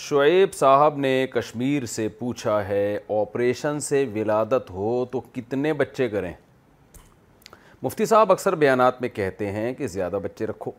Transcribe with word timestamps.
شعیب 0.00 0.52
صاحب 0.54 0.96
نے 0.98 1.14
کشمیر 1.30 1.84
سے 1.86 2.06
پوچھا 2.18 2.58
ہے 2.66 2.84
آپریشن 3.20 3.80
سے 3.86 4.04
ولادت 4.14 4.70
ہو 4.70 5.04
تو 5.12 5.20
کتنے 5.32 5.72
بچے 5.80 6.08
کریں 6.08 6.32
مفتی 7.82 8.04
صاحب 8.06 8.30
اکثر 8.32 8.54
بیانات 8.62 9.00
میں 9.00 9.08
کہتے 9.14 9.50
ہیں 9.52 9.72
کہ 9.74 9.86
زیادہ 9.96 10.18
بچے 10.22 10.46
رکھو 10.46 10.70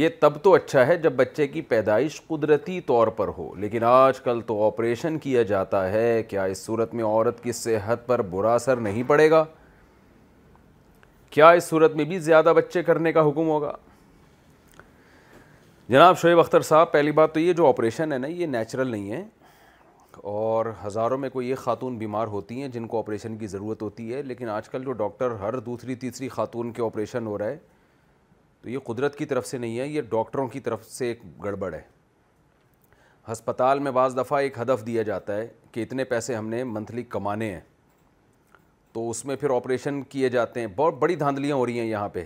یہ 0.00 0.08
تب 0.20 0.40
تو 0.42 0.52
اچھا 0.54 0.86
ہے 0.86 0.96
جب 1.04 1.12
بچے 1.16 1.46
کی 1.48 1.60
پیدائش 1.74 2.20
قدرتی 2.28 2.80
طور 2.86 3.08
پر 3.20 3.28
ہو 3.38 3.54
لیکن 3.64 3.84
آج 3.88 4.20
کل 4.20 4.40
تو 4.46 4.62
آپریشن 4.66 5.18
کیا 5.28 5.42
جاتا 5.52 5.88
ہے 5.92 6.22
کیا 6.28 6.44
اس 6.54 6.64
صورت 6.64 6.94
میں 6.94 7.04
عورت 7.04 7.42
کی 7.42 7.52
صحت 7.62 8.06
پر 8.06 8.22
برا 8.32 8.54
اثر 8.54 8.76
نہیں 8.88 9.02
پڑے 9.08 9.30
گا 9.30 9.44
کیا 11.30 11.50
اس 11.60 11.64
صورت 11.68 11.96
میں 11.96 12.04
بھی 12.14 12.18
زیادہ 12.30 12.52
بچے 12.56 12.82
کرنے 12.82 13.12
کا 13.12 13.28
حکم 13.28 13.48
ہوگا 13.48 13.72
جناب 15.90 16.16
شعیب 16.18 16.38
اختر 16.40 16.60
صاحب 16.68 16.90
پہلی 16.92 17.12
بات 17.18 17.32
تو 17.34 17.40
یہ 17.40 17.52
جو 17.56 17.66
آپریشن 17.66 18.12
ہے 18.12 18.16
نا 18.18 18.26
یہ 18.28 18.46
نیچرل 18.46 18.88
نہیں 18.90 19.10
ہے 19.10 19.22
اور 20.30 20.66
ہزاروں 20.84 21.18
میں 21.18 21.28
کوئی 21.32 21.48
ایک 21.48 21.58
خاتون 21.58 21.96
بیمار 21.98 22.26
ہوتی 22.28 22.60
ہیں 22.60 22.68
جن 22.72 22.86
کو 22.86 22.98
آپریشن 22.98 23.36
کی 23.38 23.46
ضرورت 23.46 23.82
ہوتی 23.82 24.12
ہے 24.14 24.20
لیکن 24.22 24.48
آج 24.56 24.68
کل 24.68 24.84
جو 24.84 24.92
ڈاکٹر 25.02 25.30
ہر 25.40 25.58
دوسری 25.68 25.94
تیسری 26.02 26.28
خاتون 26.28 26.72
کے 26.72 26.82
آپریشن 26.84 27.26
ہو 27.26 27.38
رہا 27.38 27.46
ہے 27.46 27.56
تو 28.62 28.70
یہ 28.70 28.78
قدرت 28.86 29.16
کی 29.18 29.24
طرف 29.26 29.46
سے 29.46 29.58
نہیں 29.58 29.78
ہے 29.78 29.86
یہ 29.88 30.00
ڈاکٹروں 30.10 30.46
کی 30.48 30.60
طرف 30.66 30.84
سے 30.90 31.08
ایک 31.08 31.22
گڑبڑ 31.44 31.72
ہے 31.74 31.80
ہسپتال 33.30 33.78
میں 33.86 33.92
بعض 34.00 34.16
دفعہ 34.16 34.38
ایک 34.40 34.58
ہدف 34.60 34.86
دیا 34.86 35.02
جاتا 35.12 35.36
ہے 35.36 35.48
کہ 35.72 35.82
اتنے 35.82 36.04
پیسے 36.12 36.34
ہم 36.36 36.48
نے 36.48 36.62
منتھلی 36.64 37.02
کمانے 37.16 37.50
ہیں 37.54 37.60
تو 38.92 39.08
اس 39.10 39.24
میں 39.24 39.36
پھر 39.40 39.56
آپریشن 39.56 40.02
کیے 40.12 40.28
جاتے 40.36 40.60
ہیں 40.60 40.66
بہت 40.76 40.98
بڑی 40.98 41.16
دھاندلیاں 41.24 41.56
ہو 41.56 41.66
رہی 41.66 41.78
ہیں 41.80 41.86
یہاں 41.86 42.08
پہ 42.18 42.24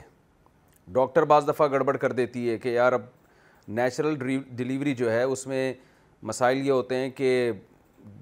ڈاکٹر 0.93 1.23
بعض 1.31 1.49
دفعہ 1.49 1.69
گڑبڑ 1.73 1.97
کر 1.97 2.13
دیتی 2.13 2.49
ہے 2.51 2.59
کہ 2.59 2.69
یار 2.69 2.93
اب 2.93 3.01
نیچرل 3.69 4.17
ڈیلیوری 4.57 4.95
جو 4.95 5.11
ہے 5.11 5.23
اس 5.23 5.47
میں 5.47 5.73
مسائل 6.27 6.67
یہ 6.67 6.71
ہوتے 6.73 6.95
ہیں 6.97 7.11
کہ 7.17 7.51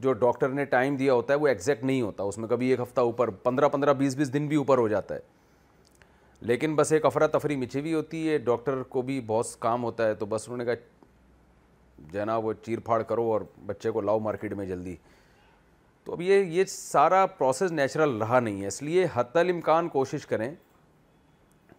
جو 0.01 0.13
ڈاکٹر 0.13 0.49
نے 0.49 0.65
ٹائم 0.65 0.97
دیا 0.97 1.13
ہوتا 1.15 1.33
ہے 1.35 1.39
وہ 1.39 1.49
ایگزیکٹ 1.49 1.85
نہیں 1.85 2.01
ہوتا 2.03 2.23
اس 2.23 2.39
میں 2.39 2.49
کبھی 2.49 2.67
ایک 2.71 2.81
ہفتہ 2.81 3.01
اوپر 3.01 3.31
پندرہ 3.45 3.69
پندرہ 3.69 3.93
بیس 3.99 4.17
بیس 4.17 4.33
دن 4.33 4.47
بھی 4.49 4.57
اوپر 4.57 4.79
ہو 4.79 4.89
جاتا 4.89 5.15
ہے 5.15 5.21
لیکن 6.49 6.75
بس 6.75 6.93
ایک 6.93 7.05
افراتفری 7.07 7.57
مچھی 7.57 7.81
ہوئی 7.81 7.95
ہوتی 7.95 8.29
ہے 8.29 8.37
ڈاکٹر 8.45 8.83
کو 8.89 9.03
بھی 9.03 9.21
بہت 9.27 9.59
کام 9.61 9.85
ہوتا 9.85 10.07
ہے 10.09 10.15
تو 10.19 10.27
بس 10.27 10.49
انہوں 10.49 10.59
نے 10.59 10.65
کہا 10.65 12.09
جناب 12.13 12.45
وہ 12.47 12.53
چیر 12.67 12.79
پھاڑ 12.85 13.03
کرو 13.03 13.23
اور 13.33 13.41
بچے 13.67 13.91
کو 13.91 14.01
لاؤ 14.01 14.19
مارکیٹ 14.19 14.53
میں 14.57 14.67
جلدی 14.67 14.95
تو 16.05 16.13
اب 16.13 16.21
یہ 16.23 16.45
یہ 16.57 16.65
سارا 16.69 17.25
پروسیس 17.39 17.73
نیچرل 17.73 18.17
رہا 18.23 18.41
نہیں 18.41 18.63
ہے 18.63 18.67
اس 18.67 18.83
لیے 18.83 19.07
حتی 19.15 19.39
الامکان 19.39 19.89
کوشش 19.89 20.27
کریں 20.27 20.51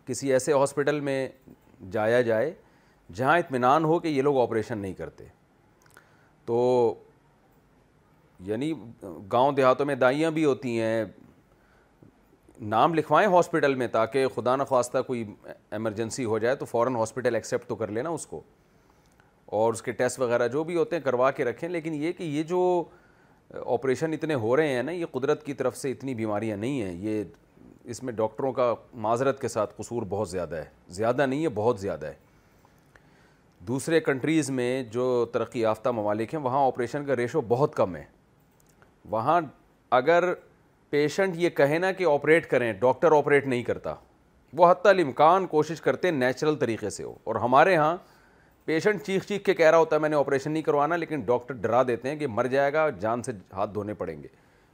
کسی 0.06 0.32
ایسے 0.34 0.54
ہاسپٹل 0.54 1.00
میں 1.00 1.28
جایا 1.92 2.22
جائے 2.22 2.54
جہاں 3.16 3.38
اطمینان 3.38 3.86
ہو 3.86 3.98
کہ 4.00 4.08
یہ 4.08 4.22
لوگ 4.22 4.38
آپریشن 4.42 4.78
نہیں 4.78 4.94
کرتے 4.94 5.24
تو 6.46 6.64
یعنی 8.46 8.72
گاؤں 9.32 9.52
دیہاتوں 9.56 9.86
میں 9.86 9.96
دائیاں 10.04 10.32
بھی 10.32 10.46
ہوتی 10.46 10.80
ہیں 10.80 11.04
نام 12.76 12.94
لکھوائیں 12.94 13.28
ہاسپٹل 13.32 13.76
میں 13.76 13.88
تاکہ 13.92 14.28
خدا 14.36 14.56
نخواستہ 14.56 14.98
کوئی 15.08 15.24
ایمرجنسی 15.46 16.26
ہو 16.26 16.38
جائے 16.40 16.56
تو 16.56 16.66
فوراً 16.66 16.96
ہاسپٹل 16.96 17.36
ایکسیپٹ 17.36 17.68
تو 17.68 17.76
کر 17.76 17.92
لینا 17.92 18.10
اس 18.10 18.26
کو 18.28 18.42
اور 19.60 19.74
اس 19.74 19.82
کے 19.82 19.92
ٹیسٹ 19.92 20.20
وغیرہ 20.20 20.48
جو 20.48 20.64
بھی 20.64 20.76
ہوتے 20.78 20.96
ہیں 20.96 21.04
کروا 21.04 21.32
کے 21.38 21.46
رکھیں 21.46 21.68
لیکن 21.70 21.94
یہ 22.04 22.12
کہ 22.18 22.24
یہ 22.24 22.44
جو 22.52 22.60
آپریشن 23.66 24.14
اتنے 24.14 24.34
ہو 24.46 24.56
رہے 24.58 24.74
ہیں 24.76 24.84
نا 24.84 24.92
یہ 24.92 25.06
قدرت 25.12 25.46
کی 25.46 25.54
طرف 25.62 25.78
سے 25.78 25.92
اتنی 25.92 26.14
بیماریاں 26.16 26.58
نہیں 26.58 26.82
ہیں 26.82 26.94
یہ 27.08 27.24
اس 27.92 28.02
میں 28.04 28.14
ڈاکٹروں 28.14 28.52
کا 28.54 28.74
معذرت 29.08 29.40
کے 29.42 29.48
ساتھ 29.48 29.74
قصور 29.78 30.04
بہت 30.10 30.30
زیادہ 30.30 30.56
ہے 30.56 30.66
زیادہ 31.02 31.26
نہیں 31.26 31.44
ہے 31.44 31.50
بہت 31.56 31.80
زیادہ 31.80 32.06
ہے 32.06 32.14
دوسرے 33.68 34.00
کنٹریز 34.02 34.50
میں 34.50 34.72
جو 34.92 35.04
ترقی 35.34 35.60
یافتہ 35.60 35.90
ممالک 35.94 36.34
ہیں 36.34 36.42
وہاں 36.42 36.66
آپریشن 36.68 37.04
کا 37.06 37.16
ریشو 37.16 37.42
بہت 37.48 37.76
کم 37.76 37.96
ہے 37.96 38.04
وہاں 39.10 39.40
اگر 40.00 40.24
پیشنٹ 40.90 41.36
یہ 41.38 41.50
کہے 41.58 41.78
نا 41.80 41.92
کہ 41.98 42.06
آپریٹ 42.12 42.50
کریں 42.50 42.72
ڈاکٹر 42.80 43.12
آپریٹ 43.18 43.46
نہیں 43.48 43.64
کرتا 43.64 43.94
وہ 44.58 44.70
حتی 44.72 44.90
الامکان 44.90 45.46
کوشش 45.48 45.82
کرتے 45.82 46.08
ہیں 46.08 46.16
نیچرل 46.16 46.56
طریقے 46.60 46.90
سے 46.90 47.04
ہو 47.04 47.14
اور 47.24 47.36
ہمارے 47.44 47.76
ہاں 47.76 47.96
پیشنٹ 48.66 49.04
چیخ 49.06 49.26
چیخ 49.28 49.44
کے 49.44 49.54
کہہ 49.54 49.70
رہا 49.70 49.78
ہوتا 49.78 49.96
ہے 49.96 50.02
میں 50.02 50.10
نے 50.10 50.16
آپریشن 50.16 50.52
نہیں 50.52 50.64
کروانا 50.64 50.96
لیکن 50.96 51.22
ڈاکٹر 51.26 51.54
ڈرا 51.62 51.84
دیتے 51.88 52.10
ہیں 52.10 52.16
کہ 52.20 52.28
مر 52.32 52.48
جائے 52.56 52.74
گا 52.74 52.90
جان 53.00 53.24
سے 53.24 53.32
ہاتھ 53.54 53.74
دھونے 53.74 53.94
پڑیں 54.02 54.16
گے 54.24 54.28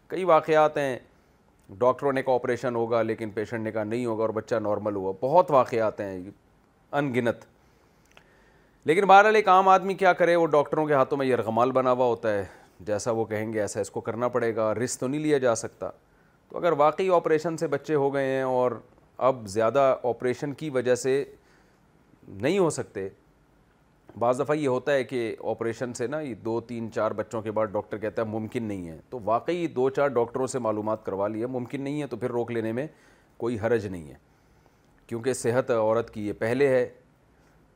کئی 0.07 0.23
واقعات 0.31 0.77
ہیں 0.77 0.97
ڈاکٹروں 1.79 2.13
نے 2.13 2.23
کہا 2.23 2.33
آپریشن 2.33 2.75
ہوگا 2.75 3.01
لیکن 3.01 3.29
پیشنٹ 3.35 3.63
نے 3.63 3.71
کہا 3.71 3.83
نہیں 3.83 4.05
ہوگا 4.05 4.23
اور 4.23 4.29
بچہ 4.39 4.55
نارمل 4.63 4.95
ہوا 4.95 5.11
بہت 5.21 5.51
واقعات 5.51 5.99
ہیں 6.01 6.17
ان 6.91 7.13
گنت 7.15 7.45
لیکن 8.87 9.05
بہرحال 9.07 9.35
ایک 9.35 9.47
عام 9.49 9.67
آدمی 9.67 9.93
کیا 9.93 10.11
کرے 10.19 10.35
وہ 10.35 10.45
ڈاکٹروں 10.47 10.85
کے 10.87 10.93
ہاتھوں 10.93 11.17
میں 11.17 11.25
یہ 11.25 11.35
رغمال 11.35 11.71
بنا 11.77 11.91
ہوا 11.91 12.05
ہوتا 12.05 12.33
ہے 12.33 12.43
جیسا 12.85 13.11
وہ 13.11 13.23
کہیں 13.29 13.51
گے 13.53 13.59
ایسا 13.61 13.79
اس 13.81 13.89
کو 13.91 14.01
کرنا 14.01 14.27
پڑے 14.35 14.55
گا 14.55 14.73
رسک 14.75 14.99
تو 14.99 15.07
نہیں 15.07 15.21
لیا 15.21 15.37
جا 15.37 15.55
سکتا 15.61 15.89
تو 16.49 16.57
اگر 16.57 16.71
واقعی 16.77 17.09
آپریشن 17.15 17.57
سے 17.57 17.67
بچے 17.73 17.95
ہو 17.95 18.13
گئے 18.13 18.25
ہیں 18.35 18.43
اور 18.43 18.71
اب 19.29 19.41
زیادہ 19.53 19.79
آپریشن 20.11 20.53
کی 20.61 20.69
وجہ 20.77 20.95
سے 21.01 21.23
نہیں 22.27 22.59
ہو 22.59 22.69
سکتے 22.77 23.07
بعض 24.19 24.39
دفعہ 24.39 24.56
یہ 24.57 24.67
ہوتا 24.67 24.94
ہے 24.94 25.03
کہ 25.03 25.19
آپریشن 25.51 25.94
سے 25.94 26.07
نا 26.07 26.19
یہ 26.19 26.33
دو 26.45 26.59
تین 26.67 26.91
چار 26.95 27.12
بچوں 27.17 27.41
کے 27.41 27.51
بعد 27.59 27.67
ڈاکٹر 27.73 27.97
کہتا 28.03 28.21
ہے 28.21 28.27
ممکن 28.27 28.63
نہیں 28.67 28.88
ہے 28.89 28.97
تو 29.09 29.19
واقعی 29.25 29.67
دو 29.75 29.89
چار 29.97 30.07
ڈاکٹروں 30.21 30.47
سے 30.56 30.59
معلومات 30.69 31.03
کروا 31.06 31.27
لیا 31.27 31.47
ممکن 31.59 31.81
نہیں 31.81 32.01
ہے 32.01 32.07
تو 32.07 32.17
پھر 32.17 32.31
روک 32.39 32.51
لینے 32.51 32.71
میں 32.79 32.88
کوئی 33.38 33.59
حرج 33.65 33.88
نہیں 33.88 34.07
ہے 34.09 34.15
کیونکہ 35.07 35.33
صحت 35.44 35.71
عورت 35.71 36.13
کی 36.13 36.25
یہ 36.27 36.33
پہلے 36.39 36.67
ہے 36.69 36.85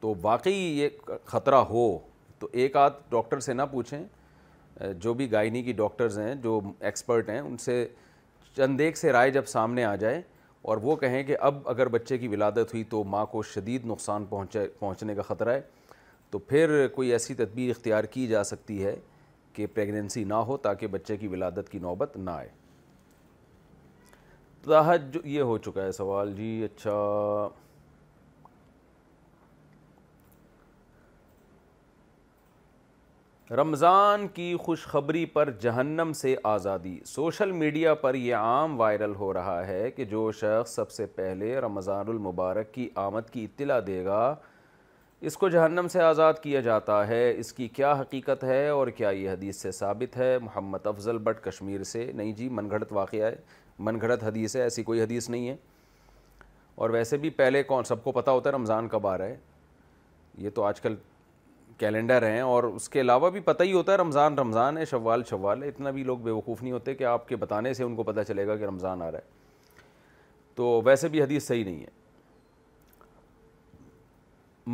تو 0.01 0.13
واقعی 0.21 0.59
یہ 0.79 0.89
خطرہ 1.25 1.55
ہو 1.69 1.83
تو 2.39 2.47
ایک 2.61 2.75
آدھ 2.77 2.93
ڈاکٹر 3.09 3.39
سے 3.47 3.53
نہ 3.53 3.61
پوچھیں 3.71 3.99
جو 5.01 5.13
بھی 5.13 5.31
گائنی 5.31 5.61
کی 5.63 5.71
ڈاکٹرز 5.81 6.17
ہیں 6.19 6.33
جو 6.43 6.59
ایکسپرٹ 6.89 7.29
ہیں 7.29 7.39
ان 7.39 7.57
سے 7.65 7.85
چند 8.55 8.79
ایک 8.81 8.97
سے 8.97 9.11
رائے 9.11 9.29
جب 9.31 9.45
سامنے 9.47 9.83
آ 9.85 9.95
جائے 10.03 10.21
اور 10.71 10.77
وہ 10.81 10.95
کہیں 10.95 11.21
کہ 11.23 11.37
اب 11.49 11.67
اگر 11.69 11.87
بچے 11.89 12.17
کی 12.17 12.27
ولادت 12.27 12.73
ہوئی 12.73 12.83
تو 12.89 13.03
ماں 13.15 13.25
کو 13.31 13.41
شدید 13.53 13.85
نقصان 13.91 14.25
پہنچے 14.29 14.65
پہنچنے 14.79 15.15
کا 15.15 15.21
خطرہ 15.27 15.53
ہے 15.53 15.61
تو 16.31 16.39
پھر 16.39 16.87
کوئی 16.95 17.11
ایسی 17.11 17.33
تدبیر 17.33 17.69
اختیار 17.75 18.03
کی 18.15 18.25
جا 18.27 18.43
سکتی 18.43 18.83
ہے 18.85 18.95
کہ 19.53 19.65
پریگننسی 19.73 20.23
نہ 20.23 20.33
ہو 20.49 20.57
تاکہ 20.65 20.87
بچے 20.91 21.17
کی 21.17 21.27
ولادت 21.27 21.69
کی 21.71 21.79
نوبت 21.79 22.17
نہ 22.17 22.31
آئے 22.31 22.49
تاحت 24.65 25.17
یہ 25.23 25.41
ہو 25.41 25.57
چکا 25.65 25.83
ہے 25.83 25.91
سوال 25.91 26.33
جی 26.35 26.51
اچھا 26.65 26.97
رمضان 33.57 34.27
کی 34.33 34.53
خوشخبری 34.63 35.25
پر 35.33 35.49
جہنم 35.61 36.11
سے 36.15 36.35
آزادی 36.51 36.97
سوشل 37.05 37.51
میڈیا 37.51 37.93
پر 38.03 38.15
یہ 38.15 38.35
عام 38.35 38.79
وائرل 38.79 39.15
ہو 39.19 39.31
رہا 39.33 39.65
ہے 39.67 39.89
کہ 39.95 40.05
جو 40.11 40.31
شخص 40.41 40.75
سب 40.75 40.91
سے 40.91 41.05
پہلے 41.15 41.55
رمضان 41.61 42.09
المبارک 42.09 42.73
کی 42.73 42.87
آمد 43.03 43.29
کی 43.31 43.43
اطلاع 43.43 43.79
دے 43.87 44.03
گا 44.05 44.23
اس 45.29 45.37
کو 45.37 45.49
جہنم 45.49 45.87
سے 45.91 46.01
آزاد 46.01 46.41
کیا 46.43 46.59
جاتا 46.69 47.05
ہے 47.07 47.19
اس 47.39 47.51
کی 47.53 47.67
کیا 47.75 47.91
حقیقت 48.01 48.43
ہے 48.43 48.67
اور 48.69 48.87
کیا 48.97 49.09
یہ 49.09 49.29
حدیث 49.31 49.61
سے 49.61 49.71
ثابت 49.81 50.17
ہے 50.17 50.37
محمد 50.43 50.87
افضل 50.93 51.17
بٹ 51.27 51.43
کشمیر 51.43 51.83
سے 51.93 52.09
نہیں 52.15 52.33
جی 52.37 52.49
من 52.59 52.69
گھڑت 52.71 52.93
واقعہ 52.99 53.23
ہے 53.25 53.35
من 53.89 53.99
گھڑت 54.01 54.23
حدیث 54.27 54.55
ہے 54.55 54.61
ایسی 54.61 54.83
کوئی 54.83 55.01
حدیث 55.01 55.29
نہیں 55.29 55.47
ہے 55.49 55.55
اور 56.81 56.89
ویسے 56.97 57.17
بھی 57.25 57.29
پہلے 57.43 57.63
کون 57.73 57.83
سب 57.93 58.03
کو 58.03 58.11
پتہ 58.21 58.29
ہوتا 58.31 58.49
ہے 58.49 58.55
رمضان 58.55 58.87
کب 58.95 59.07
آ 59.07 59.17
رہا 59.17 59.25
ہے 59.25 59.37
یہ 60.45 60.49
تو 60.55 60.63
آج 60.63 60.81
کل 60.81 60.95
کیلنڈر 61.81 62.23
ہیں 62.27 62.39
اور 62.45 62.63
اس 62.63 62.87
کے 62.95 62.99
علاوہ 63.01 63.29
بھی 63.35 63.39
پتہ 63.45 63.63
ہی 63.63 63.71
ہوتا 63.73 63.91
ہے 63.91 63.97
رمضان 63.97 64.37
رمضان 64.39 64.77
ہے 64.77 64.83
شوال 64.89 65.21
شوال 65.29 65.63
ہے 65.63 65.67
اتنا 65.67 65.91
بھی 65.91 66.03
لوگ 66.09 66.17
بے 66.25 66.31
وقوف 66.31 66.61
نہیں 66.63 66.71
ہوتے 66.73 66.93
کہ 66.95 67.03
آپ 67.13 67.27
کے 67.27 67.35
بتانے 67.43 67.73
سے 67.73 67.83
ان 67.83 67.95
کو 67.95 68.03
پتہ 68.09 68.21
چلے 68.27 68.45
گا 68.47 68.55
کہ 68.55 68.63
رمضان 68.65 69.01
آ 69.01 69.09
رہا 69.11 69.17
ہے 69.17 69.79
تو 70.55 70.67
ویسے 70.85 71.07
بھی 71.15 71.21
حدیث 71.21 71.47
صحیح 71.47 71.63
نہیں 71.65 71.79
ہے 71.79 71.99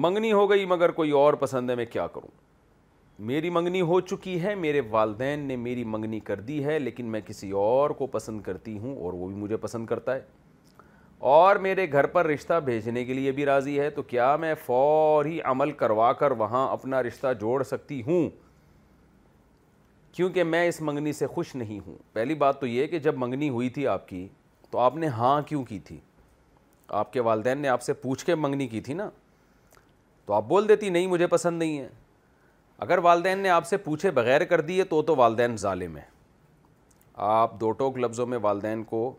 منگنی 0.06 0.32
ہو 0.34 0.50
گئی 0.50 0.66
مگر 0.76 0.92
کوئی 1.00 1.12
اور 1.22 1.34
پسند 1.46 1.70
ہے 1.70 1.76
میں 1.76 1.86
کیا 1.92 2.08
کروں 2.16 2.32
میری 3.30 3.50
منگنی 3.60 3.82
ہو 3.92 4.00
چکی 4.10 4.42
ہے 4.44 4.56
میرے 4.66 4.82
والدین 4.98 5.46
نے 5.52 5.56
میری 5.70 5.84
منگنی 5.94 6.20
کر 6.32 6.40
دی 6.50 6.64
ہے 6.66 6.78
لیکن 6.80 7.06
میں 7.12 7.22
کسی 7.28 7.52
اور 7.62 7.90
کو 8.02 8.08
پسند 8.18 8.42
کرتی 8.50 8.78
ہوں 8.80 8.96
اور 9.04 9.14
وہ 9.22 9.28
بھی 9.28 9.36
مجھے 9.44 9.58
پسند 9.68 9.86
کرتا 9.94 10.16
ہے 10.16 10.22
اور 11.26 11.56
میرے 11.62 11.86
گھر 11.92 12.06
پر 12.08 12.26
رشتہ 12.28 12.60
بھیجنے 12.66 13.04
کے 13.06 13.14
لیے 13.14 13.32
بھی 13.32 13.46
راضی 13.46 13.80
ہے 13.80 13.90
تو 13.90 14.02
کیا 14.02 14.36
میں 14.40 14.54
فوری 14.66 15.40
عمل 15.52 15.72
کروا 15.80 16.12
کر 16.20 16.32
وہاں 16.40 16.68
اپنا 16.72 17.02
رشتہ 17.04 17.34
جوڑ 17.40 17.62
سکتی 17.64 18.02
ہوں 18.08 18.30
کیونکہ 20.16 20.44
میں 20.44 20.68
اس 20.68 20.80
منگنی 20.82 21.14
سے 21.14 21.28
خوش 21.28 21.56
نہیں 21.56 21.80
ہوں 21.88 21.98
پہلی 22.14 22.36
بات 22.36 22.60
تو 22.60 22.68
یہ 22.68 22.88
کہ 22.88 23.00
جب 23.00 23.18
منگنی 23.18 23.50
ہوئی 23.50 23.70
تھی 23.70 23.88
آپ 23.88 24.08
کی 24.08 24.28
تو 24.72 24.78
آپ 24.80 24.96
نے 24.96 25.08
ہاں 25.18 25.42
کیوں 25.48 25.64
کی 25.66 25.80
تھی 25.88 25.98
آپ 27.00 27.12
کے 27.14 27.20
والدین 27.20 27.58
نے 27.62 27.68
آپ 27.68 27.82
سے 27.82 27.94
پوچھ 27.94 28.26
کے 28.26 28.36
منگنی 28.36 28.68
کی 28.68 28.82
تھی 28.82 28.94
نا 28.94 29.10
تو 30.26 30.34
آپ 30.34 30.44
بول 30.48 30.68
دیتی 30.70 30.90
نہیں 30.90 31.08
مجھے 31.08 31.28
پسند 31.28 31.60
نہیں 31.60 31.80
ہے 31.80 31.88
اگر 32.86 32.98
والدین 33.04 33.40
نے 33.40 33.50
آپ 33.50 33.66
سے 33.68 33.78
پوچھے 33.78 34.12
بغیر 34.12 34.44
کر 34.46 34.62
دیے 34.62 34.84
تو 34.90 35.02
تو 35.04 35.16
والدین 35.16 35.56
ظالم 35.58 35.96
ہے 35.98 36.02
آپ 37.26 37.60
دو 37.62 37.72
ٹوک 37.78 37.98
لفظوں 38.00 38.26
میں 38.28 38.38
والدین 38.42 38.84
کو 38.90 39.12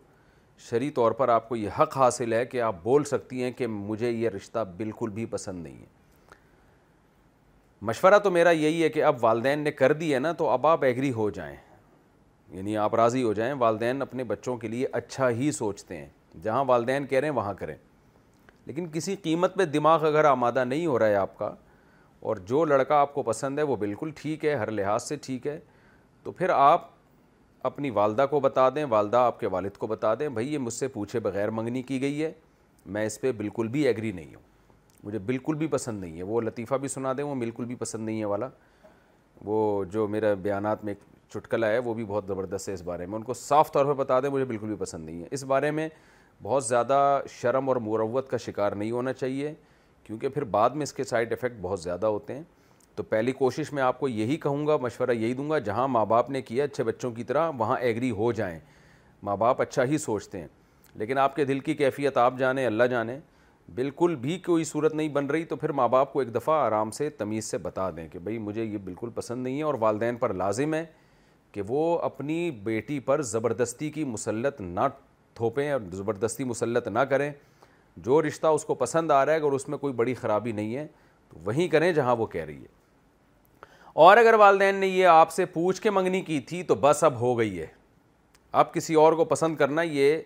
شرعی 0.67 0.89
طور 0.91 1.11
پر 1.17 1.29
آپ 1.29 1.47
کو 1.49 1.55
یہ 1.55 1.69
حق 1.79 1.95
حاصل 1.97 2.33
ہے 2.33 2.45
کہ 2.45 2.61
آپ 2.61 2.75
بول 2.83 3.03
سکتی 3.03 3.43
ہیں 3.43 3.51
کہ 3.57 3.67
مجھے 3.67 4.09
یہ 4.09 4.29
رشتہ 4.29 4.63
بالکل 4.77 5.09
بھی 5.13 5.25
پسند 5.31 5.63
نہیں 5.63 5.77
ہے 5.81 5.97
مشورہ 7.87 8.17
تو 8.23 8.31
میرا 8.31 8.49
یہی 8.51 8.81
ہے 8.83 8.89
کہ 8.89 9.03
اب 9.03 9.23
والدین 9.23 9.59
نے 9.63 9.71
کر 9.71 9.93
دی 9.99 10.13
ہے 10.13 10.19
نا 10.19 10.31
تو 10.37 10.49
اب 10.49 10.67
آپ 10.67 10.83
ایگری 10.83 11.11
ہو 11.13 11.29
جائیں 11.37 11.55
یعنی 12.51 12.75
آپ 12.77 12.95
راضی 12.95 13.21
ہو 13.23 13.31
جائیں 13.33 13.53
والدین 13.59 14.01
اپنے 14.01 14.23
بچوں 14.33 14.55
کے 14.57 14.67
لیے 14.67 14.87
اچھا 14.93 15.29
ہی 15.29 15.51
سوچتے 15.51 15.97
ہیں 15.97 16.07
جہاں 16.43 16.63
والدین 16.67 17.05
کہہ 17.07 17.19
رہے 17.19 17.27
ہیں 17.27 17.35
وہاں 17.35 17.53
کریں 17.57 17.75
لیکن 18.65 18.87
کسی 18.93 19.15
قیمت 19.23 19.55
پہ 19.57 19.65
دماغ 19.65 20.05
اگر 20.07 20.25
آمادہ 20.25 20.63
نہیں 20.65 20.85
ہو 20.85 20.99
رہا 20.99 21.07
ہے 21.07 21.15
آپ 21.15 21.37
کا 21.37 21.53
اور 22.29 22.37
جو 22.45 22.63
لڑکا 22.65 22.95
آپ 23.01 23.13
کو 23.13 23.23
پسند 23.23 23.59
ہے 23.59 23.63
وہ 23.63 23.75
بالکل 23.85 24.11
ٹھیک 24.15 24.45
ہے 24.45 24.55
ہر 24.55 24.71
لحاظ 24.71 25.03
سے 25.07 25.15
ٹھیک 25.25 25.47
ہے 25.47 25.59
تو 26.23 26.31
پھر 26.31 26.49
آپ 26.55 26.87
اپنی 27.67 27.89
والدہ 27.89 28.25
کو 28.29 28.39
بتا 28.39 28.67
دیں 28.75 28.83
والدہ 28.89 29.17
آپ 29.17 29.39
کے 29.39 29.47
والد 29.51 29.77
کو 29.77 29.87
بتا 29.87 30.13
دیں 30.19 30.27
بھائی 30.29 30.53
یہ 30.53 30.57
مجھ 30.57 30.73
سے 30.73 30.87
پوچھے 30.87 31.19
بغیر 31.19 31.49
منگنی 31.51 31.81
کی 31.83 32.01
گئی 32.01 32.23
ہے 32.23 32.31
میں 32.95 33.05
اس 33.05 33.19
پہ 33.21 33.31
بالکل 33.37 33.67
بھی 33.67 33.85
ایگری 33.87 34.11
نہیں 34.11 34.35
ہوں 34.35 34.41
مجھے 35.03 35.19
بالکل 35.25 35.55
بھی 35.55 35.67
پسند 35.71 36.01
نہیں 36.01 36.17
ہے 36.17 36.23
وہ 36.23 36.41
لطیفہ 36.41 36.75
بھی 36.81 36.87
سنا 36.87 37.13
دیں 37.17 37.23
وہ 37.23 37.35
بالکل 37.39 37.65
بھی 37.65 37.75
پسند 37.79 38.05
نہیں 38.05 38.19
ہے 38.19 38.25
والا 38.25 38.47
وہ 39.45 39.83
جو 39.91 40.07
میرا 40.07 40.33
بیانات 40.41 40.83
میں 40.85 40.93
ایک 40.93 41.03
چٹکلا 41.33 41.67
ہے 41.69 41.77
وہ 41.79 41.93
بھی 41.93 42.05
بہت 42.07 42.25
زبردست 42.27 42.69
ہے 42.69 42.73
اس 42.73 42.81
بارے 42.83 43.05
میں 43.05 43.15
ان 43.17 43.23
کو 43.23 43.33
صاف 43.33 43.71
طور 43.73 43.85
پہ 43.85 43.93
بتا 44.01 44.19
دیں 44.19 44.29
مجھے 44.29 44.45
بالکل 44.45 44.67
بھی 44.67 44.75
پسند 44.79 45.05
نہیں 45.05 45.21
ہے 45.21 45.27
اس 45.31 45.43
بارے 45.51 45.71
میں 45.71 45.87
بہت 46.43 46.65
زیادہ 46.65 47.19
شرم 47.29 47.67
اور 47.69 47.75
مروت 47.87 48.29
کا 48.29 48.37
شکار 48.45 48.71
نہیں 48.71 48.91
ہونا 48.91 49.13
چاہیے 49.13 49.53
کیونکہ 50.03 50.29
پھر 50.29 50.43
بعد 50.53 50.69
میں 50.79 50.83
اس 50.83 50.93
کے 50.93 51.03
سائڈ 51.03 51.31
افیکٹ 51.33 51.55
بہت 51.61 51.79
زیادہ 51.81 52.05
ہوتے 52.17 52.35
ہیں 52.35 52.43
تو 52.99 53.03
پہلی 53.09 53.31
کوشش 53.31 53.71
میں 53.73 53.81
آپ 53.83 53.99
کو 53.99 54.07
یہی 54.07 54.35
کہوں 54.43 54.65
گا 54.67 54.75
مشورہ 54.81 55.11
یہی 55.11 55.33
دوں 55.33 55.49
گا 55.49 55.57
جہاں 55.65 55.87
ماں 55.87 56.05
باپ 56.05 56.29
نے 56.29 56.41
کیا 56.47 56.63
اچھے 56.63 56.83
بچوں 56.83 57.11
کی 57.15 57.23
طرح 57.23 57.49
وہاں 57.57 57.75
ایگری 57.79 58.09
ہو 58.11 58.31
جائیں 58.37 58.59
ماں 59.23 59.35
باپ 59.43 59.61
اچھا 59.61 59.83
ہی 59.89 59.97
سوچتے 59.97 60.39
ہیں 60.41 60.47
لیکن 60.99 61.17
آپ 61.17 61.35
کے 61.35 61.43
دل 61.45 61.59
کی 61.67 61.73
کیفیت 61.73 62.17
آپ 62.17 62.37
جانیں 62.39 62.65
اللہ 62.65 62.83
جانے 62.91 63.17
بالکل 63.75 64.15
بھی 64.21 64.37
کوئی 64.45 64.63
صورت 64.63 64.93
نہیں 64.95 65.09
بن 65.15 65.25
رہی 65.29 65.45
تو 65.51 65.55
پھر 65.55 65.71
ماں 65.79 65.87
باپ 65.89 66.11
کو 66.13 66.19
ایک 66.19 66.33
دفعہ 66.35 66.55
آرام 66.65 66.91
سے 66.97 67.09
تمیز 67.17 67.45
سے 67.51 67.57
بتا 67.69 67.89
دیں 67.97 68.07
کہ 68.11 68.19
بھئی 68.23 68.37
مجھے 68.47 68.63
یہ 68.63 68.77
بالکل 68.85 69.09
پسند 69.15 69.43
نہیں 69.43 69.57
ہے 69.57 69.63
اور 69.63 69.75
والدین 69.79 70.15
پر 70.25 70.33
لازم 70.33 70.73
ہے 70.73 70.83
کہ 71.51 71.61
وہ 71.67 71.97
اپنی 72.07 72.49
بیٹی 72.63 72.99
پر 73.07 73.21
زبردستی 73.31 73.89
کی 73.91 74.03
مسلط 74.15 74.59
نہ 74.61 74.87
تھوپیں 75.35 75.69
اور 75.71 75.79
زبردستی 75.91 76.43
مسلط 76.43 76.87
نہ 76.87 76.99
کریں 77.09 77.31
جو 77.97 78.21
رشتہ 78.27 78.47
اس 78.47 78.65
کو 78.65 78.75
پسند 78.83 79.11
آ 79.11 79.23
رہا 79.25 79.33
ہے 79.33 79.37
اگر 79.39 79.51
اس 79.53 79.67
میں 79.69 79.77
کوئی 79.77 79.93
بڑی 79.93 80.13
خرابی 80.21 80.51
نہیں 80.51 80.75
ہے 80.75 80.85
تو 81.29 81.39
وہیں 81.45 81.67
کریں 81.71 81.91
جہاں 81.93 82.15
وہ 82.15 82.25
کہہ 82.25 82.43
رہی 82.45 82.61
ہے 82.61 82.77
اور 84.07 84.17
اگر 84.17 84.33
والدین 84.39 84.75
نے 84.79 84.87
یہ 84.87 85.07
آپ 85.07 85.31
سے 85.31 85.45
پوچھ 85.53 85.79
کے 85.81 85.89
منگنی 85.91 86.19
کی 86.25 86.39
تھی 86.49 86.61
تو 86.63 86.75
بس 86.81 87.03
اب 87.03 87.19
ہو 87.19 87.37
گئی 87.37 87.59
ہے 87.59 87.65
اب 88.59 88.71
کسی 88.73 88.93
اور 88.95 89.13
کو 89.13 89.23
پسند 89.31 89.55
کرنا 89.57 89.81
یہ 89.81 90.21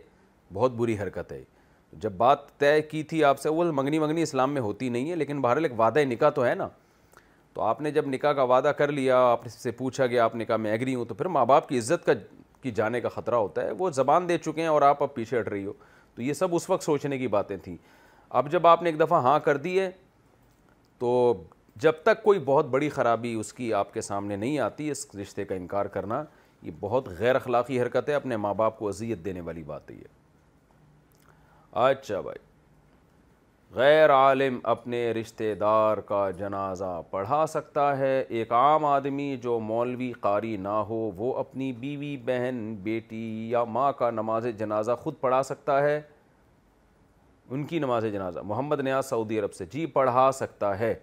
بہت 0.53 0.71
بری 0.77 0.97
حرکت 0.97 1.31
ہے 1.31 1.39
جب 2.01 2.11
بات 2.17 2.45
طے 2.59 2.81
کی 2.91 3.01
تھی 3.13 3.23
آپ 3.23 3.39
سے 3.41 3.49
وہ 3.49 3.63
منگنی 3.75 3.99
منگنی 3.99 4.21
اسلام 4.21 4.53
میں 4.53 4.61
ہوتی 4.61 4.89
نہیں 4.89 5.09
ہے 5.11 5.15
لیکن 5.15 5.41
بہرحال 5.41 5.65
ایک 5.65 5.79
وعدہ 5.79 6.03
نکاح 6.09 6.29
تو 6.35 6.45
ہے 6.45 6.53
نا 6.55 6.67
تو 7.53 7.61
آپ 7.61 7.81
نے 7.81 7.91
جب 7.91 8.07
نکاح 8.09 8.33
کا 8.33 8.43
وعدہ 8.53 8.71
کر 8.77 8.91
لیا 8.97 9.17
آپ 9.31 9.45
سے 9.57 9.71
پوچھا 9.81 10.05
گیا 10.05 10.23
آپ 10.25 10.35
نکاح 10.35 10.57
میں 10.67 10.73
اگری 10.73 10.95
ہوں 10.95 11.05
تو 11.05 11.15
پھر 11.15 11.27
ماں 11.37 11.45
باپ 11.45 11.67
کی 11.69 11.79
عزت 11.79 12.05
کا 12.05 12.13
کی 12.61 12.71
جانے 12.75 13.01
کا 13.01 13.09
خطرہ 13.15 13.35
ہوتا 13.35 13.63
ہے 13.65 13.71
وہ 13.79 13.89
زبان 14.01 14.29
دے 14.29 14.37
چکے 14.45 14.61
ہیں 14.61 14.69
اور 14.69 14.81
آپ 14.93 15.03
اب 15.03 15.13
پیچھے 15.15 15.39
ہٹ 15.39 15.47
رہی 15.49 15.65
ہو 15.65 15.73
تو 16.15 16.21
یہ 16.21 16.33
سب 16.43 16.55
اس 16.55 16.69
وقت 16.69 16.83
سوچنے 16.85 17.17
کی 17.17 17.27
باتیں 17.39 17.57
تھیں 17.63 17.75
اب 18.41 18.51
جب 18.51 18.67
آپ 18.67 18.83
نے 18.83 18.89
ایک 18.89 18.99
دفعہ 18.99 19.21
ہاں 19.23 19.37
کر 19.45 19.57
دی 19.67 19.79
ہے 19.79 19.89
تو 20.99 21.09
جب 21.81 22.01
تک 22.05 22.23
کوئی 22.23 22.39
بہت 22.45 22.65
بڑی 22.71 22.89
خرابی 22.89 23.33
اس 23.39 23.51
کی 23.53 23.73
آپ 23.73 23.93
کے 23.93 24.01
سامنے 24.01 24.35
نہیں 24.35 24.57
آتی 24.59 24.89
اس 24.91 25.05
رشتے 25.21 25.45
کا 25.45 25.55
انکار 25.55 25.85
کرنا 25.95 26.23
یہ 26.61 26.71
بہت 26.79 27.07
غیر 27.19 27.35
اخلاقی 27.35 27.81
حرکت 27.81 28.09
ہے 28.09 28.13
اپنے 28.13 28.37
ماں 28.37 28.53
باپ 28.55 28.77
کو 28.79 28.87
اذیت 28.87 29.23
دینے 29.25 29.41
والی 29.45 29.63
بات 29.67 29.89
ہے 29.91 29.95
یہ 29.95 31.79
اچھا 31.85 32.19
بھائی 32.21 32.39
غیر 33.75 34.11
عالم 34.13 34.59
اپنے 34.71 34.99
رشتے 35.13 35.53
دار 35.59 35.97
کا 36.07 36.29
جنازہ 36.37 37.01
پڑھا 37.11 37.45
سکتا 37.49 37.85
ہے 37.97 38.19
ایک 38.29 38.51
عام 38.53 38.85
آدمی 38.85 39.35
جو 39.43 39.57
مولوی 39.59 40.11
قاری 40.21 40.55
نہ 40.61 40.75
ہو 40.89 40.97
وہ 41.17 41.33
اپنی 41.39 41.71
بیوی 41.79 42.15
بہن 42.25 42.73
بیٹی 42.83 43.49
یا 43.51 43.63
ماں 43.77 43.91
کا 43.99 44.09
نماز 44.11 44.45
جنازہ 44.57 44.91
خود 45.03 45.15
پڑھا 45.21 45.41
سکتا 45.43 45.81
ہے 45.83 45.99
ان 47.49 47.65
کی 47.67 47.79
نماز 47.79 48.05
جنازہ 48.11 48.39
محمد 48.45 48.79
نیاز 48.79 49.09
سعودی 49.09 49.39
عرب 49.39 49.53
سے 49.53 49.65
جی 49.71 49.85
پڑھا 49.95 50.29
سکتا 50.33 50.77
ہے 50.79 50.93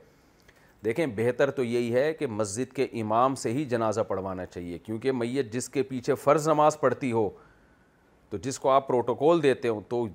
دیکھیں 0.85 1.05
بہتر 1.17 1.51
تو 1.51 1.65
یہی 1.65 1.93
ہے 1.95 2.13
کہ 2.19 2.27
مسجد 2.27 2.73
کے 2.77 2.85
امام 3.01 3.35
سے 3.35 3.53
ہی 3.53 3.65
جنازہ 3.71 4.01
پڑھوانا 4.09 4.47
چاہیے 4.47 4.79
کیونکہ 4.85 5.13
میت 5.13 5.53
جس 5.53 5.69
کے 5.69 5.83
پیچھے 5.89 6.15
فرض 6.25 6.49
نماز 6.49 6.79
پڑھتی 6.81 7.11
ہو 7.13 7.29
تو 8.31 8.37
جس 8.43 8.59
کو 8.59 8.71
آپ 8.71 8.87
پروٹوکول 8.89 9.43
دیتے 9.43 9.69
ہو 9.69 9.81
تو 9.89 10.07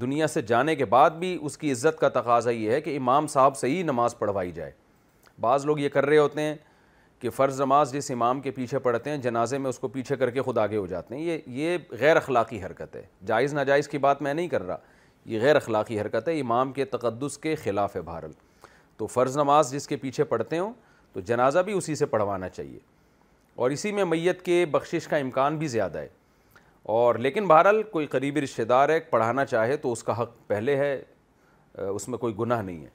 دنیا 0.00 0.26
سے 0.26 0.42
جانے 0.46 0.74
کے 0.76 0.84
بعد 0.94 1.10
بھی 1.18 1.36
اس 1.40 1.58
کی 1.58 1.72
عزت 1.72 1.98
کا 2.00 2.08
تقاضا 2.20 2.50
یہ 2.50 2.70
ہے 2.72 2.80
کہ 2.80 2.96
امام 2.96 3.26
صاحب 3.26 3.56
سے 3.56 3.66
ہی 3.70 3.82
نماز 3.82 4.18
پڑھوائی 4.18 4.52
جائے 4.52 4.70
بعض 5.40 5.66
لوگ 5.66 5.78
یہ 5.78 5.88
کر 5.88 6.06
رہے 6.06 6.18
ہوتے 6.18 6.40
ہیں 6.42 6.54
کہ 7.20 7.30
فرض 7.30 7.60
نماز 7.60 7.92
جس 7.92 8.10
امام 8.10 8.40
کے 8.40 8.50
پیچھے 8.50 8.78
پڑھتے 8.84 9.10
ہیں 9.10 9.16
جنازے 9.22 9.58
میں 9.58 9.68
اس 9.70 9.78
کو 9.78 9.88
پیچھے 9.88 10.16
کر 10.16 10.30
کے 10.30 10.42
خود 10.42 10.58
آگے 10.58 10.76
ہو 10.76 10.86
جاتے 10.86 11.14
ہیں 11.14 11.22
یہ 11.22 11.38
یہ 11.60 11.76
غیر 12.00 12.16
اخلاقی 12.16 12.62
حرکت 12.64 12.96
ہے 12.96 13.02
جائز 13.26 13.54
ناجائز 13.54 13.88
کی 13.88 13.98
بات 14.06 14.22
میں 14.22 14.32
نہیں 14.34 14.48
کر 14.48 14.62
رہا 14.66 14.76
یہ 15.32 15.40
غیر 15.42 15.56
اخلاقی 15.56 16.00
حرکت 16.00 16.28
ہے 16.28 16.38
امام 16.40 16.72
کے 16.72 16.84
تقدس 16.96 17.38
کے 17.38 17.54
خلاف 17.64 17.96
ہے 17.96 18.02
بھارت 18.02 18.50
تو 18.98 19.06
فرض 19.06 19.36
نماز 19.38 19.70
جس 19.74 19.86
کے 19.88 19.96
پیچھے 19.96 20.24
پڑھتے 20.24 20.58
ہوں 20.58 20.72
تو 21.12 21.20
جنازہ 21.26 21.58
بھی 21.64 21.72
اسی 21.76 21.94
سے 21.94 22.06
پڑھوانا 22.06 22.48
چاہیے 22.48 22.78
اور 23.62 23.70
اسی 23.70 23.92
میں 23.92 24.04
میت 24.04 24.42
کے 24.42 24.64
بخشش 24.70 25.06
کا 25.08 25.16
امکان 25.16 25.56
بھی 25.58 25.66
زیادہ 25.68 25.98
ہے 25.98 26.08
اور 26.98 27.14
لیکن 27.14 27.46
بہرحال 27.48 27.82
کوئی 27.90 28.06
قریبی 28.14 28.40
رشتہ 28.40 28.62
دار 28.68 28.88
ہے 28.88 29.00
پڑھانا 29.10 29.44
چاہے 29.46 29.76
تو 29.82 29.92
اس 29.92 30.02
کا 30.04 30.20
حق 30.20 30.30
پہلے 30.46 30.76
ہے 30.76 31.00
اس 31.88 32.08
میں 32.08 32.18
کوئی 32.18 32.34
گناہ 32.38 32.62
نہیں 32.62 32.84
ہے 32.84 32.90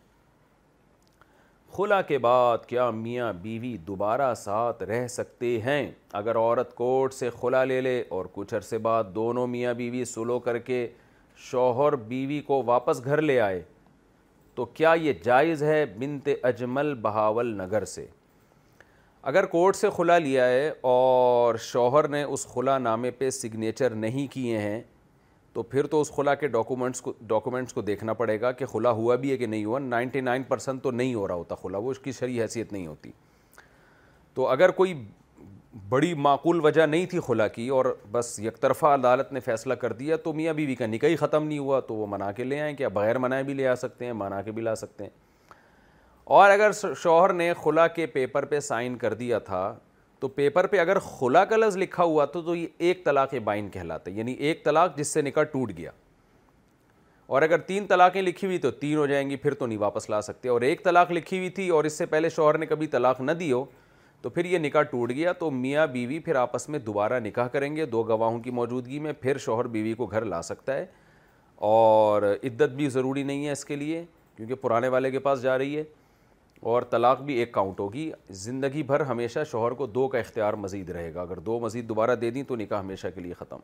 خلا 1.76 2.02
کے 2.02 2.18
بعد 2.18 2.66
کیا 2.68 2.90
میاں 2.90 3.32
بیوی 3.42 3.76
دوبارہ 3.88 4.34
ساتھ 4.38 4.82
رہ 4.84 5.08
سکتے 5.08 5.58
ہیں 5.62 5.90
اگر 6.20 6.36
عورت 6.38 6.76
کوٹ 6.76 7.14
سے 7.14 7.30
خلا 7.42 7.64
لے 7.64 7.80
لے 7.82 8.02
اور 8.10 8.26
کچھ 8.34 8.54
عرصے 8.56 8.78
بعد 8.88 9.04
دونوں 9.16 9.46
میاں 9.48 9.74
بیوی 9.74 10.04
سلو 10.14 10.40
کر 10.46 10.58
کے 10.70 10.86
شوہر 11.52 11.96
بیوی 12.12 12.40
کو 12.48 12.62
واپس 12.66 13.04
گھر 13.06 13.22
لے 13.22 13.40
آئے 13.42 13.62
تو 14.58 14.64
کیا 14.66 14.92
یہ 15.02 15.14
جائز 15.24 15.62
ہے 15.64 15.84
بنت 16.00 16.28
اجمل 16.48 16.94
بہاول 17.02 17.48
نگر 17.58 17.84
سے 17.86 18.06
اگر 19.32 19.46
کورٹ 19.52 19.76
سے 19.76 19.90
خلا 19.96 20.18
لیا 20.18 20.48
ہے 20.50 20.72
اور 20.92 21.56
شوہر 21.66 22.08
نے 22.10 22.22
اس 22.24 22.46
خلا 22.54 22.78
نامے 22.78 23.12
پہ 23.20 23.30
سگنیچر 23.30 23.96
نہیں 24.06 24.32
کیے 24.34 24.58
ہیں 24.58 24.82
تو 25.54 25.64
پھر 25.74 25.88
تو 25.88 26.00
اس 26.02 26.12
خلا 26.16 26.34
کے 26.42 26.48
ڈاکومنٹس 26.56 27.02
کو 27.02 27.14
ڈاکومنٹس 27.28 27.74
کو 27.74 27.82
دیکھنا 27.82 28.14
پڑے 28.24 28.40
گا 28.42 28.52
کہ 28.62 28.66
خلا 28.74 28.92
ہوا 29.02 29.16
بھی 29.24 29.32
ہے 29.32 29.38
کہ 29.38 29.46
نہیں 29.48 29.66
ہوا 29.66 29.80
نائنٹی 29.80 30.22
نائن 30.22 30.44
پرسنٹ 30.48 30.84
تو 30.84 30.92
نہیں 30.92 31.14
ہو 31.14 31.28
رہا 31.28 31.36
ہوتا 31.36 31.56
خلا 31.64 31.78
وہ 31.78 31.92
اس 31.92 32.00
کی 32.00 32.12
شریح 32.20 32.42
حیثیت 32.42 32.74
نہیں 32.74 32.88
ہوتی 32.88 33.12
تو 34.34 34.48
اگر 34.48 34.72
کوئی 34.82 34.94
بڑی 35.90 36.14
معقول 36.14 36.60
وجہ 36.66 36.86
نہیں 36.86 37.06
تھی 37.10 37.20
خلا 37.26 37.48
کی 37.48 37.68
اور 37.78 37.86
بس 38.12 38.38
یک 38.40 38.60
طرفہ 38.62 38.86
عدالت 38.86 39.32
نے 39.34 39.40
فیصلہ 39.46 39.74
کر 39.82 39.94
دیا 39.94 40.16
تو 40.24 40.34
میاں 40.34 40.54
بیوی 40.54 40.76
کا 40.76 40.86
نکاح 40.86 41.16
ختم 41.20 41.48
نہیں 41.48 41.60
ہوا 41.60 41.80
تو 41.88 41.96
وہ 41.96 42.08
منا 42.10 42.32
کے 42.36 42.44
لے 42.44 42.60
آئیں 42.62 42.76
کیا 42.78 42.88
بغیر 42.94 43.18
منع 43.20 43.42
بھی 43.46 43.54
لے 43.54 43.68
آ 43.68 43.76
سکتے 43.76 44.06
ہیں 44.06 44.14
منا 44.14 44.42
کے 44.42 44.52
بھی 44.52 44.62
لا 44.62 44.76
سکتے 44.76 45.04
ہیں 45.04 45.10
اور 46.38 46.52
اگر 46.52 46.72
شوہر 47.04 47.34
نے 47.34 47.52
خلا 47.64 47.88
کے 47.88 48.06
پیپر 48.16 48.46
پہ 48.46 48.60
سائن 48.60 48.96
کر 48.98 49.14
دیا 49.14 49.40
تھا 49.40 49.74
تو 50.20 50.28
پیپر 50.28 50.68
پہ 50.68 50.80
اگر 50.80 51.00
خلا 51.00 51.44
کا 51.46 51.58
لفظ 51.58 51.78
لکھا 51.78 52.04
ہوا 52.04 52.26
تو 52.26 52.56
یہ 52.56 52.68
ایک 52.78 53.04
طلاق 53.06 53.34
بائن 53.44 53.70
کہلاتا 53.70 54.12
ہے 54.12 54.16
یعنی 54.16 54.34
ایک 54.34 54.64
طلاق 54.66 54.98
جس 54.98 55.08
سے 55.14 55.22
نکاح 55.22 55.44
ٹوٹ 55.52 55.72
گیا 55.78 55.92
اور 57.28 57.42
اگر 57.42 57.60
تین 57.68 57.86
طلاقیں 57.88 58.22
لکھی 58.22 58.48
ہوئی 58.48 58.58
تو 58.60 58.72
تین 58.72 58.98
ہو 58.98 59.06
جائیں 59.08 59.30
گی 59.30 59.36
پھر 59.36 59.54
تو 59.54 59.66
نہیں 59.66 59.78
واپس 59.78 60.10
لا 60.10 60.22
سکتے 60.22 60.50
اور 60.50 60.62
ایک 60.62 60.84
طلاق 60.84 61.12
لکھی 61.12 61.38
ہوئی 61.38 61.50
تھی 61.58 61.70
اور 61.70 61.84
اس 61.86 61.98
سے 61.98 62.06
پہلے 62.06 62.30
شوہر 62.36 62.58
نے 62.58 62.66
کبھی 62.66 62.88
طلاق 62.98 63.22
نہ 63.22 63.32
ہو 63.52 63.64
تو 64.22 64.30
پھر 64.30 64.46
یہ 64.46 64.58
نکاح 64.58 64.82
ٹوٹ 64.92 65.12
گیا 65.16 65.32
تو 65.40 65.50
میاں 65.52 65.86
بیوی 65.88 66.20
پھر 66.20 66.36
آپس 66.36 66.68
میں 66.70 66.80
دوبارہ 66.86 67.20
نکاح 67.24 67.48
کریں 67.54 67.76
گے 67.76 67.86
دو 67.86 68.04
گواہوں 68.08 68.40
کی 68.44 68.52
موجودگی 68.52 69.00
میں 69.00 69.14
پھر 69.22 69.38
شوہر 69.40 69.68
بیوی 69.76 69.94
کو 69.98 70.06
گھر 70.06 70.26
لا 70.26 70.42
سکتا 70.42 70.76
ہے 70.76 70.86
اور 71.70 72.22
عدت 72.44 72.74
بھی 72.76 72.90
ضروری 72.90 73.24
نہیں 73.24 73.46
ہے 73.46 73.52
اس 73.52 73.64
کے 73.66 73.76
لیے 73.76 74.04
کیونکہ 74.38 74.56
پرانے 74.62 74.88
والے 74.96 75.12
کے 75.12 75.20
پاس 75.28 75.42
جا 75.42 75.58
رہی 75.58 75.78
ہے 75.78 75.84
اور 76.72 76.82
طلاق 76.92 77.22
بھی 77.24 77.34
ایک 77.40 77.52
کاؤنٹ 77.54 77.80
ہوگی 77.80 78.10
زندگی 78.44 78.84
بھر 78.84 79.02
ہمیشہ 79.10 79.40
شوہر 79.52 79.72
کو 79.82 79.86
دو 79.88 80.08
کا 80.08 80.18
اختیار 80.20 80.54
مزید 80.66 80.90
رہے 80.90 81.14
گا 81.14 81.22
اگر 81.22 81.40
دو 81.50 81.60
مزید 81.60 81.88
دوبارہ 81.90 82.16
دے 82.22 82.32
دیں 82.32 82.44
تو 82.48 82.56
نکاح 82.56 82.80
ہمیشہ 82.80 83.08
کے 83.16 83.22
لیے 83.22 83.34
ختم 83.40 83.60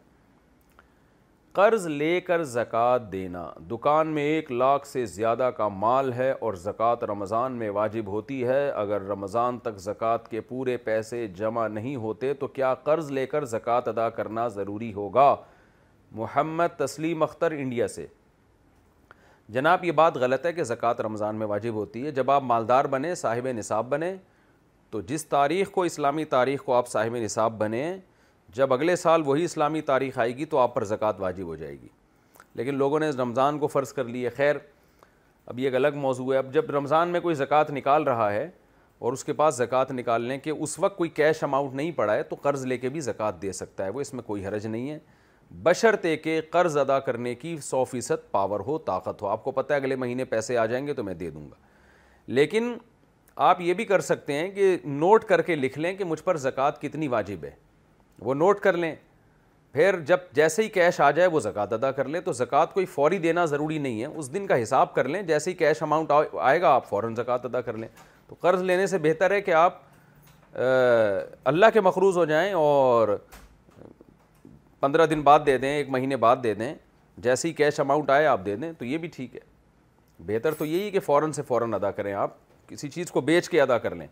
قرض 1.57 1.85
لے 1.87 2.19
کر 2.27 2.43
زکوٰۃ 2.51 3.11
دینا 3.11 3.43
دکان 3.71 4.07
میں 4.13 4.21
ایک 4.27 4.51
لاکھ 4.51 4.87
سے 4.87 5.05
زیادہ 5.05 5.49
کا 5.57 5.67
مال 5.67 6.11
ہے 6.13 6.29
اور 6.31 6.53
زکوٰۃ 6.61 7.03
رمضان 7.11 7.51
میں 7.57 7.69
واجب 7.73 8.07
ہوتی 8.09 8.43
ہے 8.47 8.69
اگر 8.69 9.01
رمضان 9.09 9.59
تک 9.63 9.77
زکوٰۃ 9.79 10.27
کے 10.29 10.41
پورے 10.47 10.77
پیسے 10.87 11.27
جمع 11.37 11.67
نہیں 11.67 11.95
ہوتے 12.05 12.33
تو 12.39 12.47
کیا 12.55 12.73
قرض 12.83 13.11
لے 13.11 13.25
کر 13.35 13.45
زکوٰۃ 13.51 13.87
ادا 13.87 14.09
کرنا 14.17 14.47
ضروری 14.55 14.91
ہوگا 14.93 15.35
محمد 16.23 16.77
تسلیم 16.77 17.23
اختر 17.23 17.51
انڈیا 17.57 17.87
سے 17.87 18.05
جناب 19.57 19.83
یہ 19.85 19.91
بات 20.01 20.17
غلط 20.23 20.45
ہے 20.45 20.53
کہ 20.53 20.63
زکوٰۃ 20.63 21.01
رمضان 21.05 21.35
میں 21.39 21.47
واجب 21.47 21.73
ہوتی 21.73 22.05
ہے 22.05 22.11
جب 22.21 22.31
آپ 22.31 22.43
مالدار 22.53 22.85
بنیں 22.95 23.13
صاحب 23.15 23.47
نصاب 23.57 23.89
بنیں 23.89 24.15
تو 24.91 25.01
جس 25.13 25.25
تاریخ 25.25 25.71
کو 25.71 25.83
اسلامی 25.83 26.25
تاریخ 26.35 26.63
کو 26.63 26.73
آپ 26.75 26.87
صاحب 26.91 27.15
نصاب 27.21 27.57
بنیں 27.59 27.97
جب 28.55 28.73
اگلے 28.73 28.95
سال 28.95 29.21
وہی 29.25 29.43
اسلامی 29.43 29.81
تاریخ 29.81 30.17
آئے 30.19 30.35
گی 30.37 30.45
تو 30.45 30.57
آپ 30.59 30.73
پر 30.75 30.83
زکوٰۃ 30.85 31.19
واجب 31.19 31.45
ہو 31.47 31.55
جائے 31.55 31.73
گی 31.81 31.87
لیکن 32.55 32.75
لوگوں 32.77 32.99
نے 32.99 33.09
رمضان 33.19 33.57
کو 33.59 33.67
فرض 33.67 33.93
کر 33.93 34.03
لی 34.03 34.23
ہے 34.25 34.29
خیر 34.35 34.55
اب 35.45 35.59
یہ 35.59 35.65
ایک 35.67 35.75
الگ 35.75 35.95
موضوع 36.01 36.31
ہے 36.33 36.37
اب 36.37 36.53
جب 36.53 36.69
رمضان 36.71 37.09
میں 37.11 37.19
کوئی 37.19 37.35
زکوٰۃ 37.35 37.69
نکال 37.73 38.03
رہا 38.07 38.31
ہے 38.33 38.49
اور 39.05 39.13
اس 39.13 39.23
کے 39.23 39.33
پاس 39.33 39.55
زکوٰۃ 39.55 39.91
نکالنے 39.93 40.37
کے 40.39 40.51
اس 40.51 40.77
وقت 40.79 40.97
کوئی 40.97 41.09
کیش 41.09 41.43
اماؤنٹ 41.43 41.73
نہیں 41.75 41.91
پڑا 41.95 42.13
ہے 42.15 42.23
تو 42.23 42.35
قرض 42.41 42.65
لے 42.65 42.77
کے 42.77 42.89
بھی 42.89 42.99
زکوٰۃ 43.07 43.41
دے 43.41 43.51
سکتا 43.53 43.85
ہے 43.85 43.89
وہ 43.97 44.01
اس 44.01 44.13
میں 44.13 44.23
کوئی 44.23 44.45
حرج 44.45 44.67
نہیں 44.67 44.89
ہے 44.89 44.99
بشرتے 45.63 46.15
کہ 46.17 46.39
قرض 46.51 46.77
ادا 46.77 46.99
کرنے 47.07 47.33
کی 47.35 47.57
سو 47.63 47.83
فیصد 47.85 48.31
پاور 48.31 48.59
ہو 48.67 48.77
طاقت 48.85 49.21
ہو 49.21 49.27
آپ 49.27 49.43
کو 49.43 49.51
پتہ 49.51 49.73
ہے 49.73 49.79
اگلے 49.79 49.95
مہینے 50.03 50.25
پیسے 50.25 50.57
آ 50.57 50.65
جائیں 50.65 50.85
گے 50.87 50.93
تو 50.93 51.03
میں 51.03 51.13
دے 51.13 51.29
دوں 51.29 51.45
گا 51.49 51.55
لیکن 52.27 52.73
آپ 53.49 53.61
یہ 53.61 53.73
بھی 53.73 53.85
کر 53.85 54.01
سکتے 54.11 54.33
ہیں 54.33 54.49
کہ 54.55 54.75
نوٹ 54.85 55.23
کر 55.25 55.41
کے 55.41 55.55
لکھ 55.55 55.77
لیں 55.79 55.93
کہ 55.97 56.03
مجھ 56.03 56.21
پر 56.23 56.37
زکوٰۃ 56.47 56.81
کتنی 56.81 57.07
واجب 57.17 57.43
ہے 57.43 57.51
وہ 58.21 58.33
نوٹ 58.33 58.59
کر 58.61 58.77
لیں 58.77 58.93
پھر 59.73 59.99
جب 60.05 60.17
جیسے 60.35 60.63
ہی 60.63 60.69
کیش 60.69 60.99
آ 61.01 61.09
جائے 61.11 61.27
وہ 61.29 61.39
زکوٰۃ 61.39 61.73
ادا 61.73 61.91
کر 61.91 62.07
لیں 62.09 62.19
تو 62.21 62.31
زکوٰۃ 62.33 62.73
کوئی 62.73 62.85
فوری 62.85 63.17
دینا 63.19 63.45
ضروری 63.45 63.77
نہیں 63.77 64.01
ہے 64.01 64.05
اس 64.07 64.33
دن 64.33 64.45
کا 64.47 64.61
حساب 64.63 64.93
کر 64.95 65.07
لیں 65.09 65.21
جیسے 65.27 65.49
ہی 65.51 65.55
کیش 65.55 65.81
اماؤنٹ 65.83 66.11
آئے 66.39 66.61
گا 66.61 66.73
آپ 66.73 66.87
فوراً 66.89 67.15
زکوٰۃ 67.15 67.45
ادا 67.45 67.61
کر 67.61 67.77
لیں 67.77 67.87
تو 68.27 68.35
قرض 68.39 68.61
لینے 68.63 68.85
سے 68.87 68.97
بہتر 69.01 69.31
ہے 69.31 69.39
کہ 69.41 69.53
آپ 69.53 69.79
اللہ 71.49 71.65
کے 71.73 71.81
مخروض 71.81 72.17
ہو 72.17 72.25
جائیں 72.25 72.51
اور 72.53 73.17
پندرہ 74.79 75.05
دن 75.05 75.21
بعد 75.23 75.39
دے 75.45 75.57
دیں 75.57 75.69
ایک 75.75 75.89
مہینے 75.89 76.15
بعد 76.27 76.37
دے 76.43 76.53
دیں 76.53 76.73
جیسے 77.25 77.47
ہی 77.47 77.53
کیش 77.53 77.79
اماؤنٹ 77.79 78.09
آئے 78.09 78.25
آپ 78.27 78.45
دے 78.45 78.55
دیں 78.55 78.71
تو 78.77 78.85
یہ 78.85 78.97
بھی 78.97 79.07
ٹھیک 79.15 79.35
ہے 79.35 79.39
بہتر 80.25 80.53
تو 80.57 80.65
یہی 80.65 80.89
کہ 80.91 80.99
فوراً 81.05 81.31
سے 81.33 81.41
فوراً 81.47 81.73
ادا 81.73 81.91
کریں 81.91 82.13
آپ 82.13 82.33
کسی 82.67 82.89
چیز 82.89 83.11
کو 83.11 83.21
بیچ 83.21 83.49
کے 83.49 83.61
ادا 83.61 83.77
کر 83.77 83.95
لیں 83.95 84.07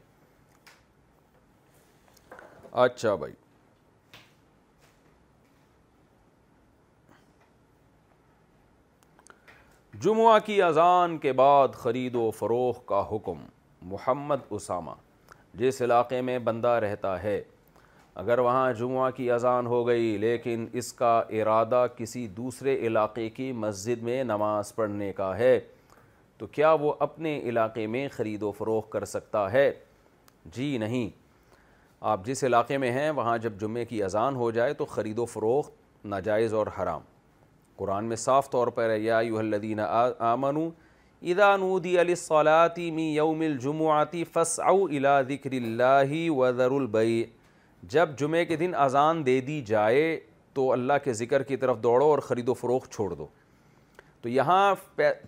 اچھا 2.72 3.16
بھائی 3.16 3.34
جمعہ 10.04 10.38
کی 10.46 10.62
اذان 10.62 11.18
کے 11.24 11.32
بعد 11.40 11.74
خرید 11.82 12.16
و 12.16 12.30
فروغ 12.38 12.78
کا 12.88 13.02
حکم 13.12 13.42
محمد 13.90 14.46
اسامہ 14.50 14.92
جس 15.60 15.82
علاقے 15.82 16.22
میں 16.30 16.38
بندہ 16.48 16.68
رہتا 16.82 17.12
ہے 17.24 17.36
اگر 18.24 18.40
وہاں 18.48 18.72
جمعہ 18.80 19.10
کی 19.16 19.30
اذان 19.32 19.68
ہو 19.68 19.86
گئی 19.88 20.18
لیکن 20.22 20.66
اس 20.82 20.92
کا 21.02 21.18
ارادہ 21.42 21.86
کسی 21.98 22.26
دوسرے 22.38 22.76
علاقے 22.88 23.30
کی 23.38 23.52
مسجد 23.66 24.04
میں 24.04 24.24
نماز 24.32 24.74
پڑھنے 24.76 25.12
کا 25.18 25.38
ہے 25.38 25.60
تو 26.38 26.48
کیا 26.58 26.72
وہ 26.82 26.94
اپنے 27.10 27.40
علاقے 27.50 27.86
میں 27.96 28.08
خرید 28.16 28.44
و 28.44 28.52
فروغ 28.58 28.82
کر 28.94 29.06
سکتا 29.16 29.52
ہے 29.52 29.70
جی 30.56 30.76
نہیں 30.86 31.10
آپ 32.14 32.26
جس 32.26 32.44
علاقے 32.44 32.78
میں 32.86 32.92
ہیں 33.00 33.10
وہاں 33.22 33.38
جب 33.48 33.60
جمعے 33.62 33.86
کی 33.94 34.04
اذان 34.04 34.36
ہو 34.44 34.52
جائے 34.60 34.74
تو 34.82 34.86
خرید 34.98 35.20
و 35.20 35.26
فروغ 35.38 35.70
ناجائز 36.16 36.54
اور 36.54 36.68
حرام 36.82 37.11
قرآن 37.82 38.06
میں 38.06 38.16
صاف 38.22 38.50
طور 38.52 38.68
پر 38.78 38.90
ہے 38.90 38.98
یا 39.00 39.18
الدین 39.40 39.80
آمن 40.32 40.58
ادا 41.32 41.56
نودی 41.58 42.00
علی 42.02 42.16
صلاطی 42.24 42.90
می 42.98 43.04
یوم 43.16 43.40
الجمعاتی 43.46 44.24
فس 44.34 44.60
او 44.70 44.86
الا 44.88 45.22
ذکر 45.30 45.52
اللہ 45.62 46.14
وزر 46.38 46.72
البیع 46.80 47.24
جب 47.94 48.10
جمعہ 48.20 48.44
کے 48.50 48.56
دن 48.56 48.76
اذان 48.88 49.26
دے 49.26 49.40
دی 49.48 49.62
جائے 49.68 50.04
تو 50.54 50.72
اللہ 50.72 51.02
کے 51.04 51.14
ذکر 51.24 51.44
کی 51.52 51.58
طرف 51.64 51.78
دوڑو 51.84 52.06
اور 52.10 52.20
خرید 52.28 52.50
و 52.50 52.54
فروغ 52.62 52.86
چھوڑ 52.92 53.10
دو 53.14 53.28
تو 54.22 54.30
یہاں 54.30 54.64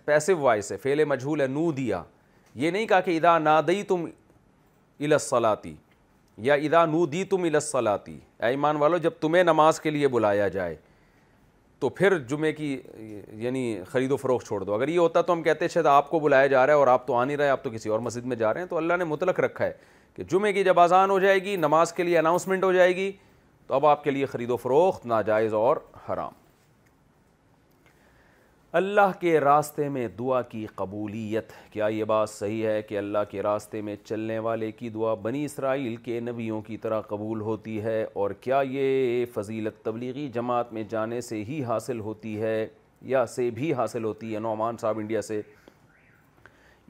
پیسو 0.04 0.36
وائس 0.46 0.70
ہے 0.72 0.76
فعل 0.86 1.04
مجھول 1.14 1.40
ہے 1.40 1.46
نو 1.58 1.70
دیا 1.82 2.02
یہ 2.62 2.70
نہیں 2.70 2.86
کہا 2.86 3.00
کہ 3.08 3.16
ادا 3.16 3.38
نا 3.50 3.60
دئی 3.66 3.82
تم 3.92 4.04
الاصلاتی 5.04 5.74
یا 6.50 6.54
ادا 6.68 6.84
نو 6.96 7.04
دی 7.16 7.24
تم 7.34 7.42
الاصلاتی 7.52 8.18
ایمان 8.50 8.76
والو 8.84 8.98
جب 9.08 9.20
تمہیں 9.20 9.42
نماز 9.44 9.80
کے 9.80 9.90
لیے 9.90 10.08
بلایا 10.16 10.48
جائے 10.58 10.76
تو 11.84 11.88
پھر 11.96 12.16
جمعے 12.28 12.50
کی 12.58 12.68
یعنی 13.38 13.76
خرید 13.86 14.12
و 14.12 14.16
چھوڑ 14.46 14.62
دو 14.64 14.74
اگر 14.74 14.88
یہ 14.88 14.98
ہوتا 14.98 15.22
تو 15.22 15.32
ہم 15.32 15.42
کہتے 15.42 15.66
شاید 15.72 15.86
آپ 15.86 16.08
کو 16.10 16.18
بلایا 16.20 16.46
جا 16.46 16.64
رہا 16.66 16.72
ہے 16.72 16.78
اور 16.78 16.86
آپ 16.88 17.06
تو 17.06 17.14
آ 17.14 17.24
نہیں 17.24 17.36
رہے 17.36 17.48
آپ 17.50 17.64
تو 17.64 17.70
کسی 17.70 17.88
اور 17.88 17.98
مسجد 18.06 18.26
میں 18.26 18.36
جا 18.42 18.52
رہے 18.54 18.60
ہیں 18.60 18.68
تو 18.68 18.76
اللہ 18.76 18.96
نے 18.98 19.04
متلق 19.10 19.40
رکھا 19.40 19.64
ہے 19.64 19.72
کہ 20.16 20.24
جمعے 20.30 20.52
کی 20.52 20.62
جب 20.64 20.80
آزان 20.80 21.10
ہو 21.10 21.18
جائے 21.24 21.42
گی 21.44 21.56
نماز 21.64 21.92
کے 21.92 22.02
لیے 22.02 22.18
اناؤنسمنٹ 22.18 22.64
ہو 22.64 22.72
جائے 22.72 22.94
گی 22.96 23.10
تو 23.66 23.74
اب 23.74 23.86
آپ 23.86 24.04
کے 24.04 24.10
لیے 24.10 24.26
خرید 24.32 24.50
و 24.50 24.56
فروخت 24.64 25.06
ناجائز 25.06 25.54
اور 25.54 25.76
حرام 26.08 26.42
اللہ 28.78 29.10
کے 29.18 29.38
راستے 29.40 29.88
میں 29.94 30.06
دعا 30.18 30.40
کی 30.42 30.64
قبولیت 30.74 31.52
کیا 31.72 31.86
یہ 31.96 32.04
بات 32.12 32.30
صحیح 32.30 32.66
ہے 32.66 32.80
کہ 32.82 32.96
اللہ 32.98 33.18
کے 33.30 33.42
راستے 33.42 33.80
میں 33.88 33.94
چلنے 34.04 34.38
والے 34.46 34.70
کی 34.78 34.88
دعا 34.94 35.12
بنی 35.22 35.44
اسرائیل 35.44 35.96
کے 36.04 36.18
نبیوں 36.28 36.60
کی 36.66 36.76
طرح 36.86 37.00
قبول 37.08 37.40
ہوتی 37.48 37.80
ہے 37.82 38.02
اور 38.22 38.30
کیا 38.46 38.60
یہ 38.70 39.24
فضیلت 39.34 39.74
تبلیغی 39.84 40.26
جماعت 40.34 40.72
میں 40.72 40.82
جانے 40.90 41.20
سے 41.28 41.42
ہی 41.48 41.62
حاصل 41.64 42.00
ہوتی 42.08 42.40
ہے 42.40 42.56
یا 43.12 43.24
سے 43.34 43.48
بھی 43.60 43.72
حاصل 43.80 44.04
ہوتی 44.04 44.34
ہے 44.34 44.38
نعمان 44.48 44.76
صاحب 44.80 44.98
انڈیا 44.98 45.22
سے 45.28 45.40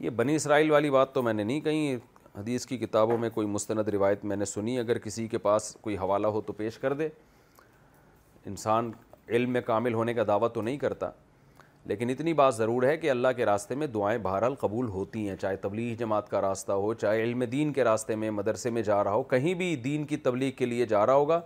یہ 0.05 0.11
بنی 0.23 0.35
اسرائیل 0.37 0.71
والی 0.71 0.91
بات 0.91 1.13
تو 1.15 1.23
میں 1.23 1.33
نے 1.35 1.45
نہیں 1.45 1.61
کہیں 1.69 2.39
حدیث 2.39 2.67
کی 2.67 2.79
کتابوں 2.87 3.19
میں 3.27 3.31
کوئی 3.35 3.47
مستند 3.57 3.89
روایت 3.93 4.25
میں 4.33 4.37
نے 4.37 4.45
سنی 4.57 4.79
اگر 4.79 4.99
کسی 5.09 5.27
کے 5.29 5.39
پاس 5.49 5.77
کوئی 5.81 5.97
حوالہ 5.99 6.27
ہو 6.27 6.41
تو 6.47 6.53
پیش 6.65 6.79
کر 6.79 6.93
دے 7.03 7.09
انسان 8.47 8.91
علم 9.29 9.53
میں 9.53 9.61
کامل 9.67 9.95
ہونے 9.95 10.15
کا 10.15 10.23
دعویٰ 10.29 10.49
تو 10.55 10.63
نہیں 10.63 10.79
کرتا 10.79 11.11
لیکن 11.87 12.11
اتنی 12.11 12.33
بات 12.33 12.55
ضرور 12.57 12.83
ہے 12.83 12.97
کہ 12.97 13.11
اللہ 13.11 13.29
کے 13.37 13.45
راستے 13.47 13.75
میں 13.75 13.87
دعائیں 13.95 14.19
بہرحال 14.23 14.55
قبول 14.61 14.87
ہوتی 14.89 15.29
ہیں 15.29 15.35
چاہے 15.41 15.57
تبلیغ 15.65 15.95
جماعت 15.99 16.29
کا 16.31 16.41
راستہ 16.41 16.73
ہو 16.85 16.93
چاہے 17.03 17.23
علم 17.23 17.43
دین 17.53 17.73
کے 17.73 17.85
راستے 17.85 18.17
میں 18.17 18.31
مدرسے 18.31 18.71
میں 18.77 18.83
جا 18.83 19.03
رہا 19.05 19.13
ہو 19.13 19.23
کہیں 19.33 19.53
بھی 19.55 19.75
دین 19.85 20.05
کی 20.13 20.17
تبلیغ 20.29 20.51
کے 20.59 20.67
لیے 20.67 20.87
جا 20.93 21.05
رہا 21.07 21.15
ہوگا 21.15 21.41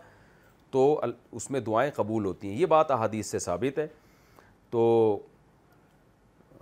تو 0.70 1.00
اس 1.32 1.50
میں 1.50 1.60
دعائیں 1.70 1.90
قبول 1.96 2.24
ہوتی 2.24 2.48
ہیں 2.48 2.56
یہ 2.58 2.66
بات 2.76 2.90
احادیث 2.90 3.30
سے 3.30 3.38
ثابت 3.38 3.78
ہے 3.78 3.86
تو 4.70 4.84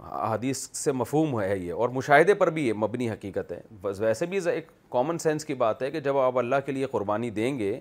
احادیث 0.04 0.58
سے 0.76 0.92
مفہوم 0.92 1.40
ہے 1.40 1.56
یہ 1.58 1.72
اور 1.72 1.88
مشاہدے 1.88 2.34
پر 2.42 2.50
بھی 2.56 2.66
یہ 2.66 2.72
مبنی 2.76 3.10
حقیقت 3.10 3.52
ہے 3.52 3.60
ویسے 3.98 4.26
بھی 4.26 4.38
ایک 4.52 4.68
کامن 4.92 5.18
سینس 5.18 5.44
کی 5.44 5.54
بات 5.64 5.82
ہے 5.82 5.90
کہ 5.90 6.00
جب 6.00 6.18
آپ 6.18 6.38
اللہ 6.38 6.56
کے 6.66 6.72
لیے 6.72 6.86
قربانی 6.92 7.30
دیں 7.40 7.58
گے 7.58 7.78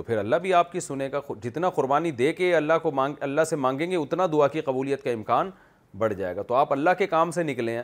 تو 0.00 0.04
پھر 0.04 0.18
اللہ 0.18 0.36
بھی 0.42 0.52
آپ 0.54 0.70
کی 0.72 0.80
سنے 0.80 1.08
گا 1.12 1.20
جتنا 1.42 1.70
قربانی 1.70 2.10
دے 2.18 2.32
کے 2.32 2.54
اللہ 2.56 2.78
کو 2.82 2.90
مانگ 2.98 3.14
اللہ 3.22 3.44
سے 3.48 3.56
مانگیں 3.56 3.90
گے 3.90 3.96
اتنا 3.96 4.26
دعا 4.32 4.46
کی 4.52 4.60
قبولیت 4.68 5.02
کا 5.04 5.10
امکان 5.10 5.50
بڑھ 5.98 6.12
جائے 6.18 6.36
گا 6.36 6.42
تو 6.48 6.54
آپ 6.54 6.72
اللہ 6.72 6.90
کے 6.98 7.06
کام 7.06 7.30
سے 7.30 7.42
نکلے 7.42 7.72
ہیں 7.78 7.82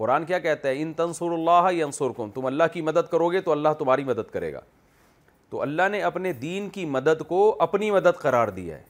قرآن 0.00 0.24
کیا 0.24 0.38
کہتا 0.44 0.68
ہے 0.68 0.82
ان 0.82 0.92
تنصر 0.96 1.30
اللہ 1.36 1.70
یا 1.74 1.84
انصر 1.86 2.12
تم 2.34 2.46
اللہ 2.46 2.72
کی 2.72 2.82
مدد 2.88 3.10
کرو 3.12 3.30
گے 3.32 3.40
تو 3.44 3.52
اللہ 3.52 3.72
تمہاری 3.78 4.04
مدد 4.12 4.30
کرے 4.32 4.52
گا 4.52 4.60
تو 5.50 5.62
اللہ 5.62 5.88
نے 5.92 6.00
اپنے 6.10 6.32
دین 6.46 6.68
کی 6.76 6.84
مدد 6.96 7.26
کو 7.28 7.44
اپنی 7.66 7.90
مدد 7.90 8.20
قرار 8.20 8.48
دیا 8.60 8.76
ہے 8.78 8.82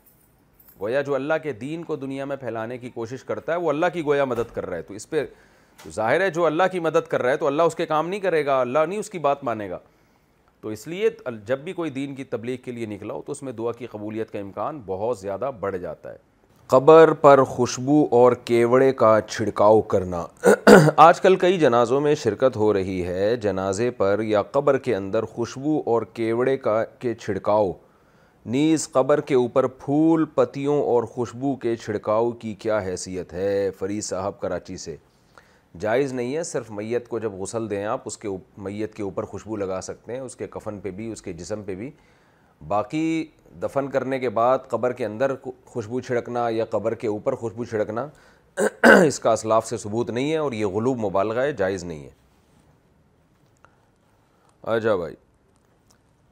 گویا 0.81 1.03
جو 1.09 1.15
اللہ 1.15 1.39
کے 1.43 1.53
دین 1.65 1.85
کو 1.85 1.97
دنیا 2.05 2.25
میں 2.25 2.37
پھیلانے 2.41 2.79
کی 2.79 2.91
کوشش 2.95 3.25
کرتا 3.25 3.53
ہے 3.53 3.59
وہ 3.61 3.71
اللہ 3.71 3.87
کی 3.93 4.05
گویا 4.07 4.25
مدد 4.35 4.55
کر 4.55 4.67
رہا 4.69 4.77
ہے 4.77 4.83
تو 4.83 4.95
اس 4.95 5.11
پہ 5.11 5.25
ظاہر 5.95 6.21
ہے 6.21 6.31
جو 6.31 6.47
اللہ 6.47 6.63
کی 6.73 6.81
مدد 6.89 7.09
کر 7.11 7.23
رہا 7.23 7.31
ہے 7.33 7.37
تو 7.37 7.47
اللہ 7.47 7.63
اس 7.73 7.75
کے 7.75 7.87
کام 7.97 8.09
نہیں 8.09 8.21
کرے 8.21 8.47
گا 8.47 8.61
اللہ 8.61 8.87
نہیں 8.89 8.99
اس 8.99 9.11
کی 9.11 9.19
بات 9.29 9.45
مانے 9.45 9.71
گا 9.71 9.79
تو 10.65 10.71
اس 10.71 10.87
لیے 10.89 11.09
جب 11.47 11.59
بھی 11.65 11.73
کوئی 11.79 11.91
دین 11.91 12.15
کی 12.15 12.25
تبلیغ 12.25 12.57
کے 12.65 12.73
لیے 12.73 12.87
نکلا 12.87 13.15
ہو 13.15 13.23
تو 13.25 13.33
اس 13.33 13.43
میں 13.43 13.53
دعا 13.53 13.73
کی 13.79 13.87
قبولیت 13.93 14.31
کا 14.33 14.39
امکان 14.39 14.81
بہت 14.87 15.19
زیادہ 15.19 15.51
بڑھ 15.61 15.77
جاتا 15.79 16.11
ہے 16.13 16.17
قبر 16.75 17.13
پر 17.25 17.43
خوشبو 17.49 17.97
اور 18.19 18.33
کیوڑے 18.45 18.91
کا 19.03 19.19
چھڑکاؤ 19.29 19.81
کرنا 19.93 20.25
آج 21.07 21.21
کل 21.21 21.37
کئی 21.45 21.59
جنازوں 21.61 22.01
میں 22.01 22.15
شرکت 22.23 22.57
ہو 22.57 22.73
رہی 22.73 23.05
ہے 23.07 23.35
جنازے 23.43 23.91
پر 23.99 24.21
یا 24.27 24.43
قبر 24.57 24.79
کے 24.87 24.97
اندر 24.97 25.25
خوشبو 25.35 25.81
اور 25.93 26.03
کیوڑے 26.15 26.57
کا 26.67 26.83
کے 26.99 27.15
چھڑکاؤ 27.15 27.73
نیز 28.57 28.91
قبر 28.93 29.21
کے 29.29 29.35
اوپر 29.35 29.67
پھول 29.85 30.25
پتیوں 30.35 30.83
اور 30.95 31.03
خوشبو 31.15 31.55
کے 31.67 31.77
چھڑکاؤ 31.85 32.31
کی 32.41 32.55
کیا 32.65 32.79
حیثیت 32.87 33.33
ہے 33.33 33.71
فریض 33.79 34.05
صاحب 34.09 34.41
کراچی 34.41 34.77
سے 34.87 34.97
جائز 35.81 36.13
نہیں 36.13 36.37
ہے 36.37 36.43
صرف 36.45 36.71
میت 36.71 37.09
کو 37.09 37.19
جب 37.19 37.33
غسل 37.41 37.69
دیں 37.71 37.85
آپ 37.85 38.03
اس 38.07 38.19
کے 38.19 38.29
میت 38.65 38.95
کے 38.95 39.03
اوپر 39.03 39.25
خوشبو 39.31 39.57
لگا 39.57 39.81
سکتے 39.83 40.13
ہیں 40.15 40.21
اس 40.21 40.37
کے 40.37 40.47
کفن 40.51 40.79
پہ 40.81 40.91
بھی 40.99 41.11
اس 41.13 41.23
کے 41.23 41.33
جسم 41.33 41.63
پہ 41.67 41.75
بھی 41.77 41.91
باقی 42.69 43.25
دفن 43.63 43.89
کرنے 43.91 44.19
کے 44.19 44.29
بعد 44.37 44.59
قبر 44.69 44.93
کے 45.01 45.05
اندر 45.07 45.35
خوشبو 45.67 46.01
چھڑکنا 46.01 46.49
یا 46.49 46.65
قبر 46.71 46.95
کے 47.03 47.09
اوپر 47.09 47.35
خوشبو 47.37 47.65
چھڑکنا 47.65 48.07
اس 49.07 49.19
کا 49.21 49.33
اسلاف 49.33 49.67
سے 49.69 49.77
ثبوت 49.77 50.11
نہیں 50.11 50.31
ہے 50.33 50.37
اور 50.39 50.53
یہ 50.53 50.67
غلوب 50.75 50.99
مبالغہ 51.07 51.41
ہے 51.43 51.53
جائز 51.61 51.85
نہیں 51.85 52.05
ہے 52.05 52.11
اچھا 54.77 54.95
بھائی 54.97 55.15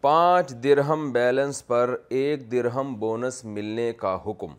پانچ 0.01 0.51
درہم 0.65 1.11
بیلنس 1.13 1.67
پر 1.67 1.95
ایک 2.21 2.51
درہم 2.53 2.95
بونس 2.99 3.45
ملنے 3.45 3.93
کا 3.99 4.17
حکم 4.27 4.55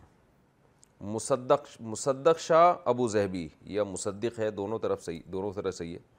مصدق 1.00 1.66
مصدق 1.80 2.38
شاہ 2.40 2.72
ابو 2.90 3.06
زہبی 3.08 3.46
یا 3.74 3.84
مصدق 3.84 4.38
ہے 4.40 4.50
دونوں 4.50 4.78
طرف 4.78 5.02
صحیح 5.04 5.20
دونوں 5.32 5.50
طرف 5.52 5.74
صحیح 5.76 5.92
ہے 5.94 6.12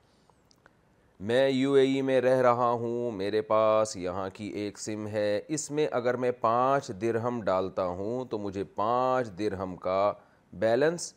میں 1.27 1.47
یو 1.49 1.73
اے 1.73 1.81
ای 1.87 2.01
میں 2.05 2.19
رہ 2.21 2.41
رہا 2.41 2.69
ہوں 2.79 3.11
میرے 3.17 3.41
پاس 3.41 3.95
یہاں 3.97 4.27
کی 4.33 4.47
ایک 4.61 4.79
سم 4.79 5.05
ہے 5.11 5.39
اس 5.55 5.69
میں 5.71 5.87
اگر 5.99 6.15
میں 6.23 6.31
پانچ 6.41 6.87
درہم 7.01 7.41
ڈالتا 7.45 7.85
ہوں 7.85 8.25
تو 8.29 8.37
مجھے 8.39 8.63
پانچ 8.75 9.29
درہم 9.39 9.75
کا 9.83 10.11
بیلنس 10.59 11.13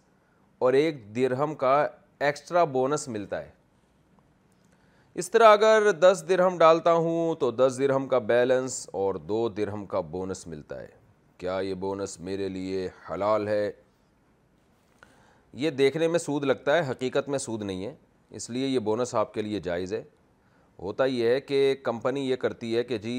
اور 0.67 0.73
ایک 0.83 1.01
درہم 1.17 1.55
کا 1.55 1.75
ایکسٹرا 2.19 2.65
بونس 2.77 3.09
ملتا 3.09 3.43
ہے 3.43 3.51
اس 5.21 5.31
طرح 5.31 5.53
اگر 5.53 5.91
دس 6.01 6.25
درہم 6.29 6.59
ڈالتا 6.59 6.93
ہوں 6.93 7.35
تو 7.41 7.51
دس 7.51 7.77
درہم 7.79 8.07
کا 8.09 8.19
بیلنس 8.33 8.85
اور 9.03 9.15
دو 9.33 9.49
درہم 9.57 9.85
کا 9.95 10.01
بونس 10.11 10.47
ملتا 10.47 10.81
ہے 10.83 10.98
کیا 11.39 11.59
یہ 11.63 11.75
بونس 11.83 12.19
میرے 12.29 12.49
لیے 12.49 12.89
حلال 13.11 13.47
ہے 13.49 13.71
یہ 15.65 15.71
دیکھنے 15.71 16.09
میں 16.09 16.19
سود 16.19 16.45
لگتا 16.45 16.77
ہے 16.77 16.91
حقیقت 16.91 17.29
میں 17.29 17.39
سود 17.39 17.63
نہیں 17.63 17.85
ہے 17.87 17.95
اس 18.39 18.49
لیے 18.51 18.67
یہ 18.67 18.79
بونس 18.89 19.15
آپ 19.15 19.33
کے 19.35 19.43
لیے 19.43 19.61
جائز 19.65 19.93
ہے 19.95 20.03
ہوتا 20.83 21.05
یہ 21.05 21.29
ہے 21.29 21.41
کہ 21.41 21.75
کمپنی 21.83 22.29
یہ 22.29 22.37
کرتی 22.37 22.77
ہے 22.77 22.83
کہ 22.85 22.99
جی 23.07 23.19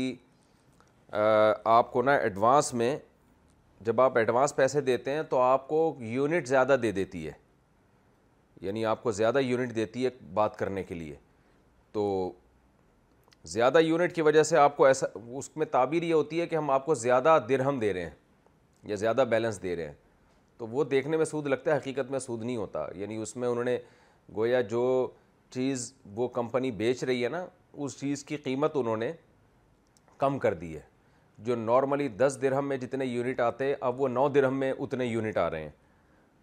آپ 1.76 1.92
کو 1.94 2.02
نا 2.04 2.14
ایڈوانس 2.16 2.74
میں 2.82 2.96
جب 3.86 4.02
آپ 4.02 4.18
ایڈوانس 4.18 4.56
پیسے 4.56 4.82
دیتے 4.92 5.12
ہیں 5.12 5.24
تو 5.30 5.40
آپ 5.42 5.68
کو 5.68 5.80
یونٹ 6.16 6.48
زیادہ 6.48 6.76
دے 6.82 6.92
دیتی 6.92 7.26
ہے 7.28 7.32
یعنی 8.62 8.86
آپ 8.86 9.04
کو 9.04 9.12
زیادہ 9.22 9.40
یونٹ 9.42 9.76
دیتی 9.76 10.06
ہے 10.06 10.10
بات 10.34 10.58
کرنے 10.60 10.84
کے 10.84 10.96
لیے 10.96 11.16
تو 11.92 12.04
زیادہ 13.48 13.80
یونٹ 13.82 14.14
کی 14.14 14.22
وجہ 14.22 14.42
سے 14.44 14.58
آپ 14.58 14.76
کو 14.78 14.86
ایسا 14.86 15.08
اس 15.38 15.50
میں 15.58 15.66
تعبیر 15.72 16.04
یہ 16.04 16.14
ہوتی 16.14 16.40
ہے 16.42 16.48
کہ 16.48 16.56
ہم 16.56 16.70
آپ 16.72 16.86
کو 16.86 16.94
زیادہ 16.96 17.38
درہم 17.50 17.80
دے 17.80 17.94
رہے 17.94 18.02
ہیں 18.04 18.10
یا 18.88 18.96
زیادہ 18.96 19.26
بیلنس 19.30 19.62
دے 19.64 19.76
رہے 19.76 19.86
ہیں 19.88 19.94
تو 20.58 20.68
وہ 20.68 20.84
دیکھنے 20.84 21.18
میں 21.18 21.26
سود 21.26 21.48
لگتا 21.48 21.72
ہے 21.72 21.78
حقیقت 21.78 22.12
میں 22.12 22.20
سود 22.20 22.44
نہیں 22.44 22.58
ہوتا 22.58 22.86
یعنی 22.96 23.16
اس 23.22 23.36
میں 23.36 23.48
انہوں 23.48 23.64
نے 23.64 23.78
گویا 24.36 24.62
جو 24.62 24.82
چیز 25.54 25.92
وہ 26.16 26.28
کمپنی 26.38 26.72
بیچ 26.82 27.04
رہی 27.04 27.24
ہے 27.24 27.30
نا 27.30 27.46
اس 27.74 28.00
چیز 28.00 28.24
کی 28.26 28.38
قیمت 28.38 28.72
انہوں 28.78 28.98
نے 28.98 29.12
کم 30.18 30.38
کر 30.40 30.54
دی 30.54 30.76
ہے 30.76 30.82
جو 31.46 31.56
نارملی 31.56 32.08
دس 32.18 32.38
درہم 32.42 32.68
میں 32.70 32.78
جتنے 32.78 33.06
یونٹ 33.06 33.40
آتے 33.40 33.74
اب 33.82 34.02
وہ 34.02 34.08
نو 34.08 34.28
درہم 34.30 34.60
میں 34.60 34.72
اتنے 34.80 35.06
یونٹ 35.06 35.38
آ 35.38 35.50
رہے 35.50 35.62
ہیں 35.62 35.70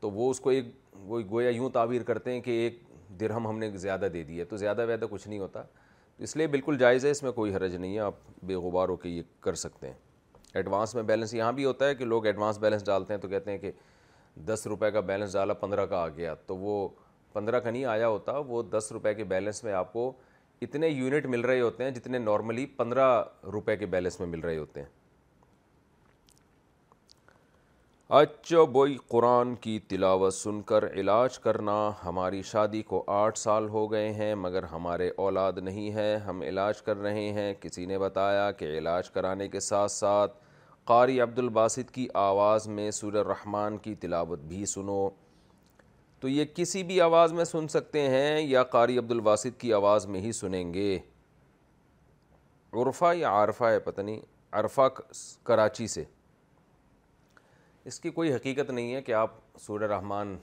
تو 0.01 0.11
وہ 0.11 0.31
اس 0.31 0.40
کو 0.40 0.51
ایک 0.51 0.66
وہ 1.09 1.21
گویا 1.31 1.49
یوں 1.51 1.68
تعبیر 1.71 2.03
کرتے 2.03 2.33
ہیں 2.33 2.40
کہ 2.40 2.51
ایک 2.64 2.81
درہم 3.21 3.47
ہم 3.47 3.59
نے 3.59 3.71
زیادہ 3.79 4.09
دے 4.12 4.23
دی 4.25 4.38
ہے 4.38 4.44
تو 4.44 4.57
زیادہ 4.57 4.87
ویدہ 4.88 5.07
کچھ 5.11 5.27
نہیں 5.29 5.38
ہوتا 5.38 5.62
اس 6.24 6.35
لیے 6.37 6.46
بالکل 6.46 6.76
جائز 6.79 7.05
ہے 7.05 7.11
اس 7.11 7.22
میں 7.22 7.31
کوئی 7.33 7.55
حرج 7.55 7.74
نہیں 7.76 7.94
ہے 7.94 7.98
آپ 8.00 8.14
بے 8.46 8.55
غبار 8.66 8.88
ہو 8.88 8.94
کے 8.96 9.09
یہ 9.09 9.22
کر 9.44 9.55
سکتے 9.62 9.87
ہیں 9.87 9.94
ایڈوانس 10.57 10.94
میں 10.94 11.02
بیلنس 11.11 11.35
یہاں 11.35 11.52
بھی 11.52 11.64
ہوتا 11.64 11.88
ہے 11.88 11.94
کہ 11.94 12.05
لوگ 12.05 12.26
ایڈوانس 12.26 12.59
بیلنس 12.59 12.85
ڈالتے 12.87 13.12
ہیں 13.14 13.20
تو 13.20 13.29
کہتے 13.29 13.50
ہیں 13.50 13.59
کہ 13.59 13.70
دس 14.48 14.66
روپے 14.70 14.90
کا 14.90 15.00
بیلنس 15.11 15.33
ڈالا 15.33 15.55
پندرہ 15.61 15.85
کا 15.87 15.98
آ 16.05 16.09
گیا 16.16 16.35
تو 16.46 16.57
وہ 16.57 16.88
پندرہ 17.33 17.61
کا 17.61 17.70
نہیں 17.70 17.85
آیا 17.96 18.09
ہوتا 18.09 18.37
وہ 18.46 18.62
دس 18.72 18.90
روپے 18.92 19.14
کے 19.14 19.24
بیلنس 19.35 19.62
میں 19.64 19.72
آپ 19.72 19.92
کو 19.92 20.11
اتنے 20.62 20.88
یونٹ 20.88 21.26
مل 21.37 21.40
رہے 21.44 21.61
ہوتے 21.61 21.85
ہیں 21.85 21.90
جتنے 21.90 22.18
نارملی 22.18 22.66
پندرہ 22.76 23.12
روپے 23.52 23.76
کے 23.76 23.87
بیلنس 23.96 24.18
میں 24.20 24.29
مل 24.29 24.40
رہے 24.44 24.57
ہوتے 24.59 24.81
ہیں 24.83 24.88
اچو 28.14 28.64
بوئی 28.73 28.95
قرآن 29.11 29.55
کی 29.61 29.79
تلاوت 29.88 30.35
سن 30.35 30.61
کر 30.66 30.85
علاج 30.87 31.38
کرنا 31.45 31.73
ہماری 32.05 32.42
شادی 32.51 32.83
کو 32.90 33.03
آٹھ 33.12 33.38
سال 33.38 33.66
ہو 33.69 33.85
گئے 33.92 34.12
ہیں 34.14 34.35
مگر 34.42 34.64
ہمارے 34.73 35.09
اولاد 35.25 35.53
نہیں 35.64 35.90
ہے 35.95 36.16
ہم 36.27 36.40
علاج 36.49 36.83
کر 36.83 36.97
رہے 36.97 37.29
ہیں 37.38 37.53
کسی 37.61 37.87
نے 37.87 37.99
بتایا 37.99 38.51
کہ 38.59 38.64
علاج 38.79 39.11
کرانے 39.11 39.49
کے 39.55 39.61
ساتھ 39.71 39.92
ساتھ 39.92 40.37
قاری 40.90 41.21
عبد 41.21 41.38
الباسط 41.38 41.90
کی 41.95 42.07
آواز 42.23 42.69
میں 42.77 42.88
الرحمن 43.03 43.79
کی 43.83 43.95
تلاوت 44.05 44.42
بھی 44.49 44.64
سنو 44.75 45.09
تو 46.21 46.29
یہ 46.29 46.45
کسی 46.55 46.83
بھی 46.92 47.01
آواز 47.09 47.33
میں 47.33 47.45
سن 47.45 47.69
سکتے 47.69 48.09
ہیں 48.11 48.40
یا 48.40 48.62
قاری 48.77 48.99
عبد 48.99 49.11
الباسط 49.12 49.61
کی 49.61 49.73
آواز 49.83 50.07
میں 50.14 50.21
ہی 50.21 50.33
سنیں 50.42 50.73
گے 50.75 50.95
عرفہ 52.83 53.14
یا 53.16 53.42
عرفہ 53.45 53.64
ہے 53.64 53.81
پتہ 53.90 54.01
نہیں 54.01 54.21
عرفہ 54.61 54.88
کراچی 55.47 55.87
سے 55.99 56.05
اس 57.88 57.99
کی 58.01 58.11
کوئی 58.11 58.33
حقیقت 58.35 58.70
نہیں 58.70 58.94
ہے 58.94 59.01
کہ 59.03 59.12
آپ 59.14 59.35
سورہ 59.64 59.85
رحمان 59.90 60.35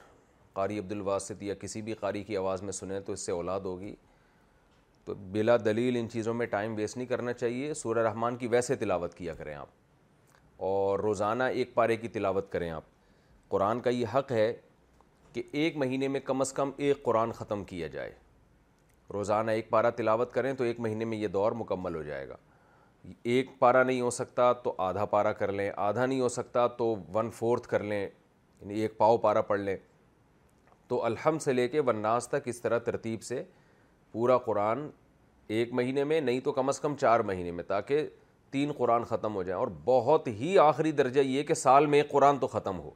قاری 0.52 0.78
عبد 0.78 0.92
الواسط 0.92 1.42
یا 1.42 1.54
کسی 1.60 1.80
بھی 1.88 1.92
قاری 2.00 2.22
کی 2.24 2.36
آواز 2.36 2.62
میں 2.62 2.72
سنیں 2.72 3.00
تو 3.06 3.12
اس 3.12 3.24
سے 3.26 3.32
اولاد 3.32 3.60
ہوگی 3.64 3.94
تو 5.04 5.14
بلا 5.32 5.56
دلیل 5.64 5.96
ان 6.00 6.08
چیزوں 6.12 6.34
میں 6.34 6.46
ٹائم 6.54 6.74
ویسٹ 6.76 6.96
نہیں 6.96 7.06
کرنا 7.06 7.32
چاہیے 7.32 7.74
سورہ 7.82 8.06
رحمان 8.06 8.36
کی 8.36 8.46
ویسے 8.54 8.76
تلاوت 8.84 9.14
کیا 9.14 9.34
کریں 9.38 9.54
آپ 9.54 10.62
اور 10.68 10.98
روزانہ 11.00 11.42
ایک 11.58 11.74
پارے 11.74 11.96
کی 11.96 12.08
تلاوت 12.16 12.50
کریں 12.52 12.70
آپ 12.70 12.84
قرآن 13.54 13.80
کا 13.80 13.90
یہ 13.90 14.14
حق 14.14 14.32
ہے 14.32 14.52
کہ 15.32 15.42
ایک 15.64 15.76
مہینے 15.84 16.08
میں 16.16 16.20
کم 16.24 16.40
از 16.40 16.52
کم 16.52 16.70
ایک 16.86 17.02
قرآن 17.04 17.32
ختم 17.40 17.64
کیا 17.74 17.86
جائے 17.98 18.12
روزانہ 19.14 19.50
ایک 19.60 19.70
پارہ 19.70 19.90
تلاوت 19.96 20.32
کریں 20.32 20.52
تو 20.58 20.64
ایک 20.64 20.80
مہینے 20.80 21.04
میں 21.04 21.18
یہ 21.18 21.28
دور 21.36 21.52
مکمل 21.64 21.94
ہو 21.94 22.02
جائے 22.02 22.28
گا 22.28 22.36
ایک 23.22 23.48
پارا 23.58 23.82
نہیں 23.82 24.00
ہو 24.00 24.10
سکتا 24.10 24.52
تو 24.62 24.74
آدھا 24.82 25.04
پارا 25.04 25.32
کر 25.32 25.52
لیں 25.52 25.70
آدھا 25.76 26.04
نہیں 26.06 26.20
ہو 26.20 26.28
سکتا 26.28 26.66
تو 26.76 26.94
ون 27.14 27.30
فورتھ 27.38 27.68
کر 27.68 27.82
لیں 27.82 28.02
یعنی 28.02 28.80
ایک 28.80 28.96
پاؤ 28.98 29.16
پارا 29.24 29.40
پڑھ 29.48 29.60
لیں 29.60 29.76
تو 30.88 31.04
الحم 31.04 31.38
سے 31.38 31.52
لے 31.52 31.66
کے 31.68 31.80
ون 31.86 32.04
تک 32.30 32.48
اس 32.48 32.60
طرح 32.60 32.78
ترتیب 32.88 33.22
سے 33.22 33.42
پورا 34.12 34.38
قرآن 34.38 34.88
ایک 35.54 35.72
مہینے 35.74 36.04
میں 36.04 36.20
نہیں 36.20 36.40
تو 36.40 36.52
کم 36.52 36.68
از 36.68 36.78
کم 36.80 36.94
چار 37.00 37.20
مہینے 37.30 37.50
میں 37.52 37.64
تاکہ 37.68 38.06
تین 38.50 38.72
قرآن 38.76 39.04
ختم 39.04 39.34
ہو 39.34 39.42
جائیں 39.42 39.58
اور 39.60 39.68
بہت 39.84 40.28
ہی 40.40 40.58
آخری 40.58 40.92
درجہ 40.92 41.20
یہ 41.20 41.42
کہ 41.42 41.54
سال 41.54 41.86
میں 41.94 42.02
قرآن 42.10 42.38
تو 42.40 42.46
ختم 42.46 42.78
ہو 42.78 42.90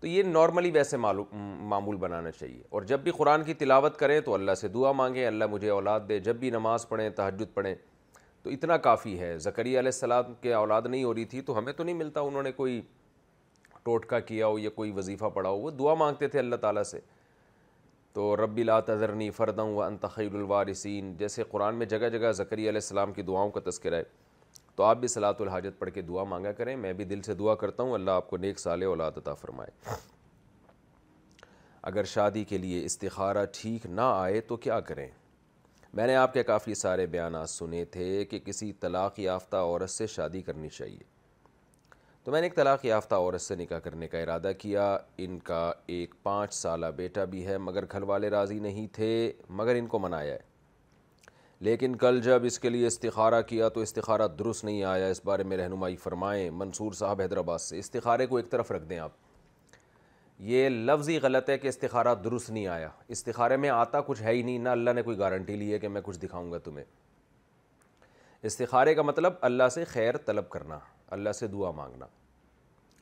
تو 0.00 0.06
یہ 0.06 0.22
نارملی 0.22 0.70
ویسے 0.74 0.96
معمول 0.96 1.96
بنانا 1.96 2.30
چاہیے 2.30 2.62
اور 2.70 2.82
جب 2.92 3.00
بھی 3.00 3.10
قرآن 3.16 3.42
کی 3.44 3.54
تلاوت 3.54 3.96
کریں 3.98 4.18
تو 4.24 4.34
اللہ 4.34 4.54
سے 4.60 4.68
دعا 4.68 4.92
مانگیں 5.02 5.26
اللہ 5.26 5.46
مجھے 5.50 5.68
اولاد 5.70 6.00
دے 6.08 6.18
جب 6.28 6.36
بھی 6.36 6.50
نماز 6.50 6.88
پڑھیں 6.88 7.08
تہجد 7.16 7.54
پڑھیں 7.54 7.74
تو 8.42 8.50
اتنا 8.50 8.76
کافی 8.86 9.18
ہے 9.18 9.36
زکریہ 9.38 9.78
علیہ 9.78 9.88
السلام 9.88 10.32
کے 10.40 10.52
اولاد 10.54 10.82
نہیں 10.90 11.02
ہو 11.04 11.12
رہی 11.14 11.24
تھی 11.32 11.40
تو 11.48 11.56
ہمیں 11.58 11.72
تو 11.72 11.84
نہیں 11.84 11.94
ملتا 11.94 12.20
انہوں 12.20 12.42
نے 12.42 12.52
کوئی 12.52 12.80
ٹوٹکا 13.84 14.18
کیا 14.30 14.46
ہو 14.46 14.58
یا 14.58 14.70
کوئی 14.74 14.90
وظیفہ 14.92 15.24
پڑھا 15.34 15.50
ہو 15.50 15.58
وہ 15.60 15.70
دعا 15.78 15.94
مانگتے 15.98 16.28
تھے 16.28 16.38
اللہ 16.38 16.56
تعالیٰ 16.64 16.82
سے 16.90 17.00
تو 18.12 18.34
ربی 18.36 18.64
تذرنی 18.86 19.30
فردوں 19.36 19.68
و 19.74 19.80
انتخیر 19.82 20.34
الوارثین 20.34 21.16
جیسے 21.16 21.42
قرآن 21.50 21.74
میں 21.74 21.86
جگہ 21.94 22.08
جگہ 22.12 22.32
زکریہ 22.42 22.68
علیہ 22.68 22.82
السلام 22.84 23.12
کی 23.12 23.22
دعاؤں 23.28 23.50
کا 23.50 23.60
تذکرہ 23.70 23.94
ہے 23.98 24.02
تو 24.76 24.82
آپ 24.84 24.98
بھی 24.98 25.08
صلاۃ 25.08 25.40
الحاجت 25.40 25.78
پڑھ 25.78 25.90
کے 25.94 26.02
دعا 26.02 26.24
مانگا 26.28 26.52
کریں 26.58 26.74
میں 26.76 26.92
بھی 26.98 27.04
دل 27.04 27.22
سے 27.22 27.34
دعا 27.34 27.54
کرتا 27.62 27.82
ہوں 27.82 27.94
اللہ 27.94 28.10
آپ 28.20 28.28
کو 28.30 28.36
نیک 28.46 28.58
سال 28.58 28.82
عطا 29.00 29.34
فرمائے 29.34 29.90
اگر 31.92 32.04
شادی 32.14 32.44
کے 32.48 32.58
لیے 32.58 32.84
استخارہ 32.84 33.44
ٹھیک 33.60 33.86
نہ 33.90 34.12
آئے 34.16 34.40
تو 34.50 34.56
کیا 34.66 34.80
کریں 34.88 35.06
میں 35.96 36.06
نے 36.06 36.14
آپ 36.16 36.32
کے 36.34 36.42
کافی 36.42 36.74
سارے 36.80 37.04
بیانات 37.12 37.50
سنے 37.50 37.84
تھے 37.92 38.24
کہ 38.24 38.38
کسی 38.44 38.72
طلاق 38.80 39.18
یافتہ 39.20 39.56
عورت 39.56 39.90
سے 39.90 40.06
شادی 40.06 40.40
کرنی 40.42 40.68
چاہیے 40.68 41.02
تو 42.24 42.32
میں 42.32 42.40
نے 42.40 42.46
ایک 42.46 42.54
طلاق 42.56 42.84
یافتہ 42.84 43.14
عورت 43.14 43.40
سے 43.40 43.54
نکاح 43.56 43.78
کرنے 43.84 44.06
کا 44.08 44.18
ارادہ 44.18 44.50
کیا 44.58 44.86
ان 45.24 45.38
کا 45.48 45.70
ایک 45.96 46.14
پانچ 46.22 46.54
سالہ 46.54 46.86
بیٹا 46.96 47.24
بھی 47.34 47.46
ہے 47.46 47.56
مگر 47.58 47.84
گھر 47.92 48.02
والے 48.12 48.30
راضی 48.30 48.58
نہیں 48.58 48.86
تھے 48.94 49.08
مگر 49.60 49.74
ان 49.78 49.86
کو 49.94 49.98
منایا 49.98 50.32
ہے 50.34 50.50
لیکن 51.68 51.96
کل 51.96 52.20
جب 52.22 52.44
اس 52.44 52.58
کے 52.58 52.68
لیے 52.70 52.86
استخارہ 52.86 53.40
کیا 53.48 53.68
تو 53.74 53.80
استخارہ 53.80 54.28
درست 54.38 54.64
نہیں 54.64 54.82
آیا 54.94 55.06
اس 55.06 55.20
بارے 55.24 55.42
میں 55.50 55.56
رہنمائی 55.56 55.96
فرمائیں 56.04 56.48
منصور 56.62 56.92
صاحب 57.02 57.20
حیدرآباد 57.20 57.58
سے 57.68 57.78
استخارے 57.78 58.26
کو 58.26 58.36
ایک 58.36 58.50
طرف 58.50 58.72
رکھ 58.72 58.88
دیں 58.90 58.98
آپ 58.98 59.10
یہ 60.50 60.68
لفظ 60.86 61.08
ہی 61.08 61.18
غلط 61.22 61.50
ہے 61.50 61.56
کہ 61.58 61.68
استخارہ 61.68 62.14
درست 62.22 62.50
نہیں 62.50 62.66
آیا 62.66 62.88
استخارے 63.16 63.56
میں 63.64 63.68
آتا 63.70 64.00
کچھ 64.06 64.22
ہے 64.22 64.30
ہی 64.32 64.40
نہیں 64.42 64.58
نہ 64.58 64.68
اللہ 64.68 64.90
نے 64.96 65.02
کوئی 65.02 65.18
گارنٹی 65.18 65.56
لی 65.56 65.72
ہے 65.72 65.78
کہ 65.78 65.88
میں 65.94 66.00
کچھ 66.04 66.18
دکھاؤں 66.20 66.50
گا 66.52 66.58
تمہیں 66.64 66.84
استخارے 68.50 68.94
کا 68.94 69.02
مطلب 69.02 69.32
اللہ 69.48 69.68
سے 69.74 69.84
خیر 69.92 70.16
طلب 70.26 70.48
کرنا 70.50 70.78
اللہ 71.16 71.32
سے 71.38 71.46
دعا 71.48 71.70
مانگنا 71.76 72.06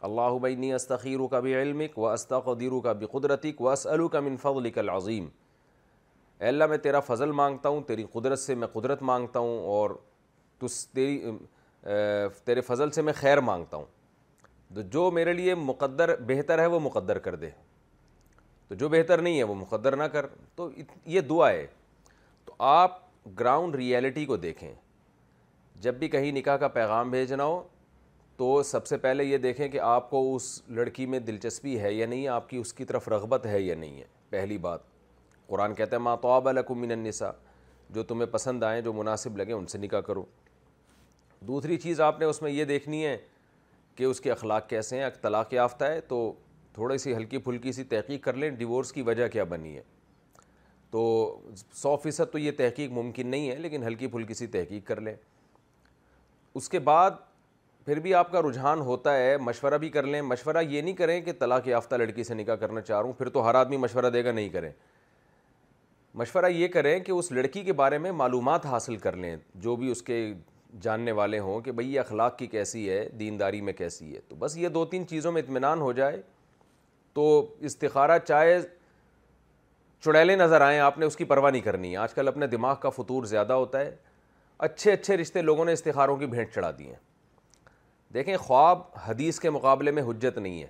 اللہ 0.08 0.38
بینی 0.42 0.72
استخیر 0.74 1.26
کا 1.30 1.40
بھی 1.46 1.54
علمک 1.60 1.98
و 1.98 2.06
استقدیرو 2.08 2.80
کا 2.80 2.92
بھی 3.00 3.06
قدرتک 3.12 3.60
و 3.60 3.68
اسلو 3.70 4.08
کا 4.16 4.20
منفغل 4.26 4.68
العظیم 4.76 4.96
عظیم 4.98 5.28
اللہ 6.48 6.66
میں 6.74 6.78
تیرا 6.88 7.00
فضل 7.06 7.30
مانگتا 7.42 7.68
ہوں 7.68 7.80
تیری 7.88 8.04
قدرت 8.12 8.38
سے 8.38 8.54
میں 8.64 8.68
قدرت 8.74 9.02
مانگتا 9.12 9.38
ہوں 9.46 9.62
اور 9.76 9.90
تس 10.60 10.86
تیری 10.92 11.20
تیرے 12.44 12.60
فضل 12.66 12.90
سے 12.98 13.02
میں 13.02 13.12
خیر 13.16 13.40
مانگتا 13.52 13.76
ہوں 13.76 13.98
تو 14.74 14.80
جو 14.94 15.10
میرے 15.10 15.32
لیے 15.32 15.54
مقدر 15.54 16.14
بہتر 16.26 16.58
ہے 16.60 16.66
وہ 16.74 16.78
مقدر 16.80 17.18
کر 17.18 17.34
دے 17.36 17.48
تو 18.68 18.74
جو 18.82 18.88
بہتر 18.88 19.20
نہیں 19.22 19.38
ہے 19.38 19.42
وہ 19.44 19.54
مقدر 19.54 19.96
نہ 19.96 20.02
کر 20.12 20.26
تو 20.56 20.68
یہ 21.14 21.20
دعا 21.30 21.50
ہے 21.50 21.66
تو 22.44 22.52
آپ 22.72 22.98
گراؤنڈ 23.40 23.74
ریئلٹی 23.76 24.24
کو 24.26 24.36
دیکھیں 24.36 24.72
جب 25.82 25.94
بھی 25.98 26.08
کہیں 26.08 26.30
نکاح 26.32 26.56
کا 26.56 26.68
پیغام 26.68 27.10
بھیجنا 27.10 27.44
ہو 27.44 27.62
تو 28.36 28.62
سب 28.64 28.86
سے 28.86 28.96
پہلے 28.98 29.24
یہ 29.24 29.38
دیکھیں 29.38 29.66
کہ 29.68 29.80
آپ 29.84 30.08
کو 30.10 30.22
اس 30.34 30.44
لڑکی 30.76 31.06
میں 31.12 31.18
دلچسپی 31.20 31.78
ہے 31.80 31.92
یا 31.92 32.06
نہیں 32.06 32.26
آپ 32.36 32.48
کی 32.48 32.56
اس 32.56 32.72
کی 32.74 32.84
طرف 32.84 33.08
رغبت 33.08 33.46
ہے 33.46 33.60
یا 33.60 33.74
نہیں 33.76 33.98
ہے 34.00 34.06
پہلی 34.30 34.58
بات 34.68 34.80
قرآن 35.46 35.74
کہتے 35.74 35.96
ہیں 35.96 36.02
ماتواب 36.02 36.48
من 36.76 36.92
النساء 36.92 37.30
جو 37.94 38.02
تمہیں 38.12 38.26
پسند 38.32 38.62
آئیں 38.64 38.80
جو 38.82 38.92
مناسب 38.92 39.36
لگیں 39.38 39.52
ان 39.54 39.66
سے 39.66 39.78
نکاح 39.78 40.00
کرو 40.06 40.24
دوسری 41.46 41.76
چیز 41.82 42.00
آپ 42.00 42.18
نے 42.20 42.26
اس 42.26 42.42
میں 42.42 42.50
یہ 42.50 42.64
دیکھنی 42.64 43.04
ہے 43.06 43.16
کہ 43.96 44.04
اس 44.04 44.20
کے 44.20 44.30
اخلاق 44.32 44.68
کیسے 44.68 45.02
ہیں 45.02 45.08
طلاق 45.22 45.52
یافتہ 45.52 45.84
ہے 45.84 46.00
تو 46.08 46.32
تھوڑی 46.74 46.98
سی 46.98 47.14
ہلکی 47.16 47.38
پھلکی 47.38 47.72
سی 47.72 47.84
تحقیق 47.84 48.24
کر 48.24 48.34
لیں 48.36 48.50
ڈیورس 48.58 48.92
کی 48.92 49.02
وجہ 49.02 49.28
کیا 49.28 49.44
بنی 49.44 49.76
ہے 49.76 49.82
تو 50.90 51.00
سو 51.82 51.96
فیصد 52.02 52.32
تو 52.32 52.38
یہ 52.38 52.52
تحقیق 52.58 52.90
ممکن 52.92 53.26
نہیں 53.30 53.50
ہے 53.50 53.56
لیکن 53.58 53.82
ہلکی 53.86 54.06
پھلکی 54.06 54.34
سی 54.34 54.46
تحقیق 54.54 54.86
کر 54.86 55.00
لیں 55.00 55.14
اس 56.60 56.68
کے 56.68 56.78
بعد 56.86 57.10
پھر 57.84 57.98
بھی 58.00 58.14
آپ 58.14 58.30
کا 58.32 58.40
رجحان 58.42 58.80
ہوتا 58.86 59.16
ہے 59.16 59.36
مشورہ 59.40 59.74
بھی 59.78 59.88
کر 59.90 60.06
لیں 60.06 60.20
مشورہ 60.22 60.62
یہ 60.68 60.80
نہیں 60.80 60.94
کریں 60.94 61.20
کہ 61.24 61.32
طلاق 61.38 61.68
یافتہ 61.68 61.94
لڑکی 61.96 62.24
سے 62.24 62.34
نکاح 62.34 62.54
کرنا 62.60 62.80
چاہ 62.80 62.96
رہا 62.96 63.04
ہوں 63.06 63.12
پھر 63.18 63.28
تو 63.36 63.44
ہر 63.48 63.54
آدمی 63.54 63.76
مشورہ 63.76 64.10
دے 64.14 64.24
گا 64.24 64.32
نہیں 64.32 64.48
کریں 64.48 64.70
مشورہ 66.18 66.46
یہ 66.50 66.68
کریں 66.68 66.98
کہ 67.04 67.12
اس 67.12 67.30
لڑکی 67.32 67.62
کے 67.64 67.72
بارے 67.82 67.98
میں 67.98 68.12
معلومات 68.12 68.66
حاصل 68.66 68.96
کر 69.06 69.16
لیں 69.16 69.36
جو 69.66 69.76
بھی 69.76 69.90
اس 69.90 70.02
کے 70.02 70.20
جاننے 70.82 71.12
والے 71.12 71.38
ہوں 71.38 71.60
کہ 71.60 71.72
بھئی 71.72 71.92
یہ 71.94 72.00
اخلاق 72.00 72.36
کی 72.38 72.46
کیسی 72.46 72.88
ہے 72.88 73.04
دینداری 73.20 73.60
میں 73.60 73.72
کیسی 73.72 74.14
ہے 74.14 74.20
تو 74.28 74.36
بس 74.38 74.56
یہ 74.56 74.68
دو 74.68 74.84
تین 74.90 75.06
چیزوں 75.08 75.32
میں 75.32 75.42
اطمینان 75.42 75.80
ہو 75.80 75.92
جائے 75.92 76.20
تو 77.14 77.28
استخارہ 77.68 78.18
چاہے 78.26 78.58
چڑیلے 80.04 80.36
نظر 80.36 80.60
آئیں 80.60 80.78
آپ 80.80 80.98
نے 80.98 81.06
اس 81.06 81.16
کی 81.16 81.24
پرواہ 81.24 81.50
نہیں 81.50 81.62
کرنی 81.62 81.90
ہے 81.92 81.96
آج 82.02 82.14
کل 82.14 82.28
اپنے 82.28 82.46
دماغ 82.46 82.74
کا 82.80 82.88
فطور 82.90 83.24
زیادہ 83.32 83.52
ہوتا 83.52 83.80
ہے 83.80 83.94
اچھے 84.66 84.92
اچھے 84.92 85.16
رشتے 85.16 85.42
لوگوں 85.42 85.64
نے 85.64 85.72
استخاروں 85.72 86.16
کی 86.16 86.26
بھینٹ 86.26 86.54
چڑھا 86.54 86.70
دی 86.78 86.86
ہیں 86.88 86.98
دیکھیں 88.14 88.36
خواب 88.36 88.78
حدیث 89.06 89.38
کے 89.40 89.50
مقابلے 89.50 89.90
میں 89.90 90.02
حجت 90.08 90.38
نہیں 90.38 90.62
ہے 90.62 90.68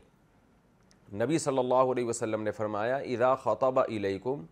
نبی 1.24 1.38
صلی 1.38 1.58
اللہ 1.58 1.90
علیہ 1.94 2.04
وسلم 2.06 2.42
نے 2.42 2.50
فرمایا 2.56 2.96
اذا 2.96 3.34
خطب 3.44 3.78
علیکم 3.80 4.44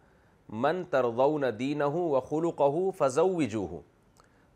من 0.63 0.83
ترضون 0.91 1.43
دینہ 1.59 1.85
و 1.95 2.21
خلقہ 2.31 2.71
فضو 2.99 3.27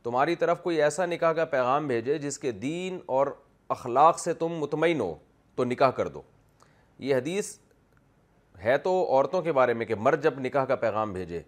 تمہاری 0.05 0.35
طرف 0.37 0.63
کوئی 0.63 0.81
ایسا 0.83 1.05
نکاح 1.07 1.33
کا 1.33 1.45
پیغام 1.51 1.87
بھیجے 1.87 2.17
جس 2.19 2.39
کے 2.39 2.51
دین 2.53 2.99
اور 3.17 3.27
اخلاق 3.71 4.19
سے 4.21 4.33
تم 4.35 4.53
مطمئن 4.61 5.01
ہو 5.01 5.15
تو 5.57 5.65
نکاح 5.65 5.91
کر 5.97 6.09
دو 6.15 6.23
یہ 7.03 7.15
حدیث 7.15 7.55
ہے 8.65 8.77
تو 8.79 8.91
عورتوں 9.11 9.43
کے 9.43 9.53
بارے 9.53 9.75
میں 9.75 9.87
کہ 9.87 9.95
مرد 9.99 10.23
جب 10.23 10.41
نکاح 10.41 10.65
کا 10.65 10.75
پیغام 10.87 11.13
بھیجے 11.13 11.41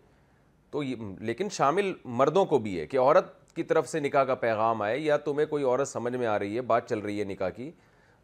تو 0.71 0.83
لیکن 1.31 1.49
شامل 1.53 1.93
مردوں 2.21 2.45
کو 2.53 2.59
بھی 2.59 2.79
ہے 2.81 2.87
کہ 2.87 2.99
عورت 3.01 3.33
کی 3.57 3.63
طرف 3.63 3.89
سے 3.89 4.01
نکاح 4.01 4.25
کا 4.31 4.35
پیغام 4.35 4.83
آئے 4.83 4.99
یا 4.99 5.17
تمہیں 5.25 5.47
کوئی 5.47 5.65
عورت 5.65 5.89
سمجھ 5.89 6.15
میں 6.17 6.27
آ 6.27 6.39
رہی 6.39 6.57
ہے 6.57 6.61
بات 6.71 6.89
چل 6.89 6.99
رہی 6.99 7.19
ہے 7.21 7.25
نکاح 7.25 7.51
کی 7.57 7.71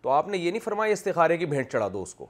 تو 0.02 0.10
آپ 0.10 0.28
نے 0.28 0.38
یہ 0.38 0.50
نہیں 0.50 0.60
فرمایا 0.64 0.92
استخارے 0.92 1.36
کی 1.38 1.46
بھینٹ 1.46 1.70
چڑھا 1.72 1.88
دو 1.92 2.02
اس 2.02 2.14
کو 2.14 2.26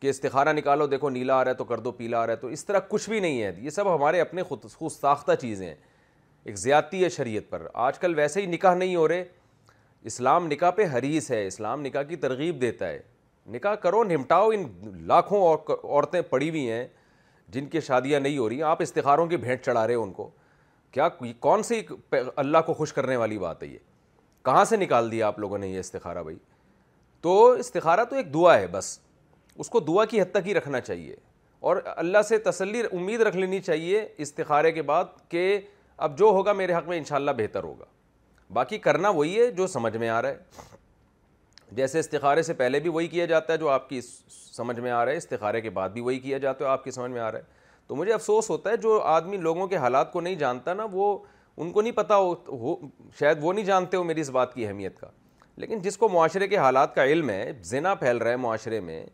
کہ 0.00 0.08
استخارہ 0.10 0.52
نکالو 0.52 0.86
دیکھو 0.86 1.08
نیلا 1.10 1.34
آ 1.40 1.44
رہا 1.44 1.50
ہے 1.50 1.56
تو 1.56 1.64
کر 1.64 1.78
دو 1.86 1.90
پیلا 1.92 2.20
آ 2.22 2.26
رہا 2.26 2.32
ہے 2.32 2.38
تو 2.40 2.46
اس 2.58 2.64
طرح 2.64 2.78
کچھ 2.88 3.08
بھی 3.10 3.20
نہیں 3.20 3.42
ہے 3.42 3.52
یہ 3.62 3.70
سب 3.70 3.94
ہمارے 3.94 4.20
اپنے 4.20 4.42
خود 4.42 4.62
خود 4.74 4.92
ساختہ 4.92 5.34
چیزیں 5.40 5.66
ہیں 5.66 5.74
ایک 6.44 6.58
زیادتی 6.58 7.02
ہے 7.04 7.08
شریعت 7.08 7.48
پر 7.50 7.66
آج 7.84 7.98
کل 7.98 8.14
ویسے 8.18 8.40
ہی 8.40 8.46
نکاح 8.46 8.74
نہیں 8.74 8.94
ہو 8.96 9.06
رہے 9.08 9.24
اسلام 10.10 10.46
نکاح 10.50 10.70
پہ 10.76 10.84
حریث 10.92 11.30
ہے 11.30 11.46
اسلام 11.46 11.80
نکاح 11.86 12.02
کی 12.08 12.16
ترغیب 12.16 12.60
دیتا 12.60 12.88
ہے 12.88 13.00
نکاح 13.52 13.74
کرو 13.82 14.02
نمٹاؤ 14.04 14.48
ان 14.54 14.64
لاکھوں 15.08 15.40
عورتیں 15.52 16.20
پڑی 16.30 16.48
ہوئی 16.50 16.70
ہیں 16.70 16.86
جن 17.52 17.66
کی 17.68 17.80
شادیاں 17.80 18.20
نہیں 18.20 18.38
ہو 18.38 18.48
رہی 18.48 18.56
ہیں 18.56 18.62
آپ 18.68 18.82
استخاروں 18.82 19.26
کی 19.26 19.36
بھینٹ 19.36 19.64
چڑھا 19.64 19.86
رہے 19.86 19.94
ان 19.94 20.12
کو 20.12 20.28
کیا 20.92 21.08
کون 21.40 21.62
سی 21.62 21.80
اللہ 22.36 22.58
کو 22.66 22.74
خوش 22.74 22.92
کرنے 22.92 23.16
والی 23.16 23.38
بات 23.38 23.62
ہے 23.62 23.68
یہ 23.68 23.78
کہاں 24.44 24.64
سے 24.64 24.76
نکال 24.76 25.10
دیا 25.12 25.26
آپ 25.26 25.38
لوگوں 25.38 25.58
نے 25.58 25.68
یہ 25.68 25.78
استخارہ 25.78 26.22
بھائی 26.22 26.36
تو 27.22 27.50
استخارہ 27.60 28.04
تو 28.10 28.16
ایک 28.16 28.32
دعا 28.34 28.56
ہے 28.58 28.66
بس 28.72 28.98
اس 29.58 29.68
کو 29.70 29.80
دعا 29.80 30.04
کی 30.10 30.20
حد 30.20 30.30
تک 30.32 30.46
ہی 30.46 30.54
رکھنا 30.54 30.80
چاہیے 30.80 31.16
اور 31.70 31.76
اللہ 31.96 32.22
سے 32.28 32.38
تسلی 32.44 32.80
امید 32.92 33.20
رکھ 33.22 33.36
لینی 33.36 33.60
چاہیے 33.60 34.06
استخارے 34.18 34.72
کے 34.72 34.82
بعد 34.82 35.04
کہ 35.30 35.58
اب 36.04 36.16
جو 36.18 36.26
ہوگا 36.32 36.52
میرے 36.52 36.74
حق 36.74 36.86
میں 36.88 36.96
انشاءاللہ 36.98 37.30
بہتر 37.38 37.62
ہوگا 37.64 37.84
باقی 38.58 38.76
کرنا 38.84 39.08
وہی 39.16 39.38
ہے 39.40 39.50
جو 39.56 39.66
سمجھ 39.66 39.96
میں 39.96 40.08
آ 40.08 40.20
رہا 40.22 40.28
ہے 40.30 40.78
جیسے 41.80 41.98
استخارے 41.98 42.42
سے 42.42 42.54
پہلے 42.60 42.78
بھی 42.80 42.90
وہی 42.90 43.08
کیا 43.08 43.26
جاتا 43.32 43.52
ہے 43.52 43.58
جو 43.58 43.68
آپ 43.68 43.88
کی 43.88 44.00
سمجھ 44.30 44.78
میں 44.78 44.90
آ 44.90 45.04
رہا 45.04 45.12
ہے 45.12 45.16
استخارے 45.16 45.60
کے 45.60 45.70
بعد 45.78 45.88
بھی 45.94 46.00
وہی 46.06 46.18
کیا 46.20 46.38
جاتا 46.44 46.64
ہے 46.64 46.70
آپ 46.70 46.84
کی 46.84 46.90
سمجھ 46.90 47.10
میں 47.10 47.20
آ 47.20 47.30
رہا 47.32 47.38
ہے 47.38 47.58
تو 47.86 47.96
مجھے 47.96 48.12
افسوس 48.14 48.48
ہوتا 48.50 48.70
ہے 48.70 48.76
جو 48.86 48.98
آدمی 49.16 49.36
لوگوں 49.46 49.66
کے 49.66 49.76
حالات 49.84 50.12
کو 50.12 50.20
نہیں 50.20 50.34
جانتا 50.44 50.74
نا 50.74 50.86
وہ 50.92 51.16
ان 51.56 51.72
کو 51.72 51.82
نہیں 51.82 51.92
پتہ 51.96 52.18
شاید 53.18 53.38
وہ 53.42 53.52
نہیں 53.52 53.64
جانتے 53.64 53.96
ہو 53.96 54.04
میری 54.12 54.20
اس 54.20 54.30
بات 54.38 54.54
کی 54.54 54.66
اہمیت 54.66 54.98
کا 55.00 55.06
لیکن 55.60 55.78
جس 55.82 55.96
کو 55.98 56.08
معاشرے 56.08 56.48
کے 56.48 56.56
حالات 56.56 56.94
کا 56.94 57.04
علم 57.04 57.30
ہے 57.30 57.52
زنا 57.72 57.94
پھیل 58.02 58.16
رہا 58.16 58.30
ہے 58.30 58.36
معاشرے 58.46 58.80
میں 58.88 59.04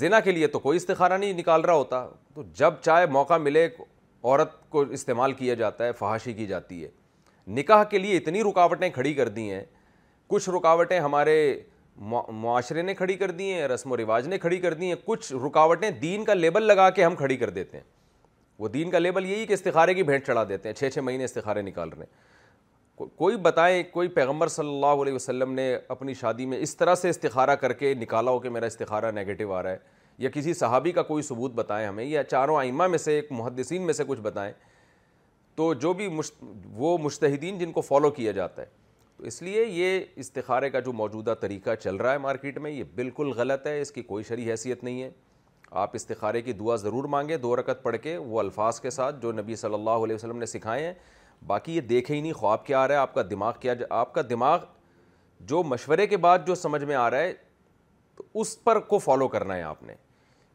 زنا 0.00 0.20
کے 0.20 0.30
لیے 0.32 0.46
تو 0.46 0.58
کوئی 0.58 0.76
استخارہ 0.76 1.18
نہیں 1.18 1.32
نکال 1.40 1.60
رہا 1.64 1.74
ہوتا 1.74 2.06
تو 2.34 2.42
جب 2.58 2.74
چاہے 2.82 3.06
موقع 3.18 3.36
ملے 3.48 3.68
عورت 4.26 4.54
کو 4.70 4.80
استعمال 4.98 5.32
کیا 5.32 5.54
جاتا 5.54 5.84
ہے 5.86 5.92
فحاشی 5.98 6.32
کی 6.34 6.46
جاتی 6.46 6.82
ہے 6.84 6.88
نکاح 7.56 7.82
کے 7.90 7.98
لیے 7.98 8.16
اتنی 8.16 8.42
رکاوٹیں 8.42 8.88
کھڑی 8.94 9.12
کر 9.14 9.28
دی 9.38 9.50
ہیں 9.50 9.64
کچھ 10.28 10.48
رکاوٹیں 10.50 10.98
ہمارے 11.00 11.34
معاشرے 12.38 12.82
نے 12.82 12.94
کھڑی 12.94 13.14
کر 13.16 13.30
دی 13.30 13.52
ہیں 13.52 13.68
رسم 13.68 13.92
و 13.92 13.96
رواج 13.96 14.26
نے 14.28 14.38
کھڑی 14.38 14.58
کر 14.60 14.74
دی 14.80 14.86
ہیں 14.92 14.94
کچھ 15.04 15.32
رکاوٹیں 15.44 15.90
دین 16.00 16.24
کا 16.24 16.34
لیبل 16.34 16.62
لگا 16.66 16.88
کے 16.96 17.04
ہم 17.04 17.14
کھڑی 17.16 17.36
کر 17.36 17.50
دیتے 17.58 17.76
ہیں 17.76 17.84
وہ 18.58 18.68
دین 18.68 18.90
کا 18.90 18.98
لیبل 18.98 19.26
یہی 19.26 19.46
کہ 19.46 19.52
استخارے 19.52 19.94
کی 19.94 20.02
بھینٹ 20.08 20.26
چڑھا 20.26 20.44
دیتے 20.48 20.68
ہیں 20.68 20.74
چھ 20.76 20.90
چھ 20.94 20.98
مہینے 21.04 21.24
استخارے 21.24 21.62
نکال 21.62 21.88
رہے 21.96 22.04
ہیں 22.06 23.06
کوئی 23.18 23.36
بتائیں 23.46 23.82
کوئی 23.92 24.08
پیغمبر 24.08 24.48
صلی 24.48 24.68
اللہ 24.74 25.02
علیہ 25.02 25.12
وسلم 25.14 25.52
نے 25.54 25.74
اپنی 25.94 26.14
شادی 26.20 26.46
میں 26.46 26.58
اس 26.66 26.76
طرح 26.76 26.94
سے 26.94 27.08
استخارہ 27.10 27.54
کر 27.60 27.72
کے 27.82 27.94
نکالا 28.02 28.30
ہو 28.30 28.38
کہ 28.40 28.48
میرا 28.50 28.66
استخارہ 28.66 29.10
نگیٹو 29.20 29.52
آ 29.54 29.62
رہا 29.62 29.70
ہے 29.70 29.94
یا 30.18 30.30
کسی 30.34 30.52
صحابی 30.54 30.92
کا 30.92 31.02
کوئی 31.02 31.22
ثبوت 31.22 31.52
بتائیں 31.54 31.86
ہمیں 31.86 32.04
یا 32.04 32.22
چاروں 32.24 32.56
آئمہ 32.56 32.86
میں 32.88 32.98
سے 32.98 33.14
ایک 33.14 33.32
محدثین 33.32 33.82
میں 33.86 33.94
سے 33.94 34.04
کچھ 34.08 34.20
بتائیں 34.20 34.52
تو 35.56 35.72
جو 35.82 35.92
بھی 35.94 36.08
مشت 36.08 36.44
وہ 36.74 36.96
مشتہدین 37.02 37.58
جن 37.58 37.72
کو 37.72 37.80
فالو 37.80 38.10
کیا 38.10 38.32
جاتا 38.38 38.62
ہے 38.62 38.66
تو 39.16 39.24
اس 39.26 39.40
لیے 39.42 39.64
یہ 39.64 40.00
استخارے 40.20 40.70
کا 40.70 40.80
جو 40.86 40.92
موجودہ 40.92 41.34
طریقہ 41.40 41.74
چل 41.82 41.96
رہا 41.96 42.12
ہے 42.12 42.18
مارکیٹ 42.18 42.58
میں 42.58 42.70
یہ 42.70 42.84
بالکل 42.94 43.30
غلط 43.36 43.66
ہے 43.66 43.80
اس 43.80 43.90
کی 43.92 44.02
کوئی 44.02 44.24
شرعی 44.28 44.50
حیثیت 44.50 44.84
نہیں 44.84 45.02
ہے 45.02 45.10
آپ 45.82 45.90
استخارے 45.96 46.42
کی 46.42 46.52
دعا 46.52 46.76
ضرور 46.76 47.04
مانگیں 47.16 47.36
دو 47.36 47.54
رکت 47.56 47.82
پڑھ 47.82 47.96
کے 48.02 48.16
وہ 48.16 48.38
الفاظ 48.40 48.80
کے 48.80 48.90
ساتھ 48.90 49.20
جو 49.22 49.32
نبی 49.32 49.56
صلی 49.56 49.74
اللہ 49.74 50.04
علیہ 50.04 50.14
وسلم 50.14 50.38
نے 50.38 50.46
سکھائے 50.46 50.86
ہیں 50.86 50.92
باقی 51.46 51.76
یہ 51.76 51.80
دیکھے 51.92 52.14
ہی 52.14 52.20
نہیں 52.20 52.32
خواب 52.32 52.64
کیا 52.66 52.82
آ 52.82 52.88
رہا 52.88 52.94
ہے 52.94 52.98
آپ 53.00 53.14
کا 53.14 53.22
دماغ 53.30 53.52
کیا 53.60 53.72
آپ 54.00 54.12
کا 54.14 54.22
دماغ 54.30 54.58
جو 55.48 55.62
مشورے 55.62 56.06
کے 56.06 56.16
بعد 56.16 56.46
جو 56.46 56.54
سمجھ 56.54 56.82
میں 56.84 56.94
آ 56.94 57.08
رہا 57.10 57.18
ہے 57.18 57.32
تو 58.16 58.24
اس 58.40 58.56
پر 58.64 58.78
کو 58.92 58.98
فالو 59.06 59.28
کرنا 59.28 59.56
ہے 59.56 59.62
آپ 59.62 59.82
نے 59.82 59.94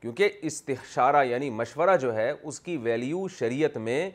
کیونکہ 0.02 0.30
استشارہ 0.44 1.24
یعنی 1.26 1.50
مشورہ 1.50 1.96
جو 2.02 2.16
ہے 2.16 2.32
اس 2.32 2.60
کی 2.60 2.76
ویلیو 2.84 3.28
شریعت 3.38 3.76
میں 3.78 4.10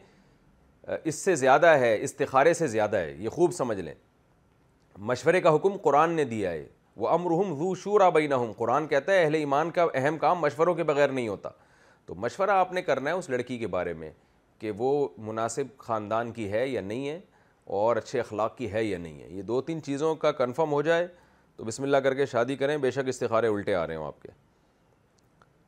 اس 1.05 1.14
سے 1.25 1.35
زیادہ 1.37 1.66
ہے 1.79 1.94
استخارے 2.03 2.55
سے 2.55 2.66
زیادہ 2.68 2.96
ہے 2.96 3.12
یہ 3.18 3.29
خوب 3.29 3.53
سمجھ 3.53 3.79
لیں 3.81 3.94
مشورے 5.11 5.40
کا 5.40 5.55
حکم 5.55 5.77
قرآن 5.83 6.12
نے 6.16 6.25
دیا 6.25 6.51
ہے 6.51 6.64
وہ 6.96 7.09
امرحم 7.09 7.55
ذو 7.59 7.75
شورا 7.83 8.09
بینہ 8.11 8.35
قرآن 8.57 8.87
کہتا 8.88 9.12
ہے 9.12 9.22
اہل 9.22 9.35
ایمان 9.35 9.70
کا 9.70 9.85
اہم 9.94 10.18
کام 10.18 10.38
مشوروں 10.40 10.75
کے 10.75 10.83
بغیر 10.90 11.09
نہیں 11.09 11.29
ہوتا 11.29 11.49
تو 12.07 12.14
مشورہ 12.25 12.51
آپ 12.51 12.72
نے 12.72 12.83
کرنا 12.83 13.11
ہے 13.11 13.14
اس 13.16 13.29
لڑکی 13.31 13.59
کے 13.59 13.66
بارے 13.77 13.92
میں 14.03 14.11
کہ 14.59 14.70
وہ 14.79 14.92
مناسب 15.27 15.77
خاندان 15.79 16.31
کی 16.33 16.51
ہے 16.53 16.66
یا 16.68 16.81
نہیں 16.81 17.09
ہے 17.09 17.18
اور 17.79 17.96
اچھے 17.96 18.20
اخلاق 18.20 18.57
کی 18.59 18.72
ہے 18.72 18.85
یا 18.85 18.99
نہیں 18.99 19.20
ہے 19.22 19.29
یہ 19.31 19.42
دو 19.42 19.61
تین 19.68 19.83
چیزوں 19.83 20.14
کا 20.25 20.33
کنفرم 20.40 20.72
ہو 20.72 20.83
جائے 20.90 21.07
تو 21.57 21.64
بسم 21.64 21.83
اللہ 21.83 21.96
کر 22.05 22.14
کے 22.14 22.27
شادی 22.33 22.57
کریں 22.57 22.77
بے 22.87 22.90
شک 22.90 23.09
استخارے 23.09 23.49
الٹے 23.55 23.75
آ 23.75 23.87
رہے 23.87 23.96
ہوں 23.96 24.07
آپ 24.07 24.20
کے 24.22 24.29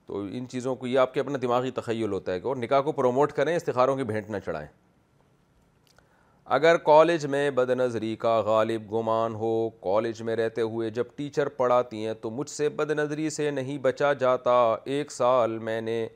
تو 0.09 0.19
ان 0.37 0.47
چیزوں 0.51 0.75
کو 0.75 0.87
یہ 0.87 0.99
آپ 0.99 1.13
کے 1.15 1.21
اپنا 1.21 1.39
دماغی 1.41 1.71
تخیل 1.77 2.13
ہوتا 2.13 2.33
ہے 2.33 2.41
کہ 2.41 2.47
اور 2.49 2.57
نکاح 2.57 2.81
کو 2.83 2.93
پروموٹ 2.99 3.33
کریں 3.37 3.55
استخاروں 3.55 3.97
کی 3.97 4.05
بھینٹ 4.11 4.29
نہ 4.31 4.37
چڑھائیں 4.45 4.67
اگر 6.57 6.77
کالج 6.85 7.25
میں 7.35 7.51
بد 7.55 7.71
نظری 7.79 8.15
کا 8.21 8.41
غالب 8.43 8.83
گمان 8.95 9.35
ہو 9.43 9.51
کالج 9.83 10.23
میں 10.29 10.37
رہتے 10.37 10.61
ہوئے 10.73 10.89
جب 10.99 11.05
ٹیچر 11.17 11.49
پڑھاتی 11.59 12.05
ہیں 12.07 12.15
تو 12.21 12.31
مجھ 12.39 12.49
سے 12.51 12.69
بد 12.79 12.91
نظری 12.99 13.29
سے 13.31 13.51
نہیں 13.59 13.79
بچا 13.87 14.13
جاتا 14.23 14.55
ایک 14.95 15.11
سال 15.13 15.59
میں 15.69 15.81
نے 15.81 16.07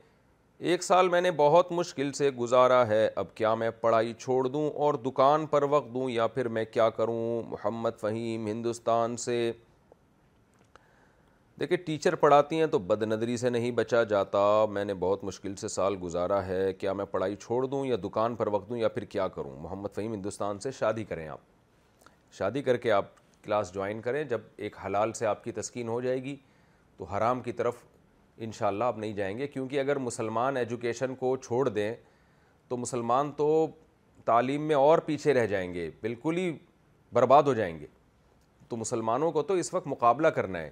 ایک 0.71 0.83
سال 0.83 1.09
میں 1.09 1.21
نے 1.21 1.31
بہت 1.43 1.71
مشکل 1.81 2.11
سے 2.21 2.29
گزارا 2.39 2.85
ہے 2.87 3.07
اب 3.21 3.33
کیا 3.35 3.53
میں 3.61 3.69
پڑھائی 3.81 4.13
چھوڑ 4.19 4.43
دوں 4.47 4.69
اور 4.85 4.93
دکان 5.05 5.45
پر 5.51 5.63
وقت 5.69 5.93
دوں 5.93 6.09
یا 6.09 6.27
پھر 6.37 6.47
میں 6.57 6.65
کیا 6.71 6.89
کروں 6.99 7.41
محمد 7.51 7.99
فہیم 8.01 8.47
ہندوستان 8.47 9.17
سے 9.27 9.39
دیکھیں 11.59 11.77
ٹیچر 11.85 12.15
پڑھاتی 12.19 12.59
ہیں 12.59 12.65
تو 12.67 12.77
بد 12.79 13.03
نظری 13.03 13.35
سے 13.37 13.49
نہیں 13.49 13.71
بچا 13.75 14.01
جاتا 14.11 14.39
میں 14.71 14.83
نے 14.85 14.93
بہت 14.99 15.23
مشکل 15.23 15.55
سے 15.55 15.67
سال 15.67 15.95
گزارا 16.03 16.45
ہے 16.47 16.71
کیا 16.73 16.93
میں 16.93 17.05
پڑھائی 17.11 17.35
چھوڑ 17.41 17.63
دوں 17.65 17.85
یا 17.85 17.95
دکان 18.03 18.35
پر 18.35 18.47
وقت 18.53 18.69
دوں 18.69 18.77
یا 18.77 18.87
پھر 18.95 19.03
کیا 19.15 19.27
کروں 19.35 19.55
محمد 19.63 19.95
فہیم 19.95 20.13
ہندوستان 20.13 20.59
سے 20.59 20.71
شادی 20.79 21.03
کریں 21.09 21.27
آپ 21.27 21.39
شادی 22.37 22.61
کر 22.63 22.77
کے 22.85 22.91
آپ 22.91 23.09
کلاس 23.43 23.73
جوائن 23.73 24.01
کریں 24.01 24.23
جب 24.29 24.41
ایک 24.57 24.75
حلال 24.85 25.13
سے 25.13 25.25
آپ 25.25 25.43
کی 25.43 25.51
تسکین 25.51 25.87
ہو 25.87 25.99
جائے 26.01 26.23
گی 26.23 26.35
تو 26.97 27.03
حرام 27.13 27.41
کی 27.41 27.51
طرف 27.51 27.83
انشاءاللہ 28.47 28.83
آپ 28.83 28.97
نہیں 28.97 29.13
جائیں 29.13 29.37
گے 29.37 29.47
کیونکہ 29.47 29.79
اگر 29.79 29.97
مسلمان 30.09 30.57
ایجوکیشن 30.57 31.15
کو 31.15 31.35
چھوڑ 31.45 31.67
دیں 31.69 31.93
تو 32.69 32.77
مسلمان 32.77 33.31
تو 33.37 33.65
تعلیم 34.25 34.67
میں 34.67 34.75
اور 34.75 34.99
پیچھے 35.05 35.33
رہ 35.33 35.45
جائیں 35.47 35.73
گے 35.73 35.89
بالکل 36.01 36.37
ہی 36.37 36.51
برباد 37.13 37.43
ہو 37.45 37.53
جائیں 37.53 37.77
گے 37.79 37.85
تو 38.69 38.75
مسلمانوں 38.77 39.31
کو 39.31 39.41
تو 39.43 39.53
اس 39.63 39.73
وقت 39.73 39.87
مقابلہ 39.87 40.27
کرنا 40.37 40.59
ہے 40.59 40.71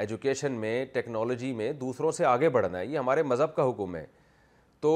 ایجوکیشن 0.00 0.52
میں 0.60 0.84
ٹیکنالوجی 0.92 1.52
میں 1.54 1.72
دوسروں 1.80 2.12
سے 2.12 2.24
آگے 2.24 2.48
بڑھنا 2.50 2.78
ہے 2.78 2.86
یہ 2.86 2.98
ہمارے 2.98 3.22
مذہب 3.22 3.54
کا 3.54 3.68
حکم 3.68 3.96
ہے 3.96 4.04
تو 4.80 4.92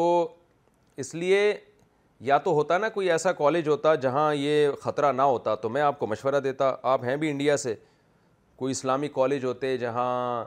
اس 1.05 1.15
لیے 1.15 1.53
یا 2.29 2.39
تو 2.45 2.53
ہوتا 2.55 2.79
نا 2.79 2.89
کوئی 2.89 3.11
ایسا 3.13 3.33
کالج 3.41 3.69
ہوتا 3.69 3.95
جہاں 4.05 4.35
یہ 4.35 4.69
خطرہ 4.83 5.11
نہ 5.13 5.23
ہوتا 5.23 5.55
تو 5.65 5.69
میں 5.71 5.83
آپ 5.83 5.99
کو 5.99 6.07
مشورہ 6.07 6.41
دیتا 6.45 6.75
آپ 6.93 7.05
ہیں 7.05 7.17
بھی 7.25 7.31
انڈیا 7.31 7.57
سے 7.57 7.75
کوئی 8.57 8.71
اسلامی 8.73 9.09
کالج 9.15 9.45
ہوتے 9.45 9.77
جہاں 9.79 10.45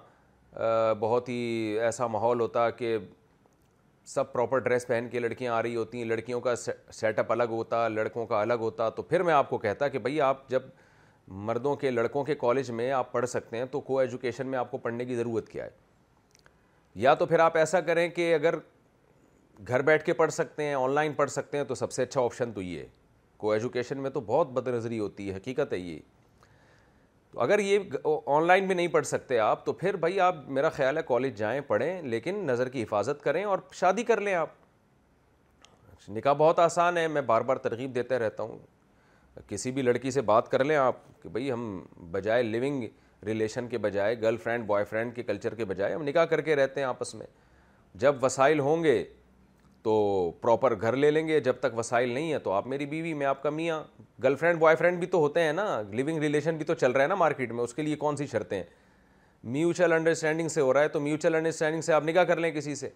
بہت 1.00 1.30
ہی 1.30 1.78
ایسا 1.82 2.08
ماحول 2.08 2.40
ہوتا 2.42 2.70
کہ 2.70 2.98
سب 4.14 4.32
پراپر 4.34 4.58
ڈریس 4.60 4.88
پہن 4.88 5.08
کے 5.12 5.20
لڑکیاں 5.20 5.54
آ 5.56 5.62
رہی 5.64 5.76
ہوتی 5.76 5.98
ہیں 5.98 6.06
لڑکیوں 6.06 6.40
کا 6.42 6.56
سیٹ 6.92 7.20
اپ 7.20 7.32
الگ 7.32 7.48
ہوتا 7.50 7.88
لڑکوں 7.88 8.26
کا 8.28 8.42
الگ 8.42 8.54
ہوتا 8.60 8.90
تو 8.90 9.02
پھر 9.02 9.24
میں 9.24 9.34
آپ 9.34 9.50
کو 9.50 9.58
کہتا 9.58 9.88
کہ 9.88 10.00
بھائی 10.00 10.22
آپ 10.22 10.48
جب 10.50 10.62
مردوں 11.30 11.76
کے 11.76 11.90
لڑکوں 11.92 12.24
کے 12.26 12.36
کالج 12.42 12.70
میں 12.72 12.92
آپ 12.92 13.12
پڑھ 13.12 13.26
سکتے 13.30 13.58
ہیں 13.58 13.66
تو 13.72 13.80
کو 13.82 13.98
ایجوکیشن 14.00 14.48
میں 14.48 14.60
آپ 14.60 14.72
کو 14.72 14.78
پڑھنے 14.78 15.06
کی 15.06 15.16
ضرورت 15.16 15.50
کیا 15.50 15.66
ہے 15.66 15.70
یا 17.00 17.14
تو 17.14 17.26
پھر 17.26 17.40
آپ 17.40 17.58
ایسا 17.58 17.82
کریں 17.82 18.08
کہ 18.10 18.34
اگر 18.36 18.56
گھر 19.68 19.82
بیٹھ 19.86 20.04
کے 20.06 20.14
پڑھ 20.14 20.32
سکتے 20.32 20.64
ہیں 20.64 20.74
آن 20.76 20.92
لائن 20.94 21.14
پڑھ 21.14 21.30
سکتے 21.30 21.58
ہیں 21.58 21.64
تو 21.66 21.76
سب 21.76 21.92
سے 21.92 22.04
اچھا 22.04 22.22
آپشن 22.22 22.52
تو 22.54 22.62
یہ 22.62 22.80
ہے 22.80 22.88
کو 23.38 23.52
ایجوکیشن 23.52 23.98
میں 24.02 24.10
تو 24.10 24.22
بہت 24.26 24.48
بد 24.54 24.68
نظری 24.68 25.00
ہوتی 25.00 25.30
ہے 25.32 25.36
حقیقت 25.36 25.74
ہے 25.74 25.78
یہ 25.78 26.00
تو 27.32 27.40
اگر 27.42 27.60
یہ 27.60 27.80
آن 28.36 28.48
لائن 28.48 28.66
بھی 28.68 28.76
نہیں 28.76 28.88
پڑھ 28.92 29.06
سکتے 29.06 29.40
آپ 29.40 29.66
تو 29.66 29.74
پھر 29.84 29.96
بھائی 29.98 30.20
آپ 30.20 30.36
میرا 30.50 30.70
خیال 30.78 30.98
ہے 30.98 31.02
کالج 31.08 31.38
جائیں 31.38 31.60
پڑھیں 31.68 32.02
لیکن 32.02 32.44
نظر 32.46 32.70
کی 32.70 32.84
حفاظت 32.84 33.24
کریں 33.24 33.44
اور 33.44 33.60
شادی 33.80 34.04
کر 34.04 34.22
لیں 34.22 34.34
آپ 34.36 34.54
نکاح 36.10 36.34
بہت 36.38 36.60
آسان 36.60 36.98
ہے 36.98 37.08
میں 37.08 37.22
بار 37.22 37.42
بار 37.50 37.58
ترغیب 37.64 37.96
دیتے 37.96 38.20
رہتا 38.20 38.44
ہوں 38.44 38.58
کسی 39.48 39.72
بھی 39.72 39.82
لڑکی 39.82 40.12
سے 40.12 40.22
بات 40.22 40.50
کر 40.52 40.64
لیں 40.64 40.76
آپ 40.78 40.96
کہ 41.24 41.30
بھائی 41.30 41.52
ہم 41.52 41.80
بجائے 42.12 42.44
لیونگ 42.44 42.84
ریلیشن 43.26 43.68
کے 43.68 43.78
بجائے 43.78 44.22
گرل 44.22 44.38
فرینڈ 44.44 44.66
بوائے 44.66 44.86
فرینڈ 44.90 45.16
کے 45.16 45.24
کلچر 45.24 45.56
کے 45.56 45.66
بجائے 45.66 45.94
ہم 45.94 46.04
نکاح 46.08 46.26
کر 46.30 46.42
کے 46.42 46.56
رہتے 46.56 46.80
ہیں 46.80 46.88
آپس 46.88 47.14
میں 47.16 47.28
جب 48.02 48.24
وسائل 48.24 48.60
ہوں 48.60 48.84
گے 48.84 49.04
تو 49.84 49.94
پراپر 50.42 50.80
گھر 50.82 50.96
لے 50.96 51.10
لیں 51.12 51.28
گے 51.28 51.40
جب 51.40 51.60
تک 51.60 51.78
وسائل 51.78 52.10
نہیں 52.14 52.32
ہے 52.34 52.40
تو 52.40 52.52
آپ 52.52 52.68
میری 52.68 52.86
بیوی 52.86 53.14
میں 53.14 53.26
آپ 53.26 53.42
کا 53.44 53.50
میاں 53.50 53.82
گرل 54.24 54.36
فرینڈ 54.36 54.60
بوائے 54.60 54.76
فرینڈ 54.76 55.00
بھی 55.00 55.08
تو 55.08 55.18
ہوتے 55.20 55.42
ہیں 55.42 55.54
نا 55.54 55.82
لیونگ 55.92 56.18
ریلیشن 56.24 56.58
بھی 56.58 56.66
تو 56.66 56.74
چل 56.74 56.92
رہا 56.92 57.02
ہے 57.04 57.08
نا 57.08 57.16
مارکیٹ 57.16 57.52
میں 57.52 57.64
اس 57.64 57.74
کے 57.74 57.82
لیے 57.82 57.96
کون 57.96 58.18
سی 58.18 58.28
شرطیں 58.32 58.62
میوچل 59.56 59.94
انڈرسٹینڈنگ 59.94 60.48
سے 60.50 60.62
ہو 60.62 60.74
رہا 60.74 60.82
ہے 60.82 60.88
تو 60.90 61.00
میوچل 61.00 61.36
انڈرسٹینڈنگ 61.36 61.82
سے 61.82 61.94
آپ 61.94 62.04
نکاح 62.06 62.24
کر 62.28 62.38
لیں 62.40 62.52
کسی 62.52 62.76
سے 62.76 62.90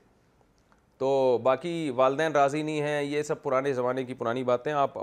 تو 0.97 1.37
باقی 1.43 1.89
والدین 1.95 2.31
راضی 2.31 2.61
نہیں 2.63 2.81
ہیں 2.81 3.01
یہ 3.01 3.21
سب 3.23 3.41
پرانے 3.43 3.73
زمانے 3.73 4.03
کی 4.05 4.13
پرانی 4.13 4.43
باتیں 4.43 4.71
آپ 4.71 4.97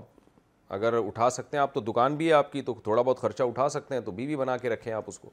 اگر 0.77 0.93
اٹھا 1.07 1.29
سکتے 1.31 1.57
ہیں 1.57 1.63
آپ 1.63 1.73
تو 1.75 1.81
دکان 1.81 2.17
بھی 2.17 2.27
ہے 2.29 2.33
آپ 2.33 2.51
کی 2.53 2.61
تو 2.63 2.75
تھوڑا 2.83 3.03
بہت 3.03 3.19
خرچہ 3.21 3.43
اٹھا 3.43 3.69
سکتے 3.69 3.95
ہیں 3.95 4.01
تو 4.03 4.11
بی 4.19 4.35
بنا 4.37 4.57
کے 4.57 4.69
رکھیں 4.71 4.93
آپ 4.93 5.05
اس 5.09 5.19
کو 5.19 5.31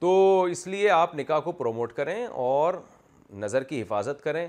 تو 0.00 0.42
اس 0.50 0.66
لیے 0.66 0.88
آپ 0.90 1.14
نکاح 1.14 1.40
کو 1.44 1.52
پروموٹ 1.52 1.92
کریں 1.92 2.24
اور 2.26 2.74
نظر 3.42 3.62
کی 3.72 3.80
حفاظت 3.82 4.22
کریں 4.24 4.46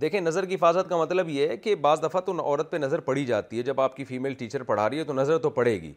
دیکھیں 0.00 0.20
نظر 0.20 0.44
کی 0.46 0.54
حفاظت 0.54 0.88
کا 0.88 0.96
مطلب 0.98 1.28
یہ 1.28 1.48
ہے 1.48 1.56
کہ 1.56 1.74
بعض 1.86 2.02
دفعہ 2.02 2.20
تو 2.26 2.36
عورت 2.44 2.70
پہ 2.70 2.76
نظر 2.76 3.00
پڑی 3.10 3.24
جاتی 3.26 3.58
ہے 3.58 3.62
جب 3.62 3.80
آپ 3.80 3.96
کی 3.96 4.04
فیمیل 4.04 4.34
ٹیچر 4.38 4.62
پڑھا 4.72 4.88
رہی 4.88 4.98
ہے 4.98 5.04
تو 5.04 5.12
نظر 5.12 5.38
تو 5.42 5.50
پڑے 5.58 5.80
گی 5.82 5.92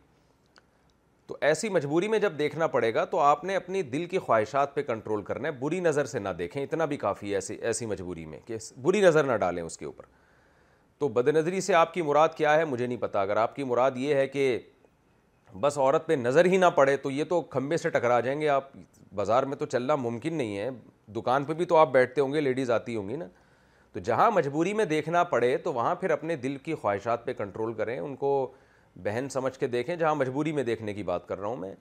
تو 1.27 1.37
ایسی 1.47 1.69
مجبوری 1.69 2.07
میں 2.07 2.19
جب 2.19 2.37
دیکھنا 2.39 2.67
پڑے 2.75 2.93
گا 2.93 3.05
تو 3.05 3.19
آپ 3.19 3.43
نے 3.43 3.55
اپنی 3.55 3.81
دل 3.93 4.05
کی 4.09 4.19
خواہشات 4.19 4.75
پہ 4.75 4.81
کنٹرول 4.83 5.21
کرنا 5.29 5.47
ہے 5.47 5.53
بری 5.63 5.79
نظر 5.79 6.05
سے 6.11 6.19
نہ 6.19 6.29
دیکھیں 6.37 6.61
اتنا 6.63 6.85
بھی 6.91 6.97
کافی 6.97 7.29
ہے 7.29 7.35
ایسی 7.35 7.55
ایسی 7.67 7.85
مجبوری 7.85 8.25
میں 8.25 8.39
کہ 8.45 8.57
بری 8.81 9.01
نظر 9.01 9.23
نہ 9.31 9.35
ڈالیں 9.37 9.61
اس 9.63 9.77
کے 9.77 9.85
اوپر 9.85 10.05
تو 10.99 11.07
بد 11.13 11.27
نظری 11.35 11.59
سے 11.61 11.73
آپ 11.75 11.93
کی 11.93 12.01
مراد 12.01 12.29
کیا 12.37 12.55
ہے 12.57 12.65
مجھے 12.65 12.85
نہیں 12.85 12.97
پتا 12.97 13.21
اگر 13.21 13.37
آپ 13.37 13.55
کی 13.55 13.63
مراد 13.63 13.97
یہ 13.97 14.15
ہے 14.15 14.27
کہ 14.27 14.57
بس 15.61 15.77
عورت 15.77 16.07
پہ 16.07 16.13
نظر 16.13 16.45
ہی 16.45 16.57
نہ 16.57 16.65
پڑے 16.75 16.95
تو 17.03 17.11
یہ 17.11 17.23
تو 17.29 17.41
کھمبے 17.51 17.77
سے 17.77 17.89
ٹکرا 17.89 18.19
جائیں 18.19 18.39
گے 18.41 18.47
آپ 18.49 18.69
بازار 19.15 19.43
میں 19.51 19.57
تو 19.57 19.65
چلنا 19.65 19.95
ممکن 19.95 20.33
نہیں 20.37 20.57
ہے 20.57 20.69
دکان 21.15 21.43
پہ 21.45 21.53
بھی 21.59 21.65
تو 21.65 21.75
آپ 21.77 21.91
بیٹھتے 21.91 22.21
ہوں 22.21 22.33
گے 22.33 22.41
لیڈیز 22.41 22.71
آتی 22.71 22.95
ہوں 22.95 23.09
گی 23.09 23.15
نا 23.15 23.25
تو 23.93 23.99
جہاں 24.03 24.29
مجبوری 24.31 24.73
میں 24.79 24.85
دیکھنا 24.85 25.23
پڑے 25.33 25.55
تو 25.63 25.73
وہاں 25.73 25.93
پھر 25.99 26.09
اپنے 26.11 26.35
دل 26.35 26.57
کی 26.63 26.75
خواہشات 26.81 27.25
پہ 27.25 27.33
کنٹرول 27.33 27.73
کریں 27.73 27.97
ان 27.99 28.15
کو 28.23 28.31
بہن 29.03 29.29
سمجھ 29.31 29.57
کے 29.59 29.67
دیکھیں 29.67 29.95
جہاں 29.95 30.15
مجبوری 30.15 30.51
میں 30.51 30.63
دیکھنے 30.63 30.93
کی 30.93 31.03
بات 31.03 31.27
کر 31.27 31.39
رہا 31.39 31.47
ہوں 31.47 31.55
میں 31.57 31.73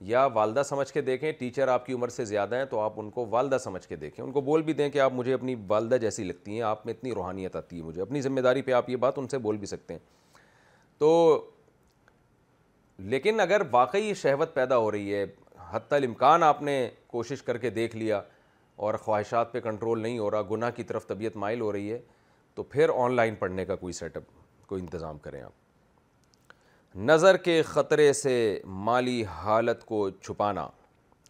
یا 0.00 0.24
والدہ 0.34 0.62
سمجھ 0.68 0.90
کے 0.92 1.00
دیکھیں 1.02 1.30
ٹیچر 1.38 1.68
آپ 1.68 1.84
کی 1.86 1.92
عمر 1.92 2.08
سے 2.08 2.24
زیادہ 2.24 2.56
ہیں 2.56 2.64
تو 2.70 2.80
آپ 2.80 2.92
ان 3.00 3.10
کو 3.10 3.26
والدہ 3.30 3.58
سمجھ 3.64 3.86
کے 3.88 3.96
دیکھیں 3.96 4.24
ان 4.24 4.32
کو 4.32 4.40
بول 4.40 4.62
بھی 4.62 4.72
دیں 4.72 4.88
کہ 4.90 5.00
آپ 5.00 5.12
مجھے 5.14 5.32
اپنی 5.34 5.54
والدہ 5.68 5.94
جیسی 6.00 6.24
لگتی 6.24 6.52
ہیں 6.54 6.62
آپ 6.70 6.84
میں 6.86 6.94
اتنی 6.94 7.12
روحانیت 7.14 7.56
آتی 7.56 7.78
ہے 7.78 7.82
مجھے 7.84 8.00
اپنی 8.02 8.20
ذمہ 8.22 8.40
داری 8.40 8.62
پہ 8.62 8.72
آپ 8.72 8.90
یہ 8.90 8.96
بات 9.04 9.18
ان 9.18 9.28
سے 9.28 9.38
بول 9.38 9.56
بھی 9.58 9.66
سکتے 9.66 9.94
ہیں 9.94 10.00
تو 10.98 11.44
لیکن 13.14 13.40
اگر 13.40 13.62
واقعی 13.70 14.12
شہوت 14.22 14.54
پیدا 14.54 14.76
ہو 14.78 14.90
رہی 14.92 15.14
ہے 15.14 15.24
حتی 15.70 15.96
الامکان 15.96 16.42
آپ 16.42 16.62
نے 16.62 16.88
کوشش 17.06 17.42
کر 17.42 17.58
کے 17.58 17.70
دیکھ 17.70 17.96
لیا 17.96 18.20
اور 18.76 18.94
خواہشات 19.02 19.52
پہ 19.52 19.60
کنٹرول 19.60 20.00
نہیں 20.02 20.18
ہو 20.18 20.30
رہا 20.30 20.42
گناہ 20.50 20.70
کی 20.76 20.82
طرف 20.84 21.06
طبیعت 21.06 21.36
مائل 21.46 21.60
ہو 21.60 21.72
رہی 21.72 21.92
ہے 21.92 21.98
تو 22.54 22.62
پھر 22.62 22.90
آن 23.04 23.14
لائن 23.16 23.34
پڑھنے 23.38 23.64
کا 23.64 23.76
کوئی 23.76 23.92
سیٹ 23.92 24.16
اپ 24.16 24.32
کوئی 24.68 24.80
انتظام 24.82 25.18
کریں 25.18 25.40
آپ 25.42 25.52
نظر 27.02 27.36
کے 27.44 27.60
خطرے 27.66 28.12
سے 28.12 28.36
مالی 28.86 29.22
حالت 29.36 29.84
کو 29.84 30.08
چھپانا 30.20 30.66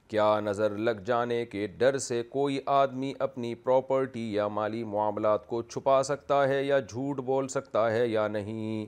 کیا 0.09 0.41
نظر 0.45 0.77
لگ 0.79 1.01
جانے 1.07 1.45
کے 1.51 1.67
ڈر 1.79 1.97
سے 2.07 2.23
کوئی 2.31 2.59
آدمی 2.71 3.13
اپنی 3.27 3.55
پراپرٹی 3.55 4.23
یا 4.33 4.49
مالی 4.49 4.83
معاملات 4.85 5.47
کو 5.49 5.61
چھپا 5.63 6.03
سکتا 6.09 6.43
ہے 6.49 6.63
یا 6.65 6.79
جھوٹ 6.79 7.21
بول 7.27 7.49
سکتا 7.49 7.91
ہے 7.93 8.07
یا 8.09 8.27
نہیں 8.29 8.85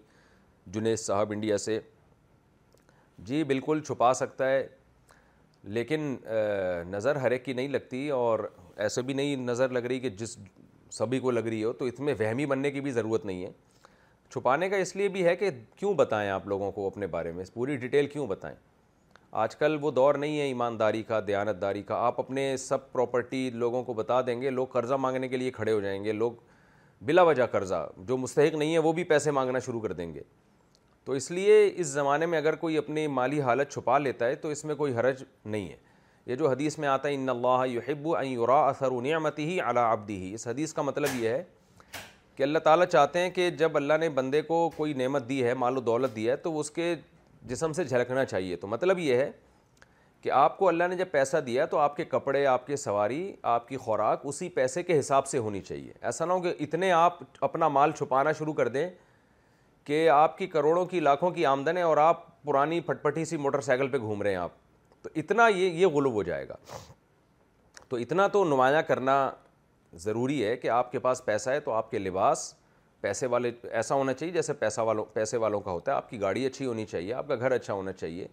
جنید 0.74 0.98
صاحب 0.98 1.32
انڈیا 1.34 1.58
سے 1.58 1.78
جی 3.26 3.42
بالکل 3.48 3.80
چھپا 3.86 4.12
سکتا 4.14 4.50
ہے 4.50 4.66
لیکن 5.78 6.14
نظر 6.90 7.16
ہر 7.22 7.30
ایک 7.30 7.44
کی 7.44 7.52
نہیں 7.52 7.68
لگتی 7.68 8.08
اور 8.20 8.40
ایسے 8.76 9.02
بھی 9.02 9.14
نہیں 9.14 9.36
نظر 9.44 9.68
لگ 9.78 9.86
رہی 9.86 10.00
کہ 10.00 10.08
جس 10.18 10.36
سبھی 10.98 11.18
کو 11.20 11.30
لگ 11.30 11.46
رہی 11.46 11.62
ہو 11.64 11.72
تو 11.72 11.84
اس 11.84 12.00
میں 12.00 12.14
وہمی 12.18 12.46
بننے 12.46 12.70
کی 12.70 12.80
بھی 12.80 12.90
ضرورت 12.90 13.24
نہیں 13.26 13.44
ہے 13.44 13.50
چھپانے 14.32 14.68
کا 14.68 14.76
اس 14.76 14.94
لیے 14.96 15.08
بھی 15.08 15.24
ہے 15.24 15.34
کہ 15.36 15.50
کیوں 15.76 15.92
بتائیں 15.94 16.28
آپ 16.30 16.46
لوگوں 16.48 16.70
کو 16.72 16.86
اپنے 16.86 17.06
بارے 17.06 17.32
میں 17.32 17.44
پوری 17.54 17.76
ڈیٹیل 17.76 18.06
کیوں 18.12 18.26
بتائیں 18.26 18.56
آج 19.42 19.56
کل 19.56 19.76
وہ 19.80 19.90
دور 19.90 20.14
نہیں 20.14 20.38
ہے 20.38 20.42
ایمانداری 20.44 21.02
کا 21.02 21.20
دیانتداری 21.26 21.82
کا 21.86 21.94
آپ 22.06 22.18
اپنے 22.20 22.56
سب 22.58 22.90
پراپرٹی 22.92 23.48
لوگوں 23.54 23.82
کو 23.84 23.92
بتا 23.94 24.20
دیں 24.26 24.40
گے 24.42 24.50
لوگ 24.50 24.66
قرضہ 24.72 24.94
مانگنے 25.04 25.28
کے 25.28 25.36
لیے 25.36 25.50
کھڑے 25.50 25.72
ہو 25.72 25.80
جائیں 25.80 26.02
گے 26.04 26.12
لوگ 26.12 26.32
بلا 27.06 27.22
وجہ 27.22 27.46
قرضہ 27.52 27.86
جو 28.08 28.16
مستحق 28.16 28.54
نہیں 28.54 28.72
ہے 28.72 28.78
وہ 28.88 28.92
بھی 28.92 29.04
پیسے 29.04 29.30
مانگنا 29.30 29.58
شروع 29.66 29.80
کر 29.80 29.92
دیں 29.92 30.12
گے 30.14 30.22
تو 31.04 31.12
اس 31.12 31.30
لیے 31.30 31.58
اس 31.74 31.86
زمانے 31.86 32.26
میں 32.26 32.38
اگر 32.38 32.54
کوئی 32.62 32.78
اپنی 32.78 33.06
مالی 33.18 33.40
حالت 33.40 33.70
چھپا 33.72 33.98
لیتا 33.98 34.26
ہے 34.26 34.34
تو 34.44 34.48
اس 34.50 34.64
میں 34.64 34.74
کوئی 34.74 34.94
حرج 34.96 35.22
نہیں 35.44 35.68
ہے 35.68 35.76
یہ 36.26 36.36
جو 36.36 36.48
حدیث 36.50 36.78
میں 36.78 36.88
آتا 36.88 37.08
ہے 37.08 37.14
اللہ 37.30 37.66
یحب 37.72 38.08
ان 38.18 38.26
یرا 38.26 38.60
اثر 38.68 39.00
نعمتی 39.02 39.44
ہی 39.44 39.58
ہى 39.60 39.78
ہى 40.08 40.16
ہی 40.24 40.32
اس 40.34 40.46
حدیث 40.48 40.72
کا 40.74 40.82
مطلب 40.82 41.20
یہ 41.22 41.28
ہے 41.28 41.42
کہ 42.36 42.42
اللہ 42.42 42.58
تعالیٰ 42.64 42.86
چاہتے 42.86 43.18
ہیں 43.20 43.30
کہ 43.34 43.48
جب 43.60 43.76
اللہ 43.76 43.94
نے 44.00 44.08
بندے 44.18 44.40
کو 44.46 44.68
کوئی 44.76 44.92
نعمت 44.94 45.28
دی 45.28 45.42
ہے 45.44 45.52
مال 45.54 45.76
و 45.76 45.80
دولت 45.80 46.14
دی 46.16 46.28
ہے 46.30 46.34
تو 46.36 46.58
اس 46.60 46.70
کے 46.70 46.94
جسم 47.52 47.72
سے 47.72 47.84
جھلکنا 47.84 48.24
چاہیے 48.24 48.56
تو 48.56 48.66
مطلب 48.66 48.98
یہ 48.98 49.14
ہے 49.16 49.30
کہ 50.22 50.30
آپ 50.30 50.58
کو 50.58 50.68
اللہ 50.68 50.88
نے 50.90 50.96
جب 50.96 51.10
پیسہ 51.10 51.36
دیا 51.46 51.64
تو 51.66 51.78
آپ 51.78 51.96
کے 51.96 52.04
کپڑے 52.04 52.44
آپ 52.46 52.66
کے 52.66 52.76
سواری 52.76 53.20
آپ 53.54 53.66
کی 53.68 53.76
خوراک 53.76 54.20
اسی 54.28 54.48
پیسے 54.54 54.82
کے 54.82 54.98
حساب 54.98 55.26
سے 55.26 55.38
ہونی 55.38 55.60
چاہیے 55.60 55.92
ایسا 56.00 56.24
نہ 56.24 56.32
ہو 56.32 56.40
کہ 56.42 56.52
اتنے 56.64 56.90
آپ 56.92 57.18
اپنا 57.48 57.68
مال 57.78 57.92
چھپانا 57.98 58.32
شروع 58.38 58.52
کر 58.54 58.68
دیں 58.76 58.88
کہ 59.84 60.08
آپ 60.10 60.36
کی 60.38 60.46
کروڑوں 60.56 60.84
کی 60.92 61.00
لاکھوں 61.00 61.30
کی 61.30 61.46
آمدن 61.46 61.76
ہے 61.76 61.82
اور 61.82 61.96
آپ 62.04 62.24
پرانی 62.44 62.80
پھٹ 62.86 63.02
پٹی 63.02 63.24
سی 63.24 63.36
موٹر 63.36 63.60
سائیکل 63.68 63.88
پہ 63.88 63.98
گھوم 63.98 64.22
رہے 64.22 64.30
ہیں 64.30 64.36
آپ 64.36 65.02
تو 65.02 65.10
اتنا 65.22 65.48
یہ 65.54 65.70
یہ 65.80 65.86
غلب 65.94 66.12
ہو 66.12 66.22
جائے 66.22 66.48
گا 66.48 66.56
تو 67.88 67.96
اتنا 67.96 68.26
تو 68.32 68.44
نمایاں 68.44 68.82
کرنا 68.86 69.16
ضروری 70.04 70.44
ہے 70.44 70.54
کہ 70.56 70.68
آپ 70.70 70.90
کے 70.92 70.98
پاس 70.98 71.24
پیسہ 71.24 71.50
ہے 71.50 71.60
تو 71.60 71.72
آپ 71.72 71.90
کے 71.90 71.98
لباس 71.98 72.52
پیسے 73.00 73.26
والے 73.26 73.50
ایسا 73.70 73.94
ہونا 73.94 74.12
چاہیے 74.12 74.32
جیسے 74.32 74.52
پیسہ 74.58 74.80
والوں 74.80 75.04
پیسے 75.12 75.36
والوں 75.38 75.60
کا 75.60 75.70
ہوتا 75.70 75.92
ہے 75.92 75.96
آپ 75.96 76.08
کی 76.10 76.20
گاڑی 76.20 76.46
اچھی 76.46 76.66
ہونی 76.66 76.84
چاہیے 76.86 77.12
آپ 77.14 77.28
کا 77.28 77.34
گھر 77.40 77.50
اچھا 77.52 77.74
ہونا 77.74 77.92
چاہیے 77.92 78.26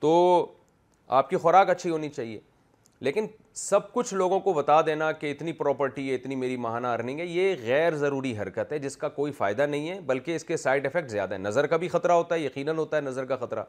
تو 0.00 0.12
آپ 1.18 1.30
کی 1.30 1.36
خوراک 1.42 1.70
اچھی 1.70 1.90
ہونی 1.90 2.08
چاہیے 2.08 2.38
لیکن 3.06 3.26
سب 3.54 3.92
کچھ 3.92 4.12
لوگوں 4.14 4.38
کو 4.40 4.52
بتا 4.52 4.80
دینا 4.86 5.10
کہ 5.12 5.30
اتنی 5.30 5.52
پراپرٹی 5.52 6.08
ہے 6.08 6.14
اتنی 6.14 6.36
میری 6.36 6.56
ماہانہ 6.64 6.86
ارننگ 6.86 7.18
ہے 7.20 7.24
یہ 7.26 7.54
غیر 7.62 7.96
ضروری 7.96 8.36
حرکت 8.38 8.72
ہے 8.72 8.78
جس 8.78 8.96
کا 8.96 9.08
کوئی 9.18 9.32
فائدہ 9.38 9.66
نہیں 9.66 9.88
ہے 9.88 9.98
بلکہ 10.06 10.36
اس 10.36 10.44
کے 10.44 10.56
سائڈ 10.56 10.86
افیکٹ 10.86 11.10
زیادہ 11.10 11.34
ہیں 11.34 11.40
نظر 11.42 11.66
کا 11.66 11.76
بھی 11.82 11.88
خطرہ 11.88 12.12
ہوتا 12.12 12.34
ہے 12.34 12.40
یقیناً 12.40 12.78
ہوتا 12.78 12.96
ہے 12.96 13.02
نظر 13.02 13.24
کا 13.32 13.36
خطرہ 13.46 13.62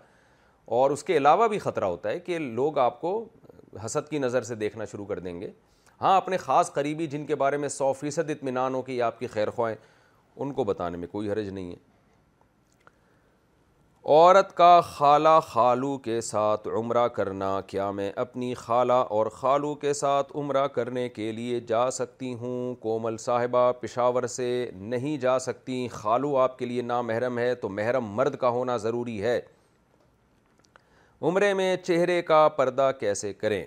اور 0.80 0.92
اس 0.92 1.04
کے 1.04 1.18
علاوہ 1.18 1.48
بھی 1.48 1.60
خطرہ 1.60 1.86
ہوتا 1.86 2.10
ہے 2.10 2.20
کہ 2.20 2.38
لوگ 2.40 2.78
آپ 2.80 3.02
کو 3.02 3.14
حسد 3.86 4.10
کی 4.10 4.18
نظر 4.20 4.42
سے 4.44 4.56
دیکھنا 4.56 4.86
شروع 4.92 5.06
کر 5.06 5.20
دیں 5.28 5.40
گے 5.42 5.50
ہاں 6.02 6.16
اپنے 6.18 6.38
خاص 6.38 6.72
قریبی 6.74 7.06
جن 7.08 7.26
کے 7.26 7.36
بارے 7.36 7.58
میں 7.58 7.70
سو 7.70 7.92
فیصد 8.00 8.30
ہو 8.56 8.82
کہ 8.82 8.92
یہ 8.92 9.04
آپ 9.04 9.20
کی 9.20 9.28
خیر 9.28 9.50
خواہیں 9.52 9.76
ان 10.36 10.52
کو 10.54 10.64
بتانے 10.64 10.98
میں 10.98 11.08
کوئی 11.12 11.32
حرج 11.32 11.48
نہیں 11.50 11.70
ہے 11.72 11.86
عورت 14.16 14.56
کا 14.58 14.80
خالہ 14.90 15.30
خالو 15.48 15.98
کے 16.04 16.20
ساتھ 16.22 16.68
عمرہ 16.80 17.08
کرنا 17.16 17.50
کیا 17.68 17.90
میں 17.92 18.12
اپنی 18.26 18.54
خالہ 18.56 18.98
اور 19.18 19.26
خالو 19.36 19.74
کے 19.82 19.94
ساتھ 19.94 20.32
عمرہ 20.38 20.66
کرنے 20.76 21.08
کے 21.18 21.32
لیے 21.32 21.60
جا 21.68 21.90
سکتی 21.92 22.34
ہوں 22.42 22.76
کومل 22.82 23.18
صاحبہ 23.24 23.72
پشاور 23.82 24.28
سے 24.36 24.46
نہیں 24.92 25.18
جا 25.22 25.38
سکتی 25.48 25.88
خالو 25.92 26.36
آپ 26.42 26.58
کے 26.60 26.66
لیے 26.66 26.82
نامحرم 26.82 27.40
ہے 27.40 27.54
تو 27.62 27.70
محرم 27.70 28.06
مرد 28.18 28.36
کا 28.42 28.50
ہونا 28.60 28.78
ضروری 28.88 29.22
ہے 29.24 29.40
عمرے 31.22 31.54
میں 31.54 31.76
چہرے 31.84 32.22
کا 32.22 32.48
پردہ 32.58 32.90
کیسے 33.00 33.34
کریں 33.34 33.66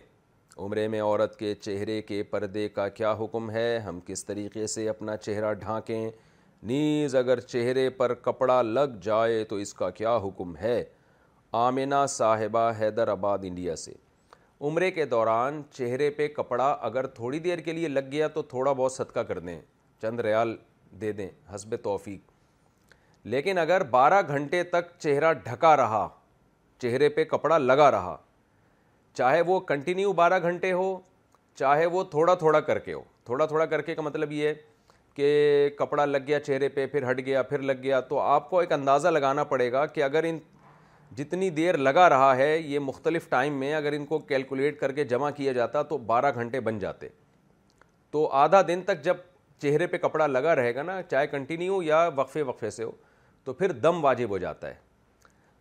عمرے 0.65 0.87
میں 0.89 1.01
عورت 1.03 1.37
کے 1.39 1.55
چہرے 1.55 2.01
کے 2.09 2.23
پردے 2.31 2.69
کا 2.69 2.87
کیا 2.97 3.13
حکم 3.21 3.51
ہے 3.51 3.79
ہم 3.85 3.99
کس 4.07 4.25
طریقے 4.27 4.67
سے 4.67 4.89
اپنا 4.89 5.17
چہرہ 5.17 5.53
ڈھانکیں 5.61 6.11
نیز 6.71 7.15
اگر 7.17 7.41
چہرے 7.41 7.89
پر 8.01 8.15
کپڑا 8.25 8.61
لگ 8.63 8.99
جائے 9.03 9.43
تو 9.49 9.57
اس 9.65 9.73
کا 9.75 9.89
کیا 10.01 10.17
حکم 10.25 10.57
ہے 10.57 10.83
آمینہ 11.67 12.05
صاحبہ 12.17 12.71
حیدرآباد 12.81 13.39
انڈیا 13.49 13.77
سے 13.85 13.93
عمرے 14.69 14.91
کے 14.99 15.05
دوران 15.15 15.63
چہرے 15.77 16.11
پہ 16.17 16.29
کپڑا 16.37 16.71
اگر 16.91 17.07
تھوڑی 17.17 17.39
دیر 17.49 17.59
کے 17.67 17.73
لیے 17.73 17.89
لگ 17.89 18.13
گیا 18.13 18.29
تو 18.35 18.43
تھوڑا 18.53 18.73
بہت 18.73 18.93
صدقہ 18.93 19.21
کر 19.31 19.39
دیں 19.39 19.61
چند 20.03 20.21
ریال 20.27 20.57
دے 21.01 21.13
دیں 21.13 21.29
حسب 21.55 21.75
توفیق 21.83 22.33
لیکن 23.35 23.59
اگر 23.59 23.83
بارہ 23.97 24.23
گھنٹے 24.29 24.63
تک 24.73 24.99
چہرہ 24.99 25.33
ڈھکا 25.45 25.77
رہا 25.77 26.09
چہرے 26.83 27.09
پہ 27.17 27.25
کپڑا 27.35 27.59
لگا 27.59 27.91
رہا 27.91 28.17
چاہے 29.19 29.41
وہ 29.47 29.59
کنٹینیو 29.71 30.13
بارہ 30.13 30.39
گھنٹے 30.43 30.73
ہو 30.73 30.99
چاہے 31.59 31.87
وہ 31.95 32.03
تھوڑا 32.11 32.35
تھوڑا 32.43 32.61
کر 32.69 32.79
کے 32.79 32.93
ہو 32.93 33.03
تھوڑا 33.25 33.47
تھوڑا 33.47 33.67
کر 33.67 33.83
کے 33.83 33.95
کا 33.95 34.03
مطلب 34.03 34.33
یہ 34.33 34.49
ہے 34.49 34.55
کہ 35.15 35.71
کپڑا 35.79 36.05
لگ 36.05 36.19
گیا 36.27 36.41
چہرے 36.41 36.69
پہ 36.75 36.87
پھر 36.93 37.11
ہٹ 37.11 37.19
گیا 37.27 37.43
پھر 37.43 37.59
لگ 37.71 37.81
گیا 37.83 38.01
تو 38.11 38.19
آپ 38.21 38.49
کو 38.51 38.59
ایک 38.61 38.73
اندازہ 38.73 39.09
لگانا 39.09 39.45
پڑے 39.53 39.71
گا 39.73 39.85
کہ 39.87 40.03
اگر 40.03 40.25
ان 40.27 40.39
جتنی 41.17 41.49
دیر 41.51 41.77
لگا 41.77 42.09
رہا 42.09 42.35
ہے 42.37 42.59
یہ 42.59 42.79
مختلف 42.79 43.29
ٹائم 43.29 43.55
میں 43.61 43.73
اگر 43.75 43.93
ان 43.93 44.05
کو 44.07 44.19
کیلکولیٹ 44.29 44.79
کر 44.81 44.93
کے 44.93 45.05
جمع 45.13 45.31
کیا 45.37 45.53
جاتا 45.53 45.83
تو 45.93 45.99
بارہ 46.13 46.31
گھنٹے 46.35 46.61
بن 46.69 46.79
جاتے 46.79 47.09
تو 48.11 48.27
آدھا 48.43 48.61
دن 48.69 48.83
تک 48.87 49.03
جب 49.05 49.17
چہرے 49.63 49.87
پہ 49.87 49.97
کپڑا 50.03 50.27
لگا 50.27 50.55
رہے 50.57 50.75
گا 50.75 50.83
نا 50.83 51.01
چاہے 51.11 51.27
کنٹینیو 51.27 51.83
یا 51.83 52.09
وقفے 52.17 52.43
وقفے 52.43 52.71
سے 52.71 52.85
ہو 52.85 52.91
تو 53.45 53.53
پھر 53.53 53.73
دم 53.73 54.05
واجب 54.05 54.31
ہو 54.31 54.39
جاتا 54.39 54.69
ہے 54.69 54.75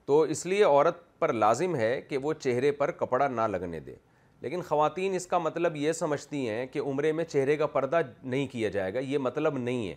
تو 0.05 0.21
اس 0.33 0.45
لیے 0.45 0.63
عورت 0.63 1.03
پر 1.19 1.31
لازم 1.33 1.75
ہے 1.75 1.99
کہ 2.09 2.17
وہ 2.21 2.33
چہرے 2.39 2.71
پر 2.71 2.91
کپڑا 2.99 3.27
نہ 3.27 3.41
لگنے 3.51 3.79
دے 3.85 3.95
لیکن 4.41 4.61
خواتین 4.67 5.13
اس 5.15 5.25
کا 5.27 5.37
مطلب 5.37 5.75
یہ 5.75 5.91
سمجھتی 5.91 6.47
ہیں 6.49 6.65
کہ 6.73 6.79
عمرے 6.79 7.11
میں 7.11 7.23
چہرے 7.23 7.55
کا 7.57 7.67
پردہ 7.67 8.01
نہیں 8.23 8.47
کیا 8.51 8.69
جائے 8.75 8.93
گا 8.93 8.99
یہ 8.99 9.17
مطلب 9.25 9.57
نہیں 9.57 9.87
ہے 9.87 9.95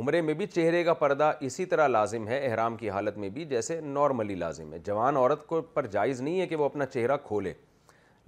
عمرے 0.00 0.20
میں 0.22 0.34
بھی 0.34 0.46
چہرے 0.46 0.82
کا 0.84 0.94
پردہ 1.02 1.30
اسی 1.46 1.64
طرح 1.72 1.86
لازم 1.88 2.26
ہے 2.28 2.38
احرام 2.46 2.76
کی 2.76 2.90
حالت 2.90 3.18
میں 3.18 3.28
بھی 3.30 3.44
جیسے 3.44 3.80
نارملی 3.80 4.34
لازم 4.34 4.72
ہے 4.72 4.78
جوان 4.84 5.16
عورت 5.16 5.46
کو 5.46 5.60
پر 5.74 5.86
جائز 5.96 6.20
نہیں 6.20 6.40
ہے 6.40 6.46
کہ 6.46 6.56
وہ 6.56 6.64
اپنا 6.64 6.86
چہرہ 6.86 7.16
کھولے 7.24 7.52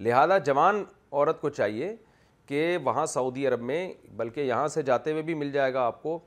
لہذا 0.04 0.38
جوان 0.50 0.82
عورت 1.12 1.40
کو 1.40 1.48
چاہیے 1.50 1.94
کہ 2.46 2.76
وہاں 2.84 3.06
سعودی 3.14 3.46
عرب 3.48 3.60
میں 3.70 3.80
بلکہ 4.16 4.40
یہاں 4.40 4.66
سے 4.68 4.82
جاتے 4.90 5.12
ہوئے 5.12 5.22
بھی 5.30 5.34
مل 5.42 5.50
جائے 5.52 5.74
گا 5.74 5.86
آپ 5.86 6.02
کو 6.02 6.18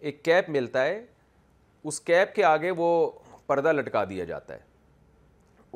ایک 0.00 0.22
کیپ 0.24 0.48
ملتا 0.58 0.84
ہے 0.84 1.00
اس 1.90 2.00
کیپ 2.10 2.34
کے 2.34 2.44
آگے 2.44 2.70
وہ 2.76 2.88
پردہ 3.46 3.72
لٹکا 3.72 4.04
دیا 4.10 4.24
جاتا 4.24 4.54
ہے 4.54 4.70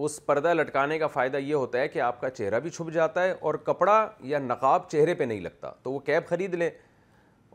اس 0.05 0.19
پردہ 0.27 0.53
لٹکانے 0.55 0.99
کا 0.99 1.07
فائدہ 1.07 1.37
یہ 1.37 1.55
ہوتا 1.55 1.79
ہے 1.81 1.89
کہ 1.89 2.01
آپ 2.07 2.21
کا 2.21 2.31
چہرہ 2.31 2.59
بھی 2.61 2.71
چھپ 2.71 2.91
جاتا 2.93 3.23
ہے 3.25 3.31
اور 3.41 3.55
کپڑا 3.67 3.93
یا 4.33 4.39
نقاب 4.39 4.89
چہرے 4.91 5.15
پہ 5.15 5.25
نہیں 5.25 5.41
لگتا 5.41 5.71
تو 5.83 5.93
وہ 5.93 5.99
کیپ 6.09 6.29
خرید 6.29 6.55
لیں 6.55 6.69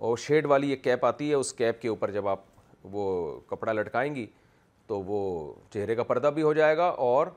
اور 0.08 0.18
شیڈ 0.18 0.46
والی 0.50 0.70
ایک 0.70 0.84
کیپ 0.84 1.06
آتی 1.06 1.30
ہے 1.30 1.34
اس 1.36 1.54
کیپ 1.54 1.82
کے 1.82 1.88
اوپر 1.88 2.12
جب 2.12 2.28
آپ 2.28 2.40
وہ 2.92 3.04
کپڑا 3.50 3.72
لٹکائیں 3.74 4.14
گی 4.16 4.26
تو 4.88 5.02
وہ 5.02 5.20
چہرے 5.74 5.96
کا 5.96 6.04
پردہ 6.04 6.28
بھی 6.36 6.44
ہو 6.44 6.54
جائے 6.54 6.78
گا 6.78 6.88
اور 7.10 7.28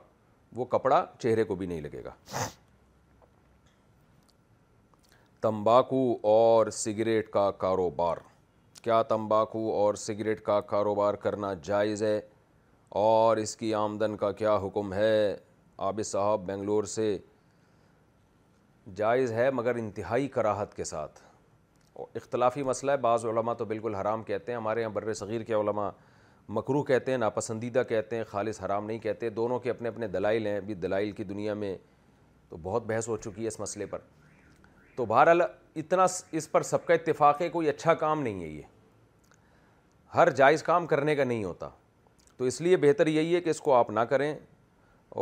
وہ 0.55 0.65
کپڑا 0.75 1.05
چہرے 1.21 1.43
کو 1.43 1.55
بھی 1.55 1.67
نہیں 1.67 1.81
لگے 1.81 2.03
گا 2.03 2.11
تمباکو 5.41 6.03
اور 6.29 6.69
سگریٹ 6.73 7.29
کا 7.31 7.49
کاروبار 7.57 8.17
کیا 8.83 9.01
تمباکو 9.09 9.71
اور 9.81 9.93
سگریٹ 10.07 10.41
کا 10.43 10.59
کاروبار 10.69 11.13
کرنا 11.25 11.53
جائز 11.63 12.03
ہے 12.03 12.19
اور 12.97 13.37
اس 13.37 13.55
کی 13.57 13.73
آمدن 13.75 14.15
کا 14.17 14.31
کیا 14.41 14.53
حکم 14.63 14.93
ہے 14.93 15.11
عابد 15.87 16.05
صاحب 16.05 16.45
بنگلور 16.47 16.83
سے 16.91 17.17
جائز 18.95 19.31
ہے 19.33 19.49
مگر 19.51 19.75
انتہائی 19.79 20.27
کراہت 20.35 20.75
کے 20.75 20.83
ساتھ 20.93 21.19
اختلافی 22.15 22.63
مسئلہ 22.69 22.91
ہے 22.91 22.95
بعض 23.07 23.25
علماء 23.25 23.53
تو 23.57 23.65
بالکل 23.73 23.95
حرام 23.95 24.23
کہتے 24.23 24.51
ہیں 24.51 24.57
ہمارے 24.59 24.81
یہاں 24.81 24.89
بر 24.93 25.13
صغیر 25.13 25.43
کے 25.49 25.53
علماء 25.59 25.89
مکرو 26.59 26.83
کہتے 26.93 27.11
ہیں 27.11 27.17
ناپسندیدہ 27.27 27.83
کہتے 27.89 28.15
ہیں 28.17 28.23
خالص 28.31 28.61
حرام 28.63 28.85
نہیں 28.85 28.99
کہتے 29.09 29.29
دونوں 29.43 29.59
کے 29.59 29.69
اپنے 29.69 29.89
اپنے 29.89 30.07
دلائل 30.17 30.47
ہیں 30.47 30.59
بھی 30.69 30.73
دلائل 30.87 31.11
کی 31.19 31.23
دنیا 31.33 31.53
میں 31.63 31.75
تو 32.49 32.57
بہت 32.63 32.85
بحث 32.87 33.07
ہو 33.07 33.17
چکی 33.17 33.41
ہے 33.43 33.47
اس 33.47 33.59
مسئلے 33.59 33.85
پر 33.95 33.99
تو 34.95 35.05
بہرحال 35.05 35.41
اتنا 35.41 36.05
اس 36.41 36.51
پر 36.51 36.63
سب 36.75 36.85
کا 36.85 36.93
اتفاق 36.93 37.41
ہے 37.41 37.49
کوئی 37.49 37.69
اچھا 37.69 37.93
کام 38.07 38.21
نہیں 38.21 38.41
ہے 38.43 38.47
یہ 38.47 40.13
ہر 40.15 40.29
جائز 40.41 40.63
کام 40.63 40.87
کرنے 40.87 41.15
کا 41.15 41.23
نہیں 41.23 41.43
ہوتا 41.43 41.69
تو 42.37 42.43
اس 42.45 42.59
لیے 42.61 42.77
بہتر 42.77 43.07
یہی 43.07 43.35
ہے 43.35 43.39
کہ 43.41 43.49
اس 43.49 43.61
کو 43.61 43.73
آپ 43.73 43.89
نہ 43.89 43.99
کریں 44.09 44.33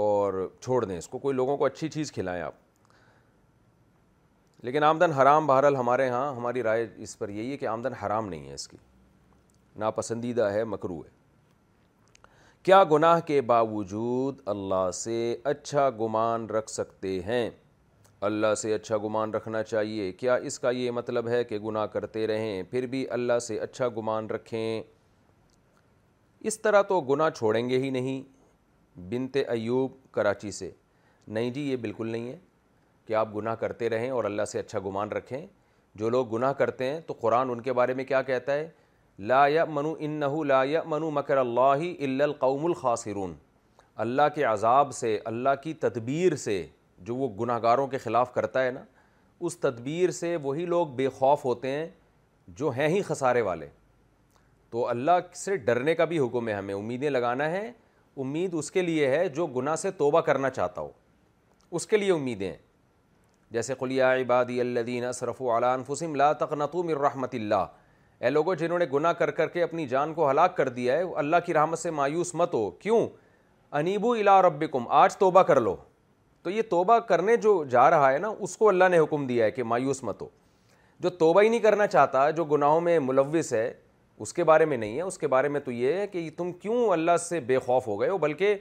اور 0.04 0.34
چھوڑ 0.62 0.84
دیں 0.86 0.98
اس 0.98 1.08
کو 1.08 1.18
کوئی 1.26 1.36
لوگوں 1.36 1.58
کو 1.58 1.66
اچھی 1.66 1.90
چیز 1.90 2.12
کھلائیں 2.12 2.42
آپ 2.44 2.54
لیکن 4.66 4.84
آمدن 4.84 5.12
حرام 5.12 5.48
بہرحال 5.48 5.76
ہمارے 5.76 6.08
ہاں 6.10 6.34
ہماری 6.36 6.64
رائے 6.64 6.88
اس 7.04 7.18
پر 7.20 7.30
یہی 7.30 7.52
ہے 7.52 7.58
کہ 7.58 7.66
آمدن 7.68 7.94
حرام 8.06 8.30
نہیں 8.30 8.48
ہے 8.50 8.54
اس 8.54 8.68
کی 8.68 8.78
ناپسندیدہ 9.80 10.50
ہے 10.54 10.64
مکرو 10.74 11.00
ہے 11.00 11.12
کیا 12.64 12.84
گناہ 12.92 13.20
کے 13.28 13.40
باوجود 13.52 14.40
اللہ 14.48 14.90
سے 14.94 15.18
اچھا 15.54 15.90
گمان 16.00 16.46
رکھ 16.56 16.70
سکتے 16.72 17.20
ہیں 17.26 17.50
اللہ 18.28 18.54
سے 18.58 18.74
اچھا 18.74 18.98
گمان 19.04 19.34
رکھنا 19.34 19.64
چاہیے 19.64 20.12
کیا 20.20 20.36
اس 20.50 20.60
کا 20.60 20.70
یہ 20.72 20.92
مطلب 20.98 21.28
ہے 21.30 21.44
کہ 21.44 21.60
گناہ 21.64 21.86
کرتے 21.96 22.26
رہیں 22.28 22.62
پھر 22.72 22.86
بھی 22.94 23.06
اللہ 23.18 23.40
سے 23.48 23.60
اچھا 23.60 23.88
گمان 23.98 24.30
رکھیں 24.30 24.82
اس 26.50 26.60
طرح 26.62 26.82
تو 26.88 27.00
گناہ 27.10 27.30
چھوڑیں 27.36 27.70
گے 27.70 27.78
ہی 27.80 27.90
نہیں 27.90 28.22
بنت 29.10 29.38
ایوب 29.48 29.92
کراچی 30.14 30.50
سے 30.52 30.70
نہیں 31.36 31.50
جی 31.54 31.62
یہ 31.70 31.76
بالکل 31.82 32.08
نہیں 32.12 32.28
ہے 32.32 32.36
کہ 33.08 33.14
آپ 33.20 33.36
گناہ 33.36 33.56
کرتے 33.60 33.90
رہیں 33.90 34.10
اور 34.12 34.24
اللہ 34.24 34.46
سے 34.52 34.60
اچھا 34.60 34.80
گمان 34.86 35.12
رکھیں 35.12 35.46
جو 36.02 36.10
لوگ 36.10 36.34
گناہ 36.36 36.54
کرتے 36.62 36.90
ہیں 36.90 37.00
تو 37.08 37.14
قرآن 37.20 37.50
ان 37.50 37.62
کے 37.62 37.74
بارے 37.74 37.94
میں 37.94 38.04
کیا 38.06 38.22
کہتا 38.32 38.54
ہے 38.54 38.68
لا 39.32 39.44
من 39.70 39.86
انََََََََََََََََح 39.88 40.46
لا 40.48 40.64
يّ 40.64 40.80
منو 40.90 41.10
مکر 41.20 41.38
اللہ 41.38 41.84
القوم 42.14 42.66
الخاسرون 42.66 43.34
اللہ 44.06 44.30
کے 44.36 44.44
عذاب 44.52 44.94
سے 44.96 45.18
اللہ 45.34 45.56
کی 45.64 45.74
تدبیر 45.86 46.36
سے 46.48 46.66
جو 47.10 47.16
وہ 47.16 47.28
گناہ 47.40 47.60
گاروں 47.64 47.88
کے 47.88 47.98
خلاف 48.04 48.34
کرتا 48.34 48.64
ہے 48.66 48.72
نا 48.72 48.84
اس 49.46 49.58
تدبیر 49.60 50.12
سے 50.20 50.36
وہی 50.44 50.66
لوگ 50.66 50.88
بے 50.96 51.08
خوف 51.18 51.46
ہوتے 51.46 51.72
ہیں 51.72 51.88
جو 52.60 52.70
ہیں 52.78 52.88
ہی 52.96 53.02
خسارے 53.08 53.42
والے 53.50 53.68
تو 54.74 54.88
اللہ 54.90 55.20
سے 55.36 55.56
ڈرنے 55.66 55.94
کا 55.96 56.06
بھی 56.12 56.20
حکم 56.20 56.48
ہے 56.48 56.54
ہمیں 56.54 56.74
امیدیں 56.76 57.10
لگانا 57.10 57.50
ہے 57.52 57.66
امید 58.24 58.54
اس 58.60 58.72
کے 58.72 58.82
لیے 58.82 59.08
ہے 59.10 59.28
جو 59.36 59.46
گناہ 59.58 59.76
سے 59.82 59.90
توبہ 59.98 60.22
کرنا 60.30 60.50
چاہتا 60.50 60.82
ہو 60.82 60.90
اس 61.78 61.86
کے 61.88 61.98
لیے 61.98 62.12
امیدیں 62.12 62.48
ہیں 62.48 62.56
جیسے 63.54 63.74
خلیہ 63.80 64.04
عبادی 64.22 64.60
الدین 64.62 65.04
اصرف 65.06 65.42
علان 65.58 65.84
فسم 65.88 66.12
اللہ 66.12 66.32
تقرط 66.40 66.76
مرحمۃ 66.86 67.34
اللہ 67.40 67.66
اے 68.26 68.30
لوگوں 68.30 68.56
جنہوں 68.62 68.80
نے 68.80 68.86
گناہ 68.94 69.14
کر 69.20 69.32
کر 69.42 69.48
کے 69.56 69.64
اپنی 69.64 69.86
جان 69.90 70.14
کو 70.14 70.30
ہلاک 70.30 70.58
کر 70.58 70.70
دیا 70.80 70.98
ہے 70.98 71.04
اللہ 71.24 71.46
کی 71.46 71.54
رحمت 71.54 71.80
سے 71.80 71.92
مایوس 72.00 72.34
مت 72.42 72.54
ہو 72.54 72.70
کیوں 72.86 73.06
انیبو 73.80 74.12
الا 74.14 74.42
ربکم 74.48 74.88
آج 75.04 75.18
توبہ 75.18 75.42
کر 75.52 75.62
لو 75.62 75.76
تو 76.44 76.50
یہ 76.50 76.62
توبہ 76.70 76.98
کرنے 77.14 77.36
جو 77.48 77.64
جا 77.76 77.90
رہا 77.90 78.12
ہے 78.14 78.18
نا 78.26 78.34
اس 78.48 78.58
کو 78.58 78.70
اللہ 78.70 78.90
نے 78.92 79.00
حکم 79.00 79.28
دیا 79.28 79.46
ہے 79.46 79.52
کہ 79.52 79.64
مایوس 79.76 80.04
مت 80.04 80.22
ہو 80.22 80.28
جو 81.04 81.10
توبہ 81.24 81.42
ہی 81.42 81.50
نہیں 81.50 81.60
کرنا 81.60 81.88
چاہتا 81.88 82.30
جو 82.40 82.46
گناہوں 82.56 82.82
میں 82.88 83.00
ملوث 83.10 83.54
ہے 83.54 83.72
اس 84.22 84.34
کے 84.34 84.44
بارے 84.44 84.66
میں 84.66 84.78
نہیں 84.78 84.96
ہے 84.98 85.02
اس 85.02 85.18
کے 85.18 85.28
بارے 85.28 85.48
میں 85.50 85.60
تو 85.60 85.72
یہ 85.72 85.94
ہے 85.98 86.06
کہ 86.08 86.30
تم 86.38 86.52
کیوں 86.62 86.90
اللہ 86.94 87.18
سے 87.22 87.40
بے 87.46 87.58
خوف 87.66 87.88
ہو 87.88 87.98
گئے 88.02 88.10
ہو 88.10 88.18
بلکہ 88.18 88.56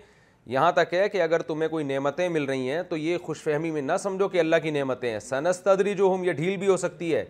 یہاں 0.51 0.71
تک 0.77 0.95
ہے 0.95 1.09
کہ 1.09 1.23
اگر 1.23 1.43
تمہیں 1.49 1.69
کوئی 1.71 1.85
نعمتیں 1.85 2.29
مل 2.29 2.45
رہی 2.45 2.71
ہیں 2.71 2.83
تو 2.89 2.97
یہ 2.97 3.19
خوش 3.23 3.41
فہمی 3.43 3.71
میں 3.71 3.83
نہ 3.83 3.97
سمجھو 4.03 4.29
کہ 4.29 4.39
اللہ 4.41 4.57
کی 4.63 4.71
نعمتیں 4.71 5.11
ہیں 5.11 5.19
سنستدری 5.21 5.95
جو 5.97 6.11
ہم 6.15 6.25
یہ 6.25 6.33
ڈھیل 6.41 6.57
بھی 6.59 6.69
ہو 6.69 6.77
سکتی 6.77 7.15
ہے 7.15 7.25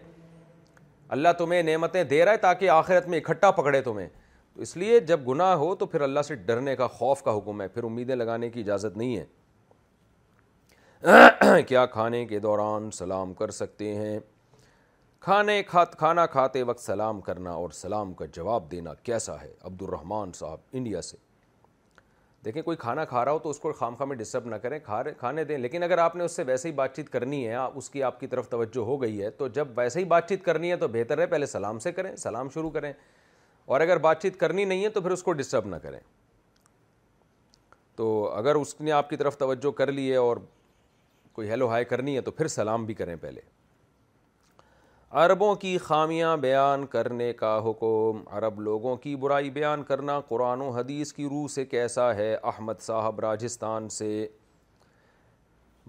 اللہ 1.16 1.32
تمہیں 1.38 1.62
نعمتیں 1.62 2.02
دے 2.04 2.24
رہا 2.24 2.32
ہے 2.32 2.36
تاکہ 2.46 2.64
آخرت 2.70 3.06
میں 3.08 3.18
اکٹھا 3.20 3.50
پکڑے 3.60 3.80
تمہیں 3.82 4.08
تو 4.54 4.60
اس 4.62 4.76
لیے 4.76 5.00
جب 5.10 5.26
گناہ 5.28 5.54
ہو 5.56 5.74
تو 5.74 5.86
پھر 5.86 6.00
اللہ 6.00 6.20
سے 6.26 6.34
ڈرنے 6.46 6.76
کا 6.76 6.86
خوف 6.86 7.22
کا 7.22 7.36
حکم 7.36 7.60
ہے 7.62 7.68
پھر 7.68 7.84
امیدیں 7.84 8.16
لگانے 8.16 8.50
کی 8.50 8.60
اجازت 8.60 8.96
نہیں 8.96 9.16
ہے 9.16 9.26
کیا 11.68 11.84
کھانے 11.92 12.24
کے 12.26 12.38
دوران 12.38 12.90
سلام 12.98 13.32
کر 13.34 13.50
سکتے 13.50 13.94
ہیں 13.94 14.18
کھانے 15.24 15.62
کھات 15.66 15.94
کھانا 15.98 16.24
کھاتے 16.26 16.62
وقت 16.68 16.80
سلام 16.84 17.20
کرنا 17.26 17.50
اور 17.54 17.70
سلام 17.74 18.12
کا 18.20 18.24
جواب 18.34 18.70
دینا 18.70 18.94
کیسا 19.08 19.34
ہے 19.42 19.50
عبد 19.64 19.82
الرحمن 19.82 20.32
صاحب 20.34 20.60
انڈیا 20.76 21.02
سے 21.02 21.16
دیکھیں 22.44 22.60
کوئی 22.62 22.76
کھانا 22.76 23.04
کھا 23.12 23.24
رہا 23.24 23.32
ہو 23.32 23.38
تو 23.42 23.50
اس 23.50 23.58
کو 23.60 23.72
خام 23.72 23.94
خواہ 23.96 24.08
میں 24.08 24.16
ڈسٹرب 24.16 24.46
نہ 24.50 24.54
کریں 24.62 24.78
کھا 24.84 25.02
رہے 25.04 25.12
کھانے 25.18 25.44
دیں 25.50 25.58
لیکن 25.58 25.82
اگر 25.82 25.98
آپ 26.06 26.16
نے 26.16 26.24
اس 26.24 26.32
سے 26.36 26.42
ویسے 26.46 26.68
ہی 26.68 26.72
بات 26.80 26.96
چیت 26.96 27.10
کرنی 27.10 27.46
ہے 27.48 27.56
اس 27.74 27.90
کی 27.90 28.02
آپ 28.02 28.18
کی 28.20 28.26
طرف 28.32 28.48
توجہ 28.50 28.84
ہو 28.86 29.00
گئی 29.02 29.22
ہے 29.22 29.30
تو 29.42 29.48
جب 29.58 29.68
ویسے 29.78 30.00
ہی 30.00 30.04
بات 30.14 30.28
چیت 30.28 30.44
کرنی 30.44 30.70
ہے 30.70 30.76
تو 30.76 30.88
بہتر 30.96 31.18
ہے 31.20 31.26
پہلے 31.36 31.46
سلام 31.54 31.78
سے 31.86 31.92
کریں 31.92 32.14
سلام 32.24 32.48
شروع 32.54 32.70
کریں 32.78 32.92
اور 33.64 33.80
اگر 33.80 33.98
بات 34.08 34.22
چیت 34.22 34.38
کرنی 34.40 34.64
نہیں 34.64 34.84
ہے 34.84 34.88
تو 34.88 35.00
پھر 35.00 35.10
اس 35.10 35.22
کو 35.22 35.32
ڈسٹرب 35.42 35.66
نہ 35.66 35.76
کریں 35.82 36.00
تو 37.96 38.12
اگر 38.36 38.54
اس 38.64 38.80
نے 38.80 38.92
آپ 39.02 39.10
کی 39.10 39.16
طرف 39.22 39.38
توجہ 39.38 39.70
کر 39.82 39.92
لی 39.92 40.10
ہے 40.10 40.16
اور 40.26 40.36
کوئی 41.32 41.50
ہیلو 41.50 41.68
ہائے 41.70 41.84
کرنی 41.94 42.16
ہے 42.16 42.20
تو 42.20 42.30
پھر 42.40 42.48
سلام 42.60 42.84
بھی 42.84 42.94
کریں 42.94 43.16
پہلے 43.20 43.40
عربوں 45.20 45.54
کی 45.62 45.76
خامیاں 45.78 46.36
بیان 46.40 46.84
کرنے 46.92 47.32
کا 47.40 47.56
حکم 47.64 48.20
عرب 48.36 48.60
لوگوں 48.60 48.94
کی 48.96 49.14
برائی 49.24 49.50
بیان 49.56 49.82
کرنا 49.88 50.18
قرآن 50.28 50.60
و 50.62 50.68
حدیث 50.76 51.12
کی 51.12 51.24
روح 51.30 51.46
سے 51.54 51.64
کیسا 51.64 52.14
ہے 52.16 52.32
احمد 52.52 52.80
صاحب 52.80 53.20
راجستھان 53.20 53.88
سے 53.98 54.08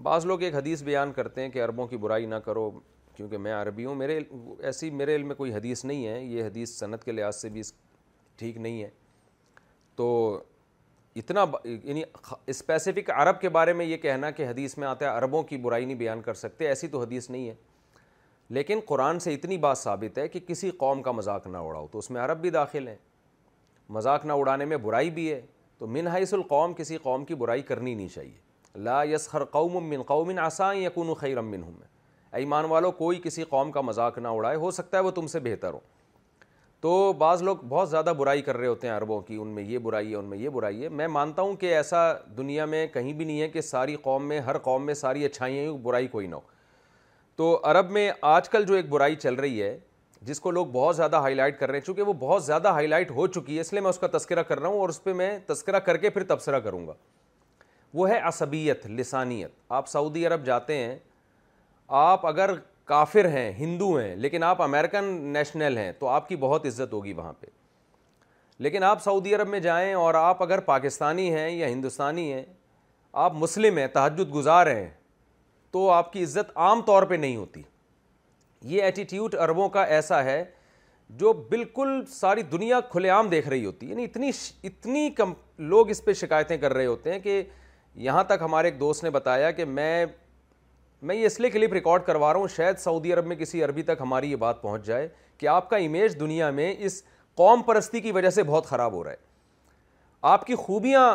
بعض 0.03 0.26
لوگ 0.26 0.41
ایک 0.43 0.55
حدیث 0.55 0.82
بیان 0.89 1.13
کرتے 1.15 1.41
ہیں 1.41 1.49
کہ 1.49 1.63
عربوں 1.65 1.88
کی 1.88 1.97
برائی 2.05 2.26
نہ 2.26 2.36
کرو 2.45 2.69
کیونکہ 3.15 3.38
میں 3.45 3.53
عربی 3.61 3.86
ہوں 3.86 3.95
میرے 3.95 4.19
ایسی 4.59 4.89
میرے 5.01 5.15
علم 5.15 5.28
میں 5.28 5.36
کوئی 5.36 5.53
حدیث 5.53 5.86
نہیں 5.86 6.05
ہے 6.07 6.21
یہ 6.24 6.43
حدیث 6.45 6.78
صنعت 6.80 7.03
کے 7.05 7.11
لحاظ 7.11 7.41
سے 7.41 7.49
بھی 7.49 7.61
ٹھیک 8.38 8.57
نہیں 8.57 8.84
ہے 8.84 8.89
تو 9.95 10.39
اتنا 11.24 11.45
یعنی 11.63 12.01
اسپیسیفک 12.47 13.09
عرب 13.15 13.41
کے 13.41 13.49
بارے 13.59 13.74
میں 13.82 13.86
یہ 13.86 13.97
کہنا 14.05 14.32
کہ 14.41 14.47
حدیث 14.49 14.78
میں 14.78 14.88
آتا 14.88 15.05
ہے 15.11 15.17
عربوں 15.17 15.43
کی 15.53 15.57
برائی 15.67 15.86
نہیں 15.86 15.97
بیان 15.97 16.21
کر 16.21 16.34
سکتے 16.43 16.67
ایسی 16.67 16.88
تو 16.97 17.01
حدیث 17.01 17.30
نہیں 17.30 17.49
ہے 17.49 17.53
لیکن 18.55 18.79
قرآن 18.87 19.19
سے 19.19 19.33
اتنی 19.33 19.57
بات 19.57 19.77
ثابت 19.77 20.17
ہے 20.17 20.27
کہ 20.27 20.39
کسی 20.47 20.69
قوم 20.77 21.01
کا 21.01 21.11
مذاق 21.11 21.45
نہ 21.47 21.57
اڑاؤ 21.57 21.87
تو 21.91 21.99
اس 21.99 22.09
میں 22.11 22.21
عرب 22.21 22.41
بھی 22.41 22.49
داخل 22.49 22.87
ہیں 22.87 22.95
مذاق 23.93 24.25
نہ 24.25 24.33
اڑانے 24.39 24.65
میں 24.65 24.77
برائی 24.83 25.09
بھی 25.11 25.31
ہے 25.31 25.39
تو 25.77 25.87
من 25.87 26.07
حیث 26.13 26.33
القوم 26.33 26.73
کسی 26.77 26.97
قوم 27.03 27.25
کی 27.25 27.35
برائی 27.35 27.61
کرنی 27.61 27.93
نہیں 27.95 28.07
چاہیے 28.13 28.79
لا 28.83 29.01
یسخر 29.11 29.43
قوم 29.51 29.83
من 29.89 30.01
قوم 30.07 30.31
آسان 30.43 30.77
یقون 30.77 31.13
خیر 31.19 31.41
منہم 31.41 31.63
ہوں 31.63 31.71
میں 31.79 31.87
ایمان 32.39 32.65
والو 32.65 32.91
کوئی 32.91 33.19
کسی 33.23 33.43
قوم 33.49 33.71
کا 33.71 33.81
مذاق 33.81 34.17
نہ 34.17 34.27
اڑائے 34.27 34.55
ہو 34.57 34.71
سکتا 34.71 34.97
ہے 34.97 35.03
وہ 35.03 35.11
تم 35.15 35.27
سے 35.27 35.39
بہتر 35.43 35.73
ہو 35.73 35.79
تو 36.81 37.11
بعض 37.17 37.41
لوگ 37.43 37.57
بہت 37.69 37.89
زیادہ 37.89 38.13
برائی 38.17 38.41
کر 38.41 38.57
رہے 38.57 38.67
ہوتے 38.67 38.87
ہیں 38.87 38.95
عربوں 38.95 39.19
کی 39.27 39.35
ان 39.41 39.47
میں 39.55 39.63
یہ 39.63 39.77
برائی 39.83 40.09
ہے 40.11 40.15
ان 40.15 40.25
میں 40.29 40.37
یہ 40.37 40.49
برائی 40.53 40.83
ہے 40.83 40.89
میں 40.89 41.07
مانتا 41.07 41.41
ہوں 41.41 41.53
کہ 41.57 41.73
ایسا 41.75 42.01
دنیا 42.37 42.65
میں 42.75 42.85
کہیں 42.93 43.11
بھی 43.13 43.25
نہیں 43.25 43.41
ہے 43.41 43.47
کہ 43.49 43.61
ساری 43.61 43.95
قوم 44.03 44.27
میں 44.27 44.39
ہر 44.47 44.57
قوم 44.67 44.85
میں 44.85 44.93
ساری 45.03 45.25
اچھائیاں 45.25 45.71
برائی 45.83 46.07
کوئی 46.07 46.27
نہ 46.27 46.35
ہو 46.35 46.51
تو 47.38 47.55
عرب 47.69 47.89
میں 47.91 48.09
آج 48.31 48.49
کل 48.49 48.63
جو 48.65 48.73
ایک 48.75 48.89
برائی 48.89 49.15
چل 49.15 49.36
رہی 49.36 49.61
ہے 49.61 49.77
جس 50.25 50.39
کو 50.39 50.51
لوگ 50.51 50.65
بہت 50.71 50.95
زیادہ 50.95 51.15
ہائی 51.19 51.36
لائٹ 51.36 51.59
کر 51.59 51.69
رہے 51.69 51.77
ہیں 51.77 51.86
چونکہ 51.86 52.01
وہ 52.01 52.13
بہت 52.19 52.43
زیادہ 52.45 52.71
ہائی 52.73 52.88
لائٹ 52.88 53.11
ہو 53.11 53.25
چکی 53.27 53.55
ہے 53.55 53.61
اس 53.61 53.71
لیے 53.73 53.81
میں 53.81 53.89
اس 53.89 53.99
کا 53.99 54.07
تذکرہ 54.17 54.43
کر 54.47 54.59
رہا 54.59 54.67
ہوں 54.69 54.79
اور 54.79 54.89
اس 54.89 55.03
پہ 55.03 55.13
میں 55.21 55.38
تذکرہ 55.47 55.79
کر 55.88 55.97
کے 56.03 56.09
پھر 56.09 56.23
تبصرہ 56.27 56.59
کروں 56.67 56.86
گا 56.88 56.93
وہ 57.93 58.09
ہے 58.09 58.19
عصبیت 58.27 58.86
لسانیت 58.99 59.51
آپ 59.79 59.88
سعودی 59.88 60.25
عرب 60.27 60.45
جاتے 60.45 60.75
ہیں 60.77 60.95
آپ 62.03 62.25
اگر 62.27 62.53
کافر 62.86 63.27
ہیں 63.31 63.51
ہندو 63.57 63.93
ہیں 63.95 64.15
لیکن 64.15 64.43
آپ 64.43 64.61
امریکن 64.61 65.03
نیشنل 65.34 65.77
ہیں 65.77 65.91
تو 65.99 66.07
آپ 66.09 66.27
کی 66.27 66.36
بہت 66.36 66.65
عزت 66.65 66.93
ہوگی 66.93 67.13
وہاں 67.13 67.34
پہ 67.39 67.47
لیکن 68.63 68.84
آپ 68.84 69.03
سعودی 69.03 69.36
عرب 69.36 69.47
میں 69.49 69.59
جائیں 69.59 69.93
اور 69.93 70.13
آپ 70.13 70.41
اگر 70.43 70.59
پاکستانی 70.65 71.29
ہیں 71.34 71.49
یا 71.49 71.67
ہندوستانی 71.67 72.31
ہیں 72.34 72.43
آپ 73.25 73.34
مسلم 73.36 73.77
ہیں 73.77 73.88
تحجد 73.93 74.34
گزار 74.36 74.67
ہیں 74.75 74.89
تو 75.74 75.89
آپ 75.89 76.11
کی 76.13 76.24
عزت 76.24 76.51
عام 76.63 76.82
طور 76.88 77.03
پہ 77.09 77.13
نہیں 77.15 77.36
ہوتی 77.36 77.61
یہ 78.74 78.82
ایٹیٹیوٹ 78.84 79.36
عربوں 79.43 79.67
کا 79.69 79.84
ایسا 79.95 80.24
ہے 80.24 80.43
جو 81.21 81.32
بالکل 81.49 81.99
ساری 82.09 82.41
دنیا 82.51 82.80
کھلے 82.91 83.09
عام 83.09 83.28
دیکھ 83.30 83.47
رہی 83.49 83.65
ہوتی 83.65 83.86
ہے 83.86 83.91
یعنی 83.91 84.03
اتنی 84.03 84.30
اتنی 84.69 85.09
کم 85.17 85.34
لوگ 85.71 85.89
اس 85.89 86.03
پہ 86.05 86.13
شکایتیں 86.21 86.55
کر 86.57 86.74
رہے 86.74 86.86
ہوتے 86.86 87.11
ہیں 87.13 87.19
کہ 87.19 87.41
یہاں 88.09 88.24
تک 88.28 88.41
ہمارے 88.41 88.67
ایک 88.67 88.80
دوست 88.80 89.03
نے 89.03 89.09
بتایا 89.17 89.49
کہ 89.59 89.65
میں 89.80 90.05
میں 91.09 91.15
یہ 91.15 91.26
اس 91.26 91.39
لیے 91.39 91.49
کلپ 91.51 91.74
ریکارڈ 91.74 92.03
کروا 92.05 92.32
رہا 92.34 92.39
ہوں 92.39 92.47
شاید 92.55 92.78
سعودی 92.80 93.13
عرب 93.13 93.26
میں 93.28 93.36
کسی 93.36 93.63
عربی 93.63 93.82
تک 93.84 94.01
ہماری 94.01 94.32
یہ 94.32 94.36
بات 94.45 94.61
پہنچ 94.61 94.86
جائے 94.86 95.07
کہ 95.38 95.47
آپ 95.57 95.69
کا 95.69 95.78
امیج 95.88 96.19
دنیا 96.19 96.49
میں 96.59 96.74
اس 96.80 97.01
قوم 97.38 97.61
پرستی 97.65 97.99
کی 98.01 98.11
وجہ 98.11 98.30
سے 98.39 98.43
بہت 98.53 98.65
خراب 98.67 98.93
ہو 98.93 99.03
رہا 99.03 99.11
ہے 99.11 99.17
آپ 100.34 100.45
کی 100.47 100.55
خوبیاں 100.65 101.13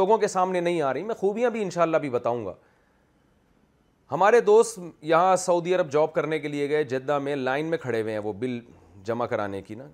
لوگوں 0.00 0.16
کے 0.18 0.28
سامنے 0.28 0.60
نہیں 0.60 0.82
آ 0.82 0.92
رہی 0.92 1.02
میں 1.02 1.14
خوبیاں 1.18 1.50
بھی 1.50 1.62
انشاءاللہ 1.62 1.96
بھی 2.06 2.10
بتاؤں 2.10 2.44
گا 2.46 2.52
ہمارے 4.12 4.40
دوست 4.40 4.78
یہاں 5.02 5.36
سعودی 5.36 5.74
عرب 5.74 5.90
جاب 5.92 6.12
کرنے 6.14 6.38
کے 6.38 6.48
لیے 6.48 6.68
گئے 6.70 6.82
جدہ 6.90 7.18
میں 7.18 7.34
لائن 7.36 7.66
میں 7.70 7.78
کھڑے 7.78 8.00
ہوئے 8.02 8.12
ہیں 8.12 8.18
وہ 8.24 8.32
بل 8.40 8.58
جمع 9.04 9.26
کرانے 9.26 9.62
کی 9.62 9.74
نا 9.74 9.84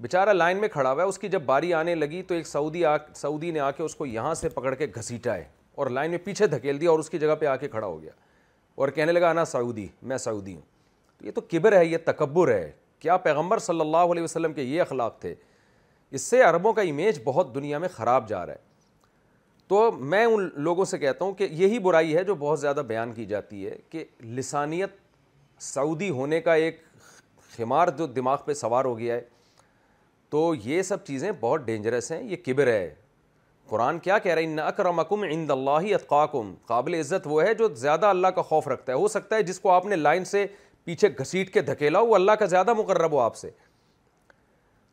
بیچارہ 0.00 0.32
لائن 0.32 0.56
میں 0.60 0.68
کھڑا 0.68 0.90
ہوا 0.92 1.02
ہے 1.02 1.08
اس 1.08 1.18
کی 1.18 1.28
جب 1.28 1.42
باری 1.46 1.72
آنے 1.74 1.94
لگی 1.94 2.22
تو 2.28 2.34
ایک 2.34 2.46
سعودی 2.46 2.84
آ 2.84 2.96
سعودی 3.14 3.50
نے 3.50 3.60
آ 3.60 3.70
کے 3.76 3.82
اس 3.82 3.94
کو 3.96 4.06
یہاں 4.06 4.32
سے 4.34 4.48
پکڑ 4.54 4.74
کے 4.74 4.86
گھسیٹا 4.96 5.34
ہے 5.36 5.44
اور 5.76 5.86
لائن 5.90 6.10
میں 6.10 6.18
پیچھے 6.24 6.46
دھکیل 6.46 6.80
دیا 6.80 6.90
اور 6.90 6.98
اس 6.98 7.10
کی 7.10 7.18
جگہ 7.18 7.34
پہ 7.40 7.46
آ 7.46 7.56
کے 7.60 7.68
کھڑا 7.68 7.86
ہو 7.86 8.00
گیا 8.02 8.12
اور 8.76 8.88
کہنے 8.98 9.12
لگا 9.12 9.32
نا 9.32 9.44
سعودی 9.44 9.86
میں 10.10 10.18
سعودی 10.18 10.54
ہوں 10.54 10.62
تو 11.18 11.26
یہ 11.26 11.30
تو 11.34 11.40
کبر 11.50 11.76
ہے 11.76 11.84
یہ 11.84 11.98
تکبر 12.04 12.52
ہے 12.52 12.70
کیا 13.00 13.16
پیغمبر 13.26 13.58
صلی 13.58 13.80
اللہ 13.80 14.12
علیہ 14.12 14.22
وسلم 14.22 14.52
کے 14.52 14.62
یہ 14.62 14.80
اخلاق 14.80 15.18
تھے 15.20 15.34
اس 16.10 16.22
سے 16.22 16.42
عربوں 16.42 16.72
کا 16.72 16.82
امیج 16.90 17.20
بہت 17.24 17.54
دنیا 17.54 17.78
میں 17.78 17.88
خراب 17.94 18.28
جا 18.28 18.44
رہا 18.46 18.52
ہے 18.52 18.64
تو 19.68 19.90
میں 19.98 20.24
ان 20.24 20.48
لوگوں 20.64 20.84
سے 20.84 20.98
کہتا 20.98 21.24
ہوں 21.24 21.32
کہ 21.34 21.46
یہی 21.50 21.78
برائی 21.82 22.16
ہے 22.16 22.22
جو 22.24 22.34
بہت 22.38 22.60
زیادہ 22.60 22.80
بیان 22.88 23.12
کی 23.12 23.24
جاتی 23.26 23.64
ہے 23.66 23.76
کہ 23.90 24.04
لسانیت 24.36 24.90
سعودی 25.62 26.10
ہونے 26.10 26.40
کا 26.40 26.54
ایک 26.64 26.80
خمار 27.56 27.88
جو 27.98 28.06
دماغ 28.06 28.36
پہ 28.46 28.54
سوار 28.54 28.84
ہو 28.84 28.98
گیا 28.98 29.14
ہے 29.14 29.20
تو 30.30 30.52
یہ 30.64 30.82
سب 30.82 31.04
چیزیں 31.06 31.30
بہت 31.40 31.60
ڈینجرس 31.66 32.10
ہیں 32.12 32.22
یہ 32.30 32.36
کبر 32.44 32.66
ہے 32.66 32.94
قرآن 33.68 33.98
کیا 33.98 34.18
کہہ 34.18 34.34
رہا 34.34 34.40
ہے 34.40 34.46
ان 34.46 34.58
اکرمکم 34.64 35.22
عند 35.30 35.50
اللہ 35.50 35.94
اتقاکم 35.94 36.54
قابل 36.66 36.94
عزت 36.94 37.26
وہ 37.30 37.42
ہے 37.42 37.54
جو 37.58 37.68
زیادہ 37.76 38.06
اللہ 38.06 38.26
کا 38.34 38.42
خوف 38.50 38.68
رکھتا 38.68 38.92
ہے 38.92 38.98
ہو 38.98 39.08
سکتا 39.08 39.36
ہے 39.36 39.42
جس 39.42 39.60
کو 39.60 39.70
آپ 39.70 39.86
نے 39.86 39.96
لائن 39.96 40.24
سے 40.24 40.46
پیچھے 40.84 41.08
گھسیٹ 41.20 41.52
کے 41.54 41.60
دھکیلا 41.62 42.00
وہ 42.00 42.14
اللہ 42.14 42.32
کا 42.38 42.46
زیادہ 42.46 42.72
مقرب 42.78 43.12
ہو 43.12 43.18
آپ 43.20 43.36
سے 43.36 43.50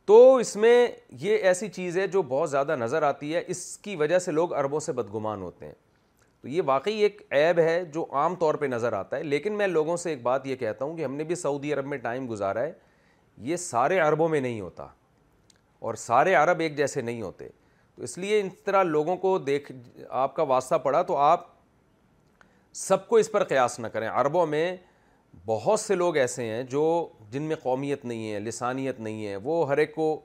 تو 0.06 0.36
اس 0.36 0.56
میں 0.56 0.78
یہ 1.20 1.38
ایسی 1.48 1.68
چیز 1.70 1.98
ہے 1.98 2.08
جو 2.14 2.22
بہت 2.30 2.50
زیادہ 2.50 2.76
نظر 2.80 3.04
آتی 3.10 3.34
ہے 3.36 3.42
اس 3.54 3.60
کی 3.82 3.96
وجہ 3.96 4.18
سے 4.20 4.32
لوگ 4.32 4.54
عربوں 4.60 4.80
سے 4.88 4.92
بدگمان 4.94 5.42
ہوتے 5.42 5.66
ہیں 5.66 5.74
تو 6.42 6.48
یہ 6.48 6.62
واقعی 6.66 6.94
ایک 7.02 7.22
عیب 7.32 7.60
ہے 7.60 7.82
جو 7.94 8.06
عام 8.22 8.36
طور 8.40 8.56
پہ 8.56 8.66
نظر 8.66 8.94
آتا 8.94 9.18
ہے 9.18 9.24
لیکن 9.24 9.54
میں 9.58 9.68
لوگوں 9.68 9.96
سے 9.98 10.10
ایک 10.10 10.22
بات 10.24 10.48
یہ 10.48 10.56
کہتا 10.56 10.86
ہوں 10.86 10.96
کہ 10.98 11.04
ہم 11.06 11.16
نے 11.16 11.24
بھی 11.24 11.36
سعودی 11.36 11.74
عرب 11.74 11.86
میں 11.88 11.98
ٹائم 11.98 12.30
گزارا 12.30 12.62
ہے 12.62 12.72
یہ 13.52 13.56
سارے 13.58 14.00
عربوں 14.00 14.28
میں 14.30 14.42
نہیں 14.42 14.60
ہوتا 14.62 14.88
اور 15.88 15.94
سارے 16.02 16.34
عرب 16.42 16.60
ایک 16.66 16.78
جیسے 16.78 17.02
نہیں 17.02 17.22
ہوتے 17.22 17.48
تو 17.96 18.04
اس 18.04 18.18
لیے 18.18 18.40
اس 18.42 18.62
طرح 18.66 18.84
لوگوں 18.84 19.16
کو 19.26 19.38
دیکھ 19.40 19.72
آپ 20.26 20.36
کا 20.36 20.44
واسطہ 20.52 20.76
پڑا 20.84 21.02
تو 21.14 21.18
آپ 21.18 21.48
سب 22.84 23.08
کو 23.08 23.16
اس 23.18 23.32
پر 23.32 23.44
قیاس 23.44 23.80
نہ 23.80 23.88
کریں 23.94 24.08
عربوں 24.10 24.46
میں 24.48 24.76
بہت 25.46 25.80
سے 25.80 25.96
لوگ 25.96 26.18
ایسے 26.18 26.46
ہیں 26.50 26.62
جو 26.70 27.08
جن 27.32 27.44
میں 27.44 27.56
قومیت 27.64 28.04
نہیں 28.06 28.32
ہے 28.32 28.40
لسانیت 28.40 29.00
نہیں 29.00 29.26
ہے 29.28 29.36
وہ 29.44 29.68
ہر 29.70 29.78
ایک 29.78 29.94
کو 29.96 30.16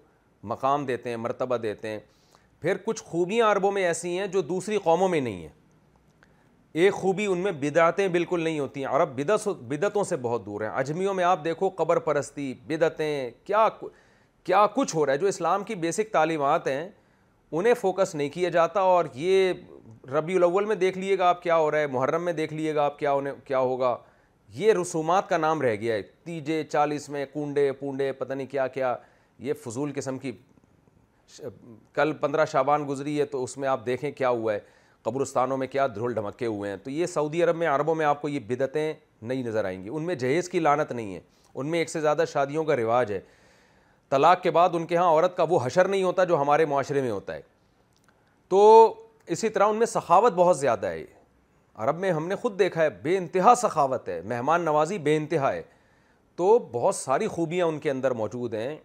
مقام 0.48 0.84
دیتے 0.86 1.11
ہیں 1.11 1.16
مرتبہ 1.16 1.56
دیتے 1.62 1.88
ہیں 1.88 1.98
پھر 2.61 2.76
کچھ 2.84 3.02
خوبیاں 3.06 3.50
عربوں 3.52 3.70
میں 3.72 3.84
ایسی 3.84 4.18
ہیں 4.18 4.26
جو 4.26 4.40
دوسری 4.42 4.78
قوموں 4.84 5.09
میں 5.09 5.20
نہیں 5.20 5.40
ہیں 5.42 5.56
ایک 6.82 6.92
خوبی 6.92 7.26
ان 7.26 7.38
میں 7.42 7.52
بدعتیں 7.61 8.06
بالکل 8.09 8.40
نہیں 8.42 8.59
ہوتی 8.59 8.84
ہیں 8.84 8.88
عرب 8.96 9.20
اب 9.30 9.61
بدعتوں 9.68 10.04
سے 10.04 10.16
بہت 10.22 10.44
دور 10.46 10.61
ہیں 10.61 10.68
اجمیوں 10.78 11.14
میں 11.14 11.24
آپ 11.24 11.44
دیکھو 11.44 11.68
قبر 11.76 11.98
پرستی 12.09 12.52
بدعتیں 12.66 13.30
کیا 13.44 13.68
کیا 14.44 14.66
کچھ 14.74 14.94
ہو 14.96 15.04
رہا 15.06 15.12
ہے 15.12 15.18
جو 15.18 15.26
اسلام 15.26 15.64
کی 15.64 15.74
بیسک 15.74 16.12
تعلیمات 16.12 16.66
ہیں 16.68 16.88
انہیں 17.52 17.74
فوکس 17.80 18.14
نہیں 18.14 18.28
کیا 18.32 18.48
جاتا 18.50 18.80
اور 18.92 19.04
یہ 19.14 19.52
ربیع 20.14 20.36
الاول 20.36 20.64
میں 20.64 20.76
دیکھ 20.76 20.98
لیے 20.98 21.18
گا 21.18 21.28
آپ 21.28 21.42
کیا 21.42 21.56
ہو 21.59 21.70
رہا 21.70 21.78
ہے 21.78 21.86
محرم 21.92 22.24
میں 22.24 22.32
دیکھ 22.32 22.52
لیے 22.54 22.74
گا 22.74 22.84
آپ 22.84 22.98
کیا 22.98 23.12
انہیں 23.12 23.34
کیا 23.44 23.59
ہوگا 23.59 23.96
یہ 24.55 24.72
رسومات 24.80 25.28
کا 25.28 25.36
نام 25.38 25.62
رہ 25.62 25.74
گیا 25.80 25.94
ہے 25.94 26.03
تیجے 26.24 26.62
چالیس 26.70 27.09
میں 27.09 27.24
کونڈے 27.32 27.70
پونڈے 27.80 28.12
پتہ 28.18 28.32
نہیں 28.34 28.46
کیا 28.51 28.66
کیا 28.66 28.94
یہ 29.38 29.53
فضول 29.64 29.92
قسم 29.94 30.18
کی 30.18 30.32
کل 31.94 32.12
پندرہ 32.20 32.44
شابان 32.53 32.86
گزری 32.88 33.18
ہے 33.18 33.24
تو 33.26 33.42
اس 33.44 33.57
میں 33.59 33.68
آپ 33.68 33.84
دیکھیں 33.86 34.11
کیا 34.11 34.28
ہوا 34.28 34.53
ہے 34.55 34.59
قبرستانوں 35.03 35.57
میں 35.57 35.66
کیا 35.66 35.86
دھول 35.94 36.14
ڈھمکے 36.14 36.46
ہوئے 36.46 36.70
ہیں 36.70 36.76
تو 36.84 36.90
یہ 36.90 37.07
سعودی 37.07 37.42
عرب 37.42 37.57
میں 37.57 37.66
عربوں 37.68 37.94
میں 37.94 38.07
آپ 38.07 38.20
کو 38.22 38.28
یہ 38.28 38.40
بدعتیں 38.46 38.92
نہیں 39.22 39.42
نظر 39.42 39.64
آئیں 39.64 39.82
گی 39.84 39.88
ان 39.92 40.03
میں 40.07 40.14
جہیز 40.14 40.49
کی 40.49 40.61
لانت 40.61 40.92
نہیں 40.92 41.14
ہے 41.14 41.20
ان 41.55 41.66
میں 41.70 41.78
ایک 41.78 41.90
سے 41.90 42.01
زیادہ 42.01 42.24
شادیوں 42.32 42.64
کا 42.64 42.76
رواج 42.76 43.12
ہے 43.12 43.20
طلاق 44.11 44.42
کے 44.42 44.51
بعد 44.51 44.70
ان 44.74 44.84
کے 44.86 44.96
ہاں 44.96 45.09
عورت 45.09 45.36
کا 45.36 45.44
وہ 45.49 45.59
حشر 45.64 45.88
نہیں 45.88 46.03
ہوتا 46.03 46.24
جو 46.24 46.40
ہمارے 46.40 46.64
معاشرے 46.66 47.01
میں 47.03 47.11
ہوتا 47.11 47.34
ہے 47.34 47.40
تو 48.49 48.94
اسی 49.26 49.49
طرح 49.49 49.66
ان 49.68 49.76
میں 49.76 49.86
سخاوت 49.86 50.32
بہت 50.34 50.59
زیادہ 50.59 50.86
ہے 50.86 51.05
عرب 51.79 51.99
میں 52.01 52.11
ہم 52.12 52.26
نے 52.29 52.37
خود 52.43 52.59
دیکھا 52.59 52.83
ہے 52.83 52.91
بے 53.03 53.16
انتہا 53.16 53.55
سخاوت 53.57 54.09
ہے 54.09 54.20
مہمان 54.29 54.64
نوازی 54.64 54.97
بے 54.99 55.16
انتہا 55.16 55.53
ہے 55.53 55.61
تو 56.37 56.59
بہت 56.72 56.95
ساری 56.95 57.26
خوبیاں 57.35 57.66
ان 57.66 57.79
کے 57.81 57.91
اندر 57.91 58.11
موجود 58.20 58.55
ہیں 58.55 58.76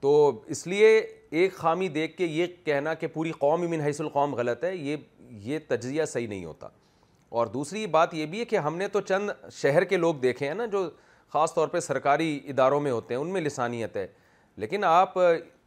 تو 0.00 0.12
اس 0.54 0.66
لیے 0.66 0.96
ایک 1.30 1.54
خامی 1.54 1.88
دیکھ 1.88 2.16
کے 2.16 2.26
یہ 2.26 2.46
کہنا 2.64 2.94
کہ 2.94 3.06
پوری 3.14 3.32
قوم 3.40 3.66
حیث 3.84 4.00
القوم 4.00 4.34
غلط 4.34 4.64
ہے 4.64 4.74
یہ 4.76 4.96
یہ 5.42 5.58
تجزیہ 5.68 6.04
صحیح 6.08 6.28
نہیں 6.28 6.44
ہوتا 6.44 6.68
اور 7.40 7.46
دوسری 7.52 7.86
بات 7.96 8.14
یہ 8.14 8.26
بھی 8.32 8.40
ہے 8.40 8.44
کہ 8.44 8.56
ہم 8.66 8.76
نے 8.76 8.88
تو 8.92 9.00
چند 9.00 9.30
شہر 9.60 9.84
کے 9.92 9.96
لوگ 9.96 10.14
دیکھے 10.22 10.48
ہیں 10.48 10.54
نا 10.54 10.66
جو 10.72 10.88
خاص 11.32 11.54
طور 11.54 11.68
پہ 11.68 11.80
سرکاری 11.80 12.38
اداروں 12.48 12.80
میں 12.80 12.90
ہوتے 12.92 13.14
ہیں 13.14 13.20
ان 13.20 13.30
میں 13.32 13.40
لسانیت 13.40 13.96
ہے 13.96 14.06
لیکن 14.64 14.84
آپ 14.84 15.14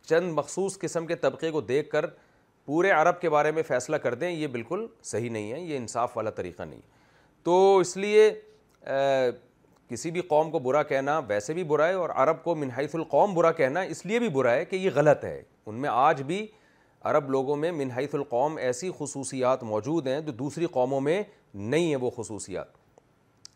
چند 0.10 0.32
مخصوص 0.38 0.78
قسم 0.80 1.06
کے 1.08 1.16
طبقے 1.26 1.52
کو 1.52 1.62
دیکھ 1.62 1.90
کر 1.90 2.06
پورے 2.66 2.92
عرب 2.92 3.20
کے 3.22 3.30
بارے 3.30 3.52
میں 3.52 3.64
فیصلہ 3.64 3.96
کر 4.04 4.14
دیں 4.14 4.30
یہ 4.30 4.48
بالکل 4.52 4.86
صحیح 5.04 5.30
نہیں 5.30 5.52
ہے 5.52 5.60
یہ 5.60 5.78
انصاف 5.78 6.16
والا 6.18 6.30
طریقہ 6.40 6.64
نہیں 6.64 6.82
تو 7.44 7.78
اس 7.80 7.96
لیے 7.98 8.30
کسی 9.90 10.12
بھی 10.12 10.22
قوم 10.30 10.50
کو 10.52 10.60
برا 10.60 10.82
کہنا 10.84 11.18
ویسے 11.28 11.54
بھی 11.54 11.64
برا 11.72 11.88
ہے 11.88 11.94
اور 11.94 12.10
عرب 12.14 12.44
کو 12.44 12.56
منحیث 12.56 12.96
القوم 12.96 13.34
برا 13.34 13.52
کہنا 13.60 13.80
اس 13.96 14.06
لیے 14.06 14.20
بھی 14.20 14.30
برا 14.38 14.54
ہے 14.54 14.64
کہ 14.66 14.76
یہ 14.76 14.90
غلط 14.96 15.24
ہے 15.26 15.42
ان 15.66 15.76
میں 15.82 15.90
آج 15.92 16.22
بھی 16.28 16.46
عرب 17.10 17.30
لوگوں 17.32 17.56
میں 17.56 17.72
منحیث 17.72 18.16
القوم 18.16 18.58
ایسی 18.58 18.90
خصوصیات 19.00 19.64
موجود 19.64 20.08
ہیں 20.08 20.20
جو 20.22 20.32
دوسری 20.40 20.66
قوموں 20.74 21.02
میں 21.08 21.22
نہیں 21.54 21.86
ہیں 21.88 21.96
وہ 22.02 22.10
خصوصیات 22.16 22.78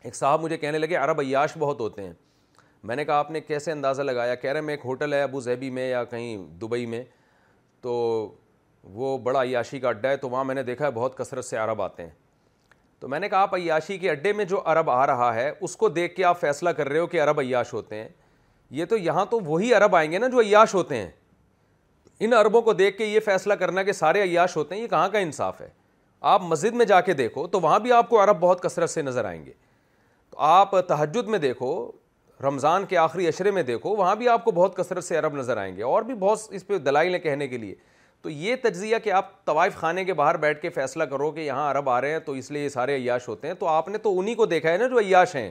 ایک 0.06 0.16
صاحب 0.16 0.42
مجھے 0.42 0.58
کہنے 0.58 0.78
لگے 0.78 0.96
عرب 0.96 1.20
عیاش 1.22 1.58
بہت 1.60 1.80
ہوتے 1.80 2.04
ہیں 2.04 2.14
میں 2.90 2.96
نے 2.96 3.06
کہا 3.06 3.16
آپ 3.20 3.32
نے 3.32 3.42
کیسے 3.42 3.72
اندازہ 3.72 4.02
لگایا 4.02 4.36
کہہ 4.36 4.52
رہے 4.52 4.60
ہیں 4.60 4.66
میں 4.66 4.74
ایک 4.74 4.82
ہوٹل 4.86 5.14
ہے 5.14 5.22
ابو 5.22 5.42
ظہبی 5.42 5.70
میں 5.78 5.90
یا 5.90 6.04
کہیں 6.12 6.38
دبئی 6.62 6.86
میں 6.94 7.04
تو 7.82 7.94
وہ 8.84 9.18
بڑا 9.24 9.42
عیاشی 9.44 9.80
کا 9.80 9.90
اڈہ 9.90 10.08
ہے 10.08 10.18
تو 10.18 10.30
وہاں 10.30 10.44
میں 10.46 10.56
نے 10.56 10.64
دیکھا 10.64 10.86
ہے 10.86 10.92
بہت 10.94 11.18
کثرت 11.18 11.46
سے 11.46 11.58
عرب 11.58 11.82
آتے 11.82 12.04
ہیں 12.04 12.10
تو 13.00 13.08
میں 13.08 13.20
نے 13.20 13.30
کہا 13.30 13.42
آپ 13.42 13.56
عیاشی 13.56 13.98
کے 13.98 14.10
اڈے 14.12 14.34
میں 14.34 14.46
جو 14.46 14.62
عرب 14.72 14.90
آ 14.90 15.06
رہا 15.08 15.34
ہے 15.36 15.52
اس 15.62 15.76
کو 15.78 15.90
دیکھ 15.90 16.16
کے 16.16 16.24
آپ 16.26 16.40
فیصلہ 16.40 16.70
کر 16.78 16.90
رہے 16.90 17.00
ہو 17.00 17.08
کہ 17.08 17.22
عرب 17.24 17.40
عیاش 17.40 17.74
ہوتے 17.74 17.96
ہیں 18.02 18.08
یہ 18.80 18.86
تو 18.90 18.98
یہاں 18.98 19.26
تو 19.30 19.40
وہی 19.46 19.74
عرب 19.74 19.96
آئیں 19.96 20.12
گے 20.12 20.18
نا 20.20 20.28
جو 20.32 20.42
عیاش 20.42 20.74
ہوتے 20.76 20.98
ہیں 20.98 21.10
ان 22.26 22.34
عربوں 22.34 22.62
کو 22.62 22.74
دیکھ 22.74 22.98
کے 22.98 23.06
یہ 23.06 23.20
فیصلہ 23.26 23.54
کرنا 23.60 23.84
کہ 23.84 23.92
سارے 23.94 24.22
عیاش 24.24 24.58
ہوتے 24.58 24.76
ہیں 24.76 24.82
یہ 24.82 24.88
کہاں 24.88 25.08
کا 25.10 25.20
انصاف 25.20 25.62
ہے 25.62 25.68
آپ 26.32 26.42
مسجد 26.44 26.74
میں 26.76 26.86
جا 26.86 27.00
کے 27.02 27.14
دیکھو 27.14 27.46
تو 27.48 27.60
وہاں 27.62 27.80
بھی 27.80 27.92
آپ 27.94 28.10
کو 28.10 28.24
عرب 28.24 28.40
بہت 28.40 28.62
کثرت 28.64 28.90
سے 28.90 29.02
نظر 29.02 29.26
آئیں 29.26 29.46
گے 29.46 29.52
تو 30.30 30.40
آپ 30.46 30.72
تہجد 30.88 31.28
میں 31.28 31.40
دیکھو 31.40 31.70
رمضان 32.44 32.86
کے 32.90 32.98
آخری 32.98 33.28
اشرے 33.28 33.52
میں 33.52 33.64
دیکھو 33.64 33.96
وہاں 33.96 34.16
بھی 34.16 34.28
آپ 34.30 34.44
کو 34.46 34.52
بہت 34.56 34.76
کثرت 34.78 35.04
سے 35.04 35.18
عرب 35.18 35.36
نظر 35.38 35.58
آئیں 35.58 35.76
گے 35.76 35.84
اور 35.84 36.02
بھی 36.04 36.14
بہت 36.20 36.40
اس 36.56 36.68
پہ 36.68 36.78
دلائل 36.80 37.14
ہیں 37.14 37.20
کہنے 37.22 37.48
کے 37.48 37.58
لیے 37.58 37.76
تو 38.24 38.30
یہ 38.30 38.56
تجزیہ 38.64 38.96
کہ 39.04 39.12
آپ 39.12 39.26
طوائف 39.46 39.76
خانے 39.78 40.04
کے 40.06 40.14
باہر 40.14 40.38
بیٹھ 40.38 40.62
کے 40.62 40.70
فیصلہ 40.70 41.04
کرو 41.14 41.30
کہ 41.32 41.40
یہاں 41.40 41.70
عرب 41.72 41.90
آ 41.90 42.00
رہے 42.02 42.12
ہیں 42.12 42.20
تو 42.26 42.32
اس 42.42 42.50
لیے 42.52 42.64
یہ 42.64 42.70
سارے 42.70 42.96
عیاش 42.96 43.28
ہوتے 43.28 43.48
ہیں 43.48 43.54
تو 43.60 43.68
آپ 43.68 43.88
نے 43.90 43.98
تو 43.98 44.18
انہی 44.20 44.34
کو 44.36 44.46
دیکھا 44.46 44.72
ہے 44.72 44.78
نا 44.78 44.88
جو 44.88 45.00
عیاش 45.00 45.36
ہیں 45.36 45.50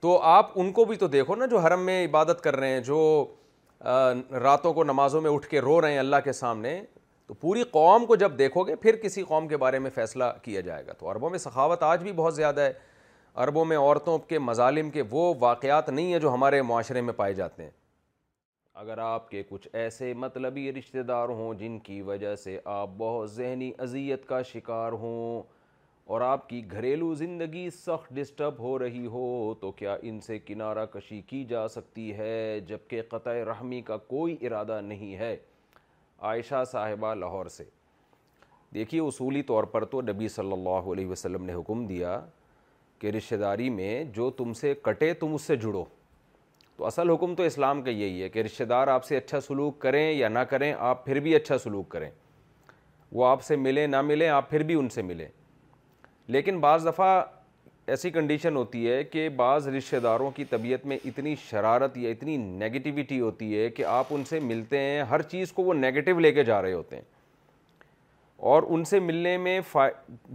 تو 0.00 0.18
آپ 0.34 0.50
ان 0.60 0.70
کو 0.72 0.84
بھی 0.84 0.96
تو 0.96 1.06
دیکھو 1.08 1.34
نا 1.36 1.46
جو 1.50 1.58
حرم 1.66 1.80
میں 1.86 2.04
عبادت 2.04 2.40
کر 2.44 2.56
رہے 2.56 2.68
ہیں 2.72 2.80
جو 2.90 2.98
راتوں 4.44 4.72
کو 4.74 4.84
نمازوں 4.84 5.20
میں 5.22 5.30
اٹھ 5.30 5.46
کے 5.48 5.60
رو 5.60 5.80
رہے 5.80 5.92
ہیں 5.92 5.98
اللہ 5.98 6.16
کے 6.24 6.32
سامنے 6.32 6.80
تو 7.26 7.34
پوری 7.40 7.62
قوم 7.70 8.06
کو 8.06 8.16
جب 8.16 8.38
دیکھو 8.38 8.62
گے 8.66 8.76
پھر 8.76 8.96
کسی 9.02 9.22
قوم 9.28 9.46
کے 9.48 9.56
بارے 9.56 9.78
میں 9.78 9.90
فیصلہ 9.94 10.24
کیا 10.42 10.60
جائے 10.60 10.86
گا 10.86 10.92
تو 10.98 11.10
عربوں 11.10 11.30
میں 11.30 11.38
سخاوت 11.38 11.82
آج 11.82 12.02
بھی 12.02 12.12
بہت 12.16 12.34
زیادہ 12.36 12.60
ہے 12.60 12.72
عربوں 13.42 13.64
میں 13.64 13.76
عورتوں 13.78 14.18
کے 14.28 14.38
مظالم 14.38 14.90
کے 14.90 15.02
وہ 15.10 15.32
واقعات 15.40 15.88
نہیں 15.90 16.12
ہیں 16.12 16.18
جو 16.20 16.32
ہمارے 16.34 16.62
معاشرے 16.62 17.00
میں 17.00 17.12
پائے 17.16 17.34
جاتے 17.34 17.62
ہیں 17.62 17.70
اگر 18.80 18.98
آپ 19.04 19.28
کے 19.30 19.42
کچھ 19.48 19.66
ایسے 19.76 20.12
مطلبی 20.16 20.72
رشتہ 20.72 20.98
دار 21.08 21.28
ہوں 21.28 21.54
جن 21.58 21.78
کی 21.84 22.00
وجہ 22.02 22.34
سے 22.44 22.58
آپ 22.74 22.90
بہت 22.98 23.30
ذہنی 23.30 23.70
اذیت 23.82 24.24
کا 24.26 24.40
شکار 24.52 24.92
ہوں 25.02 25.42
اور 26.12 26.20
آپ 26.20 26.48
کی 26.48 26.62
گھریلو 26.70 27.12
زندگی 27.14 27.68
سخت 27.80 28.12
ڈسٹرب 28.14 28.58
ہو 28.60 28.78
رہی 28.78 29.06
ہو 29.12 29.52
تو 29.60 29.70
کیا 29.76 29.96
ان 30.02 30.20
سے 30.26 30.38
کنارہ 30.46 30.86
کشی 30.92 31.20
کی 31.26 31.44
جا 31.48 31.66
سکتی 31.76 32.12
ہے 32.18 32.58
جبکہ 32.68 33.02
قطع 33.10 33.32
رحمی 33.50 33.80
کا 33.90 33.96
کوئی 34.12 34.36
ارادہ 34.46 34.80
نہیں 34.84 35.14
ہے 35.18 35.36
عائشہ 36.30 36.62
صاحبہ 36.72 37.14
لاہور 37.14 37.46
سے 37.56 37.64
دیکھیے 38.74 39.00
اصولی 39.00 39.42
طور 39.52 39.64
پر 39.72 39.84
تو 39.94 40.00
نبی 40.02 40.28
صلی 40.38 40.52
اللہ 40.52 40.92
علیہ 40.92 41.06
وسلم 41.08 41.44
نے 41.46 41.54
حکم 41.54 41.86
دیا 41.86 42.20
کہ 42.98 43.10
رشتہ 43.16 43.34
داری 43.36 43.70
میں 43.70 44.02
جو 44.14 44.30
تم 44.38 44.52
سے 44.60 44.74
کٹے 44.82 45.12
تم 45.20 45.34
اس 45.34 45.42
سے 45.42 45.56
جڑو 45.56 45.84
تو 46.76 46.84
اصل 46.86 47.10
حکم 47.10 47.34
تو 47.34 47.42
اسلام 47.42 47.82
کا 47.82 47.90
یہی 47.90 48.22
ہے 48.22 48.28
کہ 48.28 48.42
رشتہ 48.42 48.64
دار 48.68 48.88
آپ 48.88 49.04
سے 49.04 49.16
اچھا 49.16 49.40
سلوک 49.46 49.78
کریں 49.80 50.10
یا 50.12 50.28
نہ 50.28 50.38
کریں 50.50 50.72
آپ 50.78 51.04
پھر 51.04 51.20
بھی 51.20 51.34
اچھا 51.36 51.58
سلوک 51.64 51.88
کریں 51.88 52.10
وہ 53.14 53.26
آپ 53.26 53.42
سے 53.44 53.56
ملیں 53.56 53.86
نہ 53.86 54.00
ملیں 54.02 54.28
آپ 54.28 54.50
پھر 54.50 54.62
بھی 54.70 54.74
ان 54.80 54.88
سے 54.88 55.02
ملیں 55.02 55.26
لیکن 56.36 56.60
بعض 56.60 56.86
دفعہ 56.86 57.22
ایسی 57.92 58.10
کنڈیشن 58.10 58.56
ہوتی 58.56 58.88
ہے 58.90 59.02
کہ 59.04 59.28
بعض 59.36 59.66
رشتہ 59.76 59.96
داروں 60.02 60.30
کی 60.34 60.44
طبیعت 60.50 60.84
میں 60.86 60.98
اتنی 61.04 61.34
شرارت 61.50 61.96
یا 61.98 62.10
اتنی 62.10 62.36
نگیٹیوٹی 62.36 63.18
ہوتی 63.20 63.56
ہے 63.58 63.68
کہ 63.70 63.84
آپ 63.84 64.06
ان 64.10 64.24
سے 64.28 64.40
ملتے 64.40 64.78
ہیں 64.80 65.02
ہر 65.10 65.22
چیز 65.32 65.52
کو 65.52 65.62
وہ 65.62 65.74
نگیٹو 65.74 66.18
لے 66.18 66.32
کے 66.32 66.44
جا 66.44 66.60
رہے 66.62 66.72
ہوتے 66.72 66.96
ہیں 66.96 67.02
اور 68.52 68.62
ان 68.68 68.84
سے 68.84 69.00
ملنے 69.00 69.36
میں 69.38 69.60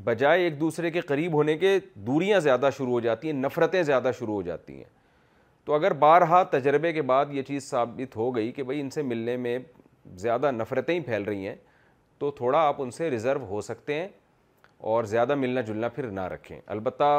بجائے 0.04 0.44
ایک 0.44 0.60
دوسرے 0.60 0.92
کے 0.92 1.02
قریب 1.08 1.34
ہونے 1.36 1.58
کے 1.58 1.78
دوریاں 2.08 2.40
زیادہ 2.40 2.70
شروع 2.78 2.92
ہو 2.92 3.00
جاتی 3.00 3.28
ہیں 3.28 3.36
نفرتیں 3.38 3.82
زیادہ 3.84 4.12
شروع 4.20 4.34
ہو 4.34 4.42
جاتی 4.42 4.74
ہیں 4.76 4.84
تو 5.68 5.74
اگر 5.74 5.92
بارہا 6.02 6.42
تجربے 6.52 6.92
کے 6.94 7.02
بعد 7.10 7.32
یہ 7.34 7.42
چیز 7.48 7.64
ثابت 7.70 8.16
ہو 8.16 8.30
گئی 8.36 8.52
کہ 8.60 8.64
بھائی 8.64 8.80
ان 8.82 8.90
سے 8.90 9.02
ملنے 9.04 9.36
میں 9.46 9.58
زیادہ 10.18 10.52
نفرتیں 10.60 10.94
ہی 10.94 11.00
پھیل 11.06 11.24
رہی 11.28 11.48
ہیں 11.48 11.56
تو 12.20 12.30
تھوڑا 12.38 12.60
آپ 12.68 12.82
ان 12.82 12.92
سے 12.98 13.10
ریزرو 13.12 13.44
ہو 13.48 13.60
سکتے 13.68 13.94
ہیں 14.00 14.08
اور 14.92 15.04
زیادہ 15.16 15.36
ملنا 15.36 15.62
جلنا 15.72 15.88
پھر 15.96 16.08
نہ 16.12 16.22
رکھیں 16.34 16.60
البتہ 16.76 17.10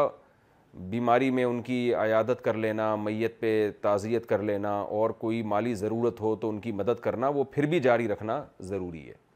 بیماری 0.90 1.30
میں 1.38 1.44
ان 1.44 1.60
کی 1.62 1.78
عیادت 2.02 2.42
کر 2.44 2.54
لینا 2.66 2.94
میت 3.04 3.38
پہ 3.40 3.52
تعزیت 3.82 4.26
کر 4.28 4.42
لینا 4.52 4.72
اور 4.98 5.10
کوئی 5.24 5.42
مالی 5.52 5.74
ضرورت 5.84 6.20
ہو 6.20 6.34
تو 6.44 6.50
ان 6.50 6.60
کی 6.60 6.72
مدد 6.80 7.00
کرنا 7.04 7.28
وہ 7.38 7.44
پھر 7.52 7.66
بھی 7.74 7.80
جاری 7.88 8.08
رکھنا 8.08 8.42
ضروری 8.72 9.08
ہے 9.08 9.26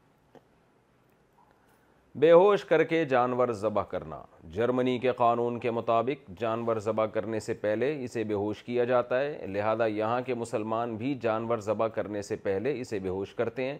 بے 2.21 2.31
ہوش 2.31 2.63
کر 2.69 2.83
کے 2.89 3.03
جانور 3.09 3.51
ذبح 3.59 3.83
کرنا 3.89 4.21
جرمنی 4.53 4.97
کے 5.01 5.11
قانون 5.17 5.57
کے 5.59 5.71
مطابق 5.71 6.29
جانور 6.39 6.77
ذبح 6.85 7.05
کرنے 7.13 7.39
سے 7.39 7.53
پہلے 7.61 7.87
اسے 8.03 8.23
بے 8.23 8.33
ہوش 8.33 8.61
کیا 8.63 8.83
جاتا 8.91 9.19
ہے 9.19 9.47
لہذا 9.53 9.85
یہاں 9.85 10.19
کے 10.25 10.33
مسلمان 10.33 10.95
بھی 10.95 11.13
جانور 11.21 11.57
ذبح 11.67 11.87
کرنے 11.95 12.21
سے 12.21 12.35
پہلے 12.43 12.79
اسے 12.81 12.99
بے 13.03 13.09
ہوش 13.09 13.33
کرتے 13.35 13.63
ہیں 13.65 13.77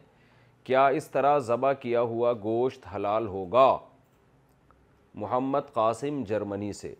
کیا 0.63 0.85
اس 0.99 1.09
طرح 1.11 1.37
ذبح 1.47 1.73
کیا 1.81 2.01
ہوا 2.11 2.31
گوشت 2.43 2.87
حلال 2.95 3.27
ہوگا 3.33 3.77
محمد 5.13 5.71
قاسم 5.73 6.23
جرمنی 6.29 6.71
سے 6.73 6.93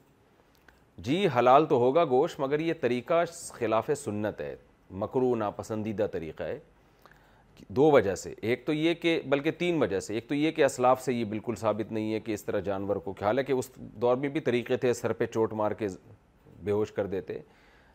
جی 1.05 1.25
حلال 1.37 1.65
تو 1.69 1.77
ہوگا 1.79 2.03
گوشت 2.09 2.39
مگر 2.39 2.59
یہ 2.59 2.73
طریقہ 2.81 3.23
خلاف 3.53 3.89
سنت 4.03 4.41
ہے 4.41 4.55
مکرو 5.01 5.33
ناپسندیدہ 5.35 6.07
طریقہ 6.13 6.43
ہے 6.43 6.59
دو 7.69 7.89
وجہ 7.91 8.15
سے 8.15 8.33
ایک 8.41 8.65
تو 8.65 8.73
یہ 8.73 8.93
کہ 9.01 9.19
بلکہ 9.29 9.51
تین 9.57 9.81
وجہ 9.81 9.99
سے 9.99 10.13
ایک 10.15 10.27
تو 10.29 10.35
یہ 10.35 10.51
کہ 10.51 10.65
اسلاف 10.65 11.01
سے 11.03 11.13
یہ 11.13 11.23
بالکل 11.25 11.55
ثابت 11.59 11.91
نہیں 11.91 12.13
ہے 12.13 12.19
کہ 12.19 12.31
اس 12.33 12.43
طرح 12.45 12.59
جانور 12.65 12.95
کو 13.05 13.13
کہ 13.13 13.23
حالانکہ 13.23 13.53
اس 13.53 13.69
دور 13.75 14.17
میں 14.17 14.29
بھی 14.29 14.39
طریقے 14.41 14.77
تھے 14.77 14.93
سر 14.93 15.13
پہ 15.17 15.25
چوٹ 15.33 15.53
مار 15.57 15.71
کے 15.79 15.87
بے 16.63 16.71
ہوش 16.71 16.91
کر 16.91 17.05
دیتے 17.07 17.37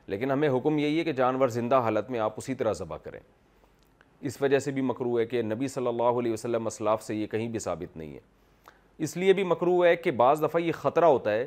لیکن 0.07 0.31
ہمیں 0.31 0.49
حکم 0.57 0.79
یہی 0.79 0.99
ہے 0.99 1.05
کہ 1.05 1.13
جانور 1.13 1.49
زندہ 1.57 1.79
حالت 1.85 2.11
میں 2.11 2.19
آپ 2.21 2.35
اسی 2.37 2.55
طرح 2.55 2.73
ذبح 2.79 2.97
کریں 3.03 3.21
اس 4.29 4.41
وجہ 4.43 4.59
سے 4.59 4.71
بھی 4.73 4.83
مکرو 4.83 5.19
ہے 5.19 5.25
کہ 5.27 5.43
نبی 5.43 5.69
صلی 5.69 5.87
اللہ 5.87 6.19
علیہ 6.21 6.33
وسلم 6.33 6.67
اسلاف 6.67 7.03
سے 7.05 7.15
یہ 7.15 7.27
کہیں 7.31 7.49
بھی 7.49 7.59
ثابت 7.59 7.97
نہیں 7.97 8.15
ہے 8.15 8.21
اس 9.05 9.17
لیے 9.17 9.33
بھی 9.33 9.43
مکرو 9.45 9.85
ہے 9.85 9.95
کہ 9.97 10.11
بعض 10.11 10.43
دفعہ 10.43 10.61
یہ 10.63 10.73
خطرہ 10.77 11.05
ہوتا 11.07 11.33
ہے 11.33 11.47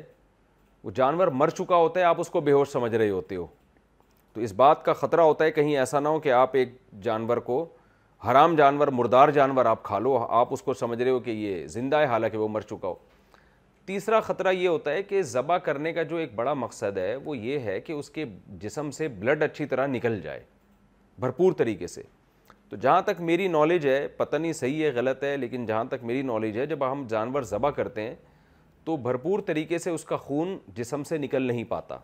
وہ 0.84 0.90
جانور 0.94 1.28
مر 1.40 1.48
چکا 1.58 1.76
ہوتا 1.76 2.00
ہے 2.00 2.04
آپ 2.04 2.20
اس 2.20 2.28
کو 2.30 2.40
بے 2.40 2.52
ہوش 2.52 2.68
سمجھ 2.68 2.94
رہے 2.94 3.10
ہوتے 3.10 3.36
ہو 3.36 3.46
تو 4.32 4.40
اس 4.40 4.52
بات 4.56 4.84
کا 4.84 4.92
خطرہ 4.92 5.20
ہوتا 5.20 5.44
ہے 5.44 5.50
کہیں 5.52 5.76
ایسا 5.78 6.00
نہ 6.00 6.08
ہو 6.08 6.18
کہ 6.20 6.32
آپ 6.32 6.54
ایک 6.56 6.68
جانور 7.04 7.36
کو 7.48 7.64
حرام 8.30 8.54
جانور 8.56 8.88
مردار 8.92 9.28
جانور 9.34 9.64
آپ 9.66 9.82
کھا 9.84 9.98
لو 9.98 10.16
آپ 10.40 10.48
اس 10.52 10.60
کو 10.62 10.74
سمجھ 10.74 11.00
رہے 11.02 11.10
ہو 11.10 11.18
کہ 11.20 11.30
یہ 11.30 11.66
زندہ 11.68 11.96
ہے 11.96 12.04
حالانکہ 12.06 12.38
وہ 12.38 12.48
مر 12.48 12.60
چکا 12.60 12.88
ہو 12.88 12.94
تیسرا 13.86 14.20
خطرہ 14.20 14.52
یہ 14.52 14.68
ہوتا 14.68 14.90
ہے 14.92 15.02
کہ 15.02 15.22
ذبح 15.30 15.56
کرنے 15.68 15.92
کا 15.92 16.02
جو 16.10 16.16
ایک 16.16 16.34
بڑا 16.34 16.52
مقصد 16.54 16.98
ہے 16.98 17.14
وہ 17.24 17.36
یہ 17.36 17.58
ہے 17.68 17.78
کہ 17.80 17.92
اس 17.92 18.10
کے 18.10 18.24
جسم 18.60 18.90
سے 18.98 19.08
بلڈ 19.18 19.42
اچھی 19.42 19.66
طرح 19.66 19.86
نکل 19.86 20.20
جائے 20.22 20.42
بھرپور 21.20 21.52
طریقے 21.58 21.86
سے 21.86 22.02
تو 22.70 22.76
جہاں 22.82 23.00
تک 23.06 23.20
میری 23.20 23.48
نالج 23.48 23.86
ہے 23.86 24.06
پتہ 24.16 24.36
نہیں 24.36 24.52
صحیح 24.60 24.82
ہے 24.84 24.90
غلط 24.96 25.24
ہے 25.24 25.36
لیکن 25.36 25.66
جہاں 25.66 25.84
تک 25.88 26.04
میری 26.10 26.22
نالج 26.30 26.58
ہے 26.58 26.66
جب 26.66 26.90
ہم 26.92 27.04
جانور 27.10 27.42
ذبح 27.50 27.70
کرتے 27.76 28.02
ہیں 28.02 28.14
تو 28.84 28.96
بھرپور 29.06 29.40
طریقے 29.46 29.78
سے 29.78 29.90
اس 29.90 30.04
کا 30.04 30.16
خون 30.16 30.56
جسم 30.76 31.02
سے 31.08 31.18
نکل 31.18 31.42
نہیں 31.46 31.64
پاتا 31.70 31.98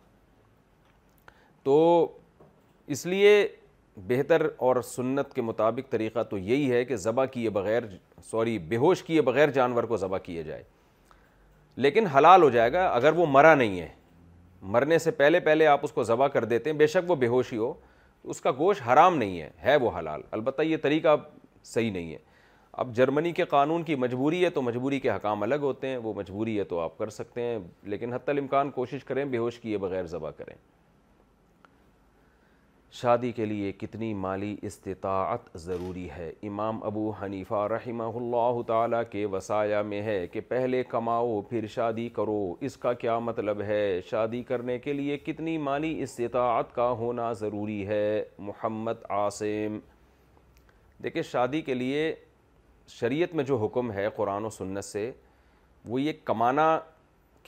تو 1.62 1.78
اس 2.96 3.06
لیے 3.06 3.46
بہتر 4.07 4.46
اور 4.66 4.76
سنت 4.86 5.32
کے 5.34 5.42
مطابق 5.42 5.90
طریقہ 5.92 6.22
تو 6.30 6.38
یہی 6.38 6.70
ہے 6.72 6.84
کہ 6.84 6.96
ذبح 6.96 7.24
کیے 7.32 7.51
بغیر 7.51 7.82
سوری 8.30 8.59
بے 8.68 8.76
ہوش 8.76 9.03
کیے 9.03 9.22
بغیر 9.28 9.51
جانور 9.55 9.84
کو 9.92 9.96
ذبح 9.96 10.18
کیے 10.24 10.42
جائے 10.42 10.62
لیکن 11.76 12.07
حلال 12.16 12.42
ہو 12.42 12.51
جائے 12.51 12.72
گا 12.72 12.86
اگر 12.88 13.12
وہ 13.16 13.26
مرا 13.30 13.55
نہیں 13.55 13.78
ہے 13.80 13.88
مرنے 14.76 14.99
سے 14.99 15.11
پہلے 15.20 15.40
پہلے 15.40 15.66
آپ 15.66 15.80
اس 15.84 15.92
کو 15.92 16.03
ذبح 16.05 16.28
کر 16.28 16.44
دیتے 16.53 16.70
ہیں 16.70 16.76
بے 16.76 16.86
شک 16.86 17.11
وہ 17.11 17.14
بے 17.16 17.26
ہوشی 17.26 17.57
ہو 17.57 17.72
اس 18.32 18.40
کا 18.40 18.51
گوشت 18.59 18.86
حرام 18.88 19.16
نہیں 19.18 19.40
ہے 19.64 19.76
وہ 19.82 19.90
حلال 19.99 20.20
البتہ 20.30 20.62
یہ 20.62 20.76
طریقہ 20.82 21.16
صحیح 21.64 21.92
نہیں 21.92 22.12
ہے 22.12 22.18
اب 22.82 22.94
جرمنی 22.96 23.32
کے 23.32 23.44
قانون 23.44 23.82
کی 23.82 23.94
مجبوری 23.96 24.44
ہے 24.44 24.51
تو 24.51 24.62
مجبوری 24.62 24.99
کے 25.01 25.11
حکام 25.11 25.42
الگ 25.42 25.62
ہوتے 25.68 25.88
ہیں 25.88 25.96
وہ 26.03 26.12
مجبوری 26.16 26.59
ہے 26.59 26.64
تو 26.64 26.80
آپ 26.80 26.99
کر 26.99 27.09
سکتے 27.20 27.42
ہیں 27.42 27.59
لیکن 27.94 28.12
حتی 28.12 28.30
الامکان 28.32 28.70
کوشش 28.70 29.05
کریں 29.05 29.24
بے 29.24 29.38
ہوش 29.38 29.59
کیے 29.61 29.78
بغیر 29.86 30.07
ذبح 30.07 30.30
کریں 30.36 30.55
شادی 33.01 33.30
کے 33.36 33.45
لیے 33.45 33.70
کتنی 33.78 34.12
مالی 34.14 34.55
استطاعت 34.66 35.53
ضروری 35.61 36.07
ہے 36.16 36.30
امام 36.49 36.82
ابو 36.86 37.11
حنیفہ 37.22 37.66
رحمہ 37.70 38.05
اللہ 38.18 38.61
تعالیٰ 38.66 39.03
کے 39.11 39.24
وسایہ 39.32 39.82
میں 39.86 40.01
ہے 40.03 40.26
کہ 40.32 40.41
پہلے 40.49 40.82
کماؤ 40.89 41.41
پھر 41.51 41.66
شادی 41.74 42.09
کرو 42.16 42.39
اس 42.66 42.76
کا 42.84 42.93
کیا 43.03 43.18
مطلب 43.18 43.61
ہے 43.66 44.01
شادی 44.11 44.43
کرنے 44.49 44.78
کے 44.84 44.93
لیے 44.93 45.16
کتنی 45.24 45.57
مالی 45.68 45.95
استطاعت 46.03 46.74
کا 46.74 46.89
ہونا 46.99 47.32
ضروری 47.41 47.86
ہے 47.86 48.22
محمد 48.39 49.05
عاصم 49.09 49.78
دیکھیں 51.05 51.22
شادی 51.32 51.61
کے 51.62 51.74
لیے 51.74 52.12
شریعت 52.99 53.34
میں 53.34 53.45
جو 53.45 53.57
حکم 53.64 53.93
ہے 53.93 54.09
قرآن 54.16 54.45
و 54.45 54.51
سنت 54.51 54.84
سے 54.84 55.11
وہ 55.89 56.01
یہ 56.01 56.12
کمانا 56.24 56.78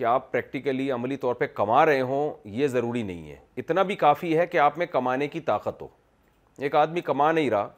کہ 0.00 0.04
آپ 0.06 0.30
پریکٹیکلی 0.32 0.90
عملی 0.92 1.16
طور 1.22 1.34
پہ 1.38 1.46
کما 1.54 1.84
رہے 1.86 2.00
ہوں 2.10 2.30
یہ 2.58 2.66
ضروری 2.66 3.02
نہیں 3.02 3.28
ہے 3.30 3.34
اتنا 3.60 3.82
بھی 3.88 3.94
کافی 4.02 4.36
ہے 4.38 4.46
کہ 4.46 4.58
آپ 4.58 4.78
میں 4.78 4.86
کمانے 4.92 5.26
کی 5.28 5.40
طاقت 5.48 5.82
ہو 5.82 5.88
ایک 6.68 6.74
آدمی 6.76 7.00
کما 7.08 7.30
نہیں 7.32 7.50
رہا 7.50 7.68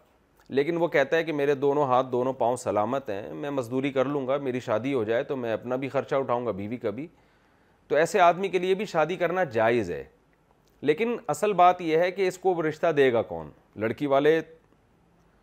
لیکن 0.59 0.77
وہ 0.81 0.89
کہتا 0.89 1.17
ہے 1.17 1.25
کہ 1.25 1.33
میرے 1.33 1.55
دونوں 1.65 1.85
ہاتھ 1.89 2.07
دونوں 2.13 2.33
پاؤں 2.43 2.57
سلامت 2.65 3.11
ہیں 3.11 3.33
میں 3.35 3.51
مزدوری 3.51 3.91
کر 3.93 4.05
لوں 4.09 4.27
گا 4.27 4.37
میری 4.43 4.61
شادی 4.67 4.95
ہو 4.95 5.03
جائے 5.05 5.23
تو 5.33 5.37
میں 5.37 5.53
اپنا 5.53 5.77
بھی 5.85 5.89
خرچہ 5.89 6.15
اٹھاؤں 6.15 6.47
گا 6.47 6.53
کا 6.81 6.85
کبھی 6.91 7.07
تو 7.89 7.97
ایسے 7.97 8.21
آدمی 8.21 8.49
کے 8.49 8.59
لیے 8.59 8.75
بھی 8.75 8.85
شادی 8.93 9.17
کرنا 9.23 9.45
جائز 9.57 9.91
ہے 9.91 10.03
لیکن 10.91 11.17
اصل 11.35 11.53
بات 11.63 11.81
یہ 11.81 11.99
ہے 11.99 12.11
کہ 12.11 12.29
اس 12.29 12.39
کو 12.45 12.61
رشتہ 12.69 12.93
دے 12.97 13.13
گا 13.13 13.23
کون 13.33 13.51
لڑکی 13.81 14.07
والے 14.15 14.41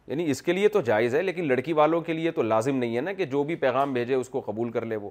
یعنی 0.07 0.29
اس 0.31 0.41
کے 0.41 0.53
لیے 0.53 0.67
تو 0.69 0.81
جائز 0.81 1.15
ہے 1.15 1.21
لیکن 1.21 1.47
لڑکی 1.47 1.73
والوں 1.73 2.01
کے 2.01 2.13
لیے 2.13 2.31
تو 2.31 2.41
لازم 2.41 2.77
نہیں 2.77 2.95
ہے 2.95 3.01
نا 3.01 3.13
کہ 3.13 3.25
جو 3.35 3.43
بھی 3.51 3.55
پیغام 3.65 3.93
بھیجے 3.93 4.13
اس 4.15 4.29
کو 4.29 4.41
قبول 4.45 4.71
کر 4.71 4.85
لے 4.85 4.95
وہ 4.95 5.09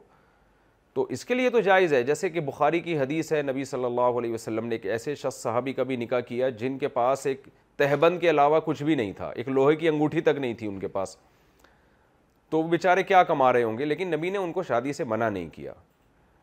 تو 0.94 1.04
اس 1.12 1.24
کے 1.24 1.34
لیے 1.34 1.50
تو 1.50 1.60
جائز 1.60 1.92
ہے 1.94 2.02
جیسے 2.02 2.28
کہ 2.30 2.40
بخاری 2.40 2.80
کی 2.80 2.98
حدیث 2.98 3.32
ہے 3.32 3.42
نبی 3.42 3.64
صلی 3.72 3.84
اللہ 3.84 4.18
علیہ 4.18 4.32
وسلم 4.32 4.66
نے 4.66 4.74
ایک 4.74 4.86
ایسے 4.92 5.14
شخص 5.14 5.42
صحابی 5.42 5.72
کا 5.72 5.82
بھی 5.90 5.96
نکاح 5.96 6.20
کیا 6.28 6.48
جن 6.58 6.78
کے 6.78 6.88
پاس 6.98 7.26
ایک 7.26 7.46
تہبند 7.78 8.20
کے 8.20 8.30
علاوہ 8.30 8.60
کچھ 8.64 8.82
بھی 8.82 8.94
نہیں 8.94 9.12
تھا 9.16 9.30
ایک 9.36 9.48
لوہے 9.48 9.76
کی 9.76 9.88
انگوٹھی 9.88 10.20
تک 10.20 10.38
نہیں 10.40 10.54
تھی 10.58 10.66
ان 10.66 10.78
کے 10.80 10.88
پاس 10.98 11.16
تو 12.50 12.62
بیچارے 12.68 13.02
کیا 13.02 13.22
کما 13.28 13.52
رہے 13.52 13.62
ہوں 13.62 13.78
گے 13.78 13.84
لیکن 13.84 14.08
نبی 14.16 14.30
نے 14.30 14.38
ان 14.38 14.52
کو 14.52 14.62
شادی 14.68 14.92
سے 14.92 15.04
منع 15.04 15.28
نہیں 15.28 15.48
کیا 15.52 15.72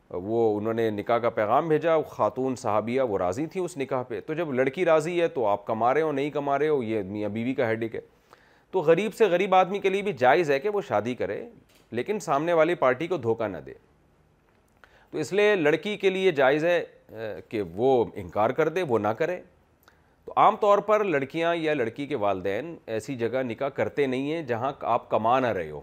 وہ 0.09 0.57
انہوں 0.57 0.73
نے 0.73 0.89
نکاح 0.89 1.17
کا 1.19 1.29
پیغام 1.37 1.67
بھیجا 1.67 1.95
خاتون 2.09 2.55
صحابیہ 2.55 3.01
وہ 3.09 3.17
راضی 3.17 3.45
تھیں 3.51 3.63
اس 3.63 3.75
نکاح 3.77 4.03
پہ 4.07 4.19
تو 4.25 4.33
جب 4.33 4.51
لڑکی 4.53 4.83
راضی 4.85 5.19
ہے 5.21 5.27
تو 5.27 5.45
آپ 5.47 5.65
کما 5.67 5.93
رہے 5.93 6.01
ہو 6.01 6.11
نہیں 6.11 6.29
کما 6.31 6.57
رہے 6.59 6.67
ہو 6.67 6.81
یہ 6.83 7.01
میاں 7.03 7.29
بیوی 7.29 7.53
کا 7.53 7.67
ہیڈک 7.69 7.95
ہے 7.95 7.99
تو 8.71 8.79
غریب 8.81 9.13
سے 9.15 9.25
غریب 9.29 9.55
آدمی 9.55 9.79
کے 9.79 9.89
لیے 9.89 10.01
بھی 10.01 10.13
جائز 10.19 10.51
ہے 10.51 10.59
کہ 10.59 10.69
وہ 10.73 10.81
شادی 10.87 11.15
کرے 11.15 11.41
لیکن 11.97 12.19
سامنے 12.19 12.53
والی 12.53 12.75
پارٹی 12.75 13.07
کو 13.07 13.17
دھوکہ 13.17 13.47
نہ 13.47 13.57
دے 13.65 13.73
تو 15.16 15.22
اس 15.22 15.32
لیے 15.34 15.53
لڑکی 15.55 15.95
کے 15.97 16.09
لیے 16.09 16.32
جائز 16.38 16.63
ہے 16.66 16.82
کہ 17.49 17.61
وہ 17.76 17.91
انکار 18.22 18.49
کر 18.57 18.70
دے 18.78 18.82
وہ 18.88 18.97
نہ 18.99 19.07
کرے 19.18 19.39
تو 20.26 20.34
عام 20.38 20.55
طور 20.61 20.78
پر 20.88 21.03
لڑکیاں 21.03 21.53
یا 21.55 21.74
لڑکی 21.74 22.05
کے 22.07 22.16
والدین 22.24 22.76
ایسی 22.95 23.16
جگہ 23.18 23.43
نکاح 23.49 23.70
کرتے 23.78 24.05
نہیں 24.05 24.32
ہیں 24.32 24.41
جہاں 24.47 24.72
آپ 24.95 25.09
کما 25.09 25.39
نہ 25.39 25.47
رہے 25.57 25.70
ہو 25.70 25.80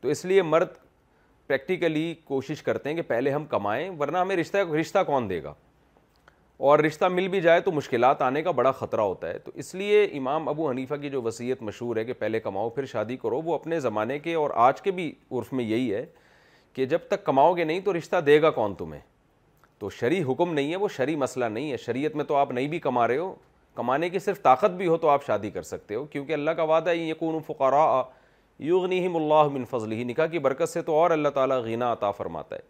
تو 0.00 0.08
اس 0.08 0.24
لیے 0.24 0.42
مرد 0.42 0.68
پریکٹیکلی 1.46 2.12
کوشش 2.24 2.62
کرتے 2.62 2.88
ہیں 2.88 2.96
کہ 2.96 3.02
پہلے 3.08 3.30
ہم 3.34 3.44
کمائیں 3.56 3.88
ورنہ 4.00 4.18
ہمیں 4.18 4.36
رشتہ 4.36 4.58
رشتہ 4.80 5.02
کون 5.06 5.28
دے 5.30 5.42
گا 5.42 5.54
اور 6.68 6.78
رشتہ 6.86 7.04
مل 7.16 7.28
بھی 7.28 7.40
جائے 7.40 7.60
تو 7.60 7.72
مشکلات 7.72 8.22
آنے 8.22 8.42
کا 8.42 8.50
بڑا 8.62 8.72
خطرہ 8.82 9.00
ہوتا 9.00 9.28
ہے 9.30 9.38
تو 9.44 9.52
اس 9.62 9.74
لیے 9.74 10.04
امام 10.18 10.48
ابو 10.48 10.70
حنیفہ 10.70 10.94
کی 11.02 11.10
جو 11.10 11.22
وصیت 11.22 11.62
مشہور 11.62 11.96
ہے 11.96 12.04
کہ 12.04 12.12
پہلے 12.18 12.40
کماؤ 12.40 12.68
پھر 12.78 12.86
شادی 12.92 13.16
کرو 13.22 13.42
وہ 13.44 13.54
اپنے 13.54 13.80
زمانے 13.80 14.18
کے 14.18 14.34
اور 14.44 14.50
آج 14.68 14.80
کے 14.82 14.90
بھی 15.00 15.12
عرف 15.32 15.52
میں 15.52 15.64
یہی 15.64 15.92
ہے 15.94 16.04
کہ 16.74 16.86
جب 16.86 16.98
تک 17.08 17.24
کماؤ 17.26 17.52
گے 17.56 17.64
نہیں 17.64 17.80
تو 17.84 17.96
رشتہ 17.96 18.16
دے 18.26 18.40
گا 18.42 18.50
کون 18.58 18.74
تمہیں 18.78 19.00
تو 19.78 19.90
شرع 19.90 20.20
حکم 20.30 20.52
نہیں 20.54 20.70
ہے 20.70 20.76
وہ 20.76 20.88
شرع 20.96 21.16
مسئلہ 21.18 21.44
نہیں 21.52 21.70
ہے 21.72 21.76
شریعت 21.84 22.16
میں 22.16 22.24
تو 22.24 22.36
آپ 22.36 22.50
نہیں 22.52 22.68
بھی 22.68 22.78
کما 22.80 23.06
رہے 23.08 23.16
ہو 23.18 23.34
کمانے 23.74 24.08
کی 24.10 24.18
صرف 24.18 24.42
طاقت 24.42 24.70
بھی 24.76 24.86
ہو 24.86 24.96
تو 25.04 25.08
آپ 25.08 25.24
شادی 25.26 25.50
کر 25.50 25.62
سکتے 25.62 25.94
ہو 25.94 26.04
کیونکہ 26.10 26.32
اللہ 26.32 26.50
کا 26.56 26.62
وعدہ 26.72 26.90
ہی 26.90 27.12
فقرا 27.46 27.84
یغنی 28.66 28.68
یوغنی 28.98 29.06
اللہ 29.16 29.48
من 29.52 29.64
فضل 29.70 29.92
ہی 29.92 30.04
نکاح 30.04 30.26
کی 30.30 30.38
برکت 30.46 30.68
سے 30.68 30.82
تو 30.88 30.94
اور 31.00 31.10
اللہ 31.10 31.28
تعالیٰ 31.34 31.64
گینا 31.64 31.92
عطا 31.92 32.10
فرماتا 32.16 32.56
ہے 32.56 32.60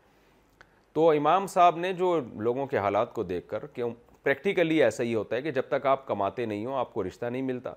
تو 0.93 1.09
امام 1.11 1.47
صاحب 1.47 1.77
نے 1.79 1.93
جو 2.03 2.19
لوگوں 2.49 2.67
کے 2.67 2.79
حالات 2.79 3.13
کو 3.15 3.23
دیکھ 3.23 3.49
کر 3.49 3.67
کہ 3.75 3.85
پریکٹیکلی 4.23 4.83
ایسا 4.83 5.03
ہی 5.03 5.15
ہوتا 5.15 5.37
ہے 5.37 5.43
کہ 5.43 5.51
جب 5.59 5.63
تک 5.69 5.87
آپ 5.87 6.07
کماتے 6.07 6.47
نہیں 6.47 6.67
ہوں 6.67 6.77
آپ 6.79 6.93
کو 6.95 7.05
رشتہ 7.07 7.27
نہیں 7.27 7.43
ملتا 7.43 7.73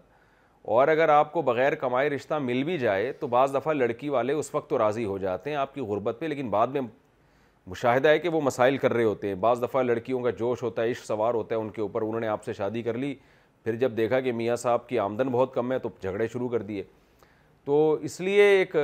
اور 0.64 0.88
اگر 0.88 1.10
آپ 1.10 1.32
کو 1.32 1.42
بغیر 1.42 1.76
کمائے 1.76 2.10
رشتہ 2.10 2.34
مل 2.42 2.64
بھی 2.64 2.78
جائے 2.80 3.12
تو 3.20 3.28
بعض 3.28 3.54
دفعہ 3.54 3.74
لڑکی 3.74 4.10
والے 4.10 4.34
اس 4.34 4.54
وقت 4.54 4.70
تو 4.70 4.78
راضی 4.78 5.04
ہو 5.06 5.18
جاتے 5.18 5.50
ہیں 5.50 5.58
آپ 5.58 5.74
کی 5.74 5.82
غربت 5.88 6.16
پہ 6.20 6.26
لیکن 6.26 6.50
بعد 6.50 6.68
میں 6.74 6.82
مشاہدہ 7.68 8.08
ہے 8.08 8.20
کہ 8.20 8.30
وہ 8.30 8.42
مسائل 8.42 8.78
کر 8.78 8.94
رہے 8.94 9.04
ہوتے 9.04 9.28
ہیں 9.28 9.36
بعض 9.46 9.62
دفعہ 9.64 9.84
لڑکیوں 9.84 10.20
کا 10.24 10.30
جوش 10.40 10.64
ہوتا 10.64 10.82
ہے 10.84 10.92
عشق 10.92 11.06
سوار 11.06 11.34
ہوتا 11.34 11.56
ہے 11.56 11.60
ان 11.62 11.70
کے 11.72 11.82
اوپر 11.82 12.02
انہوں 12.02 12.20
نے 12.20 12.28
آپ 12.28 12.44
سے 12.46 12.54
شادی 12.54 12.82
کر 12.84 12.98
لی 12.98 13.14
پھر 13.64 13.76
جب 13.80 13.98
دیکھا 13.98 14.20
کہ 14.22 14.32
میاں 14.34 14.56
صاحب 14.64 14.88
کی 14.88 15.00
آمدن 15.00 15.30
بہت 15.32 15.54
کم 15.54 15.72
ہے 15.72 15.80
تو 15.80 15.90
جھگڑے 16.02 16.28
شروع 16.34 16.50
کر 16.50 16.62
دیے 16.72 16.84
تو 17.66 17.94
اس 18.02 18.20
لیے 18.22 18.44
ایک 18.58 18.76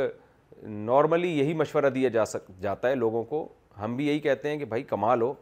نارملی 0.88 1.38
یہی 1.40 1.54
مشورہ 1.54 1.90
دیا 1.96 2.10
جا 2.10 2.26
سک 2.26 2.52
جاتا 2.62 2.90
ہے 2.90 2.96
لوگوں 2.96 3.24
کو 3.24 3.48
ہم 3.84 3.96
بھی 3.96 4.08
یہی 4.08 4.20
کہتے 4.20 4.50
ہیں 4.50 4.58
کہ 4.60 4.66
بھائی 4.66 4.84
کما 4.84 5.16
لو 5.16 5.34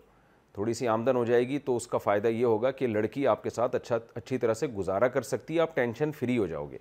تھوڑی 0.57 0.73
سی 0.73 0.87
آمدن 0.87 1.15
ہو 1.15 1.23
جائے 1.25 1.47
گی 1.47 1.57
تو 1.65 1.75
اس 1.75 1.85
کا 1.87 1.97
فائدہ 2.03 2.27
یہ 2.27 2.45
ہوگا 2.45 2.69
کہ 2.77 2.87
لڑکی 2.87 3.25
آپ 3.27 3.41
کے 3.43 3.49
ساتھ 3.49 3.75
اچھا 3.75 3.97
اچھی 4.15 4.37
طرح 4.37 4.53
سے 4.53 4.67
گزارا 4.77 5.07
کر 5.15 5.21
سکتی 5.21 5.55
ہے 5.55 5.59
آپ 5.61 5.75
ٹینشن 5.75 6.11
فری 6.19 6.37
ہو 6.37 6.45
جاؤ 6.47 6.65
گے 6.71 6.77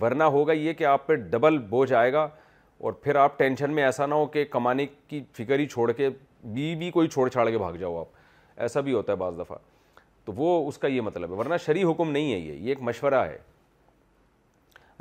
ورنہ 0.00 0.24
ہوگا 0.34 0.52
یہ 0.52 0.72
کہ 0.78 0.84
آپ 0.86 1.06
پہ 1.06 1.14
ڈبل 1.30 1.56
بوجھ 1.70 1.92
آئے 1.92 2.12
گا 2.12 2.20
اور 2.88 2.92
پھر 3.02 3.14
آپ 3.22 3.38
ٹینشن 3.38 3.70
میں 3.74 3.82
ایسا 3.84 4.06
نہ 4.06 4.14
ہو 4.14 4.26
کہ 4.36 4.44
کمانے 4.50 4.86
کی 5.08 5.22
فکر 5.38 5.58
ہی 5.58 5.66
چھوڑ 5.68 5.90
کے 5.92 6.08
بی 6.52 6.74
بھی 6.78 6.90
کوئی 6.96 7.08
چھوڑ 7.08 7.28
چھاڑ 7.28 7.48
کے 7.50 7.58
بھاگ 7.58 7.74
جاؤ 7.80 7.98
آپ 8.00 8.60
ایسا 8.62 8.80
بھی 8.86 8.92
ہوتا 8.94 9.12
ہے 9.12 9.16
بعض 9.18 9.38
دفعہ 9.38 9.56
تو 10.24 10.32
وہ 10.36 10.68
اس 10.68 10.78
کا 10.78 10.88
یہ 10.88 11.00
مطلب 11.00 11.30
ہے 11.34 11.38
ورنہ 11.38 11.54
شرعی 11.64 11.82
حکم 11.90 12.10
نہیں 12.10 12.32
ہے 12.32 12.38
یہ 12.38 12.52
یہ 12.52 12.68
ایک 12.68 12.82
مشورہ 12.90 13.22
ہے 13.28 13.38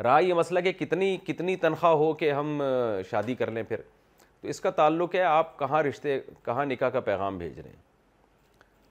رہا 0.03 0.17
یہ 0.19 0.33
مسئلہ 0.39 0.59
کہ 0.69 0.71
کتنی 0.85 1.15
کتنی 1.27 1.55
تنخواہ 1.67 1.93
ہو 2.03 2.11
کہ 2.23 2.31
ہم 2.31 2.61
شادی 3.11 3.35
کر 3.43 3.51
لیں 3.51 3.63
پھر 3.69 3.81
تو 4.41 4.47
اس 4.47 4.61
کا 4.61 4.69
تعلق 4.81 5.15
ہے 5.15 5.21
آپ 5.33 5.57
کہاں 5.59 5.83
رشتے 5.89 6.19
کہاں 6.45 6.65
نکاح 6.71 6.89
کا 6.97 6.99
پیغام 7.11 7.37
بھیج 7.37 7.59
رہے 7.59 7.69
ہیں 7.69 7.87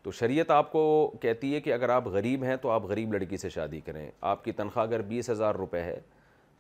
تو 0.09 0.13
شریعت 0.19 0.51
آپ 0.51 0.71
کو 0.73 0.83
کہتی 1.21 1.53
ہے 1.55 1.61
کہ 1.61 1.73
اگر 1.73 1.89
آپ 1.91 2.07
غریب 2.13 2.45
ہیں 2.45 2.55
تو 2.61 2.71
آپ 2.71 2.83
غریب 2.89 3.13
لڑکی 3.15 3.37
سے 3.37 3.49
شادی 3.51 3.81
کریں 3.85 4.07
آپ 4.31 4.45
کی 4.45 4.53
تنخواہ 4.61 4.87
اگر 4.87 5.03
بیس 5.09 5.29
ہزار 5.31 5.55
روپے 5.55 5.81
ہے 5.85 5.99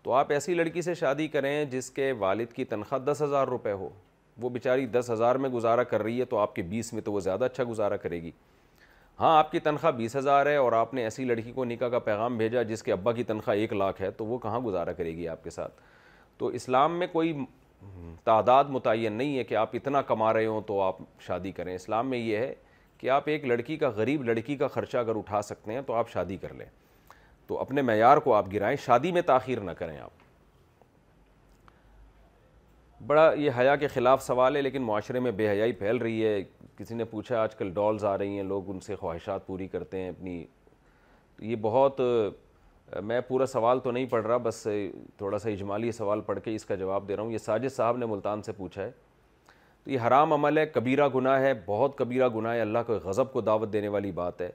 تو 0.02 0.12
آپ 0.14 0.30
ایسی 0.32 0.54
لڑکی 0.54 0.82
سے 0.82 0.94
شادی 0.94 1.28
کریں 1.36 1.64
جس 1.70 1.90
کے 1.90 2.10
والد 2.18 2.52
کی 2.56 2.64
تنخواہ 2.72 3.00
دس 3.04 3.22
ہزار 3.22 3.46
روپے 3.48 3.72
ہو 3.72 3.88
وہ 4.42 4.48
بیچاری 4.56 4.84
دس 4.98 5.08
ہزار 5.12 5.36
میں 5.44 5.50
گزارا 5.50 5.82
کر 5.92 6.02
رہی 6.02 6.18
ہے 6.20 6.24
تو 6.34 6.38
آپ 6.38 6.54
کے 6.56 6.62
بیس 6.74 6.92
میں 6.92 7.02
تو 7.02 7.12
وہ 7.12 7.20
زیادہ 7.20 7.44
اچھا 7.44 7.64
گزارا 7.70 7.96
کرے 8.02 8.20
گی 8.22 8.30
ہاں 9.20 9.36
آپ 9.38 9.50
کی 9.52 9.60
تنخواہ 9.60 9.92
بیس 10.02 10.16
ہزار 10.16 10.46
ہے 10.46 10.56
اور 10.56 10.72
آپ 10.82 10.94
نے 10.94 11.02
ایسی 11.04 11.24
لڑکی 11.24 11.52
کو 11.52 11.64
نکاح 11.64 11.88
کا 11.88 11.98
پیغام 12.10 12.36
بھیجا 12.38 12.62
جس 12.74 12.82
کے 12.82 12.92
ابا 12.92 13.12
کی 13.12 13.24
تنخواہ 13.32 13.56
ایک 13.56 13.72
لاکھ 13.72 14.02
ہے 14.02 14.10
تو 14.16 14.26
وہ 14.26 14.38
کہاں 14.42 14.60
گزارا 14.66 14.92
کرے 15.00 15.16
گی 15.16 15.28
آپ 15.28 15.44
کے 15.44 15.50
ساتھ 15.50 15.80
تو 16.38 16.46
اسلام 16.60 16.98
میں 16.98 17.06
کوئی 17.12 17.34
تعداد 18.24 18.70
متعین 18.78 19.12
نہیں 19.12 19.36
ہے 19.38 19.44
کہ 19.44 19.54
آپ 19.56 19.74
اتنا 19.76 20.00
کما 20.12 20.32
رہے 20.34 20.46
ہوں 20.46 20.60
تو 20.66 20.80
آپ 20.82 20.98
شادی 21.26 21.52
کریں 21.52 21.74
اسلام 21.74 22.10
میں 22.10 22.18
یہ 22.18 22.36
ہے 22.36 22.54
کہ 22.98 23.10
آپ 23.10 23.22
ایک 23.28 23.44
لڑکی 23.46 23.76
کا 23.78 23.88
غریب 23.96 24.22
لڑکی 24.24 24.56
کا 24.58 24.68
خرچہ 24.68 24.98
اگر 24.98 25.16
اٹھا 25.16 25.42
سکتے 25.42 25.72
ہیں 25.72 25.80
تو 25.86 25.94
آپ 25.96 26.08
شادی 26.12 26.36
کر 26.42 26.54
لیں 26.54 26.66
تو 27.46 27.58
اپنے 27.60 27.82
معیار 27.82 28.16
کو 28.24 28.34
آپ 28.34 28.52
گرائیں 28.52 28.76
شادی 28.84 29.12
میں 29.12 29.22
تاخیر 29.26 29.60
نہ 29.60 29.70
کریں 29.78 29.98
آپ 29.98 30.26
بڑا 33.06 33.30
یہ 33.38 33.50
حیا 33.58 33.76
کے 33.76 33.88
خلاف 33.88 34.22
سوال 34.22 34.56
ہے 34.56 34.62
لیکن 34.62 34.82
معاشرے 34.82 35.20
میں 35.20 35.30
بے 35.36 35.48
حیائی 35.48 35.72
پھیل 35.82 35.96
رہی 35.96 36.24
ہے 36.24 36.42
کسی 36.78 36.94
نے 36.94 37.04
پوچھا 37.10 37.38
آج 37.42 37.54
کل 37.56 37.70
ڈالز 37.74 38.04
آ 38.04 38.16
رہی 38.18 38.36
ہیں 38.36 38.42
لوگ 38.44 38.70
ان 38.70 38.80
سے 38.80 38.96
خواہشات 38.96 39.46
پوری 39.46 39.68
کرتے 39.68 39.98
ہیں 40.02 40.08
اپنی 40.08 40.44
یہ 41.50 41.56
بہت 41.62 42.00
میں 43.04 43.20
پورا 43.28 43.46
سوال 43.46 43.80
تو 43.84 43.90
نہیں 43.90 44.06
پڑھ 44.10 44.26
رہا 44.26 44.36
بس 44.42 44.66
تھوڑا 45.18 45.38
سا 45.38 45.50
اجمالی 45.50 45.92
سوال 45.92 46.20
پڑھ 46.26 46.38
کے 46.44 46.54
اس 46.54 46.64
کا 46.64 46.74
جواب 46.82 47.08
دے 47.08 47.16
رہا 47.16 47.22
ہوں 47.22 47.32
یہ 47.32 47.38
ساجد 47.38 47.72
صاحب 47.76 47.96
نے 47.96 48.06
ملتان 48.06 48.42
سے 48.42 48.52
پوچھا 48.56 48.82
ہے 48.82 48.90
تو 49.84 49.90
یہ 49.90 49.98
حرام 50.06 50.32
عمل 50.32 50.58
ہے 50.58 50.64
کبیرہ 50.66 51.08
گناہ 51.14 51.40
ہے 51.40 51.52
بہت 51.66 51.96
کبیرہ 51.98 52.28
گناہ 52.34 52.54
ہے 52.54 52.60
اللہ 52.60 52.78
کو 52.86 52.98
غضب 53.04 53.32
کو 53.32 53.40
دعوت 53.40 53.72
دینے 53.72 53.88
والی 53.96 54.12
بات 54.12 54.40
ہے 54.40 54.50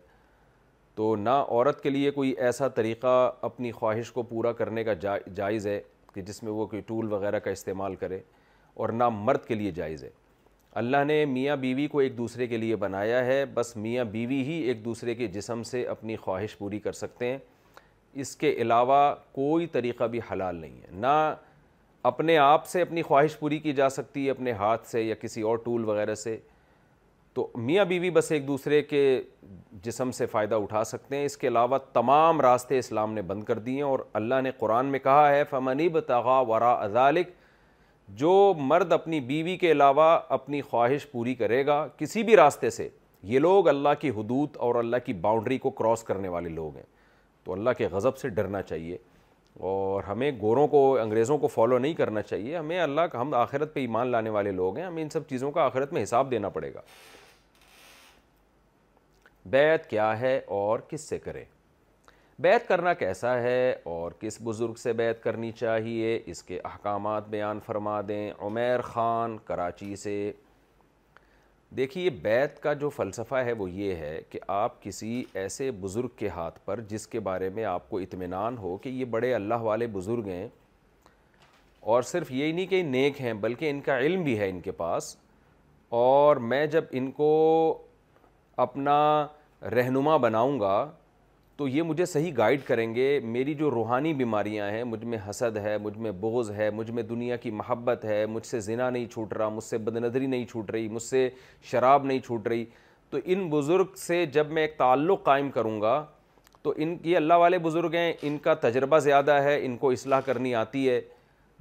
تو 0.95 1.15
نہ 1.15 1.29
عورت 1.29 1.81
کے 1.83 1.89
لیے 1.89 2.09
کوئی 2.11 2.31
ایسا 2.47 2.67
طریقہ 2.79 3.13
اپنی 3.43 3.71
خواہش 3.71 4.11
کو 4.11 4.21
پورا 4.31 4.51
کرنے 4.59 4.83
کا 4.83 4.93
جائز 5.35 5.67
ہے 5.67 5.79
کہ 6.13 6.21
جس 6.21 6.41
میں 6.43 6.51
وہ 6.51 6.65
کوئی 6.73 6.81
ٹول 6.87 7.11
وغیرہ 7.11 7.39
کا 7.43 7.51
استعمال 7.51 7.95
کرے 7.99 8.19
اور 8.83 8.89
نہ 8.89 9.07
مرد 9.13 9.45
کے 9.45 9.55
لیے 9.55 9.71
جائز 9.71 10.03
ہے 10.03 10.09
اللہ 10.81 11.03
نے 11.07 11.23
میاں 11.25 11.55
بیوی 11.63 11.87
کو 11.87 11.99
ایک 11.99 12.17
دوسرے 12.17 12.45
کے 12.47 12.57
لیے 12.57 12.75
بنایا 12.83 13.25
ہے 13.25 13.43
بس 13.53 13.75
میاں 13.77 14.03
بیوی 14.11 14.41
ہی 14.43 14.53
ایک 14.69 14.83
دوسرے 14.85 15.15
کے 15.15 15.27
جسم 15.33 15.63
سے 15.71 15.83
اپنی 15.87 16.15
خواہش 16.21 16.57
پوری 16.57 16.79
کر 16.79 16.91
سکتے 16.99 17.25
ہیں 17.31 17.37
اس 18.21 18.35
کے 18.35 18.51
علاوہ 18.61 18.97
کوئی 19.31 19.67
طریقہ 19.75 20.03
بھی 20.13 20.19
حلال 20.31 20.55
نہیں 20.55 20.81
ہے 20.81 20.95
نہ 21.01 21.15
اپنے 22.07 22.35
آپ 22.37 22.65
سے 22.67 22.81
اپنی 22.81 23.01
خواہش 23.01 23.37
پوری 23.39 23.57
کی 23.59 23.73
جا 23.73 23.89
سکتی 23.89 24.25
ہے 24.25 24.31
اپنے 24.31 24.51
ہاتھ 24.61 24.87
سے 24.87 25.01
یا 25.01 25.15
کسی 25.19 25.41
اور 25.41 25.57
ٹول 25.65 25.83
وغیرہ 25.89 26.15
سے 26.15 26.35
تو 27.33 27.47
میاں 27.67 27.85
بیوی 27.85 28.09
بس 28.13 28.31
ایک 28.31 28.47
دوسرے 28.47 28.81
کے 28.83 28.99
جسم 29.83 30.11
سے 30.17 30.25
فائدہ 30.31 30.55
اٹھا 30.63 30.83
سکتے 30.85 31.17
ہیں 31.17 31.25
اس 31.25 31.37
کے 31.37 31.47
علاوہ 31.47 31.77
تمام 31.93 32.41
راستے 32.41 32.79
اسلام 32.79 33.13
نے 33.13 33.21
بند 33.29 33.43
کر 33.43 33.59
دیے 33.59 33.75
ہیں 33.75 33.81
اور 33.89 33.99
اللہ 34.19 34.41
نے 34.43 34.51
قرآن 34.59 34.85
میں 34.91 34.99
کہا 35.03 35.29
ہے 35.35 35.43
فمنی 35.49 35.87
بتغا 35.89 36.39
ورا 36.49 36.71
ازالک 36.83 37.29
جو 38.19 38.33
مرد 38.59 38.91
اپنی 38.93 39.19
بیوی 39.31 39.55
کے 39.57 39.71
علاوہ 39.71 40.17
اپنی 40.37 40.61
خواہش 40.69 41.05
پوری 41.11 41.35
کرے 41.35 41.65
گا 41.65 41.85
کسی 41.97 42.23
بھی 42.23 42.35
راستے 42.35 42.69
سے 42.79 42.87
یہ 43.31 43.39
لوگ 43.39 43.67
اللہ 43.69 43.93
کی 44.01 44.09
حدود 44.17 44.57
اور 44.67 44.75
اللہ 44.75 44.97
کی 45.05 45.13
باؤنڈری 45.27 45.57
کو 45.57 45.69
کراس 45.81 46.03
کرنے 46.03 46.27
والے 46.29 46.49
لوگ 46.49 46.75
ہیں 46.75 46.85
تو 47.43 47.53
اللہ 47.53 47.69
کے 47.77 47.87
غضب 47.91 48.17
سے 48.17 48.29
ڈرنا 48.39 48.61
چاہیے 48.61 48.97
اور 49.59 50.03
ہمیں 50.03 50.29
گوروں 50.41 50.67
کو 50.67 50.79
انگریزوں 50.99 51.37
کو 51.37 51.47
فالو 51.47 51.77
نہیں 51.79 51.93
کرنا 51.93 52.21
چاہیے 52.21 52.55
ہمیں 52.57 52.79
اللہ 52.81 53.01
کا 53.11 53.21
ہم 53.21 53.33
آخرت 53.33 53.73
پہ 53.73 53.79
ایمان 53.79 54.07
لانے 54.11 54.29
والے 54.29 54.51
لوگ 54.51 54.77
ہیں 54.77 54.85
ہمیں 54.85 55.01
ان 55.03 55.09
سب 55.09 55.27
چیزوں 55.29 55.51
کا 55.51 55.63
آخرت 55.65 55.93
میں 55.93 56.03
حساب 56.03 56.31
دینا 56.31 56.49
پڑے 56.49 56.73
گا 56.73 56.81
بیت 59.51 59.89
کیا 59.89 60.19
ہے 60.19 60.39
اور 60.57 60.79
کس 60.89 61.01
سے 61.09 61.17
کریں 61.19 61.43
بیت 62.41 62.67
کرنا 62.67 62.93
کیسا 62.99 63.33
ہے 63.41 63.75
اور 63.95 64.11
کس 64.19 64.37
بزرگ 64.43 64.73
سے 64.83 64.93
بیت 64.99 65.21
کرنی 65.23 65.51
چاہیے 65.59 66.19
اس 66.31 66.41
کے 66.43 66.59
احکامات 66.65 67.27
بیان 67.29 67.59
فرما 67.65 67.99
دیں 68.07 68.29
عمیر 68.45 68.81
خان 68.83 69.37
کراچی 69.45 69.95
سے 69.95 70.31
دیکھیے 71.75 72.03
یہ 72.03 72.09
بیت 72.21 72.59
کا 72.63 72.71
جو 72.81 72.89
فلسفہ 72.95 73.35
ہے 73.45 73.51
وہ 73.57 73.69
یہ 73.71 73.95
ہے 73.95 74.19
کہ 74.29 74.39
آپ 74.55 74.81
کسی 74.81 75.23
ایسے 75.43 75.69
بزرگ 75.81 76.07
کے 76.15 76.27
ہاتھ 76.35 76.59
پر 76.65 76.79
جس 76.89 77.07
کے 77.07 77.19
بارے 77.27 77.49
میں 77.55 77.63
آپ 77.65 77.89
کو 77.89 77.99
اطمینان 77.99 78.57
ہو 78.57 78.75
کہ 78.81 78.89
یہ 78.89 79.05
بڑے 79.15 79.33
اللہ 79.35 79.61
والے 79.69 79.87
بزرگ 79.93 80.27
ہیں 80.27 80.47
اور 81.93 82.01
صرف 82.11 82.31
یہ 82.31 82.51
نہیں 82.51 82.65
کہ 82.73 82.81
نیک 82.89 83.21
ہیں 83.21 83.33
بلکہ 83.45 83.69
ان 83.69 83.79
کا 83.85 83.97
علم 83.99 84.23
بھی 84.23 84.37
ہے 84.39 84.49
ان 84.49 84.59
کے 84.67 84.71
پاس 84.81 85.15
اور 86.03 86.37
میں 86.51 86.65
جب 86.75 86.83
ان 86.99 87.09
کو 87.17 87.31
اپنا 88.67 88.99
رہنما 89.71 90.17
بناؤں 90.27 90.59
گا 90.59 90.75
تو 91.57 91.67
یہ 91.67 91.83
مجھے 91.83 92.05
صحیح 92.05 92.31
گائیڈ 92.37 92.61
کریں 92.67 92.93
گے 92.93 93.07
میری 93.31 93.53
جو 93.55 93.69
روحانی 93.71 94.13
بیماریاں 94.21 94.69
ہیں 94.71 94.83
مجھ 94.83 95.03
میں 95.05 95.17
حسد 95.29 95.57
ہے 95.63 95.77
مجھ 95.81 95.97
میں 96.05 96.11
بغض 96.19 96.49
ہے 96.51 96.69
مجھ 96.73 96.89
میں 96.91 97.03
دنیا 97.09 97.35
کی 97.41 97.51
محبت 97.51 98.05
ہے 98.05 98.25
مجھ 98.25 98.45
سے 98.45 98.59
زنا 98.67 98.89
نہیں 98.89 99.05
چھوٹ 99.13 99.33
رہا 99.33 99.49
مجھ 99.49 99.63
سے 99.63 99.77
بدنظری 99.89 100.25
نہیں 100.27 100.45
چھوٹ 100.51 100.71
رہی 100.71 100.87
مجھ 100.89 101.03
سے 101.03 101.29
شراب 101.71 102.05
نہیں 102.05 102.19
چھوٹ 102.25 102.47
رہی 102.47 102.65
تو 103.09 103.17
ان 103.25 103.47
بزرگ 103.49 103.95
سے 104.05 104.25
جب 104.33 104.51
میں 104.51 104.61
ایک 104.63 104.77
تعلق 104.77 105.23
قائم 105.25 105.49
کروں 105.51 105.79
گا 105.81 106.03
تو 106.63 106.73
ان 106.77 106.95
یہ 107.03 107.17
اللہ 107.17 107.33
والے 107.43 107.57
بزرگ 107.59 107.93
ہیں 107.93 108.11
ان 108.27 108.37
کا 108.43 108.53
تجربہ 108.61 108.99
زیادہ 109.09 109.33
ہے 109.43 109.57
ان 109.65 109.77
کو 109.77 109.89
اصلاح 109.91 110.19
کرنی 110.25 110.55
آتی 110.55 110.89
ہے 110.89 110.99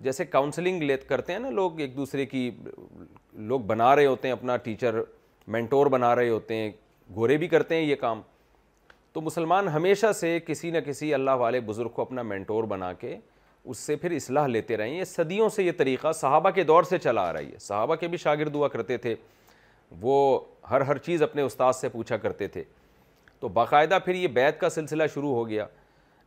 جیسے 0.05 0.25
کاؤنسلنگ 0.25 0.83
لیت 0.83 1.09
کرتے 1.09 1.33
ہیں 1.33 1.39
نا 1.41 1.51
لوگ 1.51 1.81
ایک 1.81 1.97
دوسرے 1.97 2.27
کی 2.27 2.51
لوگ 3.53 3.61
بنا 3.73 3.95
رہے 3.97 4.07
ہوتے 4.07 4.29
ہیں 4.29 4.33
اپنا 4.33 4.57
ٹیچر 4.69 5.01
مینٹور 5.57 5.87
بنا 5.95 6.15
رہے 6.17 6.29
ہوتے 6.29 6.55
ہیں 6.55 6.71
گورے 7.15 7.37
بھی 7.37 7.49
کرتے 7.49 7.75
ہیں 7.75 7.83
یہ 7.83 7.97
کام 8.01 8.21
تو 9.13 9.21
مسلمان 9.21 9.69
ہمیشہ 9.69 10.11
سے 10.21 10.39
کسی 10.47 10.71
نہ 10.71 10.79
کسی 10.85 11.13
اللہ 11.15 11.31
والے 11.39 11.61
بزرگ 11.61 11.89
کو 11.95 12.03
اپنا 12.03 12.23
مینٹور 12.23 12.65
بنا 12.69 12.93
کے 12.99 13.17
اس 13.65 13.79
سے 13.79 13.97
پھر 13.97 14.11
اصلاح 14.11 14.47
لیتے 14.47 14.77
رہیں 14.77 14.95
یہ 14.99 15.05
صدیوں 15.05 15.49
سے 15.57 15.63
یہ 15.65 15.73
طریقہ 15.79 16.13
صحابہ 16.21 16.51
کے 16.55 16.63
دور 16.65 16.83
سے 16.89 16.99
چلا 16.99 17.29
آ 17.29 17.33
رہی 17.33 17.51
ہے 17.53 17.59
صحابہ 17.61 17.95
کے 17.95 18.09
بھی 18.15 18.19
ہوا 18.55 18.69
کرتے 18.69 18.97
تھے 18.99 19.15
وہ 20.01 20.39
ہر 20.71 20.81
ہر 20.89 20.99
چیز 20.99 21.23
اپنے 21.23 21.43
استاذ 21.43 21.77
سے 21.81 21.89
پوچھا 21.89 22.17
کرتے 22.17 22.47
تھے 22.49 22.63
تو 23.41 23.49
باقاعدہ 23.59 23.99
پھر 24.05 24.15
یہ 24.15 24.29
بیت 24.35 24.59
کا 24.61 24.69
سلسلہ 24.71 25.03
شروع 25.15 25.33
ہو 25.35 25.47
گیا 25.49 25.67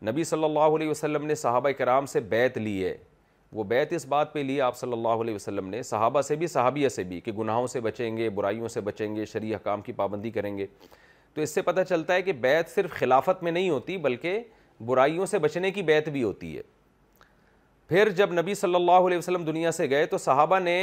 نبی 0.07 0.23
صلی 0.23 0.43
اللہ 0.43 0.75
علیہ 0.75 0.89
وسلم 0.89 1.25
نے 1.25 1.35
صحابہ 1.35 1.69
کرام 1.77 2.05
سے 2.05 2.19
بیت 2.29 2.57
لی 2.57 2.83
ہے 2.83 2.95
وہ 3.53 3.63
بیت 3.63 3.93
اس 3.93 4.05
بات 4.09 4.33
پہ 4.33 4.39
لی 4.43 4.59
آپ 4.61 4.77
صلی 4.77 4.93
اللہ 4.93 5.21
علیہ 5.23 5.35
وسلم 5.35 5.69
نے 5.69 5.81
صحابہ 5.83 6.21
سے 6.27 6.35
بھی 6.35 6.47
صحابیہ 6.47 6.89
سے 6.89 7.03
بھی 7.03 7.19
کہ 7.25 7.31
گناہوں 7.37 7.67
سے 7.67 7.79
بچیں 7.81 8.15
گے 8.17 8.29
برائیوں 8.37 8.67
سے 8.67 8.81
بچیں 8.81 9.15
گے 9.15 9.25
شریع 9.33 9.55
حکام 9.55 9.81
کی 9.81 9.91
پابندی 9.95 10.31
کریں 10.31 10.57
گے 10.57 10.65
تو 11.35 11.41
اس 11.41 11.53
سے 11.55 11.61
پتہ 11.61 11.81
چلتا 11.89 12.13
ہے 12.13 12.21
کہ 12.21 12.33
بیت 12.41 12.69
صرف 12.73 12.91
خلافت 12.99 13.41
میں 13.43 13.51
نہیں 13.51 13.69
ہوتی 13.69 13.95
بلکہ 14.01 14.39
برائیوں 14.85 15.25
سے 15.25 15.39
بچنے 15.39 15.71
کی 15.71 15.81
بیت 15.83 16.07
بھی 16.09 16.21
ہوتی 16.23 16.55
ہے 16.57 16.61
پھر 17.87 18.09
جب 18.15 18.33
نبی 18.33 18.53
صلی 18.55 18.75
اللہ 18.75 19.07
علیہ 19.07 19.17
وسلم 19.17 19.43
دنیا 19.45 19.71
سے 19.71 19.89
گئے 19.89 20.05
تو 20.13 20.17
صحابہ 20.17 20.59
نے 20.59 20.75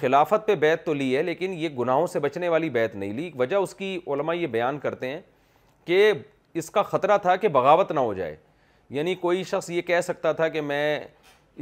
خلافت 0.00 0.46
پہ 0.46 0.54
بیت 0.64 0.84
تو 0.86 0.94
لی 0.94 1.16
ہے 1.16 1.22
لیکن 1.22 1.52
یہ 1.58 1.68
گناہوں 1.78 2.06
سے 2.06 2.18
بچنے 2.20 2.48
والی 2.48 2.70
بیت 2.70 2.94
نہیں 2.94 3.12
لی 3.12 3.30
وجہ 3.38 3.56
اس 3.56 3.74
کی 3.74 3.98
علماء 4.06 4.34
یہ 4.34 4.46
بیان 4.46 4.78
کرتے 4.78 5.08
ہیں 5.08 5.20
کہ 5.84 6.12
اس 6.60 6.70
کا 6.70 6.82
خطرہ 6.82 7.18
تھا 7.22 7.36
کہ 7.36 7.48
بغاوت 7.56 7.92
نہ 7.92 8.00
ہو 8.00 8.12
جائے 8.14 8.36
یعنی 8.96 9.14
کوئی 9.24 9.42
شخص 9.44 9.70
یہ 9.70 9.82
کہہ 9.82 10.00
سکتا 10.04 10.32
تھا 10.32 10.48
کہ 10.48 10.60
میں 10.60 10.98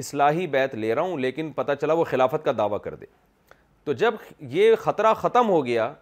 اصلاحی 0.03 0.47
بیت 0.47 0.75
لے 0.75 0.95
رہا 0.95 1.03
ہوں 1.03 1.19
لیکن 1.19 1.53
پتہ 1.57 1.73
چلا 1.81 1.93
وہ 1.95 2.05
خلافت 2.11 2.45
کا 2.45 2.53
دعویٰ 2.59 2.81
کر 2.85 2.95
دے 2.95 3.07
تو 3.85 3.93
جب 3.93 4.15
یہ 4.55 4.75
خطرہ 4.85 5.13
ختم 5.15 5.49
ہو 5.49 5.65
گیا 5.67 5.93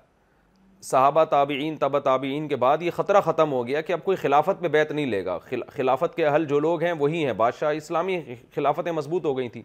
صحابہ 0.84 1.22
تابعین 1.30 1.74
طبت 1.80 2.04
تابعین 2.04 2.46
کے 2.48 2.56
بعد 2.62 2.78
یہ 2.82 2.90
خطرہ 2.96 3.20
ختم 3.24 3.52
ہو 3.52 3.66
گیا 3.66 3.80
کہ 3.80 3.92
اب 3.92 4.02
کوئی 4.04 4.16
خلافت 4.16 4.60
پہ 4.60 4.68
بیت 4.68 4.90
نہیں 4.92 5.06
لے 5.06 5.24
گا 5.24 5.38
خلافت 5.76 6.14
کے 6.16 6.24
اہل 6.26 6.44
جو 6.48 6.58
لوگ 6.60 6.82
ہیں 6.82 6.92
وہی 6.98 7.24
ہیں 7.26 7.32
بادشاہ 7.36 7.74
اسلامی 7.74 8.18
خلافتیں 8.54 8.90
مضبوط 8.92 9.24
ہو 9.24 9.36
گئی 9.38 9.48
تھیں 9.48 9.62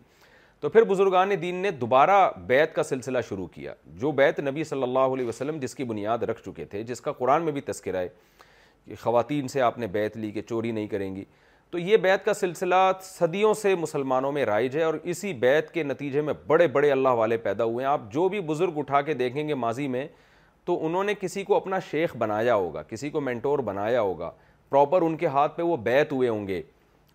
تو 0.61 0.69
پھر 0.69 0.83
بزرگان 0.89 1.31
دین 1.41 1.55
نے 1.61 1.71
دوبارہ 1.81 2.29
بیت 2.47 2.73
کا 2.75 2.83
سلسلہ 2.83 3.17
شروع 3.29 3.45
کیا 3.53 3.73
جو 4.01 4.11
بیت 4.19 4.39
نبی 4.39 4.63
صلی 4.63 4.83
اللہ 4.83 5.13
علیہ 5.15 5.27
وسلم 5.27 5.57
جس 5.61 5.75
کی 5.75 5.83
بنیاد 5.93 6.23
رکھ 6.29 6.41
چکے 6.45 6.65
تھے 6.65 6.83
جس 6.83 7.01
کا 7.01 7.11
قرآن 7.19 7.43
میں 7.45 7.51
بھی 7.53 7.61
تذکرہ 7.71 7.97
ہے 7.97 8.07
کہ 8.85 8.95
خواتین 9.01 9.47
سے 9.47 9.61
آپ 9.61 9.77
نے 9.77 9.87
بیت 9.97 10.17
لی 10.17 10.31
کہ 10.31 10.41
چوری 10.49 10.71
نہیں 10.71 10.87
کریں 10.87 11.15
گی 11.15 11.23
تو 11.71 11.77
یہ 11.77 11.97
بیت 12.03 12.25
کا 12.25 12.33
سلسلہ 12.33 12.75
صدیوں 13.03 13.53
سے 13.61 13.73
مسلمانوں 13.75 14.31
میں 14.31 14.45
رائج 14.45 14.77
ہے 14.77 14.83
اور 14.83 14.93
اسی 15.13 15.33
بیت 15.39 15.69
کے 15.71 15.83
نتیجے 15.83 16.21
میں 16.29 16.33
بڑے 16.47 16.67
بڑے 16.77 16.91
اللہ 16.91 17.17
والے 17.21 17.37
پیدا 17.47 17.63
ہوئے 17.63 17.85
ہیں 17.85 17.91
آپ 17.93 18.11
جو 18.11 18.27
بھی 18.29 18.41
بزرگ 18.51 18.77
اٹھا 18.79 19.01
کے 19.09 19.13
دیکھیں 19.23 19.47
گے 19.47 19.53
ماضی 19.65 19.87
میں 19.97 20.07
تو 20.67 20.77
انہوں 20.85 21.03
نے 21.03 21.13
کسی 21.19 21.43
کو 21.49 21.55
اپنا 21.55 21.77
شیخ 21.89 22.15
بنایا 22.19 22.55
ہوگا 22.55 22.81
کسی 22.87 23.09
کو 23.09 23.19
مینٹور 23.21 23.59
بنایا 23.67 23.99
ہوگا 24.01 24.31
پراپر 24.69 25.01
ان 25.01 25.15
کے 25.17 25.27
ہاتھ 25.35 25.55
پہ 25.57 25.61
وہ 25.63 25.77
بیت 25.85 26.11
ہوئے 26.11 26.29
ہوں 26.29 26.47
گے 26.47 26.61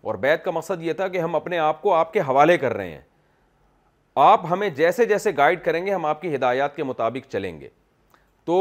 اور 0.09 0.15
بیت 0.23 0.43
کا 0.45 0.51
مقصد 0.51 0.81
یہ 0.83 0.93
تھا 1.01 1.07
کہ 1.07 1.17
ہم 1.21 1.35
اپنے 1.35 1.57
آپ 1.65 1.81
کو 1.81 1.93
آپ 1.93 2.13
کے 2.13 2.19
حوالے 2.29 2.57
کر 2.63 2.73
رہے 2.77 2.89
ہیں 2.93 3.01
آپ 4.23 4.45
ہمیں 4.51 4.67
جیسے 4.81 5.05
جیسے 5.11 5.31
گائیڈ 5.37 5.63
کریں 5.65 5.85
گے 5.85 5.93
ہم 5.93 6.05
آپ 6.05 6.21
کی 6.21 6.33
ہدایات 6.35 6.75
کے 6.75 6.83
مطابق 6.83 7.31
چلیں 7.31 7.59
گے 7.59 7.69
تو 8.45 8.57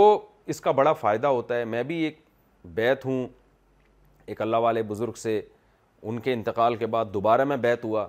اس 0.52 0.60
کا 0.60 0.70
بڑا 0.82 0.92
فائدہ 1.06 1.26
ہوتا 1.38 1.56
ہے 1.58 1.64
میں 1.74 1.82
بھی 1.88 1.96
ایک 2.04 2.18
بیت 2.74 3.04
ہوں 3.06 3.26
ایک 4.26 4.42
اللہ 4.42 4.56
والے 4.66 4.82
بزرگ 4.92 5.12
سے 5.22 5.40
ان 6.02 6.18
کے 6.20 6.32
انتقال 6.32 6.76
کے 6.76 6.86
بعد 6.96 7.04
دوبارہ 7.14 7.44
میں 7.44 7.56
بیت 7.66 7.84
ہوا 7.84 8.06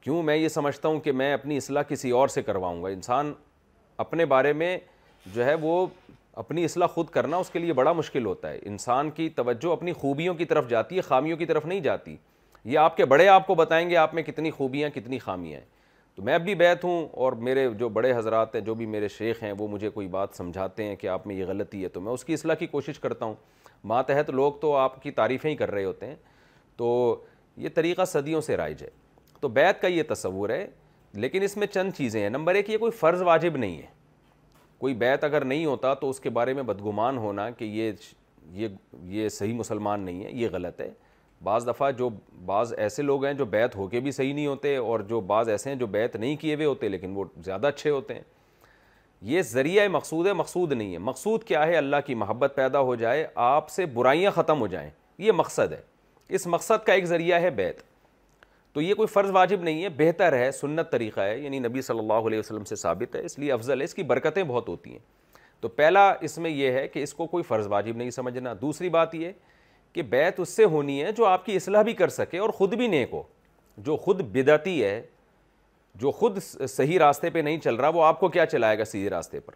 کیوں 0.00 0.22
میں 0.22 0.36
یہ 0.36 0.48
سمجھتا 0.58 0.88
ہوں 0.88 1.00
کہ 1.06 1.12
میں 1.22 1.32
اپنی 1.32 1.56
اصلاح 1.56 1.82
کسی 1.88 2.10
اور 2.18 2.28
سے 2.38 2.42
کرواؤں 2.42 2.82
گا 2.82 2.88
انسان 2.98 3.32
اپنے 4.04 4.24
بارے 4.34 4.52
میں 4.62 4.76
جو 5.34 5.44
ہے 5.46 5.54
وہ 5.60 5.86
اپنی 6.42 6.64
اصلاح 6.64 6.88
خود 6.94 7.08
کرنا 7.10 7.36
اس 7.36 7.50
کے 7.50 7.58
لیے 7.58 7.72
بڑا 7.72 7.92
مشکل 7.92 8.26
ہوتا 8.26 8.50
ہے 8.50 8.58
انسان 8.68 9.10
کی 9.14 9.28
توجہ 9.36 9.72
اپنی 9.72 9.92
خوبیوں 9.92 10.34
کی 10.34 10.44
طرف 10.44 10.68
جاتی 10.68 10.96
ہے 10.96 11.00
خامیوں 11.08 11.36
کی 11.38 11.46
طرف 11.46 11.66
نہیں 11.66 11.80
جاتی 11.80 12.16
یہ 12.64 12.78
آپ 12.78 12.96
کے 12.96 13.04
بڑے 13.12 13.26
آپ 13.28 13.46
کو 13.46 13.54
بتائیں 13.54 13.88
گے 13.90 13.96
آپ 13.96 14.14
میں 14.14 14.22
کتنی 14.22 14.50
خوبیاں 14.50 14.88
کتنی 14.94 15.18
خامیاں 15.18 15.60
ہیں 15.60 15.66
تو 16.16 16.22
میں 16.24 16.38
بھی 16.46 16.54
بیت 16.60 16.84
ہوں 16.84 17.06
اور 17.24 17.32
میرے 17.48 17.68
جو 17.78 17.88
بڑے 17.98 18.12
حضرات 18.16 18.54
ہیں 18.54 18.60
جو 18.62 18.74
بھی 18.74 18.86
میرے 18.94 19.08
شیخ 19.16 19.42
ہیں 19.42 19.52
وہ 19.58 19.68
مجھے 19.68 19.88
کوئی 19.90 20.08
بات 20.14 20.28
سمجھاتے 20.36 20.84
ہیں 20.84 20.96
کہ 21.00 21.06
آپ 21.08 21.26
میں 21.26 21.34
یہ 21.36 21.44
غلطی 21.48 21.82
ہے 21.82 21.88
تو 21.88 22.00
میں 22.00 22.12
اس 22.12 22.24
کی 22.24 22.34
اصلاح 22.34 22.54
کی 22.58 22.66
کوشش 22.66 22.98
کرتا 23.00 23.24
ہوں 23.24 23.34
ماتحت 23.92 24.30
لوگ 24.30 24.52
تو 24.60 24.74
آپ 24.76 25.02
کی 25.02 25.10
تعریفیں 25.20 25.50
ہی 25.50 25.54
کر 25.56 25.70
رہے 25.70 25.84
ہوتے 25.84 26.06
ہیں 26.06 26.16
تو 26.76 26.88
یہ 27.56 27.68
طریقہ 27.74 28.04
صدیوں 28.12 28.40
سے 28.46 28.56
رائج 28.56 28.82
ہے 28.82 28.88
تو 29.40 29.48
بیت 29.58 29.80
کا 29.82 29.88
یہ 29.88 30.02
تصور 30.08 30.50
ہے 30.50 30.66
لیکن 31.24 31.42
اس 31.42 31.56
میں 31.56 31.66
چند 31.74 31.92
چیزیں 31.96 32.20
ہیں 32.22 32.30
نمبر 32.30 32.54
ایک 32.54 32.70
یہ 32.70 32.78
کوئی 32.78 32.92
فرض 33.00 33.22
واجب 33.26 33.56
نہیں 33.56 33.78
ہے 33.78 33.96
کوئی 34.78 34.94
بیت 34.94 35.24
اگر 35.24 35.44
نہیں 35.44 35.64
ہوتا 35.66 35.92
تو 36.00 36.10
اس 36.10 36.20
کے 36.20 36.30
بارے 36.30 36.52
میں 36.54 36.62
بدگمان 36.62 37.16
ہونا 37.18 37.48
کہ 37.58 37.64
یہ 37.64 37.92
یہ 38.60 38.68
یہ 39.12 39.28
صحیح 39.28 39.54
مسلمان 39.54 40.00
نہیں 40.00 40.24
ہے 40.24 40.30
یہ 40.32 40.48
غلط 40.52 40.80
ہے 40.80 40.88
بعض 41.44 41.66
دفعہ 41.66 41.90
جو 41.98 42.08
بعض 42.46 42.72
ایسے 42.76 43.02
لوگ 43.02 43.24
ہیں 43.24 43.32
جو 43.34 43.44
بیت 43.50 43.74
ہو 43.76 43.86
کے 43.88 44.00
بھی 44.00 44.10
صحیح 44.12 44.32
نہیں 44.34 44.46
ہوتے 44.46 44.76
اور 44.76 45.00
جو 45.08 45.20
بعض 45.32 45.48
ایسے 45.48 45.70
ہیں 45.70 45.76
جو 45.78 45.86
بیت 45.96 46.16
نہیں 46.16 46.36
کیے 46.36 46.54
ہوئے 46.54 46.66
ہوتے 46.66 46.88
لیکن 46.88 47.12
وہ 47.16 47.24
زیادہ 47.44 47.66
اچھے 47.66 47.90
ہوتے 47.90 48.14
ہیں 48.14 48.20
یہ 49.32 49.42
ذریعہ 49.42 49.86
مقصود 49.92 50.26
ہے 50.26 50.32
مقصود 50.32 50.72
نہیں 50.72 50.92
ہے 50.92 50.98
مقصود 51.10 51.42
کیا 51.44 51.66
ہے 51.66 51.76
اللہ 51.76 51.96
کی 52.06 52.14
محبت 52.14 52.52
پیدا 52.56 52.80
ہو 52.90 52.94
جائے 52.94 53.26
آپ 53.44 53.70
سے 53.70 53.86
برائیاں 53.94 54.30
ختم 54.34 54.60
ہو 54.60 54.66
جائیں 54.76 54.88
یہ 55.18 55.32
مقصد 55.32 55.72
ہے 55.72 55.80
اس 56.36 56.46
مقصد 56.46 56.84
کا 56.86 56.92
ایک 56.92 57.04
ذریعہ 57.06 57.40
ہے 57.40 57.50
بیت 57.50 57.80
تو 58.74 58.80
یہ 58.82 58.94
کوئی 58.94 59.06
فرض 59.12 59.30
واجب 59.32 59.62
نہیں 59.64 59.82
ہے 59.82 59.88
بہتر 59.96 60.32
ہے 60.38 60.50
سنت 60.52 60.90
طریقہ 60.92 61.20
ہے 61.20 61.38
یعنی 61.38 61.58
نبی 61.58 61.82
صلی 61.82 61.98
اللہ 61.98 62.26
علیہ 62.26 62.38
وسلم 62.38 62.64
سے 62.64 62.76
ثابت 62.76 63.14
ہے 63.16 63.24
اس 63.24 63.38
لیے 63.38 63.52
افضل 63.52 63.80
ہے 63.80 63.84
اس 63.84 63.94
کی 63.94 64.02
برکتیں 64.12 64.42
بہت 64.42 64.68
ہوتی 64.68 64.90
ہیں 64.92 64.98
تو 65.60 65.68
پہلا 65.78 66.12
اس 66.28 66.36
میں 66.38 66.50
یہ 66.50 66.70
ہے 66.72 66.86
کہ 66.88 67.02
اس 67.02 67.14
کو 67.14 67.26
کوئی 67.26 67.44
فرض 67.44 67.66
واجب 67.70 67.96
نہیں 67.96 68.10
سمجھنا 68.10 68.52
دوسری 68.60 68.88
بات 68.98 69.14
یہ 69.14 69.32
کہ 69.92 70.02
بیت 70.10 70.40
اس 70.40 70.48
سے 70.56 70.64
ہونی 70.74 71.02
ہے 71.02 71.12
جو 71.16 71.24
آپ 71.26 71.46
کی 71.46 71.56
اصلاح 71.56 71.82
بھی 71.82 71.92
کر 72.02 72.08
سکے 72.18 72.38
اور 72.38 72.50
خود 72.58 72.74
بھی 72.76 72.86
نیک 72.88 73.10
ہو 73.12 73.22
جو 73.86 73.96
خود 74.04 74.20
بدعتی 74.32 74.82
ہے 74.82 75.00
جو 76.00 76.10
خود 76.12 76.38
صحیح 76.68 76.98
راستے 76.98 77.30
پہ 77.30 77.38
نہیں 77.44 77.58
چل 77.64 77.74
رہا 77.74 77.88
وہ 77.94 78.04
آپ 78.04 78.20
کو 78.20 78.28
کیا 78.28 78.46
چلائے 78.46 78.78
گا 78.78 78.84
صحیح 78.86 79.08
راستے 79.10 79.40
پر 79.40 79.52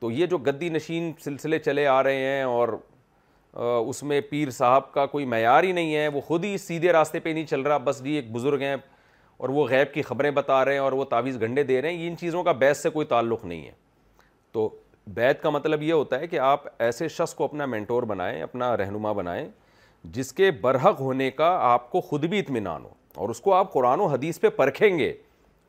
تو 0.00 0.10
یہ 0.10 0.26
جو 0.26 0.38
گدی 0.38 0.68
نشین 0.68 1.12
سلسلے 1.24 1.58
چلے 1.58 1.86
آ 1.86 2.02
رہے 2.02 2.16
ہیں 2.24 2.42
اور 2.42 2.68
اس 3.54 4.02
میں 4.02 4.20
پیر 4.30 4.50
صاحب 4.50 4.90
کا 4.92 5.04
کوئی 5.06 5.24
معیار 5.26 5.62
ہی 5.64 5.72
نہیں 5.72 5.94
ہے 5.94 6.06
وہ 6.12 6.20
خود 6.26 6.44
ہی 6.44 6.56
سیدھے 6.58 6.92
راستے 6.92 7.20
پہ 7.20 7.28
نہیں 7.28 7.46
چل 7.46 7.60
رہا 7.62 7.76
بس 7.84 8.02
جی 8.04 8.12
ایک 8.14 8.30
بزرگ 8.32 8.60
ہیں 8.62 8.74
اور 9.36 9.48
وہ 9.48 9.66
غیب 9.70 9.92
کی 9.94 10.02
خبریں 10.02 10.30
بتا 10.34 10.64
رہے 10.64 10.72
ہیں 10.72 10.80
اور 10.80 10.92
وہ 10.92 11.04
تعویذ 11.10 11.40
گھنڈے 11.40 11.62
دے 11.62 11.80
رہے 11.82 11.92
ہیں 11.96 12.06
ان 12.08 12.16
چیزوں 12.20 12.42
کا 12.44 12.52
بیت 12.52 12.76
سے 12.76 12.90
کوئی 12.90 13.06
تعلق 13.06 13.44
نہیں 13.44 13.64
ہے 13.64 13.70
تو 14.52 14.68
بیت 15.14 15.42
کا 15.42 15.50
مطلب 15.50 15.82
یہ 15.82 15.92
ہوتا 15.92 16.18
ہے 16.20 16.26
کہ 16.26 16.38
آپ 16.38 16.62
ایسے 16.82 17.08
شخص 17.08 17.34
کو 17.34 17.44
اپنا 17.44 17.66
مینٹور 17.66 18.02
بنائیں 18.12 18.42
اپنا 18.42 18.76
رہنما 18.76 19.12
بنائیں 19.12 19.46
جس 20.12 20.32
کے 20.32 20.50
برحق 20.60 21.00
ہونے 21.00 21.30
کا 21.30 21.46
آپ 21.72 21.90
کو 21.90 22.00
خود 22.00 22.24
بھی 22.30 22.38
اطمینان 22.38 22.84
ہو 22.84 22.88
اور 23.20 23.28
اس 23.28 23.40
کو 23.40 23.54
آپ 23.54 23.72
قرآن 23.72 24.00
و 24.00 24.06
حدیث 24.06 24.40
پہ 24.40 24.48
پرکھیں 24.56 24.98
گے 24.98 25.12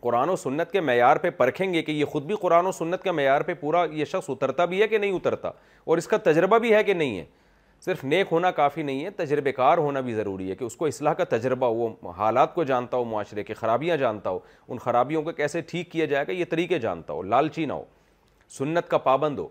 قرآن 0.01 0.30
و 0.30 0.36
سنت 0.36 0.71
کے 0.71 0.82
معیار 0.82 1.17
پہ 1.21 1.30
پرکھیں 1.38 1.73
گے 1.73 1.82
کہ 1.84 1.91
یہ 1.91 2.05
خود 2.11 2.25
بھی 2.25 2.36
قرآن 2.41 2.65
و 2.65 2.71
سنت 2.71 3.03
کے 3.03 3.11
معیار 3.11 3.41
پہ 3.45 3.53
پورا 3.59 3.84
یہ 3.91 4.05
شخص 4.05 4.30
اترتا 4.30 4.65
بھی 4.65 4.82
ہے 4.82 4.88
کہ 4.88 4.97
نہیں 4.97 5.11
اترتا 5.13 5.49
اور 5.86 5.97
اس 5.97 6.07
کا 6.07 6.17
تجربہ 6.23 6.57
بھی 6.59 6.73
ہے 6.73 6.84
کہ 6.84 6.93
نہیں 6.93 7.17
ہے 7.17 7.23
صرف 7.86 8.03
نیک 8.03 8.27
ہونا 8.32 8.49
کافی 8.51 8.82
نہیں 8.84 9.03
ہے 9.05 9.09
تجربے 9.17 9.51
کار 9.51 9.77
ہونا 9.77 9.99
بھی 10.07 10.13
ضروری 10.13 10.49
ہے 10.49 10.55
کہ 10.55 10.63
اس 10.63 10.75
کو 10.75 10.86
اصلاح 10.86 11.13
کا 11.17 11.23
تجربہ 11.36 11.67
وہ 11.75 11.88
حالات 12.17 12.53
کو 12.55 12.63
جانتا 12.71 12.97
ہو 12.97 13.03
معاشرے 13.11 13.43
کے 13.43 13.53
خرابیاں 13.53 13.97
جانتا 13.97 14.30
ہو 14.30 14.39
ان 14.67 14.77
خرابیوں 14.77 15.21
کو 15.23 15.32
کیسے 15.38 15.61
ٹھیک 15.69 15.91
کیا 15.91 16.05
جائے 16.05 16.27
گا 16.27 16.32
یہ 16.32 16.45
طریقے 16.51 16.80
جانتا 16.80 17.13
ہو 17.13 17.21
لالچی 17.23 17.65
نہ 17.65 17.73
ہو 17.73 17.84
سنت 18.57 18.89
کا 18.89 18.97
پابند 19.05 19.39
ہو 19.39 19.47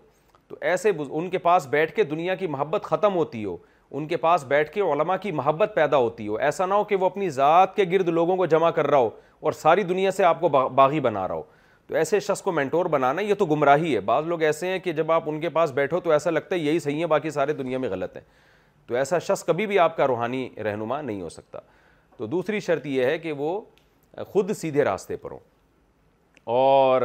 تو 0.47 0.55
ایسے 0.61 0.91
ان 1.09 1.29
کے 1.29 1.37
پاس 1.37 1.67
بیٹھ 1.69 1.93
کے 1.95 2.03
دنیا 2.03 2.35
کی 2.35 2.47
محبت 2.57 2.83
ختم 2.83 3.15
ہوتی 3.15 3.43
ہو 3.45 3.55
ان 3.91 4.07
کے 4.07 4.17
پاس 4.27 4.43
بیٹھ 4.47 4.71
کے 4.71 4.81
علماء 4.81 5.15
کی 5.21 5.31
محبت 5.41 5.71
پیدا 5.75 5.97
ہوتی 5.97 6.27
ہو 6.27 6.35
ایسا 6.47 6.65
نہ 6.65 6.73
ہو 6.73 6.83
کہ 6.89 6.95
وہ 6.95 7.05
اپنی 7.05 7.29
ذات 7.41 7.75
کے 7.75 7.83
گرد 7.91 8.07
لوگوں 8.09 8.35
کو 8.37 8.45
جمع 8.45 8.69
کر 8.71 8.87
رہا 8.87 8.97
ہو 8.97 9.09
اور 9.41 9.51
ساری 9.61 9.83
دنیا 9.91 10.11
سے 10.11 10.23
آپ 10.23 10.39
کو 10.41 10.49
باغی 10.67 10.99
بنا 10.99 11.27
رہا 11.27 11.35
ہو 11.35 11.43
تو 11.89 11.95
ایسے 11.97 12.19
شخص 12.19 12.41
کو 12.41 12.51
مینٹور 12.51 12.85
بنانا 12.85 13.21
یہ 13.21 13.33
تو 13.35 13.45
گمراہی 13.51 13.93
ہے 13.95 13.99
بعض 14.07 14.25
لوگ 14.27 14.41
ایسے 14.43 14.67
ہیں 14.67 14.79
کہ 14.79 14.91
جب 14.93 15.11
آپ 15.11 15.29
ان 15.29 15.39
کے 15.41 15.49
پاس 15.49 15.71
بیٹھو 15.73 15.99
تو 15.99 16.11
ایسا 16.11 16.29
لگتا 16.29 16.55
ہے 16.55 16.59
یہی 16.59 16.79
صحیح 16.79 16.99
ہے 17.01 17.05
باقی 17.13 17.29
سارے 17.29 17.53
دنیا 17.53 17.77
میں 17.77 17.89
غلط 17.89 18.15
ہیں 18.17 18.23
تو 18.87 18.95
ایسا 18.95 19.19
شخص 19.27 19.43
کبھی 19.45 19.65
بھی 19.67 19.79
آپ 19.79 19.95
کا 19.97 20.07
روحانی 20.07 20.47
رہنما 20.63 21.01
نہیں 21.01 21.21
ہو 21.21 21.29
سکتا 21.29 21.59
تو 22.17 22.27
دوسری 22.27 22.59
شرط 22.67 22.85
یہ 22.85 23.05
ہے 23.05 23.17
کہ 23.19 23.31
وہ 23.37 23.59
خود 24.33 24.51
سیدھے 24.61 24.83
راستے 24.83 25.17
پر 25.17 25.31
ہوں 25.31 25.39
اور 26.59 27.01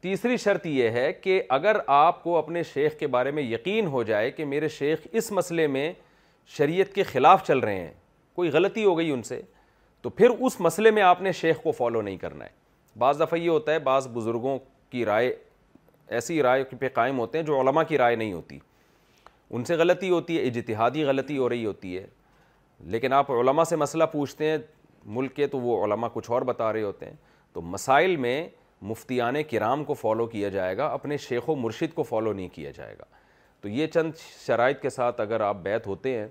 تیسری 0.00 0.36
شرط 0.44 0.66
یہ 0.66 0.90
ہے 0.90 1.12
کہ 1.22 1.42
اگر 1.58 1.76
آپ 1.96 2.22
کو 2.22 2.36
اپنے 2.38 2.62
شیخ 2.74 2.98
کے 3.00 3.06
بارے 3.16 3.30
میں 3.30 3.42
یقین 3.42 3.86
ہو 3.96 4.02
جائے 4.02 4.30
کہ 4.30 4.44
میرے 4.44 4.68
شیخ 4.78 5.06
اس 5.12 5.32
مسئلے 5.32 5.66
میں 5.66 5.92
شریعت 6.56 6.94
کے 6.94 7.02
خلاف 7.12 7.46
چل 7.46 7.58
رہے 7.58 7.80
ہیں 7.80 7.92
کوئی 8.36 8.50
غلطی 8.50 8.84
ہو 8.84 8.98
گئی 8.98 9.10
ان 9.10 9.22
سے 9.22 9.40
تو 10.02 10.10
پھر 10.10 10.30
اس 10.40 10.60
مسئلے 10.60 10.90
میں 10.90 11.02
آپ 11.02 11.20
نے 11.22 11.32
شیخ 11.40 11.62
کو 11.62 11.72
فالو 11.72 12.02
نہیں 12.02 12.16
کرنا 12.18 12.44
ہے 12.44 12.60
بعض 12.98 13.20
دفعہ 13.22 13.38
یہ 13.38 13.48
ہوتا 13.48 13.72
ہے 13.72 13.78
بعض 13.78 14.06
بزرگوں 14.14 14.58
کی 14.90 15.04
رائے 15.04 15.34
ایسی 16.16 16.42
رائے 16.42 16.64
پہ 16.78 16.88
قائم 16.94 17.18
ہوتے 17.18 17.38
ہیں 17.38 17.44
جو 17.44 17.60
علماء 17.60 17.82
کی 17.88 17.98
رائے 17.98 18.16
نہیں 18.16 18.32
ہوتی 18.32 18.58
ان 19.54 19.64
سے 19.64 19.74
غلطی 19.76 20.10
ہوتی 20.10 20.36
ہے 20.38 20.42
اجتہادی 20.48 21.04
غلطی 21.04 21.38
ہو 21.38 21.48
رہی 21.48 21.64
ہوتی 21.66 21.96
ہے 21.96 22.06
لیکن 22.92 23.12
آپ 23.12 23.30
علماء 23.30 23.64
سے 23.68 23.76
مسئلہ 23.76 24.04
پوچھتے 24.12 24.50
ہیں 24.50 24.56
ملک 25.16 25.34
کے 25.36 25.46
تو 25.46 25.58
وہ 25.60 25.84
علماء 25.84 26.08
کچھ 26.12 26.30
اور 26.30 26.42
بتا 26.50 26.72
رہے 26.72 26.82
ہوتے 26.82 27.06
ہیں 27.06 27.14
تو 27.52 27.60
مسائل 27.62 28.16
میں 28.16 28.42
مفتیان 28.90 29.36
کرام 29.50 29.84
کو 29.84 29.94
فالو 29.94 30.26
کیا 30.26 30.48
جائے 30.48 30.76
گا 30.76 30.86
اپنے 30.92 31.16
شیخ 31.26 31.48
و 31.50 31.54
مرشد 31.56 31.94
کو 31.94 32.02
فالو 32.02 32.32
نہیں 32.32 32.48
کیا 32.54 32.70
جائے 32.76 32.94
گا 32.98 33.04
تو 33.60 33.68
یہ 33.68 33.86
چند 33.94 34.12
شرائط 34.46 34.80
کے 34.82 34.90
ساتھ 34.90 35.20
اگر 35.20 35.40
آپ 35.40 35.56
بیت 35.62 35.86
ہوتے 35.86 36.16
ہیں 36.18 36.26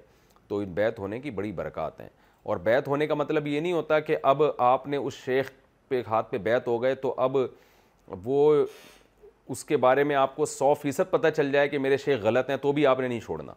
تو 0.47 0.59
بیت 0.75 0.99
ہونے 0.99 1.19
کی 1.19 1.31
بڑی 1.31 1.51
برکات 1.59 2.01
ہیں 2.01 2.09
اور 2.51 2.57
بیت 2.63 2.87
ہونے 2.87 3.07
کا 3.07 3.13
مطلب 3.15 3.47
یہ 3.47 3.59
نہیں 3.59 3.73
ہوتا 3.73 3.99
کہ 3.99 4.17
اب 4.31 4.41
آپ 4.57 4.87
نے 4.87 4.97
اس 4.97 5.13
شیخ 5.25 5.49
پہ 5.91 5.95
ایک 5.97 6.07
ہاتھ 6.09 6.31
پہ 6.31 6.37
بیت 6.47 6.67
ہو 6.67 6.81
گئے 6.83 6.95
تو 7.05 7.13
اب 7.27 7.37
وہ 8.27 8.37
اس 9.53 9.63
کے 9.71 9.77
بارے 9.83 10.03
میں 10.09 10.15
آپ 10.15 10.35
کو 10.35 10.45
سو 10.45 10.73
فیصد 10.81 11.11
پتہ 11.11 11.27
چل 11.35 11.51
جائے 11.51 11.69
کہ 11.69 11.77
میرے 11.85 11.97
شیخ 12.07 12.19
غلط 12.25 12.49
ہیں 12.49 12.57
تو 12.61 12.71
بھی 12.77 12.85
آپ 12.87 12.99
نے 12.99 13.07
نہیں 13.07 13.19
چھوڑنا 13.25 13.53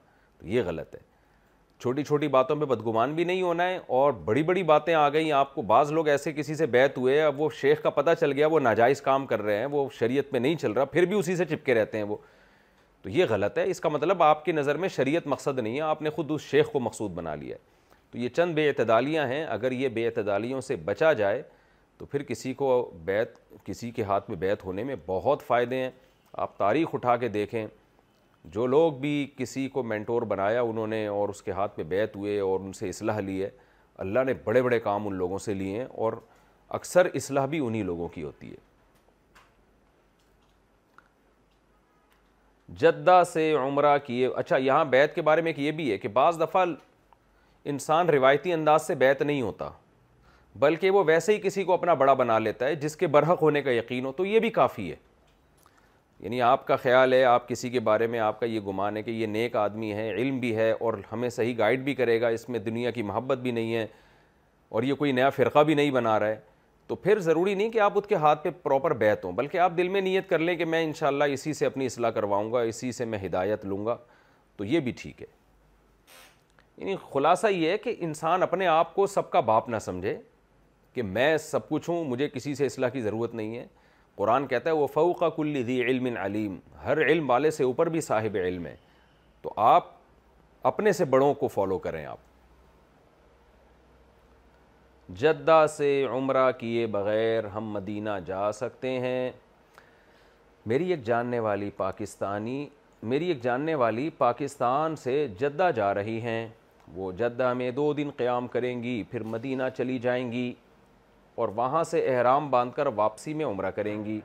یہ 0.54 0.62
غلط 0.66 0.94
ہے 0.94 1.00
چھوٹی 1.82 2.02
چھوٹی 2.04 2.28
باتوں 2.34 2.56
پہ 2.56 2.64
بدگمان 2.72 3.14
بھی 3.14 3.24
نہیں 3.30 3.42
ہونا 3.42 3.64
ہے 3.68 3.78
اور 3.98 4.12
بڑی 4.24 4.42
بڑی 4.50 4.62
باتیں 4.70 4.92
آ 4.94 5.08
گئیں 5.16 5.30
آپ 5.38 5.54
کو 5.54 5.62
بعض 5.72 5.90
لوگ 5.92 6.08
ایسے 6.08 6.32
کسی 6.32 6.54
سے 6.54 6.66
بیت 6.76 6.96
ہوئے 6.98 7.20
اب 7.22 7.40
وہ 7.40 7.48
شیخ 7.60 7.82
کا 7.82 7.90
پتہ 7.98 8.10
چل 8.20 8.32
گیا 8.32 8.46
وہ 8.52 8.60
ناجائز 8.66 9.00
کام 9.08 9.26
کر 9.32 9.42
رہے 9.42 9.56
ہیں 9.58 9.66
وہ 9.72 9.88
شریعت 9.98 10.32
میں 10.32 10.40
نہیں 10.40 10.54
چل 10.62 10.72
رہا 10.72 10.84
پھر 10.94 11.04
بھی 11.12 11.18
اسی 11.18 11.36
سے 11.36 11.44
چپکے 11.50 11.74
رہتے 11.78 11.98
ہیں 11.98 12.04
وہ 12.12 12.16
تو 13.02 13.10
یہ 13.16 13.24
غلط 13.28 13.58
ہے 13.58 13.64
اس 13.70 13.80
کا 13.80 13.88
مطلب 13.88 14.22
آپ 14.22 14.44
کی 14.44 14.52
نظر 14.52 14.76
میں 14.82 14.88
شریعت 14.96 15.26
مقصد 15.34 15.58
نہیں 15.58 15.76
ہے 15.76 15.80
آپ 15.92 16.02
نے 16.02 16.10
خود 16.16 16.30
اس 16.34 16.42
شیخ 16.50 16.70
کو 16.72 16.80
مقصود 16.80 17.10
بنا 17.20 17.34
لیا 17.42 17.56
ہے 17.56 17.72
تو 18.12 18.18
یہ 18.18 18.28
چند 18.36 18.54
بے 18.54 18.66
اعتدالیاں 18.68 19.26
ہیں 19.28 19.44
اگر 19.56 19.72
یہ 19.82 19.88
بے 19.94 20.06
اعتدالیوں 20.06 20.60
سے 20.70 20.76
بچا 20.86 21.12
جائے 21.22 21.42
تو 21.98 22.06
پھر 22.06 22.22
کسی 22.28 22.52
کو 22.54 22.68
بیت 23.04 23.38
کسی 23.64 23.90
کے 23.96 24.02
ہاتھ 24.04 24.30
میں 24.30 24.36
بیت 24.38 24.64
ہونے 24.64 24.84
میں 24.84 24.96
بہت 25.06 25.42
فائدے 25.46 25.76
ہیں 25.82 25.90
آپ 26.44 26.56
تاریخ 26.58 26.88
اٹھا 26.94 27.16
کے 27.16 27.28
دیکھیں 27.34 27.66
جو 28.54 28.66
لوگ 28.66 28.92
بھی 29.00 29.10
کسی 29.36 29.68
کو 29.74 29.82
مینٹور 29.82 30.22
بنایا 30.34 30.62
انہوں 30.62 30.86
نے 30.86 31.06
اور 31.06 31.28
اس 31.28 31.42
کے 31.42 31.50
ہاتھ 31.52 31.72
میں 31.78 31.84
بیت 31.88 32.16
ہوئے 32.16 32.38
اور 32.40 32.60
ان 32.60 32.72
سے 32.78 32.88
اصلاح 32.88 33.20
لی 33.20 33.42
ہے 33.42 33.50
اللہ 34.04 34.24
نے 34.26 34.32
بڑے 34.44 34.62
بڑے 34.62 34.78
کام 34.80 35.06
ان 35.06 35.14
لوگوں 35.14 35.38
سے 35.38 35.54
لیے 35.54 35.78
ہیں 35.78 35.86
اور 36.04 36.12
اکثر 36.78 37.08
اصلاح 37.14 37.46
بھی 37.46 37.58
انہی 37.66 37.82
لوگوں 37.82 38.08
کی 38.14 38.22
ہوتی 38.22 38.50
ہے 38.50 38.62
جدہ 42.80 43.22
سے 43.32 43.52
عمرہ 43.54 43.96
کیے 44.06 44.28
اچھا 44.36 44.56
یہاں 44.56 44.84
بیت 44.92 45.14
کے 45.14 45.22
بارے 45.22 45.40
میں 45.42 45.50
ایک 45.50 45.58
یہ 45.64 45.70
بھی 45.78 45.90
ہے 45.90 45.98
کہ 45.98 46.08
بعض 46.18 46.40
دفعہ 46.40 46.64
انسان 47.72 48.08
روایتی 48.10 48.52
انداز 48.52 48.86
سے 48.86 48.94
بیت 49.02 49.22
نہیں 49.22 49.42
ہوتا 49.42 49.70
بلکہ 50.60 50.90
وہ 50.90 51.02
ویسے 51.06 51.34
ہی 51.34 51.40
کسی 51.42 51.62
کو 51.64 51.72
اپنا 51.74 51.94
بڑا 52.00 52.12
بنا 52.14 52.38
لیتا 52.38 52.66
ہے 52.66 52.74
جس 52.76 52.96
کے 52.96 53.06
برحق 53.14 53.40
ہونے 53.42 53.62
کا 53.62 53.70
یقین 53.72 54.04
ہو 54.06 54.12
تو 54.16 54.24
یہ 54.26 54.38
بھی 54.40 54.50
کافی 54.60 54.90
ہے 54.90 54.96
یعنی 56.20 56.40
آپ 56.42 56.66
کا 56.66 56.76
خیال 56.82 57.12
ہے 57.12 57.22
آپ 57.24 57.48
کسی 57.48 57.70
کے 57.70 57.80
بارے 57.88 58.06
میں 58.06 58.18
آپ 58.26 58.38
کا 58.40 58.46
یہ 58.46 58.60
گمان 58.66 58.96
ہے 58.96 59.02
کہ 59.02 59.10
یہ 59.10 59.26
نیک 59.26 59.56
آدمی 59.56 59.92
ہے 59.92 60.10
علم 60.14 60.38
بھی 60.40 60.54
ہے 60.56 60.70
اور 60.72 60.94
ہمیں 61.12 61.28
صحیح 61.28 61.54
گائیڈ 61.58 61.80
بھی 61.84 61.94
کرے 61.94 62.20
گا 62.20 62.28
اس 62.36 62.48
میں 62.48 62.58
دنیا 62.58 62.90
کی 62.90 63.02
محبت 63.02 63.38
بھی 63.38 63.50
نہیں 63.52 63.74
ہے 63.74 63.86
اور 64.76 64.82
یہ 64.82 64.94
کوئی 64.98 65.12
نیا 65.12 65.30
فرقہ 65.30 65.62
بھی 65.66 65.74
نہیں 65.74 65.90
بنا 65.90 66.18
رہا 66.20 66.26
ہے 66.28 66.36
تو 66.86 66.94
پھر 66.94 67.18
ضروری 67.20 67.54
نہیں 67.54 67.70
کہ 67.72 67.78
آپ 67.80 67.98
اس 67.98 68.06
کے 68.08 68.14
ہاتھ 68.22 68.42
پہ 68.44 68.50
پراپر 68.62 68.92
بیت 69.00 69.24
ہوں 69.24 69.32
بلکہ 69.32 69.58
آپ 69.58 69.72
دل 69.76 69.88
میں 69.88 70.00
نیت 70.00 70.28
کر 70.28 70.38
لیں 70.38 70.54
کہ 70.56 70.64
میں 70.64 70.82
انشاءاللہ 70.84 71.24
اسی 71.32 71.52
سے 71.54 71.66
اپنی 71.66 71.86
اصلاح 71.86 72.10
کرواؤں 72.14 72.52
گا 72.52 72.60
اسی 72.60 72.92
سے 72.92 73.04
میں 73.04 73.18
ہدایت 73.24 73.64
لوں 73.66 73.84
گا 73.86 73.96
تو 74.56 74.64
یہ 74.64 74.80
بھی 74.80 74.92
ٹھیک 74.96 75.22
ہے 75.22 75.26
یعنی 76.76 76.94
خلاصہ 77.12 77.46
یہ 77.46 77.70
ہے 77.70 77.78
کہ 77.78 77.94
انسان 78.00 78.42
اپنے 78.42 78.66
آپ 78.66 78.94
کو 78.94 79.06
سب 79.06 79.30
کا 79.30 79.40
باپ 79.52 79.68
نہ 79.68 79.78
سمجھے 79.80 80.16
کہ 80.94 81.02
میں 81.02 81.36
سب 81.50 81.68
کچھ 81.68 81.88
ہوں 81.90 82.04
مجھے 82.04 82.28
کسی 82.32 82.54
سے 82.54 82.66
اصلاح 82.66 82.88
کی 82.88 83.00
ضرورت 83.02 83.34
نہیں 83.34 83.56
ہے 83.58 83.66
قرآن 84.16 84.46
کہتا 84.46 84.70
ہے 84.70 84.74
وہ 84.74 84.86
فوق 84.94 85.22
کل 85.36 85.62
ذی 85.66 85.80
علم 85.82 86.06
علیم 86.22 86.58
ہر 86.84 87.00
علم 87.06 87.30
والے 87.30 87.50
سے 87.50 87.64
اوپر 87.64 87.88
بھی 87.94 88.00
صاحب 88.00 88.36
علم 88.42 88.66
ہے 88.66 88.74
تو 89.42 89.52
آپ 89.60 89.86
اپنے 90.70 90.92
سے 90.98 91.04
بڑوں 91.14 91.32
کو 91.40 91.48
فالو 91.54 91.78
کریں 91.86 92.04
آپ 92.04 92.22
جدہ 95.20 95.64
سے 95.76 95.88
عمرہ 96.10 96.50
کیے 96.58 96.86
بغیر 96.92 97.44
ہم 97.54 97.70
مدینہ 97.72 98.10
جا 98.26 98.50
سکتے 98.54 98.90
ہیں 99.00 99.30
میری 100.66 100.90
ایک 100.90 101.02
جاننے 101.04 101.38
والی 101.46 101.70
پاکستانی 101.76 102.64
میری 103.12 103.26
ایک 103.28 103.42
جاننے 103.42 103.74
والی 103.82 104.08
پاکستان 104.18 104.96
سے 104.96 105.26
جدہ 105.40 105.70
جا 105.76 105.92
رہی 105.94 106.20
ہیں 106.20 106.46
وہ 106.94 107.10
جدہ 107.18 107.52
میں 107.56 107.70
دو 107.70 107.92
دن 107.94 108.10
قیام 108.16 108.46
کریں 108.54 108.82
گی 108.82 109.02
پھر 109.10 109.22
مدینہ 109.34 109.62
چلی 109.76 109.98
جائیں 109.98 110.30
گی 110.32 110.52
اور 111.36 111.48
وہاں 111.54 111.82
سے 111.84 112.00
احرام 112.14 112.50
باندھ 112.50 112.74
کر 112.76 112.86
واپسی 112.96 113.34
میں 113.34 113.44
عمرہ 113.46 113.70
کریں 113.76 114.04
گی 114.04 114.20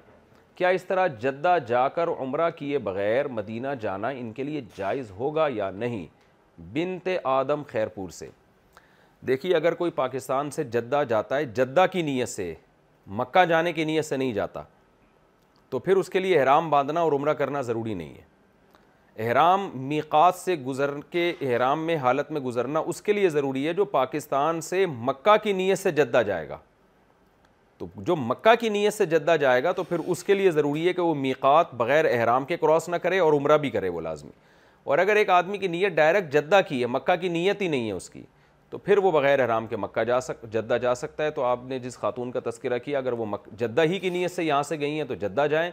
کیا 0.55 0.69
اس 0.77 0.83
طرح 0.85 1.07
جدہ 1.21 1.55
جا 1.67 1.87
کر 1.95 2.07
عمرہ 2.19 2.49
کیے 2.57 2.77
بغیر 2.87 3.27
مدینہ 3.37 3.67
جانا 3.81 4.07
ان 4.21 4.31
کے 4.33 4.43
لیے 4.43 4.61
جائز 4.77 5.11
ہوگا 5.19 5.47
یا 5.53 5.69
نہیں 5.71 6.05
بنت 6.73 7.07
آدم 7.33 7.61
خیر 7.71 7.87
پور 7.95 8.09
سے 8.13 8.27
دیکھیے 9.27 9.55
اگر 9.55 9.73
کوئی 9.75 9.91
پاکستان 9.91 10.49
سے 10.51 10.63
جدہ 10.73 11.01
جاتا 11.09 11.37
ہے 11.37 11.45
جدہ 11.45 11.85
کی 11.91 12.01
نیت 12.01 12.29
سے 12.29 12.53
مکہ 13.21 13.43
جانے 13.49 13.73
کی 13.73 13.83
نیت 13.85 14.05
سے 14.05 14.17
نہیں 14.17 14.33
جاتا 14.33 14.61
تو 15.69 15.79
پھر 15.79 15.95
اس 15.97 16.09
کے 16.09 16.19
لیے 16.19 16.39
احرام 16.39 16.69
باندھنا 16.69 17.01
اور 17.01 17.11
عمرہ 17.11 17.33
کرنا 17.41 17.61
ضروری 17.61 17.93
نہیں 17.93 18.13
ہے 18.13 19.25
احرام 19.29 19.69
میقات 19.87 20.35
سے 20.35 20.55
گزر 20.67 20.93
کے 21.11 21.29
احرام 21.41 21.85
میں 21.85 21.95
حالت 22.01 22.31
میں 22.31 22.41
گزرنا 22.41 22.79
اس 22.85 23.01
کے 23.01 23.13
لیے 23.13 23.29
ضروری 23.29 23.67
ہے 23.67 23.73
جو 23.73 23.85
پاکستان 23.95 24.61
سے 24.69 24.85
مکہ 24.97 25.35
کی 25.43 25.53
نیت 25.53 25.79
سے 25.79 25.91
جدہ 25.91 26.21
جائے 26.27 26.47
گا 26.49 26.57
تو 27.79 27.85
جو 28.07 28.15
مکہ 28.19 28.53
کی 28.59 28.69
نیت 28.69 28.93
سے 28.93 29.05
جدہ 29.11 29.35
جائے 29.41 29.63
گا 29.63 29.71
تو 29.71 29.83
پھر 29.89 29.99
اس 30.07 30.23
کے 30.23 30.33
لیے 30.33 30.51
ضروری 30.51 30.87
ہے 30.87 30.93
کہ 30.93 31.01
وہ 31.01 31.13
میقات 31.15 31.73
بغیر 31.77 32.05
احرام 32.09 32.45
کے 32.45 32.57
کراس 32.61 32.87
نہ 32.89 32.95
کرے 33.03 33.19
اور 33.25 33.33
عمرہ 33.33 33.57
بھی 33.65 33.69
کرے 33.69 33.89
وہ 33.89 34.01
لازمی 34.01 34.31
اور 34.89 34.97
اگر 34.97 35.15
ایک 35.15 35.29
آدمی 35.29 35.57
کی 35.57 35.67
نیت 35.67 35.91
ڈائریکٹ 35.95 36.31
جدہ 36.33 36.59
کی 36.67 36.81
ہے 36.81 36.87
مکہ 36.95 37.15
کی 37.21 37.27
نیت 37.29 37.61
ہی 37.61 37.67
نہیں 37.67 37.87
ہے 37.87 37.91
اس 37.93 38.09
کی 38.09 38.23
تو 38.69 38.77
پھر 38.77 38.97
وہ 39.03 39.11
بغیر 39.11 39.39
احرام 39.41 39.67
کے 39.67 39.77
مکہ 39.77 40.03
جا 40.07 40.19
سک 40.21 40.43
جدہ 40.53 40.77
جا 40.81 40.93
سکتا 40.95 41.23
ہے 41.23 41.31
تو 41.37 41.43
آپ 41.43 41.59
نے 41.67 41.79
جس 41.79 41.97
خاتون 41.99 42.31
کا 42.31 42.39
تذکرہ 42.49 42.77
کیا 42.85 42.97
اگر 42.97 43.13
وہ 43.21 43.25
مک 43.29 43.47
جدہ 43.59 43.83
ہی 43.91 43.99
کی 43.99 44.09
نیت 44.09 44.31
سے 44.31 44.43
یہاں 44.45 44.61
سے 44.63 44.79
گئی 44.79 44.95
ہیں 44.97 45.03
تو 45.07 45.15
جدہ 45.23 45.45
جائیں 45.51 45.69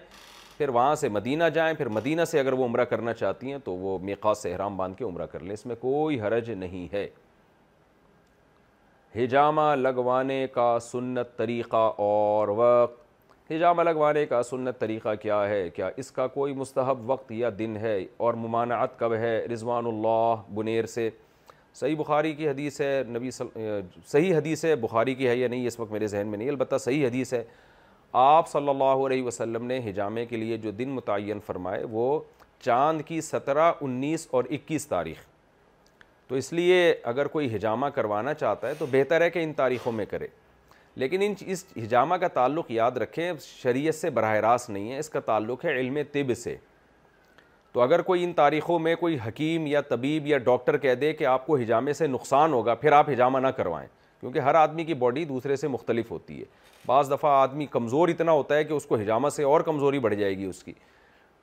پھر 0.59 0.69
وہاں 0.79 0.95
سے 0.95 1.09
مدینہ 1.19 1.45
جائیں 1.55 1.73
پھر 1.79 1.89
مدینہ 1.99 2.25
سے 2.31 2.41
اگر 2.41 2.53
وہ 2.59 2.65
عمرہ 2.65 2.85
کرنا 2.93 3.13
چاہتی 3.15 3.51
ہیں 3.53 3.59
تو 3.65 3.73
وہ 3.77 3.99
میقات 4.03 4.39
سے 4.39 4.53
احرام 4.53 4.77
باندھ 4.77 4.97
کے 4.99 5.05
عمرہ 5.05 5.27
کر 5.33 5.41
لیں 5.43 5.53
اس 5.55 5.67
میں 5.67 5.77
کوئی 5.81 6.21
حرج 6.21 6.51
نہیں 6.51 6.87
ہے 6.93 7.07
ہجامہ 9.17 9.63
لگوانے 9.77 10.47
کا 10.55 10.77
سنت 10.91 11.37
طریقہ 11.37 11.89
اور 12.07 12.49
وقت 12.57 13.51
ہجامہ 13.53 13.83
لگوانے 13.83 14.25
کا 14.27 14.43
سنت 14.43 14.79
طریقہ 14.81 15.15
کیا 15.23 15.39
ہے 15.49 15.69
کیا 15.77 15.89
اس 16.03 16.11
کا 16.13 16.27
کوئی 16.37 16.55
مستحب 16.55 17.11
وقت 17.11 17.31
یا 17.33 17.51
دن 17.59 17.77
ہے 17.81 17.97
اور 18.25 18.35
ممانعت 18.45 18.99
کب 18.99 19.15
ہے 19.21 19.37
رضوان 19.53 19.87
اللہ 19.87 20.43
بنیر 20.55 20.87
سے 20.95 21.09
صحیح 21.75 21.97
بخاری 21.99 22.33
کی 22.35 22.49
حدیث 22.49 22.81
ہے 22.81 23.03
نبی 23.09 23.31
صحیح 23.37 24.35
حدیث 24.37 24.65
ہے 24.65 24.75
بخاری 24.83 25.15
کی 25.15 25.29
ہے 25.29 25.37
یا 25.37 25.49
نہیں 25.49 25.67
اس 25.67 25.79
وقت 25.81 25.93
میرے 25.93 26.07
ذہن 26.09 26.27
میں 26.29 26.39
نہیں 26.39 26.49
البتہ 26.49 26.79
صحیح 26.81 27.07
حدیث 27.07 27.33
ہے 27.35 27.43
آپ 28.27 28.49
صلی 28.49 28.69
اللہ 28.69 29.05
علیہ 29.07 29.23
وسلم 29.25 29.65
نے 29.67 29.79
ہجامے 29.89 30.27
کے 30.27 30.37
لیے 30.37 30.57
جو 30.59 30.71
دن 30.79 30.89
متعین 30.95 31.41
فرمائے 31.47 31.83
وہ 31.91 32.19
چاند 32.65 33.01
کی 33.07 33.21
سترہ 33.21 33.71
انیس 33.81 34.27
اور 34.35 34.45
اکیس 34.51 34.87
تاریخ 34.89 35.25
تو 36.29 36.35
اس 36.35 36.53
لیے 36.53 36.93
اگر 37.11 37.27
کوئی 37.33 37.55
ہجامہ 37.55 37.87
کروانا 37.95 38.35
چاہتا 38.35 38.69
ہے 38.69 38.75
تو 38.79 38.87
بہتر 38.91 39.21
ہے 39.21 39.31
کہ 39.31 39.43
ان 39.45 39.53
تاریخوں 39.57 39.93
میں 39.93 40.05
کرے 40.11 40.27
لیکن 41.01 41.23
ان 41.23 41.35
اس 41.47 41.65
ہجامہ 41.77 42.15
کا 42.21 42.29
تعلق 42.35 42.71
یاد 42.71 42.97
رکھیں 43.03 43.33
شریعت 43.45 43.95
سے 43.95 44.11
براہ 44.11 44.35
راست 44.41 44.71
نہیں 44.71 44.91
ہے 44.93 44.99
اس 44.99 45.09
کا 45.11 45.21
تعلق 45.25 45.65
ہے 45.65 45.79
علم 45.81 45.99
طب 46.13 46.33
سے 46.43 46.57
تو 47.73 47.81
اگر 47.83 48.03
کوئی 48.03 48.23
ان 48.25 48.33
تاریخوں 48.33 48.79
میں 48.79 48.95
کوئی 48.97 49.17
حکیم 49.27 49.67
یا 49.67 49.81
طبیب 49.89 50.27
یا 50.27 50.39
ڈاکٹر 50.45 50.77
کہہ 50.85 50.95
دے 51.01 51.13
کہ 51.15 51.25
آپ 51.27 51.47
کو 51.47 51.57
ہجامے 51.57 51.93
سے 51.93 52.07
نقصان 52.07 52.53
ہوگا 52.53 52.75
پھر 52.75 52.93
آپ 52.93 53.09
ہجامہ 53.11 53.39
نہ 53.39 53.49
کروائیں 53.57 53.89
کیونکہ 54.21 54.39
ہر 54.41 54.55
آدمی 54.55 54.85
کی 54.85 54.95
باڈی 55.03 55.25
دوسرے 55.25 55.57
سے 55.57 55.69
مختلف 55.69 56.11
ہوتی 56.11 56.39
ہے 56.41 56.45
بعض 56.87 57.11
دفعہ 57.11 57.31
آدمی 57.41 57.67
کمزور 57.71 58.09
اتنا 58.09 58.33
ہوتا 58.33 58.57
ہے 58.57 58.65
کہ 58.65 58.73
اس 58.73 58.87
کو 58.87 58.97
ہجامہ 59.01 59.29
سے 59.37 59.43
اور 59.45 59.61
کمزوری 59.69 59.99
بڑھ 59.99 60.15
جائے 60.15 60.37
گی 60.39 60.45
اس 60.45 60.63
کی 60.65 60.73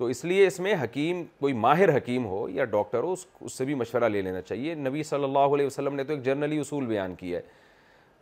تو 0.04 0.08
اس 0.10 0.24
لیے 0.26 0.46
اس 0.48 0.60
میں 0.60 0.74
حکیم 0.82 1.22
کوئی 1.40 1.54
ماہر 1.54 1.96
حکیم 1.96 2.26
ہو 2.28 2.48
یا 2.50 2.64
ڈاکٹر 2.72 3.04
ہو 3.04 3.12
اس 3.12 3.26
اس 3.42 3.54
سے 3.58 3.66
بھی 3.66 3.74
مشورہ 3.74 4.04
لے 4.10 4.22
لینا 4.22 4.42
چاہیے 4.42 4.74
نبی 4.76 5.04
صلی 5.10 5.24
اللہ 5.24 5.54
علیہ 5.56 5.66
وسلم 5.66 5.96
نے 5.96 6.04
تو 6.04 6.14
ایک 6.14 6.24
جرنلی 6.24 6.58
اصول 6.60 6.86
بیان 6.86 7.14
کیا 7.18 7.38
ہے 7.40 7.44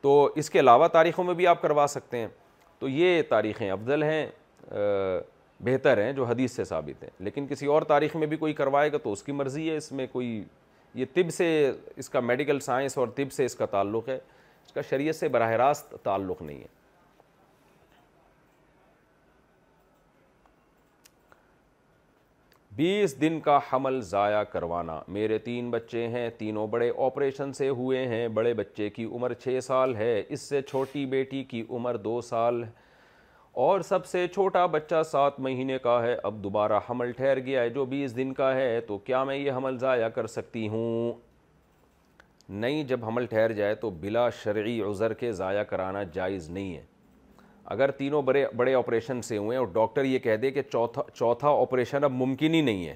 تو 0.02 0.12
اس 0.40 0.50
کے 0.50 0.60
علاوہ 0.60 0.88
تاریخوں 0.94 1.24
میں 1.24 1.34
بھی 1.34 1.48
آپ 1.48 1.62
کروا 1.62 1.86
سکتے 1.90 2.18
ہیں 2.18 2.28
تو 2.80 2.90
یہ 2.90 3.22
تاریخیں 3.30 3.70
افضل 3.72 4.04
ہیں 4.04 4.26
بہتر 5.66 6.02
ہیں 6.02 6.12
جو 6.20 6.26
حدیث 6.30 6.56
سے 6.56 6.64
ثابت 6.74 7.04
ہیں 7.04 7.10
لیکن 7.30 7.48
کسی 7.50 7.66
اور 7.78 7.82
تاریخ 7.94 8.16
میں 8.16 8.28
بھی 8.34 8.38
کوئی 8.44 8.54
کروائے 8.62 8.92
گا 8.92 8.98
تو 9.04 9.12
اس 9.12 9.24
کی 9.24 9.32
مرضی 9.42 9.70
ہے 9.70 9.78
اس 9.78 9.92
میں 10.02 10.08
کوئی 10.12 10.44
یہ 10.96 11.06
طب 11.14 11.32
سے 11.38 11.48
اس 11.96 12.10
کا 12.10 12.20
میڈیکل 12.20 12.60
سائنس 12.66 12.98
اور 12.98 13.08
طب 13.16 13.32
سے 13.36 13.46
اس 13.46 13.56
کا 13.56 13.66
تعلق 13.72 14.10
ہے 14.10 14.16
اس 14.66 14.72
کا 14.74 14.82
شریعت 14.90 15.16
سے 15.16 15.28
براہ 15.38 15.52
راست 15.66 15.96
تعلق 16.04 16.42
نہیں 16.42 16.62
ہے 16.62 16.80
بیس 22.76 23.16
دن 23.22 23.40
کا 23.46 23.58
حمل 23.72 24.00
ضائع 24.10 24.42
کروانا 24.52 25.00
میرے 25.14 25.38
تین 25.46 25.70
بچے 25.72 26.08
ہیں 26.10 26.30
تینوں 26.38 26.68
بڑے 26.72 26.90
آپریشن 27.06 27.52
سے 27.54 27.68
ہوئے 27.80 28.06
ہیں 28.08 28.28
بڑے 28.36 28.54
بچے 28.60 28.90
کی 28.90 29.06
عمر 29.14 29.34
چھ 29.44 29.58
سال 29.64 29.96
ہے 29.96 30.22
اس 30.30 30.42
سے 30.50 30.62
چھوٹی 30.70 31.06
بیٹی 31.16 31.44
کی 31.50 31.64
عمر 31.70 31.98
دو 32.06 32.20
سال 32.28 32.64
اور 33.66 33.82
سب 33.88 34.06
سے 34.06 34.26
چھوٹا 34.34 34.66
بچہ 34.78 35.02
سات 35.12 35.40
مہینے 35.46 35.78
کا 35.84 36.02
ہے 36.04 36.16
اب 36.24 36.38
دوبارہ 36.44 36.80
حمل 36.90 37.12
ٹھہر 37.18 37.40
گیا 37.46 37.62
ہے 37.62 37.70
جو 37.70 37.86
بیس 37.94 38.16
دن 38.18 38.34
کا 38.34 38.54
ہے 38.56 38.80
تو 38.88 38.98
کیا 39.12 39.24
میں 39.24 39.36
یہ 39.36 39.52
حمل 39.58 39.78
ضائع 39.80 40.08
کر 40.16 40.28
سکتی 40.38 40.68
ہوں 40.68 41.12
نہیں 42.62 42.84
جب 42.88 43.04
حمل 43.08 43.26
ٹھہر 43.30 43.52
جائے 43.60 43.76
تو 43.82 43.90
بلا 44.00 44.30
شرعی 44.44 44.80
عذر 44.90 45.14
کے 45.24 45.32
ضائع 45.44 45.64
کرانا 45.74 46.04
جائز 46.14 46.50
نہیں 46.50 46.76
ہے 46.76 46.84
اگر 47.72 47.92
تینوں 47.98 48.22
بڑے 48.22 48.44
بڑے 48.58 48.74
آپریشن 48.76 49.22
سے 49.22 49.38
ہوئے 49.38 49.58
ہیں 49.58 49.60
اور 49.64 49.72
ڈاکٹر 49.74 50.04
یہ 50.06 50.20
کہہ 50.20 50.36
دے 50.38 50.50
کہ 50.52 50.62
چوتھا 50.72 51.02
چوتھا 51.14 51.50
آپریشن 51.60 52.04
اب 52.04 52.12
ممکن 52.12 52.54
ہی 52.54 52.60
نہیں 52.62 52.86
ہے 52.88 52.96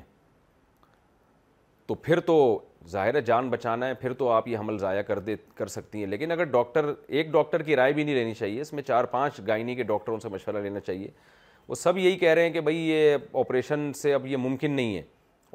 تو 1.88 1.96
پھر 2.08 2.20
تو 2.30 2.36
ظاہر 2.92 3.16
ہے 3.16 3.22
جان 3.30 3.50
بچانا 3.50 3.88
ہے 3.88 3.94
پھر 4.02 4.14
تو 4.14 4.30
آپ 4.32 4.48
یہ 4.48 4.58
حمل 4.58 4.78
ضائع 4.80 5.02
کر 5.08 5.20
دے 5.28 5.36
کر 5.56 5.68
سکتی 5.76 6.00
ہیں 6.00 6.06
لیکن 6.08 6.32
اگر 6.32 6.44
ڈاکٹر 6.56 6.92
ایک 7.08 7.28
ڈاکٹر 7.32 7.62
کی 7.70 7.76
رائے 7.76 7.94
بھی 7.94 8.04
نہیں 8.04 8.16
لینی 8.16 8.34
چاہیے 8.34 8.62
اس 8.62 8.74
میں 8.74 8.84
چار 8.88 9.04
پانچ 9.14 9.40
گائنی 9.48 9.76
کے 9.76 9.84
ڈاکٹروں 9.94 10.20
سے 10.24 10.30
مشورہ 10.32 10.62
لینا 10.64 10.80
چاہیے 10.80 11.08
وہ 11.68 11.76
سب 11.84 11.98
یہی 11.98 12.18
کہہ 12.20 12.34
رہے 12.34 12.46
ہیں 12.46 12.54
کہ 12.54 12.62
بھائی 12.62 12.78
یہ 12.90 13.16
آپریشن 13.40 13.92
سے 14.02 14.14
اب 14.14 14.26
یہ 14.28 14.38
ممکن 14.48 14.72
نہیں 14.72 14.96
ہے 14.96 15.02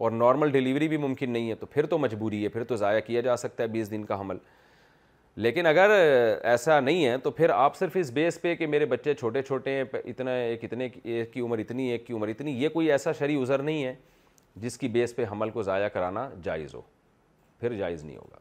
اور 0.04 0.10
نارمل 0.10 0.50
ڈیلیوری 0.52 0.88
بھی 0.88 0.96
ممکن 1.06 1.30
نہیں 1.30 1.48
ہے 1.50 1.54
تو 1.60 1.66
پھر 1.70 1.86
تو 1.86 1.98
مجبوری 1.98 2.42
ہے 2.44 2.48
پھر 2.48 2.64
تو 2.64 2.76
ضائع 2.84 3.00
کیا 3.06 3.20
جا 3.20 3.36
سکتا 3.44 3.62
ہے 3.62 3.68
بیس 3.68 3.90
دن 3.90 4.04
کا 4.04 4.20
حمل 4.20 4.36
لیکن 5.36 5.66
اگر 5.66 5.90
ایسا 6.42 6.78
نہیں 6.80 7.04
ہے 7.04 7.16
تو 7.22 7.30
پھر 7.30 7.50
آپ 7.54 7.76
صرف 7.76 7.96
اس 8.00 8.10
بیس 8.12 8.40
پہ 8.42 8.54
کہ 8.56 8.66
میرے 8.66 8.86
بچے 8.86 9.14
چھوٹے 9.14 9.42
چھوٹے 9.42 9.70
ہیں 9.76 9.84
اتنا 10.04 10.30
ایک 10.36 10.64
اتنے 10.64 10.88
ایک 11.02 11.32
کی 11.32 11.40
عمر 11.40 11.58
اتنی 11.58 11.88
ایک 11.90 12.06
کی 12.06 12.12
عمر 12.12 12.28
اتنی 12.28 12.52
یہ 12.62 12.68
کوئی 12.72 12.90
ایسا 12.92 13.12
شرعی 13.18 13.36
عذر 13.42 13.62
نہیں 13.62 13.84
ہے 13.84 13.94
جس 14.62 14.78
کی 14.78 14.88
بیس 14.88 15.14
پہ 15.16 15.24
حمل 15.32 15.50
کو 15.50 15.62
ضائع 15.62 15.88
کرانا 15.92 16.28
جائز 16.42 16.74
ہو 16.74 16.80
پھر 17.60 17.74
جائز 17.76 18.04
نہیں 18.04 18.16
ہوگا 18.16 18.38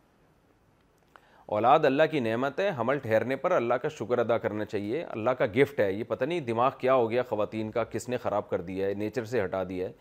اولاد 1.56 1.86
اللہ 1.86 2.04
کی 2.12 2.20
نعمت 2.20 2.60
ہے 2.60 2.70
حمل 2.80 2.98
ٹھہرنے 3.04 3.36
پر 3.36 3.52
اللہ 3.52 3.74
کا 3.82 3.88
شکر 4.00 4.18
ادا 4.20 4.38
کرنا 4.38 4.66
چاہیے 4.66 5.04
اللہ 5.10 5.30
کا 5.38 5.46
گفٹ 5.56 5.80
ہے 5.80 5.92
یہ 5.92 6.04
پتہ 6.08 6.26
نہیں 6.26 6.40
دماغ 6.48 6.72
کیا 6.80 6.94
ہو 6.94 7.10
گیا 7.12 7.24
خواتین 7.30 7.72
کا 7.72 7.84
کس 7.92 8.08
نے 8.10 8.18
خراب 8.24 8.50
کر 8.50 8.62
دیا 8.62 8.88
ہے 8.88 8.94
نیچر 8.94 9.26
سے 9.32 9.44
ہٹا 9.44 9.64
دیا 9.70 9.88
ہے 9.88 9.92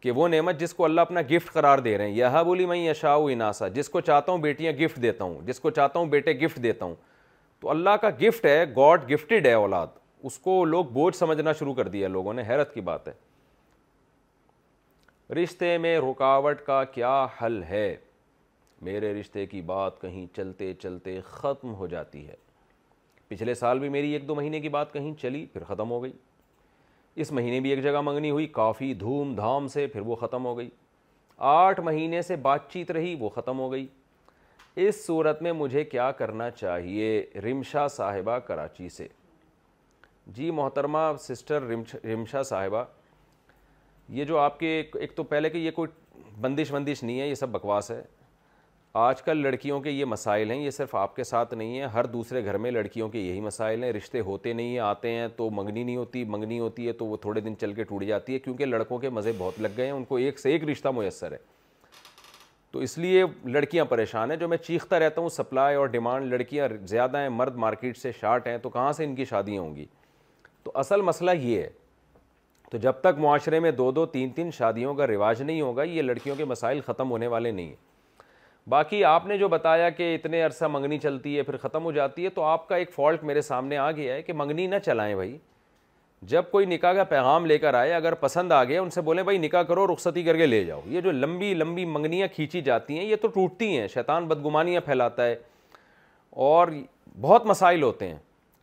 کہ 0.00 0.10
وہ 0.10 0.28
نعمت 0.28 0.58
جس 0.60 0.74
کو 0.74 0.84
اللہ 0.84 1.00
اپنا 1.00 1.20
گفٹ 1.30 1.52
قرار 1.52 1.78
دے 1.78 1.96
رہے 1.98 2.06
ہیں 2.10 2.14
یہ 2.16 2.42
بولی 2.46 2.66
میں 2.66 2.88
اشاء 2.90 3.14
اناسا 3.32 3.68
جس 3.78 3.88
کو 3.88 4.00
چاہتا 4.00 4.32
ہوں 4.32 4.38
بیٹیاں 4.38 4.72
گفٹ 4.80 5.02
دیتا 5.02 5.24
ہوں 5.24 5.40
جس 5.46 5.60
کو 5.60 5.70
چاہتا 5.70 5.98
ہوں 5.98 6.06
بیٹے 6.10 6.32
گفٹ 6.40 6.62
دیتا 6.62 6.84
ہوں 6.84 6.94
تو 7.60 7.70
اللہ 7.70 7.96
کا 8.00 8.08
گفٹ 8.22 8.46
ہے 8.46 8.64
گاڈ 8.76 9.10
گفٹڈ 9.12 9.46
ہے 9.46 9.52
اولاد 9.60 9.86
اس 10.28 10.38
کو 10.38 10.64
لوگ 10.64 10.84
بوجھ 10.92 11.14
سمجھنا 11.16 11.52
شروع 11.58 11.74
کر 11.74 11.88
دیا 11.88 12.08
لوگوں 12.08 12.32
نے 12.34 12.42
حیرت 12.48 12.74
کی 12.74 12.80
بات 12.90 13.08
ہے 13.08 13.12
رشتے 15.42 15.76
میں 15.78 15.98
رکاوٹ 16.10 16.60
کا 16.66 16.82
کیا 16.94 17.26
حل 17.42 17.62
ہے 17.68 17.94
میرے 18.86 19.12
رشتے 19.20 19.46
کی 19.46 19.60
بات 19.70 20.00
کہیں 20.00 20.24
چلتے 20.36 20.72
چلتے 20.82 21.18
ختم 21.26 21.74
ہو 21.74 21.86
جاتی 21.86 22.26
ہے 22.26 22.34
پچھلے 23.28 23.54
سال 23.54 23.78
بھی 23.78 23.88
میری 23.88 24.10
ایک 24.12 24.26
دو 24.28 24.34
مہینے 24.34 24.60
کی 24.60 24.68
بات 24.78 24.92
کہیں 24.92 25.12
چلی 25.20 25.44
پھر 25.52 25.64
ختم 25.68 25.90
ہو 25.90 26.02
گئی 26.02 26.12
اس 27.22 27.30
مہینے 27.32 27.58
بھی 27.60 27.70
ایک 27.70 27.82
جگہ 27.82 28.00
منگنی 28.04 28.30
ہوئی 28.30 28.46
کافی 28.52 28.92
دھوم 29.00 29.34
دھام 29.34 29.68
سے 29.74 29.86
پھر 29.92 30.00
وہ 30.06 30.16
ختم 30.16 30.44
ہو 30.44 30.56
گئی 30.58 30.68
آٹھ 31.52 31.80
مہینے 31.80 32.20
سے 32.22 32.36
بات 32.46 32.70
چیت 32.72 32.90
رہی 32.90 33.14
وہ 33.20 33.28
ختم 33.34 33.58
ہو 33.58 33.70
گئی 33.72 33.86
اس 34.86 35.04
صورت 35.06 35.40
میں 35.42 35.52
مجھے 35.52 35.84
کیا 35.84 36.10
کرنا 36.18 36.50
چاہیے 36.50 37.10
رمشا 37.44 37.86
صاحبہ 37.96 38.38
کراچی 38.46 38.88
سے 38.96 39.06
جی 40.36 40.50
محترمہ 40.50 41.10
سسٹر 41.20 41.62
رمشا 42.12 42.42
صاحبہ 42.42 42.84
یہ 44.18 44.24
جو 44.24 44.38
آپ 44.38 44.58
کے 44.60 44.80
ایک 44.98 45.16
تو 45.16 45.22
پہلے 45.32 45.50
کہ 45.50 45.58
یہ 45.58 45.70
کوئی 45.76 46.20
بندش 46.40 46.72
وندش 46.72 47.02
نہیں 47.02 47.20
ہے 47.20 47.28
یہ 47.28 47.34
سب 47.34 47.48
بکواس 47.52 47.90
ہے 47.90 48.02
آج 48.98 49.20
کل 49.22 49.36
لڑکیوں 49.42 49.78
کے 49.82 49.90
یہ 49.90 50.04
مسائل 50.04 50.50
ہیں 50.50 50.56
یہ 50.64 50.70
صرف 50.70 50.94
آپ 50.96 51.16
کے 51.16 51.24
ساتھ 51.24 51.52
نہیں 51.54 51.78
ہیں 51.78 51.86
ہر 51.94 52.04
دوسرے 52.12 52.44
گھر 52.44 52.56
میں 52.58 52.70
لڑکیوں 52.70 53.08
کے 53.08 53.18
یہی 53.20 53.40
مسائل 53.40 53.82
ہیں 53.84 53.90
رشتے 53.92 54.20
ہوتے 54.28 54.52
نہیں 54.52 54.68
ہیں 54.68 54.78
آتے 54.80 55.10
ہیں 55.12 55.26
تو 55.36 55.48
منگنی 55.54 55.82
نہیں 55.82 55.96
ہوتی 55.96 56.22
منگنی 56.24 56.58
ہوتی 56.58 56.86
ہے 56.86 56.92
تو 57.00 57.06
وہ 57.06 57.16
تھوڑے 57.20 57.40
دن 57.40 57.54
چل 57.60 57.72
کے 57.74 57.84
ٹوٹ 57.88 58.04
جاتی 58.04 58.34
ہے 58.34 58.38
کیونکہ 58.38 58.66
لڑکوں 58.66 58.98
کے 58.98 59.08
مزے 59.10 59.32
بہت 59.38 59.60
لگ 59.60 59.74
گئے 59.76 59.86
ہیں 59.86 59.92
ان 59.92 60.04
کو 60.04 60.16
ایک 60.16 60.38
سے 60.40 60.52
ایک 60.52 60.64
رشتہ 60.70 60.88
میسر 60.96 61.32
ہے 61.32 61.38
تو 62.72 62.78
اس 62.86 62.96
لیے 62.98 63.24
لڑکیاں 63.44 63.84
پریشان 63.88 64.30
ہیں 64.30 64.38
جو 64.38 64.48
میں 64.48 64.56
چیختا 64.66 64.98
رہتا 64.98 65.20
ہوں 65.20 65.28
سپلائی 65.36 65.76
اور 65.76 65.86
ڈیمانڈ 65.98 66.32
لڑکیاں 66.32 66.68
زیادہ 66.88 67.18
ہیں 67.18 67.28
مرد 67.28 67.56
مارکیٹ 67.66 67.96
سے 67.98 68.12
شارٹ 68.20 68.46
ہیں 68.46 68.56
تو 68.62 68.68
کہاں 68.70 68.92
سے 68.92 69.04
ان 69.04 69.14
کی 69.16 69.24
شادیاں 69.30 69.62
ہوں 69.62 69.74
گی 69.76 69.84
تو 70.64 70.70
اصل 70.84 71.02
مسئلہ 71.10 71.30
یہ 71.40 71.60
ہے 71.62 71.68
تو 72.70 72.78
جب 72.88 72.92
تک 73.00 73.18
معاشرے 73.26 73.60
میں 73.60 73.70
دو 73.82 73.90
دو 74.00 74.06
تین 74.16 74.30
تین 74.36 74.50
شادیوں 74.58 74.94
کا 74.94 75.06
رواج 75.06 75.42
نہیں 75.42 75.60
ہوگا 75.60 75.82
یہ 75.82 76.02
لڑکیوں 76.02 76.36
کے 76.36 76.44
مسائل 76.56 76.80
ختم 76.86 77.10
ہونے 77.10 77.26
والے 77.36 77.50
نہیں 77.50 77.66
ہیں 77.68 77.84
باقی 78.70 79.02
آپ 79.04 79.26
نے 79.26 79.36
جو 79.38 79.48
بتایا 79.48 79.88
کہ 79.96 80.14
اتنے 80.14 80.42
عرصہ 80.42 80.64
منگنی 80.70 80.96
چلتی 80.98 81.36
ہے 81.36 81.42
پھر 81.42 81.56
ختم 81.62 81.84
ہو 81.84 81.90
جاتی 81.92 82.24
ہے 82.24 82.30
تو 82.34 82.42
آپ 82.44 82.66
کا 82.68 82.76
ایک 82.76 82.90
فالٹ 82.92 83.22
میرے 83.24 83.40
سامنے 83.40 83.76
آ 83.78 83.90
گیا 83.92 84.14
ہے 84.14 84.22
کہ 84.22 84.32
منگنی 84.36 84.66
نہ 84.66 84.76
چلائیں 84.84 85.14
بھائی 85.14 85.36
جب 86.32 86.50
کوئی 86.50 86.66
نکاح 86.66 86.92
کا 86.94 87.04
پیغام 87.04 87.46
لے 87.46 87.58
کر 87.58 87.74
آئے 87.74 87.92
اگر 87.94 88.14
پسند 88.20 88.52
آ 88.52 88.62
گیا 88.64 88.82
ان 88.82 88.90
سے 88.90 89.00
بولیں 89.08 89.22
بھائی 89.24 89.38
نکاح 89.38 89.62
کرو 89.68 89.86
رخصتی 89.92 90.22
کر 90.24 90.36
کے 90.36 90.46
لے 90.46 90.64
جاؤ 90.64 90.80
یہ 90.90 91.00
جو 91.00 91.12
لمبی 91.12 91.52
لمبی 91.54 91.84
منگنیاں 91.84 92.28
کھینچی 92.34 92.60
جاتی 92.60 92.98
ہیں 92.98 93.04
یہ 93.04 93.16
تو 93.22 93.28
ٹوٹتی 93.34 93.76
ہیں 93.76 93.86
شیطان 93.94 94.26
بدگمانیاں 94.28 94.80
پھیلاتا 94.84 95.26
ہے 95.26 95.36
اور 96.48 96.68
بہت 97.20 97.46
مسائل 97.46 97.82
ہوتے 97.82 98.08
ہیں 98.08 98.18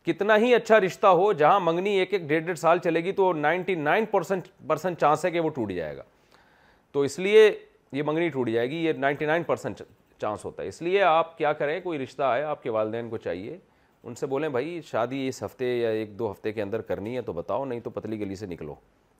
کتنا 0.06 0.36
ہی 0.38 0.54
اچھا 0.54 0.80
رشتہ 0.80 1.06
ہو 1.06 1.32
جہاں 1.32 1.58
منگنی 1.60 1.94
ایک 1.98 2.12
ایک 2.14 2.22
ڈیڑھ 2.28 2.44
ڈیڑھ 2.44 2.58
سال 2.58 2.78
چلے 2.84 3.04
گی 3.04 3.12
تو 3.12 3.32
ninety 3.32 3.74
nine 3.74 4.04
percent 4.10 4.48
percent 4.66 4.98
chance 5.00 5.24
ہے 5.24 5.30
کہ 5.30 5.40
وہ 5.40 5.50
ٹوٹ 5.54 5.72
جائے 5.72 5.96
گا 5.96 6.02
تو 6.92 7.00
اس 7.02 7.18
لیے 7.18 7.50
یہ 7.96 8.02
منگنی 8.06 8.28
ٹوٹ 8.32 8.48
جائے 8.50 8.70
گی 8.70 8.76
یہ 8.84 8.92
نائنٹی 8.98 9.26
نائن 9.26 9.42
پرسینٹ 9.46 9.80
چانس 10.20 10.44
ہوتا 10.44 10.62
ہے 10.62 10.68
اس 10.68 10.80
لیے 10.82 11.02
آپ 11.02 11.36
کیا 11.38 11.52
کریں 11.58 11.78
کوئی 11.80 11.98
رشتہ 11.98 12.22
آئے 12.22 12.42
آپ 12.42 12.62
کے 12.62 12.70
والدین 12.76 13.08
کو 13.08 13.16
چاہیے 13.26 13.56
ان 14.06 14.14
سے 14.14 14.26
بولیں 14.26 14.48
بھائی 14.56 14.80
شادی 14.90 15.26
اس 15.28 15.42
ہفتے 15.42 15.66
یا 15.76 15.88
ایک 15.98 16.18
دو 16.18 16.30
ہفتے 16.30 16.52
کے 16.52 16.62
اندر 16.62 16.80
کرنی 16.88 17.14
ہے 17.16 17.20
تو 17.28 17.32
بتاؤ 17.32 17.64
نہیں 17.64 17.80
تو 17.80 17.90
پتلی 17.90 18.18
گلی 18.20 18.34
سے 18.36 18.46
نکلو 18.46 18.74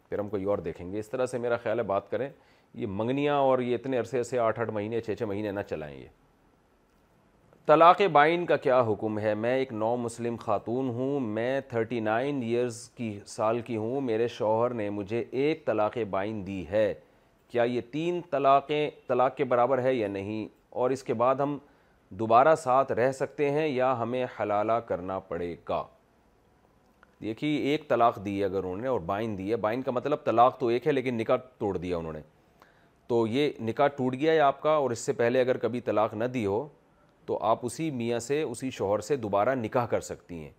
پھر 0.09 0.19
ہم 0.19 0.29
کوئی 0.29 0.45
اور 0.55 0.59
دیکھیں 0.65 0.91
گے 0.93 0.99
اس 0.99 1.09
طرح 1.11 1.27
سے 1.27 1.39
میرا 1.45 1.57
خیال 1.63 1.79
ہے 1.79 1.83
بات 1.93 2.11
کریں 2.11 2.29
یہ 2.75 2.87
منگنیاں 2.97 3.35
اور 3.49 3.59
یہ 3.59 3.75
اتنے 3.75 3.99
عرصے 3.99 4.23
سے 4.31 4.39
آٹھ 4.39 4.59
آٹھ 4.61 4.71
مہینے 4.71 5.01
چھ 5.01 5.15
چھ 5.19 5.23
مہینے 5.29 5.53
نہ 5.53 5.61
چلائیں 5.69 5.97
یہ 5.99 6.07
طلاق 7.67 8.03
بائن 8.13 8.45
کا 8.47 8.57
کیا 8.67 8.81
حکم 8.89 9.19
ہے 9.19 9.35
میں 9.45 9.55
ایک 9.59 9.73
نو 9.73 9.97
مسلم 9.97 10.37
خاتون 10.41 10.89
ہوں 10.95 11.19
میں 11.39 11.61
تھرٹی 11.69 12.01
نائن 12.11 12.43
ایئرز 12.43 12.89
کی 12.97 13.19
سال 13.27 13.61
کی 13.71 13.77
ہوں 13.77 14.01
میرے 14.11 14.29
شوہر 14.39 14.75
نے 14.83 14.89
مجھے 14.99 15.25
ایک 15.45 15.65
طلاق 15.67 15.99
بائن 16.11 16.47
دی 16.47 16.65
ہے 16.71 16.93
کیا 17.55 17.63
یہ 17.63 17.81
تین 17.91 18.21
طلاقیں 18.31 18.91
طلاق 19.09 19.35
کے 19.37 19.45
برابر 19.51 19.83
ہے 19.83 19.93
یا 19.95 20.07
نہیں 20.09 20.47
اور 20.83 20.91
اس 20.91 21.03
کے 21.05 21.15
بعد 21.15 21.35
ہم 21.41 21.57
دوبارہ 22.21 22.55
ساتھ 22.63 22.91
رہ 22.93 23.13
سکتے 23.19 23.51
ہیں 23.53 23.67
یا 23.67 23.93
ہمیں 24.01 24.25
حلالہ 24.39 24.73
کرنا 24.87 25.19
پڑے 25.29 25.55
گا 25.69 25.83
دیکھیے 27.23 27.59
ایک 27.73 27.89
طلاق 27.89 28.17
دی 28.25 28.33
اگر 28.45 28.65
انہوں 28.65 28.77
نے 28.83 28.89
اور 28.89 29.01
بائن 29.11 29.37
دی 29.39 29.51
ہے 29.51 29.57
بائن 29.67 29.83
کا 29.83 29.91
مطلب 29.91 30.25
طلاق 30.25 30.59
تو 30.61 30.67
ایک 30.77 30.87
ہے 30.87 30.93
لیکن 30.93 31.15
نکاح 31.19 31.37
توڑ 31.59 31.77
دیا 31.77 31.97
انہوں 31.97 32.13
نے 32.13 32.21
تو 33.09 33.27
یہ 33.27 33.51
نکاح 33.69 33.89
ٹوٹ 33.97 34.15
گیا 34.21 34.33
ہے 34.33 34.41
آپ 34.41 34.61
کا 34.63 34.71
اور 34.71 34.91
اس 34.91 34.99
سے 35.07 35.13
پہلے 35.23 35.41
اگر 35.41 35.57
کبھی 35.67 35.81
طلاق 35.91 36.15
نہ 36.15 36.25
دی 36.35 36.45
ہو 36.47 36.67
تو 37.27 37.39
آپ 37.51 37.65
اسی 37.67 37.91
میاں 38.03 38.19
سے 38.31 38.43
اسی 38.43 38.71
شوہر 38.81 39.01
سے 39.11 39.17
دوبارہ 39.17 39.55
نکاح 39.63 39.87
کر 39.91 40.01
سکتی 40.11 40.43
ہیں 40.43 40.51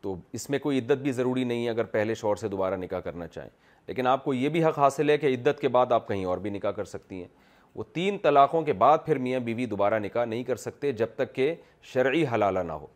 تو 0.00 0.16
اس 0.38 0.48
میں 0.50 0.58
کوئی 0.58 0.78
عدت 0.78 1.02
بھی 1.02 1.12
ضروری 1.12 1.44
نہیں 1.44 1.64
ہے 1.64 1.70
اگر 1.70 1.84
پہلے 1.96 2.14
شوہر 2.14 2.36
سے 2.36 2.48
دوبارہ 2.48 2.74
نکاح 2.76 3.00
کرنا 3.04 3.26
چاہیں 3.26 3.50
لیکن 3.86 4.06
آپ 4.06 4.24
کو 4.24 4.34
یہ 4.34 4.48
بھی 4.48 4.64
حق 4.64 4.78
حاصل 4.78 5.10
ہے 5.10 5.16
کہ 5.18 5.34
عدت 5.34 5.60
کے 5.60 5.68
بعد 5.68 5.92
آپ 5.92 6.06
کہیں 6.08 6.24
اور 6.24 6.38
بھی 6.38 6.50
نکاح 6.50 6.70
کر 6.76 6.84
سکتی 6.84 7.20
ہیں 7.20 7.26
وہ 7.74 7.84
تین 7.94 8.18
طلاقوں 8.22 8.60
کے 8.62 8.72
بعد 8.82 8.98
پھر 9.06 9.18
میاں 9.18 9.40
بیوی 9.44 9.66
دوبارہ 9.66 9.98
نکاح 10.00 10.24
نہیں 10.24 10.42
کر 10.44 10.56
سکتے 10.56 10.92
جب 11.00 11.06
تک 11.16 11.34
کہ 11.34 11.54
شرعی 11.92 12.24
حلالہ 12.32 12.58
نہ 12.66 12.72
ہو 12.72 12.86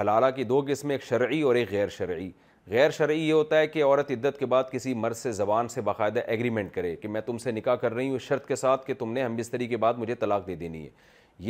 حلالہ 0.00 0.26
کی 0.36 0.44
دو 0.44 0.60
قسمیں 0.68 0.94
ایک 0.94 1.02
شرعی 1.04 1.40
اور 1.42 1.54
ایک 1.54 1.70
غیر 1.70 1.88
شرعی 1.96 2.30
غیر 2.70 2.90
شرعی 2.96 3.20
یہ 3.20 3.32
ہوتا 3.32 3.58
ہے 3.58 3.66
کہ 3.66 3.82
عورت 3.84 4.10
عدت 4.10 4.38
کے 4.38 4.46
بعد 4.46 4.64
کسی 4.72 4.92
مرض 4.94 5.18
سے 5.18 5.32
زبان 5.32 5.68
سے 5.68 5.80
باقاعدہ 5.88 6.20
ایگریمنٹ 6.26 6.72
کرے 6.74 6.94
کہ 6.96 7.08
میں 7.08 7.20
تم 7.26 7.38
سے 7.38 7.50
نکاح 7.52 7.74
کر 7.76 7.94
رہی 7.94 8.08
ہوں 8.08 8.16
اس 8.16 8.22
شرط 8.22 8.46
کے 8.46 8.56
ساتھ 8.56 8.86
کہ 8.86 8.94
تم 8.98 9.12
نے 9.12 9.22
ہم 9.22 9.36
بستری 9.36 9.66
کے 9.68 9.76
بعد 9.84 9.94
مجھے 9.98 10.14
طلاق 10.20 10.46
دے 10.46 10.54
دینی 10.56 10.84
ہے 10.84 10.90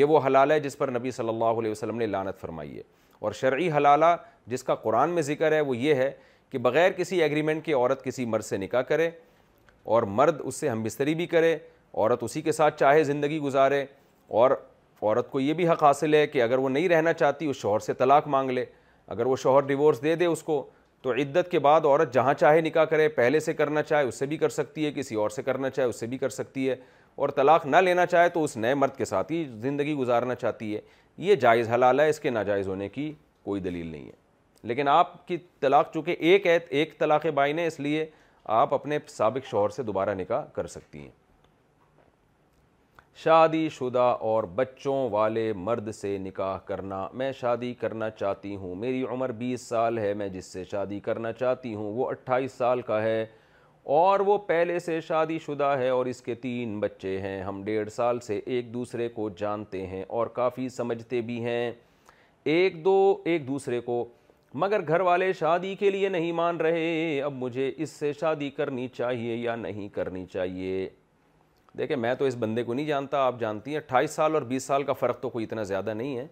یہ 0.01 0.05
وہ 0.05 0.21
حلال 0.27 0.51
ہے 0.51 0.59
جس 0.61 0.79
پر 0.79 0.91
نبی 0.99 1.11
صلی 1.11 1.29
اللہ 1.29 1.59
علیہ 1.61 1.71
وسلم 1.71 1.97
نے 1.99 2.07
لانت 2.07 2.41
فرمائی 2.41 2.77
ہے 2.77 2.83
اور 3.21 3.33
شرعی 3.41 3.71
حلالہ 3.77 4.15
جس 4.47 4.63
کا 4.65 4.75
قرآن 4.85 5.11
میں 5.15 5.23
ذکر 5.23 5.53
ہے 5.53 5.61
وہ 5.61 5.77
یہ 5.77 5.95
ہے 5.95 6.11
کہ 6.53 6.59
بغیر 6.63 6.91
کسی 6.97 7.21
ایگریمنٹ 7.23 7.65
کے 7.65 7.73
عورت 7.73 8.03
کسی 8.05 8.25
مرد 8.27 8.43
سے 8.45 8.57
نکاح 8.57 8.83
کرے 8.89 9.09
اور 9.95 10.03
مرد 10.19 10.41
اس 10.45 10.55
سے 10.61 10.69
ہم 10.69 10.83
بستری 10.83 11.15
بھی 11.15 11.27
کرے 11.27 11.57
عورت 11.95 12.23
اسی 12.23 12.43
کے 12.43 12.53
ساتھ 12.53 12.79
چاہے 12.81 13.03
زندگی 13.05 13.39
گزارے 13.41 13.85
اور 14.41 14.51
عورت 15.03 15.31
کو 15.31 15.41
یہ 15.41 15.53
بھی 15.61 15.69
حق 15.69 15.83
حاصل 15.85 16.15
ہے 16.15 16.27
کہ 16.27 16.43
اگر 16.43 16.59
وہ 16.59 16.69
نہیں 16.69 16.89
رہنا 16.89 17.13
چاہتی 17.13 17.47
اس 17.51 17.57
شوہر 17.61 17.79
سے 17.87 17.95
طلاق 18.01 18.29
مانگ 18.35 18.51
لے 18.51 18.65
اگر 19.15 19.27
وہ 19.27 19.37
شوہر 19.37 19.63
ڈیورس 19.67 20.03
دے 20.03 20.15
دے 20.17 20.27
اس 20.27 20.43
کو 20.43 20.63
تو 21.03 21.13
عدت 21.13 21.51
کے 21.51 21.59
بعد 21.59 21.85
عورت 21.85 22.13
جہاں 22.15 22.35
چاہے 22.41 22.61
نکاح 22.61 22.85
کرے 22.93 23.09
پہلے 23.17 23.41
سے 23.41 23.53
کرنا 23.63 23.83
چاہے 23.83 24.03
اس 24.09 24.19
سے 24.19 24.27
بھی 24.27 24.37
کر 24.39 24.49
سکتی 24.59 24.85
ہے 24.87 24.93
کسی 24.97 25.15
اور 25.23 25.31
سے 25.31 25.43
کرنا 25.43 25.71
چاہے 25.71 25.87
اس 25.89 26.01
سے 26.01 26.07
بھی 26.07 26.19
کر 26.19 26.29
سکتی 26.39 26.69
ہے 26.69 26.77
اور 27.17 27.29
طلاق 27.37 27.67
نہ 27.67 27.77
لینا 27.85 28.07
چاہے 28.07 28.29
تو 28.35 28.45
اس 28.45 28.57
نئے 28.57 28.75
مرد 28.75 28.97
کے 28.97 29.05
ساتھ 29.05 29.33
ہی 29.33 29.45
زندگی 29.63 29.95
گزارنا 29.95 30.35
چاہتی 30.35 30.75
ہے 30.75 30.81
یہ 31.29 31.35
جائز 31.41 31.69
حلال 31.73 32.01
ہے 32.01 32.09
اس 32.09 32.21
کے 32.21 32.31
ناجائز 32.31 32.69
ہونے 32.69 32.89
کی 32.89 33.13
کوئی 33.45 33.61
دلیل 33.61 33.87
نہیں 33.87 34.07
ہے 34.07 34.21
لیکن 34.69 34.89
آپ 34.89 35.27
کی 35.29 35.37
طلاق 35.61 35.93
چونکہ 35.95 36.17
ایک 36.33 36.47
ایک 36.69 36.99
طلاق 36.99 37.27
بائن 37.35 37.59
ہے 37.59 37.67
اس 37.67 37.79
لیے 37.81 38.05
آپ 38.61 38.75
اپنے 38.75 38.99
سابق 39.09 39.47
شوہر 39.51 39.69
سے 39.71 39.83
دوبارہ 39.83 40.15
نکاح 40.19 40.45
کر 40.55 40.67
سکتی 40.67 40.99
ہیں 41.01 41.11
شادی 43.23 43.69
شدہ 43.79 43.99
اور 44.29 44.45
بچوں 44.57 45.09
والے 45.11 45.53
مرد 45.57 45.91
سے 45.95 46.17
نکاح 46.19 46.59
کرنا 46.67 47.07
میں 47.21 47.31
شادی 47.41 47.73
کرنا 47.81 48.09
چاہتی 48.11 48.55
ہوں 48.57 48.75
میری 48.85 49.03
عمر 49.11 49.33
بیس 49.43 49.67
سال 49.69 49.99
ہے 49.99 50.13
میں 50.21 50.29
جس 50.29 50.47
سے 50.53 50.65
شادی 50.71 51.01
کرنا 51.01 51.33
چاہتی 51.33 51.75
ہوں 51.75 51.93
وہ 51.95 52.09
اٹھائیس 52.11 52.53
سال 52.59 52.81
کا 52.83 53.03
ہے 53.03 53.25
اور 53.99 54.21
وہ 54.27 54.39
پہلے 54.47 54.79
سے 54.79 55.01
شادی 55.09 55.39
شدہ 55.47 55.75
ہے 55.79 55.89
اور 55.89 56.07
اس 56.07 56.21
کے 56.23 56.35
تین 56.43 56.79
بچے 56.81 57.19
ہیں 57.21 57.41
ہم 57.43 57.63
ڈیڑھ 57.65 57.91
سال 57.93 58.21
سے 58.27 58.41
ایک 58.47 58.73
دوسرے 58.75 59.09
کو 59.15 59.29
جانتے 59.39 59.87
ہیں 59.87 60.03
اور 60.19 60.27
کافی 60.39 60.69
سمجھتے 60.77 61.21
بھی 61.31 61.43
ہیں 61.45 61.71
ایک 62.55 62.85
دو 62.85 62.97
ایک 63.31 63.47
دوسرے 63.49 63.81
کو 63.81 64.05
مگر 64.61 64.81
گھر 64.89 65.01
والے 65.01 65.33
شادی 65.39 65.75
کے 65.79 65.91
لیے 65.91 66.09
نہیں 66.09 66.33
مان 66.33 66.57
رہے 66.61 67.21
اب 67.25 67.33
مجھے 67.37 67.71
اس 67.77 67.91
سے 67.91 68.13
شادی 68.21 68.49
کرنی 68.57 68.87
چاہیے 68.97 69.37
یا 69.37 69.55
نہیں 69.57 69.89
کرنی 69.95 70.25
چاہیے 70.33 70.89
دیکھیں 71.79 71.97
میں 71.97 72.15
تو 72.15 72.25
اس 72.25 72.35
بندے 72.39 72.63
کو 72.63 72.75
نہیں 72.75 72.87
جانتا 72.87 73.19
آپ 73.27 73.39
جانتی 73.41 73.71
ہیں 73.71 73.77
اٹھائیس 73.79 74.11
سال 74.15 74.35
اور 74.35 74.43
بیس 74.49 74.65
سال 74.65 74.83
کا 74.87 74.93
فرق 74.93 75.21
تو 75.21 75.29
کوئی 75.31 75.45
اتنا 75.45 75.63
زیادہ 75.71 75.95
نہیں 75.95 76.17
ہے 76.19 76.27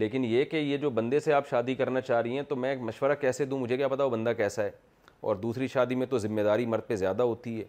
لیکن 0.00 0.24
یہ 0.24 0.44
کہ 0.50 0.56
یہ 0.56 0.76
جو 0.78 0.90
بندے 0.90 1.20
سے 1.20 1.32
آپ 1.32 1.48
شادی 1.48 1.74
کرنا 1.74 2.00
چاہ 2.00 2.20
رہی 2.20 2.34
ہیں 2.36 2.42
تو 2.48 2.56
میں 2.56 2.74
مشورہ 2.80 3.14
کیسے 3.20 3.44
دوں 3.44 3.58
مجھے 3.58 3.76
کیا 3.76 3.88
پتا 3.88 4.04
وہ 4.04 4.10
بندہ 4.10 4.32
کیسا 4.36 4.64
ہے 4.64 4.70
اور 5.20 5.36
دوسری 5.36 5.66
شادی 5.68 5.94
میں 5.94 6.06
تو 6.10 6.18
ذمہ 6.18 6.40
داری 6.40 6.66
مرد 6.66 6.86
پہ 6.88 6.96
زیادہ 6.96 7.22
ہوتی 7.22 7.58
ہے 7.58 7.64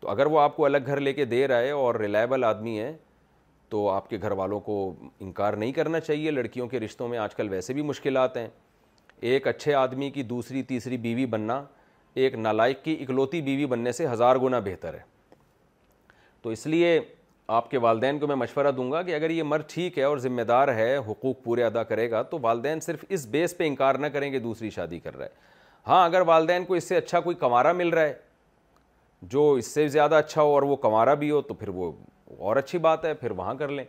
تو 0.00 0.08
اگر 0.10 0.26
وہ 0.26 0.40
آپ 0.40 0.56
کو 0.56 0.64
الگ 0.64 0.86
گھر 0.86 1.00
لے 1.00 1.12
کے 1.12 1.24
دے 1.24 1.46
رہا 1.48 1.58
ہے 1.58 1.70
اور 1.70 1.94
ریلائبل 2.00 2.44
آدمی 2.44 2.78
ہے 2.80 2.92
تو 3.68 3.88
آپ 3.90 4.10
کے 4.10 4.18
گھر 4.22 4.32
والوں 4.40 4.60
کو 4.60 4.92
انکار 5.20 5.54
نہیں 5.62 5.72
کرنا 5.72 6.00
چاہیے 6.00 6.30
لڑکیوں 6.30 6.66
کے 6.68 6.80
رشتوں 6.80 7.08
میں 7.08 7.18
آج 7.18 7.34
کل 7.34 7.48
ویسے 7.48 7.72
بھی 7.74 7.82
مشکلات 7.82 8.36
ہیں 8.36 8.48
ایک 9.22 9.46
اچھے 9.48 9.74
آدمی 9.74 10.10
کی 10.10 10.22
دوسری 10.22 10.62
تیسری 10.68 10.96
بیوی 11.02 11.24
بننا 11.32 11.62
ایک 12.22 12.34
نالائق 12.38 12.82
کی 12.84 12.96
اکلوتی 13.00 13.40
بیوی 13.42 13.66
بننے 13.66 13.92
سے 13.92 14.06
ہزار 14.12 14.36
گنا 14.42 14.58
بہتر 14.64 14.94
ہے 14.94 15.00
تو 16.42 16.50
اس 16.50 16.66
لیے 16.66 16.98
آپ 17.58 17.70
کے 17.70 17.78
والدین 17.84 18.18
کو 18.18 18.26
میں 18.26 18.36
مشورہ 18.36 18.70
دوں 18.76 18.90
گا 18.92 19.02
کہ 19.02 19.14
اگر 19.14 19.30
یہ 19.30 19.42
مرد 19.42 19.68
ٹھیک 19.72 19.98
ہے 19.98 20.02
اور 20.04 20.18
ذمہ 20.18 20.42
دار 20.50 20.74
ہے 20.76 20.96
حقوق 21.08 21.42
پورے 21.44 21.64
ادا 21.64 21.82
کرے 21.84 22.10
گا 22.10 22.22
تو 22.30 22.38
والدین 22.42 22.80
صرف 22.80 23.04
اس 23.08 23.26
بیس 23.30 23.56
پہ 23.58 23.66
انکار 23.66 23.94
نہ 23.94 24.06
کریں 24.12 24.30
کہ 24.30 24.38
دوسری 24.38 24.70
شادی 24.70 24.98
کر 25.00 25.16
رہا 25.16 25.24
ہے 25.24 25.50
ہاں 25.86 26.04
اگر 26.06 26.20
والدین 26.26 26.64
کو 26.64 26.74
اس 26.74 26.84
سے 26.88 26.96
اچھا 26.96 27.20
کوئی 27.20 27.36
کمارا 27.40 27.72
مل 27.72 27.88
رہا 27.92 28.02
ہے 28.06 28.12
جو 29.30 29.50
اس 29.58 29.66
سے 29.74 29.86
زیادہ 29.88 30.14
اچھا 30.14 30.42
ہو 30.42 30.52
اور 30.54 30.62
وہ 30.62 30.76
کمارا 30.84 31.14
بھی 31.14 31.30
ہو 31.30 31.40
تو 31.42 31.54
پھر 31.54 31.68
وہ 31.74 31.90
اور 32.38 32.56
اچھی 32.56 32.78
بات 32.86 33.04
ہے 33.04 33.14
پھر 33.14 33.30
وہاں 33.40 33.54
کر 33.54 33.68
لیں 33.68 33.84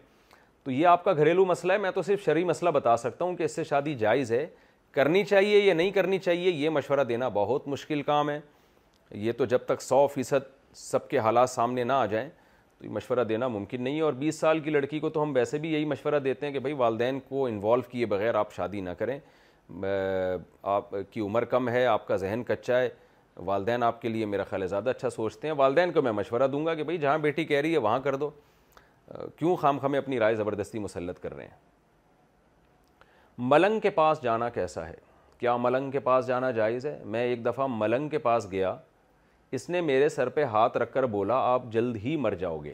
تو 0.64 0.72
یہ 0.72 0.88
آپ 0.88 1.04
کا 1.04 1.14
گھریلو 1.14 1.46
مسئلہ 1.46 1.74
ہے 1.74 1.78
میں 1.78 1.92
تو 1.92 2.02
صرف 2.02 2.26
شرعی 2.26 2.44
مسئلہ 2.44 2.70
بتا 2.78 2.96
سکتا 2.98 3.26
ہوں 3.26 3.36
کہ 3.36 3.44
اس 3.44 3.56
سے 3.56 3.64
شادی 3.70 3.94
جائز 4.04 4.32
ہے 4.32 4.46
کرنی 4.96 5.24
چاہیے 5.26 5.60
یا 5.60 5.74
نہیں 5.74 5.92
کرنی 5.92 6.18
چاہیے 6.20 6.50
یہ 6.52 6.70
مشورہ 6.70 7.04
دینا 7.10 7.28
بہت 7.34 7.68
مشکل 7.68 8.02
کام 8.06 8.30
ہے 8.30 8.40
یہ 9.22 9.32
تو 9.38 9.46
جب 9.54 9.66
تک 9.66 9.82
سو 9.82 10.06
فیصد 10.14 10.50
سب 10.78 11.08
کے 11.10 11.18
حالات 11.20 11.50
سامنے 11.50 11.84
نہ 11.84 11.94
آ 11.94 12.06
جائیں 12.14 12.28
تو 12.78 12.86
یہ 12.86 12.90
مشورہ 12.92 13.24
دینا 13.30 13.48
ممکن 13.48 13.82
نہیں 13.84 13.96
ہے 13.98 14.02
اور 14.02 14.14
بیس 14.24 14.40
سال 14.40 14.60
کی 14.60 14.70
لڑکی 14.72 15.00
کو 15.00 15.10
تو 15.10 15.24
ہم 15.24 15.32
ویسے 15.36 15.58
بھی 15.66 15.74
یہی 15.74 15.86
مشورہ 15.86 16.20
دیتے 16.30 16.46
ہیں 16.46 16.54
کہ 16.54 16.60
بھائی 16.60 16.74
والدین 16.78 17.20
کو 17.30 17.46
انوالو 17.48 17.82
کیے 17.92 18.06
بغیر 18.14 18.36
آپ 18.36 18.54
شادی 18.56 18.82
نہ 18.82 18.90
کریں 19.00 19.18
آپ 20.62 20.90
کی 21.12 21.22
عمر 21.22 21.46
کم 21.56 21.70
ہے 21.70 21.86
آپ 21.86 22.08
کا 22.08 22.16
ذہن 22.26 22.44
کچا 22.48 22.80
ہے 22.82 22.90
والدین 23.46 23.84
آپ 23.84 24.02
کے 24.02 24.10
لیے 24.10 24.26
میرا 24.26 24.44
خیال 24.50 24.62
ہے 24.62 24.68
زیادہ 24.68 24.90
اچھا 24.90 25.10
سوچتے 25.10 25.48
ہیں 25.48 25.56
والدین 25.58 25.92
کو 25.94 26.02
میں 26.02 26.12
مشورہ 26.22 26.48
دوں 26.52 26.66
گا 26.66 26.74
کہ 26.76 26.84
بھائی 26.84 26.98
جہاں 26.98 27.18
بیٹی 27.18 27.46
کہہ 27.46 27.62
رہی 27.62 27.74
ہے 27.74 27.78
وہاں 27.86 28.00
کر 28.04 28.16
دو 28.24 28.30
کیوں 29.38 29.56
خام 29.62 29.80
خامے 29.80 29.98
اپنی 29.98 30.20
رائے 30.20 30.36
زبردستی 30.36 30.80
مسلط 30.80 31.20
کر 31.22 31.34
رہے 31.36 31.44
ہیں 31.46 31.72
ملنگ 33.38 33.80
کے 33.82 33.90
پاس 33.90 34.22
جانا 34.24 34.48
کیسا 34.54 34.88
ہے 34.88 34.96
کیا 35.40 35.56
ملنگ 35.58 35.92
کے 35.92 36.00
پاس 36.00 36.26
جانا 36.28 36.50
جائز 36.52 36.86
ہے 36.86 36.98
میں 37.14 37.24
ایک 37.28 37.46
دفعہ 37.46 37.66
ملنگ 37.70 38.10
کے 38.10 38.18
پاس 38.20 38.48
گیا 38.52 38.76
اس 39.58 39.70
نے 39.70 39.80
میرے 39.82 40.10
سر 40.10 40.30
پہ 40.36 40.44
ہاتھ 40.52 40.78
رکھ 40.78 40.94
کر 40.94 41.04
بولا 41.14 41.36
آپ 41.54 41.64
جلد 41.72 41.96
ہی 42.04 42.16
مر 42.18 42.34
جاؤ 42.40 42.58
گے 42.64 42.74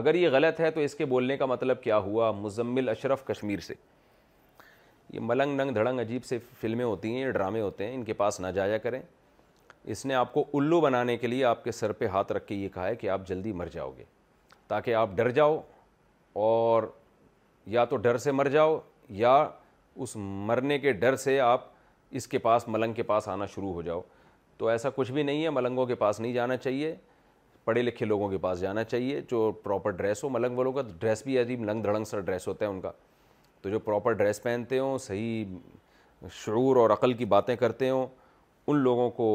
اگر 0.00 0.14
یہ 0.14 0.28
غلط 0.32 0.60
ہے 0.60 0.70
تو 0.70 0.80
اس 0.80 0.94
کے 0.94 1.04
بولنے 1.10 1.36
کا 1.36 1.46
مطلب 1.46 1.82
کیا 1.82 1.98
ہوا 2.06 2.30
مزمل 2.40 2.88
اشرف 2.88 3.24
کشمیر 3.26 3.58
سے 3.66 3.74
یہ 5.12 5.20
ملنگ 5.22 5.56
ننگ 5.60 5.74
دھڑنگ 5.74 6.00
عجیب 6.00 6.24
سے 6.24 6.38
فلمیں 6.60 6.84
ہوتی 6.84 7.12
ہیں 7.14 7.20
یہ 7.24 7.30
ڈرامے 7.32 7.60
ہوتے 7.60 7.86
ہیں 7.86 7.94
ان 7.94 8.04
کے 8.04 8.12
پاس 8.22 8.40
نہ 8.40 8.46
جایا 8.54 8.78
کریں 8.78 9.00
اس 9.94 10.04
نے 10.06 10.14
آپ 10.14 10.32
کو 10.32 10.44
الو 10.54 10.80
بنانے 10.80 11.16
کے 11.16 11.26
لیے 11.26 11.44
آپ 11.44 11.62
کے 11.64 11.72
سر 11.72 11.92
پہ 11.98 12.06
ہاتھ 12.12 12.32
رکھ 12.32 12.46
کے 12.46 12.54
یہ 12.54 12.68
کہا 12.74 12.86
ہے 12.86 12.96
کہ 12.96 13.08
آپ 13.10 13.26
جلدی 13.28 13.52
مر 13.52 13.68
جاؤ 13.72 13.92
گے 13.98 14.04
تاکہ 14.68 14.94
آپ 14.94 15.08
ڈر 15.16 15.30
جاؤ 15.30 15.60
اور 16.48 16.82
یا 17.74 17.84
تو 17.84 17.96
ڈر 17.96 18.16
سے 18.18 18.32
مر 18.32 18.48
جاؤ 18.48 18.78
یا 19.16 19.36
اس 20.02 20.16
مرنے 20.48 20.78
کے 20.78 20.92
ڈر 20.92 21.16
سے 21.16 21.38
آپ 21.40 21.64
اس 22.18 22.26
کے 22.28 22.38
پاس 22.38 22.68
ملنگ 22.68 22.92
کے 22.94 23.02
پاس 23.02 23.28
آنا 23.28 23.46
شروع 23.54 23.72
ہو 23.74 23.82
جاؤ 23.82 24.00
تو 24.58 24.66
ایسا 24.68 24.90
کچھ 24.96 25.12
بھی 25.12 25.22
نہیں 25.22 25.42
ہے 25.44 25.50
ملنگوں 25.50 25.86
کے 25.86 25.94
پاس 25.94 26.20
نہیں 26.20 26.32
جانا 26.32 26.56
چاہیے 26.56 26.94
پڑھے 27.64 27.82
لکھے 27.82 28.06
لوگوں 28.06 28.28
کے 28.30 28.38
پاس 28.38 28.60
جانا 28.60 28.84
چاہیے 28.84 29.20
جو 29.30 29.50
پراپر 29.62 29.90
ڈریس 29.90 30.22
ہو 30.24 30.28
ملنگ 30.28 30.56
والوں 30.58 30.72
کا 30.72 30.82
ڈریس 30.98 31.22
بھی 31.24 31.38
عجیب 31.38 31.64
لنگ 31.64 31.82
دھڑنگ 31.82 32.04
سر 32.10 32.20
ڈریس 32.28 32.46
ہوتا 32.48 32.64
ہے 32.64 32.70
ان 32.70 32.80
کا 32.80 32.90
تو 33.62 33.68
جو 33.70 33.78
پراپر 33.78 34.12
ڈریس 34.20 34.42
پہنتے 34.42 34.78
ہوں 34.78 34.98
صحیح 35.06 35.56
شعور 36.44 36.76
اور 36.76 36.90
عقل 36.90 37.12
کی 37.14 37.24
باتیں 37.34 37.54
کرتے 37.56 37.90
ہوں 37.90 38.06
ان 38.66 38.76
لوگوں 38.78 39.10
کو 39.16 39.28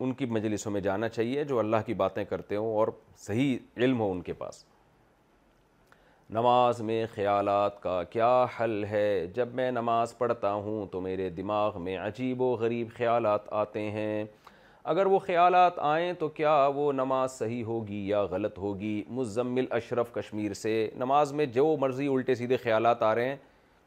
ان 0.00 0.12
کی 0.14 0.26
مجلسوں 0.26 0.72
میں 0.72 0.80
جانا 0.80 1.08
چاہیے 1.08 1.44
جو 1.44 1.58
اللہ 1.58 1.76
کی 1.86 1.94
باتیں 2.04 2.24
کرتے 2.24 2.56
ہوں 2.56 2.74
اور 2.78 2.88
صحیح 3.26 3.56
علم 3.76 4.00
ہو 4.00 4.10
ان 4.12 4.20
کے 4.22 4.32
پاس 4.42 4.64
نماز 6.36 6.80
میں 6.88 7.04
خیالات 7.14 7.80
کا 7.82 8.02
کیا 8.10 8.30
حل 8.58 8.84
ہے 8.90 9.26
جب 9.34 9.54
میں 9.54 9.70
نماز 9.72 10.16
پڑھتا 10.18 10.52
ہوں 10.52 10.86
تو 10.92 11.00
میرے 11.00 11.28
دماغ 11.36 11.80
میں 11.82 11.96
عجیب 11.98 12.40
و 12.42 12.50
غریب 12.60 12.88
خیالات 12.96 13.46
آتے 13.60 13.90
ہیں 13.90 14.24
اگر 14.92 15.06
وہ 15.12 15.18
خیالات 15.26 15.78
آئیں 15.92 16.12
تو 16.18 16.28
کیا 16.40 16.52
وہ 16.74 16.90
نماز 16.92 17.30
صحیح 17.38 17.64
ہوگی 17.64 18.04
یا 18.08 18.22
غلط 18.30 18.58
ہوگی 18.58 19.02
مزمل 19.16 19.64
اشرف 19.76 20.12
کشمیر 20.14 20.52
سے 20.62 20.74
نماز 20.98 21.32
میں 21.40 21.46
جو 21.54 21.66
مرضی 21.80 22.08
الٹے 22.14 22.34
سیدھے 22.34 22.56
خیالات 22.64 23.02
آ 23.02 23.14
رہے 23.14 23.28
ہیں 23.28 23.36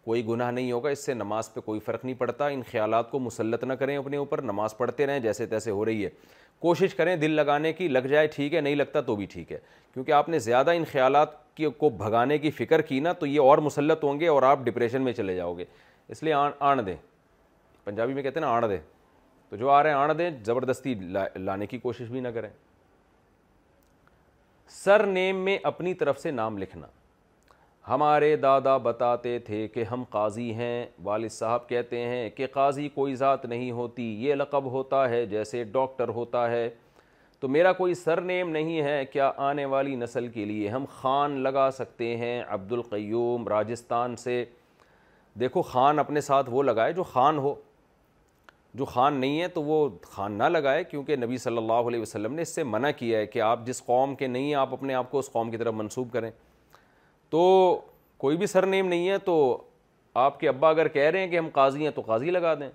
کوئی 0.05 0.25
گناہ 0.27 0.51
نہیں 0.51 0.71
ہوگا 0.71 0.89
اس 0.89 1.05
سے 1.05 1.13
نماز 1.13 1.53
پہ 1.53 1.59
کوئی 1.61 1.79
فرق 1.85 2.05
نہیں 2.05 2.15
پڑتا 2.19 2.47
ان 2.53 2.61
خیالات 2.71 3.09
کو 3.11 3.19
مسلط 3.19 3.63
نہ 3.63 3.73
کریں 3.79 3.95
اپنے 3.97 4.17
اوپر 4.17 4.41
نماز 4.41 4.77
پڑھتے 4.77 5.05
رہیں 5.07 5.19
جیسے 5.19 5.45
تیسے 5.47 5.71
ہو 5.71 5.83
رہی 5.85 6.03
ہے 6.03 6.09
کوشش 6.59 6.95
کریں 6.95 7.15
دل 7.17 7.31
لگانے 7.31 7.71
کی 7.73 7.87
لگ 7.87 8.07
جائے 8.09 8.27
ٹھیک 8.35 8.53
ہے 8.53 8.61
نہیں 8.61 8.75
لگتا 8.75 9.01
تو 9.01 9.15
بھی 9.15 9.25
ٹھیک 9.29 9.51
ہے 9.51 9.57
کیونکہ 9.93 10.11
آپ 10.11 10.29
نے 10.29 10.39
زیادہ 10.39 10.71
ان 10.75 10.83
خیالات 10.91 11.29
کی 11.57 11.67
کو 11.77 11.89
بھگانے 11.89 12.37
کی 12.37 12.51
فکر 12.57 12.81
کی 12.81 12.99
نا 12.99 13.13
تو 13.19 13.25
یہ 13.25 13.39
اور 13.39 13.57
مسلط 13.67 14.03
ہوں 14.03 14.19
گے 14.19 14.27
اور 14.27 14.43
آپ 14.43 14.59
ڈپریشن 14.65 15.01
میں 15.03 15.13
چلے 15.13 15.35
جاؤ 15.35 15.57
گے 15.57 15.65
اس 16.09 16.23
لیے 16.23 16.33
آن 16.33 16.51
آن 16.71 16.85
دیں 16.85 16.95
پنجابی 17.83 18.13
میں 18.13 18.23
کہتے 18.23 18.39
ہیں 18.39 18.45
نا 18.47 18.53
آن 18.55 18.69
دیں 18.69 18.79
تو 19.49 19.55
جو 19.55 19.69
آ 19.69 19.81
رہے 19.83 19.89
ہیں 19.89 19.97
آن 19.97 20.17
دیں 20.17 20.29
زبردستی 20.45 20.93
لانے 21.37 21.65
کی 21.67 21.77
کوشش 21.79 22.07
بھی 22.09 22.19
نہ 22.19 22.27
کریں 22.35 22.49
سر 24.83 25.05
نیم 25.07 25.43
میں 25.45 25.57
اپنی 25.71 25.93
طرف 25.93 26.19
سے 26.19 26.31
نام 26.31 26.57
لکھنا 26.57 26.87
ہمارے 27.87 28.35
دادا 28.37 28.75
بتاتے 28.77 29.37
تھے 29.45 29.67
کہ 29.73 29.83
ہم 29.91 30.03
قاضی 30.09 30.53
ہیں 30.55 30.85
والد 31.03 31.31
صاحب 31.31 31.67
کہتے 31.69 31.99
ہیں 32.07 32.29
کہ 32.35 32.47
قاضی 32.53 32.87
کوئی 32.95 33.15
ذات 33.21 33.45
نہیں 33.45 33.71
ہوتی 33.77 34.03
یہ 34.25 34.35
لقب 34.35 34.65
ہوتا 34.71 35.07
ہے 35.09 35.25
جیسے 35.25 35.63
ڈاکٹر 35.71 36.09
ہوتا 36.17 36.49
ہے 36.51 36.69
تو 37.39 37.47
میرا 37.47 37.71
کوئی 37.73 37.93
سر 37.93 38.21
نیم 38.21 38.49
نہیں 38.49 38.81
ہے 38.83 39.03
کیا 39.13 39.31
آنے 39.49 39.65
والی 39.65 39.95
نسل 39.95 40.27
کے 40.33 40.45
لیے 40.45 40.67
ہم 40.69 40.85
خان 40.99 41.39
لگا 41.43 41.69
سکتے 41.77 42.15
ہیں 42.17 42.41
عبد 42.47 42.71
القیوم 42.71 43.47
راجستان 43.47 44.15
سے 44.23 44.43
دیکھو 45.39 45.61
خان 45.71 45.99
اپنے 45.99 46.21
ساتھ 46.21 46.49
وہ 46.51 46.63
لگائے 46.63 46.93
جو 46.93 47.03
خان 47.13 47.37
ہو 47.37 47.53
جو 48.79 48.85
خان 48.85 49.13
نہیں 49.19 49.41
ہے 49.41 49.47
تو 49.53 49.63
وہ 49.63 49.87
خان 50.11 50.33
نہ 50.37 50.43
لگائے 50.43 50.83
کیونکہ 50.83 51.15
نبی 51.17 51.37
صلی 51.45 51.57
اللہ 51.57 51.87
علیہ 51.87 52.01
وسلم 52.01 52.33
نے 52.33 52.41
اس 52.41 52.55
سے 52.55 52.63
منع 52.63 52.89
کیا 52.97 53.19
ہے 53.19 53.25
کہ 53.27 53.41
آپ 53.41 53.65
جس 53.65 53.83
قوم 53.85 54.15
کے 54.15 54.27
نہیں 54.27 54.45
ہیں 54.47 54.55
آپ 54.55 54.73
اپنے 54.73 54.93
آپ 54.95 55.11
کو 55.11 55.19
اس 55.19 55.31
قوم 55.31 55.51
کی 55.51 55.57
طرف 55.57 55.73
منسوب 55.77 56.11
کریں 56.13 56.29
تو 57.31 57.43
کوئی 58.19 58.37
بھی 58.37 58.45
سر 58.47 58.65
نیم 58.67 58.87
نہیں 58.87 59.07
ہے 59.09 59.17
تو 59.25 59.35
آپ 60.23 60.39
کے 60.39 60.47
ابا 60.49 60.69
اگر 60.69 60.87
کہہ 60.95 61.01
رہے 61.09 61.19
ہیں 61.19 61.27
کہ 61.31 61.37
ہم 61.37 61.47
قاضی 61.53 61.83
ہیں 61.83 61.91
تو 61.95 62.01
قاضی 62.05 62.31
لگا 62.31 62.53
دیں 62.59 62.69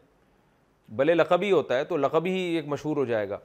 بھلے 0.97 1.15
ہی 1.43 1.51
ہوتا 1.51 1.77
ہے 1.79 1.85
تو 1.85 1.97
لقب 1.97 2.27
ہی 2.27 2.39
ایک 2.57 2.67
مشہور 2.69 2.97
ہو 2.97 3.05
جائے 3.05 3.29
گا 3.31 3.39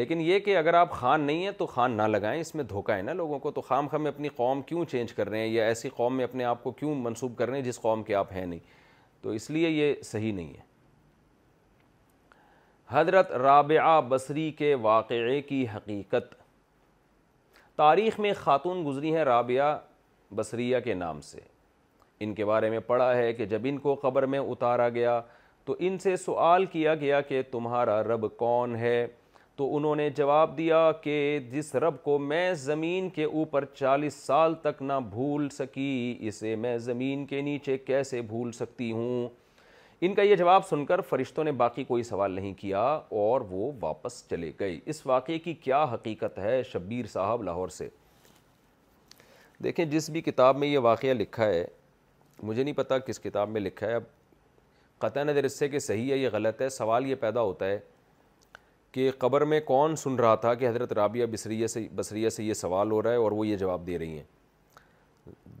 لیکن 0.00 0.20
یہ 0.20 0.38
کہ 0.38 0.56
اگر 0.56 0.74
آپ 0.74 0.90
خان 0.96 1.20
نہیں 1.26 1.42
ہیں 1.44 1.50
تو 1.58 1.66
خان 1.66 1.92
نہ 1.96 2.02
لگائیں 2.02 2.40
اس 2.40 2.54
میں 2.54 2.64
دھوکہ 2.68 2.92
ہے 2.92 3.02
نا 3.02 3.12
لوگوں 3.20 3.38
کو 3.46 3.50
تو 3.50 3.60
خام 3.60 3.88
خام 3.90 4.02
میں 4.02 4.10
اپنی 4.10 4.28
قوم 4.36 4.60
کیوں 4.66 4.84
چینج 4.90 5.12
کر 5.12 5.28
رہے 5.28 5.38
ہیں 5.40 5.46
یا 5.46 5.64
ایسی 5.66 5.88
قوم 5.96 6.16
میں 6.16 6.24
اپنے 6.24 6.44
آپ 6.44 6.62
کو 6.62 6.70
کیوں 6.80 6.94
منسوب 6.94 7.36
کر 7.38 7.48
رہے 7.48 7.56
ہیں 7.58 7.64
جس 7.64 7.80
قوم 7.80 8.02
کے 8.02 8.14
آپ 8.14 8.32
ہیں 8.32 8.44
نہیں 8.46 8.58
تو 9.22 9.30
اس 9.38 9.48
لیے 9.50 9.68
یہ 9.68 9.94
صحیح 10.04 10.32
نہیں 10.32 10.48
ہے 10.58 10.68
حضرت 12.90 13.30
رابعہ 13.46 14.00
بصری 14.08 14.50
کے 14.58 14.74
واقعے 14.82 15.40
کی 15.48 15.64
حقیقت 15.74 16.34
تاریخ 17.76 18.18
میں 18.20 18.32
خاتون 18.40 18.84
گزری 18.86 19.14
ہیں 19.16 19.24
رابعہ 19.24 19.76
بصریہ 20.36 20.76
کے 20.84 20.94
نام 20.94 21.20
سے 21.20 21.40
ان 22.24 22.34
کے 22.34 22.44
بارے 22.44 22.70
میں 22.70 22.78
پڑھا 22.86 23.14
ہے 23.16 23.32
کہ 23.32 23.46
جب 23.46 23.60
ان 23.68 23.78
کو 23.78 23.94
قبر 24.02 24.26
میں 24.32 24.38
اتارا 24.38 24.88
گیا 24.94 25.20
تو 25.64 25.74
ان 25.78 25.98
سے 26.02 26.16
سوال 26.16 26.64
کیا 26.72 26.94
گیا 27.00 27.20
کہ 27.20 27.40
تمہارا 27.50 28.02
رب 28.04 28.26
کون 28.36 28.76
ہے 28.76 29.06
تو 29.56 29.74
انہوں 29.76 29.96
نے 29.96 30.08
جواب 30.16 30.56
دیا 30.58 30.90
کہ 31.02 31.14
جس 31.52 31.74
رب 31.74 32.02
کو 32.02 32.18
میں 32.18 32.52
زمین 32.60 33.08
کے 33.14 33.24
اوپر 33.24 33.64
چالیس 33.78 34.14
سال 34.26 34.54
تک 34.62 34.80
نہ 34.82 34.92
بھول 35.10 35.48
سکی 35.52 36.16
اسے 36.28 36.54
میں 36.56 36.76
زمین 36.84 37.24
کے 37.26 37.40
نیچے 37.42 37.76
کیسے 37.86 38.20
بھول 38.28 38.52
سکتی 38.52 38.90
ہوں 38.92 39.28
ان 40.06 40.14
کا 40.14 40.22
یہ 40.22 40.36
جواب 40.36 40.66
سن 40.68 40.84
کر 40.86 41.00
فرشتوں 41.08 41.44
نے 41.44 41.52
باقی 41.52 41.84
کوئی 41.84 42.02
سوال 42.02 42.32
نہیں 42.32 42.54
کیا 42.60 42.82
اور 43.22 43.40
وہ 43.50 43.70
واپس 43.80 44.22
چلے 44.30 44.52
گئے 44.60 44.78
اس 44.86 45.06
واقعے 45.06 45.38
کی 45.38 45.54
کیا 45.64 45.84
حقیقت 45.94 46.38
ہے 46.38 46.62
شبیر 46.72 47.06
صاحب 47.12 47.42
لاہور 47.42 47.68
سے 47.78 47.88
دیکھیں 49.64 49.84
جس 49.86 50.08
بھی 50.10 50.20
کتاب 50.22 50.56
میں 50.58 50.68
یہ 50.68 50.78
واقعہ 50.82 51.14
لکھا 51.14 51.46
ہے 51.46 51.64
مجھے 52.42 52.62
نہیں 52.62 52.74
پتا 52.74 52.98
کس 52.98 53.18
کتاب 53.20 53.48
میں 53.50 53.60
لکھا 53.60 53.86
ہے 53.86 53.94
اب 53.94 54.02
قطع 54.98 55.22
نظر 55.24 55.44
اس 55.44 55.58
سے 55.58 55.68
کہ 55.68 55.78
صحیح 55.78 56.10
ہے 56.12 56.16
یہ 56.16 56.28
غلط 56.32 56.60
ہے 56.62 56.68
سوال 56.70 57.06
یہ 57.10 57.14
پیدا 57.20 57.40
ہوتا 57.40 57.66
ہے 57.66 57.78
کہ 58.92 59.10
قبر 59.18 59.44
میں 59.52 59.60
کون 59.66 59.96
سن 59.96 60.14
رہا 60.18 60.34
تھا 60.44 60.54
کہ 60.54 60.68
حضرت 60.68 60.92
رابعہ 60.92 61.26
بسریہ 61.32 61.66
سے 61.72 61.86
بصریہ 61.96 62.28
سے 62.28 62.44
یہ 62.44 62.54
سوال 62.54 62.90
ہو 62.92 63.02
رہا 63.02 63.10
ہے 63.10 63.16
اور 63.16 63.32
وہ 63.32 63.46
یہ 63.46 63.56
جواب 63.56 63.86
دے 63.86 63.98
رہی 63.98 64.16
ہیں 64.16 64.24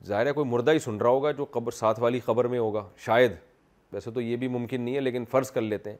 ظاہر 0.06 0.26
ہے 0.26 0.32
کوئی 0.32 0.48
مردہ 0.50 0.70
ہی 0.72 0.78
سن 0.78 0.96
رہا 0.96 1.08
ہوگا 1.10 1.30
جو 1.30 1.44
قبر 1.50 1.72
ساتھ 1.72 2.00
والی 2.00 2.20
قبر 2.24 2.44
میں 2.54 2.58
ہوگا 2.58 2.84
شاید 3.04 3.32
ویسے 3.92 4.10
تو 4.10 4.20
یہ 4.20 4.36
بھی 4.36 4.48
ممکن 4.48 4.80
نہیں 4.80 4.94
ہے 4.94 5.00
لیکن 5.00 5.24
فرض 5.30 5.50
کر 5.50 5.60
لیتے 5.60 5.90
ہیں 5.90 5.96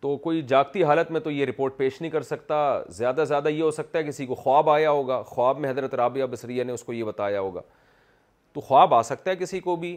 تو 0.00 0.16
کوئی 0.22 0.40
جاگتی 0.48 0.82
حالت 0.84 1.10
میں 1.10 1.20
تو 1.20 1.30
یہ 1.30 1.44
رپورٹ 1.46 1.76
پیش 1.76 2.00
نہیں 2.00 2.10
کر 2.10 2.22
سکتا 2.22 2.56
زیادہ 2.96 3.24
زیادہ 3.28 3.48
یہ 3.48 3.62
ہو 3.62 3.70
سکتا 3.70 3.98
ہے 3.98 4.02
کسی 4.04 4.26
کو 4.26 4.34
خواب 4.34 4.70
آیا 4.70 4.90
ہوگا 4.90 5.22
خواب 5.26 5.58
میں 5.58 5.70
حضرت 5.70 5.94
رابعہ 5.94 6.26
بسریہ 6.30 6.64
نے 6.64 6.72
اس 6.72 6.82
کو 6.84 6.92
یہ 6.92 7.04
بتایا 7.04 7.40
ہوگا 7.40 7.60
تو 8.52 8.60
خواب 8.68 8.94
آ 8.94 9.02
سکتا 9.02 9.30
ہے 9.30 9.36
کسی 9.36 9.60
کو 9.60 9.76
بھی 9.76 9.96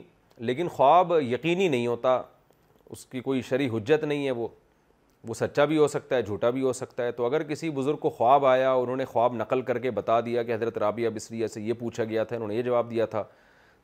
لیکن 0.49 0.67
خواب 0.75 1.11
یقینی 1.27 1.67
نہیں 1.67 1.87
ہوتا 1.87 2.21
اس 2.89 3.05
کی 3.05 3.19
کوئی 3.21 3.41
شرع 3.49 3.67
حجت 3.75 4.03
نہیں 4.03 4.25
ہے 4.25 4.31
وہ 4.31 4.47
وہ 5.27 5.33
سچا 5.33 5.63
بھی 5.69 5.77
ہو 5.77 5.87
سکتا 5.87 6.15
ہے 6.15 6.21
جھوٹا 6.21 6.49
بھی 6.49 6.61
ہو 6.63 6.71
سکتا 6.73 7.03
ہے 7.03 7.11
تو 7.11 7.25
اگر 7.25 7.43
کسی 7.43 7.69
بزرگ 7.77 7.95
کو 8.01 8.09
خواب 8.09 8.45
آیا 8.45 8.69
اور 8.71 8.81
انہوں 8.81 8.95
نے 8.97 9.05
خواب 9.05 9.33
نقل 9.35 9.61
کر 9.69 9.79
کے 9.79 9.91
بتا 9.91 10.19
دیا 10.25 10.43
کہ 10.43 10.53
حضرت 10.53 10.77
رابعہ 10.77 11.09
بسریہ 11.15 11.47
سے 11.53 11.61
یہ 11.61 11.73
پوچھا 11.79 12.03
گیا 12.03 12.23
تھا 12.23 12.35
انہوں 12.35 12.47
نے 12.49 12.55
یہ 12.55 12.61
جواب 12.63 12.89
دیا 12.91 13.05
تھا 13.15 13.23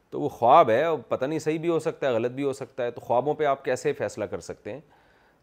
تو 0.10 0.22
وہ 0.22 0.30
خواب 0.30 0.70
ہے 0.70 0.84
اور 0.84 0.98
پتہ 1.08 1.26
نہیں 1.26 1.40
صحیح 1.40 1.60
بھی 1.60 1.70
ہو 1.70 1.80
سکتا 1.80 2.08
ہے 2.08 2.12
غلط 2.16 2.32
بھی 2.32 2.44
ہو 2.44 2.54
سکتا 2.54 2.84
ہے 2.86 2.92
تو 2.92 3.02
خوابوں 3.02 3.34
پہ 3.38 3.46
آپ 3.46 3.66
کیسے 3.66 3.94
فیصلہ 3.94 4.26
کر 4.34 4.40
سکتے 4.50 4.74
ہیں 4.74 4.80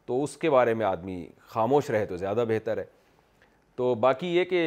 تو 0.06 0.22
اس 0.22 0.36
کے 0.36 0.50
بارے 0.50 0.74
میں 0.74 0.86
آدمی 0.86 1.24
خاموش 1.48 1.90
رہے 1.90 2.06
تو 2.06 2.16
زیادہ 2.16 2.44
بہتر 2.48 2.78
ہے 2.78 2.84
تو 3.76 3.94
باقی 4.00 4.26
یہ 4.36 4.44
کہ 4.44 4.64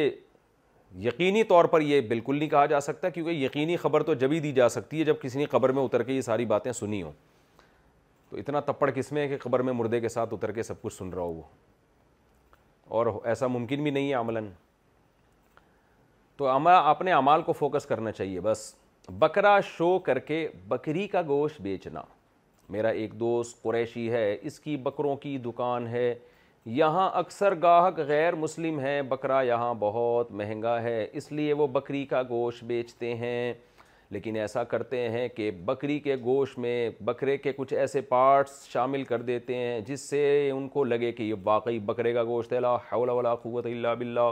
یقینی 1.04 1.42
طور 1.44 1.64
پر 1.72 1.80
یہ 1.80 2.00
بالکل 2.08 2.38
نہیں 2.38 2.48
کہا 2.48 2.66
جا 2.66 2.80
سکتا 2.80 3.08
کیونکہ 3.08 3.44
یقینی 3.44 3.76
خبر 3.76 4.02
تو 4.02 4.14
جب 4.22 4.32
ہی 4.32 4.38
دی 4.40 4.52
جا 4.52 4.68
سکتی 4.68 4.98
ہے 5.00 5.04
جب 5.04 5.20
کسی 5.22 5.38
نے 5.38 5.44
قبر 5.50 5.72
میں 5.78 5.82
اتر 5.82 6.02
کے 6.02 6.12
یہ 6.12 6.20
ساری 6.22 6.44
باتیں 6.52 6.70
سنی 6.72 7.02
ہوں 7.02 7.12
تو 8.30 8.36
اتنا 8.36 8.60
تپڑ 8.70 8.90
کس 8.94 9.12
میں 9.12 9.22
ہے 9.22 9.28
کہ 9.28 9.36
قبر 9.42 9.60
میں 9.62 9.72
مردے 9.72 10.00
کے 10.00 10.08
ساتھ 10.08 10.34
اتر 10.34 10.52
کے 10.52 10.62
سب 10.62 10.80
کچھ 10.82 10.94
سن 10.94 11.10
رہا 11.12 11.22
ہو 11.22 11.32
وہ 11.32 11.42
اور 12.96 13.06
ایسا 13.26 13.46
ممکن 13.46 13.82
بھی 13.82 13.90
نہیں 13.90 14.08
ہے 14.08 14.14
عملاً 14.14 14.48
تو 16.36 16.46
اپنے 16.68 17.12
اعمال 17.12 17.42
کو 17.42 17.52
فوکس 17.58 17.86
کرنا 17.86 18.12
چاہیے 18.12 18.40
بس 18.40 18.72
بکرا 19.18 19.58
شو 19.76 19.98
کر 20.06 20.18
کے 20.30 20.46
بکری 20.68 21.06
کا 21.08 21.22
گوشت 21.26 21.60
بیچنا 21.62 22.00
میرا 22.72 22.88
ایک 23.00 23.12
دوست 23.20 23.60
قریشی 23.62 24.10
ہے 24.12 24.36
اس 24.42 24.58
کی 24.60 24.76
بکروں 24.82 25.14
کی 25.16 25.36
دکان 25.44 25.86
ہے 25.88 26.14
یہاں 26.76 27.08
اکثر 27.18 27.54
گاہک 27.62 27.98
غیر 28.06 28.34
مسلم 28.34 28.78
ہیں 28.80 29.00
بکرا 29.08 29.40
یہاں 29.46 29.72
بہت 29.78 30.30
مہنگا 30.40 30.80
ہے 30.82 31.06
اس 31.20 31.30
لیے 31.32 31.52
وہ 31.60 31.66
بکری 31.72 32.04
کا 32.10 32.22
گوشت 32.28 32.64
بیچتے 32.64 33.14
ہیں 33.16 33.52
لیکن 34.12 34.36
ایسا 34.36 34.64
کرتے 34.64 35.08
ہیں 35.10 35.26
کہ 35.36 35.50
بکری 35.64 35.98
کے 36.00 36.16
گوشت 36.24 36.58
میں 36.58 36.88
بکرے 37.04 37.36
کے 37.36 37.52
کچھ 37.56 37.74
ایسے 37.74 38.00
پارٹس 38.10 38.62
شامل 38.72 39.04
کر 39.04 39.22
دیتے 39.30 39.56
ہیں 39.56 39.80
جس 39.86 40.08
سے 40.10 40.50
ان 40.50 40.68
کو 40.74 40.84
لگے 40.84 41.12
کہ 41.12 41.22
یہ 41.22 41.34
واقعی 41.44 41.78
بکرے 41.86 42.12
کا 42.14 42.24
گوشت 42.24 42.52
ہے 42.52 42.60
لا 42.60 42.74
حول 42.92 43.08
ولا 43.10 43.34
قوت 43.44 43.66
الا 43.66 43.94
باللہ 43.94 44.30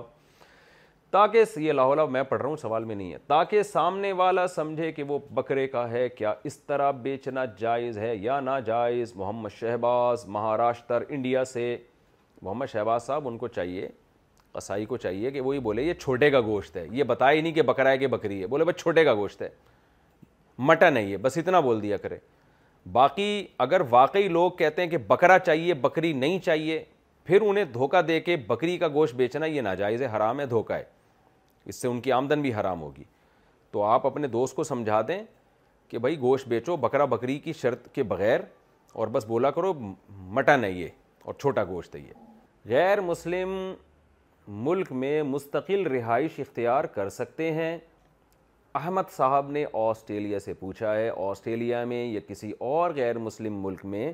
تاکہ 1.15 1.59
یہ 1.61 1.73
لاہور 1.73 1.97
میں 2.11 2.23
پڑھ 2.29 2.41
رہا 2.41 2.49
ہوں 2.49 2.57
سوال 2.61 2.85
میں 2.85 2.95
نہیں 2.95 3.13
ہے 3.13 3.19
تاکہ 3.29 3.63
سامنے 3.63 4.11
والا 4.21 4.47
سمجھے 4.55 4.91
کہ 4.93 5.03
وہ 5.09 5.19
بکرے 5.35 5.67
کا 5.75 5.89
ہے 5.91 6.09
کیا 6.09 6.33
اس 6.45 6.57
طرح 6.61 6.91
بیچنا 7.03 7.45
جائز 7.59 7.99
ہے 7.99 8.15
یا 8.21 8.39
ناجائز 8.41 9.13
محمد 9.17 9.49
شہباز 9.59 10.25
مہاراشٹر 10.37 11.03
انڈیا 11.09 11.45
سے 11.53 11.77
محمد 12.43 12.67
شہباز 12.73 13.03
صاحب 13.07 13.29
ان 13.29 13.37
کو 13.39 13.49
چاہیے 13.49 13.87
قصائی 14.53 14.85
کو 14.87 14.97
چاہیے 15.05 15.31
کہ 15.31 15.41
وہی 15.41 15.59
بولے 15.69 15.83
یہ 15.83 15.95
چھوٹے 16.05 16.31
کا 16.31 16.41
گوشت 16.47 16.77
ہے 16.77 16.87
یہ 16.93 17.05
بتایا 17.13 17.37
ہی 17.37 17.41
نہیں 17.41 17.53
کہ 17.53 17.63
بکرا 17.69 17.91
ہے 17.91 17.99
کہ 17.99 18.07
بکری 18.17 18.41
ہے 18.41 18.47
بولے 18.47 18.65
بس 18.65 18.77
چھوٹے 18.81 19.05
کا 19.05 19.15
گوشت 19.23 19.43
ہے 19.43 19.49
مٹا 20.59 20.89
نہیں 20.91 21.13
ہے 21.13 21.17
بس 21.29 21.39
اتنا 21.39 21.61
بول 21.69 21.83
دیا 21.83 21.97
کرے 21.97 22.19
باقی 22.93 23.47
اگر 23.69 23.83
واقعی 23.91 24.27
لوگ 24.39 24.51
کہتے 24.59 24.83
ہیں 24.83 24.89
کہ 24.91 24.99
بکرا 25.15 25.39
چاہیے 25.47 25.75
بکری 25.87 26.13
نہیں 26.23 26.39
چاہیے 26.47 26.83
پھر 27.25 27.41
انہیں 27.49 27.65
دھوکہ 27.75 28.01
دے 28.09 28.21
کے 28.21 28.37
بکری 28.47 28.77
کا 28.79 28.89
گوشت 28.99 29.15
بیچنا 29.17 29.47
یہ 29.47 29.61
ناجائز 29.69 30.03
ہے 30.03 30.09
حرام 30.17 30.41
ہے 30.41 30.47
دھوکہ 30.47 30.73
ہے 30.73 30.83
اس 31.69 31.77
سے 31.81 31.89
ان 31.89 32.01
کی 32.01 32.13
آمدن 32.13 32.43
بھی 32.43 32.55
حرام 32.55 32.81
ہوگی 32.83 33.05
تو 33.73 33.83
آپ 33.85 34.07
اپنے 34.07 34.29
دوست 34.29 34.57
کو 34.57 34.65
سمجھا 34.65 35.01
دیں 35.09 35.23
کہ 35.89 35.99
بھائی 35.99 36.19
گوشت 36.21 36.49
بیچو 36.49 36.77
بکرا 36.81 37.05
بکری 37.15 37.39
کی 37.39 37.53
شرط 37.61 37.89
کے 37.95 38.03
بغیر 38.13 38.41
اور 38.95 39.07
بس 39.13 39.25
بولا 39.27 39.51
کرو 39.51 39.73
مٹن 40.09 40.65
ہے 40.65 40.71
یہ 40.71 40.89
اور 41.25 41.35
چھوٹا 41.41 41.65
گوشت 41.69 41.95
ہے 41.97 42.01
یہ 42.01 42.69
غیر 42.69 43.01
مسلم 43.01 43.57
ملک 44.67 44.93
میں 44.93 45.23
مستقل 45.23 45.87
رہائش 45.91 46.39
اختیار 46.41 46.85
کر 46.95 47.09
سکتے 47.11 47.51
ہیں 47.55 47.77
احمد 48.77 49.11
صاحب 49.17 49.51
نے 49.51 49.65
آسٹریلیا 49.89 50.39
سے 50.41 50.53
پوچھا 50.61 50.95
ہے 50.97 51.11
آسٹریلیا 51.29 51.85
میں 51.91 52.05
یا 52.05 52.21
کسی 52.29 52.51
اور 52.69 52.91
غیر 52.95 53.19
مسلم 53.19 53.63
ملک 53.65 53.85
میں 53.95 54.13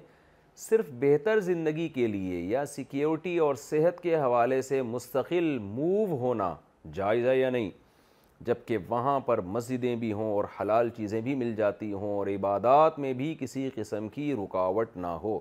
صرف 0.69 0.87
بہتر 1.01 1.41
زندگی 1.41 1.89
کے 1.95 2.07
لیے 2.07 2.41
یا 2.51 2.65
سیکیورٹی 2.67 3.37
اور 3.45 3.55
صحت 3.59 4.01
کے 4.03 4.15
حوالے 4.17 4.61
سے 4.63 4.81
مستقل 4.83 5.57
موو 5.61 6.17
ہونا 6.21 6.55
جائز 6.95 7.27
ہے 7.29 7.37
یا 7.39 7.51
نہیں 7.51 7.71
جب 8.47 8.55
کہ 8.67 8.77
وہاں 8.89 9.19
پر 9.27 9.41
مسجدیں 9.57 9.95
بھی 10.01 10.13
ہوں 10.13 10.31
اور 10.33 10.45
حلال 10.61 10.89
چیزیں 10.97 11.21
بھی 11.23 11.35
مل 11.37 11.55
جاتی 11.55 11.93
ہوں 11.93 12.15
اور 12.17 12.27
عبادات 12.35 12.99
میں 12.99 13.13
بھی 13.15 13.35
کسی 13.41 13.69
قسم 13.75 14.09
کی 14.13 14.33
رکاوٹ 14.45 14.97
نہ 14.97 15.07
ہو 15.23 15.39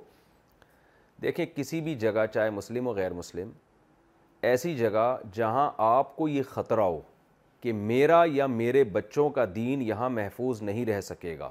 دیکھیں 1.22 1.46
کسی 1.56 1.80
بھی 1.82 1.96
جگہ 2.00 2.26
چاہے 2.34 2.50
مسلم 2.50 2.88
و 2.88 2.94
غیر 2.96 3.14
مسلم 3.14 3.50
ایسی 4.52 4.76
جگہ 4.76 5.16
جہاں 5.34 5.70
آپ 5.86 6.16
کو 6.16 6.28
یہ 6.28 6.44
خطرہ 6.50 6.82
ہو 6.82 7.00
کہ 7.62 7.74
میرا 7.74 8.22
یا 8.32 8.46
میرے 8.48 8.84
بچوں 8.92 9.30
کا 9.30 9.46
دین 9.56 9.82
یہاں 9.82 10.10
محفوظ 10.10 10.62
نہیں 10.64 10.86
رہ 10.86 11.02
سکے 11.02 11.38
گا 11.40 11.50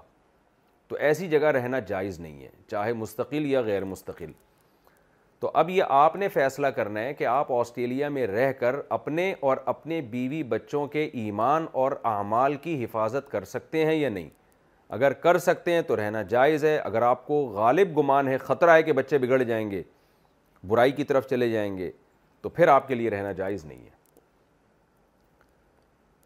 تو 0.89 0.97
ایسی 1.06 1.28
جگہ 1.28 1.47
رہنا 1.59 1.78
جائز 1.89 2.20
نہیں 2.20 2.43
ہے 2.43 2.48
چاہے 2.70 2.93
مستقل 2.98 3.47
یا 3.47 3.60
غیر 3.62 3.85
مستقل 3.85 4.31
تو 5.40 5.51
اب 5.55 5.69
یہ 5.70 5.82
آپ 5.94 6.15
نے 6.16 6.28
فیصلہ 6.28 6.66
کرنا 6.77 7.01
ہے 7.02 7.12
کہ 7.15 7.27
آپ 7.27 7.51
آسٹریلیا 7.52 8.09
میں 8.09 8.27
رہ 8.27 8.52
کر 8.60 8.77
اپنے 8.97 9.32
اور 9.40 9.56
اپنے 9.73 10.01
بیوی 10.10 10.43
بچوں 10.48 10.86
کے 10.94 11.05
ایمان 11.24 11.66
اور 11.82 11.93
اعمال 12.12 12.56
کی 12.62 12.82
حفاظت 12.85 13.31
کر 13.31 13.44
سکتے 13.52 13.85
ہیں 13.86 13.94
یا 13.94 14.09
نہیں 14.09 14.28
اگر 14.97 15.12
کر 15.23 15.39
سکتے 15.39 15.73
ہیں 15.74 15.82
تو 15.89 15.97
رہنا 15.97 16.23
جائز 16.32 16.65
ہے 16.65 16.77
اگر 16.78 17.02
آپ 17.02 17.27
کو 17.27 17.40
غالب 17.55 17.97
گمان 17.98 18.28
ہے 18.28 18.36
خطرہ 18.39 18.74
ہے 18.74 18.82
کہ 18.82 18.93
بچے 18.98 19.19
بگڑ 19.27 19.43
جائیں 19.43 19.70
گے 19.70 19.82
برائی 20.69 20.93
کی 20.93 21.05
طرف 21.05 21.27
چلے 21.31 21.48
جائیں 21.51 21.77
گے 21.77 21.90
تو 22.43 22.48
پھر 22.48 22.69
آپ 22.69 22.89
کے 22.89 22.94
لیے 22.94 23.10
رہنا 23.10 23.32
جائز 23.40 23.65
نہیں 23.65 23.85
ہے 23.85 23.97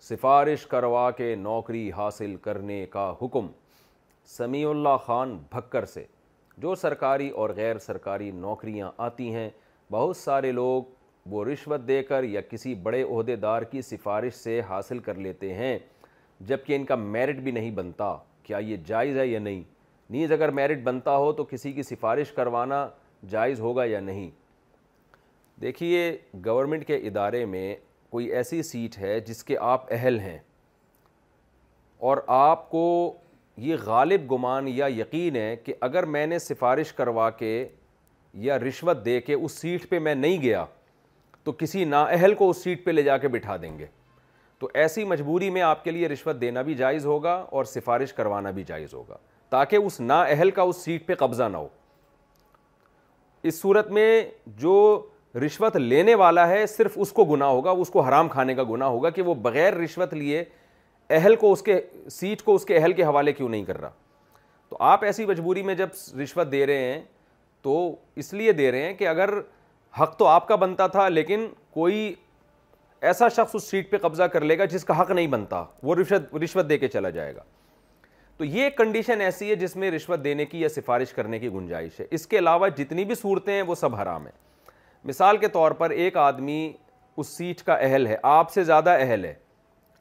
سفارش 0.08 0.66
کروا 0.66 1.10
کے 1.16 1.34
نوکری 1.38 1.90
حاصل 1.96 2.34
کرنے 2.42 2.84
کا 2.90 3.12
حکم 3.22 3.46
سمیع 4.36 4.68
اللہ 4.70 4.96
خان 5.06 5.36
بھکر 5.50 5.84
سے 5.94 6.04
جو 6.60 6.74
سرکاری 6.74 7.28
اور 7.30 7.50
غیر 7.56 7.78
سرکاری 7.86 8.30
نوکریاں 8.34 8.90
آتی 9.02 9.32
ہیں 9.34 9.48
بہت 9.90 10.16
سارے 10.16 10.50
لوگ 10.52 10.82
وہ 11.30 11.44
رشوت 11.44 11.86
دے 11.88 12.02
کر 12.02 12.24
یا 12.24 12.40
کسی 12.50 12.74
بڑے 12.82 13.02
عہدے 13.02 13.36
دار 13.36 13.62
کی 13.70 13.82
سفارش 13.82 14.34
سے 14.34 14.60
حاصل 14.68 14.98
کر 14.98 15.14
لیتے 15.14 15.52
ہیں 15.54 15.78
جبکہ 16.46 16.76
ان 16.76 16.84
کا 16.84 16.94
میرٹ 16.94 17.38
بھی 17.40 17.50
نہیں 17.52 17.70
بنتا 17.70 18.16
کیا 18.42 18.58
یہ 18.68 18.76
جائز 18.86 19.16
ہے 19.18 19.26
یا 19.26 19.38
نہیں 19.40 19.62
نیز 20.10 20.32
اگر 20.32 20.50
میرٹ 20.50 20.82
بنتا 20.84 21.16
ہو 21.16 21.32
تو 21.32 21.44
کسی 21.50 21.72
کی 21.72 21.82
سفارش 21.82 22.32
کروانا 22.36 22.86
جائز 23.30 23.60
ہوگا 23.60 23.84
یا 23.84 24.00
نہیں 24.00 24.30
دیکھیے 25.60 26.10
گورنمنٹ 26.44 26.86
کے 26.86 26.96
ادارے 27.06 27.44
میں 27.46 27.74
کوئی 28.10 28.26
ایسی 28.36 28.62
سیٹ 28.62 28.98
ہے 28.98 29.18
جس 29.28 29.42
کے 29.44 29.56
آپ 29.60 29.92
اہل 29.92 30.18
ہیں 30.20 30.38
اور 32.10 32.16
آپ 32.26 32.70
کو 32.70 32.84
یہ 33.56 33.76
غالب 33.86 34.30
گمان 34.32 34.68
یا 34.68 34.86
یقین 34.98 35.36
ہے 35.36 35.54
کہ 35.64 35.74
اگر 35.80 36.04
میں 36.16 36.26
نے 36.26 36.38
سفارش 36.38 36.92
کروا 36.92 37.28
کے 37.38 37.66
یا 38.44 38.58
رشوت 38.58 39.04
دے 39.04 39.20
کے 39.20 39.34
اس 39.34 39.52
سیٹ 39.60 39.88
پہ 39.88 39.98
میں 39.98 40.14
نہیں 40.14 40.40
گیا 40.42 40.64
تو 41.44 41.52
کسی 41.58 41.84
نااہل 41.84 42.34
کو 42.34 42.48
اس 42.50 42.62
سیٹ 42.64 42.84
پہ 42.84 42.90
لے 42.90 43.02
جا 43.02 43.16
کے 43.18 43.28
بٹھا 43.28 43.56
دیں 43.62 43.78
گے 43.78 43.86
تو 44.58 44.68
ایسی 44.74 45.04
مجبوری 45.04 45.50
میں 45.50 45.62
آپ 45.62 45.84
کے 45.84 45.90
لیے 45.90 46.08
رشوت 46.08 46.40
دینا 46.40 46.62
بھی 46.62 46.74
جائز 46.74 47.06
ہوگا 47.06 47.32
اور 47.50 47.64
سفارش 47.64 48.12
کروانا 48.12 48.50
بھی 48.58 48.64
جائز 48.66 48.94
ہوگا 48.94 49.16
تاکہ 49.50 49.76
اس 49.76 50.00
نا 50.00 50.20
اہل 50.22 50.50
کا 50.58 50.62
اس 50.62 50.84
سیٹ 50.84 51.06
پہ 51.06 51.14
قبضہ 51.18 51.48
نہ 51.52 51.56
ہو 51.56 51.68
اس 53.50 53.60
صورت 53.60 53.90
میں 53.90 54.22
جو 54.60 54.74
رشوت 55.44 55.76
لینے 55.76 56.14
والا 56.14 56.48
ہے 56.48 56.64
صرف 56.66 56.92
اس 57.02 57.12
کو 57.12 57.24
گناہ 57.24 57.48
ہوگا 57.48 57.70
اس 57.70 57.88
کو 57.90 58.00
حرام 58.02 58.28
کھانے 58.28 58.54
کا 58.54 58.62
گناہ 58.70 58.88
ہوگا 58.88 59.10
کہ 59.10 59.22
وہ 59.22 59.34
بغیر 59.42 59.74
رشوت 59.76 60.14
لیے 60.14 60.44
اہل 61.14 61.34
کو 61.36 61.50
اس 61.52 61.62
کے 61.62 61.80
سیٹ 62.10 62.42
کو 62.42 62.54
اس 62.54 62.64
کے 62.64 62.76
اہل 62.76 62.92
کے 62.92 63.04
حوالے 63.04 63.32
کیوں 63.32 63.48
نہیں 63.48 63.64
کر 63.64 63.80
رہا 63.80 63.90
تو 64.68 64.76
آپ 64.90 65.04
ایسی 65.04 65.24
مجبوری 65.26 65.62
میں 65.62 65.74
جب 65.74 65.88
رشوت 66.22 66.50
دے 66.52 66.64
رہے 66.66 66.92
ہیں 66.92 67.02
تو 67.62 67.72
اس 68.22 68.32
لیے 68.34 68.52
دے 68.60 68.70
رہے 68.72 68.82
ہیں 68.82 68.94
کہ 68.98 69.08
اگر 69.08 69.30
حق 70.00 70.16
تو 70.18 70.26
آپ 70.26 70.46
کا 70.48 70.56
بنتا 70.62 70.86
تھا 70.94 71.08
لیکن 71.08 71.46
کوئی 71.80 72.14
ایسا 73.10 73.28
شخص 73.36 73.54
اس 73.54 73.64
سیٹ 73.70 73.90
پہ 73.90 73.98
قبضہ 74.02 74.22
کر 74.32 74.44
لے 74.44 74.58
گا 74.58 74.64
جس 74.74 74.84
کا 74.84 75.00
حق 75.00 75.10
نہیں 75.10 75.26
بنتا 75.36 75.62
وہ 75.82 75.94
رشوت 76.00 76.34
رشوت 76.44 76.68
دے 76.68 76.78
کے 76.78 76.88
چلا 76.88 77.10
جائے 77.18 77.34
گا 77.36 77.42
تو 78.38 78.44
یہ 78.56 78.70
کنڈیشن 78.76 79.20
ایسی 79.20 79.50
ہے 79.50 79.54
جس 79.64 79.76
میں 79.76 79.90
رشوت 79.90 80.24
دینے 80.24 80.44
کی 80.50 80.60
یا 80.60 80.68
سفارش 80.78 81.12
کرنے 81.12 81.38
کی 81.38 81.48
گنجائش 81.52 82.00
ہے 82.00 82.06
اس 82.18 82.26
کے 82.26 82.38
علاوہ 82.38 82.68
جتنی 82.78 83.04
بھی 83.04 83.14
صورتیں 83.22 83.52
ہیں 83.54 83.62
وہ 83.70 83.74
سب 83.84 83.94
حرام 84.00 84.26
ہیں 84.26 84.40
مثال 85.10 85.36
کے 85.38 85.48
طور 85.58 85.70
پر 85.80 85.90
ایک 86.02 86.16
آدمی 86.28 86.60
اس 87.16 87.26
سیٹ 87.38 87.62
کا 87.62 87.74
اہل 87.88 88.06
ہے 88.06 88.16
آپ 88.36 88.52
سے 88.52 88.64
زیادہ 88.64 88.90
اہل 89.00 89.24
ہے 89.24 89.34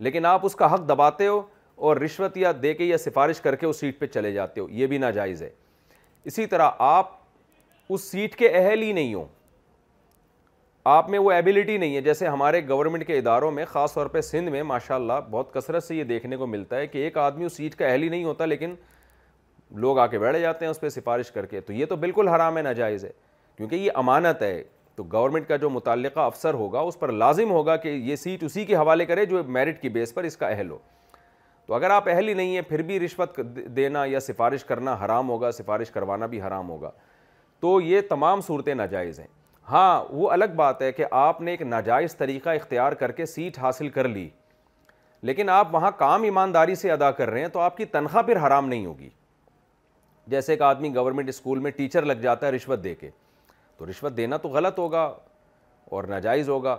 لیکن 0.04 0.26
آپ 0.26 0.46
اس 0.46 0.56
کا 0.56 0.74
حق 0.74 0.88
دباتے 0.90 1.26
ہو 1.28 1.42
اور 1.88 1.98
رشوت 1.98 2.38
یا 2.38 2.52
دے 2.62 2.74
کے 2.74 2.84
یا 2.84 2.98
سفارش 2.98 3.40
کر 3.42 3.56
کے 3.56 3.66
اس 3.66 3.80
سیٹ 3.80 4.00
پہ 4.00 4.06
چلے 4.08 4.32
جاتے 4.34 4.62
ہو 4.62 4.68
یہ 4.78 4.88
بھی 4.94 4.98
ناجائز 4.98 5.42
ہے 5.44 5.50
اسی 6.30 6.46
طرح 6.46 6.70
آپ 6.78 7.10
اس 7.94 8.04
سیٹ 8.12 8.36
کے 8.36 8.48
اہل 8.48 8.82
ہی 8.82 8.92
نہیں 8.94 9.14
ہوں 9.14 9.26
آپ 10.96 11.10
میں 11.10 11.20
وہ 11.20 11.32
ایبلٹی 11.32 11.78
نہیں 11.78 11.96
ہے 11.96 12.02
جیسے 12.02 12.28
ہمارے 12.28 12.62
گورنمنٹ 12.70 13.06
کے 13.08 13.18
اداروں 13.18 13.52
میں 13.52 13.66
خاص 13.72 13.94
طور 13.94 14.06
پہ 14.14 14.22
سندھ 14.32 14.50
میں 14.52 14.64
ماشاء 14.74 14.96
اللہ 14.96 15.20
بہت 15.32 15.54
کثرت 15.54 15.84
سے 15.84 15.96
یہ 15.96 16.04
دیکھنے 16.14 16.38
کو 16.38 16.48
ملتا 16.48 16.78
ہے 16.78 16.88
کہ 16.88 16.98
ایک 17.04 17.18
آدمی 17.28 17.46
اس 17.46 17.58
سیٹ 17.58 17.76
کا 17.80 17.88
اہل 17.88 18.04
ہی 18.04 18.10
نہیں 18.10 18.24
ہوتا 18.24 18.46
لیکن 18.46 18.74
لوگ 19.82 20.00
آ 20.00 20.08
کے 20.14 20.20
بیٹھ 20.20 20.38
جاتے 20.42 20.66
ہیں 20.66 20.70
اس 20.72 20.80
پہ 20.82 20.90
سفارش 21.00 21.32
کر 21.32 21.46
کے 21.46 21.62
تو 21.66 21.74
یہ 21.74 21.86
تو 21.90 21.96
بالکل 21.96 22.28
حرام 22.28 22.58
ہے 22.58 22.62
ناجائز 22.62 23.06
ہے 23.06 23.12
کیونکہ 23.58 23.76
یہ 23.76 23.92
امانت 23.96 24.42
ہے 24.42 24.62
تو 25.02 25.06
گورنمنٹ 25.12 25.48
کا 25.48 25.56
جو 25.58 25.70
متعلقہ 25.70 26.20
افسر 26.20 26.54
ہوگا 26.54 26.80
اس 26.88 26.98
پر 27.00 27.12
لازم 27.12 27.52
ہوگا 27.52 27.76
کہ 27.84 27.90
یہ 27.90 28.16
سیٹ 28.24 28.44
اسی 28.44 28.66
کے 28.66 28.76
حوالے 28.76 29.06
کرے 29.06 29.26
جو 29.26 29.42
میرٹ 29.44 29.82
کی 29.82 29.90
بیس 29.90 30.14
پر 30.14 30.24
اس 30.24 30.36
کا 30.38 30.48
اہل 30.48 30.70
ہو 30.72 30.78
تو 31.68 31.74
اگر 31.74 31.90
آپ 31.90 32.08
اہل 32.10 32.28
ہی 32.30 32.34
نہیں 32.34 32.54
ہیں 32.56 32.62
پھر 32.70 32.82
بھی 32.88 33.00
رشوت 33.00 33.40
دینا 33.76 34.04
یا 34.08 34.20
سفارش 34.20 34.64
کرنا 34.66 34.94
حرام 35.04 35.30
ہوگا 35.30 35.52
سفارش 35.52 35.92
کروانا 35.92 36.26
بھی 36.34 36.42
حرام 36.42 36.70
ہوگا 36.70 36.90
تو 37.62 37.80
یہ 37.82 38.02
تمام 38.10 38.42
صورتیں 38.48 38.74
ناجائز 38.76 39.20
ہیں 39.20 39.26
ہاں 39.72 40.04
وہ 40.10 40.30
الگ 40.32 40.54
بات 40.56 40.82
ہے 40.82 40.92
کہ 40.92 41.06
آپ 41.22 41.42
نے 41.42 41.52
ایک 41.52 41.62
ناجائز 41.62 42.16
طریقہ 42.18 42.50
اختیار 42.60 42.92
کر 43.02 43.12
کے 43.22 43.26
سیٹ 43.34 43.58
حاصل 43.60 43.90
کر 43.98 44.08
لی 44.08 44.28
لیکن 45.30 45.50
آپ 45.50 45.74
وہاں 45.76 45.92
کام 46.00 46.24
ایمانداری 46.24 46.76
سے 46.84 46.92
ادا 46.92 47.12
کر 47.22 47.30
رہے 47.30 47.42
ہیں 47.42 47.48
تو 47.54 47.60
آپ 47.60 47.78
کی 47.78 47.86
تنخواہ 47.98 48.24
پھر 48.28 48.46
حرام 48.46 48.68
نہیں 48.70 48.86
ہوگی 48.86 49.10
جیسے 50.30 50.54
ایک 50.54 50.62
آدمی 50.62 50.94
گورنمنٹ 50.96 51.30
اسکول 51.30 51.60
میں 51.60 51.72
ٹیچر 51.78 52.06
لگ 52.06 52.22
جاتا 52.22 52.48
ہے 52.48 52.52
رشوت 52.52 52.84
دے 52.84 52.96
کے 52.96 53.10
تو 53.82 53.86
رشوت 53.90 54.16
دینا 54.18 54.38
تو 54.38 54.50
غلط 54.50 54.78
ہوگا 54.80 55.04
اور 55.92 56.04
ناجائز 56.10 56.50
ہوگا 56.50 56.76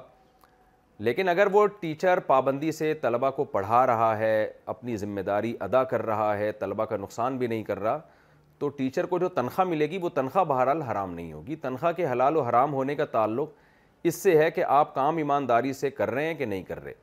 لیکن 1.06 1.28
اگر 1.28 1.46
وہ 1.52 1.66
ٹیچر 1.80 2.18
پابندی 2.26 2.70
سے 2.72 2.92
طلبہ 3.02 3.30
کو 3.36 3.44
پڑھا 3.54 3.86
رہا 3.86 4.16
ہے 4.18 4.34
اپنی 4.74 4.96
ذمہ 4.96 5.20
داری 5.26 5.52
ادا 5.60 5.82
کر 5.92 6.04
رہا 6.06 6.36
ہے 6.38 6.50
طلبہ 6.60 6.84
کا 6.90 6.96
نقصان 6.96 7.36
بھی 7.38 7.46
نہیں 7.46 7.62
کر 7.70 7.80
رہا 7.82 7.98
تو 8.58 8.68
ٹیچر 8.78 9.06
کو 9.14 9.18
جو 9.18 9.28
تنخواہ 9.38 9.66
ملے 9.68 9.90
گی 9.90 9.98
وہ 10.02 10.08
تنخواہ 10.14 10.44
بہرحال 10.52 10.82
حرام 10.90 11.14
نہیں 11.14 11.32
ہوگی 11.32 11.56
تنخواہ 11.66 11.92
کے 11.96 12.06
حلال 12.12 12.36
و 12.36 12.42
حرام 12.48 12.74
ہونے 12.74 12.94
کا 12.94 13.04
تعلق 13.18 13.50
اس 14.10 14.22
سے 14.22 14.38
ہے 14.42 14.50
کہ 14.50 14.64
آپ 14.76 14.94
کام 14.94 15.16
ایمانداری 15.16 15.72
سے 15.80 15.90
کر 15.90 16.10
رہے 16.10 16.26
ہیں 16.26 16.34
کہ 16.34 16.44
نہیں 16.44 16.62
کر 16.68 16.82
رہے 16.84 16.94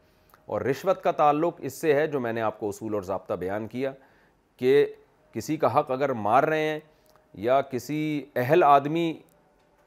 اور 0.47 0.61
رشوت 0.69 1.03
کا 1.03 1.11
تعلق 1.21 1.59
اس 1.69 1.73
سے 1.81 1.93
ہے 1.95 2.07
جو 2.15 2.19
میں 2.19 2.33
نے 2.33 2.41
آپ 2.41 2.59
کو 2.59 2.69
اصول 2.69 2.93
اور 2.93 3.01
ضابطہ 3.11 3.33
بیان 3.39 3.67
کیا 3.75 3.91
کہ 4.57 4.85
کسی 5.33 5.57
کا 5.57 5.77
حق 5.79 5.91
اگر 5.91 6.13
مار 6.27 6.43
رہے 6.43 6.67
ہیں 6.69 6.79
یا 7.47 7.61
کسی 7.71 8.25
اہل 8.35 8.63
آدمی 8.63 9.11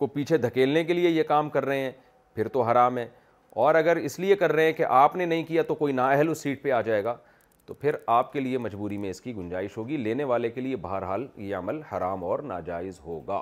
کو 0.03 0.07
پیچھے 0.15 0.37
دھکیلنے 0.37 0.83
کے 0.85 0.93
لیے 0.95 1.11
یہ 1.11 1.23
کام 1.27 1.49
کر 1.57 1.65
رہے 1.65 1.81
ہیں 1.81 1.91
پھر 2.35 2.49
تو 2.53 2.63
حرام 2.63 2.97
ہے 2.99 3.07
اور 3.65 3.75
اگر 3.81 3.97
اس 4.09 4.19
لیے 4.19 4.37
کر 4.37 4.53
رہے 4.53 4.65
ہیں 4.65 4.73
کہ 4.77 4.85
آپ 5.01 5.15
نے 5.17 5.25
نہیں 5.33 5.43
کیا 5.49 5.63
تو 5.69 5.75
کوئی 5.83 5.93
نااہل 5.93 6.29
اس 6.31 6.43
سیٹ 6.43 6.63
پہ 6.63 6.71
آ 6.73 6.81
جائے 6.89 7.05
گا 7.05 7.15
تو 7.67 7.75
پھر 7.81 7.97
آپ 8.17 8.33
کے 8.33 8.41
لیے 8.41 8.59
مجبوری 8.65 8.97
میں 8.99 9.11
اس 9.11 9.21
کی 9.21 9.35
گنجائش 9.37 9.77
ہوگی 9.77 9.97
لینے 10.07 10.25
والے 10.33 10.51
کے 10.51 10.61
لیے 10.61 10.77
بہرحال 10.89 11.27
یہ 11.49 11.57
عمل 11.57 11.81
حرام 11.93 12.25
اور 12.25 12.39
ناجائز 12.53 13.01
ہوگا 13.05 13.41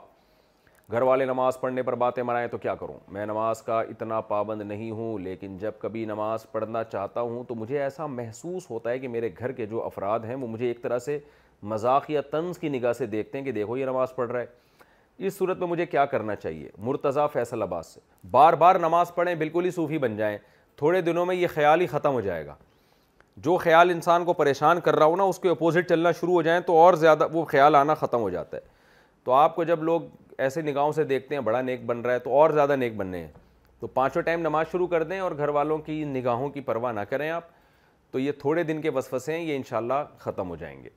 گھر 0.93 1.03
والے 1.09 1.25
نماز 1.27 1.61
پڑھنے 1.61 1.83
پر 1.83 1.95
باتیں 2.05 2.23
مرائیں 2.23 2.47
تو 2.51 2.59
کیا 2.65 2.75
کروں 2.81 2.99
میں 3.17 3.27
نماز 3.27 3.63
کا 3.63 3.81
اتنا 3.95 4.21
پابند 4.35 4.63
نہیں 4.73 4.91
ہوں 5.01 5.19
لیکن 5.29 5.57
جب 5.59 5.81
کبھی 5.81 6.05
نماز 6.13 6.47
پڑھنا 6.53 6.83
چاہتا 6.93 7.21
ہوں 7.31 7.45
تو 7.49 7.55
مجھے 7.65 7.83
ایسا 7.83 8.07
محسوس 8.21 8.71
ہوتا 8.71 8.91
ہے 8.91 8.99
کہ 8.99 9.09
میرے 9.17 9.31
گھر 9.39 9.53
کے 9.61 9.67
جو 9.75 9.85
افراد 9.85 10.25
ہیں 10.29 10.35
وہ 10.41 10.47
مجھے 10.49 10.67
ایک 10.69 10.83
طرح 10.83 10.99
سے 11.07 11.19
مذاق 11.73 12.11
یا 12.11 12.21
طنز 12.31 12.59
کی 12.59 12.69
نگاہ 12.79 12.93
سے 12.99 13.07
دیکھتے 13.17 13.39
ہیں 13.39 13.45
کہ 13.45 13.53
دیکھو 13.53 13.77
یہ 13.77 13.87
نماز 13.87 14.15
پڑھ 14.15 14.31
رہا 14.33 14.41
ہے 14.41 14.69
اس 15.19 15.37
صورت 15.39 15.59
میں 15.59 15.67
مجھے 15.69 15.87
کیا 15.87 16.05
کرنا 16.07 16.35
چاہیے 16.37 16.69
مرتضیٰ 16.85 17.27
فیصل 17.33 17.63
عباس 17.63 17.87
سے 17.95 18.01
بار 18.31 18.53
بار 18.63 18.77
نماز 18.81 19.15
پڑھیں 19.15 19.35
بالکل 19.35 19.65
ہی 19.65 19.71
صوفی 19.71 19.99
بن 19.99 20.17
جائیں 20.17 20.37
تھوڑے 20.79 21.01
دنوں 21.03 21.27
میں 21.27 21.35
یہ 21.35 21.47
خیال 21.55 21.81
ہی 21.81 21.87
ختم 21.87 22.13
ہو 22.13 22.21
جائے 22.21 22.47
گا 22.47 22.55
جو 23.45 23.57
خیال 23.59 23.91
انسان 23.91 24.25
کو 24.25 24.33
پریشان 24.33 24.81
کر 24.85 24.97
رہا 24.97 25.05
ہو 25.07 25.17
نا 25.17 25.23
اس 25.23 25.39
کے 25.39 25.49
اپوزٹ 25.49 25.89
چلنا 25.89 26.13
شروع 26.21 26.33
ہو 26.35 26.43
جائیں 26.43 26.61
تو 26.67 26.77
اور 26.79 26.95
زیادہ 27.05 27.27
وہ 27.33 27.45
خیال 27.49 27.75
آنا 27.75 27.95
ختم 27.95 28.21
ہو 28.21 28.31
جاتا 28.31 28.57
ہے 28.57 28.63
تو 29.25 29.33
آپ 29.33 29.55
کو 29.57 29.65
جب 29.65 29.83
لوگ 29.83 30.01
ایسے 30.39 30.63
نگاہوں 30.63 30.93
سے 30.93 31.05
دیکھتے 31.05 31.35
ہیں 31.35 31.43
بڑا 31.43 31.61
نیک 31.63 31.85
بن 31.87 32.01
رہا 32.01 32.13
ہے 32.15 32.19
تو 32.19 32.33
اور 32.41 32.51
زیادہ 32.51 32.77
نیک 32.77 32.97
بننے 32.97 33.21
ہیں 33.21 33.31
تو 33.81 33.87
پانچوں 33.87 34.23
ٹائم 34.23 34.41
نماز 34.41 34.67
شروع 34.73 34.87
کر 34.87 35.03
دیں 35.03 35.19
اور 35.21 35.33
گھر 35.39 35.49
والوں 35.59 35.79
کی 35.87 36.03
نگاہوں 36.05 36.49
کی 36.51 36.61
پرواہ 36.61 36.93
نہ 36.93 37.01
کریں 37.11 37.29
آپ 37.31 37.45
تو 38.11 38.19
یہ 38.19 38.33
تھوڑے 38.41 38.63
دن 38.63 38.81
کے 38.83 38.91
وسوسے 38.95 39.33
ہیں 39.39 39.43
یہ 39.45 39.57
انشاءاللہ 39.57 40.03
ختم 40.19 40.49
ہو 40.51 40.57
جائیں 40.61 40.83
گے 40.83 40.89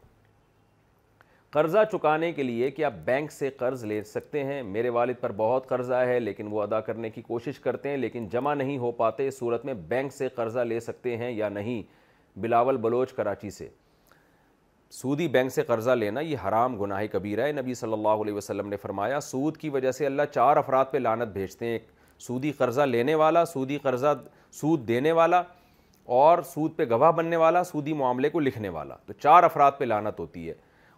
قرضہ 1.53 1.77
چکانے 1.91 2.31
کے 2.34 2.43
لیے 2.43 2.69
کہ 2.71 2.84
آپ 2.85 2.93
بینک 3.05 3.31
سے 3.31 3.49
قرض 3.57 3.84
لے 3.85 4.01
سکتے 4.03 4.43
ہیں 4.43 4.61
میرے 4.63 4.89
والد 4.95 5.15
پر 5.21 5.31
بہت 5.38 5.67
قرضہ 5.69 5.95
ہے 6.07 6.19
لیکن 6.19 6.47
وہ 6.51 6.61
ادا 6.61 6.80
کرنے 6.88 7.09
کی 7.09 7.21
کوشش 7.21 7.59
کرتے 7.65 7.89
ہیں 7.89 7.97
لیکن 7.97 8.27
جمع 8.31 8.53
نہیں 8.53 8.77
ہو 8.77 8.91
پاتے 9.01 9.27
اس 9.27 9.38
صورت 9.39 9.65
میں 9.65 9.73
بینک 9.88 10.13
سے 10.13 10.27
قرضہ 10.35 10.59
لے 10.69 10.80
سکتے 10.80 11.15
ہیں 11.17 11.30
یا 11.31 11.49
نہیں 11.49 11.81
بلاول 12.45 12.77
بلوچ 12.88 13.13
کراچی 13.13 13.49
سے 13.57 13.67
سودی 15.01 15.27
بینک 15.38 15.51
سے 15.53 15.61
قرضہ 15.67 15.91
لینا 15.97 16.19
یہ 16.21 16.47
حرام 16.47 16.81
گناہ 16.81 17.03
کبیرہ 17.11 17.45
ہے 17.47 17.51
نبی 17.61 17.73
صلی 17.73 17.93
اللہ 17.93 18.23
علیہ 18.23 18.34
وسلم 18.34 18.67
نے 18.69 18.77
فرمایا 18.81 19.19
سود 19.30 19.57
کی 19.57 19.69
وجہ 19.77 19.91
سے 19.99 20.05
اللہ 20.05 20.34
چار 20.34 20.57
افراد 20.57 20.85
پہ 20.91 20.97
لانت 20.97 21.34
بھیجتے 21.34 21.65
ہیں 21.71 21.77
سودی 22.27 22.51
قرضہ 22.57 22.81
لینے 22.89 23.15
والا 23.23 23.45
سودی 23.53 23.77
قرضہ 23.84 24.15
سود 24.61 24.88
دینے 24.88 25.11
والا 25.21 25.43
اور 26.23 26.41
سود 26.53 26.75
پہ 26.75 26.85
گواہ 26.89 27.11
بننے 27.21 27.35
والا 27.45 27.63
سودی 27.63 27.93
معاملے 28.03 28.30
کو 28.30 28.39
لکھنے 28.39 28.69
والا 28.80 28.95
تو 29.05 29.13
چار 29.21 29.43
افراد 29.43 29.71
پہ 29.77 29.85
لانت 29.85 30.19
ہوتی 30.19 30.49
ہے 30.49 30.53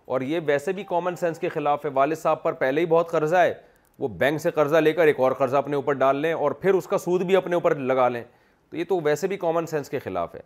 اور 0.06 0.22
یہ 0.22 0.40
ویسے 0.46 0.72
بھی 0.74 0.84
کامن 0.90 1.16
سینس 1.16 1.40
کے 1.40 1.50
خلاف 1.50 1.86
ہے 1.86 1.90
والد 1.94 2.16
صاحب 2.18 2.44
پر 2.44 2.54
پہلے 2.54 2.82
ہی 2.82 2.86
بہت 2.86 3.10
قرضہ 3.12 3.36
ہے 3.36 3.54
وہ 4.00 4.08
بینک 4.18 4.42
سے 4.42 4.52
قرضہ 4.52 4.78
لے 4.78 4.92
کر 4.94 5.08
ایک 5.08 5.20
اور 5.20 5.32
قرضہ 5.38 5.58
اپنے 5.58 5.76
اوپر 5.76 5.94
ڈال 6.00 6.16
لیں 6.22 6.34
اور 6.34 6.52
پھر 6.62 6.74
اس 6.74 6.88
کا 6.88 6.98
سود 6.98 7.22
بھی 7.26 7.36
اپنے 7.36 7.56
اوپر 7.56 7.76
لگا 7.76 8.08
لیں 8.10 8.24
تو 8.70 8.78
یہ 8.78 8.84
تو 8.90 9.00
ویسے 9.04 9.28
بھی 9.28 9.38
کامن 9.38 9.66
سینس 9.68 9.90
کے 9.90 10.00
خلاف 10.00 10.36
ہے 10.36 10.42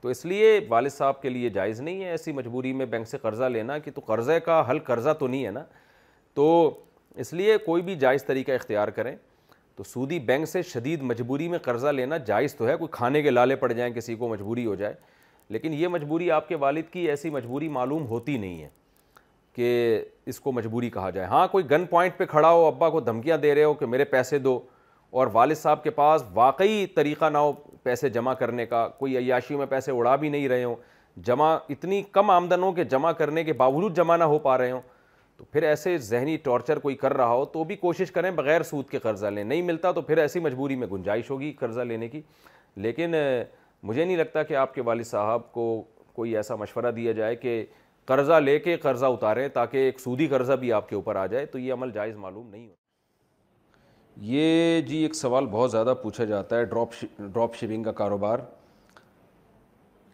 تو 0.00 0.08
اس 0.08 0.24
لیے 0.26 0.58
والد 0.68 0.90
صاحب 0.92 1.20
کے 1.22 1.28
لیے 1.28 1.48
جائز 1.50 1.80
نہیں 1.80 2.02
ہے 2.04 2.08
ایسی 2.10 2.32
مجبوری 2.32 2.72
میں 2.72 2.86
بینک 2.86 3.08
سے 3.08 3.18
قرضہ 3.22 3.44
لینا 3.52 3.78
کہ 3.78 3.90
تو 3.94 4.00
قرضے 4.06 4.38
کا 4.46 4.62
حل 4.70 4.78
قرضہ 4.88 5.10
تو 5.18 5.26
نہیں 5.26 5.44
ہے 5.46 5.50
نا 5.50 5.62
تو 6.34 6.48
اس 7.22 7.32
لیے 7.32 7.56
کوئی 7.66 7.82
بھی 7.82 7.94
جائز 7.96 8.24
طریقہ 8.24 8.52
اختیار 8.52 8.88
کریں 8.98 9.14
تو 9.76 9.84
سودی 9.84 10.18
بینک 10.26 10.48
سے 10.48 10.62
شدید 10.62 11.02
مجبوری 11.02 11.48
میں 11.48 11.58
قرضہ 11.62 11.88
لینا 11.92 12.16
جائز 12.26 12.54
تو 12.56 12.66
ہے 12.68 12.76
کوئی 12.76 12.88
کھانے 12.96 13.22
کے 13.22 13.30
لالے 13.30 13.56
پڑ 13.56 13.72
جائیں 13.72 13.92
کسی 13.94 14.14
کو 14.16 14.28
مجبوری 14.28 14.66
ہو 14.66 14.74
جائے 14.74 14.94
لیکن 15.52 15.74
یہ 15.74 15.88
مجبوری 15.88 16.30
آپ 16.30 16.48
کے 16.48 16.54
والد 16.64 16.92
کی 16.92 17.08
ایسی 17.10 17.30
مجبوری 17.30 17.68
معلوم 17.68 18.06
ہوتی 18.08 18.36
نہیں 18.38 18.62
ہے 18.62 18.68
کہ 19.56 20.00
اس 20.26 20.40
کو 20.40 20.52
مجبوری 20.52 20.88
کہا 20.90 21.10
جائے 21.10 21.26
ہاں 21.28 21.46
کوئی 21.48 21.70
گن 21.70 21.84
پوائنٹ 21.90 22.16
پہ 22.16 22.24
کھڑا 22.26 22.50
ہو 22.52 22.64
ابا 22.66 22.88
کو 22.90 23.00
دھمکیاں 23.00 23.36
دے 23.38 23.54
رہے 23.54 23.64
ہو 23.64 23.74
کہ 23.74 23.86
میرے 23.86 24.04
پیسے 24.14 24.38
دو 24.38 24.58
اور 25.20 25.26
والد 25.32 25.56
صاحب 25.56 25.82
کے 25.82 25.90
پاس 25.98 26.22
واقعی 26.34 26.84
طریقہ 26.94 27.24
نہ 27.32 27.38
ہو 27.38 27.52
پیسے 27.82 28.08
جمع 28.10 28.34
کرنے 28.34 28.66
کا 28.66 28.86
کوئی 28.98 29.16
عیاشی 29.18 29.56
میں 29.56 29.66
پیسے 29.70 29.92
اڑا 29.92 30.14
بھی 30.24 30.28
نہیں 30.28 30.48
رہے 30.48 30.64
ہوں 30.64 30.74
جمع 31.26 31.56
اتنی 31.70 32.02
کم 32.12 32.30
آمدنوں 32.30 32.72
کے 32.72 32.84
جمع 32.94 33.12
کرنے 33.18 33.44
کے 33.44 33.52
باوجود 33.62 33.96
جمع 33.96 34.16
نہ 34.16 34.24
ہو 34.32 34.38
پا 34.48 34.56
رہے 34.58 34.70
ہوں 34.70 34.80
تو 35.36 35.44
پھر 35.52 35.62
ایسے 35.68 35.96
ذہنی 36.08 36.36
ٹارچر 36.42 36.78
کوئی 36.78 36.94
کر 36.96 37.14
رہا 37.16 37.28
ہو 37.32 37.44
تو 37.52 37.64
بھی 37.64 37.76
کوشش 37.76 38.10
کریں 38.12 38.30
بغیر 38.34 38.62
سود 38.62 38.88
کے 38.88 38.98
قرضہ 39.02 39.26
لیں 39.26 39.44
نہیں 39.44 39.62
ملتا 39.62 39.92
تو 39.92 40.00
پھر 40.02 40.18
ایسی 40.18 40.40
مجبوری 40.40 40.76
میں 40.76 40.86
گنجائش 40.92 41.30
ہوگی 41.30 41.52
قرضہ 41.60 41.80
لینے 41.80 42.08
کی 42.08 42.20
لیکن 42.86 43.14
مجھے 43.82 44.04
نہیں 44.04 44.16
لگتا 44.16 44.42
کہ 44.42 44.56
آپ 44.56 44.74
کے 44.74 44.82
والد 44.88 45.04
صاحب 45.06 45.50
کو 45.52 45.70
کوئی 46.14 46.36
ایسا 46.36 46.54
مشورہ 46.56 46.90
دیا 46.96 47.12
جائے 47.12 47.36
کہ 47.36 47.64
قرضہ 48.06 48.38
لے 48.44 48.58
کے 48.58 48.76
قرضہ 48.76 49.06
اتارے 49.12 49.48
تاکہ 49.48 49.76
ایک 49.84 50.00
سودی 50.00 50.26
قرضہ 50.28 50.52
بھی 50.62 50.72
آپ 50.72 50.88
کے 50.88 50.94
اوپر 50.96 51.16
آ 51.16 51.26
جائے 51.26 51.46
تو 51.52 51.58
یہ 51.58 51.72
عمل 51.72 51.90
جائز 51.92 52.16
معلوم 52.24 52.48
نہیں 52.48 52.66
ہو 52.66 52.72
یہ 54.32 54.80
جی 54.88 54.96
ایک 55.02 55.14
سوال 55.14 55.46
بہت 55.50 55.70
زیادہ 55.70 55.94
پوچھا 56.02 56.24
جاتا 56.24 56.56
ہے 56.58 56.64
ڈراپ 56.64 56.92
ڈراپ 57.20 57.54
شپنگ 57.56 57.82
کا 57.82 57.92
کاروبار 58.02 58.38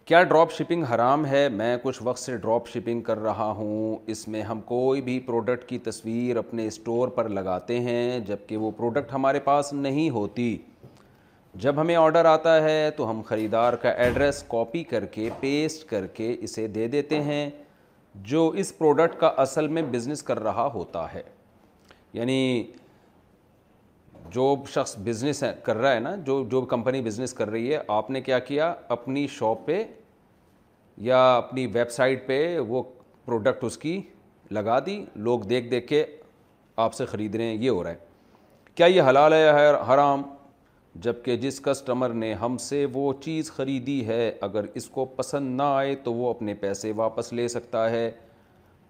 کیا 0.07 0.23
ڈراپ 0.23 0.53
شپنگ 0.53 0.85
حرام 0.95 1.27
ہے 1.27 1.49
میں 1.55 1.77
کچھ 1.83 1.99
وقت 2.03 2.19
سے 2.19 2.37
ڈراپ 2.37 2.69
شپنگ 2.69 3.01
کر 3.09 3.19
رہا 3.23 3.51
ہوں 3.59 3.97
اس 4.11 4.27
میں 4.29 4.43
ہم 4.43 4.61
کوئی 4.67 5.03
بھی 5.09 5.19
پروڈکٹ 5.27 5.69
کی 5.69 5.79
تصویر 5.91 6.37
اپنے 6.37 6.67
اسٹور 6.67 7.09
پر 7.19 7.29
لگاتے 7.29 7.79
ہیں 7.81 8.19
جب 8.27 8.47
کہ 8.47 8.57
وہ 8.57 8.71
پروڈکٹ 8.77 9.13
ہمارے 9.13 9.41
پاس 9.51 9.73
نہیں 9.73 10.11
ہوتی 10.17 10.57
جب 11.67 11.81
ہمیں 11.81 11.95
آڈر 11.97 12.25
آتا 12.25 12.63
ہے 12.65 12.91
تو 12.97 13.11
ہم 13.11 13.21
خریدار 13.27 13.73
کا 13.83 13.91
ایڈریس 14.05 14.43
کاپی 14.49 14.83
کر 14.95 15.05
کے 15.15 15.29
پیسٹ 15.41 15.89
کر 15.91 16.07
کے 16.17 16.35
اسے 16.41 16.67
دے 16.79 16.87
دیتے 16.89 17.21
ہیں 17.23 17.49
جو 18.27 18.49
اس 18.59 18.77
پروڈکٹ 18.79 19.19
کا 19.21 19.27
اصل 19.43 19.67
میں 19.75 19.83
بزنس 19.91 20.23
کر 20.23 20.41
رہا 20.43 20.67
ہوتا 20.75 21.07
ہے 21.13 21.23
یعنی 22.13 22.63
جو 24.35 24.55
شخص 24.75 24.97
بزنس 25.05 25.43
کر 25.65 25.77
رہا 25.77 25.93
ہے 25.95 26.01
نا 26.01 26.15
جو 26.27 26.43
جو 26.51 26.61
کمپنی 26.73 27.01
بزنس 27.03 27.33
کر 27.35 27.51
رہی 27.51 27.73
ہے 27.73 27.79
آپ 27.97 28.11
نے 28.11 28.21
کیا 28.21 28.39
کیا 28.49 28.73
اپنی 28.97 29.27
شاپ 29.39 29.65
پہ 29.67 29.83
یا 31.11 31.21
اپنی 31.37 31.67
ویب 31.75 31.91
سائٹ 31.91 32.27
پہ 32.27 32.59
وہ 32.69 32.83
پروڈکٹ 33.25 33.65
اس 33.65 33.79
کی 33.79 34.01
لگا 34.51 34.79
دی 34.87 35.05
لوگ 35.27 35.41
دیکھ 35.49 35.69
دیکھ 35.71 35.87
کے 35.89 36.05
آپ 36.85 36.95
سے 36.95 37.05
خرید 37.07 37.35
رہے 37.35 37.45
ہیں 37.45 37.55
یہ 37.61 37.71
ہو 37.71 37.83
رہا 37.85 37.91
ہے 37.91 38.09
کیا 38.75 38.87
یہ 38.87 39.03
حلال 39.09 39.33
ہے 39.33 39.51
حرام 39.95 40.23
جبکہ 40.95 41.37
جس 41.41 41.61
کسٹمر 41.65 42.13
نے 42.15 42.33
ہم 42.41 42.57
سے 42.59 42.85
وہ 42.93 43.13
چیز 43.25 43.51
خریدی 43.53 44.05
ہے 44.07 44.31
اگر 44.43 44.65
اس 44.77 44.89
کو 44.91 45.05
پسند 45.17 45.57
نہ 45.57 45.63
آئے 45.77 45.95
تو 46.05 46.13
وہ 46.15 46.31
اپنے 46.31 46.55
پیسے 46.61 46.93
واپس 46.97 47.33
لے 47.33 47.47
سکتا 47.49 47.89
ہے 47.91 48.11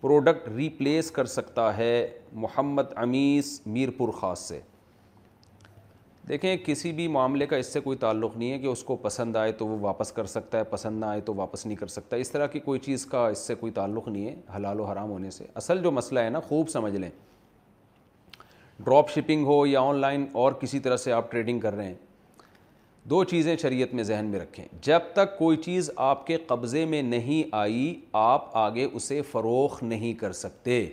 پروڈکٹ 0.00 0.48
ریپلیس 0.54 1.10
کر 1.10 1.24
سکتا 1.34 1.76
ہے 1.76 1.90
محمد 2.32 2.92
امیس 3.02 3.60
میرپور 3.66 4.08
خاص 4.20 4.48
سے 4.48 4.60
دیکھیں 6.28 6.56
کسی 6.64 6.90
بھی 6.92 7.06
معاملے 7.08 7.46
کا 7.46 7.56
اس 7.56 7.72
سے 7.72 7.80
کوئی 7.80 7.96
تعلق 7.98 8.36
نہیں 8.36 8.50
ہے 8.52 8.58
کہ 8.58 8.66
اس 8.66 8.82
کو 8.84 8.96
پسند 9.02 9.36
آئے 9.36 9.52
تو 9.58 9.66
وہ 9.66 9.78
واپس 9.80 10.12
کر 10.12 10.24
سکتا 10.34 10.58
ہے 10.58 10.64
پسند 10.70 11.00
نہ 11.00 11.04
آئے 11.06 11.20
تو 11.24 11.34
واپس 11.34 11.66
نہیں 11.66 11.76
کر 11.76 11.86
سکتا 11.86 12.16
اس 12.16 12.30
طرح 12.30 12.46
کی 12.52 12.60
کوئی 12.60 12.80
چیز 12.80 13.06
کا 13.06 13.26
اس 13.28 13.38
سے 13.46 13.54
کوئی 13.60 13.72
تعلق 13.72 14.08
نہیں 14.08 14.26
ہے 14.28 14.34
حلال 14.56 14.80
و 14.80 14.84
حرام 14.84 15.10
ہونے 15.10 15.30
سے 15.30 15.46
اصل 15.54 15.82
جو 15.82 15.90
مسئلہ 15.92 16.20
ہے 16.20 16.30
نا 16.30 16.40
خوب 16.48 16.68
سمجھ 16.70 16.94
لیں 16.96 17.10
ڈراپ 18.84 19.10
شپنگ 19.14 19.46
ہو 19.46 19.64
یا 19.66 19.80
آن 19.88 19.96
لائن 20.00 20.24
اور 20.42 20.52
کسی 20.60 20.78
طرح 20.80 20.96
سے 20.96 21.12
آپ 21.12 21.30
ٹریڈنگ 21.30 21.60
کر 21.60 21.74
رہے 21.76 21.86
ہیں 21.86 21.94
دو 23.10 23.22
چیزیں 23.24 23.56
شریعت 23.62 23.92
میں 23.94 24.04
ذہن 24.04 24.24
میں 24.30 24.38
رکھیں 24.40 24.64
جب 24.82 25.00
تک 25.14 25.36
کوئی 25.38 25.56
چیز 25.64 25.90
آپ 26.06 26.26
کے 26.26 26.36
قبضے 26.46 26.84
میں 26.86 27.00
نہیں 27.02 27.48
آئی 27.56 27.94
آپ 28.22 28.56
آگے 28.56 28.84
اسے 28.92 29.20
فروخ 29.30 29.82
نہیں 29.82 30.14
کر 30.20 30.32
سکتے 30.42 30.84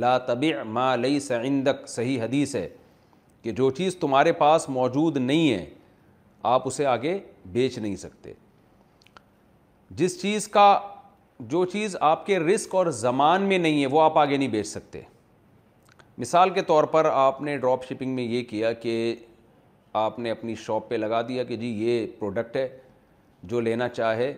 لا 0.00 0.16
طبع 0.26 0.62
ما 0.78 0.94
لیس 0.96 1.30
عندک 1.40 1.86
صحیح 1.88 2.20
حدیث 2.22 2.54
ہے 2.56 2.68
کہ 3.42 3.52
جو 3.60 3.70
چیز 3.78 3.96
تمہارے 4.00 4.32
پاس 4.42 4.68
موجود 4.68 5.16
نہیں 5.16 5.50
ہے 5.50 5.64
آپ 6.54 6.66
اسے 6.68 6.86
آگے 6.86 7.18
بیچ 7.52 7.78
نہیں 7.78 7.96
سکتے 8.06 8.32
جس 9.96 10.20
چیز 10.22 10.48
کا 10.48 10.68
جو 11.52 11.64
چیز 11.72 11.96
آپ 12.10 12.26
کے 12.26 12.38
رسک 12.38 12.74
اور 12.74 12.86
زمان 13.06 13.42
میں 13.48 13.58
نہیں 13.58 13.80
ہے 13.80 13.86
وہ 13.92 14.00
آپ 14.02 14.18
آگے 14.18 14.36
نہیں 14.36 14.48
بیچ 14.48 14.66
سکتے 14.66 15.00
مثال 16.20 16.50
کے 16.54 16.62
طور 16.68 16.84
پر 16.94 17.04
آپ 17.12 17.40
نے 17.42 17.56
ڈراپ 17.58 17.84
شپنگ 17.88 18.14
میں 18.14 18.22
یہ 18.24 18.42
کیا 18.48 18.72
کہ 18.80 18.94
آپ 20.00 20.18
نے 20.18 20.30
اپنی 20.30 20.54
شاپ 20.64 20.88
پہ 20.88 20.94
لگا 20.94 21.20
دیا 21.28 21.44
کہ 21.44 21.56
جی 21.56 21.66
یہ 21.84 22.06
پروڈکٹ 22.18 22.56
ہے 22.56 22.66
جو 23.50 23.60
لینا 23.60 23.88
چاہے 23.88 24.32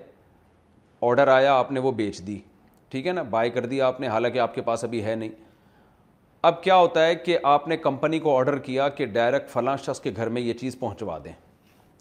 آڈر 1.08 1.28
آیا 1.28 1.54
آپ 1.58 1.72
نے 1.72 1.80
وہ 1.86 1.92
بیچ 2.00 2.20
دی 2.26 2.38
ٹھیک 2.90 3.06
ہے 3.06 3.12
نا 3.12 3.22
بائی 3.32 3.50
کر 3.50 3.66
دیا 3.72 3.86
آپ 3.86 4.00
نے 4.00 4.08
حالانکہ 4.08 4.38
آپ 4.44 4.54
کے 4.54 4.62
پاس 4.68 4.84
ابھی 4.84 5.02
ہے 5.04 5.14
نہیں 5.14 5.30
اب 6.50 6.62
کیا 6.62 6.76
ہوتا 6.76 7.06
ہے 7.06 7.14
کہ 7.24 7.38
آپ 7.54 7.68
نے 7.68 7.76
کمپنی 7.88 8.18
کو 8.18 8.36
آڈر 8.38 8.58
کیا 8.68 8.88
کہ 8.98 9.06
ڈائریکٹ 9.18 9.50
فلاں 9.50 9.76
شخص 9.86 10.00
کے 10.00 10.10
گھر 10.16 10.28
میں 10.36 10.42
یہ 10.42 10.54
چیز 10.60 10.78
پہنچوا 10.80 11.18
دیں 11.24 11.32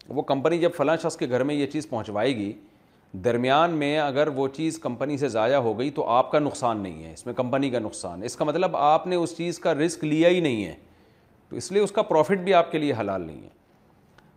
وہ 0.10 0.22
کمپنی 0.34 0.60
جب 0.60 0.72
فلاں 0.78 0.96
شخص 1.04 1.18
کے 1.18 1.30
گھر 1.30 1.44
میں 1.50 1.56
یہ 1.56 1.66
چیز 1.72 1.90
پہنچوائے 1.90 2.36
گی 2.38 2.52
درمیان 3.24 3.72
میں 3.78 3.98
اگر 4.00 4.28
وہ 4.36 4.48
چیز 4.56 4.78
کمپنی 4.80 5.18
سے 5.18 5.28
ضائع 5.30 5.56
ہو 5.56 5.78
گئی 5.80 5.90
تو 5.92 6.06
آپ 6.10 6.30
کا 6.32 6.40
نقصان 6.40 6.80
نہیں 6.84 7.04
ہے 7.04 7.12
اس 7.14 7.26
میں 7.26 7.34
کمپنی 7.34 7.70
کا 7.70 7.80
نقصان 7.80 8.24
اس 8.24 8.36
کا 8.36 8.46
مطلب 8.46 8.76
آپ 8.78 9.08
نے 9.08 9.16
اس 9.16 9.36
چیز 9.38 9.58
کا 9.60 9.74
رسک 9.74 10.04
لیا 10.04 10.30
ہی 10.30 10.40
نہیں 10.40 10.64
ہے 10.66 10.74
تو 11.50 11.56
اس 11.58 11.72
لیے 11.72 11.82
اس 11.82 11.92
کا 11.92 12.02
پروفٹ 12.02 12.40
بھی 12.44 12.54
آپ 12.54 12.72
کے 12.72 12.78
لیے 12.78 12.94
حلال 13.00 13.22
نہیں 13.22 13.42
ہے 13.44 13.50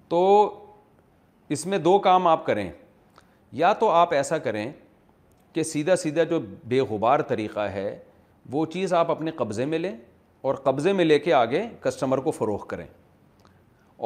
تو 0.08 0.22
اس 1.54 1.64
میں 1.66 1.78
دو 1.78 1.98
کام 2.08 2.26
آپ 2.26 2.44
کریں 2.46 2.68
یا 3.52 3.72
تو 3.80 3.90
آپ 3.90 4.12
ایسا 4.14 4.38
کریں 4.38 4.70
کہ 5.52 5.62
سیدھا 5.62 5.96
سیدھا 5.96 6.22
جو 6.32 6.40
بے 6.68 6.80
غبار 6.90 7.20
طریقہ 7.28 7.68
ہے 7.74 7.98
وہ 8.52 8.64
چیز 8.72 8.92
آپ 8.94 9.10
اپنے 9.10 9.30
قبضے 9.36 9.64
میں 9.64 9.78
لیں 9.78 9.96
اور 10.44 10.54
قبضے 10.64 10.92
میں 10.92 11.04
لے 11.04 11.18
کے 11.18 11.32
آگے 11.34 11.60
کسٹمر 11.82 12.18
کو 12.20 12.30
فروغ 12.30 12.66
کریں 12.68 12.86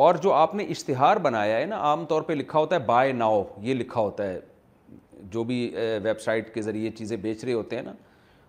اور 0.01 0.15
جو 0.23 0.33
آپ 0.33 0.55
نے 0.55 0.65
اشتہار 0.71 1.17
بنایا 1.23 1.57
ہے 1.59 1.65
نا 1.67 1.77
عام 1.91 2.05
طور 2.07 2.23
پہ 2.23 2.33
لکھا 2.33 2.59
ہوتا 2.59 2.75
ہے 2.77 2.81
بائے 2.87 3.13
ناؤ 3.13 3.43
یہ 3.63 3.75
لکھا 3.75 4.01
ہوتا 4.01 4.27
ہے 4.27 4.39
جو 5.33 5.43
بھی 5.45 5.71
ویب 6.03 6.21
سائٹ 6.21 6.53
کے 6.55 6.63
ذریعے 6.63 6.91
چیزیں 6.99 7.17
بیچ 7.23 7.45
رہے 7.45 7.53
ہوتے 7.53 7.77
ہیں 7.77 7.83
نا 7.83 7.93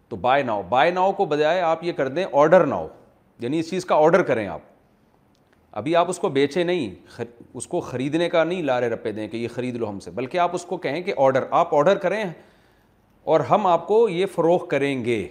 تو 0.10 0.16
بائی 0.22 0.44
ناؤ 0.44 0.62
بائی 0.70 0.91
ناؤ 0.91 1.12
کو 1.14 1.26
بجائے 1.26 1.62
آپ 1.62 1.84
یہ 1.84 1.94
کر 1.94 2.08
دیں 2.08 2.26
آڈر 2.34 2.66
ناؤ 2.68 2.88
یعنی 3.40 3.60
اس 3.60 3.70
چیز 3.70 3.86
کا 3.86 3.96
آڈر 4.06 4.22
کریں 4.28 4.46
آپ 4.48 4.60
ابھی 5.80 5.96
آپ 5.96 6.10
اس 6.10 6.20
کو 6.20 6.30
بیچیں 6.36 6.64
نہیں 6.64 6.94
اس 7.54 7.68
کو 7.68 7.80
خریدنے 7.80 8.30
کا 8.30 8.44
نہیں 8.44 8.62
لارے 8.64 8.88
رپے 8.90 9.12
دیں 9.12 9.28
کہ 9.30 9.38
یہ 9.38 9.48
خرید 9.56 9.76
لو 9.78 9.90
ہم 9.90 10.00
سے 10.00 10.12
بلکہ 10.12 10.38
آپ 10.40 10.56
اس 10.56 10.66
کو 10.66 10.78
کہیں 10.86 11.02
کہ 11.02 11.14
آرڈر 11.18 11.44
آپ 11.52 11.76
آڈر 11.76 11.98
کریں 12.06 12.24
اور 13.24 13.40
ہم 13.50 13.68
آپ 13.68 13.88
کو 13.88 14.08
یہ 14.10 14.26
فروغ 14.36 14.66
کریں 14.68 15.04
گے 15.06 15.28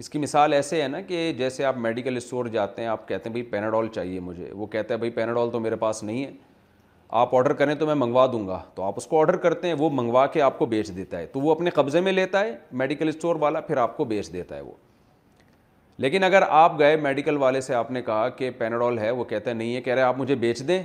اس 0.00 0.08
کی 0.10 0.18
مثال 0.18 0.52
ایسے 0.52 0.82
ہے 0.82 0.88
نا 0.88 1.00
کہ 1.06 1.32
جیسے 1.38 1.64
آپ 1.64 1.76
میڈیکل 1.78 2.16
اسٹور 2.16 2.46
جاتے 2.52 2.82
ہیں 2.82 2.88
آپ 2.88 3.08
کہتے 3.08 3.28
ہیں 3.28 3.32
بھائی 3.32 3.42
پیناڈول 3.50 3.88
چاہیے 3.94 4.20
مجھے 4.20 4.50
وہ 4.56 4.66
کہتا 4.74 4.94
ہے 4.94 4.98
بھائی 4.98 5.10
پیناڈول 5.12 5.50
تو 5.52 5.60
میرے 5.60 5.76
پاس 5.76 6.02
نہیں 6.02 6.24
ہے 6.24 6.30
آپ 7.18 7.34
آرڈر 7.34 7.52
کریں 7.52 7.74
تو 7.74 7.86
میں 7.86 7.94
منگوا 7.94 8.26
دوں 8.32 8.46
گا 8.48 8.60
تو 8.74 8.82
آپ 8.84 8.94
اس 8.96 9.06
کو 9.06 9.20
آرڈر 9.20 9.36
کرتے 9.44 9.68
ہیں 9.68 9.74
وہ 9.78 9.88
منگوا 9.92 10.26
کے 10.32 10.42
آپ 10.42 10.58
کو 10.58 10.66
بیچ 10.66 10.90
دیتا 10.96 11.18
ہے 11.18 11.26
تو 11.26 11.40
وہ 11.40 11.50
اپنے 11.52 11.70
قبضے 11.74 12.00
میں 12.00 12.12
لیتا 12.12 12.40
ہے 12.44 12.54
میڈیکل 12.82 13.08
اسٹور 13.08 13.36
والا 13.40 13.60
پھر 13.60 13.76
آپ 13.76 13.96
کو 13.96 14.04
بیچ 14.12 14.32
دیتا 14.32 14.56
ہے 14.56 14.60
وہ 14.60 14.72
لیکن 16.02 16.24
اگر 16.24 16.42
آپ 16.48 16.78
گئے 16.78 16.96
میڈیکل 16.96 17.36
والے 17.36 17.60
سے 17.60 17.74
آپ 17.74 17.90
نے 17.90 18.02
کہا 18.02 18.28
کہ 18.36 18.50
پیناڈول 18.58 18.98
ہے 18.98 19.10
وہ 19.10 19.24
کہتا 19.24 19.50
ہے 19.50 19.54
نہیں 19.54 19.74
ہے 19.76 19.80
کہہ 19.82 19.94
رہے 19.94 20.02
آپ 20.02 20.18
مجھے 20.18 20.34
بیچ 20.44 20.66
دیں 20.68 20.82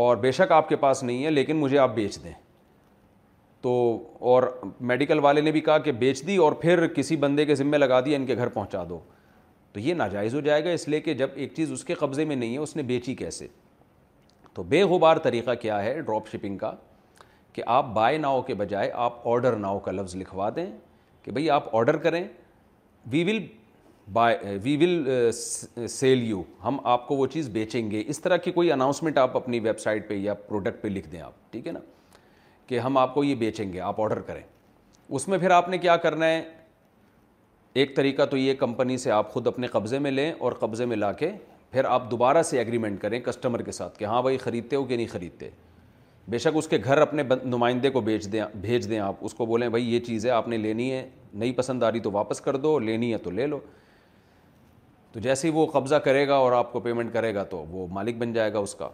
اور 0.00 0.16
بے 0.16 0.32
شک 0.32 0.52
آپ 0.52 0.68
کے 0.68 0.76
پاس 0.84 1.02
نہیں 1.02 1.24
ہے 1.24 1.30
لیکن 1.30 1.56
مجھے 1.56 1.78
آپ 1.78 1.94
بیچ 1.94 2.22
دیں 2.24 2.32
تو 3.62 3.72
اور 4.28 4.42
میڈیکل 4.90 5.18
والے 5.24 5.40
نے 5.40 5.52
بھی 5.52 5.60
کہا 5.60 5.78
کہ 5.78 5.92
بیچ 6.04 6.26
دی 6.26 6.36
اور 6.44 6.52
پھر 6.60 6.86
کسی 6.94 7.16
بندے 7.24 7.44
کے 7.46 7.54
ذمہ 7.54 7.76
لگا 7.76 8.00
دیا 8.04 8.16
ان 8.18 8.26
کے 8.26 8.36
گھر 8.36 8.48
پہنچا 8.48 8.84
دو 8.88 8.98
تو 9.72 9.80
یہ 9.80 9.94
ناجائز 9.94 10.34
ہو 10.34 10.40
جائے 10.46 10.64
گا 10.64 10.70
اس 10.70 10.86
لیے 10.88 11.00
کہ 11.00 11.14
جب 11.14 11.28
ایک 11.34 11.52
چیز 11.56 11.72
اس 11.72 11.84
کے 11.84 11.94
قبضے 11.98 12.24
میں 12.24 12.36
نہیں 12.36 12.52
ہے 12.54 12.58
اس 12.58 12.74
نے 12.76 12.82
بیچی 12.88 13.14
کیسے 13.16 13.46
تو 14.54 14.62
بے 14.68 14.82
غبار 14.90 15.16
طریقہ 15.22 15.50
کیا 15.60 15.82
ہے 15.82 16.00
ڈراپ 16.00 16.28
شپنگ 16.32 16.56
کا 16.58 16.72
کہ 17.52 17.62
آپ 17.66 17.92
بائی 17.94 18.18
ناؤ 18.18 18.40
کے 18.42 18.54
بجائے 18.54 18.90
آپ 19.04 19.26
آرڈر 19.28 19.56
ناؤ 19.56 19.78
کا 19.84 19.92
لفظ 19.92 20.14
لکھوا 20.16 20.48
دیں 20.56 20.66
کہ 21.22 21.32
بھئی 21.32 21.48
آپ 21.50 21.74
آڈر 21.76 21.96
کریں 22.06 22.22
we 23.10 23.22
will 23.24 23.42
buy 24.12 24.56
we 24.62 24.76
will 24.76 25.88
sell 25.88 26.22
you 26.28 26.42
ہم 26.64 26.78
آپ 26.94 27.06
کو 27.08 27.16
وہ 27.16 27.26
چیز 27.32 27.48
بیچیں 27.52 27.90
گے 27.90 28.02
اس 28.08 28.20
طرح 28.20 28.36
کی 28.44 28.52
کوئی 28.52 28.72
اناؤنسمنٹ 28.72 29.18
آپ 29.18 29.36
اپنی 29.36 29.60
ویب 29.60 29.78
سائٹ 29.80 30.08
پہ 30.08 30.14
یا 30.14 30.34
پروڈکٹ 30.46 30.82
پہ 30.82 30.88
لکھ 30.88 31.08
دیں 31.12 31.20
آپ 31.20 31.52
ٹھیک 31.52 31.66
ہے 31.66 31.72
نا 31.72 31.80
کہ 32.66 32.78
ہم 32.78 32.98
آپ 32.98 33.14
کو 33.14 33.24
یہ 33.24 33.34
بیچیں 33.34 33.72
گے 33.72 33.80
آپ 33.80 34.00
آڈر 34.00 34.20
کریں 34.26 34.42
اس 35.08 35.28
میں 35.28 35.38
پھر 35.38 35.50
آپ 35.50 35.68
نے 35.68 35.78
کیا 35.78 35.96
کرنا 36.06 36.26
ہے 36.28 36.42
ایک 37.80 37.94
طریقہ 37.96 38.22
تو 38.30 38.36
یہ 38.36 38.54
کمپنی 38.58 38.96
سے 38.98 39.10
آپ 39.10 39.32
خود 39.32 39.46
اپنے 39.46 39.66
قبضے 39.76 39.98
میں 39.98 40.10
لیں 40.10 40.32
اور 40.38 40.52
قبضے 40.60 40.86
میں 40.86 40.96
لا 40.96 41.12
کے 41.12 41.30
پھر 41.72 41.84
آپ 41.88 42.10
دوبارہ 42.10 42.42
سے 42.42 42.58
ایگریمنٹ 42.58 43.00
کریں 43.00 43.18
کسٹمر 43.24 43.62
کے 43.62 43.72
ساتھ 43.72 43.98
کہ 43.98 44.04
ہاں 44.04 44.22
بھائی 44.22 44.36
خریدتے 44.38 44.76
ہو 44.76 44.84
کہ 44.86 44.96
نہیں 44.96 45.06
خریدتے 45.10 45.48
بے 46.30 46.38
شک 46.38 46.56
اس 46.56 46.66
کے 46.68 46.78
گھر 46.84 46.98
اپنے 47.00 47.22
نمائندے 47.44 47.90
کو 47.90 48.00
بھیج 48.00 48.30
دیں 48.32 48.40
بھیج 48.60 48.88
دیں 48.88 48.98
آپ 49.00 49.24
اس 49.24 49.34
کو 49.34 49.46
بولیں 49.46 49.68
بھائی 49.68 49.92
یہ 49.94 50.00
چیز 50.06 50.26
ہے 50.26 50.30
آپ 50.30 50.48
نے 50.48 50.56
لینی 50.56 50.90
ہے 50.92 51.08
نئی 51.34 51.52
پسند 51.52 51.82
آ 51.82 51.90
رہی 51.92 52.00
تو 52.00 52.10
واپس 52.12 52.40
کر 52.40 52.56
دو 52.66 52.78
لینی 52.78 53.10
ہے 53.12 53.18
تو 53.18 53.30
لے 53.30 53.46
لو 53.46 53.58
تو 55.12 55.20
جیسے 55.20 55.48
ہی 55.48 55.52
وہ 55.52 55.64
قبضہ 55.72 55.94
کرے 56.04 56.26
گا 56.28 56.34
اور 56.34 56.52
آپ 56.52 56.72
کو 56.72 56.80
پیمنٹ 56.80 57.12
کرے 57.12 57.34
گا 57.34 57.42
تو 57.50 57.64
وہ 57.70 57.86
مالک 57.90 58.16
بن 58.18 58.32
جائے 58.32 58.52
گا 58.52 58.58
اس 58.58 58.74
کا 58.74 58.88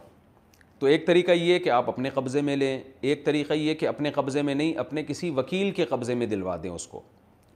تو 0.79 0.87
ایک 0.87 1.07
طریقہ 1.07 1.33
یہ 1.33 1.59
کہ 1.59 1.71
آپ 1.71 1.89
اپنے 1.89 2.11
قبضے 2.15 2.41
میں 2.49 2.57
لیں 2.57 2.79
ایک 3.01 3.25
طریقہ 3.25 3.55
یہ 3.55 3.75
کہ 3.81 3.87
اپنے 3.89 4.11
قبضے 4.15 4.43
میں 4.43 4.55
نہیں 4.55 4.77
اپنے 4.79 5.03
کسی 5.07 5.31
وکیل 5.37 5.71
کے 5.77 5.85
قبضے 5.91 6.15
میں 6.15 6.27
دلوا 6.27 6.57
دیں 6.63 6.71
اس 6.71 6.87
کو 6.89 7.01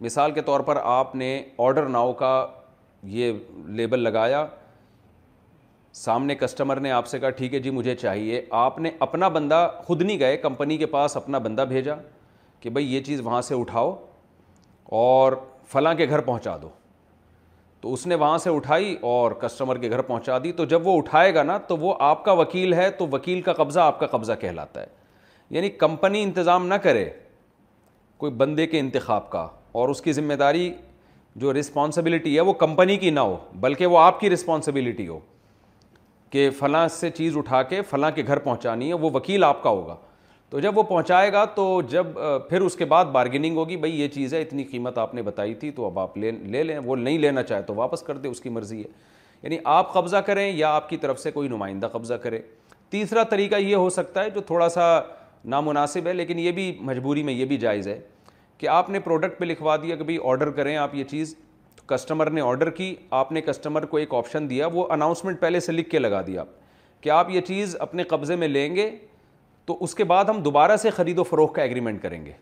مثال 0.01 0.33
کے 0.33 0.43
طور 0.43 0.61
پر 0.71 0.79
آپ 0.83 1.15
نے 1.17 1.29
آڈر 1.69 1.89
ناؤ 1.89 2.13
کا 2.23 2.33
یہ 3.17 3.33
لیبل 3.67 4.01
لگایا 4.01 4.47
سامنے 5.95 6.35
کسٹمر 6.35 6.77
نے 6.81 6.91
آپ 6.91 7.07
سے 7.07 7.19
کہا 7.21 7.31
ٹھیک 7.39 7.55
ہے 7.55 7.59
جی 7.61 7.71
مجھے 7.71 7.95
چاہیے 7.97 8.41
آپ 8.59 8.79
نے 8.81 8.91
اپنا 9.07 9.29
بندہ 9.29 9.69
خود 9.87 10.03
نہیں 10.03 10.19
گئے 10.19 10.37
کمپنی 10.37 10.77
کے 10.79 10.87
پاس 10.93 11.17
اپنا 11.17 11.39
بندہ 11.39 11.65
بھیجا 11.69 11.95
کہ 12.61 12.71
بھائی 12.71 12.95
یہ 12.95 13.01
چیز 13.05 13.21
وہاں 13.25 13.41
سے 13.43 13.55
اٹھاؤ 13.61 13.95
اور 15.01 15.33
فلاں 15.73 15.93
کے 15.95 16.09
گھر 16.09 16.21
پہنچا 16.21 16.57
دو 16.63 16.69
تو 17.81 17.93
اس 17.93 18.07
نے 18.07 18.15
وہاں 18.15 18.39
سے 18.39 18.51
اٹھائی 18.55 18.95
اور 19.11 19.33
کسٹمر 19.41 19.79
کے 19.79 19.91
گھر 19.91 20.01
پہنچا 20.03 20.37
دی 20.45 20.53
تو 20.57 20.65
جب 20.73 20.87
وہ 20.87 20.97
اٹھائے 20.99 21.35
گا 21.35 21.43
نا 21.43 21.57
تو 21.69 21.77
وہ 21.77 21.95
آپ 22.09 22.25
کا 22.25 22.33
وکیل 22.41 22.73
ہے 22.75 22.91
تو 22.99 23.07
وکیل 23.13 23.41
کا 23.43 23.53
قبضہ 23.53 23.81
آپ 23.81 23.99
کا 24.01 24.07
قبضہ 24.07 24.33
کہلاتا 24.41 24.81
ہے 24.81 24.87
یعنی 25.55 25.71
کمپنی 25.79 26.23
انتظام 26.23 26.67
نہ 26.67 26.75
کرے 26.83 27.09
کوئی 28.19 28.33
بندے 28.43 28.67
کے 28.67 28.81
انتخاب 28.81 29.29
کا 29.31 29.47
اور 29.81 29.89
اس 29.89 30.01
کی 30.03 30.13
ذمہ 30.13 30.35
داری 30.43 30.73
جو 31.43 31.53
رسپانسبلٹی 31.59 32.35
ہے 32.37 32.41
وہ 32.41 32.53
کمپنی 32.65 32.97
کی 32.99 33.11
نہ 33.11 33.21
ہو 33.21 33.37
بلکہ 33.61 33.87
وہ 33.87 33.99
آپ 33.99 34.21
کی 34.21 34.31
رسپانسبلٹی 34.31 35.07
ہو 35.09 35.19
کہ 36.33 36.49
فلاں 36.59 36.87
سے 36.89 37.09
چیز 37.17 37.37
اٹھا 37.37 37.63
کے 37.71 37.81
فلاں 37.89 38.11
کے 38.15 38.23
گھر 38.27 38.39
پہنچانی 38.45 38.89
ہے 38.89 38.95
وہ 39.01 39.09
وکیل 39.15 39.45
آپ 39.45 39.63
کا 39.63 39.71
ہوگا 39.71 39.97
تو 40.51 40.61
جب 40.61 40.79
وہ 40.79 40.83
پہنچائے 40.83 41.33
گا 41.33 41.45
تو 41.55 41.65
جب 41.89 42.07
پھر 42.49 42.61
اس 42.61 42.77
کے 42.77 42.85
بعد 42.85 43.05
بارگیننگ 43.13 43.57
ہوگی 43.57 43.77
بھائی 43.83 44.01
یہ 44.01 44.09
چیز 44.15 44.35
ہے 44.35 44.41
اتنی 44.43 44.65
قیمت 44.71 44.99
آپ 44.99 45.15
نے 45.15 45.23
بتائی 45.23 45.55
تھی 45.65 45.71
تو 45.77 45.85
اب 45.87 45.99
آپ 45.99 46.17
لے 46.19 46.31
لے 46.31 46.63
لیں 46.63 46.79
وہ 46.85 46.97
نہیں 46.97 47.19
لینا 47.19 47.43
چاہے 47.43 47.63
تو 47.67 47.75
واپس 47.75 48.03
کر 48.03 48.17
دے 48.25 48.29
اس 48.29 48.41
کی 48.41 48.49
مرضی 48.49 48.79
ہے 48.83 48.89
یعنی 49.43 49.59
آپ 49.75 49.93
قبضہ 49.95 50.17
کریں 50.27 50.51
یا 50.57 50.75
آپ 50.75 50.89
کی 50.89 50.97
طرف 51.05 51.21
سے 51.21 51.31
کوئی 51.31 51.49
نمائندہ 51.49 51.87
قبضہ 51.93 52.15
کرے 52.25 52.41
تیسرا 52.91 53.23
طریقہ 53.31 53.57
یہ 53.61 53.75
ہو 53.77 53.91
سکتا 53.91 54.25
ہے 54.25 54.31
جو 54.31 54.41
تھوڑا 54.47 54.69
سا 54.69 54.91
نامناسب 55.55 56.07
ہے 56.07 56.13
لیکن 56.13 56.39
یہ 56.39 56.53
بھی 56.59 56.73
مجبوری 56.91 57.23
میں 57.23 57.33
یہ 57.35 57.45
بھی 57.53 57.57
جائز 57.67 57.89
ہے 57.89 58.01
کہ 58.59 58.69
آپ 58.69 58.91
نے 58.91 59.01
پروڈکٹ 59.01 59.39
پہ 59.39 59.45
لکھوا 59.45 59.77
دیا 59.83 59.97
کہ 59.97 60.05
بھائی 60.05 60.19
آرڈر 60.31 60.51
کریں 60.59 60.77
آپ 60.77 60.95
یہ 60.95 61.05
چیز 61.11 61.35
کسٹمر 61.95 62.31
نے 62.37 62.41
آرڈر 62.41 62.71
کی 62.81 62.95
آپ 63.21 63.33
نے 63.33 63.41
کسٹمر 63.49 63.85
کو 63.91 63.97
ایک 63.97 64.15
آپشن 64.15 64.49
دیا 64.51 64.67
وہ 64.73 64.87
اناؤنسمنٹ 64.97 65.41
پہلے 65.41 65.61
سے 65.67 65.73
لکھ 65.73 65.89
کے 65.91 65.99
لگا 65.99 66.21
دیا 66.27 66.45
کہ 67.01 67.11
آپ 67.21 67.31
یہ 67.31 67.41
چیز 67.47 67.77
اپنے 67.87 68.03
قبضے 68.15 68.37
میں 68.43 68.49
لیں 68.49 68.69
گے 68.77 68.91
تو 69.67 69.77
اس 69.85 69.95
کے 69.95 70.05
بعد 70.13 70.25
ہم 70.31 70.41
دوبارہ 70.43 70.77
سے 70.85 70.91
خرید 70.97 71.19
و 71.19 71.23
فروغ 71.25 71.53
کا 71.53 71.63
ایگریمنٹ 71.63 72.03
کریں 72.03 72.25
گے 72.27 72.33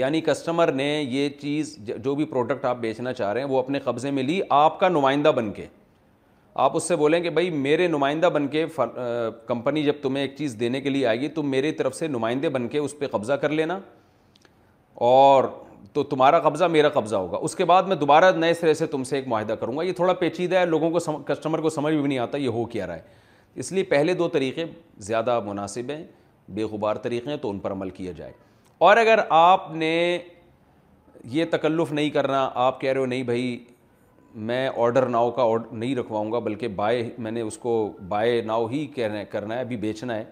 یعنی 0.00 0.20
کسٹمر 0.26 0.72
نے 0.80 0.88
یہ 1.08 1.28
چیز 1.40 1.76
جو 2.02 2.14
بھی 2.14 2.24
پروڈکٹ 2.32 2.64
آپ 2.64 2.76
بیچنا 2.86 3.12
چاہ 3.20 3.32
رہے 3.32 3.40
ہیں 3.42 3.48
وہ 3.48 3.58
اپنے 3.58 3.78
قبضے 3.86 4.10
میں 4.18 4.22
لی 4.22 4.40
آپ 4.64 4.78
کا 4.80 4.88
نمائندہ 4.88 5.32
بن 5.36 5.52
کے 5.52 5.66
آپ 6.64 6.76
اس 6.76 6.82
سے 6.88 6.96
بولیں 6.96 7.20
کہ 7.22 7.30
بھائی 7.36 7.50
میرے 7.64 7.86
نمائندہ 7.88 8.26
بن 8.34 8.46
کے 8.54 8.64
کمپنی 9.46 9.82
جب 9.84 10.00
تمہیں 10.02 10.22
ایک 10.22 10.36
چیز 10.36 10.56
دینے 10.60 10.80
کے 10.80 10.90
لیے 10.90 11.06
آئے 11.06 11.20
گی 11.20 11.28
تو 11.36 11.42
میری 11.54 11.72
طرف 11.80 11.94
سے 11.96 12.08
نمائندے 12.16 12.48
بن 12.56 12.68
کے 12.68 12.78
اس 12.78 12.98
پہ 12.98 13.06
قبضہ 13.12 13.32
کر 13.44 13.50
لینا 13.62 13.78
اور 15.10 15.44
تو 15.92 16.02
تمہارا 16.04 16.38
قبضہ 16.40 16.64
میرا 16.70 16.88
قبضہ 16.88 17.16
ہوگا 17.16 17.36
اس 17.42 17.54
کے 17.56 17.64
بعد 17.64 17.82
میں 17.86 17.96
دوبارہ 17.96 18.30
نئے 18.36 18.54
سرے 18.54 18.74
سے 18.74 18.86
تم 18.86 19.04
سے 19.04 19.16
ایک 19.16 19.28
معاہدہ 19.28 19.52
کروں 19.60 19.76
گا 19.76 19.82
یہ 19.82 19.92
تھوڑا 19.96 20.12
پیچیدہ 20.14 20.56
ہے 20.56 20.66
لوگوں 20.66 20.90
کو 20.90 21.16
کسٹمر 21.28 21.60
کو 21.60 21.70
سمجھ 21.70 21.94
بھی 21.94 22.06
نہیں 22.06 22.18
آتا 22.18 22.38
یہ 22.38 22.48
ہو 22.48 22.64
کیا 22.72 22.86
رہا 22.86 22.94
ہے 22.96 23.18
اس 23.60 23.72
لیے 23.72 23.82
پہلے 23.84 24.14
دو 24.14 24.28
طریقے 24.32 24.64
زیادہ 25.08 25.38
مناسب 25.46 25.90
ہیں 25.90 26.02
بے 26.54 26.64
غبار 26.72 26.96
طریقے 27.02 27.30
ہیں 27.30 27.36
تو 27.42 27.50
ان 27.50 27.58
پر 27.58 27.72
عمل 27.72 27.90
کیا 27.90 28.12
جائے 28.16 28.32
اور 28.88 28.96
اگر 28.96 29.18
آپ 29.28 29.70
نے 29.74 29.90
یہ 31.30 31.44
تکلف 31.50 31.92
نہیں 31.92 32.10
کرنا 32.10 32.48
آپ 32.64 32.80
کہہ 32.80 32.92
رہے 32.92 33.00
ہو 33.00 33.06
نہیں 33.06 33.22
بھائی 33.22 33.64
میں 34.48 34.68
آرڈر 34.82 35.06
ناؤ 35.08 35.30
کا 35.36 35.42
آرڈر 35.52 35.74
نہیں 35.76 35.94
رکھواؤں 35.96 36.32
گا 36.32 36.38
بلکہ 36.38 36.68
بائے 36.76 37.08
میں 37.18 37.30
نے 37.30 37.40
اس 37.40 37.56
کو 37.58 37.72
بائے 38.08 38.40
ناؤ 38.46 38.66
ہی 38.70 38.86
کرنا 39.30 39.54
ہے 39.54 39.60
ابھی 39.60 39.76
بیچنا 39.76 40.16
ہے 40.16 40.24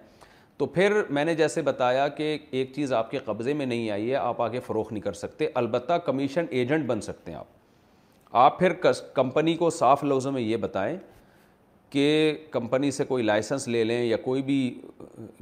تو 0.59 0.65
پھر 0.65 0.91
میں 1.13 1.23
نے 1.25 1.33
جیسے 1.35 1.61
بتایا 1.61 2.07
کہ 2.15 2.37
ایک 2.59 2.71
چیز 2.75 2.91
آپ 2.93 3.11
کے 3.11 3.17
قبضے 3.25 3.53
میں 3.57 3.65
نہیں 3.65 3.89
آئی 3.91 4.09
ہے 4.09 4.15
آپ 4.15 4.41
آگے 4.41 4.59
فروخت 4.65 4.91
نہیں 4.91 5.01
کر 5.03 5.13
سکتے 5.13 5.47
البتہ 5.59 5.93
کمیشن 6.05 6.45
ایجنٹ 6.49 6.85
بن 6.85 7.01
سکتے 7.01 7.31
ہیں 7.31 7.37
آپ 7.39 8.35
آپ 8.37 8.57
پھر 8.59 8.73
کمپنی 9.13 9.53
کو 9.57 9.69
صاف 9.75 10.03
لفظوں 10.03 10.31
میں 10.31 10.41
یہ 10.41 10.57
بتائیں 10.63 10.97
کہ 11.89 12.03
کمپنی 12.51 12.89
سے 12.97 13.03
کوئی 13.11 13.23
لائسنس 13.23 13.67
لے 13.67 13.83
لیں 13.83 14.03
یا 14.05 14.17
کوئی 14.23 14.41
بھی 14.49 14.59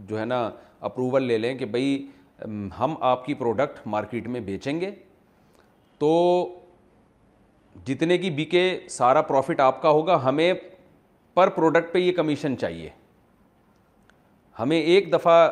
جو 0.09 0.19
ہے 0.19 0.25
نا 0.25 0.49
اپروول 0.89 1.23
لے 1.27 1.37
لیں 1.37 1.53
کہ 1.57 1.65
بھئی 1.75 1.97
ہم 2.79 2.93
آپ 3.11 3.25
کی 3.25 3.33
پروڈکٹ 3.41 3.79
مارکیٹ 3.95 4.27
میں 4.35 4.39
بیچیں 4.51 4.79
گے 4.81 4.91
تو 5.99 6.11
جتنے 7.85 8.17
کی 8.17 8.29
بکے 8.37 8.65
سارا 8.99 9.21
پروفٹ 9.33 9.59
آپ 9.59 9.81
کا 9.81 9.89
ہوگا 9.99 10.19
ہمیں 10.27 10.53
پر 11.33 11.49
پروڈکٹ 11.59 11.93
پہ 11.93 11.99
یہ 11.99 12.11
کمیشن 12.21 12.57
چاہیے 12.57 12.89
ہمیں 14.59 14.79
ایک 14.79 15.11
دفعہ 15.13 15.49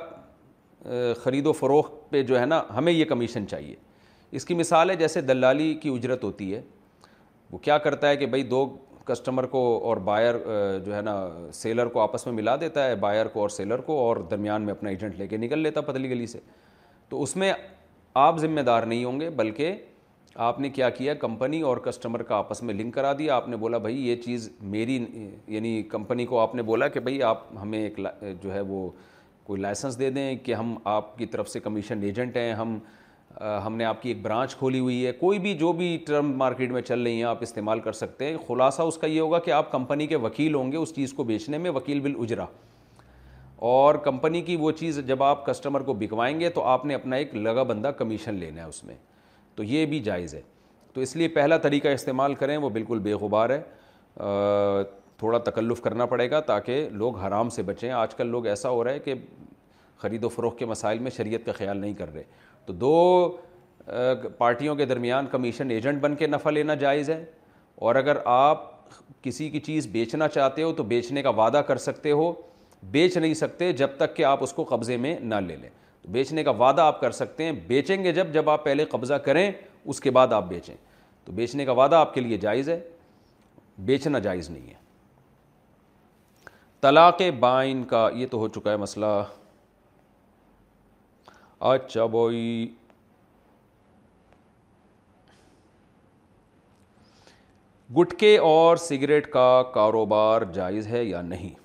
خرید 1.23 1.45
و 1.48 1.52
فروخت 1.53 1.94
پہ 2.11 2.22
جو 2.23 2.40
ہے 2.40 2.45
نا 2.45 2.61
ہمیں 2.77 2.91
یہ 2.91 3.06
کمیشن 3.06 3.48
چاہیے 3.48 3.76
اس 4.38 4.45
کی 4.45 4.53
مثال 4.53 4.90
ہے 4.90 4.95
جیسے 4.95 5.22
دلالی 5.22 5.73
کی 5.82 5.90
اجرت 5.94 6.23
ہوتی 6.23 6.53
ہے 6.53 6.61
وہ 7.52 7.57
کیا 7.68 7.77
کرتا 7.77 8.10
ہے 8.10 8.18
کہ 8.18 8.26
بھائی 8.26 8.44
دو 8.44 8.65
کسٹمر 9.07 9.45
کو 9.48 9.60
اور 9.88 9.98
بائر 10.10 10.36
جو 10.86 10.95
ہے 10.95 11.02
نا 11.06 11.15
سیلر 11.53 11.88
کو 11.88 11.99
آپس 12.02 12.26
میں 12.26 12.34
ملا 12.36 12.56
دیتا 12.61 12.86
ہے 12.86 12.95
بائر 13.03 13.26
کو 13.34 13.41
اور 13.41 13.49
سیلر 13.49 13.82
کو 13.90 13.98
اور 14.06 14.18
درمیان 14.32 14.61
میں 14.65 14.72
اپنا 14.73 14.90
ایجنٹ 14.90 15.15
لے 15.19 15.27
کے 15.27 15.38
نکل 15.38 15.60
لیتا 15.60 15.82
پتلی 15.90 16.10
گلی 16.10 16.26
سے 16.27 16.40
تو 17.10 17.22
اس 17.23 17.36
میں 17.36 17.52
آپ 18.23 18.38
ذمہ 18.40 18.61
دار 18.69 18.84
نہیں 18.84 19.03
ہوں 19.06 19.19
گے 19.19 19.30
بلکہ 19.41 19.73
آپ 20.44 20.60
نے 20.60 20.70
کیا 20.70 20.90
کیا 20.90 21.14
کمپنی 21.20 21.60
اور 21.68 21.78
کسٹمر 21.84 22.22
کا 22.30 22.36
آپس 22.36 22.62
میں 22.64 22.74
لنک 22.74 22.94
کرا 22.94 23.12
دیا 23.20 23.36
آپ 23.36 23.48
نے 23.49 23.57
بولا 23.57 23.78
بھائی 23.84 24.07
یہ 24.07 24.16
چیز 24.22 24.49
میری 24.72 24.98
یعنی 25.48 25.82
کمپنی 25.91 26.26
کو 26.26 26.40
آپ 26.40 26.56
نے 26.56 26.62
بولا 26.62 26.88
کہ 26.95 26.99
بھائی 26.99 27.22
آپ 27.24 27.44
ہمیں 27.62 27.78
ایک 27.80 27.99
جو 28.44 28.53
ہے 28.53 28.62
وہ 28.68 28.90
کوئی 29.44 29.62
لائسنس 29.62 29.98
دے 29.99 30.10
دیں 30.10 30.36
کہ 30.44 30.53
ہم 30.56 30.76
آپ 30.95 31.18
کی 31.18 31.26
طرف 31.36 31.49
سے 31.49 31.60
کمیشن 31.60 32.03
ایجنٹ 32.03 32.38
ہیں 32.38 32.52
ہم 32.53 32.78
ہم 33.66 33.76
نے 33.76 33.86
آپ 33.86 34.02
کی 34.02 34.10
ایک 34.10 34.22
برانچ 34.22 34.56
کھولی 34.56 34.80
ہوئی 34.80 35.06
ہے 35.06 35.12
کوئی 35.20 35.40
بھی 35.40 35.53
جو 35.57 35.72
بھی 35.80 35.95
ٹرم 36.07 36.32
مارکیٹ 36.38 36.72
میں 36.72 36.82
چل 36.82 37.02
رہی 37.03 37.16
ہیں 37.16 37.24
آپ 37.30 37.38
استعمال 37.41 37.80
کر 37.88 37.94
سکتے 38.02 38.26
ہیں 38.30 38.36
خلاصہ 38.48 38.82
اس 38.82 38.98
کا 38.98 39.07
یہ 39.07 39.20
ہوگا 39.20 39.40
کہ 39.48 39.52
آپ 39.52 39.72
کمپنی 39.72 40.07
کے 40.07 40.16
وکیل 40.28 40.56
ہوں 40.56 40.72
گے 40.72 40.78
اس 40.78 40.94
چیز 40.95 41.14
کو 41.14 41.24
بیچنے 41.32 41.57
میں 41.57 41.72
وکیل 41.76 41.99
بل 41.99 42.14
اجرا 42.24 42.45
اور 43.72 43.95
کمپنی 44.06 44.41
کی 44.52 44.56
وہ 44.60 44.72
چیز 44.80 44.99
جب 45.07 45.24
آپ 45.24 45.45
کسٹمر 45.45 45.82
کو 45.84 45.94
بکوائیں 45.99 46.40
گے 46.40 46.49
تو 46.60 46.64
آپ 46.76 46.86
نے 46.86 46.95
اپنا 46.95 47.16
ایک 47.16 47.36
لگا 47.36 47.64
بندہ 47.74 47.88
کمیشن 47.98 48.34
لینا 48.40 48.62
ہے 48.64 48.68
اس 48.68 48.84
میں 48.84 48.95
تو 49.56 49.64
یہ 49.64 49.86
بھی 49.86 49.99
جائز 50.03 50.34
ہے 50.36 50.41
تو 50.94 51.02
اس 51.02 51.15
لیے 51.15 51.27
پہلا 51.27 51.57
طریقہ 51.64 51.88
استعمال 51.88 52.34
کریں 52.36 52.56
وہ 52.57 52.69
بالکل 52.69 52.99
بے 53.03 53.14
غبار 53.22 53.49
ہے 53.49 53.61
تھوڑا 55.19 55.38
تکلف 55.49 55.82
کرنا 55.82 56.06
پڑے 56.06 56.30
گا 56.32 56.40
تاکہ 56.49 56.88
لوگ 56.91 57.18
حرام 57.19 57.49
سے 57.49 57.64
بچیں 57.64 57.90
آج 57.91 58.15
کل 58.15 58.27
لوگ 58.27 58.45
ایسا 58.48 58.69
ہو 58.69 58.84
رہا 58.84 58.91
ہے 58.91 58.99
کہ 58.99 59.14
خرید 59.98 60.23
و 60.23 60.30
فروغ 60.30 60.56
کے 60.56 60.65
مسائل 60.65 60.99
میں 60.99 61.11
شریعت 61.18 61.45
کا 61.45 61.52
خیال 61.57 61.77
نہیں 61.77 61.94
کر 61.98 62.11
رہے 62.14 62.23
تو 62.65 62.73
دو 62.73 63.38
پارٹیوں 64.38 64.76
کے 64.76 64.86
درمیان 64.86 65.27
کمیشن 65.32 65.69
ایجنٹ 65.72 66.02
بن 66.02 66.15
کے 66.15 66.27
نفع 66.27 66.49
لینا 66.52 66.73
جائز 66.84 67.10
ہے 67.10 67.23
اور 67.88 67.95
اگر 67.95 68.18
آپ 68.26 68.73
کسی 69.23 69.49
کی 69.49 69.60
چیز 69.60 69.88
بیچنا 69.91 70.27
چاہتے 70.27 70.64
ہو 70.64 70.72
تو 70.73 70.84
بیچنے 70.84 71.22
کا 71.23 71.30
وعدہ 71.40 71.61
کر 71.68 71.77
سکتے 71.88 72.11
ہو 72.11 72.32
بیچ 72.91 73.18
نہیں 73.18 73.34
سکتے 73.34 73.72
جب 73.73 73.95
تک 73.98 74.15
کہ 74.15 74.26
آپ 74.26 74.44
اس 74.44 74.53
کو 74.53 74.64
قبضے 74.69 74.98
میں 75.06 75.15
نہ 75.23 75.36
لے 75.48 75.56
لیں 75.56 75.69
بیچنے 76.11 76.44
کا 76.44 76.52
وعدہ 76.57 76.82
آپ 76.82 76.99
کر 77.02 77.11
سکتے 77.11 77.44
ہیں 77.45 77.52
بیچیں 77.68 78.03
گے 78.03 78.11
جب 78.14 78.34
جب 78.34 78.49
آپ 78.49 78.64
پہلے 78.64 78.86
قبضہ 78.90 79.14
کریں 79.27 79.52
اس 79.86 79.99
کے 80.02 80.11
بعد 80.11 80.34
آپ 80.34 80.48
بیچیں 80.49 80.73
تو 81.26 81.32
بیچنے 81.34 81.65
کا 81.65 81.72
وعدہ 81.77 81.95
آپ 81.95 82.14
کے 82.14 82.22
لیے 82.22 82.38
جائز 82.38 82.69
ہے 82.69 82.80
بیچنا 83.86 84.19
جائز 84.27 84.49
نہیں 84.49 84.68
ہے 84.69 84.84
طلاق 86.82 87.22
بائن 87.40 87.84
کا 87.91 88.07
یہ 88.15 88.27
تو 88.32 88.38
ہو 88.38 88.48
چکا 88.48 88.72
ہے 88.72 88.77
مسئلہ 88.77 89.06
اچھا 91.73 92.06
بوئی 92.15 92.68
گٹکے 97.98 98.38
اور 98.44 98.77
سگریٹ 98.80 99.32
کا 99.32 99.61
کاروبار 99.73 100.41
جائز 100.53 100.88
ہے 100.88 101.03
یا 101.03 101.22
نہیں 101.22 101.64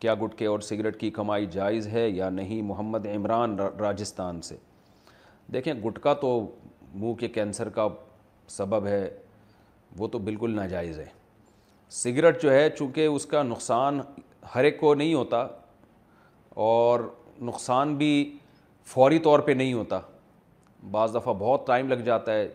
کیا 0.00 0.14
گٹکے 0.22 0.46
اور 0.46 0.60
سگریٹ 0.60 0.98
کی 1.00 1.10
کمائی 1.10 1.46
جائز 1.50 1.86
ہے 1.88 2.08
یا 2.08 2.28
نہیں 2.30 2.62
محمد 2.62 3.06
عمران 3.14 3.58
راجستان 3.80 4.40
سے 4.42 4.56
دیکھیں 5.52 5.72
گٹکا 5.84 6.12
تو 6.20 6.28
منہ 6.94 7.14
کے 7.20 7.28
کینسر 7.28 7.68
کا 7.78 7.86
سبب 8.56 8.86
ہے 8.86 9.08
وہ 9.98 10.08
تو 10.12 10.18
بالکل 10.26 10.54
ناجائز 10.56 10.98
ہے 10.98 11.06
سگریٹ 12.02 12.42
جو 12.42 12.52
ہے 12.52 12.68
چونکہ 12.78 13.06
اس 13.06 13.26
کا 13.26 13.42
نقصان 13.42 14.00
ہر 14.54 14.64
ایک 14.64 14.78
کو 14.80 14.94
نہیں 14.94 15.14
ہوتا 15.14 15.46
اور 16.66 17.00
نقصان 17.42 17.94
بھی 17.96 18.12
فوری 18.94 19.18
طور 19.18 19.38
پہ 19.46 19.52
نہیں 19.52 19.72
ہوتا 19.72 20.00
بعض 20.90 21.14
دفعہ 21.14 21.32
بہت 21.38 21.66
ٹائم 21.66 21.88
لگ 21.92 22.02
جاتا 22.04 22.32
ہے 22.34 22.46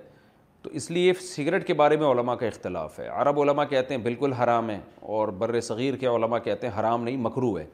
تو 0.64 0.70
اس 0.76 0.90
لیے 0.92 1.14
سگریٹ 1.22 1.66
کے 1.68 1.74
بارے 1.74 1.96
میں 1.98 2.08
علماء 2.08 2.34
کا 2.40 2.46
اختلاف 2.48 3.00
ہے 3.00 3.08
عرب 3.08 3.40
علماء 3.42 3.64
کہتے 3.70 3.94
ہیں 3.96 4.02
بالکل 4.02 4.34
حرام 4.42 4.70
ہے 4.70 4.80
اور 5.16 5.28
بر 5.38 5.60
صغیر 5.68 5.96
کے 6.00 6.08
علماء 6.08 6.40
کہتے 6.44 6.68
ہیں 6.68 6.80
حرام 6.80 7.04
نہیں 7.04 7.18
مکرو 7.22 7.58
ہے 7.58 7.66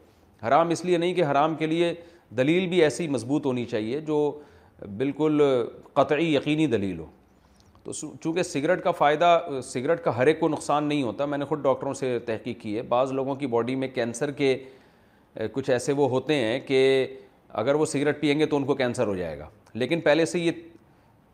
حرام 0.48 0.70
اس 0.72 0.84
لیے 0.86 0.98
نہیں 0.98 1.14
کہ 1.14 1.24
حرام 1.32 1.56
کے 1.56 1.66
لیے 1.68 1.94
دلیل 2.38 2.68
بھی 2.70 2.82
ایسی 2.84 3.08
مضبوط 3.08 3.46
ہونی 3.46 3.66
چاہیے 3.66 4.00
جو 4.08 4.18
بالکل 4.98 5.42
قطعی 5.94 6.34
یقینی 6.34 6.68
دلیل 6.68 6.98
ہو 7.00 7.06
تو 7.84 7.92
چونکہ 8.22 8.44
سگریٹ 8.44 8.84
کا 8.84 8.92
فائدہ 8.92 9.38
سگریٹ 9.64 10.04
کا 10.04 10.16
ہر 10.18 10.28
ایک 10.28 10.40
کو 10.40 10.50
نقصان 10.50 10.84
نہیں 10.84 11.04
ہوتا 11.04 11.26
میں 11.26 11.38
نے 11.38 11.46
خود 11.46 11.62
ڈاکٹروں 11.64 11.94
سے 11.94 12.18
تحقیق 12.26 12.60
کی 12.62 12.76
ہے 12.78 12.82
بعض 12.96 13.12
لوگوں 13.12 13.36
کی 13.36 13.48
باڈی 13.56 13.76
میں 13.84 13.88
کینسر 13.96 14.32
کے 14.42 14.58
کچھ 15.54 15.70
ایسے 15.70 15.94
وہ 15.94 16.10
ہوتے 16.10 16.36
ہیں 16.44 16.60
کہ 16.68 16.82
اگر 17.62 17.76
وہ 17.76 17.86
سگریٹ 17.86 18.22
پئیں 18.22 18.40
گے 18.40 18.46
تو 18.46 18.58
ان 18.58 18.64
کو 18.66 18.76
کینسر 18.76 19.08
ہو 19.08 19.16
جائے 19.16 19.38
گا 19.40 19.50
لیکن 19.74 20.02
پہلے 20.02 20.26
سے 20.26 20.40
یہ 20.40 20.52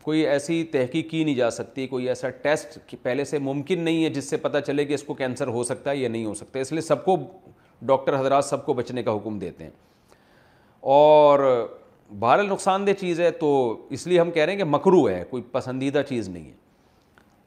کوئی 0.04 0.26
ایسی 0.28 0.62
تحقیق 0.72 1.08
کی 1.10 1.22
نہیں 1.24 1.34
جا 1.34 1.50
سکتی 1.50 1.86
کوئی 1.88 2.08
ایسا 2.08 2.28
ٹیسٹ 2.42 2.94
پہلے 3.02 3.24
سے 3.24 3.38
ممکن 3.42 3.80
نہیں 3.80 4.02
ہے 4.04 4.08
جس 4.14 4.28
سے 4.30 4.36
پتا 4.36 4.60
چلے 4.60 4.84
کہ 4.84 4.94
اس 4.94 5.02
کو 5.02 5.14
کینسر 5.20 5.46
ہو 5.56 5.62
سکتا 5.64 5.90
ہے 5.90 5.96
یا 5.96 6.08
نہیں 6.08 6.24
ہو 6.24 6.34
سکتا 6.40 6.58
اس 6.60 6.72
لیے 6.72 6.80
سب 6.88 7.04
کو 7.04 7.16
ڈاکٹر 7.90 8.18
حضرات 8.20 8.44
سب 8.44 8.64
کو 8.66 8.72
بچنے 8.80 9.02
کا 9.02 9.14
حکم 9.16 9.38
دیتے 9.38 9.64
ہیں 9.64 9.70
اور 10.96 11.38
بہرحال 12.18 12.46
نقصان 12.48 12.86
دہ 12.86 12.90
چیز 13.00 13.20
ہے 13.20 13.30
تو 13.40 13.52
اس 13.98 14.06
لیے 14.06 14.20
ہم 14.20 14.30
کہہ 14.30 14.42
رہے 14.44 14.52
ہیں 14.52 14.58
کہ 14.58 14.64
مکرو 14.70 15.08
ہے 15.08 15.22
کوئی 15.30 15.42
پسندیدہ 15.52 16.02
چیز 16.08 16.28
نہیں 16.28 16.44
ہے 16.48 16.54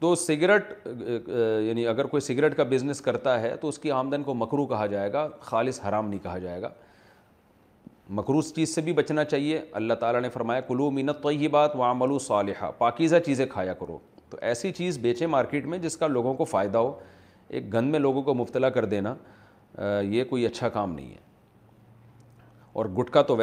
تو 0.00 0.14
سگریٹ 0.14 0.72
یعنی 1.66 1.86
اگر 1.92 2.04
کوئی 2.06 2.20
سگریٹ 2.32 2.56
کا 2.56 2.64
بزنس 2.70 3.00
کرتا 3.02 3.40
ہے 3.42 3.56
تو 3.60 3.68
اس 3.68 3.78
کی 3.78 3.90
آمدن 3.90 4.22
کو 4.22 4.34
مکرو 4.42 4.66
کہا 4.74 4.86
جائے 4.96 5.12
گا 5.12 5.26
خالص 5.40 5.80
حرام 5.88 6.08
نہیں 6.08 6.22
کہا 6.24 6.38
جائے 6.38 6.60
گا 6.62 6.70
مکروس 8.16 8.52
چیز 8.54 8.74
سے 8.74 8.80
بھی 8.80 8.92
بچنا 8.92 9.24
چاہیے 9.24 9.60
اللہ 9.78 9.94
تعالیٰ 10.00 10.20
نے 10.22 10.28
فرمایا 10.34 10.60
کلو 10.68 10.90
مینت 10.90 11.20
تو 11.22 11.28
ہی 11.28 11.48
بات 11.56 11.74
وام 11.76 11.98
ملو 12.00 12.18
صالحہ 12.26 12.70
پاکیزہ 12.78 13.16
چیزیں 13.26 13.44
کھایا 13.50 13.72
کرو 13.80 13.98
تو 14.30 14.36
ایسی 14.40 14.70
چیز 14.72 14.98
بیچیں 14.98 15.26
مارکیٹ 15.26 15.66
میں 15.66 15.78
جس 15.78 15.96
کا 15.96 16.06
لوگوں 16.06 16.32
کو 16.34 16.44
فائدہ 16.44 16.78
ہو 16.78 16.92
ایک 17.48 17.72
گند 17.72 17.90
میں 17.90 17.98
لوگوں 17.98 18.22
کو 18.22 18.34
مبتلا 18.34 18.68
کر 18.70 18.84
دینا 18.94 19.14
یہ 20.12 20.24
کوئی 20.30 20.46
اچھا 20.46 20.68
کام 20.68 20.94
نہیں 20.94 21.10
ہے 21.10 21.16
اور 22.80 22.86
گٹکا 23.00 23.22
تو 23.32 23.36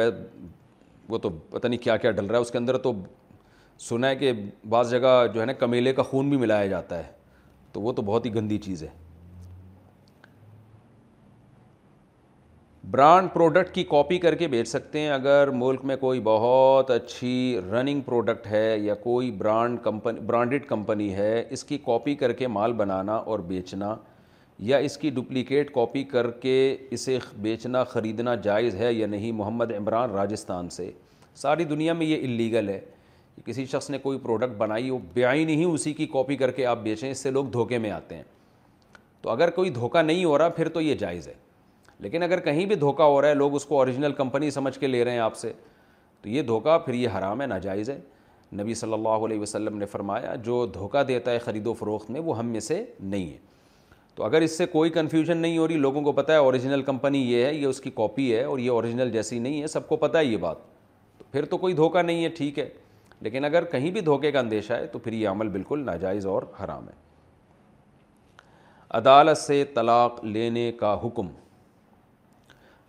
وہ 1.08 1.18
تو 1.22 1.28
پتہ 1.50 1.66
نہیں 1.68 1.80
کیا 1.82 1.96
کیا 1.96 2.10
ڈل 2.10 2.26
رہا 2.26 2.36
ہے 2.36 2.42
اس 2.42 2.50
کے 2.50 2.58
اندر 2.58 2.76
تو 2.86 2.92
سنا 3.88 4.08
ہے 4.08 4.16
کہ 4.16 4.32
بعض 4.68 4.90
جگہ 4.90 5.26
جو 5.34 5.40
ہے 5.40 5.46
نا 5.46 5.52
کمیلے 5.58 5.92
کا 5.94 6.02
خون 6.10 6.28
بھی 6.28 6.36
ملایا 6.36 6.66
جاتا 6.66 6.96
ہے 7.06 7.10
تو 7.72 7.80
وہ 7.80 7.92
تو 7.92 8.02
بہت 8.02 8.26
ہی 8.26 8.34
گندی 8.34 8.58
چیز 8.58 8.82
ہے 8.82 8.88
برانڈ 12.90 13.28
پروڈکٹ 13.32 13.74
کی 13.74 13.82
کاپی 13.84 14.18
کر 14.18 14.34
کے 14.38 14.46
بیچ 14.48 14.66
سکتے 14.68 15.00
ہیں 15.00 15.08
اگر 15.10 15.48
ملک 15.52 15.84
میں 15.84 15.94
کوئی 16.00 16.20
بہت 16.24 16.90
اچھی 16.90 17.58
رننگ 17.70 18.00
پروڈکٹ 18.06 18.46
ہے 18.46 18.76
یا 18.80 18.94
کوئی 18.94 19.30
برانڈ 19.38 19.78
کمپنی 19.82 20.20
برانڈڈ 20.26 20.66
کمپنی 20.66 21.12
ہے 21.14 21.42
اس 21.52 21.64
کی 21.64 21.78
کاپی 21.86 22.14
کر 22.16 22.32
کے 22.42 22.46
مال 22.56 22.72
بنانا 22.72 23.12
اور 23.16 23.38
بیچنا 23.48 23.94
یا 24.68 24.76
اس 24.88 24.96
کی 24.98 25.10
ڈپلیکیٹ 25.14 25.70
کاپی 25.74 26.02
کر 26.12 26.30
کے 26.40 26.52
اسے 26.90 27.18
بیچنا 27.48 27.82
خریدنا 27.84 28.34
جائز 28.44 28.74
ہے 28.80 28.92
یا 28.92 29.06
نہیں 29.06 29.32
محمد 29.40 29.72
عمران 29.78 30.10
راجستھان 30.14 30.68
سے 30.76 30.90
ساری 31.42 31.64
دنیا 31.74 31.92
میں 31.92 32.06
یہ 32.06 32.22
اللیگل 32.26 32.68
ہے 32.68 32.78
کسی 33.46 33.64
شخص 33.72 33.90
نے 33.90 33.98
کوئی 34.02 34.18
پروڈکٹ 34.26 34.56
بنائی 34.58 34.90
وہ 34.90 34.98
بیائی 35.14 35.44
نہیں 35.44 35.64
اسی 35.64 35.92
کی 35.94 36.06
کاپی 36.12 36.36
کر 36.36 36.50
کے 36.60 36.66
آپ 36.66 36.82
بیچیں 36.82 37.10
اس 37.10 37.18
سے 37.22 37.30
لوگ 37.30 37.46
دھوکے 37.58 37.78
میں 37.78 37.90
آتے 37.90 38.16
ہیں 38.16 38.24
تو 39.22 39.30
اگر 39.30 39.50
کوئی 39.60 39.70
دھوکہ 39.80 40.02
نہیں 40.02 40.24
ہو 40.24 40.38
رہا 40.38 40.48
پھر 40.60 40.68
تو 40.68 40.80
یہ 40.80 40.94
جائز 40.98 41.28
ہے 41.28 41.34
لیکن 42.00 42.22
اگر 42.22 42.40
کہیں 42.40 42.64
بھی 42.66 42.74
دھوکہ 42.76 43.02
ہو 43.02 43.20
رہا 43.22 43.28
ہے 43.28 43.34
لوگ 43.34 43.54
اس 43.54 43.64
کو 43.66 43.78
اوریجنل 43.78 44.12
کمپنی 44.12 44.50
سمجھ 44.50 44.78
کے 44.78 44.86
لے 44.86 45.04
رہے 45.04 45.12
ہیں 45.12 45.18
آپ 45.18 45.36
سے 45.36 45.52
تو 46.22 46.28
یہ 46.28 46.42
دھوکہ 46.42 46.78
پھر 46.84 46.94
یہ 46.94 47.08
حرام 47.18 47.40
ہے 47.40 47.46
ناجائز 47.46 47.90
ہے 47.90 47.98
نبی 48.60 48.74
صلی 48.74 48.92
اللہ 48.92 49.24
علیہ 49.26 49.40
وسلم 49.40 49.76
نے 49.78 49.86
فرمایا 49.92 50.34
جو 50.44 50.64
دھوکہ 50.74 51.02
دیتا 51.04 51.30
ہے 51.30 51.38
خرید 51.44 51.66
و 51.66 51.72
فروخت 51.78 52.10
میں 52.10 52.20
وہ 52.24 52.38
ہم 52.38 52.48
میں 52.48 52.60
سے 52.60 52.84
نہیں 53.00 53.30
ہے 53.32 53.36
تو 54.14 54.24
اگر 54.24 54.40
اس 54.42 54.56
سے 54.58 54.66
کوئی 54.66 54.90
کنفیوژن 54.90 55.36
نہیں 55.36 55.56
ہو 55.58 55.66
رہی 55.68 55.76
لوگوں 55.76 56.02
کو 56.02 56.12
پتا 56.18 56.32
ہے 56.32 56.38
اوریجنل 56.38 56.82
کمپنی 56.82 57.18
یہ 57.32 57.44
ہے 57.44 57.54
یہ 57.54 57.66
اس 57.66 57.80
کی 57.80 57.90
کاپی 57.94 58.32
ہے 58.34 58.42
اور 58.44 58.58
یہ 58.58 58.70
اوریجنل 58.70 59.10
جیسی 59.12 59.38
نہیں 59.38 59.62
ہے 59.62 59.66
سب 59.68 59.88
کو 59.88 59.96
پتہ 60.06 60.18
ہے 60.18 60.24
یہ 60.24 60.36
بات 60.40 60.58
تو 61.18 61.24
پھر 61.32 61.44
تو 61.50 61.58
کوئی 61.58 61.74
دھوکہ 61.76 62.02
نہیں 62.02 62.24
ہے 62.24 62.28
ٹھیک 62.36 62.58
ہے 62.58 62.68
لیکن 63.22 63.44
اگر 63.44 63.64
کہیں 63.70 63.90
بھی 63.90 64.00
دھوکے 64.10 64.32
کا 64.32 64.38
اندیشہ 64.38 64.72
ہے 64.72 64.86
تو 64.92 64.98
پھر 64.98 65.12
یہ 65.12 65.28
عمل 65.28 65.48
بالکل 65.48 65.84
ناجائز 65.86 66.26
اور 66.26 66.42
حرام 66.64 66.88
ہے 66.88 67.04
عدالت 68.98 69.38
سے 69.38 69.62
طلاق 69.74 70.24
لینے 70.24 70.70
کا 70.80 70.94
حکم 71.04 71.28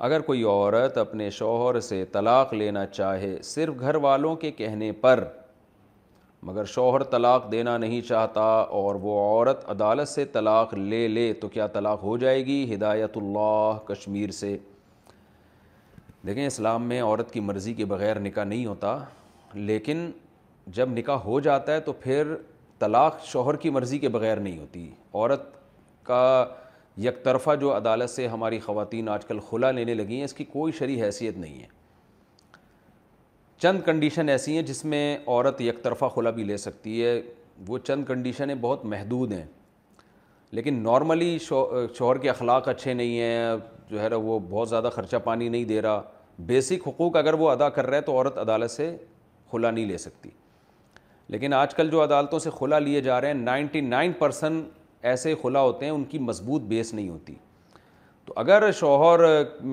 اگر 0.05 0.19
کوئی 0.21 0.43
عورت 0.43 0.97
اپنے 0.97 1.29
شوہر 1.31 1.79
سے 1.81 2.03
طلاق 2.11 2.53
لینا 2.53 2.85
چاہے 2.85 3.35
صرف 3.43 3.79
گھر 3.79 3.95
والوں 4.01 4.35
کے 4.41 4.51
کہنے 4.57 4.91
پر 5.01 5.23
مگر 6.47 6.65
شوہر 6.73 7.03
طلاق 7.11 7.51
دینا 7.51 7.77
نہیں 7.77 8.01
چاہتا 8.07 8.41
اور 8.79 8.95
وہ 9.01 9.17
عورت 9.19 9.63
عدالت 9.69 10.07
سے 10.09 10.25
طلاق 10.33 10.73
لے 10.73 11.07
لے 11.07 11.31
تو 11.41 11.47
کیا 11.53 11.67
طلاق 11.77 12.03
ہو 12.03 12.17
جائے 12.17 12.45
گی 12.45 12.63
ہدایت 12.73 13.17
اللہ 13.17 13.77
کشمیر 13.87 14.31
سے 14.39 14.55
دیکھیں 16.27 16.45
اسلام 16.45 16.83
میں 16.87 17.01
عورت 17.03 17.31
کی 17.31 17.39
مرضی 17.49 17.73
کے 17.73 17.85
بغیر 17.85 18.19
نکاح 18.19 18.43
نہیں 18.43 18.65
ہوتا 18.65 18.97
لیکن 19.53 20.09
جب 20.79 20.89
نکاح 20.97 21.17
ہو 21.25 21.39
جاتا 21.39 21.73
ہے 21.73 21.79
تو 21.81 21.93
پھر 21.99 22.33
طلاق 22.79 23.23
شوہر 23.25 23.55
کی 23.65 23.69
مرضی 23.79 23.99
کے 23.99 24.09
بغیر 24.19 24.37
نہیں 24.39 24.57
ہوتی 24.59 24.89
عورت 25.13 25.51
کا 26.07 26.23
یک 27.05 27.23
طرفہ 27.23 27.55
جو 27.61 27.75
عدالت 27.75 28.09
سے 28.09 28.27
ہماری 28.27 28.59
خواتین 28.59 29.09
آج 29.09 29.25
کل 29.25 29.39
خلا 29.49 29.69
لینے 29.71 29.93
لگی 29.93 30.15
ہیں 30.17 30.23
اس 30.23 30.33
کی 30.33 30.43
کوئی 30.51 30.71
شرعی 30.77 31.01
حیثیت 31.01 31.37
نہیں 31.37 31.59
ہے 31.61 31.67
چند 33.61 33.81
کنڈیشن 33.85 34.29
ایسی 34.29 34.55
ہیں 34.55 34.61
جس 34.63 34.83
میں 34.85 35.17
عورت 35.27 35.61
یک 35.61 35.83
طرفہ 35.83 36.05
خلا 36.15 36.29
بھی 36.29 36.43
لے 36.43 36.57
سکتی 36.57 37.03
ہے 37.03 37.19
وہ 37.67 37.77
چند 37.87 38.05
کنڈیشنیں 38.05 38.55
بہت 38.61 38.85
محدود 38.85 39.31
ہیں 39.33 39.45
لیکن 40.57 40.73
نارملی 40.83 41.37
شوہر 41.41 42.17
کے 42.21 42.29
اخلاق 42.29 42.67
اچھے 42.69 42.93
نہیں 42.93 43.19
ہیں 43.19 43.55
جو 43.89 44.01
ہے 44.01 44.13
وہ 44.15 44.39
بہت 44.49 44.69
زیادہ 44.69 44.89
خرچہ 44.95 45.17
پانی 45.23 45.49
نہیں 45.49 45.65
دے 45.65 45.81
رہا 45.81 46.01
بیسک 46.47 46.87
حقوق 46.87 47.15
اگر 47.17 47.33
وہ 47.33 47.49
ادا 47.49 47.69
کر 47.77 47.85
رہا 47.87 47.97
ہے 47.97 48.01
تو 48.01 48.11
عورت 48.17 48.37
عدالت 48.37 48.71
سے 48.71 48.95
کھلا 49.49 49.71
نہیں 49.71 49.85
لے 49.85 49.97
سکتی 49.97 50.29
لیکن 51.35 51.53
آج 51.53 51.73
کل 51.75 51.89
جو 51.89 52.03
عدالتوں 52.03 52.39
سے 52.39 52.49
کھلا 52.57 52.79
لیے 52.79 53.01
جا 53.01 53.19
رہے 53.21 53.27
ہیں 53.27 53.33
نائنٹی 53.33 53.81
نائن 53.81 54.11
پرسن 54.19 54.61
ایسے 55.09 55.33
خلا 55.41 55.61
ہوتے 55.61 55.85
ہیں 55.85 55.91
ان 55.93 56.03
کی 56.13 56.19
مضبوط 56.29 56.61
بیس 56.71 56.93
نہیں 56.93 57.09
ہوتی 57.09 57.35
تو 58.25 58.33
اگر 58.41 58.71
شوہر 58.79 59.19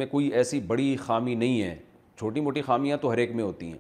میں 0.01 0.07
کوئی 0.07 0.27
ایسی 0.41 0.61
بڑی 0.73 0.95
خامی 1.05 1.35
نہیں 1.35 1.61
ہے 1.63 1.75
چھوٹی 2.19 2.41
موٹی 2.41 2.63
خامیاں 2.63 2.97
تو 3.03 3.11
ہر 3.13 3.19
ایک 3.19 3.35
میں 3.37 3.45
ہوتی 3.45 3.67
ہیں 3.71 3.79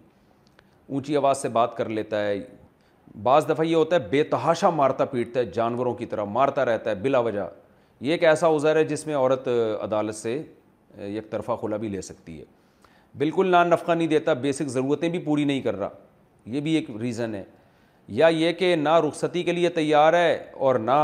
اونچی 0.88 1.16
آواز 1.16 1.42
سے 1.42 1.48
بات 1.58 1.76
کر 1.76 1.88
لیتا 1.98 2.26
ہے 2.26 2.38
بعض 3.22 3.48
دفعہ 3.48 3.64
یہ 3.66 3.74
ہوتا 3.76 3.96
ہے 3.96 4.08
بے 4.10 4.22
تحاشا 4.32 4.70
مارتا 4.80 5.04
پیٹتا 5.12 5.40
ہے 5.40 5.44
جانوروں 5.54 5.94
کی 6.00 6.06
طرح 6.14 6.24
مارتا 6.38 6.64
رہتا 6.64 6.90
ہے 6.90 6.94
بلا 7.02 7.18
وجہ 7.28 7.46
یہ 8.06 8.12
ایک 8.12 8.24
ایسا 8.30 8.48
عذر 8.54 8.76
ہے 8.76 8.84
جس 8.84 9.06
میں 9.06 9.16
عورت 9.16 9.48
عدالت 9.82 10.14
سے 10.14 10.42
یک 11.16 11.30
طرفہ 11.30 11.52
خلا 11.60 11.76
بھی 11.84 11.88
لے 11.88 12.00
سکتی 12.08 12.38
ہے 12.38 12.44
بالکل 13.18 13.50
نان 13.50 13.68
نفقہ 13.70 13.92
نہیں 13.92 14.08
دیتا 14.08 14.32
بیسک 14.46 14.68
ضرورتیں 14.76 15.08
بھی 15.08 15.18
پوری 15.28 15.44
نہیں 15.50 15.60
کر 15.62 15.76
رہا 15.78 15.88
یہ 16.54 16.60
بھی 16.60 16.74
ایک 16.74 16.90
ریزن 17.00 17.34
ہے 17.34 17.42
یا 18.20 18.26
یہ 18.40 18.52
کہ 18.58 18.74
نہ 18.76 18.98
رخصتی 19.08 19.42
کے 19.42 19.52
لیے 19.52 19.68
تیار 19.80 20.12
ہے 20.22 20.32
اور 20.66 20.74
نہ 20.90 20.98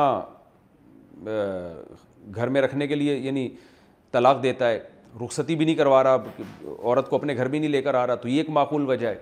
گھر 1.24 2.48
میں 2.48 2.60
رکھنے 2.62 2.86
کے 2.86 2.94
لیے 2.94 3.16
یعنی 3.16 3.48
طلاق 4.12 4.42
دیتا 4.42 4.68
ہے 4.70 4.78
رخصتی 5.24 5.54
بھی 5.56 5.64
نہیں 5.64 5.74
کروا 5.76 6.02
رہا 6.04 6.16
عورت 6.82 7.08
کو 7.10 7.16
اپنے 7.16 7.36
گھر 7.36 7.48
بھی 7.48 7.58
نہیں 7.58 7.70
لے 7.70 7.80
کر 7.82 7.94
آ 7.94 8.06
رہا 8.06 8.14
تو 8.14 8.28
یہ 8.28 8.36
ایک 8.38 8.50
معقول 8.50 8.88
وجہ 8.88 9.06
ہے 9.08 9.18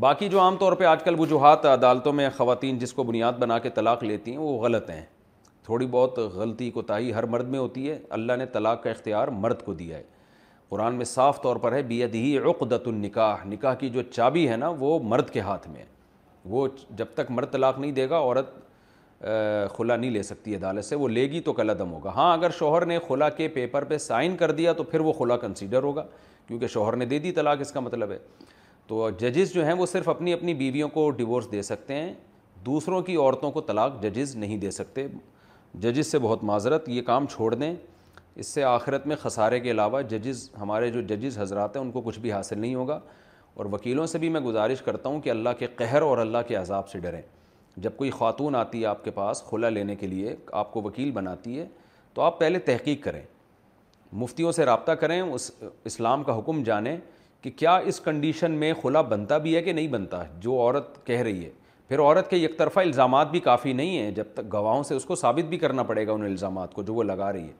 باقی 0.00 0.28
جو 0.28 0.40
عام 0.40 0.56
طور 0.56 0.72
پہ 0.76 0.84
آج 0.84 1.02
کل 1.04 1.18
وجوہات 1.18 1.64
عدالتوں 1.66 2.12
میں 2.12 2.28
خواتین 2.36 2.78
جس 2.78 2.92
کو 2.92 3.02
بنیاد 3.04 3.32
بنا 3.38 3.58
کے 3.58 3.70
طلاق 3.74 4.04
لیتی 4.04 4.30
ہیں 4.30 4.38
وہ 4.38 4.56
غلط 4.62 4.90
ہیں 4.90 5.02
تھوڑی 5.64 5.86
بہت 5.90 6.18
غلطی 6.34 6.70
کوتاہی 6.70 7.12
ہر 7.14 7.26
مرد 7.32 7.48
میں 7.48 7.58
ہوتی 7.58 7.90
ہے 7.90 7.98
اللہ 8.18 8.32
نے 8.38 8.46
طلاق 8.52 8.82
کا 8.82 8.90
اختیار 8.90 9.28
مرد 9.38 9.62
کو 9.64 9.72
دیا 9.74 9.96
ہے 9.96 10.02
قرآن 10.68 10.94
میں 10.94 11.04
صاف 11.04 11.40
طور 11.42 11.56
پر 11.62 11.72
ہے 11.72 11.82
بید 11.82 12.14
ہی 12.14 12.36
عقدت 12.38 12.88
النکاح 12.88 13.44
نکاح 13.48 13.74
کی 13.78 13.88
جو 13.90 14.02
چابی 14.10 14.48
ہے 14.48 14.56
نا 14.56 14.68
وہ 14.78 14.98
مرد 15.02 15.30
کے 15.30 15.40
ہاتھ 15.40 15.68
میں 15.68 15.80
ہے 15.80 15.86
وہ 16.50 16.66
جب 16.96 17.04
تک 17.14 17.30
مرد 17.30 17.52
طلاق 17.52 17.78
نہیں 17.78 17.92
دے 17.92 18.08
گا 18.10 18.16
عورت 18.18 18.52
خلا 19.76 19.96
نہیں 19.96 20.10
لے 20.10 20.22
سکتی 20.22 20.54
عدالت 20.56 20.84
سے 20.84 20.96
وہ 20.96 21.08
لے 21.08 21.22
گی 21.30 21.40
تو 21.44 21.52
کل 21.52 21.70
عدم 21.70 21.92
ہوگا 21.92 22.10
ہاں 22.16 22.32
اگر 22.36 22.50
شوہر 22.58 22.84
نے 22.86 22.98
خلا 23.08 23.28
کے 23.28 23.48
پیپر 23.54 23.84
پہ 23.88 23.98
سائن 23.98 24.36
کر 24.36 24.50
دیا 24.52 24.72
تو 24.72 24.82
پھر 24.84 25.00
وہ 25.00 25.12
خلا 25.12 25.36
کنسیڈر 25.36 25.82
ہوگا 25.82 26.04
کیونکہ 26.48 26.66
شوہر 26.66 26.96
نے 26.96 27.04
دے 27.06 27.18
دی 27.18 27.32
طلاق 27.32 27.60
اس 27.60 27.72
کا 27.72 27.80
مطلب 27.80 28.10
ہے 28.10 28.18
تو 28.88 29.08
ججز 29.20 29.52
جو 29.54 29.64
ہیں 29.66 29.72
وہ 29.78 29.86
صرف 29.86 30.08
اپنی 30.08 30.32
اپنی 30.32 30.54
بیویوں 30.54 30.88
کو 30.94 31.08
ڈیورس 31.18 31.50
دے 31.52 31.62
سکتے 31.62 31.94
ہیں 31.94 32.12
دوسروں 32.66 33.00
کی 33.02 33.16
عورتوں 33.16 33.50
کو 33.50 33.60
طلاق 33.66 34.02
ججز 34.02 34.34
نہیں 34.36 34.56
دے 34.58 34.70
سکتے 34.70 35.06
ججز 35.80 36.06
سے 36.10 36.18
بہت 36.18 36.44
معذرت 36.44 36.88
یہ 36.88 37.02
کام 37.02 37.26
چھوڑ 37.34 37.54
دیں 37.54 37.74
اس 38.40 38.46
سے 38.46 38.62
آخرت 38.64 39.06
میں 39.06 39.16
خسارے 39.22 39.58
کے 39.60 39.70
علاوہ 39.70 40.00
ججز 40.10 40.48
ہمارے 40.60 40.90
جو 40.90 41.00
ججز 41.14 41.38
حضرات 41.38 41.76
ہیں 41.76 41.82
ان 41.82 41.90
کو 41.90 42.00
کچھ 42.04 42.18
بھی 42.20 42.32
حاصل 42.32 42.58
نہیں 42.58 42.74
ہوگا 42.74 42.98
اور 43.54 43.66
وکیلوں 43.72 44.06
سے 44.06 44.18
بھی 44.18 44.28
میں 44.28 44.40
گزارش 44.40 44.82
کرتا 44.82 45.08
ہوں 45.08 45.20
کہ 45.20 45.30
اللہ 45.30 45.50
کے 45.58 45.66
قہر 45.76 46.02
اور 46.02 46.18
اللہ 46.18 46.38
کے 46.48 46.54
عذاب 46.56 46.88
سے 46.88 46.98
ڈریں 46.98 47.20
جب 47.82 47.96
کوئی 47.96 48.10
خاتون 48.10 48.54
آتی 48.54 48.80
ہے 48.80 48.86
آپ 48.86 49.04
کے 49.04 49.10
پاس 49.10 49.42
کھلا 49.48 49.68
لینے 49.68 49.94
کے 49.96 50.06
لیے 50.06 50.34
آپ 50.62 50.72
کو 50.72 50.82
وکیل 50.82 51.10
بناتی 51.10 51.58
ہے 51.58 51.66
تو 52.14 52.22
آپ 52.22 52.38
پہلے 52.38 52.58
تحقیق 52.66 53.02
کریں 53.04 53.20
مفتیوں 54.22 54.52
سے 54.52 54.64
رابطہ 54.66 54.92
کریں 55.02 55.20
اس 55.20 55.50
اسلام 55.86 56.22
کا 56.24 56.38
حکم 56.38 56.62
جانیں 56.62 56.96
کہ 57.42 57.50
کیا 57.56 57.76
اس 57.90 58.00
کنڈیشن 58.04 58.50
میں 58.62 58.72
خلا 58.82 59.00
بنتا 59.12 59.38
بھی 59.44 59.54
ہے 59.56 59.62
کہ 59.62 59.72
نہیں 59.72 59.88
بنتا 59.88 60.22
جو 60.40 60.58
عورت 60.60 61.04
کہہ 61.06 61.20
رہی 61.22 61.44
ہے 61.44 61.50
پھر 61.88 62.00
عورت 62.00 62.28
کے 62.30 62.36
یک 62.36 62.58
طرفہ 62.58 62.80
الزامات 62.80 63.30
بھی 63.30 63.40
کافی 63.40 63.72
نہیں 63.72 63.98
ہیں 63.98 64.10
جب 64.16 64.24
تک 64.34 64.52
گواہوں 64.52 64.82
سے 64.88 64.94
اس 64.94 65.04
کو 65.04 65.14
ثابت 65.16 65.48
بھی 65.48 65.58
کرنا 65.58 65.82
پڑے 65.82 66.06
گا 66.06 66.12
ان 66.12 66.22
الزامات 66.24 66.74
کو 66.74 66.82
جو 66.82 66.94
وہ 66.94 67.02
لگا 67.04 67.32
رہی 67.32 67.46
ہے 67.46 67.52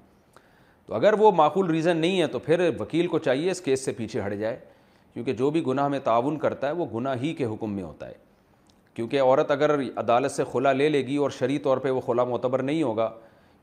تو 0.86 0.94
اگر 0.94 1.14
وہ 1.18 1.30
معقول 1.36 1.70
ریزن 1.70 1.96
نہیں 1.96 2.20
ہے 2.20 2.26
تو 2.26 2.38
پھر 2.48 2.68
وکیل 2.80 3.06
کو 3.08 3.18
چاہیے 3.24 3.50
اس 3.50 3.60
کیس 3.60 3.84
سے 3.84 3.92
پیچھے 3.96 4.20
ہٹ 4.26 4.34
جائے 4.38 4.58
کیونکہ 5.14 5.32
جو 5.42 5.50
بھی 5.50 5.66
گناہ 5.66 5.88
میں 5.88 5.98
تعاون 6.04 6.38
کرتا 6.38 6.66
ہے 6.66 6.72
وہ 6.72 6.86
گناہ 6.94 7.16
ہی 7.22 7.32
کے 7.34 7.44
حکم 7.52 7.72
میں 7.74 7.82
ہوتا 7.82 8.08
ہے 8.08 8.28
کیونکہ 9.00 9.20
عورت 9.22 9.50
اگر 9.50 9.70
عدالت 9.96 10.30
سے 10.32 10.44
خلا 10.52 10.70
لے 10.72 10.88
لے 10.88 11.00
گی 11.06 11.14
اور 11.16 11.30
شرعی 11.38 11.58
طور 11.66 11.78
پہ 11.82 11.90
وہ 11.90 12.00
خلا 12.06 12.24
معتبر 12.24 12.62
نہیں 12.62 12.82
ہوگا 12.82 13.08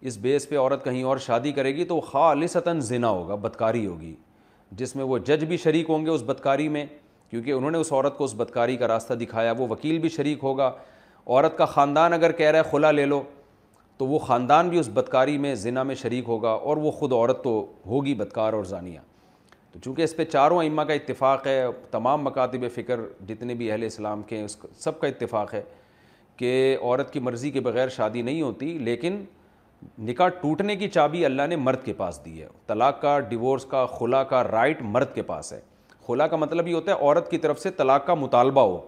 اس 0.10 0.18
بیس 0.22 0.48
پہ 0.50 0.58
عورت 0.58 0.84
کہیں 0.86 1.04
اور 1.10 1.18
شادی 1.26 1.52
کرے 1.58 1.74
گی 1.76 1.84
تو 1.86 1.96
وہ 1.96 2.02
خالصتاً 2.12 2.80
زنا 2.88 3.10
ہوگا 3.10 3.36
بدکاری 3.44 3.86
ہوگی 3.86 4.14
جس 4.78 4.96
میں 4.96 5.04
وہ 5.06 5.18
جج 5.28 5.44
بھی 5.48 5.58
شریک 5.64 5.90
ہوں 5.90 6.06
گے 6.06 6.10
اس 6.12 6.24
بدکاری 6.26 6.68
میں 6.78 6.86
کیونکہ 7.30 7.52
انہوں 7.52 7.72
نے 7.72 7.78
اس 7.78 7.92
عورت 7.94 8.18
کو 8.18 8.24
اس 8.24 8.34
بدکاری 8.38 8.78
کا 8.78 8.88
راستہ 8.88 9.14
دکھایا 9.22 9.52
وہ 9.58 9.68
وکیل 9.70 10.00
بھی 10.00 10.10
شریک 10.16 10.44
ہوگا 10.44 10.72
عورت 11.28 11.58
کا 11.58 11.66
خاندان 11.76 12.14
اگر 12.14 12.32
کہہ 12.42 12.52
رہا 12.52 12.60
ہے 12.66 12.70
خلا 12.72 12.92
لے 12.92 13.06
لو 13.06 13.22
تو 13.98 14.06
وہ 14.08 14.20
خاندان 14.28 14.70
بھی 14.70 14.80
اس 14.80 14.90
بدکاری 14.94 15.38
میں 15.46 15.54
زنا 15.68 15.84
میں 15.90 15.96
شریک 16.04 16.28
ہوگا 16.30 16.52
اور 16.52 16.78
وہ 16.88 16.92
خود 17.00 17.14
عورت 17.14 17.44
تو 17.44 17.54
ہوگی 17.88 18.14
بدکار 18.16 18.54
اور 18.54 18.64
زانیہ 18.76 19.00
تو 19.78 19.82
چونکہ 19.84 20.02
اس 20.02 20.16
پہ 20.16 20.24
چاروں 20.26 20.62
امہ 20.64 20.82
کا 20.88 20.94
اتفاق 20.94 21.46
ہے 21.48 21.64
تمام 21.92 22.24
مکاتب 22.24 22.64
فکر 22.76 23.00
جتنے 23.28 23.54
بھی 23.56 23.72
اہل 23.72 23.84
اسلام 23.86 24.22
کے 24.28 24.38
ہیں 24.38 24.44
اس 24.46 24.58
سب 24.84 25.00
کا 25.00 25.08
اتفاق 25.08 25.54
ہے 25.54 25.62
کہ 26.38 26.52
عورت 26.82 27.12
کی 27.14 27.20
مرضی 27.28 27.52
کے 27.52 27.60
بغیر 27.68 27.90
شادی 27.96 28.22
نہیں 28.22 28.42
ہوتی 28.42 28.72
لیکن 28.88 29.24
نکاح 30.08 30.28
ٹوٹنے 30.42 30.76
کی 30.76 30.88
چابی 30.90 31.24
اللہ 31.26 31.48
نے 31.50 31.56
مرد 31.66 31.84
کے 31.86 31.94
پاس 32.02 32.20
دی 32.26 32.42
ہے 32.42 32.48
طلاق 32.68 33.00
کا 33.02 33.20
ڈیورس 33.30 33.66
کا 33.72 33.86
خلا 34.00 34.24
کا 34.34 34.44
رائٹ 34.44 34.82
مرد 34.82 35.14
کے 35.16 35.22
پاس 35.32 35.54
ہے 35.54 35.60
خلا 36.08 36.28
کا 36.28 36.38
مطلب 36.38 36.68
یہ 36.68 36.74
ہوتا 36.76 36.92
ہے 36.92 36.98
عورت 37.06 37.30
کی 37.32 37.38
طرف 37.46 37.60
سے 37.62 37.72
طلاق 37.78 38.06
کا 38.08 38.14
مطالبہ 38.26 38.62
ہو 38.68 38.80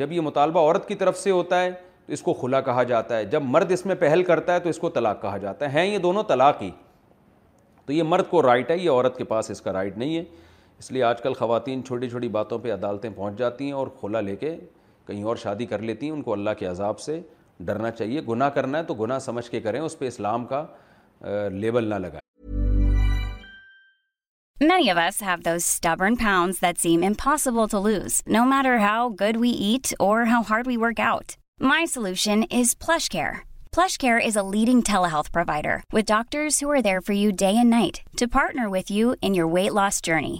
جب 0.00 0.12
یہ 0.12 0.20
مطالبہ 0.20 0.60
عورت 0.60 0.88
کی 0.88 0.94
طرف 1.04 1.18
سے 1.18 1.30
ہوتا 1.30 1.62
ہے 1.62 1.70
تو 2.06 2.12
اس 2.12 2.22
کو 2.22 2.32
خلا 2.40 2.60
کہا 2.60 2.82
جاتا 2.92 3.16
ہے 3.18 3.24
جب 3.34 3.42
مرد 3.46 3.72
اس 3.72 3.86
میں 3.86 3.94
پہل 4.00 4.22
کرتا 4.24 4.54
ہے 4.54 4.60
تو 4.60 4.68
اس 4.68 4.78
کو 4.78 4.90
طلاق 4.98 5.22
کہا 5.22 5.36
جاتا 5.46 5.66
ہے 5.72 5.80
ہیں 5.80 5.86
یہ 5.92 5.98
دونوں 5.98 6.22
طلاق 6.28 6.60
ہی 6.62 6.70
تو 7.86 7.92
یہ 7.92 8.02
مرد 8.06 8.28
کو 8.30 8.42
رائٹ 8.42 8.70
ہے 8.70 8.76
یہ 8.78 8.90
عورت 8.90 9.16
کے 9.18 9.24
پاس 9.32 9.50
اس 9.50 9.60
کا 9.62 9.72
رائٹ 9.72 9.96
نہیں 9.98 10.16
ہے 10.16 10.22
اس 10.78 10.90
لیے 10.92 11.02
آج 11.10 11.20
کل 11.22 11.34
خواتین 11.38 11.84
چھوٹی 11.84 12.08
چھوٹی 12.10 12.28
باتوں 12.38 12.58
پہ 12.62 12.72
عدالتیں 12.72 13.10
پہنچ 13.16 13.38
جاتی 13.38 13.64
ہیں 13.64 13.72
اور 13.82 13.86
کھولا 14.00 14.20
لے 14.20 14.36
کے 14.36 14.54
کہیں 15.06 15.22
اور 15.32 15.36
شادی 15.42 15.66
کر 15.66 15.82
لیتی 15.88 16.06
ہیں 16.06 16.12
ان 16.12 16.22
کو 16.22 16.32
اللہ 16.32 16.50
کے 16.58 16.66
عذاب 16.66 16.98
سے 17.00 17.20
ڈرنا 17.68 17.90
چاہیے 17.90 18.20
گناہ 18.28 18.48
کرنا 18.58 18.78
ہے 18.78 18.84
تو 18.84 18.94
گناہ 19.00 19.18
سمجھ 19.28 19.50
کے 19.50 19.60
کریں 19.60 19.80
اس 19.80 19.98
پہ 19.98 20.06
اسلام 20.08 20.46
کا 20.54 20.64
لیبل 21.62 21.84
نہ 21.90 21.94
لگائیں 22.06 22.20
many 24.60 24.90
of 24.90 24.96
us 24.98 25.22
have 25.22 25.36
this 25.44 25.78
stubborn 25.82 26.14
pounds 26.24 26.60
that 26.62 26.78
seem 26.80 27.02
impossible 27.06 27.66
to 27.70 27.86
lose 27.88 28.20
no 28.36 28.44
matter 28.56 28.76
how 28.86 29.08
good 29.20 29.36
we 29.40 29.50
eat 29.68 29.94
or 30.08 30.22
how 30.32 30.42
hard 30.50 30.66
we 30.68 30.76
work 30.82 31.00
out 31.10 31.32
my 31.72 31.86
solution 31.94 32.40
is 32.50 32.76
flush 32.86 33.08
care 33.10 33.32
leading 34.44 35.38
you 37.20 37.30
day 37.38 37.52
night 37.64 37.98
partner 38.20 38.66
with 38.72 38.92
you 38.92 39.12
in 39.20 39.34
your 39.34 39.50
weight 39.54 39.72
loss 39.72 40.04
journeys 40.06 40.38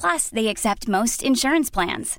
plus 0.00 0.30
they 0.36 0.48
expertise 0.48 1.72
plans 1.72 2.18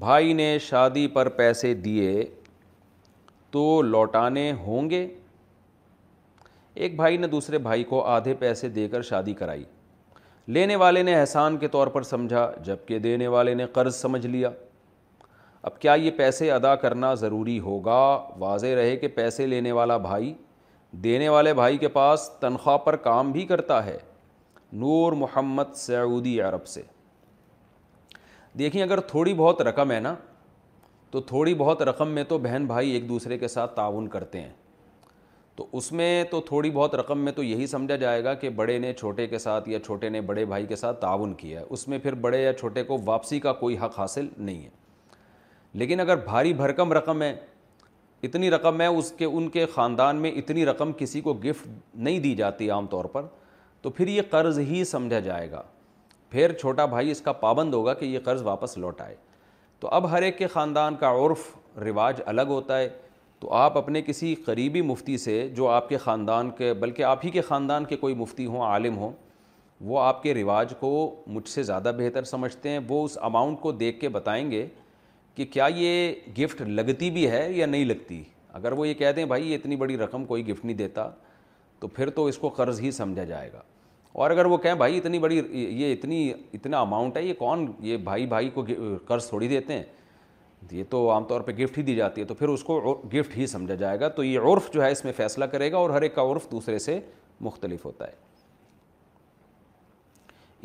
بھائی 0.00 0.32
نے 0.32 0.44
شادی 0.68 1.06
پر 1.14 1.28
پیسے 1.38 1.72
دیے 1.84 2.24
تو 3.52 3.62
لوٹانے 3.82 4.50
ہوں 4.66 4.88
گے 4.90 5.06
ایک 6.84 6.94
بھائی 6.96 7.16
نے 7.16 7.26
دوسرے 7.28 7.58
بھائی 7.66 7.82
کو 7.84 8.02
آدھے 8.08 8.34
پیسے 8.38 8.68
دے 8.76 8.86
کر 8.88 9.02
شادی 9.08 9.32
کرائی 9.40 9.64
لینے 10.56 10.76
والے 10.82 11.02
نے 11.08 11.14
احسان 11.20 11.56
کے 11.58 11.68
طور 11.76 11.86
پر 11.96 12.02
سمجھا 12.10 12.46
جبکہ 12.64 12.98
دینے 13.06 13.26
والے 13.34 13.54
نے 13.54 13.66
قرض 13.72 13.94
سمجھ 13.96 14.26
لیا 14.26 14.50
اب 15.68 15.78
کیا 15.80 15.94
یہ 16.04 16.10
پیسے 16.16 16.50
ادا 16.52 16.74
کرنا 16.84 17.12
ضروری 17.24 17.58
ہوگا 17.68 18.00
واضح 18.44 18.74
رہے 18.76 18.96
کہ 19.02 19.08
پیسے 19.16 19.46
لینے 19.46 19.72
والا 19.80 19.96
بھائی 20.08 20.32
دینے 21.04 21.28
والے 21.28 21.52
بھائی 21.60 21.76
کے 21.78 21.88
پاس 22.00 22.28
تنخواہ 22.40 22.76
پر 22.84 22.96
کام 23.08 23.32
بھی 23.32 23.44
کرتا 23.52 23.84
ہے 23.86 23.98
نور 24.84 25.12
محمد 25.24 25.74
سعودی 25.86 26.40
عرب 26.42 26.66
سے 26.76 26.82
دیکھیں 28.58 28.82
اگر 28.82 29.00
تھوڑی 29.10 29.34
بہت 29.34 29.60
رقم 29.62 29.90
ہے 29.90 29.98
نا 30.00 30.14
تو 31.10 31.20
تھوڑی 31.26 31.54
بہت 31.58 31.82
رقم 31.82 32.08
میں 32.14 32.24
تو 32.28 32.38
بہن 32.38 32.64
بھائی 32.66 32.90
ایک 32.92 33.08
دوسرے 33.08 33.38
کے 33.38 33.48
ساتھ 33.48 33.74
تعاون 33.76 34.08
کرتے 34.08 34.40
ہیں 34.40 34.52
تو 35.56 35.66
اس 35.76 35.90
میں 35.92 36.22
تو 36.30 36.40
تھوڑی 36.46 36.70
بہت 36.70 36.94
رقم 36.94 37.18
میں 37.24 37.32
تو 37.32 37.42
یہی 37.42 37.66
سمجھا 37.66 37.96
جائے 38.02 38.22
گا 38.24 38.34
کہ 38.42 38.48
بڑے 38.58 38.78
نے 38.78 38.92
چھوٹے 38.98 39.26
کے 39.26 39.38
ساتھ 39.38 39.68
یا 39.68 39.78
چھوٹے 39.86 40.08
نے 40.08 40.20
بڑے 40.26 40.44
بھائی 40.44 40.66
کے 40.66 40.76
ساتھ 40.76 41.00
تعاون 41.00 41.32
کیا 41.34 41.60
ہے 41.60 41.64
اس 41.70 41.86
میں 41.88 41.98
پھر 42.02 42.14
بڑے 42.26 42.42
یا 42.42 42.52
چھوٹے 42.60 42.82
کو 42.84 42.98
واپسی 43.04 43.40
کا 43.40 43.52
کوئی 43.62 43.76
حق 43.78 43.98
حاصل 43.98 44.28
نہیں 44.36 44.62
ہے 44.64 44.68
لیکن 45.80 46.00
اگر 46.00 46.16
بھاری 46.24 46.52
بھرکم 46.54 46.92
رقم 46.92 47.22
ہے 47.22 47.34
اتنی 48.22 48.50
رقم 48.50 48.80
ہے 48.80 48.86
اس 48.86 49.10
کے 49.18 49.24
ان 49.24 49.48
کے 49.50 49.66
خاندان 49.74 50.16
میں 50.22 50.30
اتنی 50.36 50.64
رقم 50.66 50.92
کسی 50.98 51.20
کو 51.20 51.34
گفٹ 51.44 51.68
نہیں 51.96 52.18
دی 52.20 52.34
جاتی 52.36 52.70
عام 52.70 52.86
طور 52.90 53.04
پر 53.12 53.26
تو 53.82 53.90
پھر 53.90 54.08
یہ 54.08 54.22
قرض 54.30 54.58
ہی 54.68 54.82
سمجھا 54.84 55.18
جائے 55.20 55.50
گا 55.50 55.62
پھر 56.30 56.52
چھوٹا 56.60 56.84
بھائی 56.86 57.10
اس 57.10 57.20
کا 57.20 57.32
پابند 57.44 57.74
ہوگا 57.74 57.92
کہ 57.94 58.04
یہ 58.04 58.18
قرض 58.24 58.42
واپس 58.42 58.76
لوٹ 58.78 59.00
آئے 59.00 59.14
تو 59.80 59.88
اب 59.92 60.10
ہر 60.10 60.22
ایک 60.22 60.38
کے 60.38 60.46
خاندان 60.48 60.96
کا 60.96 61.10
عرف 61.24 61.46
رواج 61.84 62.20
الگ 62.26 62.48
ہوتا 62.48 62.78
ہے 62.78 62.88
تو 63.40 63.52
آپ 63.54 63.78
اپنے 63.78 64.02
کسی 64.02 64.34
قریبی 64.44 64.80
مفتی 64.82 65.16
سے 65.18 65.46
جو 65.56 65.68
آپ 65.68 65.88
کے 65.88 65.96
خاندان 65.98 66.50
کے 66.58 66.72
بلکہ 66.80 67.02
آپ 67.04 67.24
ہی 67.24 67.30
کے 67.30 67.40
خاندان 67.42 67.84
کے 67.84 67.96
کوئی 67.96 68.14
مفتی 68.14 68.46
ہوں 68.46 68.62
عالم 68.64 68.96
ہوں 68.98 69.12
وہ 69.88 70.00
آپ 70.00 70.22
کے 70.22 70.34
رواج 70.34 70.74
کو 70.80 70.90
مجھ 71.26 71.48
سے 71.48 71.62
زیادہ 71.62 71.92
بہتر 71.98 72.24
سمجھتے 72.30 72.70
ہیں 72.70 72.78
وہ 72.88 73.04
اس 73.04 73.16
اماؤنٹ 73.30 73.60
کو 73.60 73.72
دیکھ 73.72 74.00
کے 74.00 74.08
بتائیں 74.18 74.50
گے 74.50 74.66
کہ 75.34 75.44
کیا 75.52 75.66
یہ 75.74 76.12
گفٹ 76.38 76.60
لگتی 76.68 77.10
بھی 77.10 77.28
ہے 77.30 77.46
یا 77.52 77.66
نہیں 77.66 77.84
لگتی 77.84 78.22
اگر 78.60 78.72
وہ 78.78 78.88
یہ 78.88 78.94
کہہ 78.94 79.12
دیں 79.16 79.24
بھائی 79.24 79.50
یہ 79.50 79.56
اتنی 79.58 79.76
بڑی 79.82 79.96
رقم 79.98 80.24
کوئی 80.24 80.46
گفٹ 80.48 80.64
نہیں 80.64 80.76
دیتا 80.76 81.08
تو 81.80 81.88
پھر 81.88 82.10
تو 82.16 82.24
اس 82.26 82.38
کو 82.38 82.48
قرض 82.56 82.80
ہی 82.80 82.90
سمجھا 82.90 83.24
جائے 83.24 83.52
گا 83.52 83.60
اور 84.12 84.30
اگر 84.30 84.44
وہ 84.44 84.56
کہیں 84.58 84.74
بھائی 84.74 84.96
اتنی 84.98 85.18
بڑی 85.18 85.40
یہ 85.52 85.92
اتنی 85.92 86.32
اتنا 86.54 86.80
اماؤنٹ 86.80 87.16
ہے 87.16 87.22
یہ 87.24 87.34
کون 87.38 87.66
یہ 87.80 87.96
بھائی 88.06 88.26
بھائی 88.26 88.48
کو 88.54 88.64
قرض 89.06 89.28
تھوڑی 89.28 89.48
دیتے 89.48 89.72
ہیں 89.76 89.82
یہ 90.70 90.84
تو 90.90 91.08
عام 91.10 91.24
طور 91.24 91.40
پہ 91.40 91.52
گفٹ 91.62 91.78
ہی 91.78 91.82
دی 91.82 91.94
جاتی 91.96 92.20
ہے 92.20 92.26
تو 92.26 92.34
پھر 92.34 92.48
اس 92.48 92.64
کو 92.64 92.80
گفٹ 93.12 93.36
ہی 93.36 93.46
سمجھا 93.46 93.74
جائے 93.74 94.00
گا 94.00 94.08
تو 94.16 94.24
یہ 94.24 94.38
عرف 94.52 94.70
جو 94.72 94.82
ہے 94.84 94.90
اس 94.92 95.04
میں 95.04 95.12
فیصلہ 95.16 95.44
کرے 95.52 95.70
گا 95.72 95.76
اور 95.76 95.90
ہر 95.90 96.02
ایک 96.02 96.14
کا 96.14 96.22
عرف 96.32 96.50
دوسرے 96.50 96.78
سے 96.78 96.98
مختلف 97.40 97.84
ہوتا 97.86 98.06
ہے 98.08 98.28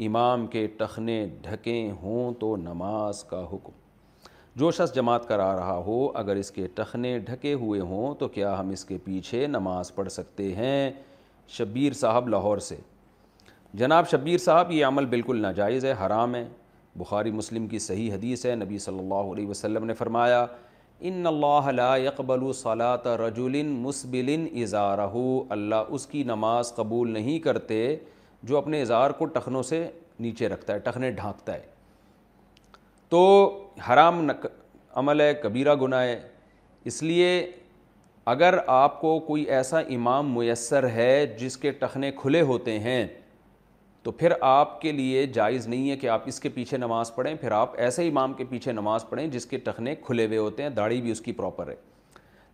امام 0.06 0.46
کے 0.56 0.66
ٹخنے 0.78 1.26
ڈھکے 1.42 1.80
ہوں 2.02 2.34
تو 2.40 2.56
نماز 2.64 3.24
کا 3.30 3.44
حکم 3.52 3.84
جو 4.60 4.72
شخص 4.72 4.94
جماعت 4.96 5.28
کرا 5.28 5.56
رہا 5.56 5.76
ہو 5.86 6.08
اگر 6.16 6.36
اس 6.36 6.52
کے 6.52 6.68
ٹخنے 6.76 7.18
ڈھکے 7.30 7.54
ہوئے 7.62 7.80
ہوں 7.92 8.16
تو 8.20 8.28
کیا 8.36 8.58
ہم 8.60 8.70
اس 8.72 8.84
کے 8.86 8.98
پیچھے 9.04 9.46
نماز 9.48 9.94
پڑھ 9.96 10.10
سکتے 10.12 10.54
ہیں 10.56 10.92
شبیر 11.58 11.94
صاحب 11.94 12.30
لاہور 12.30 12.58
سے 12.68 12.76
جناب 13.78 14.08
شبیر 14.10 14.38
صاحب 14.38 14.72
یہ 14.72 14.86
عمل 14.86 15.06
بالکل 15.12 15.42
ناجائز 15.42 15.86
ہے 15.86 15.94
حرام 16.06 16.36
ہے 16.36 16.44
بخاری 17.00 17.32
مسلم 17.38 17.66
کی 17.68 17.80
صحیح 17.86 18.12
حدیث 18.14 18.46
ہے 18.46 18.54
نبی 18.56 18.78
صلی 18.80 19.00
اللہ 19.00 19.32
علیہ 19.32 19.48
وسلم 19.48 19.86
نے 19.86 19.94
فرمایا 19.94 20.46
ان 21.10 21.26
اللہ 21.28 21.68
لا 21.76 21.96
يقبل 22.04 22.42
صلاة 22.60 23.16
رجل 23.26 23.62
مسبل 23.70 24.32
اظہار 24.62 25.00
اللہ 25.08 25.92
اس 25.98 26.06
کی 26.12 26.22
نماز 26.30 26.72
قبول 26.76 27.12
نہیں 27.14 27.40
کرتے 27.48 27.80
جو 28.52 28.58
اپنے 28.58 28.82
اظہار 28.82 29.12
کو 29.20 29.26
ٹخنوں 29.40 29.64
سے 29.74 29.84
نیچے 30.28 30.50
رکھتا 30.50 30.74
ہے 30.74 30.80
ٹخنے 30.90 31.12
ڈھانکتا 31.20 31.54
ہے 31.54 31.62
تو 33.10 33.22
حرام 33.90 34.26
عمل 35.04 35.22
ہے 35.22 35.34
کبیرہ 35.44 35.76
گناہ 35.82 36.04
ہے 36.06 36.20
اس 36.92 37.02
لیے 37.04 37.30
اگر 38.36 38.58
آپ 38.80 39.00
کو 39.02 39.18
کوئی 39.28 39.44
ایسا 39.60 39.80
امام 40.00 40.34
میسر 40.38 40.88
ہے 40.96 41.12
جس 41.40 41.58
کے 41.58 41.72
ٹخنے 41.86 42.12
کھلے 42.22 42.42
ہوتے 42.54 42.80
ہیں 42.90 43.06
تو 44.06 44.12
پھر 44.12 44.34
آپ 44.48 44.80
کے 44.82 44.92
لیے 44.92 45.26
جائز 45.34 45.66
نہیں 45.68 45.90
ہے 45.90 45.96
کہ 45.98 46.08
آپ 46.16 46.24
اس 46.28 46.40
کے 46.40 46.50
پیچھے 46.56 46.78
نماز 46.78 47.14
پڑھیں 47.14 47.34
پھر 47.42 47.52
آپ 47.52 47.74
ایسے 47.82 48.08
امام 48.08 48.34
کے 48.34 48.44
پیچھے 48.50 48.72
نماز 48.72 49.08
پڑھیں 49.10 49.26
جس 49.32 49.46
کے 49.54 49.58
ٹخنے 49.70 49.94
کھلے 50.06 50.26
ہوئے 50.26 50.38
ہوتے 50.38 50.64
ہیں 50.64 50.70
داڑھی 50.76 51.02
بھی 51.02 51.12
اس 51.12 51.22
کی 51.22 51.32
پراپر 51.40 51.70
ہے 51.70 51.76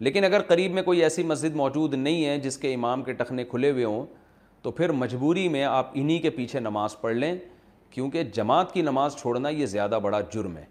لیکن 0.08 0.24
اگر 0.24 0.42
قریب 0.48 0.74
میں 0.74 0.84
کوئی 0.84 1.02
ایسی 1.04 1.24
مسجد 1.32 1.56
موجود 1.56 1.94
نہیں 1.94 2.24
ہے 2.26 2.38
جس 2.42 2.58
کے 2.58 2.74
امام 2.74 3.04
کے 3.04 3.14
ٹخنے 3.14 3.44
کھلے 3.50 3.72
ہوئے 3.72 3.84
ہوں 3.86 4.06
تو 4.62 4.72
پھر 4.78 4.92
مجبوری 5.04 5.48
میں 5.58 5.64
آپ 5.64 5.90
انہی 5.94 6.18
کے 6.20 6.30
پیچھے 6.30 6.60
نماز 6.60 7.00
پڑھ 7.02 7.16
لیں 7.16 7.36
کیونکہ 7.94 8.24
جماعت 8.34 8.74
کی 8.74 8.82
نماز 8.82 9.16
چھوڑنا 9.22 9.50
یہ 9.50 9.66
زیادہ 9.76 10.00
بڑا 10.04 10.22
جرم 10.34 10.58
ہے 10.58 10.66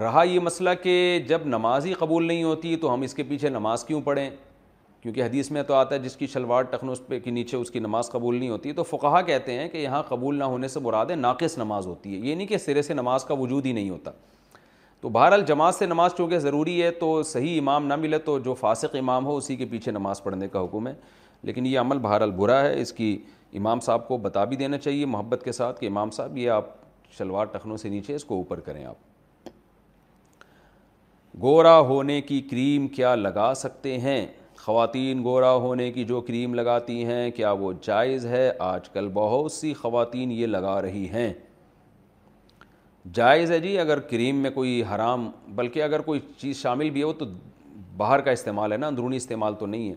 رہا 0.00 0.22
یہ 0.30 0.40
مسئلہ 0.40 0.70
کہ 0.82 0.96
جب 1.28 1.46
نماز 1.48 1.86
ہی 1.86 1.92
قبول 2.04 2.26
نہیں 2.28 2.42
ہوتی 2.44 2.76
تو 2.76 2.94
ہم 2.94 3.02
اس 3.02 3.14
کے 3.14 3.22
پیچھے 3.28 3.48
نماز 3.48 3.84
کیوں 3.84 4.00
پڑھیں 4.04 4.28
کیونکہ 5.06 5.22
حدیث 5.22 5.50
میں 5.52 5.62
تو 5.62 5.74
آتا 5.74 5.94
ہے 5.94 5.98
جس 6.00 6.16
کی 6.16 6.26
شلوار 6.26 6.64
اس 6.90 6.98
پہ 7.06 7.18
کے 7.24 7.30
نیچے 7.30 7.56
اس 7.56 7.70
کی 7.70 7.78
نماز 7.80 8.08
قبول 8.10 8.36
نہیں 8.38 8.48
ہوتی 8.50 8.72
تو 8.74 8.82
فقہ 8.82 9.20
کہتے 9.26 9.52
ہیں 9.58 9.66
کہ 9.72 9.78
یہاں 9.78 10.02
قبول 10.08 10.38
نہ 10.38 10.44
ہونے 10.52 10.68
سے 10.68 10.80
مراد 10.82 11.10
ناقص 11.16 11.56
نماز 11.58 11.86
ہوتی 11.86 12.14
ہے 12.14 12.26
یہ 12.28 12.34
نہیں 12.34 12.46
کہ 12.46 12.58
سرے 12.58 12.82
سے 12.82 12.94
نماز 12.94 13.24
کا 13.24 13.34
وجود 13.40 13.66
ہی 13.66 13.72
نہیں 13.72 13.90
ہوتا 13.90 14.10
تو 15.00 15.08
بہرحال 15.08 15.44
جماعت 15.46 15.74
سے 15.74 15.86
نماز 15.86 16.14
چونکہ 16.16 16.38
ضروری 16.38 16.82
ہے 16.82 16.90
تو 17.00 17.22
صحیح 17.32 17.60
امام 17.60 17.86
نہ 17.86 17.96
ملے 17.96 18.18
تو 18.24 18.38
جو 18.48 18.54
فاسق 18.60 18.96
امام 19.00 19.26
ہو 19.26 19.36
اسی 19.36 19.56
کے 19.56 19.66
پیچھے 19.70 19.92
نماز 19.92 20.22
پڑھنے 20.22 20.48
کا 20.52 20.62
حکم 20.64 20.88
ہے 20.88 20.92
لیکن 21.42 21.66
یہ 21.66 21.78
عمل 21.80 21.98
بہرحال 22.06 22.30
برا 22.38 22.58
ہے 22.62 22.80
اس 22.80 22.92
کی 22.92 23.16
امام 23.58 23.80
صاحب 23.80 24.08
کو 24.08 24.18
بتا 24.26 24.44
بھی 24.44 24.56
دینا 24.62 24.78
چاہیے 24.78 25.04
محبت 25.14 25.42
کے 25.44 25.52
ساتھ 25.62 25.78
کہ 25.80 25.86
امام 25.86 26.10
صاحب 26.18 26.36
یہ 26.38 26.50
آپ 26.50 26.72
شلوار 27.18 27.44
ٹخنوں 27.52 27.76
سے 27.76 27.88
نیچے 27.88 28.14
اس 28.14 28.24
کو 28.24 28.34
اوپر 28.34 28.60
کریں 28.68 28.84
آپ 28.84 29.48
گورا 31.42 31.78
ہونے 31.90 32.20
کی 32.28 32.40
کریم 32.50 32.88
کیا 32.96 33.14
لگا 33.14 33.52
سکتے 33.56 33.98
ہیں 34.00 34.26
خواتین 34.66 35.22
گورا 35.24 35.52
ہونے 35.64 35.90
کی 35.92 36.04
جو 36.04 36.20
کریم 36.28 36.54
لگاتی 36.54 37.04
ہیں 37.06 37.30
کیا 37.34 37.50
وہ 37.58 37.72
جائز 37.82 38.24
ہے 38.26 38.50
آج 38.68 38.88
کل 38.90 39.08
بہت 39.14 39.52
سی 39.52 39.72
خواتین 39.82 40.30
یہ 40.32 40.46
لگا 40.46 40.80
رہی 40.82 41.06
ہیں 41.08 41.32
جائز 43.14 43.50
ہے 43.52 43.58
جی 43.66 43.78
اگر 43.78 44.00
کریم 44.10 44.36
میں 44.42 44.50
کوئی 44.54 44.82
حرام 44.94 45.28
بلکہ 45.56 45.82
اگر 45.82 46.00
کوئی 46.08 46.20
چیز 46.38 46.56
شامل 46.62 46.90
بھی 46.90 47.02
ہو 47.02 47.12
تو 47.18 47.26
باہر 47.96 48.20
کا 48.20 48.30
استعمال 48.38 48.72
ہے 48.72 48.76
نا 48.76 48.86
اندرونی 48.86 49.16
استعمال 49.16 49.54
تو 49.58 49.66
نہیں 49.66 49.88
ہے 49.90 49.94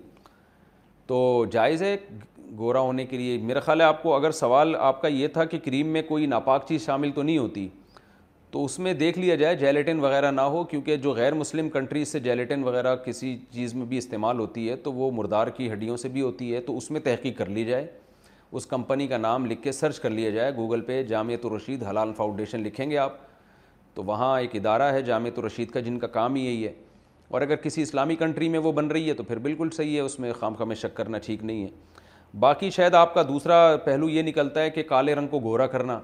تو 1.07 1.45
جائز 1.51 1.83
ہے 1.83 1.95
گورا 2.57 2.79
ہونے 2.79 3.05
کے 3.05 3.17
لیے 3.17 3.37
میرے 3.47 3.59
خیال 3.59 3.81
ہے 3.81 3.85
آپ 3.85 4.03
کو 4.03 4.15
اگر 4.15 4.31
سوال 4.43 4.75
آپ 4.91 5.01
کا 5.01 5.07
یہ 5.07 5.27
تھا 5.33 5.45
کہ 5.53 5.59
کریم 5.65 5.87
میں 5.93 6.01
کوئی 6.07 6.25
ناپاک 6.35 6.67
چیز 6.67 6.85
شامل 6.85 7.11
تو 7.15 7.23
نہیں 7.23 7.37
ہوتی 7.37 7.67
تو 8.51 8.63
اس 8.65 8.77
میں 8.79 8.93
دیکھ 8.99 9.17
لیا 9.19 9.35
جائے 9.39 9.55
جیلیٹن 9.55 9.99
وغیرہ 9.99 10.29
نہ 10.31 10.41
ہو 10.41 10.63
کیونکہ 10.69 10.95
جو 11.01 11.11
غیر 11.13 11.33
مسلم 11.33 11.67
کنٹریز 11.69 12.11
سے 12.11 12.19
جیلیٹن 12.19 12.63
وغیرہ 12.63 12.95
کسی 13.05 13.35
چیز 13.53 13.73
میں 13.75 13.85
بھی 13.85 13.97
استعمال 13.97 14.39
ہوتی 14.39 14.69
ہے 14.69 14.75
تو 14.85 14.93
وہ 14.93 15.09
مردار 15.15 15.47
کی 15.57 15.71
ہڈیوں 15.71 15.97
سے 15.97 16.09
بھی 16.09 16.21
ہوتی 16.21 16.53
ہے 16.53 16.61
تو 16.61 16.77
اس 16.77 16.89
میں 16.91 17.01
تحقیق 17.03 17.37
کر 17.37 17.49
لی 17.57 17.65
جائے 17.65 17.85
اس 18.51 18.65
کمپنی 18.65 19.07
کا 19.07 19.17
نام 19.17 19.45
لکھ 19.45 19.61
کے 19.63 19.71
سرچ 19.71 19.99
کر 19.99 20.09
لیا 20.09 20.29
جائے 20.29 20.55
گوگل 20.55 20.81
پہ 20.85 21.01
جامعت 21.13 21.45
الرشید 21.45 21.83
حلال 21.89 22.13
فاؤنڈیشن 22.17 22.63
لکھیں 22.63 22.89
گے 22.91 22.97
آپ 22.97 23.17
تو 23.95 24.03
وہاں 24.03 24.39
ایک 24.41 24.55
ادارہ 24.55 24.91
ہے 24.93 25.01
جامعۃ 25.01 25.37
الرشید 25.37 25.69
کا 25.71 25.79
جن 25.79 25.99
کا 25.99 26.07
کام 26.07 26.35
ہی 26.35 26.45
یہی 26.45 26.65
ہے 26.65 26.73
اور 27.29 27.41
اگر 27.41 27.55
کسی 27.63 27.81
اسلامی 27.81 28.15
کنٹری 28.15 28.49
میں 28.49 28.59
وہ 28.59 28.71
بن 28.71 28.87
رہی 28.91 29.07
ہے 29.09 29.13
تو 29.13 29.23
پھر 29.23 29.39
بالکل 29.39 29.69
صحیح 29.75 29.95
ہے 29.95 30.01
اس 30.01 30.19
میں 30.19 30.33
خام 30.39 30.55
خام 30.59 30.73
شک 30.81 30.95
کرنا 30.97 31.17
ٹھیک 31.25 31.43
نہیں 31.45 31.63
ہے 31.63 32.37
باقی 32.39 32.69
شاید 32.69 32.93
آپ 32.95 33.13
کا 33.13 33.23
دوسرا 33.27 33.65
پہلو 33.85 34.09
یہ 34.09 34.21
نکلتا 34.21 34.61
ہے 34.61 34.69
کہ 34.69 34.83
کالے 34.89 35.15
رنگ 35.15 35.27
کو 35.27 35.39
گورا 35.43 35.67
کرنا 35.67 35.99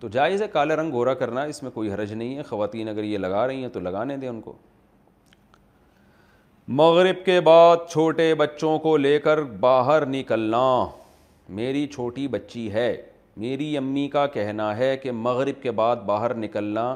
تو 0.00 0.08
جائز 0.12 0.42
ہے 0.42 0.46
کالا 0.52 0.74
رنگ 0.76 0.92
گورا 0.92 1.12
کرنا 1.20 1.42
اس 1.50 1.62
میں 1.62 1.70
کوئی 1.74 1.92
حرج 1.92 2.12
نہیں 2.12 2.36
ہے 2.36 2.42
خواتین 2.48 2.88
اگر 2.88 3.02
یہ 3.04 3.18
لگا 3.18 3.46
رہی 3.46 3.60
ہیں 3.62 3.68
تو 3.72 3.80
لگانے 3.80 4.16
دیں 4.24 4.28
ان 4.28 4.40
کو 4.40 4.52
مغرب 6.80 7.24
کے 7.24 7.40
بعد 7.40 7.88
چھوٹے 7.90 8.34
بچوں 8.38 8.78
کو 8.78 8.96
لے 8.96 9.18
کر 9.26 9.42
باہر 9.60 10.06
نکلنا 10.06 10.64
میری 11.58 11.86
چھوٹی 11.94 12.26
بچی 12.28 12.72
ہے 12.72 12.90
میری 13.44 13.76
امی 13.76 14.06
کا 14.12 14.26
کہنا 14.36 14.76
ہے 14.76 14.96
کہ 15.02 15.12
مغرب 15.12 15.62
کے 15.62 15.70
بعد 15.80 15.96
باہر 16.06 16.34
نکلنا 16.34 16.94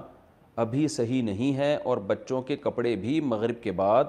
ابھی 0.65 0.87
صحیح 0.97 1.23
نہیں 1.23 1.57
ہے 1.57 1.75
اور 1.85 1.99
بچوں 2.07 2.41
کے 2.51 2.57
کپڑے 2.65 2.95
بھی 3.05 3.21
مغرب 3.33 3.63
کے 3.63 3.73
بعد 3.81 4.05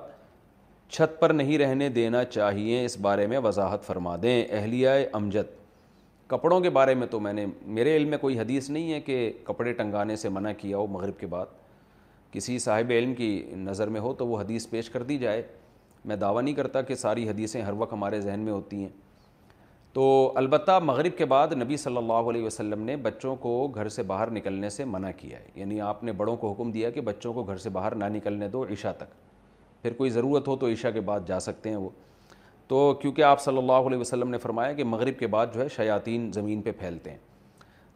چھت 0.93 1.19
پر 1.19 1.29
نہیں 1.33 1.57
رہنے 1.57 1.89
دینا 1.89 2.23
چاہیے 2.25 2.83
اس 2.85 2.97
بارے 3.01 3.27
میں 3.27 3.39
وضاحت 3.43 3.85
فرما 3.87 4.15
دیں 4.21 4.43
اہلیہ 4.57 4.89
امجد 5.13 5.59
کپڑوں 6.31 6.59
کے 6.61 6.69
بارے 6.75 6.93
میں 6.95 7.05
تو 7.11 7.19
میں 7.19 7.31
نے 7.33 7.45
میرے 7.77 7.95
علم 7.95 8.09
میں 8.09 8.17
کوئی 8.17 8.37
حدیث 8.39 8.69
نہیں 8.69 8.91
ہے 8.93 8.99
کہ 9.01 9.15
کپڑے 9.45 9.71
ٹنگانے 9.79 10.15
سے 10.17 10.29
منع 10.35 10.51
کیا 10.57 10.77
ہو 10.77 10.85
مغرب 10.91 11.17
کے 11.19 11.27
بعد 11.33 11.45
کسی 12.31 12.57
صاحب 12.65 12.91
علم 12.97 13.13
کی 13.15 13.27
نظر 13.63 13.87
میں 13.95 14.01
ہو 14.01 14.13
تو 14.21 14.27
وہ 14.27 14.39
حدیث 14.41 14.67
پیش 14.69 14.89
کر 14.89 15.03
دی 15.09 15.17
جائے 15.23 15.41
میں 16.11 16.15
دعویٰ 16.15 16.41
نہیں 16.43 16.53
کرتا 16.55 16.81
کہ 16.91 16.95
ساری 17.01 17.27
حدیثیں 17.29 17.61
ہر 17.61 17.73
وقت 17.77 17.93
ہمارے 17.93 18.21
ذہن 18.21 18.39
میں 18.45 18.51
ہوتی 18.53 18.81
ہیں 18.81 18.89
تو 19.93 20.03
البتہ 20.41 20.79
مغرب 20.83 21.17
کے 21.17 21.25
بعد 21.33 21.53
نبی 21.63 21.77
صلی 21.77 21.97
اللہ 21.97 22.29
علیہ 22.31 22.45
وسلم 22.45 22.83
نے 22.85 22.95
بچوں 23.07 23.35
کو 23.45 23.51
گھر 23.75 23.89
سے 23.95 24.03
باہر 24.13 24.31
نکلنے 24.31 24.69
سے 24.77 24.85
منع 24.95 25.11
کیا 25.17 25.39
ہے 25.39 25.47
یعنی 25.55 25.81
آپ 25.91 26.03
نے 26.03 26.11
بڑوں 26.21 26.35
کو 26.43 26.51
حکم 26.51 26.71
دیا 26.77 26.89
کہ 26.97 27.01
بچوں 27.11 27.33
کو 27.33 27.43
گھر 27.43 27.57
سے 27.65 27.69
باہر 27.79 27.95
نہ 27.95 28.05
نکلنے 28.15 28.47
دو 28.55 28.63
عشاء 28.73 28.91
تک 28.97 29.11
پھر 29.81 29.93
کوئی 29.97 30.09
ضرورت 30.19 30.47
ہو 30.47 30.55
تو 30.63 30.67
عشاء 30.73 30.89
کے 30.93 31.01
بعد 31.11 31.27
جا 31.27 31.39
سکتے 31.49 31.69
ہیں 31.69 31.77
وہ 31.77 31.89
تو 32.71 32.93
کیونکہ 32.99 33.23
آپ 33.23 33.41
صلی 33.41 33.57
اللہ 33.57 33.87
علیہ 33.87 33.97
وسلم 33.99 34.29
نے 34.29 34.37
فرمایا 34.41 34.73
کہ 34.73 34.83
مغرب 34.83 35.17
کے 35.19 35.27
بعد 35.31 35.47
جو 35.53 35.61
ہے 35.61 35.67
شیاطین 35.75 36.29
زمین 36.33 36.61
پہ 36.67 36.71
پھیلتے 36.79 37.11
ہیں 37.11 37.17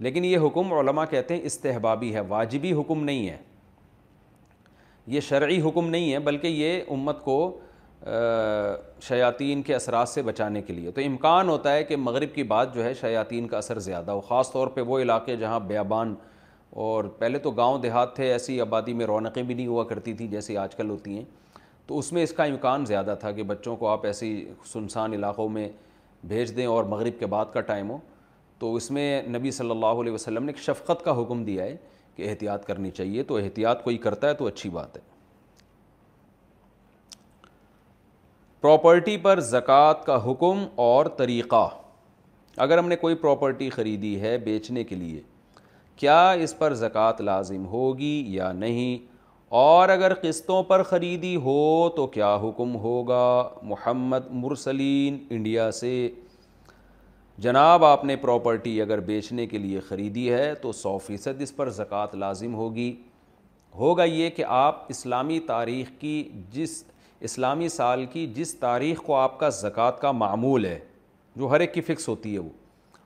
لیکن 0.06 0.26
یہ 0.26 0.38
حکم 0.46 0.74
علماء 0.74 1.06
کہتے 1.10 1.34
ہیں 1.34 1.42
استحبابی 1.46 2.14
ہے 2.16 2.20
واجبی 2.30 2.72
حکم 2.80 3.04
نہیں 3.04 3.30
ہے 3.30 3.38
یہ 5.14 5.20
شرعی 5.28 5.62
حکم 5.68 5.90
نہیں 5.90 6.12
ہے 6.14 6.20
بلکہ 6.28 6.48
یہ 6.48 6.82
امت 6.94 7.24
کو 7.24 7.38
شیاطین 9.08 9.62
کے 9.70 9.76
اثرات 9.76 10.10
سے 10.10 10.22
بچانے 10.30 10.62
کے 10.62 10.74
لیے 10.74 10.92
تو 10.98 11.02
امکان 11.06 11.50
ہوتا 11.50 11.74
ہے 11.74 11.84
کہ 11.84 11.96
مغرب 12.08 12.34
کی 12.36 12.44
بات 12.54 12.74
جو 12.76 12.84
ہے 12.84 12.94
شیاطین 13.02 13.48
کا 13.48 13.58
اثر 13.58 13.80
زیادہ 13.88 14.12
ہو 14.12 14.22
خاص 14.32 14.52
طور 14.54 14.68
پہ 14.76 14.82
وہ 14.92 15.00
علاقے 15.04 15.36
جہاں 15.46 15.60
بیابان 15.72 16.14
اور 16.90 17.04
پہلے 17.20 17.40
تو 17.48 17.52
گاؤں 17.62 17.80
دیہات 17.82 18.16
تھے 18.16 18.32
ایسی 18.32 18.60
آبادی 18.62 18.94
میں 19.00 19.06
رونقیں 19.06 19.42
بھی 19.44 19.56
نہیں 19.56 19.68
ہوا 19.68 19.84
کرتی 19.94 20.14
تھیں 20.14 20.28
جیسے 20.32 20.58
آج 20.68 20.76
کل 20.76 20.90
ہوتی 20.90 21.18
ہیں 21.18 21.24
تو 21.88 21.98
اس 22.00 22.12
میں 22.14 22.24
اس 22.24 22.32
کا 22.34 22.44
امکان 22.44 22.86
زیادہ 22.86 23.16
تھا 23.20 23.32
کہ 23.32 23.44
بچوں 23.48 23.76
کو 23.78 23.88
آپ 23.88 24.06
ایسی 24.06 24.30
سنسان 24.72 25.14
علاقوں 25.14 25.48
میں 25.50 25.68
بھیج 26.28 26.56
دیں 26.58 26.66
اور 26.66 26.84
مغرب 26.94 27.20
کے 27.20 27.26
بعد 27.34 27.46
کا 27.54 27.62
ٹائم 27.72 27.90
ہو 27.90 27.98
تو 28.60 28.74
اس 28.76 28.90
میں 28.92 29.22
نبی 29.30 29.52
صلی 29.52 29.72
اللہ 29.72 30.02
علیہ 30.02 30.12
وسلم 30.12 30.44
نے 30.46 30.52
ایک 30.52 30.62
شفقت 30.64 31.04
کا 31.06 31.20
حکم 31.22 31.44
دیا 31.44 31.64
ہے 31.64 31.76
کہ 32.16 32.30
احتیاط 32.30 32.66
کرنی 32.66 32.92
چاہیے 32.98 33.24
تو 33.32 33.36
احتیاط 33.38 33.84
کوئی 33.84 33.98
کرتا 34.06 34.28
ہے 34.30 34.34
تو 34.34 34.46
اچھی 34.48 34.70
بات 34.78 34.98
ہے 34.98 35.02
پراپرٹی 38.62 39.16
پر 39.24 39.40
زکوٰۃ 39.50 40.04
کا 40.06 40.18
حکم 40.30 40.66
اور 40.86 41.06
طریقہ 41.18 41.68
اگر 42.66 42.78
ہم 42.78 42.88
نے 42.88 42.96
کوئی 42.96 43.16
پراپرٹی 43.16 43.70
خریدی 43.70 44.20
ہے 44.22 44.38
بیچنے 44.44 44.84
کے 44.84 44.96
لیے 44.96 45.22
کیا 45.96 46.30
اس 46.44 46.58
پر 46.58 46.74
زکوٰۃ 46.74 47.20
لازم 47.24 47.66
ہوگی 47.74 48.22
یا 48.36 48.52
نہیں 48.52 49.14
اور 49.50 49.90
اگر 49.90 50.14
قسطوں 50.22 50.62
پر 50.68 50.84
خریدی 50.84 51.36
ہو 51.44 51.90
تو 51.96 52.06
کیا 52.14 52.36
حکم 52.44 52.76
ہوگا 52.82 53.48
محمد 53.64 54.28
مرسلین 54.32 55.18
انڈیا 55.32 55.70
سے 55.72 55.90
جناب 57.44 57.84
آپ 57.86 58.04
نے 58.06 58.16
پراپرٹی 58.16 58.80
اگر 58.82 59.00
بیچنے 59.10 59.46
کے 59.48 59.58
لیے 59.58 59.80
خریدی 59.88 60.32
ہے 60.34 60.54
تو 60.62 60.72
سو 60.72 60.98
فیصد 61.06 61.42
اس 61.42 61.56
پر 61.56 61.70
زکوٰۃ 61.78 62.16
لازم 62.20 62.54
ہوگی 62.56 62.94
ہوگا 63.80 64.04
یہ 64.04 64.30
کہ 64.36 64.44
آپ 64.48 64.84
اسلامی 64.90 65.40
تاریخ 65.48 65.90
کی 66.02 66.22
جس 66.52 66.84
اسلامی 67.30 67.68
سال 67.70 68.06
کی 68.14 68.26
جس 68.36 68.54
تاریخ 68.60 69.02
کو 69.06 69.16
آپ 69.16 69.40
کا 69.40 69.50
زکوٰۃ 69.62 70.00
کا 70.02 70.12
معمول 70.12 70.66
ہے 70.66 70.78
جو 71.36 71.50
ہر 71.52 71.60
ایک 71.60 71.74
کی 71.74 71.82
فکس 71.82 72.08
ہوتی 72.10 72.34
ہے 72.34 72.40
وہ 72.40 72.50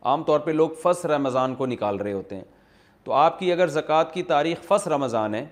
عام 0.10 0.24
طور 0.24 0.40
پہ 0.40 0.52
لوگ 0.52 0.70
فس 0.84 1.06
رمضان 1.16 1.56
کو 1.56 1.66
نکال 1.66 1.98
رہے 1.98 2.14
ہوتے 2.14 2.36
ہیں 2.36 2.44
تو 3.04 3.12
آپ 3.14 3.40
کی 3.40 3.52
اگر 3.52 3.68
زکوٰۃ 3.68 4.14
کی 4.14 4.24
تاریخ 4.24 4.62
فس 4.68 4.88
رمضان 4.88 5.36
ہے 5.36 5.46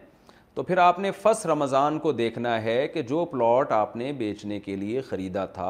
تو 0.57 0.63
پھر 0.63 0.77
آپ 0.81 0.99
نے 0.99 1.09
فس 1.21 1.45
رمضان 1.45 1.97
کو 1.99 2.11
دیکھنا 2.11 2.51
ہے 2.63 2.87
کہ 2.93 3.01
جو 3.09 3.23
پلاٹ 3.31 3.71
آپ 3.71 3.95
نے 3.95 4.11
بیچنے 4.17 4.59
کے 4.59 4.75
لیے 4.75 5.01
خریدا 5.09 5.45
تھا 5.57 5.67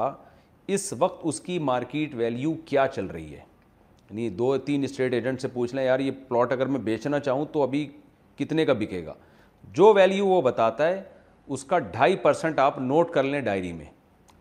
اس 0.76 0.94
وقت 1.00 1.22
اس 1.28 1.40
کی 1.48 1.58
مارکیٹ 1.70 2.14
ویلیو 2.16 2.54
کیا 2.66 2.86
چل 2.96 3.06
رہی 3.06 3.34
ہے 3.34 3.40
یعنی 4.10 4.30
دو 4.42 4.56
تین 4.66 4.84
اسٹیٹ 4.84 5.14
ایجنٹ 5.14 5.42
سے 5.42 5.48
پوچھ 5.54 5.74
لیں 5.76 5.84
یار 5.86 6.00
یہ 6.00 6.12
پلاٹ 6.28 6.52
اگر 6.52 6.66
میں 6.76 6.80
بیچنا 6.84 7.20
چاہوں 7.20 7.46
تو 7.54 7.64
ابھی 7.64 7.86
کتنے 8.40 8.66
کا 8.66 8.74
بکے 8.80 9.04
گا 9.06 9.14
جو 9.78 9.94
ویلیو 9.96 10.28
وہ 10.28 10.42
بتاتا 10.42 10.88
ہے 10.90 11.02
اس 11.48 11.64
کا 11.74 11.80
ڈھائی 11.92 12.16
پرسنٹ 12.22 12.60
آپ 12.60 12.80
نوٹ 12.80 13.12
کر 13.14 13.24
لیں 13.24 13.42
ڈائری 13.50 13.74
میں 13.74 13.86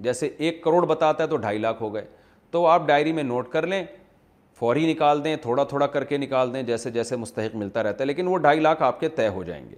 جیسے 0.08 0.28
ایک 0.38 0.62
کروڑ 0.64 0.84
بتاتا 0.94 1.22
ہے 1.24 1.28
تو 1.28 1.36
ڈھائی 1.36 1.58
لاکھ 1.58 1.82
ہو 1.82 1.92
گئے 1.94 2.04
تو 2.50 2.66
آپ 2.66 2.86
ڈائری 2.88 3.12
میں 3.12 3.22
نوٹ 3.24 3.48
کر 3.52 3.66
لیں 3.66 3.84
فوری 4.58 4.90
نکال 4.92 5.24
دیں 5.24 5.34
تھوڑا 5.42 5.64
تھوڑا 5.64 5.86
کر 5.96 6.04
کے 6.04 6.16
نکال 6.16 6.54
دیں 6.54 6.62
جیسے 6.72 6.90
جیسے 6.98 7.16
مستحق 7.26 7.56
ملتا 7.56 7.82
رہتا 7.82 8.00
ہے 8.02 8.06
لیکن 8.06 8.26
وہ 8.28 8.38
ڈھائی 8.48 8.60
لاکھ 8.60 8.82
آپ 8.92 9.00
کے 9.00 9.08
طے 9.20 9.28
ہو 9.28 9.42
جائیں 9.44 9.64
گے 9.70 9.76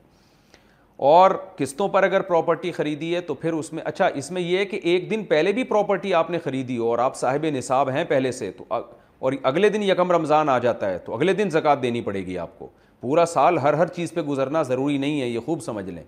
اور 1.07 1.31
قسطوں 1.59 1.87
پر 1.89 2.03
اگر 2.03 2.20
پراپرٹی 2.29 2.70
خریدی 2.73 3.15
ہے 3.15 3.20
تو 3.27 3.35
پھر 3.35 3.53
اس 3.53 3.73
میں 3.73 3.83
اچھا 3.87 4.07
اس 4.15 4.31
میں 4.31 4.41
یہ 4.43 4.59
ہے 4.59 4.65
کہ 4.66 4.79
ایک 4.83 5.11
دن 5.11 5.25
پہلے 5.25 5.53
بھی 5.53 5.65
پراپرٹی 5.65 6.15
آپ 6.15 6.31
نے 6.31 6.39
خریدی 6.45 6.79
ہو 6.79 6.89
اور 6.91 6.99
آپ 6.99 7.16
صاحب 7.16 7.45
نصاب 7.55 7.91
ہیں 7.91 8.03
پہلے 8.09 8.33
سے 8.33 8.51
تو 8.57 8.65
اور 8.69 9.33
اگلے 9.51 9.69
دن 9.69 9.83
یکم 9.83 10.11
رمضان 10.12 10.49
آ 10.49 10.59
جاتا 10.65 10.91
ہے 10.91 10.99
تو 11.05 11.15
اگلے 11.15 11.33
دن 11.35 11.51
زکوٰۃ 11.51 11.83
دینی 11.83 12.01
پڑے 12.09 12.25
گی 12.27 12.39
آپ 12.39 12.59
کو 12.59 12.69
پورا 13.01 13.27
سال 13.33 13.59
ہر 13.59 13.75
ہر 13.79 13.87
چیز 13.97 14.12
پہ 14.15 14.20
گزرنا 14.29 14.62
ضروری 14.73 14.97
نہیں 14.99 15.20
ہے 15.20 15.29
یہ 15.29 15.41
خوب 15.47 15.62
سمجھ 15.62 15.89
لیں 15.91 16.05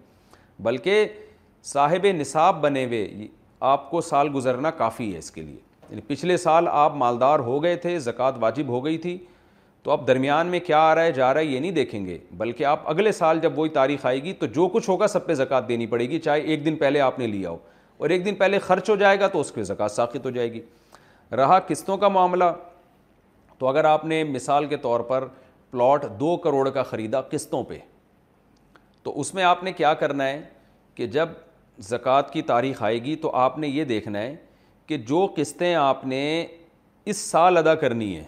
بلکہ 0.62 1.06
صاحب 1.74 2.06
نصاب 2.18 2.60
بنے 2.62 2.84
ہوئے 2.84 3.26
آپ 3.74 3.90
کو 3.90 4.00
سال 4.00 4.28
گزرنا 4.34 4.70
کافی 4.76 5.12
ہے 5.12 5.18
اس 5.18 5.30
کے 5.30 5.42
لیے 5.42 5.58
یعنی 5.90 6.00
پچھلے 6.06 6.36
سال 6.36 6.66
آپ 6.70 6.96
مالدار 6.96 7.38
ہو 7.52 7.62
گئے 7.62 7.76
تھے 7.86 7.98
زکوٰۃ 7.98 8.36
واجب 8.40 8.68
ہو 8.68 8.84
گئی 8.84 8.98
تھی 8.98 9.18
تو 9.82 9.90
آپ 9.90 10.06
درمیان 10.06 10.46
میں 10.46 10.58
کیا 10.60 10.78
آ 10.78 10.94
رہا 10.94 11.02
ہے 11.02 11.12
جا 11.12 11.32
رہا 11.34 11.40
ہے 11.40 11.44
یہ 11.44 11.60
نہیں 11.60 11.70
دیکھیں 11.72 12.04
گے 12.06 12.16
بلکہ 12.38 12.64
آپ 12.66 12.88
اگلے 12.90 13.12
سال 13.12 13.38
جب 13.42 13.58
وہی 13.58 13.70
تاریخ 13.70 14.04
آئے 14.06 14.22
گی 14.22 14.32
تو 14.40 14.46
جو 14.54 14.66
کچھ 14.72 14.88
ہوگا 14.90 15.06
سب 15.08 15.26
پہ 15.26 15.34
زکوٰۃ 15.34 15.68
دینی 15.68 15.86
پڑے 15.92 16.08
گی 16.08 16.18
چاہے 16.20 16.40
ایک 16.40 16.64
دن 16.64 16.76
پہلے 16.76 17.00
آپ 17.00 17.18
نے 17.18 17.26
لیا 17.26 17.50
ہو 17.50 17.56
اور 17.98 18.10
ایک 18.10 18.24
دن 18.24 18.34
پہلے 18.34 18.58
خرچ 18.58 18.90
ہو 18.90 18.96
جائے 18.96 19.20
گا 19.20 19.26
تو 19.28 19.40
اس 19.40 19.52
پہ 19.54 19.62
زکوٰۃ 19.62 19.92
ساخت 19.92 20.24
ہو 20.26 20.30
جائے 20.30 20.52
گی 20.52 20.60
رہا 21.36 21.58
قسطوں 21.68 21.96
کا 21.98 22.08
معاملہ 22.08 22.52
تو 23.58 23.66
اگر 23.68 23.84
آپ 23.84 24.04
نے 24.04 24.22
مثال 24.24 24.66
کے 24.66 24.76
طور 24.82 25.00
پر 25.10 25.26
پلاٹ 25.70 26.04
دو 26.20 26.36
کروڑ 26.44 26.68
کا 26.70 26.82
خریدا 26.82 27.20
قسطوں 27.30 27.62
پہ 27.64 27.78
تو 29.02 29.18
اس 29.20 29.32
میں 29.34 29.44
آپ 29.44 29.62
نے 29.64 29.72
کیا 29.72 29.92
کرنا 30.04 30.26
ہے 30.28 30.40
کہ 30.94 31.06
جب 31.16 31.28
زکوٰۃ 31.88 32.32
کی 32.32 32.42
تاریخ 32.52 32.82
آئے 32.82 33.02
گی 33.04 33.16
تو 33.22 33.30
آپ 33.36 33.56
نے 33.58 33.68
یہ 33.68 33.84
دیکھنا 33.84 34.18
ہے 34.20 34.34
کہ 34.86 34.96
جو 35.08 35.26
قسطیں 35.36 35.74
آپ 35.74 36.04
نے 36.06 36.22
اس 37.10 37.16
سال 37.16 37.56
ادا 37.56 37.74
کرنی 37.74 38.14
ہیں 38.16 38.24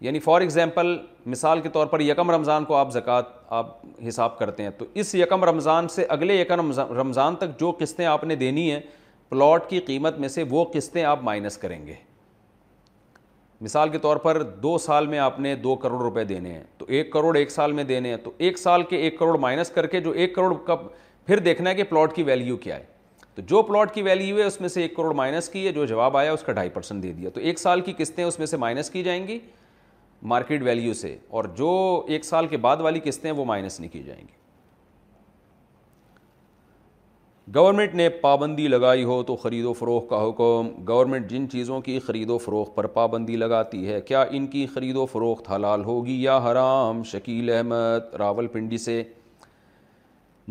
یعنی 0.00 0.18
فار 0.20 0.40
ایگزامپل 0.40 0.96
مثال 1.26 1.60
کے 1.60 1.68
طور 1.72 1.86
پر 1.86 2.00
یکم 2.00 2.30
رمضان 2.30 2.64
کو 2.64 2.74
آپ 2.76 2.92
زکوٰۃ 2.92 3.22
آپ 3.58 3.72
حساب 4.08 4.38
کرتے 4.38 4.62
ہیں 4.62 4.70
تو 4.78 4.84
اس 4.94 5.14
یکم 5.14 5.44
رمضان 5.44 5.88
سے 5.88 6.04
اگلے 6.08 6.34
یکم 6.40 6.72
رمضان 7.00 7.36
تک 7.36 7.58
جو 7.60 7.72
قسطیں 7.78 8.04
آپ 8.06 8.24
نے 8.24 8.36
دینی 8.36 8.70
ہیں 8.70 8.80
پلاٹ 9.28 9.68
کی 9.70 9.80
قیمت 9.86 10.18
میں 10.18 10.28
سے 10.28 10.44
وہ 10.50 10.64
قسطیں 10.74 11.02
آپ 11.04 11.22
مائنس 11.24 11.56
کریں 11.58 11.86
گے 11.86 11.94
مثال 13.60 13.88
کے 13.88 13.98
طور 13.98 14.16
پر 14.16 14.42
دو 14.42 14.76
سال 14.78 15.06
میں 15.06 15.18
آپ 15.18 15.38
نے 15.40 15.54
دو 15.56 15.74
کروڑ 15.82 16.00
روپے 16.02 16.24
دینے 16.24 16.50
ہیں 16.52 16.64
تو 16.78 16.86
ایک 16.88 17.12
کروڑ 17.12 17.34
ایک 17.36 17.50
سال 17.50 17.72
میں 17.72 17.84
دینے 17.84 18.08
ہیں 18.10 18.16
تو 18.24 18.30
ایک 18.38 18.58
سال 18.58 18.82
کے 18.88 18.96
ایک 19.02 19.18
کروڑ 19.18 19.38
مائنس 19.38 19.70
کر 19.74 19.86
کے 19.86 20.00
جو 20.00 20.10
ایک 20.10 20.34
کروڑ 20.34 20.54
کا 20.66 20.74
پھر 21.26 21.38
دیکھنا 21.40 21.70
ہے 21.70 21.74
کہ 21.74 21.82
پلاٹ 21.90 22.14
کی 22.14 22.22
ویلیو 22.22 22.56
کیا 22.56 22.76
ہے 22.76 22.92
تو 23.34 23.42
جو 23.46 23.62
پلاٹ 23.68 23.94
کی 23.94 24.02
ویلیو 24.02 24.38
ہے 24.38 24.44
اس 24.44 24.60
میں 24.60 24.68
سے 24.68 24.82
ایک 24.82 24.96
کروڑ 24.96 25.12
مائنس 25.14 25.48
کی 25.48 25.66
ہے 25.66 25.72
جو 25.72 25.84
جواب 25.86 26.16
آیا 26.16 26.32
اس 26.32 26.42
کا 26.46 26.52
ڈھائی 26.52 26.68
پرسینٹ 26.70 27.02
دے 27.02 27.12
دیا 27.12 27.30
تو 27.34 27.40
ایک 27.40 27.58
سال 27.58 27.80
کی 27.80 27.92
قسطیں 27.98 28.24
اس 28.24 28.38
میں 28.38 28.46
سے 28.46 28.56
مائنس 28.56 28.90
کی 28.90 29.02
جائیں 29.02 29.26
گی 29.28 29.38
مارکیٹ 30.32 30.62
ویلیو 30.64 30.92
سے 30.94 31.16
اور 31.36 31.44
جو 31.56 31.70
ایک 32.08 32.24
سال 32.24 32.46
کے 32.48 32.56
بعد 32.66 32.76
والی 32.86 33.00
قسطیں 33.04 33.30
وہ 33.32 33.44
مائنس 33.44 33.78
نہیں 33.80 33.90
کی 33.92 34.02
جائیں 34.02 34.20
گی 34.20 34.42
گورنمنٹ 37.54 37.94
نے 37.94 38.08
پابندی 38.20 38.66
لگائی 38.68 39.02
ہو 39.04 39.22
تو 39.26 39.34
خرید 39.36 39.64
و 39.64 39.72
فروغ 39.78 40.06
کا 40.08 40.20
حکم 40.28 40.68
گورنمنٹ 40.88 41.28
جن 41.30 41.48
چیزوں 41.50 41.80
کی 41.88 41.98
خرید 42.06 42.30
و 42.30 42.38
فروخت 42.44 42.74
پر 42.76 42.86
پابندی 42.94 43.36
لگاتی 43.36 43.86
ہے 43.88 44.00
کیا 44.06 44.22
ان 44.38 44.46
کی 44.54 44.64
خرید 44.74 44.96
و 44.96 45.04
فروخت 45.12 45.50
حلال 45.52 45.84
ہوگی 45.84 46.20
یا 46.22 46.38
حرام 46.50 47.02
شکیل 47.12 47.50
احمد 47.56 48.14
راول 48.18 48.46
پنڈی 48.52 48.78
سے 48.86 49.02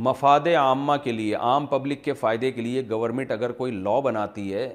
مفاد 0.10 0.48
عامہ 0.58 0.94
کے 1.04 1.12
لیے 1.12 1.34
عام 1.36 1.66
پبلک 1.74 2.04
کے 2.04 2.14
فائدے 2.22 2.52
کے 2.52 2.62
لیے 2.62 2.84
گورنمنٹ 2.90 3.32
اگر 3.32 3.52
کوئی 3.64 3.72
لا 3.72 4.00
بناتی 4.04 4.54
ہے 4.54 4.70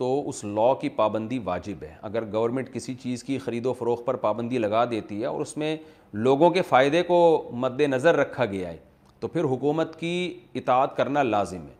تو 0.00 0.06
اس 0.28 0.42
لاء 0.44 0.72
کی 0.80 0.88
پابندی 0.98 1.38
واجب 1.44 1.82
ہے 1.82 1.92
اگر 2.08 2.24
گورنمنٹ 2.32 2.72
کسی 2.74 2.94
چیز 3.02 3.22
کی 3.24 3.36
خرید 3.38 3.66
و 3.66 3.72
فروخت 3.78 4.04
پر 4.04 4.16
پابندی 4.20 4.58
لگا 4.58 4.84
دیتی 4.90 5.20
ہے 5.20 5.26
اور 5.26 5.40
اس 5.40 5.56
میں 5.58 5.74
لوگوں 6.26 6.48
کے 6.50 6.62
فائدے 6.68 7.02
کو 7.08 7.16
مد 7.64 7.80
نظر 7.94 8.16
رکھا 8.16 8.44
گیا 8.52 8.68
ہے 8.70 8.76
تو 9.20 9.28
پھر 9.28 9.44
حکومت 9.52 9.98
کی 10.00 10.12
اطاعت 10.60 10.96
کرنا 10.96 11.22
لازم 11.22 11.66
ہے 11.66 11.74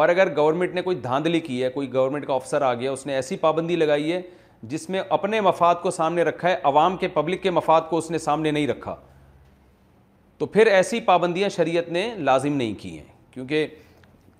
اور 0.00 0.08
اگر 0.08 0.28
گورنمنٹ 0.36 0.74
نے 0.74 0.82
کوئی 0.82 0.96
دھاندلی 1.08 1.40
کی 1.46 1.62
ہے 1.62 1.68
کوئی 1.70 1.92
گورنمنٹ 1.94 2.26
کا 2.26 2.34
افسر 2.34 2.62
آ 2.62 2.72
گیا 2.74 2.90
اس 2.92 3.04
نے 3.06 3.14
ایسی 3.14 3.36
پابندی 3.46 3.76
لگائی 3.76 4.12
ہے 4.12 4.20
جس 4.74 4.88
میں 4.90 5.02
اپنے 5.18 5.40
مفاد 5.48 5.74
کو 5.82 5.90
سامنے 5.98 6.22
رکھا 6.24 6.48
ہے 6.48 6.56
عوام 6.72 6.96
کے 6.96 7.08
پبلک 7.14 7.42
کے 7.42 7.50
مفاد 7.56 7.88
کو 7.90 7.98
اس 7.98 8.10
نے 8.10 8.18
سامنے 8.28 8.50
نہیں 8.50 8.66
رکھا 8.68 8.94
تو 10.38 10.46
پھر 10.46 10.66
ایسی 10.76 11.00
پابندیاں 11.10 11.48
شریعت 11.56 11.88
نے 11.98 12.08
لازم 12.30 12.56
نہیں 12.56 12.74
کی 12.82 12.98
ہیں 12.98 13.12
کیونکہ 13.34 13.66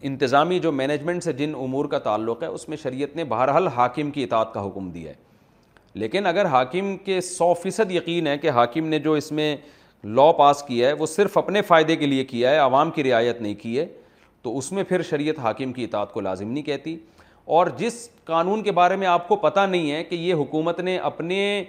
انتظامی 0.05 0.59
جو 0.60 0.70
مینجمنٹ 0.73 1.23
سے 1.24 1.32
جن 1.32 1.52
امور 1.62 1.85
کا 1.90 1.98
تعلق 1.98 2.43
ہے 2.43 2.48
اس 2.48 2.68
میں 2.68 2.77
شریعت 2.82 3.14
نے 3.16 3.24
بہرحال 3.28 3.66
حاکم 3.77 4.10
کی 4.10 4.24
اطاعت 4.24 4.52
کا 4.55 4.66
حکم 4.66 4.90
دیا 4.90 5.10
ہے 5.10 5.24
لیکن 6.01 6.27
اگر 6.27 6.47
حاکم 6.52 6.97
کے 7.05 7.20
سو 7.20 7.52
فیصد 7.62 7.93
یقین 7.93 8.27
ہے 8.27 8.36
کہ 8.39 8.51
حاکم 8.51 8.86
نے 8.89 8.98
جو 8.98 9.12
اس 9.20 9.31
میں 9.32 9.55
لاء 10.16 10.31
پاس 10.39 10.62
کیا 10.66 10.89
ہے 10.89 10.93
وہ 10.93 11.06
صرف 11.06 11.39
اپنے 11.39 11.62
فائدے 11.68 11.97
کے 11.97 12.06
لیے 12.06 12.24
کیا 12.24 12.51
ہے 12.51 12.59
عوام 12.59 12.90
کی 12.90 13.05
رعایت 13.05 13.40
نہیں 13.40 13.55
کی 13.62 13.78
ہے 13.78 13.86
تو 14.43 14.56
اس 14.59 14.70
میں 14.73 14.82
پھر 14.89 15.02
شریعت 15.02 15.39
حاکم 15.43 15.73
کی 15.73 15.85
اطاعت 15.85 16.12
کو 16.12 16.20
لازم 16.20 16.51
نہیں 16.51 16.64
کہتی 16.64 16.97
اور 17.56 17.66
جس 17.78 18.09
قانون 18.24 18.62
کے 18.62 18.73
بارے 18.73 18.97
میں 18.97 19.06
آپ 19.06 19.27
کو 19.28 19.36
پتہ 19.43 19.60
نہیں 19.70 19.90
ہے 19.93 20.02
کہ 20.05 20.14
یہ 20.14 20.35
حکومت 20.35 20.81
نے 20.81 20.97
اپنے 20.98 21.64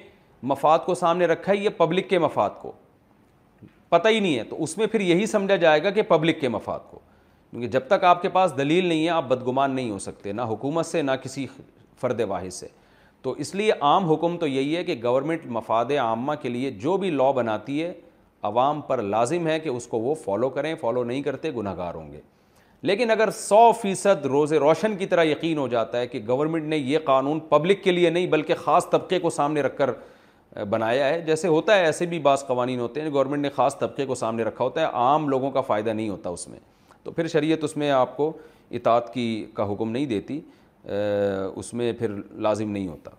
مفاد 0.52 0.80
کو 0.86 0.96
سامنے 0.96 1.26
رکھا 1.28 1.52
ہے 1.52 1.58
یہ 1.58 1.70
پبلک 1.78 2.10
کے 2.10 2.20
مفاد 2.20 2.50
کو 2.62 2.72
پتہ 3.90 4.08
ہی 4.08 4.20
نہیں 4.20 4.38
ہے 4.38 4.44
تو 4.44 4.64
اس 4.64 4.78
میں 4.78 4.88
پھر 4.88 5.00
یہی 5.00 5.26
سمجھا 5.26 5.56
جائے 5.56 5.84
گا 5.84 5.90
کہ 5.92 6.02
پبلک 6.10 6.40
کے 6.42 6.50
مفاد 6.50 6.80
کو 6.92 7.00
کیونکہ 7.52 7.68
جب 7.72 7.88
تک 7.88 8.04
آپ 8.04 8.22
کے 8.22 8.30
پاس 8.30 8.58
دلیل 8.58 8.86
نہیں 8.86 9.04
ہے 9.04 9.10
آپ 9.10 9.28
بدگمان 9.28 9.72
نہیں 9.76 9.90
ہو 9.92 10.00
سکتے 10.00 10.32
نہ 10.32 10.42
حکومت 10.50 10.86
سے 10.86 11.02
نہ 11.02 11.12
کسی 11.24 11.46
فرد 12.02 12.22
واحد 12.28 12.54
سے 12.54 12.68
تو 13.22 13.32
اس 13.44 13.54
لیے 13.56 13.72
عام 13.82 14.10
حکم 14.12 14.36
تو 14.38 14.48
یہی 14.48 14.76
ہے 14.78 14.84
کہ 14.84 14.96
گورنمنٹ 15.04 15.46
مفاد 15.52 15.92
عامہ 16.02 16.34
کے 16.42 16.50
لیے 16.50 16.72
جو 16.82 16.98
بھی 16.98 17.10
لا 17.12 17.30
بناتی 17.36 17.84
ہے 17.84 17.94
عوام 18.50 18.82
پر 18.88 19.02
لازم 19.02 19.48
ہے 19.48 19.60
کہ 19.60 19.70
اس 19.70 19.88
کو 19.88 20.00
وہ 20.00 20.16
فالو 20.24 20.50
کریں 20.58 20.74
فالو 20.82 21.04
نہیں 21.04 21.22
کرتے 21.22 21.52
گناہ 21.56 21.76
گار 21.78 21.94
ہوں 21.96 22.12
گے 22.12 22.20
لیکن 22.88 23.12
اگر 23.12 23.30
سو 23.34 23.72
فیصد 23.82 24.26
روز 24.26 24.54
روشن 24.64 24.96
کی 24.98 25.06
طرح 25.14 25.24
یقین 25.26 25.58
ہو 25.58 25.68
جاتا 25.68 26.00
ہے 26.00 26.08
کہ 26.08 26.22
گورنمنٹ 26.28 26.66
نے 26.70 26.78
یہ 26.78 27.00
قانون 27.06 27.40
پبلک 27.50 27.84
کے 27.84 27.92
لیے 27.92 28.10
نہیں 28.10 28.28
بلکہ 28.34 28.56
خاص 28.64 28.90
طبقے 28.90 29.20
کو 29.20 29.30
سامنے 29.40 29.62
رکھ 29.62 29.78
کر 29.78 29.92
بنایا 30.70 31.10
ہے 31.10 31.20
جیسے 31.22 31.48
ہوتا 31.48 31.76
ہے 31.80 31.86
ایسے 31.86 32.06
بھی 32.12 32.20
بعض 32.28 32.46
قوانین 32.48 32.80
ہوتے 32.80 33.02
ہیں 33.02 33.10
گورنمنٹ 33.14 33.42
نے 33.42 33.50
خاص 33.56 33.78
طبقے 33.80 34.06
کو 34.06 34.16
سامنے 34.16 34.44
رکھا 34.44 34.64
ہوتا 34.64 34.82
ہے 34.82 34.86
عام 35.06 35.28
لوگوں 35.30 35.52
کا 35.52 35.62
فائدہ 35.72 35.90
نہیں 35.90 36.10
ہوتا 36.10 36.30
اس 36.30 36.48
میں 36.48 36.60
تو 37.08 37.12
پھر 37.16 37.28
شریعت 37.32 37.64
اس 37.64 37.76
میں 37.78 37.90
آپ 37.98 38.16
کو 38.16 38.26
اطاعت 38.78 39.14
کی 39.14 39.24
کا 39.56 39.66
حکم 39.72 39.92
نہیں 39.92 40.06
دیتی 40.06 40.40
اس 41.60 41.74
میں 41.82 41.92
پھر 42.00 42.16
لازم 42.46 42.72
نہیں 42.72 42.88
ہوتا 42.88 43.12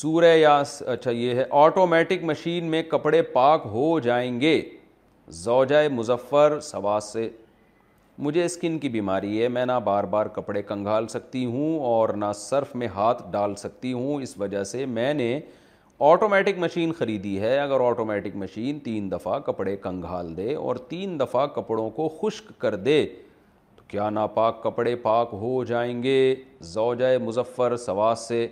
سورہ 0.00 0.24
یا 0.36 0.52
اچھا 0.92 1.10
یہ 1.10 1.34
ہے 1.34 1.44
آٹومیٹک 1.62 2.22
مشین 2.30 2.70
میں 2.70 2.82
کپڑے 2.90 3.22
پاک 3.32 3.62
ہو 3.72 3.98
جائیں 4.04 4.40
گے 4.40 4.60
زوجہ 5.42 5.82
مظفر 5.92 6.58
سواس 6.70 7.12
سے 7.12 7.28
مجھے 8.26 8.44
اسکن 8.44 8.78
کی 8.78 8.88
بیماری 8.96 9.42
ہے 9.42 9.48
میں 9.56 9.66
نہ 9.66 9.78
بار 9.84 10.04
بار 10.14 10.26
کپڑے 10.34 10.62
کنگھال 10.70 11.08
سکتی 11.16 11.44
ہوں 11.52 11.78
اور 11.94 12.08
نہ 12.24 12.32
صرف 12.36 12.74
میں 12.82 12.88
ہاتھ 12.94 13.22
ڈال 13.30 13.54
سکتی 13.66 13.92
ہوں 13.92 14.22
اس 14.22 14.38
وجہ 14.40 14.64
سے 14.74 14.86
میں 14.98 15.12
نے 15.14 15.38
آٹومیٹک 16.00 16.58
مشین 16.58 16.92
خریدی 16.98 17.38
ہے 17.40 17.58
اگر 17.60 17.80
آٹومیٹک 17.88 18.36
مشین 18.36 18.78
تین 18.84 19.10
دفعہ 19.10 19.38
کپڑے 19.46 19.76
کنگھال 19.82 20.36
دے 20.36 20.54
اور 20.56 20.76
تین 20.88 21.18
دفعہ 21.20 21.46
کپڑوں 21.56 21.88
کو 21.96 22.08
خشک 22.22 22.50
کر 22.60 22.74
دے 22.76 23.04
تو 23.76 23.82
کیا 23.88 24.08
ناپاک 24.10 24.62
کپڑے 24.62 24.94
پاک 25.02 25.28
ہو 25.40 25.62
جائیں 25.68 26.02
گے 26.02 26.16
زوجہ 26.70 27.16
مظفر 27.24 27.76
سواس 27.86 28.26
سے 28.28 28.46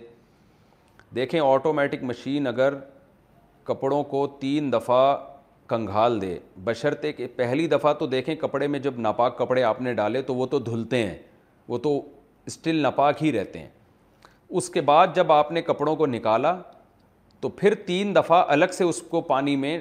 دیکھیں 1.15 1.39
آٹومیٹک 1.39 2.03
مشین 2.03 2.47
اگر 2.47 2.73
کپڑوں 3.63 4.03
کو 4.03 4.25
تین 4.39 4.71
دفعہ 4.73 5.15
کنگھال 5.69 6.19
دے 6.21 6.37
بشرتے 6.63 7.11
پہلی 7.35 7.67
دفعہ 7.69 7.93
تو 7.99 8.05
دیکھیں 8.07 8.35
کپڑے 8.35 8.67
میں 8.67 8.79
جب 8.79 8.93
ناپاک 8.99 9.37
کپڑے 9.37 9.61
آپ 9.63 9.81
نے 9.81 9.93
ڈالے 9.93 10.21
تو 10.21 10.35
وہ 10.35 10.45
تو 10.51 10.59
دھلتے 10.59 10.97
ہیں 11.05 11.17
وہ 11.67 11.77
تو 11.83 12.01
اسٹل 12.47 12.81
ناپاک 12.81 13.23
ہی 13.23 13.31
رہتے 13.31 13.59
ہیں 13.59 13.67
اس 14.49 14.69
کے 14.69 14.81
بعد 14.87 15.07
جب 15.15 15.31
آپ 15.31 15.51
نے 15.51 15.61
کپڑوں 15.61 15.95
کو 15.95 16.05
نکالا 16.05 16.53
تو 17.41 17.49
پھر 17.49 17.73
تین 17.85 18.15
دفعہ 18.15 18.43
الگ 18.53 18.73
سے 18.77 18.83
اس 18.83 19.01
کو 19.09 19.19
پانی 19.29 19.55
میں 19.57 19.77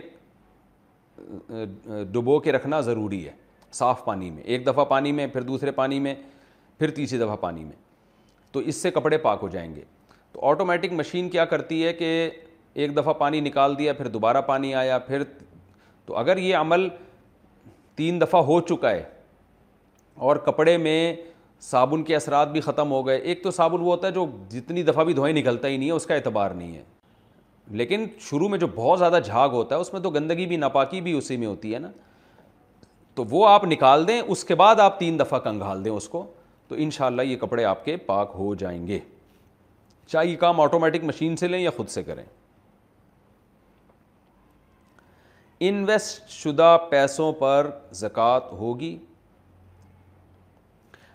ڈبو 2.12 2.39
کے 2.41 2.53
رکھنا 2.53 2.81
ضروری 2.81 3.24
ہے 3.27 3.32
صاف 3.73 4.05
پانی 4.05 4.31
میں 4.31 4.43
ایک 4.43 4.66
دفعہ 4.66 4.85
پانی 4.85 5.11
میں 5.12 5.27
پھر 5.32 5.43
دوسرے 5.49 5.70
پانی 5.73 5.99
میں 6.01 6.15
پھر 6.78 6.91
تیسری 6.91 7.19
دفعہ 7.19 7.35
پانی 7.41 7.65
میں 7.65 7.77
تو 8.53 8.61
اس 8.69 8.77
سے 8.82 8.91
کپڑے 8.91 9.19
پاک 9.27 9.39
ہو 9.43 9.49
جائیں 9.49 9.74
گے 9.74 9.82
تو 10.32 10.45
آٹومیٹک 10.51 10.93
مشین 10.93 11.28
کیا 11.31 11.45
کرتی 11.53 11.85
ہے 11.85 11.93
کہ 11.93 12.09
ایک 12.82 12.97
دفعہ 12.97 13.12
پانی 13.23 13.41
نکال 13.41 13.77
دیا 13.78 13.93
پھر 13.93 14.09
دوبارہ 14.15 14.41
پانی 14.47 14.74
آیا 14.74 14.99
پھر 15.07 15.23
تو 16.07 16.16
اگر 16.16 16.37
یہ 16.39 16.57
عمل 16.57 16.89
تین 17.97 18.20
دفعہ 18.20 18.41
ہو 18.45 18.61
چکا 18.69 18.91
ہے 18.91 19.03
اور 20.28 20.37
کپڑے 20.47 20.77
میں 20.87 21.15
صابن 21.70 22.03
کے 22.05 22.16
اثرات 22.16 22.53
بھی 22.53 22.61
ختم 22.61 22.91
ہو 22.91 23.07
گئے 23.07 23.16
ایک 23.19 23.43
تو 23.43 23.51
صابن 23.51 23.81
وہ 23.81 23.91
ہوتا 23.95 24.07
ہے 24.07 24.12
جو 24.12 24.27
جتنی 24.51 24.82
دفعہ 24.82 25.05
بھی 25.05 25.15
دھوئیں 25.15 25.35
نکلتا 25.37 25.69
ہی 25.69 25.77
نہیں 25.77 25.89
ہے 25.89 25.95
اس 25.95 26.07
کا 26.07 26.15
اعتبار 26.15 26.51
نہیں 26.51 26.77
ہے 26.77 26.82
لیکن 27.78 28.05
شروع 28.20 28.48
میں 28.51 28.59
جو 28.59 28.66
بہت 28.74 28.98
زیادہ 28.98 29.18
جھاگ 29.24 29.48
ہوتا 29.52 29.74
ہے 29.74 29.80
اس 29.80 29.92
میں 29.92 30.01
تو 30.01 30.10
گندگی 30.10 30.47
بھی 30.47 30.56
ناپاکی 30.56 31.01
بھی 31.01 31.12
اسی 31.18 31.36
میں 31.36 31.47
ہوتی 31.47 31.74
ہے 31.74 31.78
نا 31.78 31.90
تو 33.14 33.24
وہ 33.30 33.47
آپ 33.48 33.64
نکال 33.64 34.06
دیں 34.09 34.20
اس 34.26 34.44
کے 34.44 34.55
بعد 34.55 34.80
آپ 34.80 34.98
تین 34.98 35.18
دفعہ 35.18 35.38
کنگھال 35.40 35.84
دیں 35.84 35.92
اس 35.92 36.09
کو 36.09 36.24
تو 36.68 36.74
ان 36.78 36.90
شاء 36.97 37.06
اللہ 37.06 37.22
یہ 37.22 37.36
کپڑے 37.36 37.64
آپ 37.64 37.84
کے 37.84 37.97
پاک 38.10 38.32
ہو 38.38 38.55
جائیں 38.59 38.86
گے 38.86 38.98
چاہے 40.06 40.26
یہ 40.26 40.36
کام 40.36 40.60
آٹومیٹک 40.60 41.05
مشین 41.05 41.36
سے 41.36 41.48
لیں 41.48 41.60
یا 41.60 41.70
خود 41.76 41.88
سے 41.88 42.02
کریں 42.02 42.24
انویسٹ 45.68 46.28
شدہ 46.32 46.76
پیسوں 46.90 47.32
پر 47.38 47.70
زکوٰۃ 48.01 48.52
ہوگی 48.59 48.97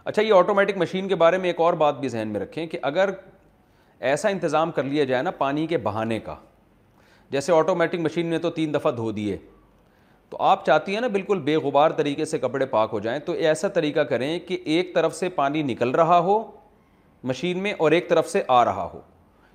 اچھا 0.05 0.21
یہ 0.21 0.33
آٹومیٹک 0.33 0.77
مشین 0.77 1.07
کے 1.07 1.15
بارے 1.21 1.37
میں 1.37 1.47
ایک 1.49 1.59
اور 1.61 1.73
بات 1.85 1.99
بھی 1.99 2.09
ذہن 2.09 2.27
میں 2.33 2.39
رکھیں 2.39 2.65
کہ 2.67 2.77
اگر 2.89 3.09
ایسا 3.99 4.29
انتظام 4.29 4.71
کر 4.71 4.83
لیا 4.83 5.03
جائے 5.05 5.21
نا 5.23 5.31
پانی 5.37 5.65
کے 5.67 5.77
بہانے 5.83 6.19
کا 6.19 6.35
جیسے 7.31 7.51
آٹومیٹک 7.53 7.99
مشین 7.99 8.25
نے 8.27 8.37
تو 8.39 8.49
تین 8.51 8.73
دفعہ 8.73 8.91
دھو 8.95 9.11
دیے 9.11 9.37
تو 10.29 10.37
آپ 10.43 10.65
چاہتی 10.65 10.93
ہیں 10.93 11.01
نا 11.01 11.07
بالکل 11.07 11.39
بے 11.45 11.55
غبار 11.63 11.91
طریقے 11.97 12.25
سے 12.25 12.37
کپڑے 12.39 12.65
پاک 12.65 12.89
ہو 12.93 12.99
جائیں 12.99 13.19
تو 13.25 13.31
ایسا 13.33 13.67
طریقہ 13.73 13.99
کریں 14.09 14.37
کہ 14.47 14.57
ایک 14.75 14.93
طرف 14.95 15.15
سے 15.15 15.29
پانی 15.35 15.61
نکل 15.63 15.89
رہا 15.95 16.17
ہو 16.27 16.41
مشین 17.27 17.57
میں 17.63 17.73
اور 17.79 17.91
ایک 17.91 18.09
طرف 18.09 18.29
سے 18.29 18.41
آ 18.47 18.63
رہا 18.65 18.89
ہو 18.93 18.99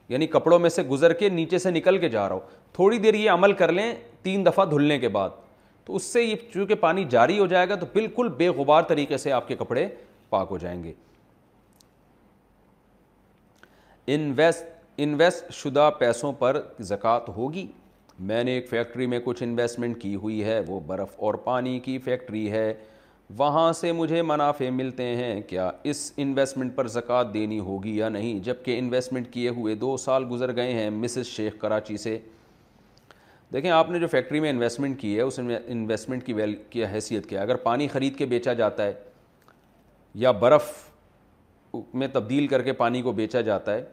یعنی 0.08 0.26
کپڑوں 0.26 0.58
میں 0.58 0.70
سے 0.70 0.82
گزر 0.82 1.12
کے 1.18 1.28
نیچے 1.28 1.58
سے 1.58 1.70
نکل 1.70 1.98
کے 1.98 2.08
جا 2.08 2.28
رہا 2.28 2.34
ہو 2.34 2.40
تھوڑی 2.74 2.98
دیر 2.98 3.14
یہ 3.14 3.30
عمل 3.30 3.52
کر 3.62 3.72
لیں 3.72 3.92
تین 4.22 4.46
دفعہ 4.46 4.64
دھلنے 4.70 4.98
کے 4.98 5.08
بعد 5.08 5.30
تو 5.84 5.96
اس 5.96 6.04
سے 6.12 6.22
یہ 6.22 6.34
چونکہ 6.54 6.74
پانی 6.80 7.04
جاری 7.10 7.38
ہو 7.38 7.46
جائے 7.46 7.68
گا 7.68 7.74
تو 7.80 7.86
بالکل 7.92 8.28
بے 8.38 8.48
غبار 8.56 8.82
طریقے 8.88 9.16
سے 9.18 9.32
آپ 9.32 9.48
کے 9.48 9.54
کپڑے 9.56 9.86
پاک 10.30 10.48
ہو 10.50 10.58
جائیں 10.58 10.82
گے 10.82 10.92
انویسٹ 14.14 14.64
انویسٹ 15.02 15.52
شدہ 15.54 15.88
پیسوں 15.98 16.30
پر 16.38 16.60
زکوٰۃ 16.86 17.28
ہوگی 17.36 17.66
میں 18.28 18.42
نے 18.44 18.52
ایک 18.54 18.68
فیکٹری 18.70 19.06
میں 19.06 19.18
کچھ 19.24 19.42
انویسٹمنٹ 19.42 20.00
کی 20.00 20.14
ہوئی 20.22 20.42
ہے 20.44 20.58
وہ 20.66 20.78
برف 20.86 21.08
اور 21.26 21.34
پانی 21.44 21.78
کی 21.80 21.96
فیکٹری 22.04 22.50
ہے 22.52 22.72
وہاں 23.38 23.72
سے 23.80 23.92
مجھے 23.98 24.22
منافع 24.28 24.70
ملتے 24.78 25.04
ہیں 25.16 25.40
کیا 25.48 25.70
اس 25.90 26.00
انویسٹمنٹ 26.24 26.74
پر 26.76 26.86
زکوٰۃ 26.94 27.32
دینی 27.34 27.58
ہوگی 27.68 27.96
یا 27.96 28.08
نہیں 28.16 28.38
جبکہ 28.48 28.78
انویسٹمنٹ 28.78 29.32
کیے 29.32 29.48
ہوئے 29.58 29.74
دو 29.84 29.96
سال 30.04 30.24
گزر 30.30 30.54
گئے 30.56 30.72
ہیں 30.74 30.88
مسز 30.90 31.26
شیخ 31.26 31.58
کراچی 31.60 31.96
سے 32.06 32.18
دیکھیں 33.52 33.70
آپ 33.70 33.90
نے 33.90 33.98
جو 33.98 34.06
فیکٹری 34.16 34.40
میں 34.40 34.50
انویسٹمنٹ 34.50 35.00
کی 35.00 35.14
ہے 35.16 35.20
اس 35.22 35.38
انویسٹمنٹ 35.44 36.26
کی 36.26 36.34
کی 36.70 36.84
حیثیت 36.92 37.28
کیا 37.28 37.42
اگر 37.42 37.56
پانی 37.68 37.88
خرید 37.94 38.16
کے 38.18 38.26
بیچا 38.34 38.52
جاتا 38.64 38.86
ہے 38.86 38.92
یا 40.26 40.30
برف 40.44 40.72
میں 42.02 42.08
تبدیل 42.12 42.46
کر 42.48 42.62
کے 42.62 42.72
پانی 42.84 43.02
کو 43.02 43.12
بیچا 43.22 43.40
جاتا 43.52 43.74
ہے 43.74 43.84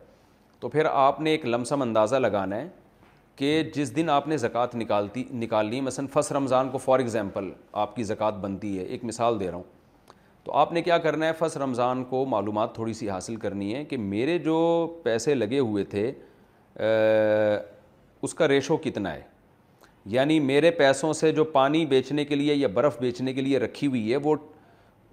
تو 0.59 0.69
پھر 0.69 0.85
آپ 0.91 1.19
نے 1.21 1.29
ایک 1.31 1.45
لمسم 1.45 1.81
اندازہ 1.81 2.15
لگانا 2.15 2.55
ہے 2.55 2.67
کہ 3.35 3.61
جس 3.73 3.95
دن 3.95 4.09
آپ 4.09 4.27
نے 4.27 4.37
زکوٰۃ 4.37 4.67
نکالتی 4.75 5.23
نکالنی 5.41 5.71
لی 5.71 5.81
مثلاً 5.81 6.07
فس 6.13 6.31
رمضان 6.31 6.69
کو 6.71 6.77
فار 6.77 6.99
ایگزامپل 6.99 7.49
آپ 7.81 7.95
کی 7.95 8.03
زکوٰۃ 8.03 8.39
بنتی 8.41 8.77
ہے 8.77 8.83
ایک 8.83 9.03
مثال 9.05 9.39
دے 9.39 9.47
رہا 9.47 9.55
ہوں 9.55 9.63
تو 10.43 10.53
آپ 10.57 10.71
نے 10.73 10.81
کیا 10.81 10.97
کرنا 10.97 11.27
ہے 11.27 11.31
فس 11.39 11.57
رمضان 11.63 12.03
کو 12.09 12.25
معلومات 12.29 12.73
تھوڑی 12.75 12.93
سی 12.99 13.09
حاصل 13.09 13.35
کرنی 13.35 13.73
ہے 13.75 13.83
کہ 13.85 13.97
میرے 13.97 14.37
جو 14.45 14.55
پیسے 15.03 15.35
لگے 15.35 15.59
ہوئے 15.59 15.83
تھے 15.95 16.11
اس 18.21 18.33
کا 18.33 18.47
ریشو 18.47 18.77
کتنا 18.83 19.13
ہے 19.15 19.21
یعنی 20.15 20.39
میرے 20.39 20.71
پیسوں 20.71 21.13
سے 21.13 21.31
جو 21.39 21.43
پانی 21.59 21.85
بیچنے 21.85 22.25
کے 22.25 22.35
لیے 22.35 22.53
یا 22.55 22.67
برف 22.73 22.99
بیچنے 22.99 23.33
کے 23.33 23.41
لیے 23.41 23.59
رکھی 23.59 23.87
ہوئی 23.87 24.11
ہے 24.11 24.17
وہ 24.23 24.35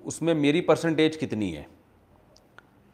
اس 0.04 0.20
میں 0.22 0.34
میری 0.34 0.60
پرسنٹیج 0.60 1.18
کتنی 1.20 1.56
ہے 1.56 1.62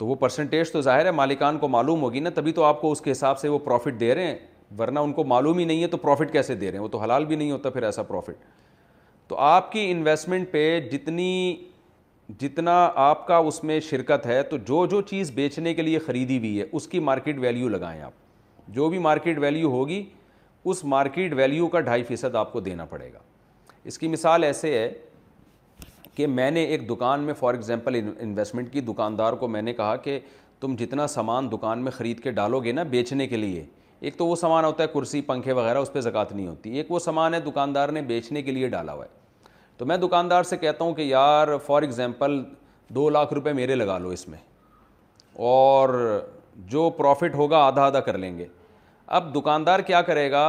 تو 0.01 0.06
وہ 0.06 0.14
پرسنٹیج 0.20 0.70
تو 0.72 0.81
ظاہر 0.82 1.05
ہے 1.06 1.10
مالکان 1.12 1.56
کو 1.59 1.68
معلوم 1.68 2.02
ہوگی 2.02 2.20
نا 2.20 2.31
تبھی 2.35 2.52
تو 2.59 2.62
آپ 2.64 2.81
کو 2.81 2.90
اس 2.93 3.01
کے 3.01 3.10
حساب 3.12 3.39
سے 3.39 3.48
وہ 3.48 3.59
پروفٹ 3.64 3.98
دے 4.01 4.14
رہے 4.14 4.27
ہیں 4.27 4.36
ورنہ 4.78 4.98
ان 4.98 5.12
کو 5.12 5.24
معلوم 5.32 5.59
ہی 5.59 5.64
نہیں 5.64 5.82
ہے 5.82 5.86
تو 5.86 5.97
پروفٹ 6.05 6.31
کیسے 6.32 6.55
دے 6.55 6.70
رہے 6.70 6.78
ہیں 6.78 6.82
وہ 6.82 6.89
تو 6.93 6.98
حلال 6.98 7.24
بھی 7.32 7.36
نہیں 7.36 7.51
ہوتا 7.51 7.70
پھر 7.70 7.82
ایسا 7.82 8.02
پروفٹ 8.02 8.36
تو 9.28 9.36
آپ 9.47 9.70
کی 9.72 9.85
انویسٹمنٹ 9.90 10.51
پہ 10.52 10.62
جتنی 10.93 11.27
جتنا 12.40 12.77
آپ 13.10 13.27
کا 13.27 13.36
اس 13.51 13.62
میں 13.64 13.78
شرکت 13.90 14.27
ہے 14.27 14.43
تو 14.51 14.56
جو 14.70 14.85
جو 14.90 15.01
چیز 15.10 15.31
بیچنے 15.35 15.74
کے 15.74 15.82
لیے 15.82 15.98
خریدی 16.06 16.39
ہوئی 16.39 16.59
ہے 16.60 16.64
اس 16.72 16.86
کی 16.89 16.98
مارکیٹ 17.10 17.39
ویلیو 17.40 17.68
لگائیں 17.68 18.01
آپ 18.02 18.72
جو 18.77 18.89
بھی 18.90 18.98
مارکیٹ 19.09 19.39
ویلیو 19.43 19.70
ہوگی 19.70 20.05
اس 20.64 20.85
مارکیٹ 20.97 21.35
ویلیو 21.43 21.68
کا 21.68 21.81
ڈھائی 21.90 22.02
فیصد 22.09 22.35
آپ 22.36 22.52
کو 22.52 22.60
دینا 22.70 22.85
پڑے 22.94 23.12
گا 23.12 23.18
اس 23.90 23.98
کی 23.98 24.09
مثال 24.09 24.44
ایسے 24.44 24.78
ہے 24.78 24.90
کہ 26.20 26.26
میں 26.26 26.51
نے 26.51 26.62
ایک 26.64 26.88
دکان 26.88 27.20
میں 27.24 27.34
فار 27.34 27.55
ایگزامپل 27.55 27.94
انویسٹمنٹ 28.20 28.72
کی 28.72 28.80
دکاندار 28.88 29.32
کو 29.42 29.48
میں 29.48 29.60
نے 29.62 29.72
کہا 29.74 29.94
کہ 30.06 30.18
تم 30.60 30.74
جتنا 30.78 31.06
سامان 31.09 31.51
دکان 31.52 31.84
میں 31.84 31.90
خرید 31.92 32.18
کے 32.22 32.30
ڈالو 32.38 32.60
گے 32.62 32.72
نا 32.72 32.82
بیچنے 32.94 33.26
کے 33.26 33.36
لیے 33.36 33.64
ایک 34.01 34.16
تو 34.16 34.26
وہ 34.26 34.34
سامان 34.36 34.64
ہوتا 34.64 34.82
ہے 34.82 34.88
کرسی 34.94 35.20
پنکھے 35.30 35.52
وغیرہ 35.60 35.78
اس 35.78 35.92
پہ 35.92 36.01
زکوٰۃ 36.09 36.32
نہیں 36.34 36.47
ہوتی 36.47 36.70
ایک 36.78 36.90
وہ 36.92 36.98
سامان 37.06 37.34
ہے 37.34 37.40
دکاندار 37.48 37.88
نے 37.98 38.02
بیچنے 38.12 38.42
کے 38.42 38.52
لیے 38.52 38.68
ڈالا 38.76 38.94
ہوا 38.94 39.05
ہے 39.05 39.09
تو 39.76 39.86
میں 39.86 39.97
دکاندار 40.05 40.42
سے 40.51 40.56
کہتا 40.66 40.84
ہوں 40.84 40.94
کہ 40.94 41.02
یار 41.12 41.56
فار 41.66 41.82
ایگزامپل 41.88 42.40
دو 42.94 43.09
لاکھ 43.16 43.32
روپے 43.40 43.52
میرے 43.62 43.74
لگا 43.80 43.98
لو 43.98 44.09
اس 44.18 44.26
میں 44.28 44.38
اور 45.52 45.90
جو 46.70 46.88
پروفٹ 47.01 47.34
ہوگا 47.34 47.64
آدھا 47.72 47.84
آدھا 47.86 48.01
کر 48.10 48.18
لیں 48.18 48.36
گے 48.38 48.47
اب 49.20 49.34
دکاندار 49.34 49.80
کیا 49.88 50.02
کرے 50.12 50.30
گا 50.30 50.47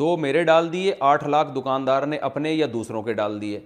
دو 0.00 0.16
میرے 0.26 0.44
ڈال 0.44 0.72
دیے 0.72 0.94
آٹھ 1.12 1.28
لاکھ 1.28 1.54
دکاندار 1.60 2.06
نے 2.12 2.16
اپنے 2.32 2.52
یا 2.54 2.66
دوسروں 2.72 3.02
کے 3.02 3.12
ڈال 3.22 3.40
دیے 3.40 3.60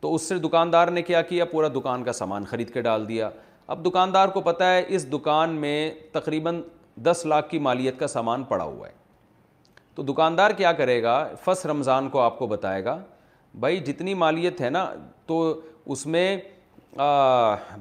تو 0.00 0.14
اس 0.14 0.28
سے 0.28 0.38
دکاندار 0.38 0.88
نے 0.88 1.02
کیا 1.02 1.20
کیا 1.22 1.44
پورا 1.44 1.68
دکان 1.74 2.04
کا 2.04 2.12
سامان 2.12 2.44
خرید 2.50 2.72
کے 2.74 2.80
ڈال 2.82 3.08
دیا 3.08 3.28
اب 3.72 3.84
دکاندار 3.86 4.28
کو 4.34 4.40
پتہ 4.40 4.64
ہے 4.64 4.82
اس 4.94 5.10
دکان 5.12 5.50
میں 5.60 5.90
تقریباً 6.12 6.60
دس 7.04 7.24
لاکھ 7.28 7.48
کی 7.50 7.58
مالیت 7.66 7.98
کا 7.98 8.06
سامان 8.08 8.44
پڑا 8.44 8.64
ہوا 8.64 8.88
ہے 8.88 8.92
تو 9.94 10.02
دکاندار 10.12 10.50
کیا 10.56 10.72
کرے 10.72 11.02
گا 11.02 11.14
فس 11.44 11.64
رمضان 11.66 12.08
کو 12.08 12.20
آپ 12.20 12.38
کو 12.38 12.46
بتائے 12.46 12.84
گا 12.84 12.98
بھائی 13.60 13.78
جتنی 13.86 14.14
مالیت 14.14 14.60
ہے 14.60 14.70
نا 14.70 14.86
تو 15.26 15.40
اس 15.92 16.06
میں 16.06 16.36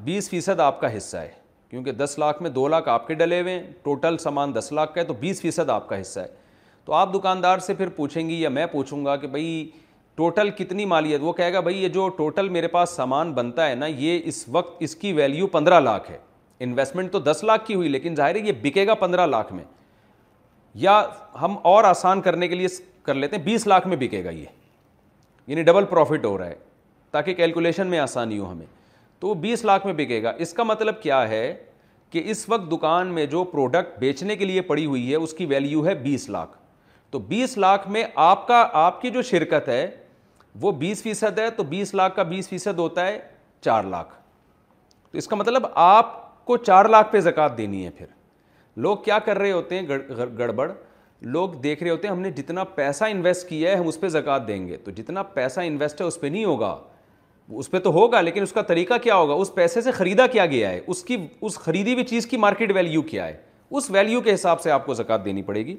بیس 0.03 0.29
فیصد 0.29 0.59
آپ 0.59 0.79
کا 0.81 0.95
حصہ 0.97 1.17
ہے 1.17 1.31
کیونکہ 1.69 1.91
دس 1.91 2.17
لاکھ 2.19 2.41
میں 2.41 2.49
دو 2.49 2.67
لاکھ 2.67 2.87
آپ 2.89 3.07
کے 3.07 3.13
ڈلے 3.15 3.41
ہوئے 3.41 3.53
ہیں 3.53 3.63
ٹوٹل 3.83 4.17
سامان 4.17 4.53
دس 4.55 4.71
لاکھ 4.71 4.93
کا 4.93 5.01
ہے 5.01 5.05
تو 5.05 5.13
بیس 5.19 5.41
فیصد 5.41 5.69
آپ 5.69 5.87
کا 5.89 5.99
حصہ 6.01 6.19
ہے 6.19 6.27
تو 6.85 6.93
آپ 6.93 7.13
دکاندار 7.13 7.59
سے 7.65 7.73
پھر 7.73 7.89
پوچھیں 7.95 8.27
گی 8.29 8.41
یا 8.41 8.49
میں 8.49 8.65
پوچھوں 8.71 9.03
گا 9.05 9.15
کہ 9.17 9.27
بھائی 9.27 9.69
ٹوٹل 10.19 10.49
کتنی 10.55 10.85
مالیت 10.91 11.19
وہ 11.23 11.31
کہے 11.33 11.51
گا 11.53 11.59
بھائی 11.65 11.77
یہ 11.83 11.89
جو 11.89 12.07
ٹوٹل 12.15 12.49
میرے 12.53 12.67
پاس 12.67 12.89
سامان 12.95 13.31
بنتا 13.33 13.67
ہے 13.69 13.75
نا 13.75 13.85
یہ 13.85 14.19
اس 14.27 14.43
وقت 14.51 14.71
اس 14.83 14.95
کی 15.03 15.11
ویلیو 15.19 15.45
پندرہ 15.51 15.79
لاکھ 15.79 16.09
ہے 16.11 16.17
انویسٹمنٹ 16.63 17.11
تو 17.11 17.19
دس 17.31 17.43
لاکھ 17.47 17.65
کی 17.67 17.75
ہوئی 17.75 17.89
لیکن 17.89 18.15
ظاہر 18.15 18.35
ہے 18.35 18.39
یہ 18.47 18.51
بکے 18.61 18.85
گا 18.87 18.93
پندرہ 19.03 19.25
لاکھ 19.25 19.53
میں 19.53 19.63
یا 20.85 21.01
ہم 21.41 21.55
اور 21.71 21.83
آسان 21.91 22.21
کرنے 22.21 22.47
کے 22.47 22.55
لیے 22.55 22.67
کر 23.03 23.13
لیتے 23.15 23.35
ہیں 23.35 23.43
بیس 23.43 23.67
لاکھ 23.67 23.87
میں 23.87 23.97
بکے 23.99 24.23
گا 24.23 24.29
یہ 24.29 24.45
یعنی 25.47 25.63
ڈبل 25.69 25.85
پروفٹ 25.89 26.25
ہو 26.25 26.37
رہا 26.37 26.45
ہے 26.47 26.55
تاکہ 27.11 27.33
کیلکولیشن 27.33 27.87
میں 27.87 27.99
آسانی 27.99 28.39
ہو 28.39 28.51
ہمیں 28.51 28.65
تو 29.19 29.27
وہ 29.27 29.35
بیس 29.47 29.63
لاکھ 29.65 29.85
میں 29.85 29.93
بکے 29.97 30.21
گا 30.23 30.33
اس 30.45 30.53
کا 30.53 30.63
مطلب 30.71 31.01
کیا 31.03 31.27
ہے 31.29 31.53
کہ 32.09 32.21
اس 32.31 32.47
وقت 32.49 32.69
دکان 32.71 33.13
میں 33.13 33.25
جو 33.35 33.43
پروڈکٹ 33.53 33.97
بیچنے 33.99 34.35
کے 34.35 34.45
لیے 34.51 34.61
پڑی 34.73 34.85
ہوئی 34.85 35.09
ہے 35.09 35.15
اس 35.15 35.33
کی 35.37 35.45
ویلیو 35.55 35.85
ہے 35.85 35.95
بیس 36.03 36.29
لاکھ 36.29 36.57
تو 37.11 37.19
بیس 37.33 37.57
لاکھ 37.57 37.87
میں 37.89 38.03
آپ 38.29 38.47
کا 38.47 38.65
آپ 38.85 39.01
کی 39.01 39.09
جو 39.11 39.21
شرکت 39.31 39.69
ہے 39.69 39.85
وہ 40.61 40.71
بیس 40.77 41.01
فیصد 41.03 41.39
ہے 41.39 41.49
تو 41.57 41.63
بیس 41.63 41.93
لاکھ 41.95 42.15
کا 42.15 42.23
بیس 42.23 42.49
فیصد 42.49 42.80
ہوتا 42.80 43.05
ہے 43.07 43.19
چار 43.63 43.84
لاکھ 43.84 44.13
تو 45.11 45.17
اس 45.17 45.27
کا 45.27 45.35
مطلب 45.35 45.65
آپ 45.76 46.45
کو 46.45 46.57
چار 46.57 46.85
لاکھ 46.89 47.11
پہ 47.11 47.19
زکوٰۃ 47.21 47.57
دینی 47.57 47.85
ہے 47.85 47.89
پھر 47.97 48.05
لوگ 48.76 48.97
کیا 49.05 49.17
کر 49.26 49.38
رہے 49.38 49.51
ہوتے 49.51 49.80
ہیں 49.80 49.88
گڑبڑ 50.38 50.69
لوگ 51.21 51.49
دیکھ 51.63 51.81
رہے 51.84 51.91
ہوتے 51.91 52.07
ہیں 52.07 52.13
ہم 52.13 52.21
نے 52.21 52.31
جتنا 52.31 52.63
پیسہ 52.76 53.05
انویسٹ 53.09 53.47
کیا 53.49 53.71
ہے 53.71 53.76
ہم 53.76 53.88
اس 53.88 53.99
پہ 53.99 54.07
زکوٰۃ 54.09 54.47
دیں 54.47 54.65
گے 54.67 54.77
تو 54.84 54.91
جتنا 54.95 55.23
پیسہ 55.34 55.59
انویسٹ 55.65 56.01
ہے 56.01 56.05
اس 56.07 56.19
پہ 56.19 56.27
نہیں 56.27 56.45
ہوگا 56.45 56.77
اس 57.51 57.69
پہ 57.71 57.80
تو 57.80 57.91
ہوگا 57.93 58.21
لیکن 58.21 58.43
اس 58.43 58.51
کا 58.53 58.61
طریقہ 58.61 58.93
کیا 59.03 59.15
ہوگا 59.15 59.34
اس 59.34 59.53
پیسے 59.53 59.81
سے 59.81 59.91
خریدا 59.91 60.27
کیا 60.31 60.45
گیا 60.45 60.69
ہے 60.69 60.80
اس 60.88 61.03
کی 61.03 61.17
اس 61.41 61.57
خریدی 61.59 61.93
ہوئی 61.93 62.03
چیز 62.05 62.27
کی 62.27 62.38
مارکیٹ 62.38 62.71
ویلیو 62.76 63.01
کیا 63.01 63.26
ہے 63.27 63.38
اس 63.69 63.89
ویلیو 63.91 64.21
کے 64.21 64.34
حساب 64.34 64.61
سے 64.61 64.71
آپ 64.71 64.85
کو 64.85 64.93
زکوٰۃ 64.93 65.26
دینی 65.26 65.41
پڑے 65.43 65.65
گی 65.65 65.76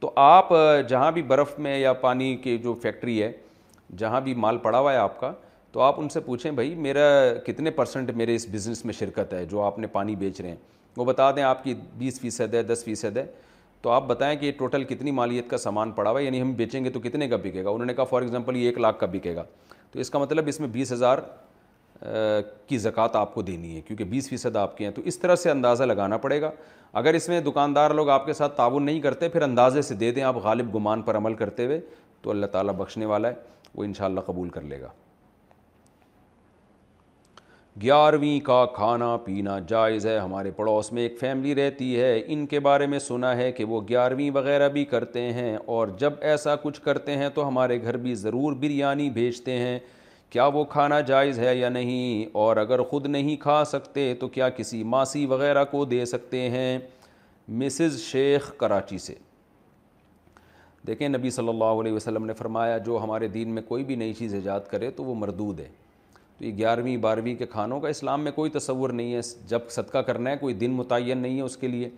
تو 0.00 0.10
آپ 0.20 0.48
جہاں 0.88 1.10
بھی 1.12 1.22
برف 1.32 1.58
میں 1.58 1.78
یا 1.78 1.92
پانی 2.02 2.34
کی 2.42 2.56
جو 2.62 2.74
فیکٹری 2.82 3.22
ہے 3.22 3.32
جہاں 3.98 4.20
بھی 4.20 4.34
مال 4.34 4.58
پڑا 4.62 4.78
ہوا 4.78 4.92
ہے 4.92 4.98
آپ 4.98 5.18
کا 5.20 5.32
تو 5.72 5.80
آپ 5.82 6.00
ان 6.00 6.08
سے 6.08 6.20
پوچھیں 6.20 6.50
بھائی 6.52 6.74
میرا 6.74 7.02
کتنے 7.46 7.70
پرسنٹ 7.70 8.10
میرے 8.16 8.34
اس 8.34 8.46
بزنس 8.52 8.84
میں 8.84 8.94
شرکت 8.98 9.32
ہے 9.34 9.44
جو 9.46 9.60
آپ 9.62 9.78
نے 9.78 9.86
پانی 9.92 10.14
بیچ 10.16 10.40
رہے 10.40 10.48
ہیں 10.48 10.56
وہ 10.96 11.04
بتا 11.04 11.30
دیں 11.36 11.42
آپ 11.42 11.64
کی 11.64 11.74
بیس 11.98 12.20
فیصد 12.20 12.54
ہے 12.54 12.62
دس 12.62 12.84
فیصد 12.84 13.16
ہے 13.16 13.24
تو 13.82 13.90
آپ 13.90 14.04
بتائیں 14.06 14.38
کہ 14.38 14.52
ٹوٹل 14.58 14.84
کتنی 14.84 15.10
مالیت 15.10 15.48
کا 15.50 15.56
سامان 15.58 15.90
پڑا 15.92 16.10
ہوا 16.10 16.18
ہے 16.20 16.24
یعنی 16.24 16.40
ہم 16.40 16.52
بیچیں 16.56 16.84
گے 16.84 16.90
تو 16.90 17.00
کتنے 17.00 17.28
کا 17.28 17.36
بکے 17.42 17.64
گا 17.64 17.70
انہوں 17.70 17.86
نے 17.86 17.94
کہا 17.94 18.04
فار 18.10 18.22
ایگزامپل 18.22 18.56
یہ 18.56 18.66
ایک 18.66 18.78
لاکھ 18.78 18.98
کا 19.00 19.06
بکے 19.12 19.34
گا 19.36 19.44
تو 19.92 20.00
اس 20.00 20.10
کا 20.10 20.18
مطلب 20.18 20.46
اس 20.48 20.60
میں 20.60 20.68
بیس 20.68 20.92
ہزار 20.92 21.18
کی 22.68 22.78
زکوٰۃ 22.78 23.14
آپ 23.16 23.34
کو 23.34 23.42
دینی 23.42 23.74
ہے 23.76 23.80
کیونکہ 23.80 24.04
بیس 24.04 24.28
فیصد 24.30 24.56
آپ 24.56 24.76
کے 24.78 24.84
ہیں 24.84 24.90
تو 24.94 25.02
اس 25.04 25.18
طرح 25.18 25.36
سے 25.36 25.50
اندازہ 25.50 25.82
لگانا 25.84 26.16
پڑے 26.24 26.40
گا 26.42 26.50
اگر 27.02 27.14
اس 27.14 27.28
میں 27.28 27.40
دکاندار 27.40 27.90
لوگ 27.94 28.08
آپ 28.10 28.26
کے 28.26 28.32
ساتھ 28.32 28.56
تعاون 28.56 28.82
نہیں 28.86 29.00
کرتے 29.00 29.28
پھر 29.28 29.42
اندازے 29.42 29.82
سے 29.82 29.94
دے 29.94 30.10
دیں 30.12 30.22
آپ 30.22 30.36
غالب 30.42 30.74
گمان 30.76 31.02
پر 31.02 31.16
عمل 31.16 31.34
کرتے 31.34 31.66
ہوئے 31.66 31.80
تو 32.22 32.30
اللہ 32.30 32.46
تعالیٰ 32.52 32.74
بخشنے 32.74 33.06
والا 33.06 33.28
ہے 33.28 33.34
وہ 33.76 33.84
انشاءاللہ 33.84 34.20
قبول 34.26 34.48
کر 34.50 34.62
لے 34.72 34.80
گا 34.80 34.88
گیارہویں 37.82 38.38
کا 38.44 38.64
کھانا 38.74 39.16
پینا 39.24 39.58
جائز 39.68 40.06
ہے 40.06 40.16
ہمارے 40.18 40.50
پڑوس 40.56 40.90
میں 40.92 41.02
ایک 41.02 41.18
فیملی 41.20 41.54
رہتی 41.54 41.98
ہے 42.00 42.20
ان 42.36 42.46
کے 42.52 42.60
بارے 42.66 42.86
میں 42.92 42.98
سنا 42.98 43.34
ہے 43.36 43.50
کہ 43.52 43.64
وہ 43.72 43.80
گیارہویں 43.88 44.30
وغیرہ 44.34 44.68
بھی 44.76 44.84
کرتے 44.92 45.20
ہیں 45.32 45.56
اور 45.74 45.88
جب 45.98 46.12
ایسا 46.30 46.54
کچھ 46.62 46.80
کرتے 46.82 47.16
ہیں 47.16 47.28
تو 47.34 47.46
ہمارے 47.48 47.80
گھر 47.82 47.96
بھی 48.06 48.14
ضرور 48.22 48.52
بریانی 48.60 49.10
بھیجتے 49.18 49.58
ہیں 49.58 49.78
کیا 50.30 50.46
وہ 50.54 50.64
کھانا 50.70 51.00
جائز 51.10 51.38
ہے 51.38 51.54
یا 51.56 51.68
نہیں 51.68 52.26
اور 52.44 52.56
اگر 52.62 52.82
خود 52.90 53.06
نہیں 53.06 53.36
کھا 53.40 53.62
سکتے 53.72 54.12
تو 54.20 54.28
کیا 54.28 54.48
کسی 54.56 54.82
ماسی 54.96 55.24
وغیرہ 55.34 55.64
کو 55.70 55.84
دے 55.92 56.04
سکتے 56.16 56.48
ہیں 56.50 56.78
مسز 57.58 58.00
شیخ 58.04 58.50
کراچی 58.58 58.98
سے 58.98 59.14
دیکھیں 60.86 61.08
نبی 61.08 61.30
صلی 61.30 61.48
اللہ 61.48 61.80
علیہ 61.80 61.92
وسلم 61.92 62.24
نے 62.26 62.32
فرمایا 62.38 62.76
جو 62.86 62.98
ہمارے 63.02 63.28
دین 63.28 63.54
میں 63.54 63.62
کوئی 63.68 63.84
بھی 63.84 63.94
نئی 63.96 64.12
چیز 64.14 64.34
ایجاد 64.34 64.68
کرے 64.70 64.90
تو 64.96 65.04
وہ 65.04 65.14
مردود 65.18 65.60
ہے 65.60 65.68
تو 66.38 66.44
یہ 66.44 66.56
گیارہویں 66.56 66.96
بارہویں 67.06 67.34
کے 67.36 67.46
کھانوں 67.50 67.80
کا 67.80 67.88
اسلام 67.88 68.24
میں 68.24 68.32
کوئی 68.32 68.50
تصور 68.50 68.90
نہیں 68.98 69.12
ہے 69.14 69.20
جب 69.48 69.70
صدقہ 69.70 69.98
کرنا 70.08 70.30
ہے 70.30 70.36
کوئی 70.40 70.54
دن 70.54 70.72
متعین 70.76 71.18
نہیں 71.18 71.36
ہے 71.36 71.42
اس 71.42 71.56
کے 71.56 71.68
لیے 71.68 71.88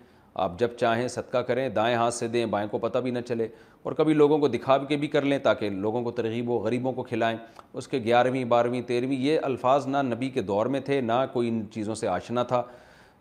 آپ 0.44 0.59
جب 0.59 0.77
چاہیں 0.81 1.06
صدقہ 1.09 1.39
کریں 1.48 1.69
دائیں 1.77 1.94
ہاتھ 1.97 2.15
سے 2.15 2.28
دیں 2.35 2.44
بائیں 2.56 2.69
کو 2.70 2.78
پتہ 2.78 2.98
بھی 3.05 3.10
نہ 3.10 3.19
چلے 3.28 3.48
اور 3.82 3.93
کبھی 3.98 4.15
لوگوں 4.15 4.39
کو 4.39 4.48
دکھا 4.48 4.77
کے 4.89 4.97
بھی 4.97 5.09
کر 5.09 5.23
لیں 5.24 5.39
تاکہ 5.43 5.70
لوگوں 5.70 6.02
کو 6.02 6.10
ترغیب 6.10 6.51
و 6.51 6.59
غریبوں 6.65 6.93
کو 6.93 7.02
کھلائیں 7.02 7.36
اس 7.73 7.89
کے 7.89 7.98
گیارہویں 8.05 8.44
بارہویں 8.52 8.81
تیرہویں 8.86 9.16
یہ 9.16 9.39
الفاظ 9.43 9.86
نہ 9.86 10.02
نبی 10.15 10.28
کے 10.31 10.43
دور 10.51 10.66
میں 10.74 10.81
تھے 10.85 11.01
نہ 11.01 11.24
کوئی 11.32 11.48
ان 11.48 11.62
چیزوں 11.74 11.94
سے 11.94 12.09
آشنا 12.09 12.43
تھا 12.52 12.62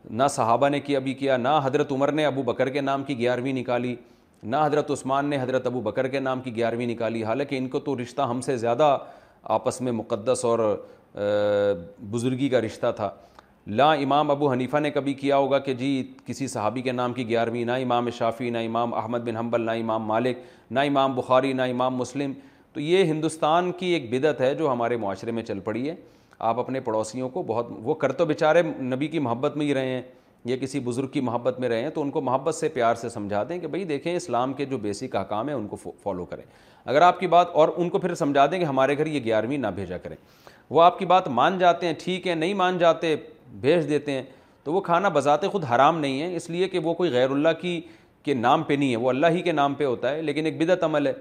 نہ 0.09 0.23
صحابہ 0.29 0.69
نے 0.69 0.79
کیا 0.79 0.99
بھی 1.07 1.13
کیا 1.21 1.37
نہ 1.37 1.59
حضرت 1.63 1.91
عمر 1.91 2.11
نے 2.19 2.25
ابو 2.25 2.43
بکر 2.51 2.69
کے 2.69 2.81
نام 2.81 3.03
کی 3.03 3.17
گیارہویں 3.19 3.53
نکالی 3.53 3.95
نہ 4.43 4.55
حضرت 4.65 4.91
عثمان 4.91 5.29
نے 5.29 5.37
حضرت 5.41 5.67
ابو 5.67 5.81
بکر 5.81 6.07
کے 6.07 6.19
نام 6.19 6.41
کی 6.41 6.55
گیارہویں 6.55 6.85
نکالی 6.87 7.23
حالانکہ 7.23 7.57
ان 7.57 7.67
کو 7.69 7.79
تو 7.79 7.97
رشتہ 8.01 8.21
ہم 8.29 8.41
سے 8.41 8.57
زیادہ 8.57 8.97
آپس 9.53 9.79
میں 9.81 9.91
مقدس 9.91 10.43
اور 10.45 10.59
بزرگی 12.11 12.49
کا 12.49 12.61
رشتہ 12.61 12.91
تھا 12.95 13.09
لا 13.77 13.91
امام 13.91 14.31
ابو 14.31 14.51
حنیفہ 14.51 14.77
نے 14.79 14.89
کبھی 14.91 15.13
کیا 15.13 15.37
ہوگا 15.37 15.57
کہ 15.59 15.73
جی 15.79 15.91
کسی 16.25 16.47
صحابی 16.47 16.81
کے 16.81 16.91
نام 16.91 17.13
کی 17.13 17.27
گیارہویں 17.27 17.63
نہ 17.65 17.71
امام 17.83 18.09
شافی 18.17 18.49
نہ 18.49 18.57
امام 18.65 18.93
احمد 18.93 19.19
بن 19.27 19.37
حنبل 19.37 19.61
نہ 19.61 19.71
امام 19.79 20.03
مالک 20.07 20.37
نہ 20.71 20.79
امام 20.87 21.15
بخاری 21.15 21.51
نہ 21.53 21.61
امام 21.71 21.95
مسلم 21.95 22.33
تو 22.73 22.79
یہ 22.79 23.03
ہندوستان 23.11 23.71
کی 23.77 23.87
ایک 23.93 24.09
بدت 24.13 24.41
ہے 24.41 24.53
جو 24.55 24.71
ہمارے 24.71 24.97
معاشرے 24.97 25.31
میں 25.31 25.43
چل 25.43 25.59
پڑی 25.63 25.89
ہے 25.89 25.95
آپ 26.49 26.59
اپنے 26.59 26.79
پڑوسیوں 26.87 27.29
کو 27.29 27.43
بہت 27.47 27.67
وہ 27.83 27.93
کر 28.01 28.11
تو 28.11 28.25
بیچارے 28.25 28.61
نبی 28.93 29.07
کی 29.07 29.19
محبت 29.27 29.57
میں 29.57 29.65
ہی 29.65 29.73
رہے 29.73 29.87
ہیں 29.87 30.01
یا 30.45 30.55
کسی 30.61 30.79
بزرگ 30.83 31.07
کی 31.11 31.21
محبت 31.21 31.59
میں 31.59 31.69
رہیں 31.69 31.89
تو 31.93 32.01
ان 32.01 32.11
کو 32.11 32.21
محبت 32.21 32.55
سے 32.55 32.67
پیار 32.69 32.95
سے 32.95 33.09
سمجھا 33.09 33.43
دیں 33.49 33.57
کہ 33.59 33.67
بھئی 33.67 33.83
دیکھیں 33.85 34.15
اسلام 34.15 34.53
کے 34.53 34.65
جو 34.65 34.77
بیسک 34.77 35.15
احکام 35.15 35.49
ہے 35.49 35.53
ان 35.53 35.67
کو 35.67 35.75
فالو 36.03 36.25
کریں 36.25 36.43
اگر 36.85 37.01
آپ 37.01 37.19
کی 37.19 37.27
بات 37.27 37.47
اور 37.53 37.69
ان 37.75 37.89
کو 37.89 37.99
پھر 37.99 38.13
سمجھا 38.15 38.45
دیں 38.51 38.59
کہ 38.59 38.65
ہمارے 38.65 38.97
گھر 38.97 39.05
یہ 39.05 39.23
گیارہویں 39.23 39.57
نہ 39.57 39.67
بھیجا 39.75 39.97
کریں 39.97 40.15
وہ 40.69 40.81
آپ 40.81 40.99
کی 40.99 41.05
بات 41.05 41.27
مان 41.39 41.57
جاتے 41.59 41.85
ہیں 41.87 41.93
ٹھیک 42.03 42.27
ہے 42.27 42.35
نہیں 42.35 42.53
مان 42.53 42.77
جاتے 42.77 43.15
بھیج 43.61 43.87
دیتے 43.89 44.11
ہیں 44.11 44.23
تو 44.63 44.73
وہ 44.73 44.81
کھانا 44.81 45.09
بذات 45.15 45.45
خود 45.51 45.63
حرام 45.75 45.99
نہیں 45.99 46.21
ہے 46.21 46.35
اس 46.35 46.49
لیے 46.49 46.67
کہ 46.69 46.79
وہ 46.83 46.93
کوئی 46.93 47.11
غیر 47.11 47.29
اللہ 47.31 47.49
کی 47.61 47.79
کے 48.23 48.33
نام 48.33 48.63
پہ 48.67 48.73
نہیں 48.73 48.91
ہے 48.91 48.95
وہ 48.97 49.09
اللہ 49.09 49.27
ہی 49.33 49.41
کے 49.41 49.51
نام 49.51 49.73
پہ 49.75 49.85
ہوتا 49.85 50.11
ہے 50.11 50.21
لیکن 50.21 50.45
ایک 50.45 50.61
بدعت 50.61 50.83
عمل 50.83 51.07
ہے 51.07 51.13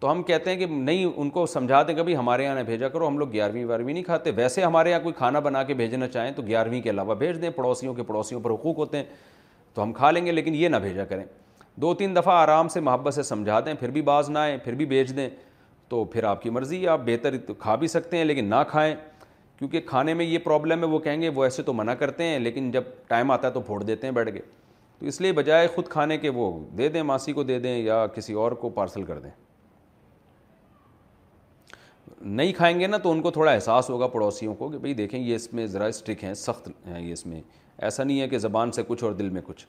تو 0.00 0.10
ہم 0.10 0.22
کہتے 0.22 0.50
ہیں 0.50 0.56
کہ 0.58 0.66
نہیں 0.70 1.04
ان 1.14 1.30
کو 1.30 1.44
سمجھا 1.46 1.82
دیں 1.88 1.94
کبھی 1.94 2.16
ہمارے 2.16 2.44
یہاں 2.44 2.54
نہ 2.54 2.60
بھیجا 2.66 2.88
کرو 2.88 3.08
ہم 3.08 3.18
لوگ 3.18 3.30
گیارہویں 3.32 3.64
بارہویں 3.66 3.92
نہیں 3.92 4.02
کھاتے 4.04 4.30
ویسے 4.36 4.62
ہمارے 4.64 4.90
یہاں 4.90 5.00
کوئی 5.00 5.14
کھانا 5.16 5.38
بنا 5.46 5.62
کے 5.62 5.74
بھیجنا 5.80 6.06
چاہیں 6.08 6.30
تو 6.36 6.42
گیارہویں 6.46 6.80
کے 6.82 6.90
علاوہ 6.90 7.14
بھیج 7.22 7.40
دیں 7.42 7.50
پڑوسیوں 7.56 7.92
کے 7.94 8.02
پڑوسیوں 8.02 8.40
پر 8.40 8.50
حقوق 8.50 8.78
ہوتے 8.78 8.96
ہیں 8.98 9.04
تو 9.74 9.82
ہم 9.82 9.92
کھا 9.92 10.10
لیں 10.10 10.24
گے 10.26 10.32
لیکن 10.32 10.54
یہ 10.54 10.68
نہ 10.68 10.76
بھیجا 10.82 11.04
کریں 11.06 11.24
دو 11.80 11.92
تین 11.94 12.16
دفعہ 12.16 12.34
آرام 12.42 12.68
سے 12.68 12.80
محبت 12.80 13.14
سے 13.14 13.22
سمجھا 13.22 13.58
دیں 13.66 13.74
پھر 13.80 13.90
بھی 13.90 14.02
باز 14.02 14.30
نہ 14.30 14.38
آئیں 14.38 14.56
پھر 14.64 14.74
بھی 14.74 14.86
بھیج 14.86 15.14
دیں 15.16 15.28
تو 15.88 16.02
پھر 16.12 16.24
آپ 16.24 16.42
کی 16.42 16.50
مرضی 16.50 16.86
آپ 16.88 17.00
بہتر 17.06 17.36
کھا 17.58 17.74
بھی 17.76 17.88
سکتے 17.88 18.16
ہیں 18.16 18.24
لیکن 18.24 18.50
نہ 18.50 18.62
کھائیں 18.68 18.94
کیونکہ 19.58 19.80
کھانے 19.86 20.14
میں 20.14 20.24
یہ 20.24 20.38
پرابلم 20.44 20.82
ہے 20.84 20.88
وہ 20.88 20.98
کہیں 21.06 21.20
گے 21.22 21.28
وہ 21.34 21.44
ایسے 21.44 21.62
تو 21.62 21.72
منع 21.72 21.94
کرتے 22.04 22.24
ہیں 22.24 22.38
لیکن 22.46 22.70
جب 22.70 22.84
ٹائم 23.08 23.30
آتا 23.30 23.48
ہے 23.48 23.52
تو 23.52 23.60
پھوڑ 23.66 23.82
دیتے 23.82 24.06
ہیں 24.06 24.14
بیٹھ 24.14 24.32
کے 24.34 24.40
تو 24.98 25.06
اس 25.06 25.20
لیے 25.20 25.32
بجائے 25.42 25.66
خود 25.74 25.88
کھانے 25.88 26.18
کے 26.18 26.28
وہ 26.38 26.50
دے 26.78 26.88
دیں 26.94 27.02
ماسی 27.12 27.32
کو 27.32 27.42
دے 27.52 27.58
دیں 27.58 27.76
یا 27.78 28.06
کسی 28.14 28.32
اور 28.44 28.52
کو 28.64 28.68
پارسل 28.80 29.02
کر 29.04 29.18
دیں 29.20 29.30
نہیں 32.20 32.52
کھائیں 32.56 32.78
گے 32.80 32.86
نا 32.86 32.96
تو 33.02 33.10
ان 33.12 33.20
کو 33.22 33.30
تھوڑا 33.30 33.50
احساس 33.52 33.88
ہوگا 33.90 34.06
پڑوسیوں 34.06 34.54
کو 34.54 34.68
کہ 34.68 34.78
بھئی 34.78 34.94
دیکھیں 34.94 35.18
یہ 35.20 35.34
اس 35.34 35.52
میں 35.52 35.66
ذرا 35.66 35.84
اسٹرک 35.92 36.24
ہیں 36.24 36.32
سخت 36.34 36.68
ہیں 36.86 37.00
یہ 37.06 37.12
اس 37.12 37.24
میں 37.26 37.40
ایسا 37.88 38.04
نہیں 38.04 38.20
ہے 38.20 38.28
کہ 38.28 38.38
زبان 38.38 38.72
سے 38.72 38.82
کچھ 38.88 39.04
اور 39.04 39.12
دل 39.20 39.28
میں 39.36 39.42
کچھ 39.46 39.64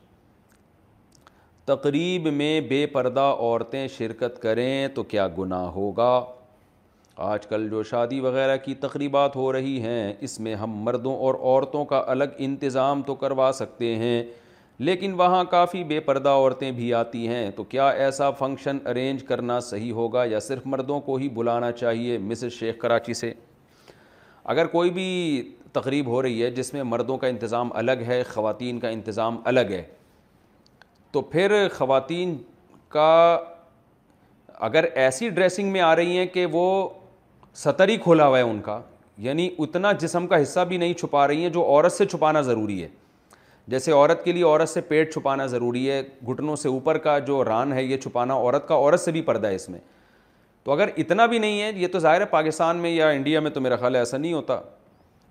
تقریب 1.65 2.28
میں 2.34 2.60
بے 2.69 2.86
پردہ 2.94 3.19
عورتیں 3.40 3.88
شرکت 3.98 4.41
کریں 4.41 4.88
تو 4.95 5.03
کیا 5.03 5.28
گناہ 5.38 5.65
ہوگا 5.76 6.11
آج 7.34 7.48
کل 7.48 7.68
جو 7.69 7.84
شادی 7.84 8.19
وغیرہ 8.19 8.57
کی 8.65 8.73
تقریبات 8.82 9.36
ہو 9.36 9.52
رہی 9.53 9.80
ہیں 9.82 10.14
اس 10.23 10.40
میں 10.40 10.56
ہم 10.56 10.76
مردوں 10.84 11.15
اور 11.18 11.36
عورتوں 11.41 11.84
کا 11.86 12.03
الگ 12.11 12.36
انتظام 12.38 13.02
تو 13.07 13.15
کروا 13.23 13.49
سکتے 13.56 13.95
ہیں 13.95 14.22
لیکن 14.86 15.14
وہاں 15.18 15.44
کافی 15.49 15.84
بے 15.88 15.99
پردہ 16.06 16.30
عورتیں 16.30 16.70
بھی 16.76 16.94
آتی 16.94 17.28
ہیں 17.28 17.49
تو 17.56 17.64
کیا 17.70 17.88
ایسا 18.03 18.30
فنکشن 18.38 18.78
ارینج 18.90 19.24
کرنا 19.24 19.60
صحیح 19.62 19.91
ہوگا 19.94 20.24
یا 20.30 20.40
صرف 20.40 20.62
مردوں 20.68 20.99
کو 21.06 21.16
ہی 21.18 21.28
بلانا 21.34 21.72
چاہیے 21.72 22.18
مسز 22.18 22.53
شیخ 22.53 22.78
کراچی 22.82 23.14
سے 23.14 23.32
اگر 24.53 24.68
کوئی 24.68 24.90
بھی 24.91 25.03
تقریب 25.74 26.08
ہو 26.10 26.22
رہی 26.22 26.41
ہے 26.44 26.49
جس 26.52 26.74
میں 26.74 26.84
مردوں 26.84 27.18
کا 27.18 27.28
انتظام 27.28 27.70
الگ 27.78 28.02
ہے 28.08 28.22
خواتین 28.30 28.80
کا 28.80 28.90
انتظام 28.90 29.38
الگ 29.53 29.70
ہے 29.72 29.82
تو 31.12 31.22
پھر 31.36 31.53
خواتین 31.78 32.36
کا 32.95 33.08
اگر 34.70 34.86
ایسی 35.03 35.30
ڈریسنگ 35.36 35.72
میں 35.74 35.82
آ 35.82 35.95
رہی 35.95 36.18
ہیں 36.18 36.26
کہ 36.34 36.45
وہ 36.52 36.66
سطر 37.66 37.88
ہی 37.90 37.98
کھولا 38.03 38.28
ہوا 38.28 38.38
ہے 38.38 38.44
ان 38.44 38.62
کا 38.66 38.80
یعنی 39.28 39.48
اتنا 39.60 39.91
جسم 40.06 40.28
کا 40.28 40.41
حصہ 40.41 40.66
بھی 40.68 40.78
نہیں 40.78 40.94
چھپا 41.03 41.28
رہی 41.28 41.44
ہیں 41.44 41.49
جو 41.60 41.66
عورت 41.66 41.94
سے 41.94 42.06
چھپانا 42.06 42.41
ضروری 42.52 42.82
ہے 42.84 42.88
جیسے 43.72 43.91
عورت 43.91 44.23
کے 44.23 44.31
لیے 44.31 44.43
عورت 44.43 44.69
سے 44.69 44.81
پیٹ 44.88 45.14
چھپانا 45.14 45.45
ضروری 45.48 45.89
ہے 45.89 46.02
گھٹنوں 46.30 46.56
سے 46.56 46.69
اوپر 46.69 46.98
کا 47.06 47.18
جو 47.27 47.43
ران 47.45 47.73
ہے 47.73 47.84
یہ 47.84 47.98
چھپانا 48.03 48.34
عورت 48.34 48.68
کا 48.68 48.76
عورت 48.76 48.99
سے 48.99 49.11
بھی 49.11 49.22
پردہ 49.30 49.48
ہے 49.48 49.56
اس 49.56 49.68
میں 49.69 49.80
تو 50.64 50.72
اگر 50.72 50.89
اتنا 51.03 51.26
بھی 51.26 51.38
نہیں 51.39 51.61
ہے 51.61 51.72
یہ 51.76 51.88
تو 51.91 51.99
ظاہر 51.99 52.22
ہے 52.22 52.26
پاکستان 52.31 52.77
میں 52.77 52.89
یا 52.91 53.07
انڈیا 53.10 53.39
میں 53.45 53.52
تو 53.52 53.61
میرا 53.61 53.76
خیال 53.76 53.95
ہے 53.95 53.99
ایسا 53.99 54.18
نہیں 54.18 54.34
ہوتا 54.34 54.60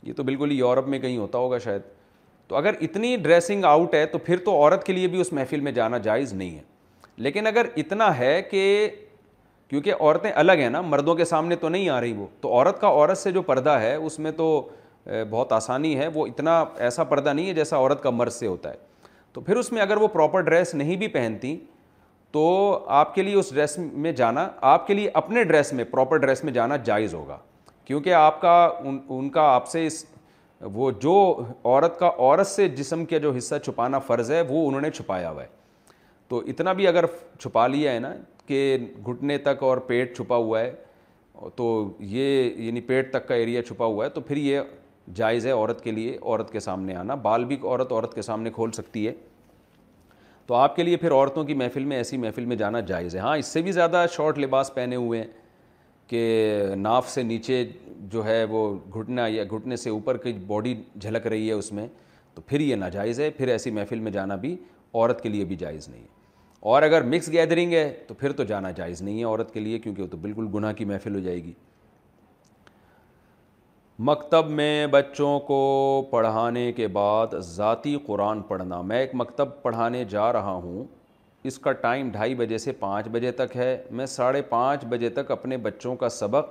یہ 0.03 0.13
تو 0.17 0.23
بالکل 0.29 0.51
ہی 0.51 0.57
یورپ 0.59 0.89
میں 0.89 0.99
کہیں 0.99 1.17
ہوتا 1.17 1.39
ہوگا 1.39 1.59
شاید 1.65 1.83
تو 2.49 2.57
اگر 2.57 2.75
اتنی 2.83 3.15
ڈریسنگ 3.27 3.65
آؤٹ 3.75 3.95
ہے 3.95 4.05
تو 4.13 4.19
پھر 4.29 4.37
تو 4.45 4.55
عورت 4.63 4.85
کے 4.87 4.93
لیے 4.93 5.09
بھی 5.09 5.21
اس 5.21 5.33
محفل 5.33 5.61
میں 5.67 5.73
جانا 5.73 5.99
جائز 6.09 6.33
نہیں 6.33 6.57
ہے 6.57 6.63
لیکن 7.27 7.47
اگر 7.47 7.67
اتنا 7.77 8.17
ہے 8.19 8.41
کہ 8.51 8.63
کیونکہ 9.69 9.95
عورتیں 10.01 10.31
الگ 10.35 10.61
ہیں 10.65 10.71
نا 10.71 10.81
مردوں 10.93 11.15
کے 11.15 11.25
سامنے 11.25 11.57
تو 11.57 11.69
نہیں 11.69 11.89
آ 11.89 12.01
رہی 12.01 12.13
وہ 12.13 12.27
تو 12.41 12.53
عورت 12.53 12.81
کا 12.81 12.89
عورت 12.89 13.19
سے 13.19 13.31
جو 13.33 13.43
پردہ 13.53 13.79
ہے 13.81 13.95
اس 13.95 14.19
میں 14.19 14.31
تو 14.41 14.47
بہت 15.31 15.53
آسانی 15.53 15.97
ہے 15.99 16.07
وہ 16.15 16.27
اتنا 16.27 16.63
ایسا 16.79 17.05
پردہ 17.05 17.33
نہیں 17.33 17.49
ہے 17.49 17.53
جیسا 17.55 17.77
عورت 17.77 18.03
کا 18.03 18.11
مرض 18.11 18.35
سے 18.35 18.47
ہوتا 18.47 18.71
ہے 18.71 18.77
تو 19.33 19.41
پھر 19.41 19.57
اس 19.57 19.71
میں 19.73 19.83
اگر 19.83 19.97
وہ 19.97 20.09
پراپر 20.13 20.41
ڈریس 20.43 20.75
نہیں 20.75 20.97
بھی 20.97 21.09
پہنتی 21.09 21.57
تو 22.33 22.49
آپ 22.97 23.15
کے 23.15 23.23
لیے 23.23 23.35
اس 23.37 23.51
ڈریس 23.55 23.79
میں 23.79 24.13
جانا 24.17 24.49
آپ 24.73 24.87
کے 24.87 24.95
لیے 24.95 25.11
اپنے 25.23 25.45
ڈریس 25.45 25.73
میں 25.73 25.85
پراپر 25.91 26.17
ڈریس 26.19 26.43
میں 26.45 26.53
جانا 26.53 26.77
جائز 26.85 27.15
ہوگا 27.15 27.39
کیونکہ 27.85 28.15
آپ 28.15 28.41
کا 28.41 28.59
ان 28.85 28.99
ان 29.09 29.29
کا 29.31 29.43
آپ 29.55 29.69
سے 29.69 29.87
اس 29.87 30.05
وہ 30.73 30.91
جو 31.03 31.13
عورت 31.65 31.99
کا 31.99 32.11
عورت 32.19 32.47
سے 32.47 32.69
جسم 32.69 33.05
کے 33.11 33.19
جو 33.19 33.33
حصہ 33.37 33.55
چھپانا 33.65 33.99
فرض 34.07 34.31
ہے 34.31 34.41
وہ 34.49 34.67
انہوں 34.69 34.81
نے 34.81 34.91
چھپایا 34.91 35.31
ہوا 35.31 35.43
ہے 35.43 35.47
تو 36.29 36.43
اتنا 36.49 36.73
بھی 36.73 36.87
اگر 36.87 37.05
چھپا 37.39 37.67
لیا 37.67 37.93
ہے 37.93 37.99
نا 38.01 38.13
کہ 38.47 38.77
گھٹنے 39.09 39.39
تک 39.45 39.63
اور 39.65 39.79
پیٹ 39.87 40.17
چھپا 40.17 40.37
ہوا 40.37 40.61
ہے 40.61 40.71
تو 41.57 41.73
یہ 42.15 42.43
یعنی 42.63 42.81
پیٹ 42.91 43.11
تک 43.13 43.27
کا 43.29 43.35
ایریا 43.35 43.63
چھپا 43.63 43.85
ہوا 43.87 44.05
ہے 44.05 44.11
تو 44.11 44.21
پھر 44.21 44.37
یہ 44.37 44.61
جائز 45.17 45.47
ہے 45.47 45.51
عورت 45.53 45.83
کے 45.85 45.91
لیے 45.91 46.17
عورت 46.23 46.51
کے 46.53 46.61
سامنے 46.61 46.95
آنا 46.95 47.15
بال 47.23 47.45
بھی 47.45 47.57
عورت 47.63 47.93
عورت 47.93 48.15
کے 48.15 48.23
سامنے 48.23 48.51
کھول 48.55 48.71
سکتی 48.73 49.07
ہے 49.07 49.13
تو 50.47 50.55
آپ 50.55 50.77
کے 50.77 50.83
لیے 50.83 50.97
پھر 50.97 51.13
عورتوں 51.13 51.45
کی 51.45 51.55
محفل 51.55 51.85
میں 51.85 51.97
ایسی 51.97 52.17
محفل 52.19 52.45
میں 52.45 52.57
جانا 52.57 52.81
جائز 52.87 53.15
ہے 53.15 53.21
ہاں 53.21 53.37
اس 53.39 53.47
سے 53.53 53.63
بھی 53.63 53.73
زیادہ 53.73 54.05
شارٹ 54.17 54.39
لباس 54.39 54.73
پہنے 54.75 54.97
ہوئے 54.97 55.21
ہیں 55.23 55.27
کہ 56.11 56.75
ناف 56.77 57.09
سے 57.11 57.23
نیچے 57.23 57.65
جو 58.13 58.25
ہے 58.27 58.43
وہ 58.51 58.63
گھٹنا 58.99 59.27
یا 59.29 59.45
گھٹنے 59.51 59.77
سے 59.77 59.91
اوپر 59.91 60.17
کی 60.25 60.33
باڈی 60.47 60.75
جھلک 61.01 61.27
رہی 61.27 61.47
ہے 61.49 61.53
اس 61.53 61.73
میں 61.73 61.87
تو 62.35 62.43
پھر 62.47 62.61
یہ 62.61 62.77
ناجائز 62.77 63.21
ہے 63.21 63.31
پھر 63.37 63.49
ایسی 63.49 63.71
محفل 63.71 64.01
میں 64.01 64.11
جانا 64.13 64.35
بھی 64.47 64.57
عورت 64.95 65.23
کے 65.23 65.29
لیے 65.29 65.45
بھی 65.45 65.57
جائز 65.57 65.89
نہیں 65.89 66.01
ہے 66.01 66.19
اور 66.71 66.83
اگر 66.83 67.03
مکس 67.11 67.29
گیدرنگ 67.33 67.73
ہے 67.73 67.89
تو 68.07 68.15
پھر 68.15 68.33
تو 68.37 68.45
جانا 68.45 68.71
جائز 68.77 69.03
نہیں 69.03 69.19
ہے 69.19 69.25
عورت 69.25 69.53
کے 69.53 69.61
لیے 69.61 69.79
کیونکہ 69.79 70.03
وہ 70.03 70.07
تو 70.11 70.17
بالکل 70.23 70.49
گناہ 70.55 70.73
کی 70.79 70.85
محفل 70.85 71.15
ہو 71.15 71.21
جائے 71.21 71.43
گی 71.45 71.53
مکتب 74.09 74.49
میں 74.51 74.87
بچوں 74.91 75.39
کو 75.47 75.57
پڑھانے 76.11 76.71
کے 76.77 76.87
بعد 76.93 77.35
ذاتی 77.49 77.95
قرآن 78.07 78.41
پڑھنا 78.51 78.81
میں 78.83 78.99
ایک 79.01 79.11
مکتب 79.21 79.49
پڑھانے 79.63 80.05
جا 80.11 80.33
رہا 80.33 80.53
ہوں 80.63 80.85
اس 81.51 81.59
کا 81.59 81.73
ٹائم 81.83 82.11
ڈھائی 82.13 82.35
بجے 82.35 82.59
سے 82.59 82.73
پانچ 82.87 83.09
بجے 83.13 83.33
تک 83.41 83.57
ہے 83.57 83.77
میں 83.97 84.07
ساڑھے 84.15 84.41
پانچ 84.55 84.85
بجے 84.89 85.09
تک 85.19 85.31
اپنے 85.31 85.57
بچوں 85.67 85.95
کا 86.03 86.09
سبق 86.17 86.49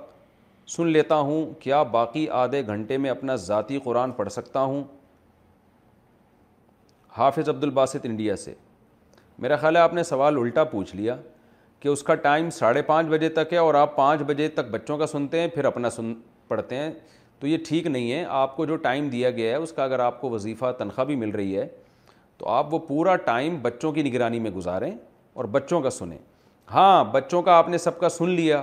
سن 0.76 0.86
لیتا 0.92 1.14
ہوں 1.30 1.52
کیا 1.64 1.82
باقی 1.98 2.28
آدھے 2.42 2.62
گھنٹے 2.66 2.98
میں 2.98 3.10
اپنا 3.10 3.36
ذاتی 3.50 3.78
قرآن 3.84 4.12
پڑھ 4.20 4.30
سکتا 4.32 4.62
ہوں 4.62 4.82
حافظ 7.18 7.48
عبد 7.48 7.64
الباسط 7.64 8.06
انڈیا 8.10 8.36
سے 8.46 8.54
میرا 9.38 9.56
خیال 9.56 9.76
ہے 9.76 9.80
آپ 9.82 9.94
نے 9.94 10.02
سوال 10.14 10.38
الٹا 10.40 10.64
پوچھ 10.78 10.94
لیا 10.96 11.16
کہ 11.80 11.88
اس 11.88 12.02
کا 12.02 12.14
ٹائم 12.28 12.50
ساڑھے 12.60 12.82
پانچ 12.92 13.06
بجے 13.10 13.28
تک 13.40 13.52
ہے 13.52 13.58
اور 13.58 13.74
آپ 13.74 13.96
پانچ 13.96 14.20
بجے 14.26 14.48
تک 14.54 14.70
بچوں 14.70 14.98
کا 14.98 15.06
سنتے 15.16 15.40
ہیں 15.40 15.48
پھر 15.54 15.64
اپنا 15.64 15.90
سن 15.90 16.14
پڑھتے 16.48 16.76
ہیں 16.76 16.90
تو 17.40 17.46
یہ 17.46 17.58
ٹھیک 17.66 17.86
نہیں 17.86 18.10
ہے 18.12 18.24
آپ 18.38 18.56
کو 18.56 18.64
جو 18.66 18.76
ٹائم 18.86 19.08
دیا 19.08 19.30
گیا 19.36 19.50
ہے 19.50 19.56
اس 19.62 19.72
کا 19.72 19.84
اگر 19.84 19.98
آپ 20.00 20.20
کو 20.20 20.30
وظیفہ 20.30 20.72
تنخواہ 20.78 21.06
بھی 21.06 21.14
مل 21.16 21.30
رہی 21.34 21.56
ہے 21.58 21.66
تو 22.38 22.48
آپ 22.48 22.74
وہ 22.74 22.78
پورا 22.88 23.14
ٹائم 23.30 23.56
بچوں 23.62 23.92
کی 23.92 24.02
نگرانی 24.02 24.38
میں 24.40 24.50
گزاریں 24.50 24.90
اور 25.34 25.44
بچوں 25.54 25.80
کا 25.82 25.90
سنیں 25.90 26.18
ہاں 26.72 27.04
بچوں 27.12 27.42
کا 27.42 27.56
آپ 27.58 27.68
نے 27.68 27.78
سب 27.78 27.98
کا 28.00 28.08
سن 28.08 28.28
لیا 28.30 28.62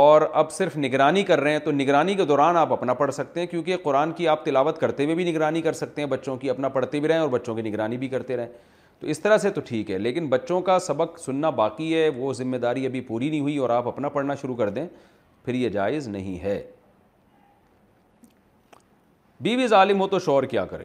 اور 0.00 0.22
اب 0.42 0.50
صرف 0.52 0.76
نگرانی 0.76 1.22
کر 1.24 1.40
رہے 1.40 1.52
ہیں 1.52 1.58
تو 1.64 1.70
نگرانی 1.72 2.14
کے 2.14 2.24
دوران 2.30 2.56
آپ 2.56 2.72
اپنا 2.72 2.94
پڑھ 2.94 3.12
سکتے 3.14 3.40
ہیں 3.40 3.46
کیونکہ 3.46 3.76
قرآن 3.82 4.12
کی 4.16 4.28
آپ 4.28 4.44
تلاوت 4.44 4.78
کرتے 4.78 5.04
ہوئے 5.04 5.14
بھی 5.16 5.30
نگرانی 5.30 5.62
کر 5.62 5.72
سکتے 5.72 6.02
ہیں 6.02 6.08
بچوں 6.08 6.36
کی 6.38 6.50
اپنا 6.50 6.68
پڑھتے 6.76 7.00
بھی 7.00 7.08
رہیں 7.08 7.18
اور 7.18 7.28
بچوں 7.28 7.54
کی 7.54 7.62
نگرانی 7.68 7.96
بھی 7.98 8.08
کرتے 8.08 8.36
رہیں 8.36 8.48
تو 9.00 9.06
اس 9.06 9.20
طرح 9.20 9.38
سے 9.38 9.50
تو 9.50 9.60
ٹھیک 9.68 9.90
ہے 9.90 9.98
لیکن 9.98 10.26
بچوں 10.28 10.60
کا 10.62 10.78
سبق 10.88 11.18
سننا 11.24 11.50
باقی 11.64 11.94
ہے 11.94 12.08
وہ 12.16 12.32
ذمہ 12.32 12.56
داری 12.66 12.86
ابھی 12.86 13.00
پوری 13.10 13.30
نہیں 13.30 13.40
ہوئی 13.40 13.56
اور 13.58 13.70
آپ 13.70 13.88
اپنا 13.88 14.08
پڑھنا 14.16 14.34
شروع 14.40 14.56
کر 14.56 14.68
دیں 14.78 14.86
پھر 15.44 15.54
یہ 15.54 15.68
جائز 15.78 16.08
نہیں 16.08 16.38
ہے 16.42 16.60
بیوی 19.40 19.66
ظالم 19.68 20.00
ہو 20.00 20.06
تو 20.08 20.18
شوہر 20.18 20.44
کیا 20.52 20.64
کرے 20.66 20.84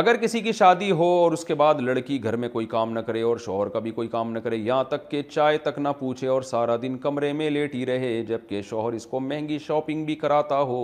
اگر 0.00 0.16
کسی 0.22 0.40
کی 0.40 0.52
شادی 0.58 0.90
ہو 0.90 1.06
اور 1.22 1.32
اس 1.32 1.44
کے 1.46 1.54
بعد 1.54 1.80
لڑکی 1.88 2.22
گھر 2.24 2.36
میں 2.44 2.48
کوئی 2.52 2.66
کام 2.66 2.92
نہ 2.92 3.00
کرے 3.08 3.20
اور 3.22 3.36
شوہر 3.44 3.68
کا 3.74 3.78
بھی 3.80 3.90
کوئی 3.98 4.08
کام 4.08 4.32
نہ 4.32 4.38
کرے 4.44 4.56
یہاں 4.56 4.84
تک 4.90 5.10
کہ 5.10 5.20
چائے 5.30 5.58
تک 5.66 5.78
نہ 5.78 5.88
پوچھے 5.98 6.26
اور 6.28 6.42
سارا 6.48 6.76
دن 6.82 6.96
کمرے 7.02 7.32
میں 7.40 7.48
لیٹ 7.50 7.74
ہی 7.74 7.84
رہے 7.86 8.10
جب 8.28 8.48
کہ 8.48 8.62
شوہر 8.70 8.92
اس 8.92 9.06
کو 9.06 9.20
مہنگی 9.20 9.58
شاپنگ 9.66 10.04
بھی 10.04 10.14
کراتا 10.24 10.60
ہو 10.72 10.80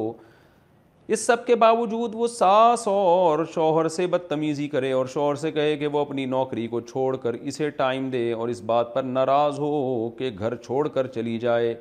اس 1.15 1.27
سب 1.27 1.45
کے 1.47 1.55
باوجود 1.63 2.15
وہ 2.15 2.27
ساس 2.39 2.87
اور 2.89 3.45
شوہر 3.55 3.89
سے 3.99 4.07
بدتمیزی 4.07 4.69
کرے 4.69 4.93
اور 4.93 5.07
شوہر 5.15 5.35
سے 5.37 5.51
کہے 5.53 5.77
کہ 5.77 5.87
وہ 5.87 5.99
اپنی 6.01 6.27
نوکری 6.37 6.67
کو 6.77 6.81
چھوڑ 6.81 7.17
کر 7.25 7.35
اسے 7.43 7.71
ٹائم 7.83 8.09
دے 8.11 8.33
اور 8.33 8.49
اس 8.49 8.61
بات 8.73 8.95
پر 8.95 9.03
ناراض 9.03 9.59
ہو 9.59 10.09
کہ 10.19 10.31
گھر 10.39 10.57
چھوڑ 10.57 10.87
کر 10.89 11.07
چلی 11.19 11.39
جائے 11.39 11.75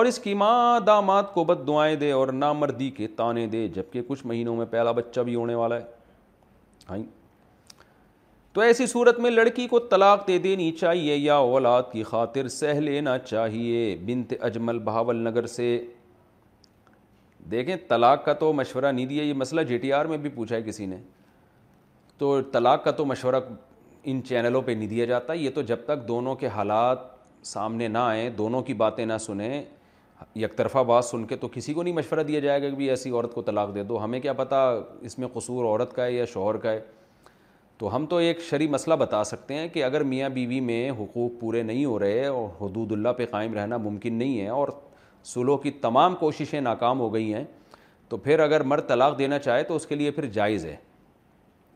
اور 0.00 0.06
اس 0.06 0.18
کی 0.18 0.32
ماں 0.40 0.78
داماد 0.86 1.22
کو 1.32 1.42
بد 1.44 1.66
دعائیں 1.66 1.96
دے 2.00 2.10
اور 2.12 2.28
نامردی 2.32 2.88
کے 2.96 3.06
تانے 3.16 3.46
دے 3.54 3.66
جبکہ 3.74 4.02
کچھ 4.08 4.24
مہینوں 4.26 4.54
میں 4.56 4.66
پہلا 4.70 4.92
بچہ 4.98 5.20
بھی 5.20 5.34
ہونے 5.34 5.54
والا 5.54 5.76
ہے 5.80 6.96
تو 8.52 8.60
ایسی 8.60 8.86
صورت 8.86 9.18
میں 9.20 9.30
لڑکی 9.30 9.66
کو 9.68 9.78
طلاق 9.90 10.26
دے 10.28 10.38
دینی 10.46 10.70
چاہیے 10.80 11.16
یا 11.16 11.34
اولاد 11.48 11.82
کی 11.92 12.02
خاطر 12.12 12.48
سہ 12.54 12.72
لینا 12.86 13.16
چاہیے 13.18 13.94
بنت 14.06 14.32
اجمل 14.48 14.78
بہاول 14.84 15.16
نگر 15.24 15.46
سے 15.58 15.66
دیکھیں 17.50 17.76
طلاق 17.88 18.24
کا 18.24 18.32
تو 18.40 18.52
مشورہ 18.52 18.92
نہیں 18.92 19.06
دیا 19.06 19.22
یہ 19.24 19.34
مسئلہ 19.42 19.60
جی 19.68 19.78
ٹی 19.78 19.92
آر 19.92 20.04
میں 20.12 20.16
بھی 20.26 20.30
پوچھا 20.36 20.56
ہے 20.56 20.62
کسی 20.70 20.86
نے 20.86 20.96
تو 22.18 22.40
طلاق 22.52 22.82
کا 22.84 22.90
تو 23.00 23.04
مشورہ 23.12 23.40
ان 24.04 24.20
چینلوں 24.28 24.62
پہ 24.62 24.72
نہیں 24.72 24.88
دیا 24.88 25.04
جاتا 25.12 25.32
یہ 25.42 25.50
تو 25.54 25.62
جب 25.72 25.84
تک 25.86 26.08
دونوں 26.08 26.34
کے 26.36 26.46
حالات 26.56 27.06
سامنے 27.54 27.88
نہ 27.88 27.98
آئیں 28.04 28.28
دونوں 28.42 28.62
کی 28.62 28.74
باتیں 28.84 29.04
نہ 29.06 29.18
سنیں 29.26 29.62
یک 30.36 30.56
طرفہ 30.56 30.82
بات 30.86 31.04
سن 31.04 31.24
کے 31.26 31.36
تو 31.36 31.48
کسی 31.52 31.72
کو 31.74 31.82
نہیں 31.82 31.94
مشورہ 31.94 32.22
دیا 32.28 32.40
جائے 32.40 32.62
گا 32.62 32.68
کہ 32.68 32.76
بھی 32.76 32.88
ایسی 32.90 33.10
عورت 33.10 33.34
کو 33.34 33.42
طلاق 33.42 33.74
دے 33.74 33.82
دو 33.84 34.02
ہمیں 34.04 34.18
کیا 34.20 34.32
پتہ 34.36 34.54
اس 35.06 35.18
میں 35.18 35.28
قصور 35.32 35.64
عورت 35.64 35.94
کا 35.96 36.04
ہے 36.04 36.12
یا 36.12 36.24
شوہر 36.32 36.56
کا 36.64 36.70
ہے 36.72 36.80
تو 37.78 37.94
ہم 37.94 38.06
تو 38.06 38.16
ایک 38.26 38.40
شرعی 38.50 38.66
مسئلہ 38.68 38.94
بتا 38.94 39.22
سکتے 39.24 39.54
ہیں 39.54 39.68
کہ 39.74 39.84
اگر 39.84 40.02
میاں 40.14 40.28
بیوی 40.28 40.60
بی 40.60 40.60
میں 40.66 40.90
حقوق 40.98 41.38
پورے 41.40 41.62
نہیں 41.62 41.84
ہو 41.84 41.98
رہے 41.98 42.26
اور 42.26 42.48
حدود 42.60 42.92
اللہ 42.92 43.12
پہ 43.16 43.26
قائم 43.30 43.54
رہنا 43.54 43.76
ممکن 43.86 44.14
نہیں 44.14 44.40
ہے 44.40 44.48
اور 44.48 44.68
سلو 45.32 45.56
کی 45.64 45.70
تمام 45.86 46.14
کوششیں 46.20 46.60
ناکام 46.60 47.00
ہو 47.00 47.12
گئی 47.14 47.32
ہیں 47.34 47.44
تو 48.08 48.16
پھر 48.16 48.38
اگر 48.40 48.62
مرد 48.70 48.88
طلاق 48.88 49.18
دینا 49.18 49.38
چاہے 49.38 49.62
تو 49.64 49.76
اس 49.76 49.86
کے 49.86 49.94
لیے 49.94 50.10
پھر 50.10 50.26
جائز 50.32 50.64
ہے 50.66 50.76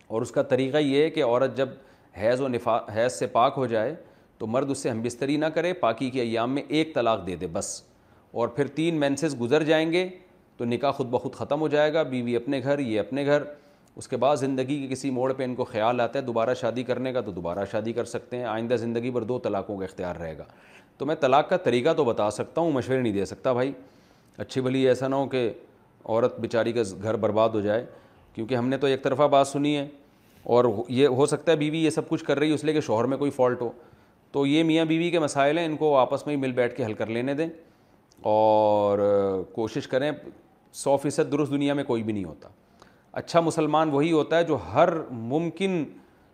اور 0.09 0.23
اس 0.23 0.31
کا 0.31 0.43
طریقہ 0.51 0.77
یہ 0.79 1.03
ہے 1.03 1.11
کہ 1.11 1.25
عورت 1.25 1.57
جب 1.57 1.69
حیض 2.23 2.41
و 2.41 2.49
نفا 2.49 2.79
حیض 2.95 3.13
سے 3.19 3.27
پاک 3.27 3.55
ہو 3.57 3.67
جائے 3.67 3.95
تو 4.39 4.47
مرد 4.47 4.71
اس 4.71 4.79
سے 4.79 4.91
ہم 4.91 5.01
بستری 5.03 5.37
نہ 5.37 5.47
کرے 5.55 5.73
پاکی 5.83 6.11
کے 6.11 6.21
ایام 6.21 6.53
میں 6.55 6.63
ایک 6.69 6.95
طلاق 6.95 7.27
دے 7.27 7.37
دے 7.37 7.47
بس 7.53 7.83
اور 8.41 8.49
پھر 8.57 8.67
تین 8.75 8.99
مینسز 9.01 9.35
گزر 9.41 9.63
جائیں 9.65 9.91
گے 9.93 10.09
تو 10.57 10.65
نکاح 10.65 10.91
خود 10.93 11.07
بخود 11.11 11.35
ختم 11.35 11.61
ہو 11.61 11.69
جائے 11.69 11.93
گا 11.95 12.03
بیوی 12.11 12.35
اپنے 12.37 12.61
گھر 12.63 12.79
یہ 12.79 13.01
اپنے 13.01 13.25
گھر 13.27 13.43
اس 14.01 14.09
کے 14.09 14.17
بعد 14.25 14.37
زندگی 14.37 14.79
کے 14.81 14.87
کسی 14.93 15.11
موڑ 15.19 15.33
پہ 15.37 15.45
ان 15.45 15.55
کو 15.55 15.65
خیال 15.65 16.01
آتا 16.01 16.19
ہے 16.19 16.25
دوبارہ 16.25 16.55
شادی 16.61 16.83
کرنے 16.85 17.13
کا 17.13 17.21
تو 17.29 17.33
دوبارہ 17.33 17.65
شادی 17.71 17.93
کر 17.93 18.05
سکتے 18.05 18.37
ہیں 18.37 18.45
آئندہ 18.55 18.75
زندگی 18.85 19.11
پر 19.11 19.23
دو 19.31 19.39
طلاقوں 19.43 19.77
کا 19.79 19.85
اختیار 19.85 20.17
رہے 20.21 20.37
گا 20.39 20.45
تو 20.99 21.07
میں 21.07 21.15
طلاق 21.21 21.49
کا 21.51 21.57
طریقہ 21.69 21.93
تو 21.97 22.05
بتا 22.05 22.31
سکتا 22.39 22.61
ہوں 22.61 22.73
مشورے 22.73 23.01
نہیں 23.01 23.13
دے 23.13 23.25
سکتا 23.33 23.53
بھائی 23.53 23.73
اچھی 24.45 24.61
بھلی 24.61 24.87
ایسا 24.89 25.09
نہ 25.09 25.15
ہو 25.15 25.27
کہ 25.37 25.49
عورت 26.05 26.39
بیچاری 26.41 26.73
کا 26.73 26.83
گھر 27.03 27.17
برباد 27.25 27.49
ہو 27.55 27.61
جائے 27.61 27.85
کیونکہ 28.35 28.55
ہم 28.55 28.69
نے 28.69 28.77
تو 28.79 28.87
ایک 28.87 29.03
طرفہ 29.03 29.29
بات 29.33 29.49
سنی 29.49 29.77
ہے 29.77 29.87
اور 30.57 30.65
یہ 31.01 31.07
ہو 31.21 31.27
سکتا 31.27 31.53
ہے 31.53 31.57
بیوی 31.57 31.85
یہ 31.85 31.91
سب 31.91 32.09
کچھ 32.09 32.25
کر 32.25 32.39
رہی 32.39 32.49
ہے 32.49 32.55
اس 32.55 32.65
لیے 32.65 32.75
کہ 32.75 32.81
شوہر 32.87 33.05
میں 33.13 33.17
کوئی 33.19 33.31
فالٹ 33.37 33.63
ہو 33.63 33.71
تو 34.33 34.47
یہ 34.47 34.65
میاں 34.65 34.85
بیوی 34.85 35.11
کے 35.11 35.19
مسائل 35.19 35.59
ہیں 35.59 35.67
ان 35.67 35.77
کو 35.77 35.97
آپس 35.99 36.27
میں 36.27 36.35
ہی 36.35 36.41
مل 36.41 36.53
بیٹھ 36.53 36.77
کے 36.77 36.85
حل 36.87 36.93
کر 36.95 37.07
لینے 37.17 37.35
دیں 37.35 37.49
اور 38.25 38.99
کوشش 39.55 39.89
کریں 39.89 40.11
سو 40.83 40.97
فیصد 41.03 41.31
درست 41.33 41.53
دنیا 41.53 41.75
میں 41.75 41.85
کوئی 41.85 42.03
بھی 42.03 42.13
نہیں 42.13 42.25
ہوتا 42.25 42.49
اچھا 43.21 43.41
مسلمان 43.41 43.91
وہی 43.91 44.11
ہوتا 44.13 44.39
ہے 44.39 44.45
جو 44.45 44.59
ہر 44.73 44.89
ممکن 45.33 45.85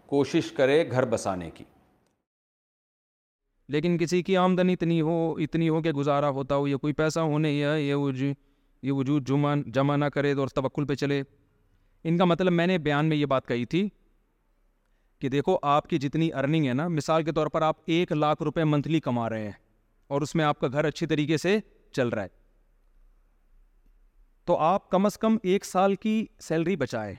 کوشش 0.08 0.50
کرے 0.52 0.84
گھر 0.90 1.04
بسانے 1.10 1.50
کی 1.54 1.64
لیکن 3.72 3.96
کسی 3.98 4.22
کی 4.22 4.36
آمدنی 4.36 4.72
اتنی 4.72 5.00
ہو 5.00 5.34
اتنی 5.40 5.68
ہو 5.68 5.80
کہ 5.82 5.92
گزارا 5.96 6.28
ہوتا 6.38 6.56
ہو 6.56 6.66
یا 6.68 6.76
کوئی 6.76 6.92
پیسہ 6.94 7.20
ہونے 7.32 7.52
یا 7.52 7.74
یہ 7.76 7.94
وجود 7.94 8.34
وجود 8.84 9.30
جمع 9.74 9.96
نہ 9.96 10.04
کرے 10.14 10.34
تو 10.34 10.46
توکل 10.54 10.84
پہ 10.86 10.94
چلے 11.02 11.22
ان 12.04 12.16
کا 12.18 12.24
مطلب 12.24 12.52
میں 12.52 12.66
نے 12.66 12.78
بیان 12.86 13.06
میں 13.08 13.16
یہ 13.16 13.26
بات 13.32 13.46
کہی 13.48 13.64
تھی 13.74 13.88
کہ 15.20 15.28
دیکھو 15.28 15.56
آپ 15.72 15.86
کی 15.88 15.98
جتنی 15.98 16.32
ارننگ 16.34 16.66
ہے 16.68 16.72
نا 16.74 16.88
مثال 16.88 17.22
کے 17.24 17.32
طور 17.32 17.46
پر 17.56 17.62
آپ 17.62 17.76
ایک 17.96 18.12
لاکھ 18.12 18.42
روپے 18.42 18.64
منتھلی 18.64 19.00
کما 19.00 19.28
رہے 19.30 19.44
ہیں 19.44 19.52
اور 20.12 20.20
اس 20.22 20.34
میں 20.36 20.44
آپ 20.44 20.58
کا 20.60 20.68
گھر 20.72 20.84
اچھی 20.84 21.06
طریقے 21.10 21.36
سے 21.42 21.58
چل 21.96 22.08
رہا 22.08 22.22
ہے 22.22 22.28
تو 24.46 24.56
آپ 24.66 24.88
کم 24.90 25.06
از 25.06 25.16
کم 25.18 25.36
ایک 25.52 25.64
سال 25.64 25.94
کی 26.04 26.14
سیلری 26.48 26.74
بچائیں 26.82 27.14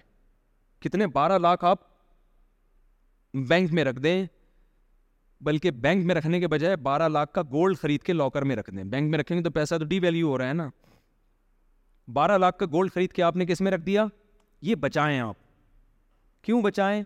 کتنے 0.84 1.08
بارہ 1.16 1.38
لاکھ 1.40 1.64
آپ 1.72 1.82
بینک 3.48 3.72
میں 3.78 3.84
رکھ 3.86 4.00
دیں 4.02 4.18
بلکہ 5.48 5.72
بینک 5.86 6.06
میں 6.06 6.16
رکھنے 6.16 6.40
کے 6.40 6.48
بجائے 6.58 6.76
بارہ 6.92 7.08
لاکھ 7.18 7.34
کا 7.34 7.42
گولڈ 7.52 7.78
خرید 7.82 8.04
کے 8.10 8.14
لاکر 8.14 8.42
میں 8.52 8.56
رکھ 8.56 8.70
دیں 8.76 8.84
بینک 8.94 9.10
میں 9.12 9.20
رکھیں 9.20 9.36
گے 9.38 9.42
تو 9.44 9.52
پیسہ 9.60 9.76
تو 9.80 9.86
ڈی 9.94 10.00
ویلیو 10.08 10.28
ہو 10.32 10.38
رہا 10.38 10.48
ہے 10.48 10.54
نا 10.62 10.70
بارہ 12.20 12.38
لاکھ 12.38 12.58
کا 12.58 12.66
گولڈ 12.72 12.94
خرید 12.94 13.12
کے 13.18 13.24
آپ 13.30 13.36
نے 13.42 13.46
کس 13.46 13.62
میں 13.66 13.72
رکھ 13.72 13.86
دیا 13.86 14.06
یہ 14.70 14.76
بچائیں 14.88 15.20
آپ 15.20 15.36
کیوں 16.44 16.62
بچائیں 16.70 17.02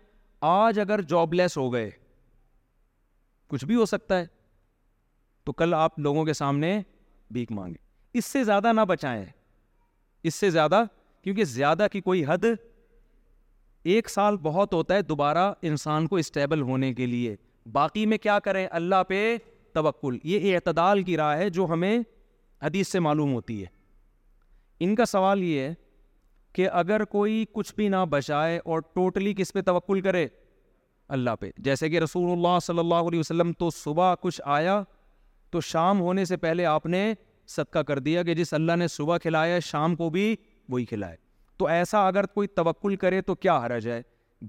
آج 0.54 0.80
اگر 0.90 1.02
جاب 1.14 1.34
لیس 1.34 1.58
ہو 1.58 1.72
گئے 1.74 1.90
کچھ 3.50 3.64
بھی 3.66 3.76
ہو 3.76 3.86
سکتا 3.96 4.20
ہے 4.20 4.36
تو 5.48 5.52
کل 5.58 5.74
آپ 5.74 6.00
لوگوں 6.06 6.24
کے 6.26 6.34
سامنے 6.34 6.70
بھیک 7.32 7.52
مانگیں 7.58 8.18
اس 8.20 8.26
سے 8.32 8.44
زیادہ 8.44 8.72
نہ 8.76 8.82
بچائیں 8.88 9.26
اس 10.30 10.36
سے 10.36 10.50
زیادہ 10.52 10.84
کیونکہ 11.24 11.44
زیادہ 11.52 11.86
کی 11.92 12.02
کوئی 12.08 12.24
حد 12.28 12.46
ایک 13.94 14.10
سال 14.10 14.38
بہت 14.48 14.74
ہوتا 14.74 14.96
ہے 14.96 15.02
دوبارہ 15.12 15.52
انسان 15.70 16.08
کو 16.08 16.16
اسٹیبل 16.24 16.62
ہونے 16.70 16.94
کے 16.94 17.06
لیے 17.06 17.36
باقی 17.78 18.06
میں 18.14 18.18
کیا 18.26 18.38
کریں 18.48 18.66
اللہ 18.80 19.04
پہ 19.08 19.22
توقل 19.74 20.18
یہ 20.32 20.56
اعتدال 20.56 21.04
کی 21.10 21.16
راہ 21.18 21.38
ہے 21.38 21.50
جو 21.60 21.66
ہمیں 21.74 21.98
حدیث 22.64 22.88
سے 22.92 23.00
معلوم 23.08 23.34
ہوتی 23.34 23.62
ہے 23.62 23.70
ان 24.86 24.96
کا 24.96 25.06
سوال 25.14 25.44
یہ 25.44 25.60
ہے 25.60 25.74
کہ 26.56 26.70
اگر 26.82 27.04
کوئی 27.16 27.44
کچھ 27.54 27.74
بھی 27.78 27.88
نہ 27.96 28.04
بچائے 28.18 28.60
اور 28.66 28.80
ٹوٹلی 28.94 29.34
کس 29.38 29.54
پہ 29.54 29.62
توقل 29.72 30.02
کرے 30.10 30.28
اللہ 31.18 31.36
پہ 31.40 31.52
جیسے 31.70 31.90
کہ 31.90 32.00
رسول 32.08 32.32
اللہ 32.32 32.58
صلی 32.68 32.80
اللہ 32.80 33.08
علیہ 33.12 33.20
وسلم 33.20 33.52
تو 33.60 33.70
صبح 33.80 34.14
کچھ 34.22 34.42
آیا 34.60 34.82
تو 35.52 35.62
شام 35.62 36.00
ہونے 36.02 36.26
سے 36.26 36.38
پہلے 36.38 36.66
آپ 36.66 36.86
نے 36.86 37.14
صدقہ 37.56 37.80
کر 37.90 38.00
دیا 38.08 38.24
کہ 38.24 38.34
جس 38.36 38.54
اللہ 38.54 38.76
نے 38.80 38.88
صبح 38.92 39.18
کھلایا 39.24 39.60
شام 39.66 39.96
کو 39.96 40.10
بھی 40.10 40.36
وہی 40.70 40.86
کھلائے 40.86 41.16
تو 41.58 41.68
ایسا 41.68 42.08
اگر 42.08 42.26
کوئی 42.34 42.48
توکل 42.48 42.96
کرے 43.04 43.22
تو 43.28 43.36
کیا 43.36 43.58
حرج 43.66 43.88
ہے 43.88 44.02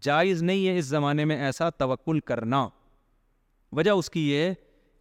جائز 0.03 0.43
نہیں 0.43 0.67
ہے 0.69 0.77
اس 0.79 0.85
زمانے 0.85 1.25
میں 1.25 1.37
ایسا 1.45 1.69
توقل 1.83 2.19
کرنا 2.31 2.67
وجہ 3.77 3.91
اس 3.91 4.11
کی 4.11 4.29
یہ 4.31 4.51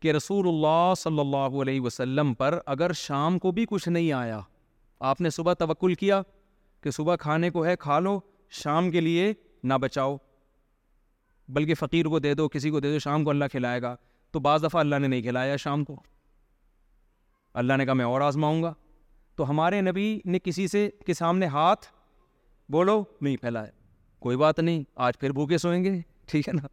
کہ 0.01 0.11
رسول 0.11 0.47
اللہ 0.47 0.93
صلی 0.97 1.19
اللہ 1.19 1.61
علیہ 1.61 1.81
وسلم 1.81 2.33
پر 2.41 2.59
اگر 2.75 2.91
شام 2.95 3.39
کو 3.39 3.51
بھی 3.51 3.65
کچھ 3.69 3.87
نہیں 3.89 4.11
آیا 4.13 4.39
آپ 5.11 5.21
نے 5.21 5.29
صبح 5.29 5.53
توکل 5.59 5.93
کیا 6.01 6.21
کہ 6.83 6.91
صبح 6.91 7.15
کھانے 7.19 7.49
کو 7.49 7.65
ہے 7.65 7.75
کھا 7.79 7.99
لو 7.99 8.19
شام 8.63 8.91
کے 8.91 9.01
لیے 9.01 9.31
نہ 9.63 9.73
بچاؤ 9.81 10.15
بلکہ 11.55 11.73
فقیر 11.79 12.05
کو 12.09 12.19
دے 12.19 12.33
دو 12.33 12.47
کسی 12.49 12.69
کو 12.69 12.79
دے 12.79 12.91
دو 12.93 12.99
شام 12.99 13.23
کو 13.23 13.29
اللہ 13.29 13.45
کھلائے 13.51 13.81
گا 13.81 13.95
تو 14.33 14.39
بعض 14.45 14.63
دفعہ 14.65 14.79
اللہ 14.79 14.95
نے 15.01 15.07
نہیں 15.07 15.21
کھلایا 15.21 15.55
شام 15.65 15.83
کو 15.83 15.95
اللہ 17.61 17.73
نے 17.77 17.85
کہا 17.85 17.93
میں 17.93 18.05
اور 18.05 18.21
آزماؤں 18.21 18.61
گا 18.63 18.73
تو 19.35 19.49
ہمارے 19.49 19.79
نبی 19.81 20.09
نے 20.25 20.39
کسی 20.43 20.67
سے 20.67 20.89
کے 21.05 21.13
سامنے 21.13 21.45
ہاتھ 21.55 21.85
بولو 22.71 23.03
نہیں 23.21 23.37
پھیلایا 23.41 23.71
کوئی 24.21 24.37
بات 24.37 24.59
نہیں 24.59 24.83
آج 25.07 25.17
پھر 25.19 25.31
بھوکے 25.31 25.57
سوئیں 25.57 25.83
گے 25.83 25.99
ٹھیک 26.31 26.47
ہے 26.47 26.53
نا 26.53 26.67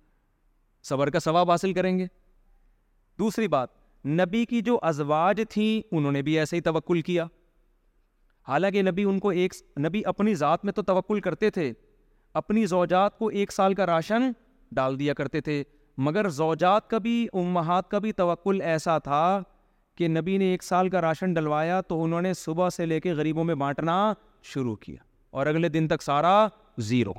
صبر 0.88 1.10
کا 1.10 1.18
ثواب 1.20 1.50
حاصل 1.50 1.72
کریں 1.72 1.96
گے 1.98 2.06
دوسری 3.18 3.48
بات 3.48 3.68
نبی 4.20 4.44
کی 4.46 4.60
جو 4.62 4.78
ازواج 4.84 5.40
تھیں 5.50 5.88
انہوں 5.96 6.12
نے 6.12 6.22
بھی 6.22 6.38
ایسے 6.38 6.56
ہی 6.56 6.60
توکل 6.60 7.00
کیا 7.02 7.24
حالانکہ 8.48 8.82
نبی 8.82 9.04
ان 9.10 9.18
کو 9.18 9.28
ایک 9.42 9.52
نبی 9.86 10.02
اپنی 10.06 10.34
ذات 10.40 10.64
میں 10.64 10.72
تو 10.72 10.82
توکل 10.90 11.20
کرتے 11.26 11.50
تھے 11.50 11.72
اپنی 12.40 12.64
زوجات 12.66 13.18
کو 13.18 13.26
ایک 13.42 13.52
سال 13.52 13.74
کا 13.74 13.86
راشن 13.86 14.30
ڈال 14.76 14.98
دیا 14.98 15.14
کرتے 15.14 15.40
تھے 15.40 15.62
مگر 16.06 16.28
زوجات 16.28 16.88
کا 16.90 16.98
بھی 16.98 17.26
امہات 17.32 17.88
کا 17.90 17.98
بھی 17.98 18.12
توکل 18.12 18.60
ایسا 18.62 18.96
تھا 18.98 19.40
کہ 19.98 20.08
نبی 20.08 20.36
نے 20.38 20.44
ایک 20.50 20.62
سال 20.62 20.88
کا 20.90 21.00
راشن 21.00 21.32
ڈلوایا 21.34 21.80
تو 21.88 22.02
انہوں 22.04 22.22
نے 22.22 22.32
صبح 22.34 22.68
سے 22.76 22.86
لے 22.86 22.98
کے 23.00 23.12
غریبوں 23.14 23.44
میں 23.44 23.54
بانٹنا 23.54 23.98
شروع 24.52 24.74
کیا 24.76 24.96
اور 25.38 25.46
اگلے 25.46 25.68
دن 25.68 25.88
تک 25.88 26.02
سارا 26.02 26.46
زیرو 26.88 27.12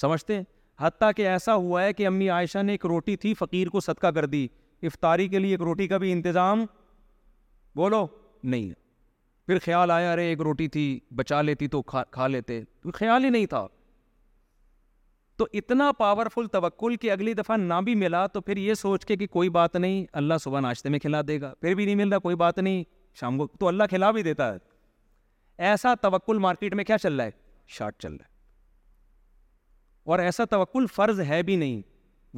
سمجھتے 0.00 0.36
ہیں 0.36 0.42
حتیٰ 0.80 1.10
کہ 1.16 1.28
ایسا 1.28 1.54
ہوا 1.54 1.82
ہے 1.82 1.92
کہ 1.92 2.06
امی 2.06 2.28
عائشہ 2.30 2.62
نے 2.62 2.72
ایک 2.72 2.84
روٹی 2.86 3.16
تھی 3.16 3.34
فقیر 3.34 3.68
کو 3.68 3.80
صدقہ 3.80 4.06
کر 4.14 4.26
دی 4.26 4.46
افطاری 4.88 5.28
کے 5.28 5.38
لیے 5.38 5.50
ایک 5.52 5.60
روٹی 5.62 5.86
کا 5.88 5.98
بھی 5.98 6.10
انتظام 6.12 6.64
بولو 7.76 8.06
نہیں 8.42 8.72
پھر 9.46 9.58
خیال 9.64 9.90
آیا 9.90 10.12
ارے 10.12 10.24
ایک 10.26 10.40
روٹی 10.42 10.66
تھی 10.74 10.84
بچا 11.16 11.40
لیتی 11.42 11.66
تو 11.68 11.80
کھا 11.90 12.02
کھا 12.10 12.26
لیتے 12.28 12.60
خیال 12.94 13.24
ہی 13.24 13.30
نہیں 13.30 13.46
تھا 13.46 13.66
تو 15.38 15.46
اتنا 15.58 15.90
پاورفل 15.98 16.46
توکل 16.52 16.94
کہ 17.00 17.10
اگلی 17.12 17.32
دفعہ 17.34 17.56
نہ 17.56 17.74
بھی 17.84 17.94
ملا 18.02 18.26
تو 18.32 18.40
پھر 18.40 18.56
یہ 18.56 18.74
سوچ 18.74 19.04
کے 19.06 19.16
کہ 19.16 19.26
کوئی 19.30 19.48
بات 19.56 19.74
نہیں 19.76 20.04
اللہ 20.20 20.34
صبح 20.42 20.60
ناشتے 20.60 20.88
میں 20.88 20.98
کھلا 20.98 21.20
دے 21.28 21.40
گا 21.40 21.52
پھر 21.60 21.74
بھی 21.74 21.84
نہیں 21.84 21.94
مل 21.94 22.08
رہا 22.12 22.18
کوئی 22.26 22.36
بات 22.44 22.58
نہیں 22.58 22.82
شام 23.20 23.38
کو 23.38 23.46
تو 23.60 23.68
اللہ 23.68 23.84
کھلا 23.90 24.10
بھی 24.18 24.22
دیتا 24.22 24.52
ہے 24.52 24.58
ایسا 25.68 25.94
توقل 26.00 26.38
مارکیٹ 26.46 26.74
میں 26.74 26.84
کیا 26.84 26.98
چل 27.02 27.16
رہا 27.20 27.24
ہے 27.24 27.30
شارٹ 27.76 27.98
چل 28.02 28.12
رہا 28.14 28.24
ہے 28.24 28.34
اور 30.12 30.18
ایسا 30.18 30.44
توکل 30.50 30.86
فرض 30.94 31.20
ہے 31.28 31.42
بھی 31.42 31.56
نہیں 31.56 31.80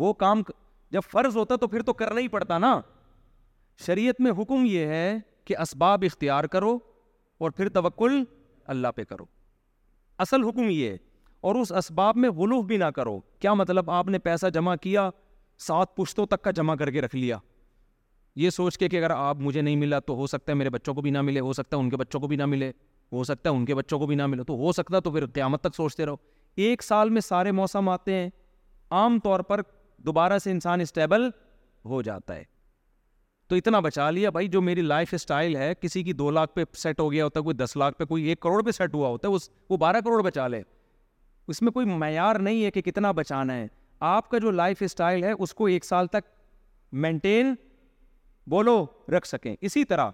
وہ 0.01 0.13
کام 0.25 0.43
جب 0.91 1.01
فرض 1.13 1.37
ہوتا 1.37 1.57
تو 1.61 1.69
پھر 1.69 1.83
تو 1.83 1.93
کرنا 2.03 2.21
ہی 2.21 2.29
پڑتا 2.35 2.59
نا 2.59 2.79
شریعت 3.87 4.21
میں 4.21 4.33
حکم 4.39 4.65
یہ 4.67 4.87
ہے 4.87 5.19
کہ 5.47 5.57
اسباب 5.63 6.05
اختیار 6.07 6.45
کرو 6.55 6.79
اور 7.45 7.51
پھر 7.57 7.69
توکل 7.79 8.23
اللہ 8.77 8.89
پہ 8.97 9.05
کرو 9.13 9.25
اصل 10.27 10.43
حکم 10.45 10.69
یہ 10.71 10.89
ہے 10.91 10.97
اور 11.47 11.55
اس 11.55 11.73
اسباب 11.77 12.17
میں 12.17 12.31
غلوف 12.37 12.65
بھی 12.67 12.77
نہ 12.77 12.85
کرو 12.95 13.19
کیا 13.41 13.53
مطلب 13.55 13.91
آپ 13.91 14.09
نے 14.09 14.19
پیسہ 14.19 14.47
جمع 14.55 14.75
کیا 14.83 15.09
سات 15.67 15.95
پشتوں 15.97 16.27
تک 16.27 16.43
کا 16.45 16.51
جمع 16.59 16.75
کر 16.77 16.91
کے 16.91 17.01
رکھ 17.01 17.15
لیا 17.17 17.37
یہ 18.45 18.51
سوچ 18.51 18.79
کے 18.79 18.89
کہ 18.89 18.97
اگر 18.97 19.11
آپ 19.11 19.37
مجھے 19.41 19.61
نہیں 19.63 19.77
ملا 19.77 19.99
تو 20.07 20.15
ہو 20.17 20.27
سکتا 20.27 20.53
ہے 20.53 20.57
میرے 20.57 20.71
بچوں 20.71 20.95
کو 20.95 21.01
بھی 21.03 21.11
نہ 21.11 21.21
ملے 21.23 21.41
ہو 21.41 21.53
سکتا 21.53 21.77
ہے 21.77 21.83
ان 21.83 21.91
کے 21.91 21.97
بچوں 21.97 22.21
کو 22.21 22.27
بھی 22.29 22.37
نہ 22.37 22.47
ملے 22.47 22.71
ہو 23.13 23.23
سکتا 23.25 23.51
ہے 23.51 23.55
ان 23.55 23.65
کے 23.65 23.75
بچوں 23.75 23.99
کو 23.99 24.07
بھی 24.07 24.17
نہ 24.17 24.27
ملے 24.27 24.43
تو 24.47 24.57
ہو 24.57 24.73
سکتا 24.73 25.01
تو 25.01 25.11
پھر 25.13 25.27
قیامت 25.27 25.61
تک 25.61 25.75
سوچتے 25.77 26.07
رہو 26.07 26.17
ایک 26.67 26.83
سال 26.83 27.11
میں 27.11 27.21
سارے 27.21 27.53
موسم 27.59 27.89
آتے 27.89 28.15
ہیں 28.15 28.29
عام 29.01 29.19
طور 29.25 29.41
پر 29.51 29.61
دوبارہ 30.07 30.39
سے 30.45 30.51
انسان 30.51 30.81
اسٹیبل 30.81 31.29
ہو 31.91 32.01
جاتا 32.03 32.35
ہے 32.37 32.43
تو 33.49 33.57
اتنا 33.57 33.81
بچا 33.81 34.11
لیا 34.11 34.31
بھائی 34.31 34.49
جو 34.49 34.61
میری 34.63 34.83
لائف 34.83 35.15
اسٹائل 35.15 35.57
ہے 35.57 35.73
کسی 35.81 36.03
کی 36.05 36.13
دو 36.13 36.31
لاکھ 36.31 36.55
پہ 36.55 36.65
سیٹ 36.79 37.01
ہو 37.01 37.11
گیا 37.13 37.25
ہوتا 37.25 37.41
ہے 37.41 37.45
کوئی 37.45 37.57
دس 37.57 37.77
لاکھ 37.77 37.99
پہ 37.99 38.05
کوئی 38.05 38.25
ایک 38.29 38.41
کروڑ 38.41 38.63
پہ 38.65 38.71
سیٹ 38.79 38.95
ہوا 38.95 39.09
ہوتا 39.09 39.29
ہے 39.29 39.35
اس 39.35 39.49
وہ 39.71 39.77
بارہ 39.77 40.01
کروڑ 40.05 40.23
بچا 40.25 40.47
لے 40.49 40.61
اس 41.51 41.61
میں 41.63 41.73
کوئی 41.73 41.87
معیار 41.87 42.37
نہیں 42.47 42.65
ہے 42.65 42.71
کہ 42.71 42.81
کتنا 42.83 43.11
بچانا 43.19 43.55
ہے 43.57 43.67
آپ 44.09 44.29
کا 44.31 44.39
جو 44.39 44.51
لائف 44.51 44.83
اسٹائل 44.83 45.25
ہے 45.25 45.31
اس 45.39 45.55
کو 45.55 45.67
ایک 45.67 45.85
سال 45.85 46.07
تک 46.11 46.27
مینٹین 47.05 47.55
بولو 48.51 48.85
رکھ 49.17 49.27
سکیں 49.29 49.55
اسی 49.61 49.85
طرح 49.85 50.11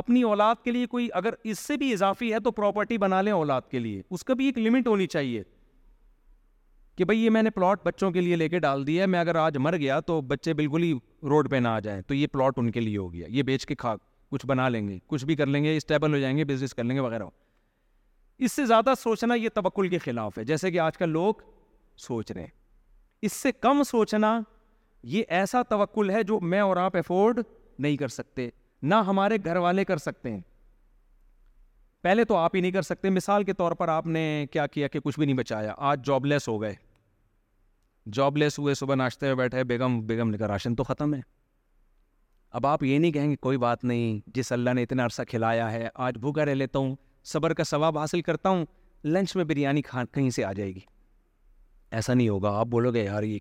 اپنی 0.00 0.22
اولاد 0.30 0.54
کے 0.64 0.70
لیے 0.70 0.86
کوئی 0.86 1.08
اگر 1.20 1.34
اس 1.50 1.58
سے 1.66 1.76
بھی 1.76 1.92
اضافی 1.92 2.32
ہے 2.32 2.40
تو 2.44 2.50
پراپرٹی 2.52 2.98
بنا 3.04 3.20
لیں 3.22 3.32
اولاد 3.32 3.68
کے 3.70 3.78
لیے 3.78 4.02
اس 4.10 4.24
کا 4.24 4.34
بھی 4.40 4.46
ایک 4.46 4.58
لمٹ 4.58 4.86
ہونی 4.86 5.06
چاہیے 5.14 5.42
کہ 6.96 7.04
بھائی 7.04 7.24
یہ 7.24 7.30
میں 7.30 7.42
نے 7.42 7.50
پلاٹ 7.54 7.84
بچوں 7.86 8.10
کے 8.12 8.20
لیے 8.20 8.36
لے 8.36 8.48
کے 8.48 8.58
ڈال 8.58 8.86
دیا 8.86 9.02
ہے 9.02 9.06
میں 9.08 9.20
اگر 9.20 9.34
آج 9.44 9.56
مر 9.66 9.76
گیا 9.80 9.98
تو 10.10 10.20
بچے 10.32 10.54
بالکل 10.60 10.82
ہی 10.82 10.92
روڈ 11.28 11.50
پہ 11.50 11.56
نہ 11.56 11.68
آ 11.68 11.78
جائیں 11.80 12.00
تو 12.06 12.14
یہ 12.14 12.26
پلاٹ 12.32 12.58
ان 12.58 12.70
کے 12.70 12.80
لیے 12.80 12.96
ہو 12.98 13.12
گیا 13.12 13.26
یہ 13.36 13.42
بیچ 13.50 13.66
کے 13.66 13.74
کھا 13.74 13.94
کچھ 14.30 14.46
بنا 14.46 14.68
لیں 14.68 14.86
گے 14.88 14.98
کچھ 15.06 15.24
بھی 15.26 15.36
کر 15.36 15.46
لیں 15.46 15.62
گے 15.64 15.76
اسٹیبل 15.76 16.12
ہو 16.14 16.18
جائیں 16.18 16.36
گے 16.36 16.44
بزنس 16.44 16.74
کر 16.74 16.84
لیں 16.84 16.94
گے 16.96 17.00
وغیرہ 17.00 17.24
اس 18.44 18.52
سے 18.52 18.64
زیادہ 18.66 18.92
سوچنا 19.02 19.34
یہ 19.34 19.48
توکل 19.54 19.88
کے 19.88 19.98
خلاف 19.98 20.36
ہے 20.38 20.44
جیسے 20.44 20.70
کہ 20.70 20.80
آج 20.80 20.98
کل 20.98 21.08
لوگ 21.10 21.34
سوچ 22.06 22.30
رہے 22.32 22.40
ہیں 22.40 22.50
اس 23.26 23.32
سے 23.32 23.52
کم 23.60 23.82
سوچنا 23.86 24.38
یہ 25.14 25.22
ایسا 25.38 25.62
توکل 25.68 26.10
ہے 26.10 26.22
جو 26.28 26.38
میں 26.52 26.60
اور 26.60 26.76
آپ 26.76 26.96
افورڈ 26.96 27.40
نہیں 27.78 27.96
کر 27.96 28.08
سکتے 28.08 28.48
نہ 28.82 28.94
ہمارے 29.06 29.36
گھر 29.44 29.56
والے 29.64 29.84
کر 29.84 29.96
سکتے 29.98 30.30
ہیں 30.32 30.40
پہلے 32.02 32.24
تو 32.24 32.36
آپ 32.36 32.54
ہی 32.56 32.60
نہیں 32.60 32.70
کر 32.72 32.82
سکتے 32.82 33.10
مثال 33.10 33.44
کے 33.44 33.52
طور 33.58 33.72
پر 33.80 33.88
آپ 33.88 34.06
نے 34.06 34.22
کیا 34.50 34.66
کیا 34.66 34.88
کہ 34.88 35.00
کچھ 35.04 35.18
بھی 35.18 35.26
نہیں 35.26 35.36
بچایا 35.36 35.74
آج 35.90 36.04
جاب 36.06 36.26
لیس 36.26 36.48
ہو 36.48 36.60
گئے 36.62 36.74
جاب 38.12 38.36
لیس 38.36 38.58
ہوئے 38.58 38.74
صبح 38.74 38.94
ناشتے 38.94 39.26
میں 39.26 39.34
بیٹھے 39.34 39.64
بیگم 39.72 39.98
بیگم 40.06 40.36
کہا 40.36 40.48
راشن 40.48 40.74
تو 40.76 40.84
ختم 40.84 41.14
ہے 41.14 41.20
اب 42.58 42.66
آپ 42.66 42.82
یہ 42.84 42.98
نہیں 42.98 43.12
کہیں 43.12 43.30
گے 43.30 43.36
کوئی 43.46 43.56
بات 43.66 43.84
نہیں 43.84 44.20
جس 44.34 44.52
اللہ 44.52 44.74
نے 44.74 44.82
اتنا 44.82 45.04
عرصہ 45.06 45.22
کھلایا 45.28 45.70
ہے 45.72 45.88
آج 45.94 46.18
بھوکا 46.20 46.44
رہ 46.44 46.54
لیتا 46.54 46.78
ہوں 46.78 46.94
صبر 47.32 47.52
کا 47.54 47.64
ثواب 47.68 47.98
حاصل 47.98 48.20
کرتا 48.28 48.48
ہوں 48.48 48.64
لنچ 49.04 49.34
میں 49.36 49.44
بریانی 49.44 49.80
کہیں 49.88 50.28
سے 50.36 50.44
آ 50.44 50.52
جائے 50.58 50.74
گی 50.74 50.80
ایسا 51.98 52.14
نہیں 52.14 52.28
ہوگا 52.28 52.50
آپ 52.58 52.66
بولو 52.74 52.92
گے 52.94 53.02
یار 53.04 53.22
یہ 53.22 53.38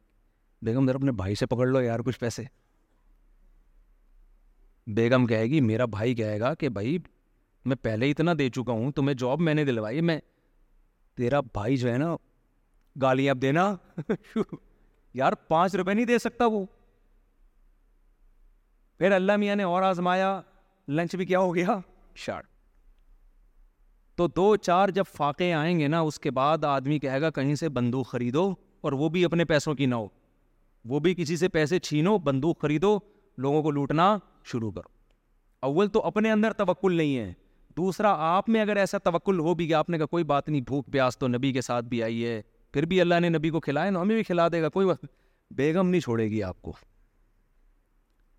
بیگم 0.66 0.86
ذرا 0.88 0.98
اپنے 0.98 1.12
بھائی 1.22 1.36
سے 1.42 1.46
پکڑ 1.54 1.68
لو 1.68 1.82
یار 1.82 2.00
کچھ 2.06 2.20
پیسے 2.20 2.44
بیگم 4.98 5.26
کہے 5.28 5.44
گی 5.54 5.62
میرا 5.70 5.86
بھائی 5.94 6.16
کہے 6.16 6.40
گا 6.40 6.54
کہ 6.64 6.70
بھائی 6.78 6.98
میں 7.72 7.76
پہلے 7.82 8.10
اتنا 8.12 8.34
دے 8.40 8.50
چکا 8.58 8.74
ہوں 8.80 8.92
تمہیں 9.00 9.14
جاب 9.24 9.42
میں 9.48 9.54
نے 9.54 9.66
دلوائی 9.66 10.02
میں 10.10 10.20
تیرا 11.18 11.40
بھائی 11.60 11.78
جو 11.78 11.92
ہے 11.92 11.98
نا 11.98 12.16
گالی 13.02 13.30
اب 13.30 13.42
دینا 13.42 13.64
یار 15.22 15.34
پانچ 15.48 15.76
روپے 15.76 15.94
نہیں 15.94 16.06
دے 16.12 16.20
سکتا 16.26 16.46
وہ 16.56 16.66
پھر 19.00 19.12
اللہ 19.22 19.36
میاں 19.44 19.56
نے 19.56 19.64
اور 19.72 19.84
آزمایا 19.94 20.40
لنچ 21.00 21.16
بھی 21.22 21.26
کیا 21.26 21.40
ہو 21.40 21.54
گیا 21.56 21.78
شارٹ 22.26 22.46
تو 24.18 24.26
دو 24.36 24.56
چار 24.58 24.90
جب 24.94 25.04
فاقے 25.16 25.52
آئیں 25.54 25.80
گے 25.80 25.88
نا 25.88 26.00
اس 26.10 26.20
کے 26.20 26.32
بعد 26.38 26.64
آدمی 26.66 26.98
کہے 27.00 27.20
گا 27.22 27.30
کہیں 27.32 27.54
سے 27.56 27.70
بندوق 27.70 28.08
خریدو 28.10 28.50
اور 28.84 28.92
وہ 29.02 29.10
بھی 29.10 29.24
اپنے 29.26 29.46
پیسوں 29.46 29.74
کی 29.76 29.86
نہ 29.86 29.96
ہو 29.96 30.08
وہ 30.90 31.00
بھی 31.00 31.14
کسی 31.16 31.36
سے 31.38 31.48
پیسے 31.58 31.80
چھینو 31.88 32.18
بندوق 32.30 32.62
خریدو 32.62 32.98
لوگوں 33.46 33.62
کو 33.64 33.72
لوٹنا 33.72 34.18
شروع 34.52 34.72
کرو 34.72 34.90
اول 35.68 35.88
تو 35.94 36.02
اپنے 36.06 36.32
اندر 36.32 36.54
توکل 36.58 36.96
نہیں 36.98 37.18
ہے 37.18 37.32
دوسرا 37.78 38.14
آپ 38.36 38.50
میں 38.50 38.62
اگر 38.62 38.76
ایسا 38.78 38.98
توکل 39.04 39.40
ہو 39.40 39.54
بھی 39.56 39.68
گیا 39.68 39.80
آپ 39.80 39.90
نے 39.90 39.98
کہا 39.98 40.06
کوئی 40.12 40.24
بات 40.34 40.50
نہیں 40.50 40.62
بھوک 40.68 40.90
پیاس 40.92 41.18
تو 41.18 41.28
نبی 41.28 41.52
کے 41.54 41.62
ساتھ 41.62 41.86
بھی 41.90 42.02
آئی 42.04 42.24
ہے 42.26 42.42
پھر 42.74 42.86
بھی 42.86 43.00
اللہ 43.02 43.20
نے 43.22 43.30
نبی 43.30 43.50
کو 43.50 43.60
کھلایا 43.68 43.90
نا 43.92 44.02
ہمیں 44.02 44.16
بھی 44.16 44.24
کھلا 44.24 44.48
دے 44.52 44.62
گا 44.62 44.70
کوئی 44.78 44.88
وقت 44.88 45.06
بیگم 45.58 45.90
نہیں 45.90 46.02
چھوڑے 46.02 46.28
گی 46.30 46.42
آپ 46.44 46.62
کو 46.62 46.74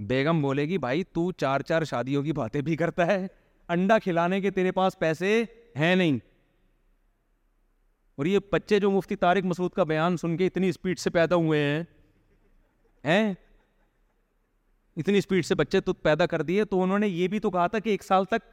بیگم 0.08 0.42
بولے 0.42 0.64
گی 0.68 0.78
بھائی 0.78 1.04
تو 1.14 1.30
چار 1.42 1.60
چار 1.68 1.84
شادیوں 1.90 2.22
کی 2.22 2.32
باتیں 2.32 2.60
بھی 2.62 2.76
کرتا 2.76 3.06
ہے 3.06 3.26
انڈا 3.76 3.98
کھلانے 4.02 4.40
کے 4.40 4.50
تیرے 4.50 4.72
پاس 4.72 4.98
پیسے 4.98 5.42
ہے 5.78 5.94
نہیں 5.94 6.18
اور 8.18 8.26
یہ 8.26 8.38
بچے 8.52 8.78
جو 8.80 8.90
مفتی 8.90 9.16
طارق 9.24 9.44
مسعود 9.46 9.70
کا 9.72 9.84
بیان 9.92 10.16
سن 10.16 10.36
کے 10.36 10.46
اتنی 10.46 10.68
اسپیڈ 10.68 10.98
سے 10.98 11.10
پیدا 11.16 11.36
ہوئے 11.46 11.60
ہیں 11.64 11.82
ہیں 13.04 13.32
اتنی 15.00 15.18
اسپیڈ 15.18 15.44
سے 15.46 15.54
بچے 15.54 15.80
تو 15.86 15.92
پیدا 16.08 16.26
کر 16.26 16.42
دیے 16.42 16.64
تو 16.72 16.82
انہوں 16.82 16.98
نے 16.98 17.08
یہ 17.08 17.28
بھی 17.34 17.38
تو 17.40 17.50
کہا 17.50 17.66
تھا 17.74 17.78
کہ 17.78 17.88
ایک 17.90 18.04
سال 18.04 18.24
تک 18.30 18.44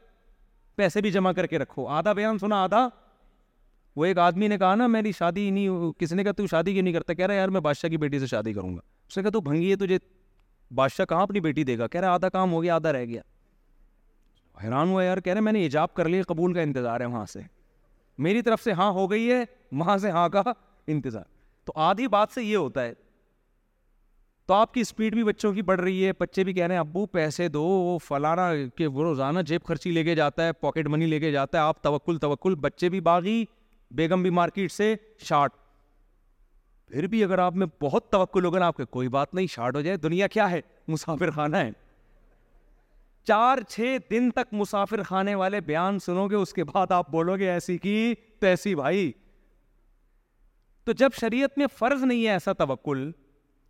پیسے 0.76 1.00
بھی 1.00 1.10
جمع 1.10 1.32
کر 1.36 1.46
کے 1.46 1.58
رکھو 1.58 1.86
آدھا 1.98 2.12
بیان 2.12 2.38
سنا 2.38 2.62
آدھا 2.64 2.88
وہ 3.96 4.04
ایک 4.04 4.18
آدمی 4.18 4.48
نے 4.48 4.58
کہا 4.58 4.74
نا 4.74 4.86
میری 4.86 5.12
شادی 5.18 5.48
نہیں 5.50 5.92
کسی 6.00 6.14
نے 6.16 6.24
کہا 6.24 6.32
تو 6.38 6.46
شادی 6.46 6.72
کیوں 6.72 6.82
نہیں 6.82 6.94
کرتا 6.94 7.12
کہہ 7.12 7.26
رہا 7.26 7.34
یار 7.34 7.48
میں 7.56 7.60
بادشاہ 7.66 7.90
کی 7.90 7.96
بیٹی 7.98 8.18
سے 8.18 8.26
شادی 8.26 8.52
کروں 8.52 8.74
گا 8.76 8.80
اس 9.08 9.16
نے 9.16 9.22
کہا 9.22 9.30
تو 9.30 9.40
بھنگی 9.48 9.70
ہے 9.70 9.76
تجھے 9.84 9.98
بادشاہ 10.80 11.06
کہاں 11.08 11.22
اپنی 11.22 11.40
بیٹی 11.40 11.64
دے 11.64 11.78
گا 11.78 11.86
کہہ 11.86 12.00
رہا 12.00 12.12
آدھا 12.14 12.28
کام 12.36 12.52
ہو 12.52 12.62
گیا 12.62 12.74
آدھا 12.74 12.92
رہ 12.92 13.04
گیا 13.04 13.22
حیران 14.62 14.88
ہوا 14.90 15.02
یار 15.04 15.18
کہہ 15.24 15.32
رہے 15.32 15.40
میں 15.40 15.52
نے 15.52 15.60
ایجاب 15.62 15.94
کر 15.94 16.08
لی 16.08 16.22
قبول 16.28 16.52
کا 16.54 16.60
انتظار 16.60 17.00
ہے 17.00 17.06
وہاں 17.06 17.24
سے 17.32 17.40
میری 18.26 18.42
طرف 18.42 18.62
سے 18.64 18.72
ہاں 18.72 18.90
ہو 18.92 19.10
گئی 19.10 19.30
ہے 19.30 19.42
وہاں 19.80 19.96
سے 19.98 20.10
ہاں 20.10 20.28
کا 20.28 20.42
انتظار 20.92 21.22
تو 21.66 21.72
آدھی 21.88 22.06
بات 22.08 22.28
سے 22.34 22.42
یہ 22.44 22.56
ہوتا 22.56 22.82
ہے 22.84 22.92
تو 24.48 24.54
آپ 24.54 24.72
کی 24.74 24.80
اسپیڈ 24.80 25.14
بھی 25.14 25.24
بچوں 25.24 25.52
کی 25.52 25.62
بڑھ 25.68 25.80
رہی 25.80 26.04
ہے 26.06 26.10
بچے 26.20 26.44
بھی 26.44 26.52
کہہ 26.54 26.66
رہے 26.66 26.74
ہیں 26.74 26.80
ابو 26.80 27.04
پیسے 27.12 27.46
دو 27.54 27.62
وہ 27.62 27.98
فلانا 28.06 28.48
کہ 28.76 28.86
وہ 28.86 29.02
روزانہ 29.04 29.40
جیب 29.46 29.64
خرچی 29.68 29.90
لے 29.92 30.04
کے 30.04 30.14
جاتا 30.14 30.46
ہے 30.46 30.52
پاکٹ 30.60 30.88
منی 30.90 31.06
لے 31.06 31.18
کے 31.20 31.30
جاتا 31.32 31.58
ہے 31.58 31.62
آپ 31.62 31.82
توکل 31.84 32.18
توکل 32.18 32.54
بچے 32.60 32.88
بھی 32.88 33.00
باغی 33.08 33.44
بیگم 33.96 34.22
بھی 34.22 34.30
مارکیٹ 34.40 34.72
سے 34.72 34.94
شارٹ 35.28 35.52
پھر 36.92 37.06
بھی 37.12 37.22
اگر 37.24 37.38
آپ 37.38 37.56
میں 37.56 37.66
بہت 37.82 38.08
توقل 38.12 38.44
ہوگا 38.44 38.58
نا 38.58 38.66
آپ 38.66 38.76
کے 38.76 38.84
کوئی 38.90 39.08
بات 39.18 39.34
نہیں 39.34 39.46
شارٹ 39.50 39.76
ہو 39.76 39.80
جائے 39.82 39.96
دنیا 40.06 40.26
کیا 40.38 40.50
ہے 40.50 40.60
مسافر 40.88 41.30
خانہ 41.36 41.56
ہے 41.56 41.70
چار 43.28 43.58
چھ 43.68 43.96
دن 44.10 44.30
تک 44.34 44.52
مسافر 44.54 45.02
خانے 45.02 45.34
والے 45.34 45.60
بیان 45.68 45.98
سنو 46.00 46.26
گے 46.30 46.34
اس 46.36 46.52
کے 46.54 46.64
بعد 46.64 46.90
آپ 46.92 47.10
بولو 47.10 47.36
گے 47.38 47.48
ایسی 47.50 47.76
کی 47.78 48.14
تو 48.40 48.46
ایسی 48.46 48.74
بھائی 48.74 49.10
تو 50.84 50.92
جب 51.00 51.10
شریعت 51.20 51.58
میں 51.58 51.66
فرض 51.78 52.02
نہیں 52.04 52.24
ہے 52.24 52.28
ایسا 52.30 52.52
توکل 52.58 53.10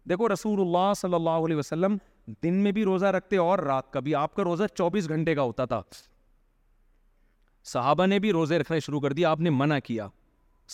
دیکھو 0.09 0.29
رسول 0.33 0.61
اللہ 0.61 0.93
صلی 0.97 1.15
اللہ 1.15 1.47
علیہ 1.47 1.57
وسلم 1.57 1.97
دن 2.43 2.55
میں 2.65 2.73
بھی 2.73 2.85
روزہ 2.85 3.07
رکھتے 3.17 3.37
اور 3.47 3.59
رات 3.69 3.91
کا 3.93 4.01
بھی 4.09 4.15
آپ 4.15 4.35
کا 4.35 4.45
روزہ 4.45 4.65
چوبیس 4.75 5.09
گھنٹے 5.09 5.35
کا 5.35 5.43
ہوتا 5.43 5.65
تھا 5.73 5.81
صحابہ 7.73 8.07
نے 8.07 8.19
بھی 8.25 8.33
روزے 8.33 8.59
رکھنے 8.59 8.81
شروع 8.87 9.01
کر 9.01 9.13
دیا 9.21 9.31
آپ 9.31 9.41
نے 9.47 9.51
منع 9.51 9.79
کیا 9.85 10.09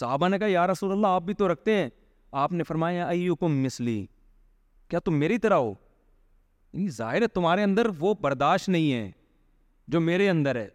صحابہ 0.01 0.29
نے 0.29 0.39
کہا 0.39 0.47
یا 0.49 0.67
رسول 0.67 0.93
اللہ 0.93 1.17
آپ 1.19 1.23
بھی 1.23 1.35
تو 1.35 1.53
رکھتے 1.53 1.77
ہیں 1.77 1.89
آپ 2.47 2.53
نے 2.53 2.65
فرمایا 2.73 3.07
ایوکم 3.09 3.63
مسلی 3.63 4.05
کیا 4.91 4.99
تم 5.05 5.19
میری 5.19 5.39
طرح 5.47 5.55
ہو 5.67 5.73
ظاہر 6.97 7.23
ہے 7.23 7.27
تمہارے 7.35 7.63
اندر 7.63 7.87
وہ 7.99 8.15
برداشت 8.21 8.69
نہیں 8.69 8.93
ہے 8.93 9.11
جو 9.93 10.01
میرے 10.01 10.29
اندر 10.31 10.57
ہے 10.57 10.69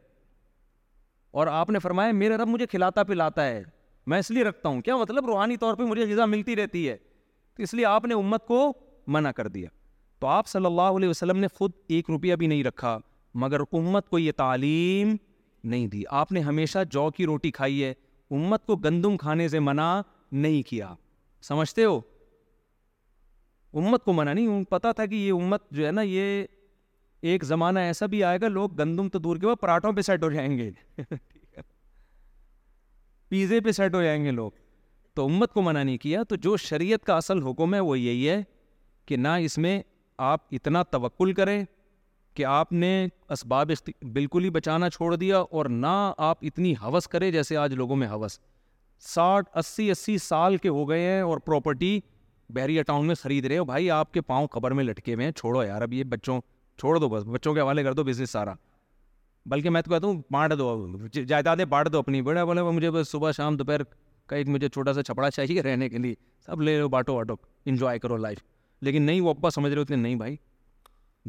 اور 1.40 1.48
آپ 1.48 1.70
نے 1.70 1.80
فرمایا 1.80 2.12
میرے 2.12 2.36
رب 2.38 2.48
مجھے 2.48 2.66
کھلاتا 2.68 3.04
پلاتا 3.04 3.46
ہے 3.46 3.64
میں 4.12 4.20
اس 4.20 4.30
لیے 4.32 4.44
رکھتا 4.44 4.70
ہوں 4.70 4.82
کیا 4.82 4.96
مطلب 4.98 5.26
روحانی 5.26 5.58
طور 5.60 5.74
پہ 5.76 5.84
مجھے 5.84 6.06
غذا 6.12 6.26
ملتی 6.26 6.56
رہتی 6.56 6.88
ہے 6.90 6.96
تو 7.58 7.64
اس 7.64 7.74
لیے 7.74 7.86
آپ 7.86 8.06
نے 8.06 8.14
امت 8.14 8.46
کو 8.48 8.60
منع 9.16 9.32
کر 9.36 9.48
دیا 9.48 9.70
تو 10.20 10.28
آپ 10.28 10.48
صلی 10.48 10.66
اللہ 10.66 10.98
علیہ 10.98 11.10
وسلم 11.10 11.38
نے 11.40 11.48
خود 11.54 11.72
ایک 11.88 12.10
روپیہ 12.10 12.36
بھی 12.36 12.48
نہیں 12.48 12.64
رکھا 12.64 12.98
مگر 13.44 13.60
امت 13.72 14.10
کو 14.10 14.20
یہ 14.20 14.32
تعلیم 14.38 15.16
نہیں 15.64 15.88
دی 15.88 16.04
آپ 16.20 16.32
نے 16.32 16.40
ہمیشہ 16.42 16.80
جو 16.92 17.10
کی 17.16 17.26
روٹی 17.26 17.52
کھائی 17.52 17.84
ہے 17.84 17.94
امت 18.36 18.66
کو 18.66 18.76
گندم 18.84 19.18
کھانے 19.18 19.48
سے 19.50 19.60
منع 19.70 19.90
نہیں 20.32 20.62
کیا 20.70 20.94
سمجھتے 21.48 21.84
ہو 21.86 22.00
امت 23.78 24.04
کو 24.06 24.14
منع 24.14 24.34
نہیں 24.34 24.64
پتا 24.70 24.92
تھا 24.98 25.06
کہ 25.06 25.16
یہ 25.16 25.32
امت 25.34 25.62
جو 25.78 25.86
ہے 25.86 25.90
نا 25.92 26.02
یہ 26.02 26.44
ایک 27.32 27.44
زمانہ 27.46 27.80
ایسا 27.90 28.06
بھی 28.14 28.24
آئے 28.24 28.38
گا 28.42 28.48
لوگ 28.48 28.70
گندم 28.80 29.10
تو 29.16 29.20
دور 29.20 29.38
کے 29.38 29.48
بعد 29.48 29.60
پراٹھوں 29.62 29.92
پہ 29.94 30.02
سیٹ 30.10 30.24
ہو 30.24 30.30
جائیں 30.32 30.58
گے 30.58 30.70
پیزے 33.30 33.60
پہ 33.66 33.72
سیٹ 33.80 33.96
ہو 33.96 34.02
جائیں 34.02 34.24
گے 34.24 34.32
لوگ 34.40 34.52
تو 35.16 35.26
امت 35.26 35.54
کو 35.54 35.62
منع 35.62 35.84
نہیں 35.84 35.98
کیا 36.06 36.24
تو 36.30 36.36
جو 36.48 36.56
شریعت 36.66 37.06
کا 37.06 37.16
اصل 37.18 37.42
حکم 37.48 37.74
ہے 37.74 37.80
وہ 37.90 37.98
یہی 38.00 38.28
ہے 38.30 38.42
کہ 39.08 39.18
نہ 39.18 39.28
اس 39.48 39.58
میں 39.66 39.82
آپ 40.32 40.42
اتنا 40.58 40.84
توکل 40.92 41.34
کریں 41.40 41.64
کہ 42.36 42.46
آپ 42.46 42.72
نے 42.72 42.92
اسباب 43.36 43.72
بالکل 44.14 44.44
ہی 44.44 44.50
بچانا 44.58 44.90
چھوڑ 44.90 45.16
دیا 45.16 45.38
اور 45.38 45.66
نہ 45.86 45.94
آپ 46.32 46.38
اتنی 46.50 46.74
حوث 46.82 47.08
کرے 47.14 47.32
جیسے 47.32 47.58
آج 47.58 47.74
لوگوں 47.84 47.96
میں 48.04 48.08
حوث 48.08 48.38
ساٹھ 49.14 49.58
اسی 49.58 49.90
اسی 49.92 50.18
سال 50.30 50.58
کے 50.66 50.70
ہو 50.80 50.88
گئے 50.90 51.02
ہیں 51.06 51.22
اور 51.22 51.38
پراپرٹی 51.48 52.00
بحریہ 52.56 52.84
ٹاؤن 52.88 53.08
میں 53.08 53.16
خرید 53.22 53.46
رہے 53.46 53.58
ہو 53.58 53.64
بھائی 53.66 53.90
آپ 53.92 54.12
کے 54.14 54.22
پاؤں 54.22 54.48
قبر 54.52 54.72
میں 54.74 54.84
لٹکے 54.84 55.14
ہوئے 55.14 55.26
ہیں 55.26 55.32
چھوڑو 55.32 55.64
یار 55.64 55.82
اب 55.82 55.94
یہ 55.94 56.04
بچوں 56.12 56.40
چھوڑ 56.80 56.98
دو 57.00 57.10
بس 57.10 57.24
بچوں 57.32 57.54
کے 57.54 57.60
حوالے 57.60 57.84
کر 57.84 57.94
دو 57.94 58.04
بزنس 58.04 58.30
سارا 58.32 58.54
بلکہ 59.50 59.70
میں 59.70 59.82
تو 59.82 59.92
کہتا 59.92 60.08
ہوں 60.08 60.22
بانٹ 60.32 60.54
دو 60.60 60.98
جائیدادیں 61.28 61.66
بانٹ 61.66 61.92
دو 61.94 62.00
اپنی 62.00 62.22
بڑا 62.22 62.44
بولے 62.46 62.62
مجھے 62.70 62.92
بس 62.92 63.10
صبح 63.12 63.32
شام 63.38 63.58
دوپہر 63.58 63.82
کا 64.28 64.36
ایک 64.36 64.48
مجھے 64.50 64.70
چھوٹا 64.70 64.94
سا 64.94 65.04
چھپڑا 65.04 65.30
چاہیے 65.32 65.62
رہنے 65.62 65.90
کے 65.90 65.98
لیے 65.98 66.16
سب 66.46 66.62
لے 66.62 66.78
لو 66.80 66.88
بانٹو 66.90 67.16
واٹو 67.16 67.36
انجوائے 67.66 68.00
کرو 68.00 68.18
لائف 68.18 68.38
لیکن 68.84 69.02
نہیں 69.04 69.22
وہ 69.22 69.30
ابا 69.30 69.50
سمجھ 69.50 69.74
رہے 69.74 69.82
ہو 69.90 69.96
نہیں 69.96 70.16
بھائی 70.16 70.36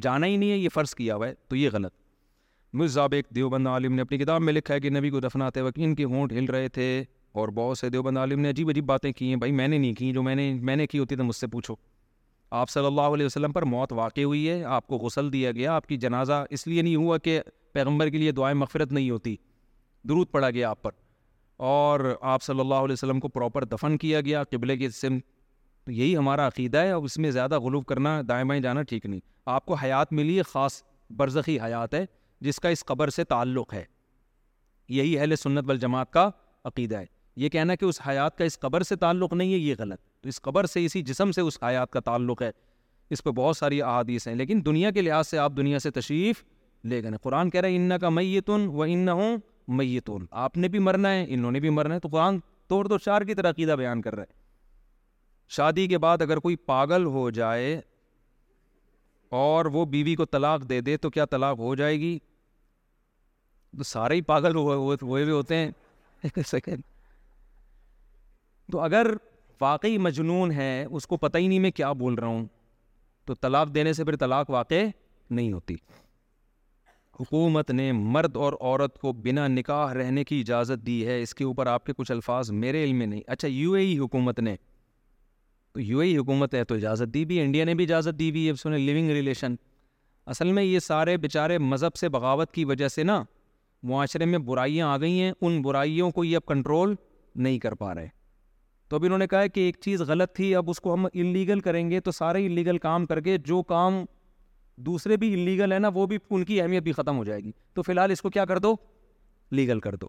جانا 0.03 0.27
ہی 0.27 0.37
نہیں 0.37 0.51
ہے 0.51 0.57
یہ 0.57 0.69
فرض 0.75 0.95
کیا 0.95 1.15
ہوا 1.17 1.27
ہے 1.29 1.33
تو 1.49 1.57
یہ 1.57 1.71
غلط 1.73 1.95
مجھ 2.79 2.97
ایک 3.13 3.27
دیوبند 3.35 3.67
عالم 3.67 3.93
نے 3.95 4.03
اپنی 4.03 4.19
کتاب 4.19 4.41
میں 4.43 4.53
لکھا 4.53 4.75
ہے 4.75 4.81
کہ 4.81 4.91
نبی 4.91 5.11
کو 5.11 5.21
دفناتے 5.21 5.61
وقت 5.61 5.79
ان 5.83 5.95
کے 5.95 6.05
ہونٹ 6.05 6.33
ہل 6.33 6.45
رہے 6.51 6.69
تھے 6.69 6.89
اور 7.37 7.49
بہت 7.55 7.79
سے 7.79 7.89
دیوبند 7.91 8.19
عالم 8.19 8.41
نے 8.41 8.51
عجیب 8.51 8.69
عجیب 8.71 8.85
باتیں 8.87 9.11
کی 9.17 9.29
ہیں 9.29 9.37
بھائی 9.37 9.53
میں 9.53 9.67
نے 9.69 9.79
نہیں 9.79 9.93
کی 9.99 10.13
جو 10.13 10.23
میں 10.23 10.35
نے 10.35 10.53
میں 10.69 10.77
نے 10.77 10.87
کی 10.87 10.99
ہوتی 10.99 11.17
تو 11.17 11.25
مجھ 11.25 11.37
سے 11.37 11.47
پوچھو 11.47 11.75
آپ 12.61 12.71
صلی 12.71 12.87
اللہ 12.87 13.15
علیہ 13.17 13.27
وسلم 13.27 13.53
پر 13.53 13.63
موت 13.73 13.93
واقع 13.93 14.21
ہوئی 14.21 14.49
ہے 14.49 14.63
آپ 14.75 14.87
کو 14.87 14.99
غسل 14.99 15.33
دیا 15.33 15.51
گیا 15.53 15.75
آپ 15.77 15.87
کی 15.87 15.97
جنازہ 16.05 16.45
اس 16.51 16.67
لیے 16.67 16.83
نہیں 16.83 16.97
ہوا 16.97 17.19
کہ 17.27 17.41
پیغمبر 17.73 18.09
کے 18.11 18.19
لیے 18.19 18.33
دعائیں 18.33 18.55
مغفرت 18.59 18.93
نہیں 18.93 19.11
ہوتی 19.11 19.35
درود 20.09 20.31
پڑا 20.31 20.51
گیا 20.51 20.71
آپ 20.71 20.83
پر 20.83 20.91
اور 21.69 22.01
آپ 22.35 22.43
صلی 22.43 22.61
اللہ 22.61 22.81
علیہ 22.85 22.93
وسلم 22.93 23.21
کو 23.21 23.29
پراپر 23.37 23.65
دفن 23.73 23.97
کیا 23.99 24.21
گیا 24.21 24.43
قبلے 24.51 24.77
کے 24.77 24.89
سم 25.01 25.19
یہی 25.91 26.17
ہمارا 26.17 26.47
عقیدہ 26.47 26.79
ہے 26.83 26.91
اور 26.91 27.03
اس 27.05 27.17
میں 27.19 27.31
زیادہ 27.31 27.59
غلوف 27.61 27.85
کرنا 27.87 28.21
دائیں 28.29 28.45
بائیں 28.49 28.61
جانا 28.63 28.83
ٹھیک 28.89 29.07
نہیں 29.07 29.21
آپ 29.57 29.67
کو 29.67 29.75
حیات 29.83 30.13
ملی 30.13 30.41
خاص 30.53 30.83
برزخی 31.17 31.59
حیات 31.61 31.95
ہے 31.95 32.05
جس 32.47 32.61
کا 32.61 32.69
اس 32.69 32.85
قبر 32.87 33.11
سے 33.11 33.25
تعلق 33.35 33.75
ہے 33.75 33.85
یہی 34.99 35.19
اہل 35.19 35.37
سنت 35.37 35.65
والجماعت 35.69 36.13
کا 36.13 36.31
عقیدہ 36.65 36.97
ہے 36.99 37.07
یہ 37.41 37.49
کہنا 37.49 37.75
کہ 37.81 37.85
اس 37.85 38.01
حیات 38.07 38.37
کا 38.39 38.45
اس 38.51 38.59
قبر 38.61 38.83
سے 38.87 38.97
تعلق 39.03 39.33
نہیں 39.33 39.53
ہے 39.53 39.59
یہ 39.59 39.75
غلط 39.79 39.99
تو 40.23 40.29
اس 40.29 40.41
قبر 40.43 40.67
سے 40.71 40.85
اسی 40.85 41.03
جسم 41.11 41.33
سے 41.33 41.41
اس 41.49 41.59
حیات 41.63 41.91
کا 41.93 42.01
تعلق 42.09 42.41
ہے 42.43 42.51
اس 43.17 43.23
پہ 43.25 43.31
بہت 43.39 43.57
ساری 43.57 43.81
احادیث 43.83 44.27
ہیں 44.29 44.35
لیکن 44.35 44.61
دنیا 44.67 44.91
کے 44.97 45.03
لحاظ 45.03 45.29
سے 45.29 45.39
آپ 45.39 45.53
دنیا 45.57 45.79
سے 45.85 45.91
تشریف 45.99 46.43
لے 46.93 47.03
گئے 47.03 47.11
قرآن 47.23 47.51
کہہ 47.51 47.61
رہے 47.61 47.71
ہیں 47.77 47.79
ان 47.93 47.99
کا 48.01 48.09
میں 48.17 48.25
و 48.49 48.83
ان 48.83 49.09
ہوں 49.09 49.37
میتون 49.83 50.27
آپ 50.47 50.57
نے 50.57 50.69
بھی 50.75 50.79
مرنا 50.89 51.11
ہے 51.13 51.25
انہوں 51.39 51.53
نے 51.53 51.61
بھی 51.61 51.71
مرنا 51.79 51.95
ہے 51.95 52.01
تو 52.01 52.09
قرآن 52.13 52.39
توڑ 52.75 52.85
دو 52.89 52.99
چار 53.07 53.23
کی 53.31 53.35
طرح 53.35 53.51
عقیدہ 53.57 53.77
بیان 53.85 54.03
کر 54.09 54.15
رہا 54.17 54.25
ہے 54.31 54.37
شادی 55.61 55.87
کے 55.95 55.99
بعد 56.09 56.23
اگر 56.29 56.39
کوئی 56.49 56.57
پاگل 56.75 57.05
ہو 57.19 57.25
جائے 57.41 57.73
اور 59.45 59.67
وہ 59.79 59.85
بیوی 59.97 60.15
کو 60.17 60.25
طلاق 60.37 60.69
دے 60.69 60.81
دے 60.91 60.97
تو 61.07 61.11
کیا 61.11 61.25
طلاق 61.39 61.59
ہو 61.69 61.75
جائے 61.83 61.99
گی 62.01 62.17
تو 63.79 63.85
سارے 63.95 64.15
ہی 64.15 64.21
پاگل 64.35 64.55
ہوئے 64.65 64.97
ہوئے 65.09 65.31
ہوتے 65.31 65.55
ہیں 65.57 65.71
ایک 66.37 66.47
سیکنڈ 66.49 66.83
تو 68.73 68.81
اگر 68.81 69.07
واقعی 69.61 69.99
مجنون 69.99 70.51
ہے 70.53 70.71
اس 70.85 71.07
کو 71.07 71.17
پتہ 71.17 71.39
ہی 71.39 71.47
نہیں 71.49 71.59
میں 71.61 71.71
کیا 71.77 71.93
بول 72.01 72.15
رہا 72.15 72.27
ہوں 72.29 72.47
تو 73.27 73.35
طلاق 73.41 73.75
دینے 73.75 73.93
سے 73.93 74.05
پھر 74.05 74.17
طلاق 74.17 74.51
واقع 74.51 74.85
نہیں 75.31 75.53
ہوتی 75.53 75.75
حکومت 77.21 77.71
نے 77.71 77.91
مرد 77.93 78.37
اور 78.47 78.53
عورت 78.61 78.99
کو 78.99 79.13
بنا 79.23 79.47
نکاح 79.49 79.93
رہنے 79.95 80.25
کی 80.25 80.41
اجازت 80.41 80.87
دی 80.87 81.07
ہے 81.07 81.21
اس 81.23 81.35
کے 81.35 81.45
اوپر 81.45 81.67
آپ 81.67 81.87
کے 81.87 81.93
کچھ 81.97 82.11
الفاظ 82.13 82.51
میرے 82.65 82.83
علم 82.85 82.97
میں 82.99 83.07
نہیں 83.07 83.23
اچھا 83.27 83.49
یو 83.49 83.73
اے 83.75 83.83
ای 83.87 83.97
حکومت 83.99 84.39
نے 84.41 84.55
تو 85.73 85.81
یو 85.81 85.99
اے 86.01 86.07
ای 86.09 86.17
حکومت 86.17 86.55
ہے 86.55 86.63
تو 86.65 86.75
اجازت 86.75 87.13
دی 87.15 87.25
بھی 87.31 87.41
انڈیا 87.41 87.65
نے 87.65 87.75
بھی 87.81 87.85
اجازت 87.85 88.19
دی 88.19 88.31
بھی 88.33 88.49
ہے 88.49 88.71
نے 88.71 88.79
لیونگ 88.79 89.11
ریلیشن 89.17 89.55
اصل 90.35 90.53
میں 90.53 90.63
یہ 90.63 90.79
سارے 90.85 91.17
بیچارے 91.17 91.59
مذہب 91.73 91.97
سے 91.97 92.09
بغاوت 92.17 92.51
کی 92.53 92.65
وجہ 92.71 92.89
سے 92.95 93.03
نا 93.03 93.23
معاشرے 93.91 94.25
میں 94.25 94.39
برائیاں 94.49 94.89
آ 94.93 94.97
گئی 95.01 95.21
ہیں 95.21 95.33
ان 95.41 95.61
برائیوں 95.63 96.11
کو 96.13 96.25
یہ 96.25 96.37
اب 96.37 96.47
کنٹرول 96.53 96.95
نہیں 97.37 97.59
کر 97.59 97.75
پا 97.83 97.95
رہے 97.95 98.09
تو 98.89 98.97
اب 98.97 99.05
انہوں 99.05 99.19
نے 99.19 99.27
کہا 99.29 99.47
کہ 99.55 99.61
ایک 99.61 99.77
چیز 99.85 100.01
غلط 100.09 100.35
تھی 100.37 100.55
اب 100.55 100.71
اس 100.71 100.81
کو 100.81 100.93
ہم 100.95 101.07
انلیگل 101.13 101.61
کریں 101.61 101.89
گے 101.91 102.01
تو 102.01 102.11
سارے 102.21 102.45
انلیگل 102.47 102.79
کام 102.85 103.07
کر 103.07 103.21
کے 103.21 103.37
جو 103.47 103.63
کام 103.73 104.05
دوسرے 104.87 105.17
بھی 105.23 105.33
انلیگل 105.35 105.73
ہیں 105.73 105.79
نا 105.79 105.89
وہ 105.95 106.07
بھی 106.07 106.19
ان 106.31 106.45
کی 106.45 106.61
اہمیت 106.61 106.83
بھی 106.83 106.93
ختم 106.93 107.17
ہو 107.19 107.25
جائے 107.25 107.41
گی 107.45 107.51
تو 107.75 107.83
فی 107.83 107.93
الحال 107.93 108.11
اس 108.11 108.23
کو 108.23 108.31
کیا 108.31 108.45
کر 108.53 108.59
دو 108.67 108.75
لیگل 109.59 109.81
کر 109.81 109.95
دو 110.03 110.07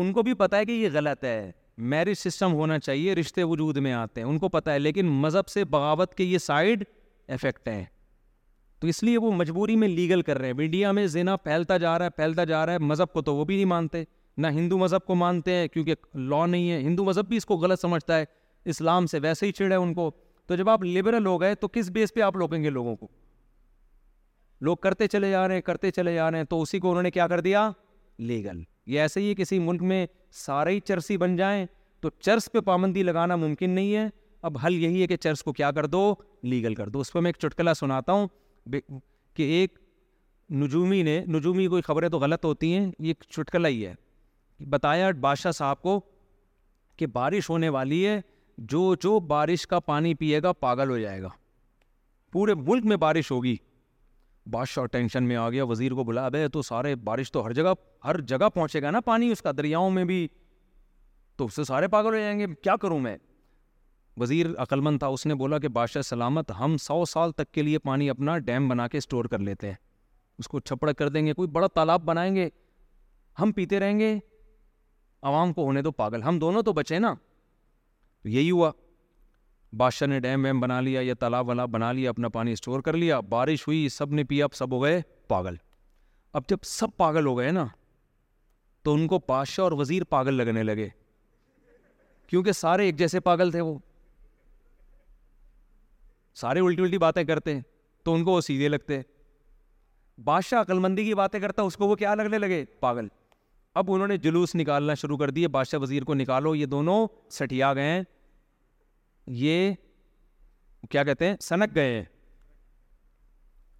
ان 0.00 0.12
کو 0.12 0.22
بھی 0.22 0.34
پتہ 0.44 0.56
ہے 0.56 0.64
کہ 0.66 0.72
یہ 0.72 0.88
غلط 0.92 1.24
ہے 1.24 1.50
میرج 1.90 2.14
سسٹم 2.18 2.52
ہونا 2.54 2.78
چاہیے 2.78 3.14
رشتے 3.14 3.42
وجود 3.50 3.76
میں 3.86 3.92
آتے 3.92 4.20
ہیں 4.20 4.28
ان 4.28 4.38
کو 4.38 4.48
پتہ 4.56 4.70
ہے 4.70 4.78
لیکن 4.78 5.06
مذہب 5.22 5.48
سے 5.48 5.64
بغاوت 5.74 6.14
کے 6.14 6.24
یہ 6.24 6.38
سائڈ 6.46 6.84
افیکٹ 7.32 7.68
ہیں 7.68 7.84
تو 8.80 8.86
اس 8.88 9.02
لیے 9.02 9.18
وہ 9.18 9.30
مجبوری 9.32 9.76
میں 9.76 9.88
لیگل 9.88 10.22
کر 10.22 10.38
رہے 10.38 10.50
ہیں 10.50 10.60
انڈیا 10.64 10.92
میں 10.98 11.06
زینہ 11.14 11.30
پھیلتا 11.44 11.76
جا 11.84 11.98
رہا 11.98 12.04
ہے 12.04 12.10
پھیلتا 12.16 12.44
جا 12.52 12.64
رہا 12.66 12.72
ہے 12.72 12.78
مذہب 12.78 13.12
کو 13.12 13.22
تو 13.28 13.34
وہ 13.36 13.44
بھی 13.44 13.54
نہیں 13.56 13.64
مانتے 13.74 14.02
نہ 14.42 14.46
ہندو 14.54 14.76
مذہب 14.78 15.04
کو 15.06 15.14
مانتے 15.14 15.54
ہیں 15.54 15.68
کیونکہ 15.68 15.94
لا 16.30 16.44
نہیں 16.46 16.70
ہے 16.70 16.78
ہندو 16.80 17.04
مذہب 17.04 17.28
بھی 17.28 17.36
اس 17.36 17.46
کو 17.46 17.56
غلط 17.62 17.80
سمجھتا 17.80 18.18
ہے 18.18 18.24
اسلام 18.72 19.06
سے 19.12 19.18
ویسے 19.22 19.46
ہی 19.46 19.52
چڑ 19.52 19.70
ہے 19.70 19.76
ان 19.76 19.94
کو 19.94 20.10
تو 20.48 20.56
جب 20.56 20.68
آپ 20.70 20.84
لبرل 20.84 21.26
ہو 21.26 21.40
گئے 21.40 21.54
تو 21.62 21.68
کس 21.72 21.88
بیس 21.94 22.14
پہ 22.14 22.20
آپ 22.26 22.36
روکیں 22.36 22.62
گے 22.64 22.70
لوگوں 22.76 22.94
کو 22.96 23.06
لوگ 24.66 24.76
کرتے 24.82 25.06
چلے 25.08 25.30
جا 25.30 25.46
رہے 25.48 25.54
ہیں 25.54 25.62
کرتے 25.62 25.90
چلے 25.90 26.14
جا 26.14 26.30
رہے 26.30 26.38
ہیں 26.38 26.44
تو 26.50 26.60
اسی 26.62 26.78
کو 26.80 26.90
انہوں 26.90 27.02
نے 27.02 27.10
کیا 27.10 27.26
کر 27.28 27.40
دیا 27.48 27.70
لیگل 28.30 28.62
یہ 28.92 29.00
ایسے 29.00 29.20
ہی 29.20 29.34
کسی 29.38 29.58
ملک 29.68 29.82
میں 29.92 30.06
سارے 30.44 30.72
ہی 30.74 30.80
چرسی 30.88 31.16
بن 31.24 31.36
جائیں 31.36 31.64
تو 32.00 32.10
چرس 32.20 32.50
پہ 32.52 32.60
پابندی 32.70 33.02
لگانا 33.02 33.36
ممکن 33.36 33.70
نہیں 33.70 33.94
ہے 33.94 34.08
اب 34.48 34.58
حل 34.64 34.74
یہی 34.84 35.02
ہے 35.02 35.06
کہ 35.06 35.16
چرس 35.16 35.42
کو 35.44 35.52
کیا 35.52 35.70
کر 35.76 35.86
دو 35.96 36.12
لیگل 36.52 36.74
کر 36.74 36.88
دو 36.96 37.00
اس 37.00 37.12
پہ 37.12 37.18
میں 37.20 37.28
ایک 37.28 37.36
چٹکلا 37.46 37.74
سناتا 37.74 38.12
ہوں 38.12 38.28
کہ 39.36 39.42
ایک 39.60 39.78
نجومی 40.62 41.02
نے 41.02 41.20
نجومی 41.28 41.66
کوئی 41.68 41.82
خبریں 41.86 42.08
تو 42.08 42.18
غلط 42.18 42.44
ہوتی 42.44 42.72
ہیں 42.74 42.90
یہ 43.06 43.12
چٹکلا 43.28 43.68
ہی 43.68 43.86
ہے 43.86 43.94
بتایا 44.70 45.10
بادشاہ 45.20 45.52
صاحب 45.54 45.82
کو 45.82 46.00
کہ 46.96 47.06
بارش 47.12 47.48
ہونے 47.50 47.68
والی 47.68 48.06
ہے 48.06 48.20
جو 48.70 48.94
جو 49.02 49.18
بارش 49.26 49.66
کا 49.66 49.78
پانی 49.80 50.14
پیے 50.20 50.42
گا 50.42 50.52
پاگل 50.52 50.90
ہو 50.90 50.98
جائے 50.98 51.20
گا 51.22 51.28
پورے 52.32 52.54
ملک 52.66 52.84
میں 52.86 52.96
بارش 52.96 53.30
ہوگی 53.30 53.56
بادشاہ 54.52 54.86
ٹینشن 54.92 55.24
میں 55.24 55.36
آ 55.36 55.48
گیا 55.50 55.64
وزیر 55.64 55.92
کو 55.94 56.04
بلا 56.04 56.28
بے 56.28 56.46
تو 56.52 56.62
سارے 56.62 56.94
بارش 57.04 57.30
تو 57.32 57.44
ہر 57.46 57.52
جگہ 57.52 57.72
ہر 58.04 58.20
جگہ 58.20 58.48
پہنچے 58.54 58.82
گا 58.82 58.90
نا 58.90 59.00
پانی 59.04 59.30
اس 59.32 59.42
کا 59.42 59.50
دریاؤں 59.56 59.90
میں 59.90 60.04
بھی 60.04 60.26
تو 61.36 61.44
اس 61.46 61.56
سے 61.56 61.64
سارے 61.64 61.88
پاگل 61.88 62.14
ہو 62.14 62.18
جائیں 62.20 62.38
گے 62.38 62.46
کیا 62.62 62.76
کروں 62.82 62.98
میں 63.00 63.16
وزیر 64.20 64.46
عقلمند 64.62 64.98
تھا 64.98 65.06
اس 65.16 65.24
نے 65.26 65.34
بولا 65.40 65.58
کہ 65.58 65.68
بادشاہ 65.76 66.02
سلامت 66.02 66.50
ہم 66.60 66.76
سو 66.82 67.04
سال 67.08 67.32
تک 67.32 67.52
کے 67.54 67.62
لیے 67.62 67.78
پانی 67.78 68.08
اپنا 68.10 68.38
ڈیم 68.46 68.68
بنا 68.68 68.86
کے 68.88 68.98
اسٹور 68.98 69.24
کر 69.32 69.38
لیتے 69.48 69.66
ہیں 69.68 69.74
اس 70.38 70.48
کو 70.48 70.60
چھپڑ 70.60 70.92
کر 70.92 71.08
دیں 71.08 71.24
گے 71.26 71.34
کوئی 71.34 71.48
بڑا 71.50 71.66
تالاب 71.74 72.02
بنائیں 72.04 72.34
گے 72.34 72.48
ہم 73.40 73.52
پیتے 73.52 73.80
رہیں 73.80 73.98
گے 73.98 74.18
عوام 75.26 75.52
کو 75.52 75.64
ہونے 75.64 75.82
دو 75.82 75.90
پاگل 75.92 76.22
ہم 76.22 76.38
دونوں 76.38 76.62
تو 76.62 76.72
بچے 76.72 76.98
نا 76.98 77.12
تو 78.22 78.28
یہی 78.28 78.50
ہوا 78.50 78.70
بادشاہ 79.76 80.08
نے 80.08 80.18
ڈیم 80.20 80.44
ویم 80.44 80.60
بنا 80.60 80.80
لیا 80.80 81.00
یا 81.02 81.14
تالاب 81.20 81.48
ولاب 81.48 81.70
بنا 81.70 81.90
لیا 81.92 82.10
اپنا 82.10 82.28
پانی 82.36 82.52
اسٹور 82.52 82.80
کر 82.82 82.96
لیا 82.96 83.18
بارش 83.34 83.66
ہوئی 83.68 83.88
سب 83.92 84.12
نے 84.14 84.24
پیا 84.28 84.44
اب 84.44 84.54
سب 84.54 84.72
ہو 84.74 84.82
گئے 84.82 85.00
پاگل 85.28 85.54
اب 86.38 86.48
جب 86.48 86.58
سب 86.64 86.96
پاگل 86.96 87.26
ہو 87.26 87.36
گئے 87.38 87.50
نا 87.50 87.66
تو 88.84 88.94
ان 88.94 89.06
کو 89.08 89.18
بادشاہ 89.28 89.64
اور 89.64 89.72
وزیر 89.78 90.04
پاگل 90.10 90.34
لگنے 90.34 90.62
لگے 90.62 90.88
کیونکہ 92.28 92.52
سارے 92.52 92.84
ایک 92.86 92.96
جیسے 92.98 93.20
پاگل 93.28 93.50
تھے 93.50 93.60
وہ 93.60 93.78
سارے 96.40 96.60
الٹی 96.66 96.82
الٹی 96.82 96.98
باتیں 96.98 97.22
کرتے 97.24 97.54
ہیں 97.54 97.60
تو 98.04 98.14
ان 98.14 98.24
کو 98.24 98.32
وہ 98.32 98.40
سیدھے 98.40 98.68
لگتے 98.68 99.00
بادشاہ 100.24 100.60
عقلمندی 100.60 101.04
کی 101.04 101.14
باتیں 101.14 101.40
کرتا 101.40 101.62
اس 101.62 101.76
کو 101.76 101.86
وہ 101.88 101.94
کیا 101.96 102.14
لگنے 102.14 102.38
لگے 102.38 102.64
پاگل 102.80 103.08
اب 103.76 103.92
انہوں 103.92 104.08
نے 104.08 104.16
جلوس 104.22 104.54
نکالنا 104.56 104.94
شروع 105.00 105.16
کر 105.18 105.30
دیے 105.30 105.48
بادشاہ 105.56 105.78
وزیر 105.80 106.04
کو 106.04 106.14
نکالو 106.14 106.54
یہ 106.54 106.66
دونوں 106.66 107.06
سٹیا 107.34 107.72
گئے 107.74 107.90
ہیں 107.90 108.02
یہ 109.36 109.72
کیا 110.90 111.04
کہتے 111.04 111.28
ہیں 111.28 111.36
سنک 111.40 111.74
گئے 111.74 111.94
ہیں 111.96 112.04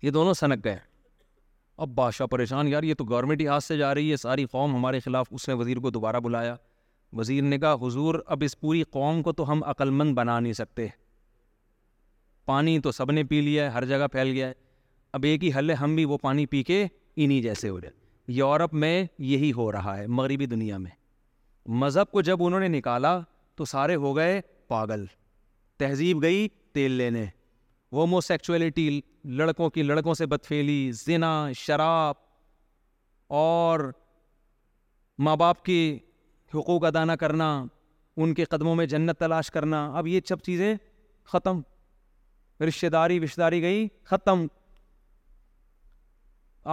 یہ 0.02 0.10
دونوں 0.10 0.34
سنک 0.34 0.64
گئے 0.64 0.72
ہیں 0.72 0.86
اب 1.84 1.88
بادشاہ 1.94 2.26
پریشان 2.26 2.68
یار 2.68 2.82
یہ 2.82 2.94
تو 2.98 3.04
گورنمنٹ 3.08 3.40
ہی 3.40 3.46
ہاتھ 3.46 3.64
سے 3.64 3.76
جا 3.76 3.94
رہی 3.94 4.10
ہے 4.10 4.16
ساری 4.16 4.44
قوم 4.52 4.74
ہمارے 4.76 5.00
خلاف 5.00 5.26
اس 5.30 5.48
نے 5.48 5.54
وزیر 5.54 5.76
کو 5.80 5.90
دوبارہ 5.90 6.20
بلایا 6.20 6.54
وزیر 7.16 7.42
نے 7.42 7.58
کہا 7.58 7.72
حضور 7.86 8.14
اب 8.34 8.42
اس 8.44 8.58
پوری 8.60 8.82
قوم 8.92 9.22
کو 9.22 9.32
تو 9.32 9.50
ہم 9.52 9.60
مند 9.98 10.14
بنا 10.14 10.38
نہیں 10.40 10.52
سکتے 10.52 10.86
پانی 12.46 12.78
تو 12.84 12.92
سب 12.92 13.10
نے 13.12 13.22
پی 13.30 13.40
لیا 13.40 13.64
ہے 13.64 13.70
ہر 13.70 13.84
جگہ 13.86 14.06
پھیل 14.12 14.30
گیا 14.32 14.46
ہے 14.48 14.52
اب 15.16 15.24
ایک 15.24 15.44
ہی 15.44 15.50
حل 15.56 15.70
ہے 15.70 15.74
ہم 15.74 15.94
بھی 15.94 16.04
وہ 16.04 16.18
پانی 16.22 16.46
پی 16.54 16.62
کے 16.62 16.86
انہیں 17.16 17.40
جیسے 17.42 17.68
ہو 17.68 17.78
جائے 17.80 17.94
یورپ 18.36 18.72
میں 18.82 19.04
یہی 19.18 19.52
ہو 19.56 19.70
رہا 19.72 19.96
ہے 19.98 20.06
مغربی 20.06 20.46
دنیا 20.46 20.76
میں 20.78 20.90
مذہب 21.82 22.10
کو 22.12 22.22
جب 22.22 22.42
انہوں 22.44 22.60
نے 22.60 22.68
نکالا 22.68 23.18
تو 23.56 23.64
سارے 23.64 23.94
ہو 24.02 24.14
گئے 24.16 24.40
پاگل 24.68 25.04
تہذیب 25.78 26.22
گئی 26.22 26.46
تیل 26.74 26.92
لینے 27.00 27.24
ہومو 27.92 28.20
سیکچولیٹی 28.20 29.00
لڑکوں 29.38 29.68
کی 29.70 29.82
لڑکوں 29.82 30.14
سے 30.14 30.26
بدفیلی 30.26 30.78
زنا 31.04 31.30
شراب 31.56 32.14
اور 33.36 33.80
ماں 35.26 35.36
باپ 35.36 35.64
کے 35.64 35.78
حقوق 36.54 36.84
ادا 36.84 37.04
نہ 37.04 37.12
کرنا 37.20 37.48
ان 38.16 38.32
کے 38.34 38.44
قدموں 38.50 38.74
میں 38.76 38.86
جنت 38.86 39.18
تلاش 39.20 39.50
کرنا 39.50 39.84
اب 39.98 40.06
یہ 40.06 40.20
سب 40.28 40.40
چیزیں 40.42 40.74
ختم 41.32 41.60
رشتہ 42.68 42.86
داری 42.92 43.18
وشتہ 43.18 43.40
داری 43.40 43.62
گئی 43.62 43.86
ختم 44.10 44.46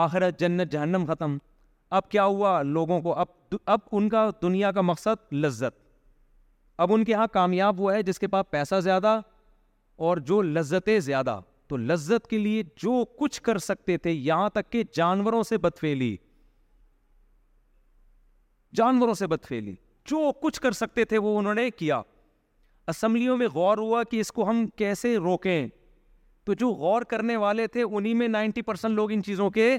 آخرت 0.03 0.39
جنت 0.39 0.72
جہنم 0.72 1.03
ختم 1.07 1.38
اب 1.97 2.09
کیا 2.11 2.23
ہوا 2.26 2.61
لوگوں 2.61 2.99
کو 3.01 3.13
اب 3.19 3.55
اب 3.76 3.80
ان 3.97 4.07
کا 4.09 4.30
دنیا 4.41 4.72
کا 4.77 4.81
مقصد 4.81 5.34
لذت 5.43 5.76
اب 6.85 6.93
ان 6.93 7.03
کے 7.05 7.13
ہاں 7.13 7.27
کامیاب 7.34 7.77
ہوا 7.80 7.93
ہے 7.95 8.01
جس 8.03 8.19
کے 8.19 8.27
پاس 8.34 8.49
پیسہ 8.51 8.80
زیادہ 8.84 9.19
اور 10.07 10.17
جو 10.31 10.41
لذتیں 10.41 10.99
زیادہ 10.99 11.39
تو 11.69 11.77
لذت 11.77 12.27
کے 12.30 12.38
لیے 12.38 12.63
جو 12.84 13.03
کچھ 13.19 13.41
کر 13.41 13.57
سکتے 13.67 13.97
تھے 13.97 14.11
یہاں 14.11 14.49
تک 14.53 14.72
کہ 14.72 14.84
جانوروں 14.95 15.41
سے 15.51 15.57
بدفیلی 15.67 16.15
جانوروں 18.77 19.13
سے 19.23 19.27
بدفیلی 19.27 19.76
جو 20.11 20.31
کچھ 20.41 20.61
کر 20.61 20.72
سکتے 20.81 21.05
تھے 21.11 21.17
وہ 21.27 21.38
انہوں 21.39 21.53
نے 21.61 21.69
کیا 21.81 22.01
اسمبلیوں 22.93 23.38
میں 23.38 23.47
غور 23.53 23.77
ہوا 23.77 24.03
کہ 24.11 24.19
اس 24.22 24.31
کو 24.31 24.49
ہم 24.49 24.65
کیسے 24.77 25.15
روکیں 25.17 25.67
تو 26.45 26.53
جو 26.57 26.69
غور 26.80 27.01
کرنے 27.09 27.35
والے 27.38 27.65
تھے 27.73 27.81
انہی 27.84 28.13
میں 28.13 28.19
میں 28.27 28.27
نائنٹی 28.27 28.61
لوگ 28.88 29.11
ان 29.11 29.22
چیزوں 29.23 29.49
کے 29.51 29.77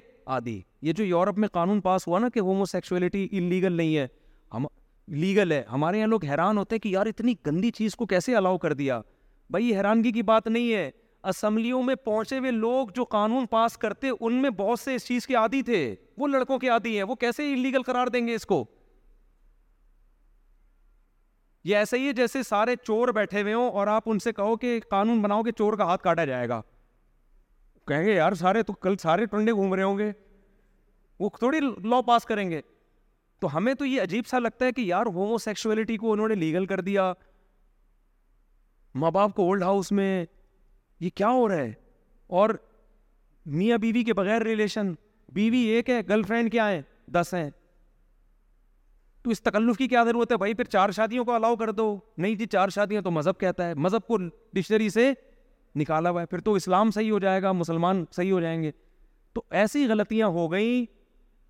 یہ 0.83 0.93
جو 0.93 1.05
یورپ 1.05 1.39
قانون 1.53 1.81
پاس 1.81 2.07
ہوا 2.07 2.19
نا 2.19 2.29
کہ 2.35 2.41
ہومو 2.41 2.65
نہیں 2.99 3.97
ہے 3.97 4.07
لیگل 5.21 5.53
ہے 5.53 5.63
ہمارے 5.73 5.99
یہاں 5.99 6.07
لوگ 6.09 6.25
حیران 6.25 6.59
ہوتے 6.59 6.75
ہیں 6.75 6.81
کہ 6.81 6.89
یار 6.89 7.07
اتنی 7.07 7.35
گندی 7.47 7.71
چیز 7.75 7.95
کو 7.97 8.07
کیسے 8.07 8.35
الاؤ 8.37 8.57
کر 8.59 8.73
دیا 8.81 9.01
بھائی 9.51 9.75
حیرانگی 9.77 10.11
کی 10.13 10.23
بات 10.31 10.47
نہیں 10.47 10.73
ہے 10.75 10.91
اسمبلیوں 11.31 11.83
میں 11.83 11.95
پہنچے 12.05 12.39
ہوئے 12.39 12.51
لوگ 12.51 12.89
جو 12.95 13.05
قانون 13.11 13.47
پاس 13.51 13.77
کرتے 13.85 14.11
ان 14.21 14.41
میں 14.43 14.51
بہت 14.57 14.81
سے 14.81 14.95
اس 14.95 15.07
چیز 15.07 15.27
کے 15.27 15.37
آدھی 15.37 15.63
تھے 15.71 15.79
وہ 16.19 16.29
لڑکوں 16.29 16.59
کے 16.59 16.71
آدھی 16.71 16.97
ہیں 16.97 17.03
وہ 17.09 17.15
کیسے 17.21 17.53
انلیگل 17.53 17.83
قرار 17.87 18.07
دیں 18.17 18.27
گے 18.27 18.35
اس 18.35 18.47
کو 18.47 18.65
یہ 21.67 21.77
ایسا 21.77 21.97
ہی 21.97 22.07
ہے 22.07 22.13
جیسے 22.13 22.43
سارے 22.49 22.75
چور 22.83 23.09
بیٹھے 23.15 23.41
ہوئے 23.43 23.53
ہوں 23.55 23.71
اور 23.79 23.87
آپ 23.93 24.03
ان 24.11 24.19
سے 24.25 24.33
کہو 24.33 24.57
کہ 24.65 24.69
قانون 24.91 25.23
بناؤ 25.23 25.43
کہ 25.43 25.51
چور 25.59 25.73
کا 25.77 25.85
ہاتھ 25.85 26.03
کاٹا 26.03 26.25
جائے 26.25 26.49
گا 26.49 26.61
کہیں 27.89 28.05
گے 28.07 28.15
یار 28.15 28.33
سارے 28.43 28.63
تو 28.69 28.73
کل 28.85 28.97
سارے 29.03 29.27
ٹنڈے 29.33 29.53
گھوم 29.53 29.75
رہے 29.75 29.83
ہوں 29.83 29.99
گے 29.99 30.11
وہ 31.21 31.29
تھوڑی 31.39 31.61
لا 31.91 32.01
پاس 32.11 32.25
کریں 32.27 32.49
گے 32.51 32.61
تو 33.41 33.57
ہمیں 33.57 33.73
تو 33.79 33.85
یہ 33.85 34.03
عجیب 34.03 34.27
سا 34.27 34.39
لگتا 34.39 34.67
ہے 34.67 34.73
کہ 34.77 34.81
یار 34.93 35.07
ہومو 35.15 35.39
سیکشولیٹی 35.47 35.97
کو 36.05 36.13
انہوں 36.13 36.29
نے 36.29 36.35
لیگل 36.45 36.67
کر 36.73 36.81
دیا 36.91 37.13
ماں 39.03 39.11
باپ 39.19 39.35
کو 39.37 39.45
اولڈ 39.47 39.63
ہاؤس 39.63 39.93
میں 40.01 40.13
یہ 41.01 41.11
کیا 41.15 41.29
ہو 41.39 41.49
رہا 41.49 41.63
ہے 41.65 41.73
اور 42.43 42.51
میاں 43.59 43.79
بیوی 43.79 44.05
کے 44.05 44.15
بغیر 44.21 44.43
ریلیشن 44.53 44.93
بیوی 45.41 45.65
ایک 45.75 45.91
ہے 45.91 46.01
گرل 46.09 46.23
فرینڈ 46.29 46.53
کیا 46.53 46.71
ہیں 46.71 46.81
دس 47.19 47.35
ہیں 47.39 47.49
تو 49.27 49.31
اس 49.33 49.41
تکلف 49.43 49.77
کی 49.77 49.87
کیا 49.89 50.03
ضرورت 50.05 50.33
ہے 50.33 50.37
بھائی 50.39 50.53
پھر 50.55 50.65
چار 50.71 50.91
شادیوں 50.97 51.25
کو 51.25 51.33
الاؤ 51.35 51.55
کر 51.61 51.71
دو 51.77 51.87
نہیں 52.17 52.35
جی 52.41 52.47
چار 52.51 52.69
شادیاں 52.75 53.01
تو 53.03 53.11
مذہب 53.11 53.39
کہتا 53.39 53.67
ہے 53.69 53.75
مذہب 53.87 54.07
کو 54.07 54.17
ڈکشنری 54.55 54.89
سے 54.91 55.11
نکالا 55.79 56.11
ہوا 56.11 56.21
ہے 56.21 56.27
پھر 56.27 56.41
تو 56.49 56.53
اسلام 56.55 56.91
صحیح 56.95 57.11
ہو 57.13 57.19
جائے 57.25 57.41
گا 57.43 57.51
مسلمان 57.53 58.05
صحیح 58.17 58.33
ہو 58.33 58.39
جائیں 58.41 58.63
گے 58.63 58.71
تو 59.35 59.43
ایسی 59.63 59.85
غلطیاں 59.91 60.27
ہو 60.37 60.51
گئیں 60.53 60.85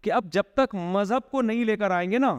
کہ 0.05 0.13
اب 0.13 0.33
جب 0.33 0.43
تک 0.57 0.75
مذہب 0.95 1.31
کو 1.31 1.43
نہیں 1.49 1.65
لے 1.65 1.77
کر 1.77 1.91
آئیں 1.99 2.11
گے 2.11 2.19
نا 2.19 2.35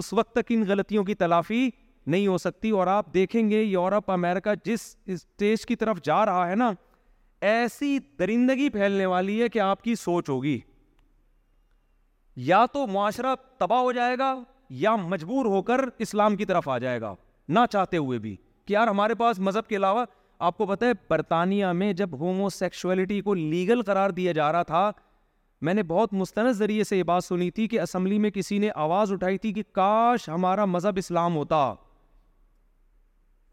اس 0.00 0.12
وقت 0.12 0.32
تک 0.36 0.52
ان 0.56 0.64
غلطیوں 0.68 1.04
کی 1.04 1.14
تلافی 1.22 1.68
نہیں 2.06 2.26
ہو 2.26 2.38
سکتی 2.46 2.70
اور 2.80 2.86
آپ 2.96 3.12
دیکھیں 3.14 3.48
گے 3.50 3.62
یورپ 3.62 4.10
امیرکا 4.10 4.54
جس 4.64 4.94
اسٹیج 5.06 5.66
کی 5.66 5.76
طرف 5.84 6.02
جا 6.10 6.24
رہا 6.26 6.50
ہے 6.50 6.54
نا 6.64 6.72
ایسی 7.52 7.98
درندگی 8.18 8.68
پھیلنے 8.80 9.06
والی 9.14 9.40
ہے 9.42 9.48
کہ 9.48 9.58
آپ 9.70 9.82
کی 9.84 9.94
سوچ 10.04 10.28
ہوگی 10.30 10.58
یا 12.46 12.64
تو 12.72 12.86
معاشرہ 12.86 13.34
تباہ 13.58 13.78
ہو 13.82 13.90
جائے 13.92 14.16
گا 14.18 14.34
یا 14.80 14.94
مجبور 14.96 15.44
ہو 15.52 15.60
کر 15.68 15.80
اسلام 16.06 16.34
کی 16.36 16.44
طرف 16.46 16.68
آ 16.68 16.76
جائے 16.78 17.00
گا 17.00 17.14
نہ 17.48 17.58
چاہتے 17.70 17.96
ہوئے 17.96 18.18
بھی 18.26 18.34
کہ 18.66 18.72
یار 18.72 18.88
ہمارے 18.88 19.14
پاس 19.22 19.38
مذہب 19.48 19.66
کے 19.68 19.76
علاوہ 19.76 20.04
آپ 20.48 20.58
کو 20.58 20.66
پتہ 20.66 20.84
ہے 20.84 20.92
برطانیہ 21.10 21.66
میں 21.76 21.92
جب 22.00 22.12
ہومو 22.18 22.48
سیکشولیٹی 22.56 23.20
کو 23.20 23.34
لیگل 23.34 23.82
قرار 23.86 24.10
دیا 24.18 24.32
جا 24.38 24.50
رہا 24.52 24.62
تھا 24.68 24.90
میں 25.66 25.74
نے 25.74 25.82
بہت 25.86 26.12
مستند 26.14 26.52
ذریعے 26.56 26.84
سے 26.84 26.96
یہ 26.98 27.02
بات 27.02 27.24
سنی 27.24 27.50
تھی 27.50 27.66
کہ 27.68 27.80
اسمبلی 27.80 28.18
میں 28.24 28.30
کسی 28.30 28.58
نے 28.66 28.70
آواز 28.84 29.12
اٹھائی 29.12 29.38
تھی 29.46 29.52
کہ 29.52 29.62
کاش 29.80 30.28
ہمارا 30.28 30.64
مذہب 30.76 30.96
اسلام 30.98 31.36
ہوتا 31.36 31.62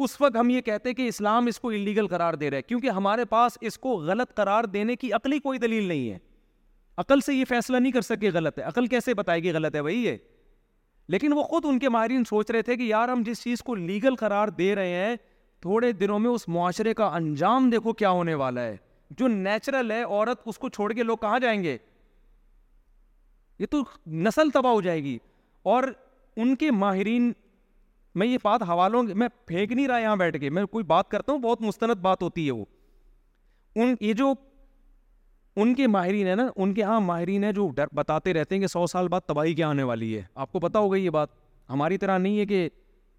اس 0.06 0.16
وقت 0.22 0.36
ہم 0.40 0.50
یہ 0.50 0.62
کہتے 0.70 0.94
کہ 0.94 1.08
اسلام 1.08 1.46
اس 1.48 1.60
کو 1.60 1.70
اللیگل 1.70 2.08
قرار 2.08 2.34
دے 2.46 2.50
رہے 2.52 2.62
کیونکہ 2.62 2.90
ہمارے 3.02 3.26
پاس 3.34 3.58
اس 3.70 3.78
کو 3.88 3.96
غلط 4.12 4.34
قرار 4.38 4.64
دینے 4.78 4.96
کی 5.04 5.12
عقلی 5.20 5.40
کوئی 5.50 5.60
دلیل 5.60 5.84
نہیں 5.88 6.10
ہے 6.12 6.18
عقل 7.00 7.22
سے 7.26 7.34
یہ 7.34 7.46
فیصلہ 7.48 7.78
نہیں 7.78 7.92
کر 7.92 8.02
سکے 8.02 8.30
غلط 8.34 8.58
ہے 8.60 8.64
عقل 8.64 8.86
کیسے 8.88 9.14
بتائے 9.14 9.42
گی 9.44 9.52
غلط 9.54 9.76
ہے 9.76 9.82
بھائی 9.82 10.04
یہ 10.06 10.18
لیکن 11.14 11.34
وہ 11.34 11.44
خود 11.44 11.66
ان 11.70 11.80
کے 11.80 11.90
ماہرین 11.96 12.24
سوچ 12.30 12.52
رہے 12.52 12.62
تھے 12.68 12.76
کہ 12.78 12.84
یار 12.84 13.10
ہم 13.10 13.24
جس 13.26 13.42
چیز 13.44 13.62
کو 13.64 13.76
لیگل 13.76 14.16
قرار 14.20 14.48
دے 14.58 14.74
رہے 14.76 14.94
ہیں 15.06 15.16
تھوڑے 15.62 15.92
دنوں 16.00 16.20
میں 16.20 16.30
اس 16.30 16.48
معاشرے 16.56 16.94
کا 16.94 17.06
انجام 17.16 17.70
دیکھو 17.70 17.94
کیا 18.04 18.10
ہونے 18.10 18.34
والا 18.42 18.62
ہے 18.64 18.76
جو 19.18 19.28
نیچرل 19.28 19.92
ہے 19.92 20.02
عورت 20.04 20.42
اس 20.46 20.58
کو 20.60 20.70
چھوڑ 20.70 20.92
کے 20.94 21.04
لوگ 21.04 21.18
کہاں 21.22 21.40
جائیں 21.40 21.62
گے 21.64 21.78
یہ 23.60 23.66
تو 23.72 23.82
نسل 24.28 24.50
تباہ 24.54 24.72
ہو 24.74 24.82
جائے 24.82 25.04
گی 25.04 25.18
اور 25.74 25.84
ان 26.46 26.56
کے 26.64 26.72
ماہرین 26.72 27.32
میں 28.20 28.28
یہ 28.28 28.38
بات 28.44 28.62
حوالوں 28.70 29.04
میں 29.22 29.28
پھینک 29.48 29.72
نہیں 29.72 29.88
رہا 29.88 30.00
یہاں 30.00 30.16
بیٹھ 30.18 30.38
کے 30.40 30.50
میں 30.58 30.66
کوئی 30.72 30.84
بات 30.86 31.10
کرتا 31.12 31.32
ہوں 31.32 31.40
بہت 31.40 31.62
مستند 31.62 32.02
بات 32.02 32.22
ہوتی 32.24 32.46
ہے 32.46 32.52
وہ 32.52 32.66
ان 33.84 33.94
یہ 34.00 34.14
جو 34.24 34.34
ان 35.58 35.74
کے 35.76 35.88
ماہرین 35.88 36.28
ہیں 36.28 36.36
نا 36.36 36.48
ان 36.56 36.74
کے 36.74 36.82
عام 36.82 36.92
ہاں 36.92 37.02
ماہرین 37.02 37.44
ہیں 37.44 37.52
جو 37.54 37.68
ڈر 37.76 37.88
بتاتے 37.96 38.34
رہتے 38.34 38.56
ہیں 38.56 38.60
کہ 38.62 38.68
سو 38.68 38.86
سال 38.88 39.08
بعد 39.10 39.22
تباہی 39.28 39.54
کیا 39.56 39.68
آنے 39.70 39.84
والی 39.90 40.16
ہے 40.18 40.22
آپ 40.46 40.52
کو 40.52 40.60
پتا 40.60 40.80
ہوگا 40.80 40.98
یہ 40.98 41.10
بات 41.18 41.30
ہماری 41.70 41.98
طرح 41.98 42.18
نہیں 42.18 42.40
ہے 42.40 42.46
کہ 42.46 42.68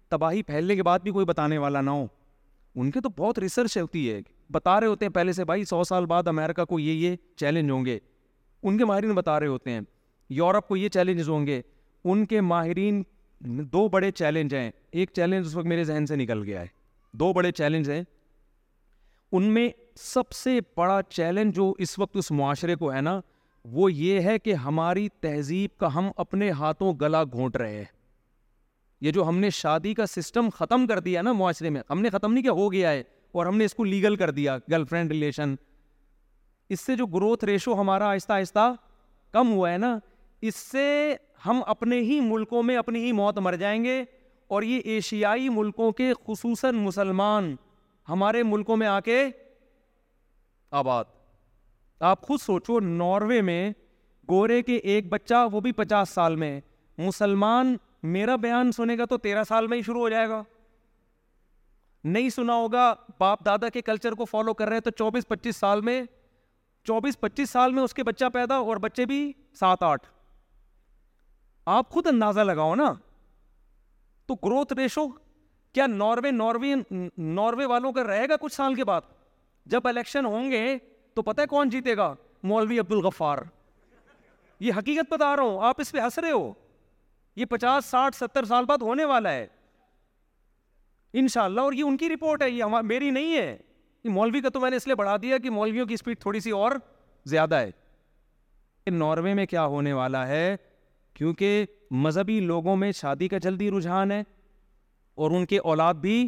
تباہی 0.09 0.43
پھیلنے 0.43 0.75
کے 0.75 0.83
بعد 0.83 0.99
بھی 1.03 1.11
کوئی 1.11 1.25
بتانے 1.25 1.57
والا 1.57 1.81
نہ 1.81 1.89
ہو 1.89 2.05
ان 2.79 2.91
کے 2.91 3.01
تو 3.01 3.09
بہت 3.17 3.39
ریسرچ 3.39 3.77
ہوتی 3.77 4.09
ہے 4.11 4.19
بتا 4.51 4.79
رہے 4.79 4.87
ہوتے 4.87 5.05
ہیں 5.05 5.11
پہلے 5.13 5.33
سے 5.33 5.45
بھائی 5.45 5.65
سو 5.65 5.83
سال 5.83 6.05
بعد 6.05 6.27
امریکہ 6.27 6.65
کو 6.65 6.79
یہ 6.79 7.07
یہ 7.09 7.15
چیلنج 7.39 7.71
ہوں 7.71 7.85
گے 7.85 7.97
ان 8.63 8.77
کے 8.77 8.85
ماہرین 8.85 9.13
بتا 9.15 9.39
رہے 9.39 9.47
ہوتے 9.47 9.71
ہیں 9.71 9.79
یورپ 10.37 10.67
کو 10.67 10.75
یہ 10.77 10.89
چیلنجز 10.93 11.29
ہوں 11.29 11.45
گے 11.47 11.61
ان 12.09 12.25
کے 12.25 12.41
ماہرین 12.41 13.01
دو 13.73 13.87
بڑے 13.89 14.11
چیلنج 14.11 14.53
ہیں 14.55 14.69
ایک 14.99 15.09
چیلنج 15.15 15.45
اس 15.47 15.55
وقت 15.55 15.65
میرے 15.73 15.83
ذہن 15.83 16.05
سے 16.05 16.15
نکل 16.15 16.43
گیا 16.43 16.61
ہے 16.61 16.67
دو 17.19 17.31
بڑے 17.33 17.51
چیلنج 17.51 17.89
ہیں 17.89 18.01
ان 19.37 19.43
میں 19.53 19.69
سب 20.01 20.31
سے 20.33 20.59
بڑا 20.77 20.99
چیلنج 21.09 21.55
جو 21.55 21.71
اس 21.85 21.97
وقت 21.99 22.17
اس 22.17 22.31
معاشرے 22.31 22.75
کو 22.75 22.91
ہے 22.93 23.01
نا 23.01 23.19
وہ 23.71 23.91
یہ 23.91 24.21
ہے 24.21 24.37
کہ 24.39 24.53
ہماری 24.65 25.07
تہذیب 25.21 25.77
کا 25.79 25.93
ہم 25.95 26.09
اپنے 26.23 26.49
ہاتھوں 26.59 26.93
گلا 27.01 27.23
گھونٹ 27.23 27.55
رہے 27.57 27.77
ہیں 27.77 27.85
یہ 29.01 29.11
جو 29.11 29.27
ہم 29.27 29.37
نے 29.39 29.49
شادی 29.53 29.93
کا 29.93 30.05
سسٹم 30.07 30.49
ختم 30.57 30.85
کر 30.87 30.99
دیا 31.07 31.21
نا 31.21 31.31
معاشرے 31.39 31.69
میں 31.69 31.81
ہم 31.89 32.01
نے 32.01 32.09
ختم 32.09 32.33
نہیں 32.33 32.43
کیا 32.43 32.51
ہو 32.51 32.71
گیا 32.73 32.91
ہے 32.91 33.03
اور 33.33 33.45
ہم 33.45 33.57
نے 33.57 33.65
اس 33.65 33.73
کو 33.75 33.83
لیگل 33.83 34.15
کر 34.15 34.29
دیا 34.31 34.57
گرل 34.71 34.85
فرینڈ 34.89 35.11
ریلیشن 35.11 35.55
اس 36.75 36.79
سے 36.85 36.95
جو 36.95 37.05
گروتھ 37.13 37.45
ریشو 37.45 37.79
ہمارا 37.81 38.09
آہستہ 38.11 38.33
آہستہ 38.33 38.71
کم 39.33 39.51
ہوا 39.51 39.71
ہے 39.71 39.77
نا 39.77 39.97
اس 40.49 40.55
سے 40.55 41.15
ہم 41.45 41.61
اپنے 41.67 41.99
ہی 42.01 42.19
ملکوں 42.23 42.63
میں 42.63 42.77
اپنی 42.77 43.03
ہی 43.05 43.11
موت 43.11 43.37
مر 43.39 43.55
جائیں 43.57 43.83
گے 43.83 44.03
اور 44.55 44.63
یہ 44.63 44.81
ایشیائی 44.93 45.49
ملکوں 45.49 45.91
کے 45.91 46.11
خصوصاً 46.27 46.75
مسلمان 46.83 47.55
ہمارے 48.09 48.43
ملکوں 48.43 48.77
میں 48.77 48.87
آ 48.87 48.99
کے 49.05 49.23
آباد 50.71 51.05
آپ 52.07 52.21
خود 52.27 52.39
سوچو 52.41 52.79
ناروے 52.79 53.41
میں 53.41 53.69
گورے 54.29 54.61
کے 54.61 54.75
ایک 54.75 55.07
بچہ 55.09 55.45
وہ 55.51 55.59
بھی 55.61 55.71
پچاس 55.71 56.09
سال 56.13 56.35
میں 56.35 56.59
مسلمان 56.97 57.75
میرا 58.15 58.35
بیان 58.41 58.71
سنے 58.71 58.97
گا 58.97 59.05
تو 59.09 59.17
تیرہ 59.17 59.43
سال 59.47 59.67
میں 59.67 59.77
ہی 59.77 59.81
شروع 59.83 60.01
ہو 60.01 60.09
جائے 60.09 60.29
گا 60.29 60.41
نہیں 62.03 62.29
سنا 62.29 62.53
ہوگا 62.55 62.93
باپ 63.19 63.45
دادا 63.45 63.69
کے 63.73 63.81
کلچر 63.81 64.11
کو 64.15 64.25
فالو 64.25 64.53
کر 64.53 64.69
رہے 64.69 64.79
تو 64.81 64.89
چوبیس 64.97 65.27
پچیس 65.27 65.55
سال 65.55 65.81
میں 65.89 66.01
چوبیس 66.87 67.19
پچیس 67.19 67.49
سال 67.49 67.73
میں 67.73 67.83
اس 67.83 67.93
کے 67.93 68.03
بچہ 68.03 68.25
پیدا 68.33 68.55
اور 68.55 68.77
بچے 68.85 69.05
بھی 69.05 69.31
سات 69.59 69.83
آٹھ 69.83 70.05
آپ 71.75 71.89
خود 71.91 72.07
اندازہ 72.07 72.39
لگاؤ 72.41 72.75
نا 72.75 72.93
تو 74.27 74.35
گروتھ 74.45 74.73
ریشو 74.77 75.07
کیا 75.73 75.87
ناروے 75.87 76.31
ناروے 76.31 76.73
ناروے 77.17 77.65
والوں 77.73 77.93
کا 77.93 78.03
رہے 78.07 78.27
گا 78.29 78.35
کچھ 78.41 78.53
سال 78.53 78.75
کے 78.75 78.83
بعد 78.85 79.15
جب 79.71 79.87
الیکشن 79.87 80.25
ہوں 80.25 80.49
گے 80.51 80.65
تو 81.15 81.21
پتہ 81.21 81.41
ہے 81.41 81.47
کون 81.47 81.69
جیتے 81.69 81.95
گا 81.97 82.13
مولوی 82.51 82.79
عبد 82.79 82.91
الغفار 82.91 83.37
یہ 84.65 84.73
حقیقت 84.77 85.11
بتا 85.13 85.35
رہا 85.35 85.43
ہوں 85.43 85.63
آپ 85.69 85.81
اس 85.81 85.91
پہ 85.91 85.99
ہنس 85.99 86.17
رہے 86.19 86.31
ہو 86.31 86.51
یہ 87.35 87.45
پچاس 87.49 87.85
ساٹھ 87.91 88.15
ستر 88.15 88.45
سال 88.51 88.65
بعد 88.65 88.81
ہونے 88.81 89.05
والا 89.05 89.31
ہے 89.33 89.45
انشاءاللہ 91.21 91.61
اور 91.61 91.73
یہ 91.73 91.83
ان 91.83 91.97
کی 91.97 92.09
رپورٹ 92.09 92.41
ہے 92.41 92.49
یہ 92.49 92.79
میری 92.83 93.09
نہیں 93.17 93.35
ہے 93.37 93.57
یہ 94.03 94.09
مولوی 94.09 94.41
کا 94.41 94.49
تو 94.53 94.59
میں 94.59 94.69
نے 94.69 94.75
اس 94.75 94.87
لیے 94.87 94.95
بڑھا 95.01 95.15
دیا 95.21 95.37
کہ 95.43 95.49
مولویوں 95.57 95.85
کی 95.87 95.93
اسپیڈ 95.93 96.19
تھوڑی 96.21 96.39
سی 96.45 96.51
اور 96.61 96.71
زیادہ 97.35 97.55
ہے 97.59 98.89
ناروے 98.99 99.33
میں 99.33 99.45
کیا 99.45 99.65
ہونے 99.75 99.93
والا 99.93 100.27
ہے 100.27 100.55
کیونکہ 101.15 101.65
مذہبی 102.03 102.39
لوگوں 102.39 102.75
میں 102.81 102.91
شادی 102.95 103.27
کا 103.27 103.37
جلدی 103.45 103.69
رجحان 103.71 104.11
ہے 104.11 104.21
اور 105.23 105.31
ان 105.35 105.45
کے 105.45 105.57
اولاد 105.71 105.93
بھی 106.01 106.27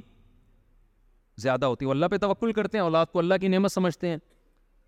زیادہ 1.41 1.65
ہوتی 1.71 1.85
ہے 1.85 1.91
اللہ 1.91 2.05
پہ 2.11 2.17
توقل 2.27 2.51
کرتے 2.53 2.77
ہیں 2.77 2.83
اولاد 2.83 3.05
کو 3.11 3.19
اللہ 3.19 3.37
کی 3.41 3.47
نعمت 3.53 3.71
سمجھتے 3.71 4.07
ہیں 4.09 4.17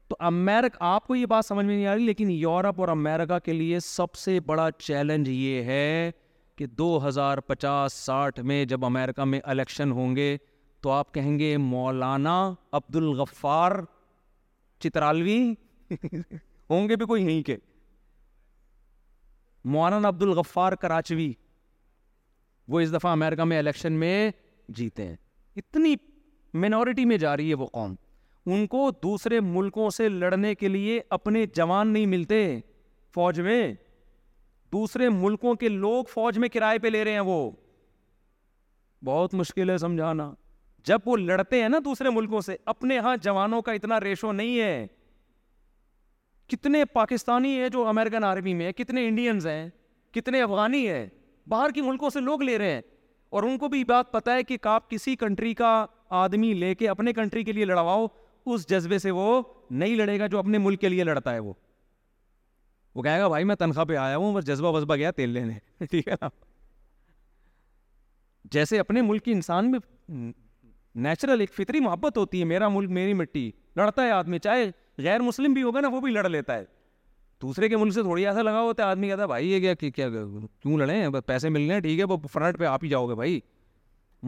تو 0.09 0.15
امیرک 0.29 0.75
آپ 0.93 1.07
کو 1.07 1.15
یہ 1.15 1.25
بات 1.33 1.45
سمجھ 1.45 1.65
میں 1.65 1.75
نہیں 1.75 1.85
آ 1.87 1.95
رہی 1.95 2.05
لیکن 2.05 2.31
یورپ 2.31 2.79
اور 2.81 2.87
امریکہ 2.97 3.37
کے 3.45 3.53
لیے 3.53 3.79
سب 3.85 4.15
سے 4.23 4.39
بڑا 4.51 4.67
چیلنج 4.87 5.29
یہ 5.29 5.71
ہے 5.73 6.09
کہ 6.57 6.65
دو 6.81 6.89
ہزار 7.07 7.37
پچاس 7.51 7.93
ساٹھ 8.05 8.39
میں 8.51 8.63
جب 8.71 8.85
امریکہ 8.85 9.23
میں 9.33 9.39
الیکشن 9.53 9.91
ہوں 9.99 10.15
گے 10.15 10.35
تو 10.83 10.89
آپ 10.91 11.13
کہیں 11.13 11.37
گے 11.39 11.55
مولانا 11.73 12.37
عبد 12.79 12.95
الغفار 12.95 13.71
چترالوی 14.83 15.39
ہوں 16.69 16.89
گے 16.89 16.95
بھی 17.01 17.05
کوئی 17.05 17.23
نہیں 17.23 17.41
کے 17.49 17.57
مولانا 19.73 20.07
عبد 20.07 20.21
الغفار 20.27 20.71
کراچوی 20.85 21.31
وہ 22.73 22.79
اس 22.79 22.93
دفعہ 22.93 23.11
امریکہ 23.11 23.43
میں 23.51 23.57
الیکشن 23.57 23.93
میں 24.05 24.15
جیتے 24.79 25.07
ہیں 25.07 25.15
اتنی 25.61 25.95
مینورٹی 26.59 27.05
میں 27.05 27.17
جا 27.17 27.35
رہی 27.37 27.49
ہے 27.49 27.53
وہ 27.55 27.67
قوم 27.71 27.93
ان 28.53 28.65
کو 28.67 28.89
دوسرے 29.03 29.39
ملکوں 29.39 29.89
سے 29.97 30.07
لڑنے 30.09 30.53
کے 30.55 30.67
لیے 30.67 30.99
اپنے 31.17 31.45
جوان 31.55 31.87
نہیں 31.93 32.05
ملتے 32.05 32.37
فوج 33.15 33.39
میں 33.41 33.73
دوسرے 34.73 35.09
ملکوں 35.09 35.55
کے 35.55 35.69
لوگ 35.69 36.03
فوج 36.13 36.37
میں 36.39 36.49
کرائے 36.49 36.79
پہ 36.79 36.87
لے 36.87 37.03
رہے 37.03 37.11
ہیں 37.13 37.19
وہ 37.25 37.49
بہت 39.05 39.33
مشکل 39.33 39.69
ہے 39.69 39.77
سمجھانا 39.77 40.31
جب 40.85 40.99
وہ 41.05 41.15
لڑتے 41.17 41.61
ہیں 41.61 41.69
نا 41.69 41.77
دوسرے 41.85 42.09
ملکوں 42.13 42.41
سے 42.41 42.55
اپنے 42.73 42.97
ہاں 42.99 43.15
جوانوں 43.21 43.61
کا 43.61 43.71
اتنا 43.71 43.99
ریشو 43.99 44.31
نہیں 44.31 44.59
ہے 44.59 44.85
کتنے 46.51 46.83
پاکستانی 46.93 47.57
ہیں 47.59 47.69
جو 47.73 47.85
امریکن 47.87 48.23
آرمی 48.23 48.53
میں 48.53 48.71
کتنے 48.77 49.07
انڈینز 49.07 49.47
ہیں 49.47 49.69
کتنے 50.13 50.41
افغانی 50.41 50.87
ہیں 50.87 51.05
باہر 51.49 51.71
کے 51.75 51.81
ملکوں 51.81 52.09
سے 52.13 52.19
لوگ 52.19 52.41
لے 52.43 52.57
رہے 52.57 52.71
ہیں 52.71 52.81
اور 53.31 53.43
ان 53.43 53.57
کو 53.57 53.67
بھی 53.69 53.83
بات 53.87 54.11
پتا 54.11 54.33
ہے 54.35 54.43
کہ 54.43 54.57
آپ 54.67 54.89
کسی 54.89 55.15
کنٹری 55.15 55.53
کا 55.55 55.75
آدمی 56.19 56.53
لے 56.53 56.73
کے 56.75 56.87
اپنے 56.89 57.11
کنٹری 57.13 57.43
کے 57.43 57.51
لیے 57.53 57.65
لڑواؤ 57.65 58.05
اس 58.53 58.67
جذبے 58.69 58.97
سے 58.99 59.11
وہ 59.17 59.41
نہیں 59.81 59.95
لڑے 59.95 60.17
گا 60.19 60.27
جو 60.31 60.39
اپنے 60.39 60.57
ملک 60.57 60.79
کے 60.81 60.89
لیے 60.89 61.03
لڑتا 61.03 61.33
ہے 61.33 61.39
وہ 61.39 61.53
وہ 62.95 63.03
کہے 63.03 63.19
گا 63.19 63.27
بھائی 63.27 63.43
میں 63.49 63.55
تنخواہ 63.55 63.85
پہ 63.85 63.95
آیا 63.95 64.17
ہوں 64.17 64.33
بس 64.35 64.45
جذبہ 64.47 64.71
وذبہ 64.75 64.95
گیا 64.95 65.11
تیل 65.19 65.29
لینے 65.33 65.53
ٹھیک 65.91 66.07
ہے 66.07 66.13
نا 66.21 66.29
جیسے 68.51 68.79
اپنے 68.79 69.01
ملک 69.01 69.23
کی 69.25 69.31
انسان 69.31 69.71
میں 69.71 69.79
نیچرل 71.07 71.39
ایک 71.39 71.53
فطری 71.55 71.79
محبت 71.79 72.17
ہوتی 72.17 72.39
ہے 72.39 72.45
میرا 72.45 72.67
ملک 72.69 72.89
میری 72.99 73.13
مٹی 73.21 73.49
لڑتا 73.75 74.03
ہے 74.05 74.11
آدمی 74.11 74.39
چاہے 74.43 74.69
غیر 75.03 75.21
مسلم 75.27 75.53
بھی 75.53 75.63
ہوگا 75.63 75.79
نا 75.81 75.87
وہ 75.91 76.01
بھی 76.01 76.11
لڑ 76.11 76.27
لیتا 76.29 76.57
ہے 76.57 76.65
دوسرے 77.41 77.69
کے 77.69 77.77
ملک 77.77 77.93
سے 77.93 78.01
تھوڑی 78.03 78.25
ایسا 78.27 78.41
لگا 78.41 78.61
ہوتا 78.61 78.83
ہے 78.83 78.87
آدمی 78.89 79.07
کہتا 79.07 79.21
ہے 79.21 79.27
بھائی 79.27 79.51
یہ 79.51 79.73
کیا 79.95 80.09
کیوں 80.09 80.77
لڑیں 80.77 81.09
پیسے 81.27 81.49
ملنے 81.49 81.79
ٹھیک 81.81 81.99
ہے 81.99 82.03
وہ 82.13 82.17
فرنٹ 82.33 82.57
پہ 82.59 82.65
آپ 82.65 82.83
ہی 82.83 82.89
جاؤ 82.89 83.07
گے 83.09 83.15
بھائی 83.15 83.39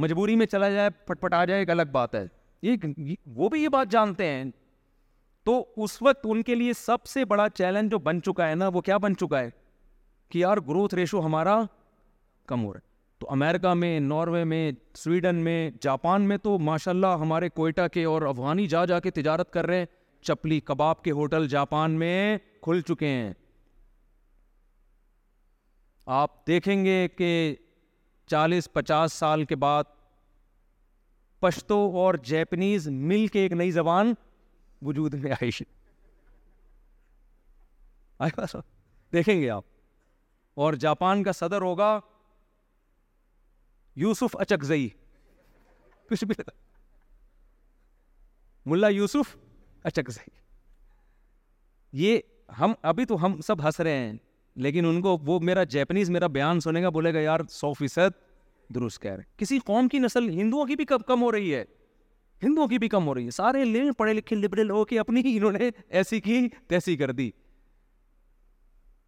مجبوری 0.02 0.36
میں 0.36 0.46
چلا 0.46 0.70
جائے 0.70 0.90
پٹ 1.06 1.20
پٹ 1.22 1.34
آ 1.34 1.44
جائے 1.46 1.62
ایک 1.62 1.70
الگ 1.70 1.92
بات 1.92 2.16
ہے 2.16 2.26
وہ 3.36 3.50
بھی 3.50 3.64
یہ 3.64 3.70
بات 3.70 3.92
جانتے 3.92 4.28
ہیں 4.28 4.44
تو 5.46 5.64
اس 5.84 6.02
وقت 6.02 6.26
ان 6.30 6.42
کے 6.44 6.56
لیے 6.56 6.74
سب 6.78 7.06
سے 7.08 7.26
بڑا 7.34 7.48
چیلنج 7.54 7.92
جو 7.92 7.98
بن 8.00 8.06
بن 8.16 8.22
چکا 8.22 8.32
چکا 8.32 8.46
ہے 8.46 8.50
ہے 8.50 8.56
نا 8.56 8.68
وہ 8.74 8.82
کیا 8.82 8.98
کہ 10.32 10.40
یار 10.40 10.58
گروتھ 10.68 10.96
ریشو 10.96 11.26
ہمارا 11.26 11.60
کم 12.48 12.64
ہو 12.66 12.72
رہا 12.74 12.80
ہے 12.80 12.92
تو 13.20 13.28
امریکہ 13.32 13.74
میں 13.82 14.00
ناروے 14.00 14.44
میں 14.52 14.72
سویڈن 14.98 15.36
میں 15.44 15.58
جاپان 15.82 16.22
میں 16.28 16.38
تو 16.44 16.58
ماشاء 16.70 16.92
اللہ 16.92 17.18
ہمارے 17.22 17.50
کوئٹہ 17.56 17.88
کے 17.94 18.04
اور 18.14 18.22
افغانی 18.30 18.66
جا 18.68 18.84
جا 18.86 19.00
کے 19.00 19.12
تجارت 19.22 19.52
کر 19.54 19.66
رہے 19.68 19.80
ہیں 19.80 19.86
چپلی 20.28 20.60
کباب 20.66 21.04
کے 21.04 21.12
ہوٹل 21.20 21.48
جاپان 21.50 21.92
میں 22.00 22.38
کھل 22.64 22.82
چکے 22.88 23.08
ہیں 23.08 23.32
آپ 26.22 26.46
دیکھیں 26.48 26.84
گے 26.86 27.08
کہ 27.18 27.30
چالیس 28.34 28.68
پچاس 28.74 29.14
سال 29.14 29.44
کے 29.50 29.56
بعد 29.64 29.90
پشتو 31.40 31.76
اور 32.04 32.14
جیپنیز 32.30 32.88
مل 33.12 33.26
کے 33.34 33.40
ایک 33.40 33.52
نئی 33.62 33.72
زبان 33.72 34.14
وجود 34.88 35.14
میں 35.24 35.32
بس 38.38 38.56
دیکھیں 39.14 39.36
گے 39.42 39.50
آپ 39.50 40.60
اور 40.64 40.74
جاپان 40.86 41.24
کا 41.24 41.32
صدر 41.42 41.62
ہوگا 41.68 41.92
یوسف 44.04 44.36
کچھ 46.10 46.24
بھی 46.32 46.36
ملا 48.74 48.88
یوسف 48.96 49.36
اچک 49.90 50.10
یہ 52.04 52.20
ہم 52.60 52.74
ابھی 52.94 53.06
تو 53.06 53.26
ہم 53.26 53.40
سب 53.48 53.64
ہنس 53.66 53.80
رہے 53.88 53.98
ہیں 53.98 54.12
لیکن 54.62 54.86
ان 54.86 55.02
کو 55.02 55.18
وہ 55.26 55.40
میرا 55.44 55.64
جیپنیز 55.74 56.10
میرا 56.10 56.28
بیان 56.28 56.60
سنے 56.60 56.82
گا 56.84 56.90
بولے 56.96 57.14
گا 57.14 57.20
یار 57.20 57.40
سو 57.50 57.72
فیصد 57.80 58.16
درست 58.76 59.02
کہہ 59.02 59.12
رہے 59.14 59.24
کسی 59.38 59.58
قوم 59.66 59.88
کی 59.88 60.00
نسل 60.00 60.30
ہندوؤں 60.40 60.66
کی 60.66 60.76
بھی 60.76 60.86
کب 60.86 61.06
کم 61.08 61.22
ہو 61.24 61.32
رہی 61.32 61.54
ہے 61.56 61.64
ہندوؤں 62.44 62.68
کی 62.68 62.74
کی 62.76 62.80
بھی 62.80 62.88
کم 62.90 63.04
ہو 63.04 63.08
ہو 63.10 63.14
رہی 63.16 63.26
ہے 63.26 63.32
سارے 63.32 63.64
پڑھے 63.98 64.14
لکھے 64.14 64.36
لبرل 64.36 64.72
کے 64.90 65.00
اپنی 65.00 65.22
ہی 65.26 65.36
انہوں 65.38 65.52
نے 65.52 65.70
ایسی 65.98 66.20
تیسی 66.68 66.96
کر 66.98 67.12
دی 67.12 67.30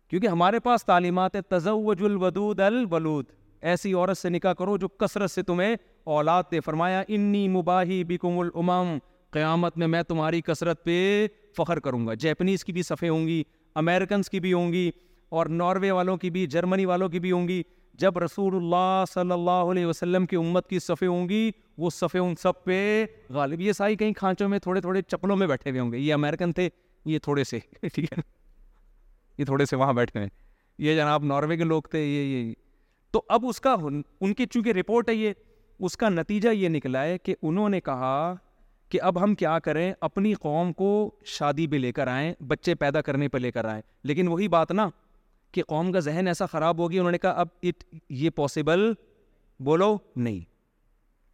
کیونکہ 0.10 0.28
ہمارے 0.28 0.60
پاس 0.66 0.86
تعلیمات 0.86 1.36
تزوج 1.50 2.04
الودود 2.04 2.60
الولود 2.60 3.26
ایسی 3.72 3.94
عورت 3.94 4.18
سے 4.18 4.30
نکاح 4.30 4.54
کرو 4.60 4.76
جو 4.78 4.88
کثرت 5.04 5.32
سے 5.32 5.44
تمہیں 5.44 5.76
اولاد 6.16 6.44
دے 6.52 6.60
فرمایا 6.66 7.04
انی 7.08 7.48
مباہی 7.58 8.04
بکم 8.08 8.40
الامم 8.40 8.98
قیامت 9.32 9.78
میں 9.78 9.88
میں 9.88 10.02
تمہاری 10.08 10.42
کثرت 10.46 10.84
پہ 10.84 11.28
فخر 11.58 11.80
کروں 11.80 12.06
گا 12.08 12.14
جیپنیز 12.24 12.64
کی 12.66 12.74
بھی 12.74 12.84
صفحے 12.84 13.10
ہوں 13.10 13.28
گی 13.28 13.42
امریکنس 13.80 14.30
کی 14.30 14.40
بھی 14.40 14.54
ہوں 14.54 14.72
گی 14.74 14.90
اور 15.38 15.46
ناروے 15.60 15.90
والوں 15.92 16.18
کی 16.18 16.30
بھی 16.30 16.46
جرمنی 16.48 16.86
والوں 16.86 17.10
کی 17.10 17.20
بھی 17.20 17.32
ہوں 17.32 17.48
گی 17.48 17.62
جب 18.02 18.18
رسول 18.24 18.56
اللہ 18.56 19.04
صلی 19.14 19.32
اللہ 19.32 19.72
علیہ 19.72 19.86
وسلم 19.86 20.26
کی 20.32 20.36
امت 20.36 20.68
کی 20.70 20.80
سفے 20.80 21.06
ہوں 21.06 21.28
گی 21.30 21.52
وہ 21.84 21.90
ان 22.22 22.34
سب 22.42 22.64
پہ 22.64 22.78
غالب 23.38 23.62
یہ 23.62 23.72
سائی 23.80 23.96
کہیں 24.02 24.14
کھانچوں 24.18 24.48
میں 24.50 24.60
تھوڑے 24.68 24.82
تھوڑے 24.82 25.02
چپلوں 25.08 25.36
میں 25.38 25.48
بیٹھے 25.48 25.70
ہوئے 25.70 25.80
ہوں 25.82 25.92
گے 25.92 25.98
یہ 25.98 26.14
امریکن 26.14 26.52
تھے 26.60 26.68
یہ 27.14 27.20
تھوڑے 27.24 27.44
سے 27.52 27.60
یہ 29.38 29.44
تھوڑے 29.46 29.66
سے 29.66 29.76
وہاں 29.76 29.94
بیٹھے 30.00 30.20
ہیں 30.20 30.28
یہ 30.88 30.96
جناب 30.96 31.24
ناروے 31.34 31.58
کے 31.58 31.64
لوگ 31.74 31.82
تھے 31.92 32.04
یہ 32.06 32.24
یہ 32.36 32.54
تو 33.14 33.22
اب 33.38 33.46
اس 33.50 33.60
کا 33.68 33.76
ان 34.20 34.34
کی 34.38 34.46
چونکہ 34.52 34.72
رپورٹ 34.80 35.10
ہے 35.10 35.16
یہ 35.16 35.34
اس 35.86 35.98
کا 35.98 36.10
نتیجہ 36.10 36.50
یہ 36.64 36.70
نکلا 36.80 37.04
ہے 37.06 37.18
کہ 37.24 37.36
انہوں 37.42 37.70
نے 37.70 37.80
کہا 37.90 38.16
کہ 38.90 39.02
اب 39.10 39.24
ہم 39.24 39.36
کیا 39.36 39.58
کریں 39.68 39.92
اپنی 40.08 40.34
قوم 40.42 40.74
کو 40.84 40.90
شادی 41.38 41.68
پہ 41.68 41.76
لے 41.76 41.92
کر 42.00 42.08
آئیں 42.08 42.34
بچے 42.48 42.76
پیدا 42.86 43.02
کرنے 43.08 43.28
پہ 43.28 43.38
لے 43.38 43.52
کر 43.52 43.66
آئیں 43.66 43.82
لیکن 44.12 44.28
وہی 44.28 44.48
بات 44.58 44.72
نا 44.82 44.90
کہ 45.56 45.64
قوم 45.68 45.92
کا 45.92 46.00
ذہن 46.06 46.28
ایسا 46.28 46.46
خراب 46.52 46.80
ہوگی 46.80 46.98
انہوں 47.00 47.12
نے 47.12 47.18
کہا 47.18 47.30
اب 47.42 47.48
اٹ 47.68 47.84
یہ 48.22 48.30
پاسبل 48.36 48.82
بولو 49.64 49.96
نہیں 50.24 50.40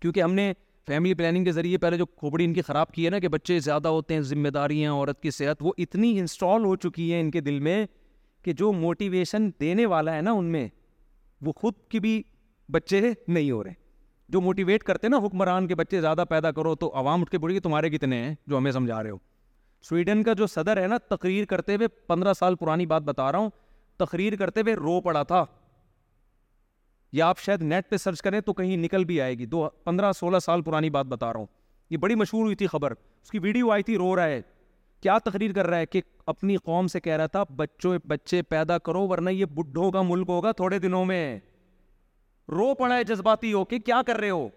کیونکہ 0.01 0.21
ہم 0.21 0.33
نے 0.39 0.51
فیملی 0.87 1.13
پلاننگ 1.13 1.43
کے 1.45 1.51
ذریعے 1.51 1.77
پہلے 1.85 1.97
جو 1.97 2.05
کھوپڑی 2.05 2.45
ان 2.45 2.53
کی 2.53 2.61
خراب 2.67 2.91
کی 2.93 3.05
ہے 3.05 3.09
نا 3.09 3.19
کہ 3.19 3.27
بچے 3.35 3.59
زیادہ 3.67 3.87
ہوتے 3.95 4.13
ہیں 4.13 4.21
ذمہ 4.33 4.49
داریاں 4.57 4.91
عورت 4.93 5.21
کی 5.21 5.31
صحت 5.37 5.57
وہ 5.65 5.71
اتنی 5.85 6.11
انسٹال 6.19 6.65
ہو 6.65 6.75
چکی 6.85 7.11
ہے 7.13 7.19
ان 7.21 7.31
کے 7.31 7.41
دل 7.47 7.57
میں 7.67 7.73
کہ 8.45 8.53
جو 8.61 8.71
موٹیویشن 8.83 9.49
دینے 9.61 9.85
والا 9.95 10.15
ہے 10.15 10.21
نا 10.27 10.31
ان 10.41 10.51
میں 10.51 10.67
وہ 11.45 11.53
خود 11.61 11.73
کی 11.89 11.99
بھی 12.05 12.21
بچے 12.73 13.01
نہیں 13.27 13.51
ہو 13.51 13.63
رہے 13.63 13.73
جو 14.33 14.41
موٹیویٹ 14.41 14.83
کرتے 14.89 15.07
نا 15.09 15.17
حکمران 15.25 15.67
کے 15.67 15.75
بچے 15.81 16.01
زیادہ 16.01 16.23
پیدا 16.29 16.51
کرو 16.59 16.75
تو 16.83 16.91
عوام 16.99 17.21
اٹھ 17.21 17.31
کے 17.31 17.37
بڑھ 17.45 17.53
کہ 17.53 17.59
تمہارے 17.69 17.89
کتنے 17.97 18.21
ہیں 18.23 18.33
جو 18.47 18.57
ہمیں 18.57 18.71
سمجھا 18.71 19.01
رہے 19.03 19.09
ہو 19.09 19.17
سویڈن 19.89 20.23
کا 20.23 20.33
جو 20.41 20.47
صدر 20.55 20.81
ہے 20.81 20.87
نا 20.87 20.97
تقریر 21.15 21.45
کرتے 21.55 21.75
ہوئے 21.75 21.87
پندرہ 22.07 22.33
سال 22.39 22.55
پرانی 22.63 22.85
بات 22.95 23.01
بتا 23.03 23.31
رہا 23.31 23.39
ہوں 23.39 23.49
تقریر 24.05 24.35
کرتے 24.43 24.61
ہوئے 24.61 24.75
رو 24.75 24.99
پڑا 25.07 25.23
تھا 25.31 25.43
یا 27.19 27.27
آپ 27.29 27.39
شاید 27.39 27.61
نیٹ 27.71 27.89
پہ 27.89 27.97
سرچ 27.97 28.21
کریں 28.27 28.39
تو 28.47 28.53
کہیں 28.59 28.75
نکل 28.85 29.03
بھی 29.05 29.19
آئے 29.21 29.33
گی 29.39 29.45
دو 29.53 29.67
پندرہ 29.83 30.11
سولہ 30.19 30.39
سال 30.45 30.61
پرانی 30.67 30.89
بات 30.97 31.05
بتا 31.15 31.31
رہا 31.33 31.39
ہوں 31.39 31.45
یہ 31.93 31.97
بڑی 32.03 32.15
مشہور 32.15 32.43
ہوئی 32.43 32.55
تھی 32.61 32.67
خبر 32.73 32.93
اس 33.23 33.31
کی 33.31 33.39
ویڈیو 33.47 33.71
آئی 33.71 33.83
تھی 33.89 33.97
رو 33.97 34.15
رہا 34.15 34.27
ہے 34.35 34.41
کیا 35.03 35.17
تقریر 35.25 35.51
کر 35.53 35.67
رہا 35.67 35.77
ہے 35.77 35.85
کہ 35.85 36.01
اپنی 36.33 36.55
قوم 36.69 36.87
سے 36.93 36.99
کہہ 37.07 37.15
رہا 37.19 37.25
تھا 37.35 37.43
بچوں 37.55 37.93
بچے 38.07 38.41
پیدا 38.53 38.77
کرو 38.87 39.01
ورنہ 39.07 39.29
یہ 39.29 39.45
بڈھوں 39.57 39.91
کا 39.91 40.01
ملک 40.09 40.29
ہوگا 40.29 40.51
تھوڑے 40.61 40.79
دنوں 40.79 41.05
میں 41.11 41.23
رو 42.55 42.73
پڑا 42.79 42.95
ہے 42.95 43.03
جذباتی 43.11 43.53
ہو 43.53 43.63
کہ 43.71 43.79
کیا 43.89 44.01
کر 44.07 44.17
رہے 44.19 44.29
ہو 44.29 44.47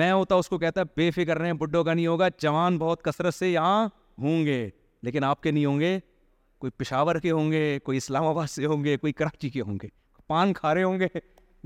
میں 0.00 0.10
ہوتا 0.12 0.34
اس 0.42 0.48
کو 0.48 0.58
کہتا 0.58 0.80
ہے 0.80 0.86
بے 0.96 1.10
فکر 1.16 1.38
رہے 1.38 1.46
ہیں 1.46 1.56
بڈھوں 1.62 1.84
کا 1.84 1.94
نہیں 1.94 2.06
ہوگا 2.06 2.28
جوان 2.42 2.78
بہت 2.78 3.02
کثرت 3.04 3.34
سے 3.34 3.50
یہاں 3.50 3.86
ہوں 4.26 4.44
گے 4.46 4.58
لیکن 5.08 5.24
آپ 5.24 5.42
کے 5.42 5.50
نہیں 5.50 5.64
ہوں 5.66 5.80
گے 5.80 5.98
کوئی 6.60 6.70
پشاور 6.78 7.16
کے 7.22 7.30
ہوں 7.30 7.50
گے 7.52 7.78
کوئی 7.84 7.98
اسلام 7.98 8.24
آباد 8.26 8.46
سے 8.50 8.66
ہوں 8.66 8.84
گے 8.84 8.96
کوئی 8.98 9.12
کراچی 9.18 9.48
کے 9.50 9.60
ہوں 9.62 9.78
گے 9.82 9.88
پان 10.28 10.52
کھا 10.52 10.72
رہے 10.74 10.82
ہوں 10.82 10.98
گے 11.00 11.06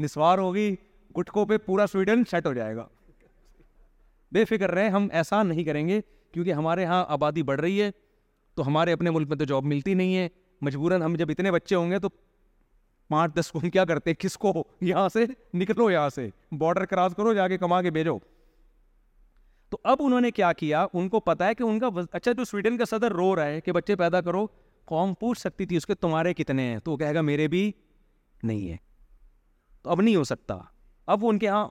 نسوار 0.03 0.39
ہوگی 0.39 0.75
گٹکوں 1.19 1.45
پہ 1.47 1.57
پورا 1.67 1.87
سویڈن 1.93 2.25
سیٹ 2.31 2.47
ہو 2.47 2.53
جائے 2.55 2.75
گا 2.77 2.87
بے 4.33 4.45
فکر 4.45 4.71
رہے 4.75 4.89
ہم 4.89 5.07
ایسا 5.21 5.43
نہیں 5.43 5.65
کریں 5.65 5.87
گے 5.89 6.01
کیونکہ 6.33 6.53
ہمارے 6.53 6.85
ہاں 6.85 7.05
آبادی 7.17 7.43
بڑھ 7.51 7.61
رہی 7.61 7.81
ہے 7.83 7.91
تو 8.55 8.67
ہمارے 8.67 8.93
اپنے 8.93 9.11
ملک 9.11 9.29
میں 9.29 9.37
تو 9.37 9.45
جاب 9.45 9.65
ملتی 9.65 9.95
نہیں 9.95 10.17
ہے 10.17 10.29
مجبوراً 10.67 11.03
ہم 11.03 11.15
جب 11.19 11.31
اتنے 11.31 11.51
بچے 11.51 11.75
ہوں 11.75 11.91
گے 11.91 11.99
تو 11.99 12.09
پانچ 13.11 13.35
دس 13.35 13.51
کو 13.53 13.61
کیا 13.73 13.85
کرتے 13.85 14.15
کس 14.15 14.37
کو 14.39 14.53
یہاں 14.91 15.09
سے 15.13 15.25
نکلو 15.63 15.91
یہاں 15.91 16.09
سے 16.15 16.29
بارڈر 16.59 16.85
کراس 16.93 17.15
کرو 17.17 17.33
جا 17.35 17.47
کے 17.49 17.59
کما 17.59 17.81
کے 17.83 17.91
بھیجو 17.91 18.19
تو 19.71 19.79
اب 19.91 19.97
انہوں 20.05 20.21
نے 20.21 20.31
کیا 20.31 20.53
کیا 20.53 20.87
ان 20.93 21.09
کو 21.09 21.21
پتا 21.29 21.47
ہے 21.47 21.55
کہ 21.55 21.63
ان 21.63 21.79
کا 21.81 21.89
اچھا 22.11 22.33
جو 22.39 22.45
سویڈن 22.45 22.77
کا 22.79 22.85
صدر 22.91 23.13
رو 23.21 23.35
رہا 23.37 23.47
ہے 23.47 23.61
کہ 23.61 23.73
بچے 23.73 23.97
پیدا 23.97 24.21
کرو 24.21 24.47
قوم 24.91 25.13
پوچھ 25.21 25.39
سکتی 25.41 25.67
تھی 25.67 25.77
اس 25.77 25.87
کے 25.87 25.95
تمہارے 25.95 26.33
کتنے 26.35 26.63
ہیں 26.71 26.79
تو 26.85 26.93
وہ 26.93 26.97
کہے 26.97 27.15
گا 27.15 27.21
میرے 27.31 27.47
بھی 27.49 27.71
نہیں 28.43 28.71
ہے 28.71 28.77
تو 29.83 29.91
اب 29.91 30.01
نہیں 30.01 30.17
ہو 30.17 30.25
سکتا 30.25 30.57
اب 31.15 31.25
وہ 31.25 31.31
ان 31.31 31.39
کے 31.39 31.47
یہاں 31.47 31.67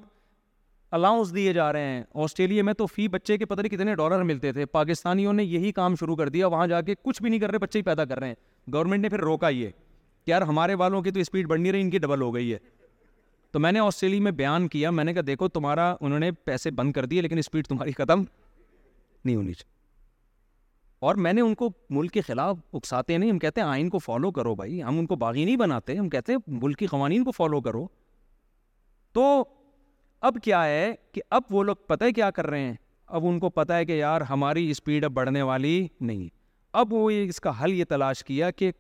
الاؤنس 0.98 1.34
دیے 1.36 1.52
جا 1.54 1.72
رہے 1.74 1.88
ہیں 1.90 2.04
آسٹریلیا 2.24 2.64
میں 2.64 2.74
تو 2.78 2.86
فی 2.86 3.08
بچے 3.08 3.38
کے 3.38 3.46
پتہ 3.46 3.62
نہیں 3.62 3.72
کتنے 3.78 3.96
ڈالر 3.96 4.24
ملتے 4.32 4.52
تھے 4.54 4.66
پاکستانیوں 4.78 5.34
نے 5.34 5.44
یہی 5.44 5.72
کام 5.72 5.96
شروع 6.00 6.16
کر 6.16 6.30
دیا 6.30 6.48
وہاں 6.54 6.66
جا 6.68 6.82
کے 6.90 6.96
کچھ 7.04 7.22
بھی 7.22 7.30
نہیں 7.30 7.40
کر 7.40 7.52
رہے 7.52 7.60
بچے 7.66 7.80
ہی 7.80 7.84
پیدا 7.84 8.06
کر 8.06 8.20
رہے 8.20 8.28
ہیں 8.28 8.72
گورنمنٹ 8.74 9.02
نے 9.04 9.10
پھر 9.10 9.20
روکا 9.30 9.50
یہ 9.50 9.70
کہ 10.26 10.32
یار 10.32 10.42
ہمارے 10.52 10.74
والوں 10.84 11.02
کی 11.02 11.12
تو 11.12 11.20
اسپیڈ 11.20 11.48
بڑھ 11.48 11.60
نہیں 11.60 11.72
رہی 11.72 11.82
ان 11.82 11.90
کی 11.90 11.98
ڈبل 12.00 12.22
ہو 12.22 12.34
گئی 12.36 12.54
ہے 12.54 12.58
تو 13.52 13.60
میں 13.60 13.72
نے 13.72 13.80
آسٹریلیا 13.80 14.22
میں 14.24 14.32
بیان 14.32 14.68
کیا 14.76 14.90
میں 15.00 15.04
نے 15.04 15.14
کہا 15.14 15.22
دیکھو 15.28 15.48
تمہارا 15.58 15.94
انہوں 16.00 16.20
نے 16.20 16.32
پیسے 16.46 16.72
بند 16.82 16.92
کر 16.94 17.06
دیے 17.14 17.22
لیکن 17.22 17.38
اسپیڈ 17.38 17.68
تمہاری 17.68 17.92
ختم 17.98 18.24
نہیں 19.24 19.36
ہونی 19.36 19.54
چاہیے 19.54 19.71
اور 21.10 21.16
میں 21.26 21.32
نے 21.34 21.42
ان 21.42 21.54
کو 21.56 21.68
ملک 21.90 22.12
کے 22.14 22.22
خلاف 22.22 22.58
اکساتے 22.74 23.18
نہیں 23.18 23.30
ہم 23.32 23.38
کہتے 23.40 23.62
ہیں 23.62 23.68
آئین 23.68 23.88
کو 23.90 24.00
فالو 24.00 24.30
کرو 24.32 24.54
بھائی 24.56 24.82
ہم 24.84 24.98
ان 25.00 25.06
کو 25.08 25.16
باغی 25.24 25.44
نہیں 25.46 25.56
بناتے 25.58 25.96
ہم 25.98 26.10
کہتے 26.16 26.32
ہیں 26.34 26.54
ملک 26.64 26.78
کی 26.80 26.88
قوانین 26.88 27.24
کو 27.24 27.32
فالو 27.32 27.62
کرو 27.68 27.86
تو 29.14 29.24
اب 30.30 30.36
کیا 30.44 30.64
ہے 30.66 30.92
کہ 31.14 31.22
اب 31.38 31.44
وہ 31.52 31.64
لوگ 31.64 31.76
پتہ 31.88 32.04
ہے 32.04 32.12
کیا 32.20 32.30
کر 32.32 32.48
رہے 32.50 32.62
ہیں 32.66 32.74
اب 33.20 33.26
ان 33.28 33.40
کو 33.40 33.50
پتہ 33.50 33.74
ہے 33.74 33.86
کہ 33.86 33.92
یار 34.00 34.22
ہماری 34.30 34.70
اسپیڈ 34.72 35.06
اب 35.06 35.12
بڑھنے 35.12 35.42
والی 35.52 35.74
نہیں 36.02 36.28
اب 36.82 36.94
وہ 36.94 37.10
اس 37.28 37.40
کا 37.42 37.52
حل 37.64 37.74
یہ 37.74 37.86
تلاش 37.90 38.24
کیا 38.24 38.52
کہ 38.62 38.72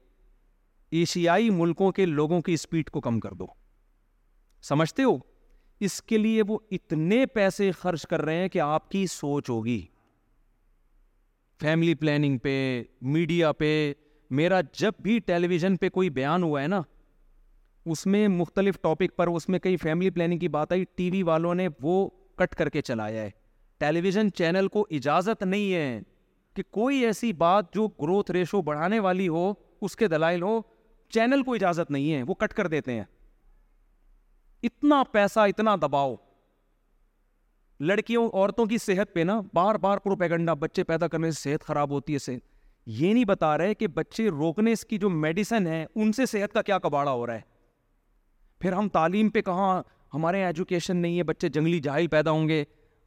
ایشیائی 0.99 1.49
ملکوں 1.63 1.91
کے 1.97 2.05
لوگوں 2.05 2.39
کی 2.45 2.53
اسپیڈ 2.59 2.89
کو 2.89 3.01
کم 3.01 3.19
کر 3.19 3.31
دو 3.39 3.45
سمجھتے 4.69 5.03
ہو 5.03 5.17
اس 5.87 6.01
کے 6.11 6.17
لیے 6.17 6.43
وہ 6.47 6.57
اتنے 6.77 7.25
پیسے 7.33 7.71
خرچ 7.79 8.05
کر 8.09 8.21
رہے 8.25 8.37
ہیں 8.41 8.47
کہ 8.55 8.59
آپ 8.67 8.89
کی 8.91 9.05
سوچ 9.15 9.49
ہوگی 9.49 9.81
فیملی 11.61 11.93
پلاننگ 11.93 12.37
پہ 12.43 12.51
میڈیا 13.15 13.51
پہ 13.57 13.67
میرا 14.37 14.59
جب 14.79 14.93
بھی 15.03 15.17
ٹیلی 15.25 15.47
ویژن 15.47 15.75
پہ 15.77 15.89
کوئی 15.97 16.09
بیان 16.19 16.43
ہوا 16.43 16.61
ہے 16.61 16.67
نا 16.67 16.81
اس 17.95 18.05
میں 18.13 18.27
مختلف 18.27 18.79
ٹاپک 18.81 19.15
پر 19.17 19.27
اس 19.27 19.47
میں 19.49 19.59
کئی 19.59 19.77
فیملی 19.83 20.09
پلاننگ 20.17 20.39
کی 20.39 20.47
بات 20.55 20.71
آئی 20.71 20.83
ٹی 20.95 21.09
وی 21.11 21.21
والوں 21.29 21.55
نے 21.61 21.67
وہ 21.81 21.95
کٹ 22.37 22.55
کر 22.55 22.69
کے 22.77 22.81
چلایا 22.87 23.21
ہے 23.23 23.29
ٹیلی 23.79 24.01
ویژن 24.01 24.31
چینل 24.37 24.67
کو 24.75 24.85
اجازت 24.99 25.43
نہیں 25.43 25.73
ہے 25.73 25.99
کہ 26.55 26.63
کوئی 26.77 27.05
ایسی 27.05 27.31
بات 27.45 27.73
جو 27.73 27.87
گروتھ 28.01 28.31
ریشو 28.37 28.61
بڑھانے 28.69 28.99
والی 29.07 29.27
ہو 29.35 29.51
اس 29.85 29.95
کے 29.95 30.07
دلائل 30.15 30.41
ہو 30.43 30.59
چینل 31.13 31.43
کو 31.43 31.53
اجازت 31.55 31.91
نہیں 31.91 32.11
ہے 32.13 32.23
وہ 32.27 32.33
کٹ 32.39 32.53
کر 32.53 32.67
دیتے 32.75 32.93
ہیں 32.93 33.03
اتنا 34.69 35.03
پیسہ 35.11 35.39
اتنا 35.51 35.75
دباؤ 35.81 36.15
لڑکیوں 37.87 38.25
عورتوں 38.33 38.65
کی 38.67 38.77
صحت 38.77 39.13
پہ 39.13 39.19
نا 39.25 39.39
بار 39.53 39.75
بار 39.83 39.97
پروپیگنڈا 40.03 40.53
بچے 40.63 40.83
پیدا 40.83 41.07
کرنے 41.07 41.29
سے 41.31 41.39
صحت 41.49 41.63
خراب 41.67 41.91
ہوتی 41.91 42.15
ہے 42.27 42.35
یہ 42.85 43.13
نہیں 43.13 43.25
بتا 43.25 43.57
رہے 43.57 43.73
کہ 43.75 43.87
بچے 43.95 44.27
روکنے 44.29 44.73
کی 44.89 44.97
جو 44.97 45.09
میڈیسن 45.09 45.67
ہے 45.67 45.85
ان 45.95 46.11
سے 46.13 46.25
صحت 46.25 46.53
کا 46.53 46.61
کیا 46.69 46.77
کباڑا 46.79 47.11
ہو 47.11 47.25
رہا 47.27 47.35
ہے 47.35 47.41
پھر 48.61 48.73
ہم 48.73 48.89
تعلیم 48.93 49.29
پہ 49.29 49.41
کہاں 49.45 49.81
ہمارے 50.13 50.43
ایجوکیشن 50.45 50.97
نہیں 50.97 51.17
ہے 51.17 51.23
بچے 51.33 51.49
جنگلی 51.49 51.79
جاہل 51.87 52.07
پیدا 52.15 52.31
ہوں 52.31 52.47
گے 52.49 52.63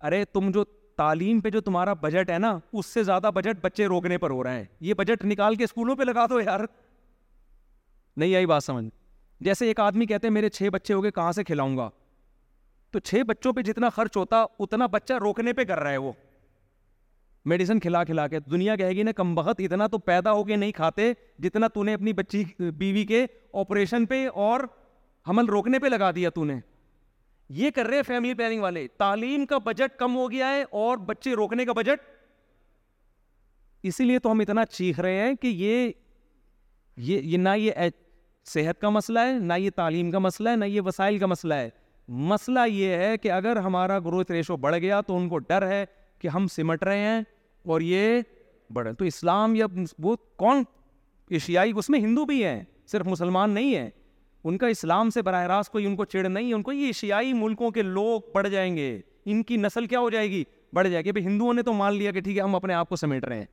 ارے 0.06 0.24
تم 0.32 0.50
جو 0.54 0.64
تعلیم 0.98 1.40
پہ 1.40 1.50
جو 1.50 1.60
تمہارا 1.68 1.92
بجٹ 2.02 2.30
ہے 2.30 2.38
نا 2.38 2.58
اس 2.72 2.86
سے 2.86 3.02
زیادہ 3.04 3.30
بجٹ 3.34 3.64
بچے 3.64 3.86
روکنے 3.94 4.18
پر 4.18 4.30
ہو 4.30 4.42
رہے 4.44 4.56
ہیں 4.56 4.64
یہ 4.88 4.94
بجٹ 4.98 5.24
نکال 5.24 5.54
کے 5.54 5.64
اسکولوں 5.64 5.96
پہ 5.96 6.02
لگا 6.10 6.26
دو 6.30 6.40
یار 6.40 6.60
نہیں 8.16 8.34
آئی 8.36 8.46
بات 8.46 8.64
سمجھ 8.64 8.84
جیسے 9.44 9.66
ایک 9.66 9.80
آدمی 9.80 10.06
کہتے 10.06 10.26
ہیں 10.26 10.32
میرے 10.34 10.48
چھ 10.48 10.68
بچے 10.72 10.94
ہو 10.94 11.02
گئے 11.02 11.10
کہاں 11.10 11.32
سے 11.40 11.44
کھلاؤں 11.44 11.76
گا 11.76 11.88
تو 12.94 12.98
چھ 13.00 13.22
بچوں 13.26 13.52
پہ 13.52 13.62
جتنا 13.66 13.88
خرچ 13.94 14.16
ہوتا 14.16 14.44
اتنا 14.64 14.86
بچہ 14.90 15.12
روکنے 15.22 15.52
پہ 15.52 15.62
کر 15.70 15.80
رہا 15.80 15.90
ہے 15.90 15.96
وہ 16.02 16.10
میڈیسن 17.52 17.80
کھلا 17.80 18.02
کھلا 18.04 18.26
کے 18.34 18.38
دنیا 18.50 18.76
کہے 18.76 18.90
گی 18.96 19.02
نا 19.02 19.12
کم 19.16 19.34
بہت 19.34 19.60
اتنا 19.64 19.86
تو 19.94 19.98
پیدا 20.10 20.32
ہو 20.32 20.44
کے 20.50 20.56
نہیں 20.56 20.72
کھاتے 20.72 21.12
جتنا 21.42 21.68
تو 21.74 21.82
نے 21.84 21.94
اپنی 21.94 22.12
بچی 22.20 22.42
بیوی 22.78 23.04
کے 23.06 23.24
آپریشن 23.62 24.06
پہ 24.12 24.26
اور 24.44 24.60
حمل 25.30 25.48
روکنے 25.54 25.78
پہ 25.78 25.86
لگا 25.86 26.10
دیا 26.16 26.30
تو 26.34 26.44
نے 26.44 26.54
یہ 27.58 27.70
کر 27.74 27.86
رہے 27.86 28.02
فیملی 28.06 28.32
پلاننگ 28.34 28.62
والے 28.62 28.86
تعلیم 28.98 29.46
کا 29.46 29.58
بجٹ 29.64 29.98
کم 29.98 30.16
ہو 30.16 30.30
گیا 30.30 30.50
ہے 30.54 30.62
اور 30.84 30.96
بچے 31.12 31.34
روکنے 31.42 31.64
کا 31.64 31.72
بجٹ 31.82 32.08
اسی 33.90 34.04
لیے 34.04 34.18
تو 34.26 34.32
ہم 34.32 34.40
اتنا 34.40 34.64
چیخ 34.76 35.00
رہے 35.00 35.26
ہیں 35.26 35.34
کہ 35.40 35.46
یہ 35.48 35.90
یہ 37.12 37.38
نہ 37.38 37.56
یہ 37.58 37.88
صحت 38.54 38.80
کا 38.80 38.88
مسئلہ 38.98 39.18
ہے 39.26 39.38
نہ 39.38 39.54
یہ 39.60 39.70
تعلیم 39.76 40.10
کا 40.10 40.18
مسئلہ 40.28 40.48
ہے 40.50 40.56
نہ 40.56 40.64
یہ 40.64 40.80
وسائل 40.86 41.18
کا 41.18 41.26
مسئلہ 41.26 41.54
ہے 41.54 41.68
مسئلہ 42.08 42.60
یہ 42.70 42.94
ہے 42.96 43.16
کہ 43.18 43.30
اگر 43.32 43.56
ہمارا 43.64 43.98
گروت 44.04 44.30
ریشو 44.30 44.56
بڑھ 44.56 44.76
گیا 44.80 45.00
تو 45.06 45.16
ان 45.16 45.28
کو 45.28 45.38
ڈر 45.38 45.66
ہے 45.68 45.84
کہ 46.20 46.28
ہم 46.28 46.46
سمٹ 46.52 46.82
رہے 46.84 46.98
ہیں 46.98 47.20
اور 47.68 47.80
یہ 47.80 48.20
بڑھ 48.72 48.88
تو 48.98 49.04
اسلام 49.04 49.54
یا 49.54 49.66
وہ 50.02 50.16
کون 50.38 50.62
ایشیائی 51.30 51.72
اس 51.76 51.88
میں 51.90 51.98
ہندو 52.00 52.24
بھی 52.26 52.44
ہیں 52.44 52.60
صرف 52.92 53.06
مسلمان 53.06 53.50
نہیں 53.50 53.74
ہیں 53.76 53.88
ان 54.44 54.58
کا 54.58 54.66
اسلام 54.68 55.10
سے 55.10 55.22
براہ 55.22 55.46
راست 55.46 55.72
کوئی 55.72 55.86
ان 55.86 55.96
کو 55.96 56.04
چڑ 56.04 56.26
نہیں 56.28 56.48
ہے 56.48 56.54
ان 56.54 56.62
کو 56.62 56.72
یہ 56.72 56.86
ایشیائی 56.86 57.32
ملکوں 57.32 57.70
کے 57.70 57.82
لوگ 57.82 58.20
بڑھ 58.34 58.48
جائیں 58.50 58.74
گے 58.76 58.98
ان 59.24 59.42
کی 59.42 59.56
نسل 59.56 59.86
کیا 59.86 60.00
ہو 60.00 60.10
جائے 60.10 60.28
گی 60.30 60.42
بڑھ 60.74 60.88
جائے 60.88 61.02
گی 61.04 61.24
ہندوؤں 61.26 61.54
نے 61.54 61.62
تو 61.62 61.72
مان 61.72 61.94
لیا 61.96 62.10
کہ 62.12 62.20
ٹھیک 62.20 62.36
ہے 62.36 62.42
ہم 62.42 62.54
اپنے 62.54 62.74
آپ 62.74 62.88
کو 62.88 62.96
سمیٹ 62.96 63.24
رہے 63.24 63.38
ہیں 63.38 63.44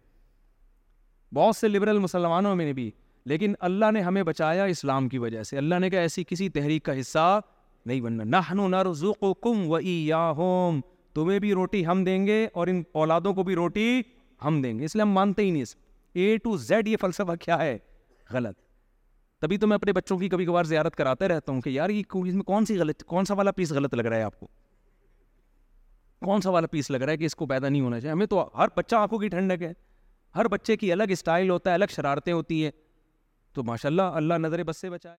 بہت 1.34 1.56
سے 1.56 1.68
لبرل 1.68 1.98
مسلمانوں 2.00 2.56
میں 2.56 2.72
بھی 2.74 2.90
لیکن 3.30 3.54
اللہ 3.68 3.92
نے 3.94 4.02
ہمیں 4.02 4.22
بچایا 4.24 4.64
اسلام 4.74 5.08
کی 5.10 5.18
وجہ 5.18 5.44
سے 5.44 5.58
اللہ 5.58 5.80
نے 5.80 5.90
کہا 5.90 6.00
ایسی 6.00 6.24
کسی 6.28 6.50
تحریک 6.50 6.84
کا 6.86 7.00
حصہ 7.00 7.40
نہیں 7.86 8.02
بننا 8.02 8.52
نہ 8.54 8.82
تمہیں 11.14 11.38
بھی 11.40 11.52
روٹی 11.54 11.86
ہم 11.86 12.04
دیں 12.04 12.26
گے 12.28 12.46
اور 12.54 12.68
ان 12.68 12.82
اولادوں 13.00 13.34
کو 13.36 13.44
بھی 13.44 13.56
روٹی 13.56 14.02
ہم 14.44 14.62
دیں 14.62 14.78
گے 14.78 14.86
اس 14.86 14.96
لیے 14.96 15.02
ہم 15.02 15.10
مانتے 15.14 15.42
ہی 15.44 15.50
نہیں 15.52 15.62
اس 15.62 15.76
اے 16.16 16.38
ٹو 16.44 16.56
زیڈ 16.58 16.88
یہ 16.88 16.98
فلسفہ 17.02 17.32
کیا 17.40 17.58
ہے 17.62 17.78
غلط 18.34 18.56
تبھی 19.42 19.58
تو 19.58 19.68
میں 19.68 19.76
اپنے 19.76 19.94
بچوں 19.94 20.18
کی 20.18 20.30
کبھی 20.30 20.46
کبھار 20.46 20.64
زیارت 20.66 20.96
کراتے 20.96 21.28
رہتا 21.28 21.52
ہوں 21.52 21.60
کہ 21.62 21.70
یار 21.70 21.90
یہ 21.90 22.02
میں 22.14 22.44
کون 22.44 22.66
سی 22.66 22.78
غلط 22.80 23.04
کون 23.08 23.26
سا 23.26 23.34
والا 23.38 23.52
پیس 23.58 23.72
غلط 23.72 23.94
لگ 23.96 24.06
رہا 24.08 24.18
ہے 24.18 24.22
آپ 24.24 24.40
کو 24.40 24.48
کون 26.26 26.42
سا 26.42 26.50
والا 26.50 26.68
پیس 26.72 26.92
لگ 26.92 27.02
رہا 27.04 27.12
ہے 27.14 27.18
کہ 27.18 27.26
اس 27.26 27.36
کو 27.36 27.46
پیدا 27.48 27.70
نہیں 27.70 27.82
ہونا 27.82 28.00
چاہیے 28.00 28.12
ہمیں 28.12 28.26
تو 28.26 28.48
ہر 28.58 28.68
بچہ 28.76 28.96
آنکھوں 28.96 29.20
کی 29.20 29.28
ٹھنڈک 29.30 29.64
ہے 29.64 29.72
ہر 30.36 30.48
بچے 30.52 30.78
کی 30.78 30.92
الگ 30.92 31.12
اسٹائل 31.18 31.50
ہوتا 31.50 31.70
ہے 31.70 31.76
الگ 31.76 31.92
شرارتیں 31.96 32.32
ہوتی 32.34 32.64
ہیں 32.64 32.72
تو 33.54 33.64
ماشاء 33.64 33.90
اللہ 33.90 34.18
اللہ 34.22 34.38
نظر 34.48 34.64
بس 34.64 34.78
سے 34.82 34.90
بچائے 34.90 35.18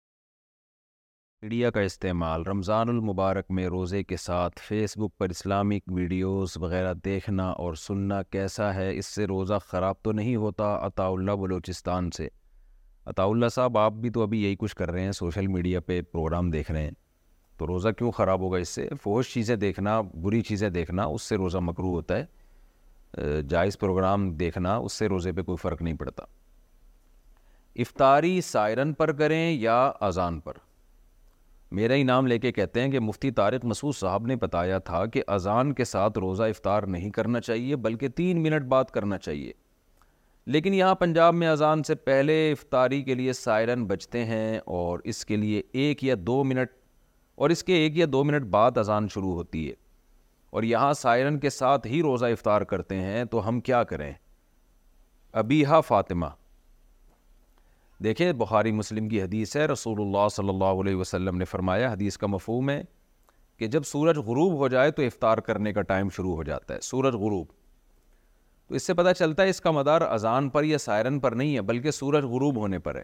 میڈیا 1.43 1.69
کا 1.75 1.81
استعمال 1.81 2.43
رمضان 2.47 2.89
المبارک 2.89 3.45
میں 3.55 3.65
روزے 3.69 4.01
کے 4.03 4.17
ساتھ 4.25 4.59
فیس 4.67 4.95
بک 4.97 5.17
پر 5.17 5.29
اسلامک 5.29 5.91
ویڈیوز 5.95 6.55
وغیرہ 6.61 6.93
دیکھنا 7.05 7.47
اور 7.63 7.73
سننا 7.81 8.21
کیسا 8.33 8.73
ہے 8.75 8.89
اس 8.97 9.05
سے 9.15 9.25
روزہ 9.27 9.53
خراب 9.67 9.95
تو 10.03 10.11
نہیں 10.11 10.35
ہوتا 10.45 10.65
عطا 10.87 11.05
اللہ 11.07 11.35
بلوچستان 11.41 12.09
سے 12.17 12.27
عطا 13.05 13.23
اللہ 13.23 13.47
صاحب 13.55 13.77
آپ 13.77 13.93
بھی 14.05 14.09
تو 14.17 14.23
ابھی 14.23 14.41
یہی 14.43 14.55
کچھ 14.59 14.75
کر 14.75 14.91
رہے 14.91 15.03
ہیں 15.03 15.11
سوشل 15.19 15.47
میڈیا 15.57 15.79
پہ 15.89 15.99
پروگرام 16.11 16.51
دیکھ 16.51 16.71
رہے 16.71 16.83
ہیں 16.83 16.91
تو 17.57 17.67
روزہ 17.67 17.89
کیوں 17.97 18.11
خراب 18.17 18.41
ہوگا 18.41 18.57
اس 18.57 18.69
سے 18.75 18.87
فوج 19.01 19.25
چیزیں 19.33 19.55
دیکھنا 19.67 19.99
بری 20.21 20.41
چیزیں 20.49 20.69
دیکھنا 20.79 21.05
اس 21.15 21.21
سے 21.29 21.35
روزہ 21.37 21.57
مکرو 21.69 21.91
ہوتا 21.95 22.19
ہے 22.21 23.41
جائز 23.49 23.79
پروگرام 23.79 24.31
دیکھنا 24.43 24.75
اس 24.75 24.93
سے 24.99 25.07
روزے 25.15 25.31
پہ 25.31 25.41
کوئی 25.51 25.57
فرق 25.67 25.81
نہیں 25.81 25.97
پڑتا 26.05 26.23
افطاری 27.85 28.39
سائرن 28.51 28.93
پر 29.01 29.13
کریں 29.23 29.49
یا 29.59 29.83
اذان 30.07 30.39
پر 30.47 30.71
میرا 31.77 31.93
ہی 31.95 32.01
نام 32.03 32.27
لے 32.27 32.37
کے 32.39 32.51
کہتے 32.51 32.81
ہیں 32.81 32.89
کہ 32.91 32.99
مفتی 32.99 33.29
طارق 33.37 33.63
مسعود 33.65 33.95
صاحب 33.95 34.25
نے 34.27 34.35
بتایا 34.41 34.77
تھا 34.89 35.05
کہ 35.13 35.21
اذان 35.35 35.71
کے 35.75 35.85
ساتھ 35.91 36.17
روزہ 36.19 36.43
افطار 36.53 36.83
نہیں 36.95 37.09
کرنا 37.11 37.39
چاہیے 37.41 37.75
بلکہ 37.85 38.07
تین 38.17 38.41
منٹ 38.43 38.63
بات 38.73 38.91
کرنا 38.97 39.17
چاہیے 39.17 39.51
لیکن 40.55 40.73
یہاں 40.73 40.95
پنجاب 40.95 41.33
میں 41.35 41.47
اذان 41.49 41.83
سے 41.87 41.95
پہلے 42.09 42.35
افطاری 42.51 43.01
کے 43.03 43.13
لیے 43.15 43.33
سائرن 43.33 43.85
بجتے 43.87 44.23
ہیں 44.25 44.59
اور 44.75 44.99
اس 45.13 45.23
کے 45.25 45.35
لیے 45.37 45.61
ایک 45.85 46.03
یا 46.03 46.15
دو 46.27 46.43
منٹ 46.49 46.71
اور 47.41 47.49
اس 47.49 47.63
کے 47.63 47.75
ایک 47.83 47.97
یا 47.97 48.05
دو 48.11 48.23
منٹ 48.23 48.45
بعد 48.57 48.77
اذان 48.77 49.07
شروع 49.13 49.33
ہوتی 49.33 49.67
ہے 49.69 49.73
اور 50.57 50.63
یہاں 50.73 50.93
سائرن 51.01 51.39
کے 51.45 51.49
ساتھ 51.49 51.87
ہی 51.87 52.01
روزہ 52.01 52.25
افطار 52.35 52.61
کرتے 52.73 52.95
ہیں 53.01 53.23
تو 53.31 53.47
ہم 53.47 53.59
کیا 53.71 53.83
کریں 53.93 54.11
ابیہا 55.43 55.81
فاطمہ 55.87 56.25
دیکھیں 58.03 58.31
بخاری 58.37 58.71
مسلم 58.77 59.07
کی 59.09 59.21
حدیث 59.21 59.55
ہے 59.55 59.65
رسول 59.67 59.99
اللہ 60.01 60.27
صلی 60.35 60.49
اللہ 60.49 60.79
علیہ 60.81 60.95
وسلم 61.01 61.37
نے 61.37 61.45
فرمایا 61.45 61.91
حدیث 61.91 62.17
کا 62.17 62.27
مفہوم 62.27 62.69
ہے 62.69 62.81
کہ 63.59 63.67
جب 63.75 63.83
سورج 63.85 64.17
غروب 64.27 64.53
ہو 64.59 64.67
جائے 64.73 64.91
تو 64.97 65.01
افطار 65.01 65.37
کرنے 65.49 65.73
کا 65.73 65.81
ٹائم 65.91 66.09
شروع 66.15 66.35
ہو 66.35 66.43
جاتا 66.43 66.73
ہے 66.73 66.79
سورج 66.91 67.15
غروب 67.23 67.47
تو 68.67 68.75
اس 68.75 68.87
سے 68.87 68.93
پتہ 68.99 69.13
چلتا 69.17 69.43
ہے 69.43 69.49
اس 69.49 69.61
کا 69.61 69.71
مدار 69.77 70.01
اذان 70.07 70.49
پر 70.49 70.63
یا 70.63 70.77
سائرن 70.87 71.19
پر 71.19 71.31
نہیں 71.41 71.55
ہے 71.55 71.61
بلکہ 71.69 71.91
سورج 71.99 72.23
غروب 72.33 72.57
ہونے 72.63 72.79
پر 72.87 72.95
ہے 72.95 73.03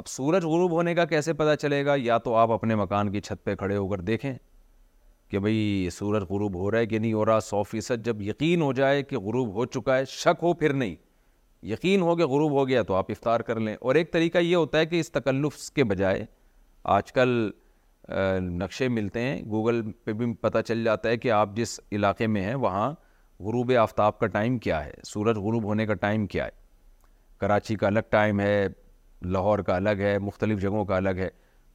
اب 0.00 0.06
سورج 0.16 0.44
غروب 0.44 0.72
ہونے 0.72 0.94
کا 0.94 1.04
کیسے 1.14 1.32
پتہ 1.40 1.54
چلے 1.60 1.84
گا 1.86 1.94
یا 1.98 2.18
تو 2.28 2.34
آپ 2.42 2.50
اپنے 2.58 2.74
مکان 2.82 3.12
کی 3.12 3.20
چھت 3.28 3.44
پہ 3.44 3.54
کھڑے 3.62 3.76
ہو 3.76 3.88
کر 3.88 4.00
دیکھیں 4.10 4.32
کہ 5.30 5.38
بھئی 5.46 5.88
سورج 5.92 6.24
غروب 6.30 6.54
ہو 6.56 6.70
رہا 6.70 6.78
ہے 6.78 6.86
کہ 6.86 6.98
نہیں 6.98 7.12
ہو 7.12 7.24
رہا 7.26 7.40
سو 7.50 7.62
فیصد 7.70 8.04
جب 8.06 8.22
یقین 8.22 8.62
ہو 8.62 8.72
جائے 8.80 9.02
کہ 9.12 9.18
غروب 9.28 9.54
ہو 9.54 9.64
چکا 9.76 9.96
ہے 9.98 10.04
شک 10.18 10.42
ہو 10.42 10.52
پھر 10.62 10.72
نہیں 10.82 10.94
یقین 11.70 12.00
ہو 12.02 12.16
گیا 12.18 12.26
غروب 12.28 12.52
ہو 12.52 12.66
گیا 12.68 12.82
تو 12.88 12.94
آپ 12.94 13.10
افطار 13.10 13.40
کر 13.48 13.58
لیں 13.60 13.74
اور 13.80 13.94
ایک 14.00 14.10
طریقہ 14.12 14.38
یہ 14.38 14.54
ہوتا 14.56 14.78
ہے 14.78 14.86
کہ 14.86 14.98
اس 15.00 15.10
تکلف 15.12 15.56
کے 15.76 15.84
بجائے 15.92 16.24
آج 16.96 17.10
کل 17.12 17.28
نقشے 18.58 18.88
ملتے 18.98 19.20
ہیں 19.20 19.40
گوگل 19.50 19.80
پہ 20.04 20.12
بھی 20.20 20.32
پتہ 20.40 20.58
چل 20.66 20.84
جاتا 20.84 21.08
ہے 21.08 21.16
کہ 21.24 21.30
آپ 21.38 21.56
جس 21.56 21.78
علاقے 21.98 22.26
میں 22.34 22.42
ہیں 22.42 22.54
وہاں 22.66 22.90
غروب 23.46 23.72
آفتاب 23.82 24.18
کا 24.18 24.26
ٹائم 24.36 24.58
کیا 24.66 24.84
ہے 24.84 24.92
سورج 25.06 25.38
غروب 25.46 25.64
ہونے 25.72 25.86
کا 25.86 25.94
ٹائم 26.04 26.26
کیا 26.34 26.44
ہے 26.44 26.50
کراچی 27.40 27.76
کا 27.76 27.86
الگ 27.86 28.06
ٹائم 28.10 28.40
ہے 28.40 28.66
لاہور 29.36 29.58
کا 29.70 29.76
الگ 29.76 30.00
ہے 30.08 30.18
مختلف 30.28 30.60
جگہوں 30.62 30.84
کا 30.84 30.96
الگ 30.96 31.18
ہے 31.24 31.28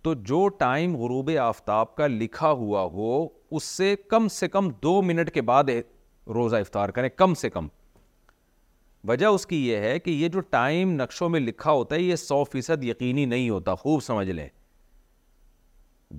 تو 0.03 0.13
جو 0.31 0.47
ٹائم 0.63 0.95
غروب 1.01 1.29
آفتاب 1.41 1.95
کا 1.95 2.07
لکھا 2.07 2.51
ہوا 2.63 2.81
ہو 2.93 3.11
اس 3.57 3.63
سے 3.77 3.95
کم 4.09 4.27
سے 4.39 4.47
کم 4.55 4.69
دو 4.83 5.01
منٹ 5.11 5.31
کے 5.33 5.41
بعد 5.53 5.69
روزہ 6.33 6.55
افطار 6.65 6.89
کریں 6.97 7.09
کم 7.17 7.33
سے 7.43 7.49
کم 7.49 7.67
وجہ 9.07 9.25
اس 9.25 9.45
کی 9.47 9.65
یہ 9.67 9.77
ہے 9.87 9.97
کہ 9.99 10.11
یہ 10.11 10.27
جو 10.29 10.39
ٹائم 10.55 10.91
نقشوں 11.01 11.29
میں 11.29 11.39
لکھا 11.39 11.71
ہوتا 11.71 11.95
ہے 11.95 12.01
یہ 12.01 12.15
سو 12.15 12.43
فیصد 12.51 12.83
یقینی 12.83 13.25
نہیں 13.25 13.49
ہوتا 13.49 13.75
خوب 13.75 14.03
سمجھ 14.03 14.29
لیں 14.29 14.47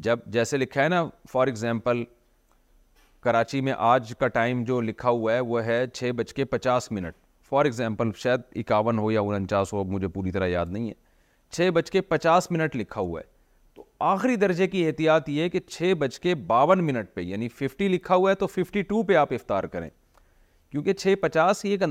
جب 0.07 0.19
جیسے 0.35 0.57
لکھا 0.57 0.83
ہے 0.83 0.89
نا 0.89 1.05
فار 1.31 1.47
ایگزامپل 1.47 2.03
کراچی 3.23 3.61
میں 3.61 3.73
آج 3.79 4.13
کا 4.19 4.29
ٹائم 4.39 4.63
جو 4.65 4.81
لکھا 4.81 5.11
ہوا 5.11 5.35
ہے 5.35 5.41
وہ 5.51 5.65
ہے 5.65 5.85
چھ 5.95 6.11
بج 6.17 6.33
کے 6.35 6.45
پچاس 6.45 6.91
منٹ 6.93 7.15
فار 7.49 7.65
ایگزامپل 7.65 8.11
شاید 8.19 8.41
اکاون 8.57 8.99
ہو 8.99 9.11
یا 9.13 9.21
انچاس 9.37 9.73
ہو 9.73 9.85
مجھے 9.93 10.09
پوری 10.15 10.31
طرح 10.33 10.47
یاد 10.49 10.67
نہیں 10.71 10.89
ہے 10.89 10.95
چھ 11.55 11.71
بج 11.75 11.91
کے 11.91 12.01
پچاس 12.01 12.51
منٹ 12.51 12.77
لکھا 12.77 13.01
ہوا 13.01 13.21
ہے 13.21 13.27
تو 13.75 13.85
آخری 14.13 14.37
درجے 14.37 14.67
کی 14.69 14.87
احتیاط 14.87 15.29
یہ 15.29 15.43
ہے 15.43 15.49
کہ 15.51 15.61
چھ 15.69 15.93
بج 15.99 16.19
کے 16.21 16.35
باون 16.51 16.85
منٹ 16.87 17.15
پہ 17.15 17.21
یعنی 17.21 17.49
ففٹی 17.49 17.89
لکھا 17.89 18.15
ہوا 18.15 18.31
ہے 18.31 18.35
تو 18.37 18.47
ففٹی 18.47 18.83
ٹو 18.91 19.03
پہ 19.11 19.17
آپ 19.17 19.33
افطار 19.35 19.65
کریں 19.75 19.89
کیونکہ 20.71 20.93
چھ 20.93 21.15
پچاس 21.23 21.65
ایک 21.65 21.83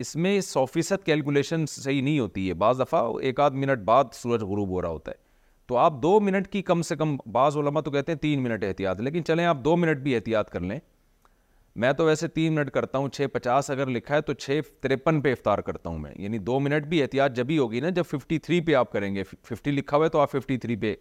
اس 0.00 0.14
میں 0.24 0.40
سو 0.40 0.64
فیصد 0.66 1.04
کیلکولیشن 1.06 1.64
صحیح 1.68 2.00
نہیں 2.02 2.18
ہوتی 2.18 2.48
ہے 2.48 2.54
بعض 2.60 2.78
دفعہ 2.80 3.00
ایک 3.28 3.40
آدھ 3.40 3.54
منٹ 3.62 3.78
بعد 3.84 4.04
سورج 4.14 4.42
غروب 4.48 4.68
ہو 4.70 4.80
رہا 4.82 4.88
ہوتا 4.88 5.10
ہے 5.12 5.16
تو 5.68 5.76
آپ 5.76 5.94
دو 6.02 6.20
منٹ 6.20 6.46
کی 6.52 6.60
کم 6.68 6.82
سے 6.88 6.96
کم 6.96 7.14
بعض 7.32 7.56
علماء 7.56 7.80
تو 7.84 7.90
کہتے 7.90 8.12
ہیں 8.12 8.18
تین 8.18 8.42
منٹ 8.42 8.62
احتیاط 8.64 9.00
لیکن 9.00 9.24
چلیں 9.24 9.44
آپ 9.44 9.56
دو 9.64 9.74
منٹ 9.76 9.98
بھی 10.02 10.14
احتیاط 10.14 10.50
کر 10.50 10.60
لیں 10.60 10.78
میں 11.82 11.92
تو 11.98 12.04
ویسے 12.04 12.28
تین 12.28 12.54
منٹ 12.54 12.70
کرتا 12.74 12.98
ہوں 12.98 13.08
چھ 13.16 13.26
پچاس 13.32 13.68
اگر 13.70 13.86
لکھا 13.96 14.14
ہے 14.14 14.20
تو 14.20 14.32
چھ 14.32 14.60
تریپن 14.82 15.20
پہ 15.22 15.32
افطار 15.32 15.58
کرتا 15.66 15.90
ہوں 15.90 15.98
میں 15.98 16.12
یعنی 16.18 16.38
دو 16.48 16.58
منٹ 16.60 16.86
بھی 16.94 17.02
احتیاط 17.02 17.32
جب 17.36 17.50
ہی 17.50 17.58
ہوگی 17.58 17.80
نا 17.80 17.88
جب 18.00 18.04
ففٹی 18.10 18.38
تھری 18.46 18.60
پہ 18.70 18.74
آپ 18.74 18.92
کریں 18.92 19.14
گے 19.14 19.24
ففٹی 19.48 19.70
لکھا 19.70 19.96
ہوا 19.96 20.04
ہے 20.04 20.10
تو 20.10 20.20
آپ 20.20 20.30
ففٹی 20.32 20.56
تھری 20.64 20.76
پہ 20.84 20.94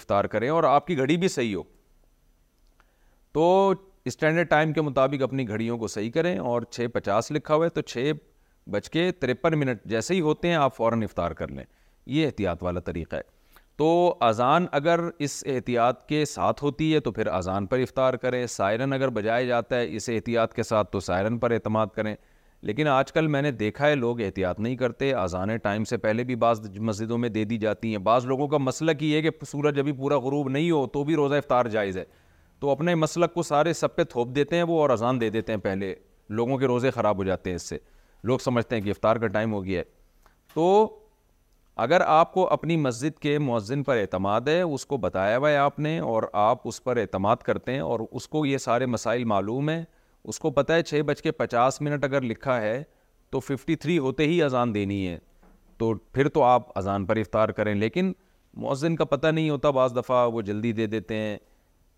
افطار 0.00 0.24
کریں 0.34 0.48
اور 0.50 0.64
آپ 0.70 0.86
کی 0.86 0.96
گھڑی 0.98 1.16
بھی 1.16 1.28
صحیح 1.36 1.54
ہو 1.56 1.62
تو 3.34 3.70
اسٹینڈرڈ 4.04 4.48
ٹائم 4.50 4.72
کے 4.72 4.80
مطابق 4.82 5.22
اپنی 5.22 5.46
گھڑیوں 5.48 5.78
کو 5.78 5.88
صحیح 5.98 6.10
کریں 6.14 6.36
اور 6.38 6.62
چھ 6.70 6.86
پچاس 6.94 7.30
لکھا 7.32 7.54
ہوئے 7.54 7.68
تو 7.74 7.80
چھ 7.92 8.12
بچ 8.70 8.88
کے 8.90 9.10
ترپن 9.20 9.58
منٹ 9.58 9.82
جیسے 9.90 10.14
ہی 10.14 10.20
ہوتے 10.20 10.48
ہیں 10.48 10.54
آپ 10.56 10.76
فوراً 10.76 11.02
افطار 11.02 11.30
کر 11.40 11.48
لیں 11.48 11.64
یہ 12.14 12.26
احتیاط 12.26 12.62
والا 12.62 12.80
طریقہ 12.84 13.16
ہے 13.16 13.34
تو 13.78 13.86
اذان 14.28 14.66
اگر 14.72 15.00
اس 15.26 15.42
احتیاط 15.54 16.04
کے 16.08 16.24
ساتھ 16.24 16.62
ہوتی 16.64 16.92
ہے 16.94 17.00
تو 17.00 17.10
پھر 17.12 17.26
اذان 17.26 17.66
پر 17.66 17.78
افطار 17.78 18.14
کریں 18.22 18.44
سائرن 18.46 18.92
اگر 18.92 19.08
بجایا 19.18 19.44
جاتا 19.46 19.78
ہے 19.80 19.94
اس 19.96 20.08
احتیاط 20.14 20.52
کے 20.54 20.62
ساتھ 20.62 20.90
تو 20.92 21.00
سائرن 21.00 21.38
پر 21.38 21.50
اعتماد 21.50 21.86
کریں 21.96 22.14
لیکن 22.66 22.88
آج 22.88 23.12
کل 23.12 23.26
میں 23.34 23.42
نے 23.42 23.50
دیکھا 23.52 23.86
ہے 23.86 23.94
لوگ 23.94 24.20
احتیاط 24.22 24.60
نہیں 24.60 24.76
کرتے 24.76 25.12
اذانیں 25.14 25.56
ٹائم 25.62 25.84
سے 25.84 25.96
پہلے 26.06 26.24
بھی 26.24 26.34
بعض 26.44 26.68
مسجدوں 26.88 27.18
میں 27.18 27.28
دے 27.28 27.44
دی 27.50 27.56
جاتی 27.66 27.90
ہیں 27.90 27.98
بعض 28.04 28.26
لوگوں 28.26 28.48
کا 28.48 28.58
مسلک 28.58 29.02
یہ 29.02 29.16
ہے 29.16 29.22
کہ 29.22 29.30
سورج 29.50 29.76
جبھی 29.76 29.92
پورا 29.98 30.18
غروب 30.26 30.48
نہیں 30.48 30.70
ہو 30.70 30.86
تو 30.92 31.02
بھی 31.04 31.14
روزہ 31.16 31.34
افطار 31.34 31.66
جائز 31.76 31.96
ہے 31.98 32.04
تو 32.60 32.70
اپنے 32.70 32.94
مسلک 32.94 33.34
کو 33.34 33.42
سارے 33.42 33.72
سب 33.72 33.96
پہ 33.96 34.04
تھوپ 34.16 34.34
دیتے 34.36 34.56
ہیں 34.56 34.62
وہ 34.68 34.80
اور 34.80 34.90
اذان 34.90 35.20
دے 35.20 35.28
دیتے 35.30 35.52
ہیں 35.52 35.60
پہلے 35.60 35.94
لوگوں 36.40 36.58
کے 36.58 36.66
روزے 36.66 36.90
خراب 36.90 37.18
ہو 37.18 37.24
جاتے 37.24 37.50
ہیں 37.50 37.56
اس 37.56 37.68
سے 37.68 37.78
لوگ 38.26 38.38
سمجھتے 38.44 38.76
ہیں 38.76 38.82
کہ 38.82 38.90
افطار 38.90 39.16
کا 39.22 39.26
ٹائم 39.34 39.52
ہو 39.52 39.64
گیا 39.64 39.80
ہے 39.80 39.84
تو 40.54 40.66
اگر 41.84 42.00
آپ 42.06 42.32
کو 42.32 42.46
اپنی 42.52 42.76
مسجد 42.86 43.18
کے 43.22 43.38
مؤذن 43.46 43.82
پر 43.88 43.96
اعتماد 43.96 44.48
ہے 44.48 44.60
اس 44.62 44.86
کو 44.92 44.96
بتایا 45.06 45.36
ہوا 45.38 45.50
ہے 45.50 45.56
آپ 45.56 45.78
نے 45.86 45.98
اور 46.12 46.22
آپ 46.50 46.58
اس 46.68 46.82
پر 46.84 46.96
اعتماد 47.02 47.42
کرتے 47.48 47.72
ہیں 47.72 47.80
اور 47.90 48.00
اس 48.10 48.28
کو 48.28 48.44
یہ 48.46 48.58
سارے 48.66 48.86
مسائل 48.96 49.24
معلوم 49.32 49.68
ہیں 49.68 49.82
اس 50.32 50.38
کو 50.44 50.50
پتہ 50.58 50.72
ہے 50.72 50.82
چھ 50.82 51.02
بج 51.06 51.22
کے 51.22 51.32
پچاس 51.42 51.80
منٹ 51.80 52.04
اگر 52.04 52.22
لکھا 52.32 52.60
ہے 52.60 52.82
تو 53.30 53.40
ففٹی 53.48 53.76
تھری 53.84 53.98
ہوتے 54.06 54.26
ہی 54.26 54.42
اذان 54.42 54.74
دینی 54.74 55.06
ہے 55.06 55.18
تو 55.78 55.92
پھر 56.12 56.28
تو 56.36 56.42
آپ 56.42 56.76
اذان 56.78 57.04
پر 57.06 57.16
افطار 57.22 57.48
کریں 57.58 57.74
لیکن 57.74 58.12
مؤذن 58.64 58.96
کا 58.96 59.04
پتہ 59.04 59.26
نہیں 59.26 59.50
ہوتا 59.50 59.70
بعض 59.80 59.96
دفعہ 59.96 60.26
وہ 60.32 60.42
جلدی 60.50 60.72
دے 60.78 60.86
دیتے 60.96 61.14
ہیں 61.16 61.36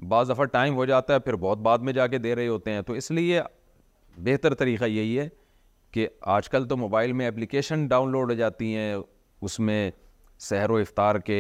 بعض 0.09 0.31
دفعہ 0.31 0.45
ٹائم 0.59 0.75
ہو 0.77 0.85
جاتا 0.87 1.15
ہے 1.15 1.19
پھر 1.29 1.37
بہت 1.47 1.59
بعد 1.69 1.87
میں 1.89 1.93
جا 1.93 2.07
کے 2.15 2.19
دے 2.25 2.35
رہے 2.35 2.49
ہوتے 2.49 2.71
ہیں 2.73 2.83
تو 2.89 2.93
اس 3.01 3.11
لیے 3.21 3.41
بہتر 4.25 4.55
طریقہ 4.63 4.85
یہی 4.85 5.19
ہے 5.19 5.29
کہ 5.93 6.07
آج 6.37 6.49
کل 6.49 6.67
تو 6.69 6.77
موبائل 6.77 7.13
میں 7.21 7.27
اپلیکیشن 7.29 7.87
ڈاؤن 7.89 8.11
لوڈ 8.13 8.31
ہو 8.31 8.35
جاتی 8.37 8.75
ہیں 8.75 8.95
اس 9.41 9.59
میں 9.61 9.91
سحر 10.49 10.71
و 10.71 10.77
افطار 10.77 11.15
کے 11.29 11.39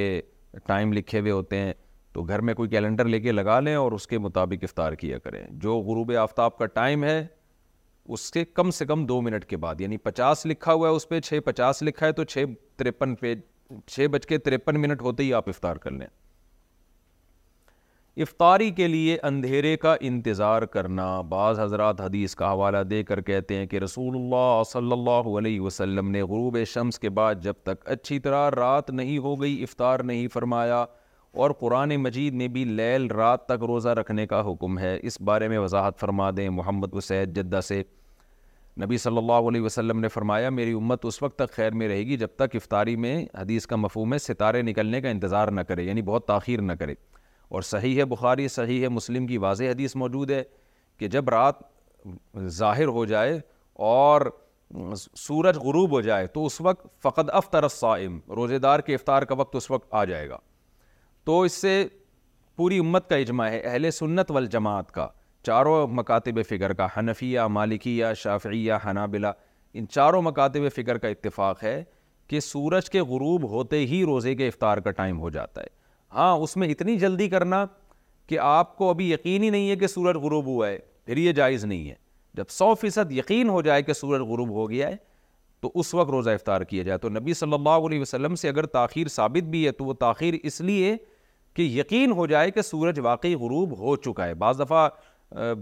ٹائم 0.66 0.92
لکھے 0.92 1.20
ہوئے 1.20 1.30
ہوتے 1.32 1.56
ہیں 1.58 1.72
تو 2.12 2.22
گھر 2.22 2.40
میں 2.48 2.54
کوئی 2.54 2.68
کیلنڈر 2.68 3.04
لے 3.04 3.20
کے 3.20 3.32
لگا 3.32 3.58
لیں 3.60 3.74
اور 3.74 3.92
اس 3.92 4.06
کے 4.08 4.18
مطابق 4.18 4.64
افطار 4.64 4.92
کیا 5.02 5.18
کریں 5.24 5.42
جو 5.62 5.76
غروب 5.88 6.12
آفتاب 6.20 6.56
کا 6.58 6.66
ٹائم 6.80 7.04
ہے 7.04 7.22
اس 8.16 8.30
کے 8.32 8.44
کم 8.44 8.70
سے 8.70 8.86
کم 8.86 9.04
دو 9.06 9.20
منٹ 9.22 9.44
کے 9.46 9.56
بعد 9.64 9.80
یعنی 9.80 9.96
پچاس 10.02 10.44
لکھا 10.46 10.72
ہوا 10.72 10.88
ہے 10.90 10.94
اس 10.96 11.08
پہ 11.08 11.20
چھ 11.24 11.38
پچاس 11.44 11.82
لکھا 11.82 12.06
ہے 12.06 12.12
تو 12.20 12.24
چھ 12.24 12.44
ترپن 12.76 13.14
پہ 13.20 13.34
چھ 13.86 14.06
بج 14.10 14.26
کے 14.26 14.38
ترپن 14.38 14.80
منٹ 14.80 15.02
ہوتے 15.02 15.22
ہی 15.24 15.32
آپ 15.34 15.48
افطار 15.48 15.76
کر 15.76 15.90
لیں 15.90 16.06
افطاری 18.22 18.70
کے 18.76 18.86
لیے 18.88 19.16
اندھیرے 19.22 19.76
کا 19.82 19.94
انتظار 20.06 20.62
کرنا 20.70 21.04
بعض 21.30 21.58
حضرات 21.60 22.00
حدیث 22.00 22.34
کا 22.36 22.50
حوالہ 22.52 22.78
دے 22.90 23.02
کر 23.10 23.20
کہتے 23.28 23.54
ہیں 23.56 23.66
کہ 23.66 23.78
رسول 23.84 24.14
اللہ 24.16 24.62
صلی 24.70 24.92
اللہ 24.92 25.26
علیہ 25.38 25.60
وسلم 25.60 26.10
نے 26.10 26.22
غروب 26.30 26.56
شمس 26.72 26.98
کے 26.98 27.10
بعد 27.18 27.34
جب 27.42 27.54
تک 27.64 27.86
اچھی 27.94 28.18
طرح 28.24 28.48
رات 28.56 28.90
نہیں 28.90 29.18
ہو 29.26 29.34
گئی 29.42 29.62
افطار 29.62 30.00
نہیں 30.10 30.26
فرمایا 30.32 30.84
اور 31.44 31.50
قرآن 31.60 31.94
مجید 32.02 32.34
میں 32.42 32.48
بھی 32.56 32.64
لیل 32.64 33.06
رات 33.16 33.46
تک 33.46 33.64
روزہ 33.68 33.88
رکھنے 34.00 34.26
کا 34.32 34.40
حکم 34.50 34.78
ہے 34.78 34.98
اس 35.08 35.20
بارے 35.30 35.48
میں 35.48 35.58
وضاحت 35.58 35.98
فرما 36.00 36.30
دیں 36.36 36.48
محمد 36.58 36.94
وسید 36.94 37.36
جدہ 37.36 37.60
سے 37.64 37.82
نبی 38.84 38.98
صلی 39.04 39.18
اللہ 39.18 39.48
علیہ 39.50 39.60
وسلم 39.60 40.00
نے 40.00 40.08
فرمایا 40.18 40.50
میری 40.58 40.72
امت 40.80 41.04
اس 41.06 41.22
وقت 41.22 41.38
تک 41.38 41.52
خیر 41.56 41.72
میں 41.80 41.88
رہے 41.88 42.02
گی 42.06 42.16
جب 42.16 42.34
تک 42.36 42.56
افطاری 42.56 42.96
میں 43.04 43.14
حدیث 43.40 43.66
کا 43.66 43.76
مفہوم 43.84 44.12
ہے 44.12 44.18
ستارے 44.26 44.62
نکلنے 44.70 45.00
کا 45.00 45.08
انتظار 45.10 45.48
نہ 45.48 45.60
کرے 45.70 45.82
یعنی 45.84 46.02
بہت 46.12 46.26
تاخیر 46.26 46.60
نہ 46.62 46.72
کرے 46.80 46.94
اور 47.48 47.62
صحیح 47.62 47.98
ہے 47.98 48.04
بخاری 48.04 48.48
صحیح 48.48 48.82
ہے 48.82 48.88
مسلم 48.88 49.26
کی 49.26 49.38
واضح 49.38 49.70
حدیث 49.70 49.94
موجود 49.96 50.30
ہے 50.30 50.42
کہ 50.98 51.08
جب 51.08 51.28
رات 51.28 51.58
ظاہر 52.56 52.86
ہو 52.96 53.04
جائے 53.04 53.38
اور 53.90 54.20
سورج 55.16 55.56
غروب 55.58 55.90
ہو 55.92 56.00
جائے 56.00 56.26
تو 56.34 56.44
اس 56.46 56.60
وقت 56.60 56.86
فقد 57.02 57.30
الصائم 57.56 58.18
روزہ 58.36 58.54
دار 58.62 58.80
کے 58.86 58.94
افطار 58.94 59.22
کا 59.30 59.34
وقت 59.38 59.56
اس 59.56 59.70
وقت 59.70 59.86
آ 60.00 60.04
جائے 60.04 60.28
گا 60.28 60.38
تو 61.24 61.40
اس 61.42 61.52
سے 61.52 61.84
پوری 62.56 62.78
امت 62.78 63.08
کا 63.08 63.16
اجماع 63.16 63.48
ہے 63.50 63.60
اہل 63.60 63.90
سنت 63.90 64.30
والجماعت 64.30 64.90
کا 64.92 65.08
چاروں 65.46 65.86
مکاتب 65.96 66.40
فگر 66.48 66.72
کا 66.80 66.86
حنفیہ 66.96 67.40
مالکیہ 67.50 68.04
شافعیہ 68.16 68.72
حنابلہ 68.88 69.26
ان 69.78 69.86
چاروں 69.94 70.22
مکاتب 70.22 70.68
فگر 70.76 70.98
کا 70.98 71.08
اتفاق 71.08 71.62
ہے 71.64 71.82
کہ 72.28 72.40
سورج 72.40 72.90
کے 72.90 73.00
غروب 73.10 73.48
ہوتے 73.50 73.78
ہی 73.86 74.02
روزے 74.06 74.34
کے 74.34 74.48
افطار 74.48 74.78
کا 74.86 74.90
ٹائم 75.00 75.20
ہو 75.20 75.30
جاتا 75.36 75.60
ہے 75.60 75.76
ہاں 76.14 76.32
اس 76.42 76.56
میں 76.56 76.68
اتنی 76.68 76.96
جلدی 76.98 77.28
کرنا 77.28 77.64
کہ 78.28 78.38
آپ 78.42 78.76
کو 78.76 78.88
ابھی 78.90 79.10
یقین 79.10 79.42
ہی 79.42 79.50
نہیں 79.50 79.70
ہے 79.70 79.76
کہ 79.76 79.86
سورج 79.86 80.16
غروب 80.22 80.46
ہوا 80.46 80.68
ہے 80.68 80.78
پھر 81.06 81.16
یہ 81.16 81.32
جائز 81.32 81.64
نہیں 81.64 81.88
ہے 81.88 81.94
جب 82.36 82.48
سو 82.50 82.74
فیصد 82.80 83.12
یقین 83.12 83.48
ہو 83.48 83.60
جائے 83.62 83.82
کہ 83.82 83.92
سورج 83.92 84.20
غروب 84.28 84.48
ہو 84.54 84.68
گیا 84.70 84.88
ہے 84.88 84.96
تو 85.60 85.70
اس 85.80 85.92
وقت 85.94 86.10
روزہ 86.10 86.30
افطار 86.30 86.60
کیا 86.70 86.82
جائے 86.84 86.98
تو 86.98 87.08
نبی 87.08 87.34
صلی 87.34 87.52
اللہ 87.54 87.86
علیہ 87.86 88.00
وسلم 88.00 88.34
سے 88.42 88.48
اگر 88.48 88.66
تاخیر 88.76 89.08
ثابت 89.10 89.48
بھی 89.50 89.64
ہے 89.66 89.70
تو 89.78 89.84
وہ 89.84 89.92
تاخیر 90.00 90.34
اس 90.42 90.60
لیے 90.60 90.96
کہ 91.54 91.62
یقین 91.62 92.12
ہو 92.12 92.26
جائے 92.26 92.50
کہ 92.50 92.62
سورج 92.62 92.98
واقعی 93.02 93.34
غروب 93.40 93.78
ہو 93.78 93.96
چکا 94.04 94.26
ہے 94.26 94.34
بعض 94.42 94.60
دفعہ 94.60 94.88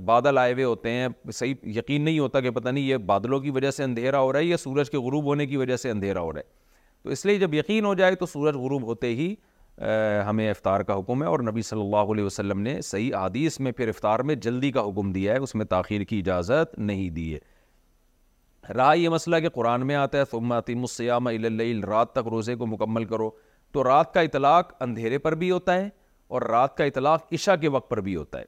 بادل 0.06 0.38
آئے 0.38 0.52
ہوئے 0.52 0.64
ہوتے 0.64 0.90
ہیں 0.90 1.06
صحیح 1.34 1.54
یقین 1.78 2.02
نہیں 2.04 2.18
ہوتا 2.18 2.40
کہ 2.40 2.50
پتہ 2.50 2.68
نہیں 2.68 2.84
یہ 2.88 2.96
بادلوں 3.10 3.40
کی 3.40 3.50
وجہ 3.50 3.70
سے 3.70 3.82
اندھیرا 3.84 4.20
ہو 4.20 4.32
رہا 4.32 4.38
ہے 4.38 4.44
یا 4.44 4.56
سورج 4.56 4.90
کے 4.90 4.98
غروب 4.98 5.24
ہونے 5.26 5.46
کی 5.46 5.56
وجہ 5.56 5.76
سے 5.76 5.90
اندھیرا 5.90 6.20
ہو 6.20 6.32
رہا 6.32 6.38
ہے 6.38 6.54
تو 7.02 7.10
اس 7.10 7.26
لیے 7.26 7.38
جب 7.38 7.54
یقین 7.54 7.84
ہو 7.84 7.94
جائے 7.94 8.14
تو 8.16 8.26
سورج 8.26 8.56
غروب 8.56 8.82
ہوتے 8.86 9.14
ہی 9.14 9.34
ہمیں 10.28 10.48
افطار 10.50 10.80
کا 10.88 10.98
حکم 10.98 11.22
ہے 11.22 11.28
اور 11.28 11.40
نبی 11.50 11.62
صلی 11.62 11.80
اللہ 11.80 12.12
علیہ 12.12 12.24
وسلم 12.24 12.60
نے 12.60 12.80
صحیح 12.82 13.14
عادیث 13.14 13.58
میں 13.60 13.72
پھر 13.76 13.88
افطار 13.88 14.20
میں 14.28 14.34
جلدی 14.44 14.70
کا 14.72 14.80
حکم 14.88 15.10
دیا 15.12 15.32
ہے 15.32 15.38
اس 15.38 15.54
میں 15.54 15.64
تاخیر 15.70 16.04
کی 16.12 16.18
اجازت 16.18 16.78
نہیں 16.78 17.10
دی 17.16 17.32
ہے 17.34 18.72
رائے 18.76 18.98
یہ 18.98 19.08
مسئلہ 19.08 19.36
کہ 19.40 19.48
قرآن 19.54 19.86
میں 19.86 19.94
آتا 19.94 20.18
ہے 20.18 20.24
تمات 20.30 20.68
سیامہ 20.90 21.30
اِل 21.30 21.82
رات 21.84 22.12
تک 22.12 22.28
روزے 22.30 22.54
کو 22.56 22.66
مکمل 22.66 23.04
کرو 23.10 23.28
تو 23.72 23.84
رات 23.84 24.12
کا 24.14 24.20
اطلاق 24.20 24.72
اندھیرے 24.82 25.18
پر 25.18 25.34
بھی 25.34 25.50
ہوتا 25.50 25.74
ہے 25.74 25.88
اور 26.34 26.42
رات 26.50 26.76
کا 26.76 26.84
اطلاق 26.84 27.32
عشاء 27.32 27.54
کے 27.60 27.68
وقت 27.70 27.88
پر 27.90 28.00
بھی 28.06 28.16
ہوتا 28.16 28.38
ہے 28.38 28.44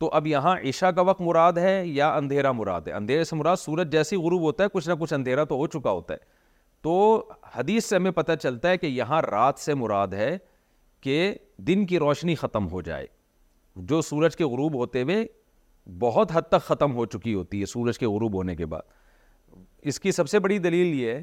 تو 0.00 0.08
اب 0.14 0.26
یہاں 0.26 0.56
عشاء 0.68 0.90
کا 0.96 1.02
وقت 1.06 1.20
مراد 1.20 1.58
ہے 1.62 1.80
یا 1.86 2.14
اندھیرا 2.16 2.52
مراد 2.52 2.86
ہے 2.88 2.92
اندھیرے 2.92 3.24
سے 3.24 3.36
مراد 3.36 3.56
سورج 3.56 3.92
جیسی 3.92 4.16
غروب 4.22 4.42
ہوتا 4.42 4.64
ہے 4.64 4.68
کچھ 4.72 4.88
نہ 4.88 4.94
کچھ 5.00 5.12
اندھیرا 5.14 5.44
تو 5.52 5.56
ہو 5.56 5.66
چکا 5.76 5.90
ہوتا 5.90 6.14
ہے 6.14 6.18
تو 6.82 6.94
حدیث 7.56 7.84
سے 7.84 7.96
ہمیں 7.96 8.10
پتہ 8.10 8.32
چلتا 8.42 8.70
ہے 8.70 8.78
کہ 8.78 8.86
یہاں 8.86 9.20
رات 9.30 9.58
سے 9.58 9.74
مراد 9.74 10.12
ہے 10.18 10.36
کہ 11.02 11.32
دن 11.66 11.84
کی 11.86 11.98
روشنی 11.98 12.34
ختم 12.34 12.68
ہو 12.70 12.80
جائے 12.82 13.06
جو 13.90 14.00
سورج 14.02 14.36
کے 14.36 14.44
غروب 14.44 14.74
ہوتے 14.74 15.02
ہوئے 15.02 15.24
بہت 15.98 16.32
حد 16.32 16.48
تک 16.48 16.62
ختم 16.66 16.94
ہو 16.94 17.04
چکی 17.14 17.34
ہوتی 17.34 17.60
ہے 17.60 17.66
سورج 17.66 17.98
کے 17.98 18.06
غروب 18.06 18.34
ہونے 18.34 18.56
کے 18.56 18.66
بعد 18.72 18.90
اس 19.92 20.00
کی 20.00 20.12
سب 20.12 20.28
سے 20.28 20.38
بڑی 20.40 20.58
دلیل 20.66 20.94
یہ 21.00 21.10
ہے 21.12 21.22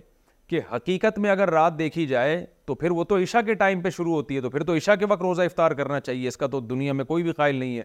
کہ 0.50 0.60
حقیقت 0.72 1.20
میں 1.24 1.30
اگر 1.32 1.50
رات 1.50 1.78
دیکھی 1.80 2.06
جائے 2.08 2.46
تو 2.66 2.76
پھر 2.76 2.92
وہ 3.00 3.04
تو 3.10 3.18
عشاء 3.24 3.42
کے 3.46 3.54
ٹائم 3.56 3.82
پہ 3.82 3.90
شروع 3.98 4.14
ہوتی 4.14 4.36
ہے 4.36 4.42
تو 4.42 4.50
پھر 4.50 4.64
تو 4.66 4.76
عشاء 4.76 4.96
کے 5.00 5.06
وقت 5.10 5.22
روزہ 5.22 5.42
افطار 5.42 5.72
کرنا 5.82 6.00
چاہیے 6.00 6.28
اس 6.28 6.38
کا 6.38 6.48
تو 6.56 6.60
دنیا 6.60 6.94
میں 6.94 7.06
کوئی 7.06 7.24
بھی 7.24 7.32
قائل 7.42 7.56
نہیں 7.56 7.78
ہے 7.78 7.84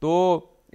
تو 0.00 0.12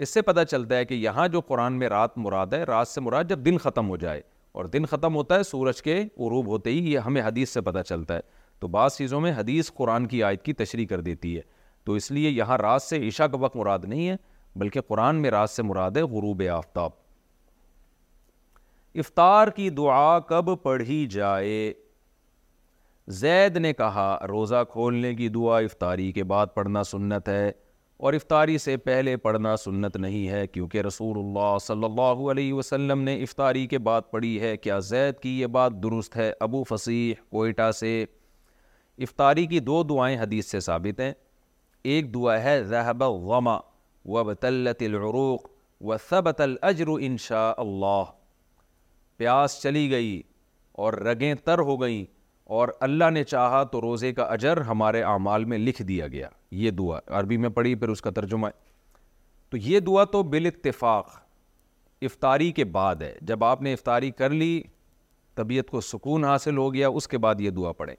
اس 0.05 0.13
سے 0.13 0.21
پتہ 0.21 0.43
چلتا 0.49 0.75
ہے 0.77 0.85
کہ 0.85 0.93
یہاں 0.93 1.27
جو 1.37 1.41
قرآن 1.47 1.79
میں 1.79 1.89
رات 1.89 2.17
مراد 2.17 2.53
ہے 2.53 2.63
رات 2.63 2.87
سے 2.87 3.01
مراد 3.01 3.23
جب 3.29 3.45
دن 3.45 3.57
ختم 3.63 3.89
ہو 3.89 3.97
جائے 4.05 4.21
اور 4.53 4.65
دن 4.73 4.85
ختم 4.91 5.15
ہوتا 5.15 5.35
ہے 5.37 5.43
سورج 5.43 5.81
کے 5.81 5.99
عروب 6.01 6.47
ہوتے 6.47 6.69
ہی 6.69 6.91
یہ 6.93 6.99
ہمیں 7.05 7.21
حدیث 7.23 7.49
سے 7.53 7.61
پتہ 7.61 7.81
چلتا 7.87 8.15
ہے 8.15 8.21
تو 8.59 8.67
بعض 8.67 8.95
چیزوں 8.97 9.21
میں 9.21 9.31
حدیث 9.37 9.71
قرآن 9.73 10.05
کی 10.07 10.23
آیت 10.23 10.43
کی 10.45 10.53
تشریح 10.53 10.85
کر 10.87 11.01
دیتی 11.01 11.35
ہے 11.35 11.41
تو 11.85 11.93
اس 11.99 12.09
لیے 12.11 12.29
یہاں 12.29 12.57
رات 12.57 12.81
سے 12.81 13.07
عشاء 13.07 13.25
کا 13.31 13.37
وقت 13.41 13.55
مراد 13.55 13.85
نہیں 13.87 14.07
ہے 14.09 14.15
بلکہ 14.59 14.81
قرآن 14.87 15.21
میں 15.21 15.29
راز 15.31 15.51
سے 15.51 15.63
مراد 15.63 15.91
ہے 15.97 16.01
غروب 16.15 16.41
آفتاب 16.53 16.91
افطار 18.99 19.47
کی 19.55 19.69
دعا 19.69 20.19
کب 20.29 20.49
پڑھی 20.63 21.05
جائے 21.11 21.71
زید 23.21 23.57
نے 23.57 23.71
کہا 23.73 24.15
روزہ 24.29 24.63
کھولنے 24.71 25.13
کی 25.15 25.27
دعا 25.35 25.57
افطاری 25.59 26.11
کے 26.11 26.23
بعد 26.33 26.47
پڑھنا 26.55 26.83
سنت 26.83 27.29
ہے 27.29 27.51
اور 28.01 28.13
افطاری 28.13 28.57
سے 28.57 28.75
پہلے 28.77 29.15
پڑھنا 29.23 29.55
سنت 29.63 29.95
نہیں 29.97 30.27
ہے 30.29 30.45
کیونکہ 30.47 30.81
رسول 30.81 31.17
اللہ 31.17 31.57
صلی 31.61 31.83
اللہ 31.85 32.21
علیہ 32.31 32.53
وسلم 32.53 33.01
نے 33.03 33.15
افطاری 33.23 33.65
کے 33.73 33.77
بعد 33.87 34.01
پڑھی 34.11 34.39
ہے 34.41 34.55
کیا 34.57 34.77
زید 34.87 35.19
کی 35.23 35.37
یہ 35.41 35.47
بات 35.57 35.71
درست 35.83 36.15
ہے 36.17 36.31
ابو 36.45 36.63
فصیح 36.69 37.13
کوئٹہ 37.31 37.69
سے 37.79 37.91
افطاری 39.01 39.45
کی 39.51 39.59
دو 39.67 39.81
دعائیں 39.89 40.17
حدیث 40.19 40.49
سے 40.51 40.59
ثابت 40.69 40.99
ہیں 40.99 41.11
ایک 41.93 42.13
دعا 42.13 42.41
ہے 42.43 42.57
ذہب 42.69 43.03
غما 43.27 43.55
وب 44.13 44.27
بطلت 44.31 44.81
العروق 44.87 45.47
و 45.89 45.97
صبت 46.09 46.41
الجر 46.47 46.87
انشا 46.99 47.47
اللہ 47.65 48.03
پیاس 49.17 49.59
چلی 49.61 49.89
گئی 49.91 50.21
اور 50.83 50.93
رگیں 51.09 51.33
تر 51.45 51.59
ہو 51.69 51.79
گئیں 51.81 52.03
اور 52.59 52.67
اللہ 52.85 53.09
نے 53.13 53.23
چاہا 53.23 53.61
تو 53.71 53.79
روزے 53.81 54.11
کا 54.13 54.23
اجر 54.31 54.59
ہمارے 54.69 55.01
اعمال 55.09 55.43
میں 55.51 55.57
لکھ 55.57 55.81
دیا 55.87 56.07
گیا 56.15 56.27
یہ 56.61 56.71
دعا 56.79 56.97
عربی 57.19 57.35
میں 57.43 57.49
پڑھی 57.57 57.73
پھر 57.83 57.89
اس 57.89 58.01
کا 58.01 58.09
ترجمہ 58.15 58.47
ہے 58.47 58.51
تو 59.51 59.57
یہ 59.67 59.79
دعا 59.89 60.03
تو 60.15 60.21
بال 60.33 60.45
اتفاق 60.45 61.09
افطاری 62.05 62.51
کے 62.57 62.63
بعد 62.77 63.01
ہے 63.01 63.13
جب 63.29 63.43
آپ 63.43 63.61
نے 63.61 63.73
افطاری 63.73 64.09
کر 64.21 64.29
لی 64.41 64.51
طبیعت 65.35 65.69
کو 65.71 65.81
سکون 65.91 66.23
حاصل 66.25 66.57
ہو 66.57 66.73
گیا 66.73 66.87
اس 66.99 67.07
کے 67.07 67.17
بعد 67.25 67.41
یہ 67.41 67.49
دعا 67.59 67.71
پڑھیں 67.81 67.95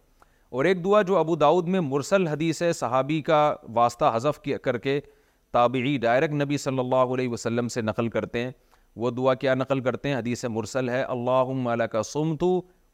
اور 0.51 0.65
ایک 0.71 0.85
دعا 0.85 1.01
جو 1.13 1.17
ابو 1.19 1.37
داود 1.45 1.69
میں 1.77 1.81
مرسل 1.89 2.27
حدیث 2.29 2.63
ہے 2.63 2.73
صحابی 2.85 3.21
کا 3.31 3.41
واسطہ 3.75 4.11
حذف 4.15 4.41
کر 4.65 4.79
کے 4.89 4.99
تابعی 5.53 5.97
ڈائریکٹ 6.03 6.33
نبی 6.43 6.59
صلی 6.67 6.79
اللہ 6.79 7.15
علیہ 7.17 7.29
وسلم 7.37 7.69
سے 7.79 7.83
نقل 7.93 8.09
کرتے 8.19 8.43
ہیں 8.45 8.51
وہ 9.03 9.11
دعا 9.21 9.35
کیا 9.45 9.55
نقل 9.65 9.81
کرتے 9.89 10.09
ہیں 10.09 10.17
حدیث 10.17 10.45
مرسل 10.59 10.89
ہے 10.89 11.03
اللہ 11.17 11.87
کا 11.93 12.03
سم 12.13 12.35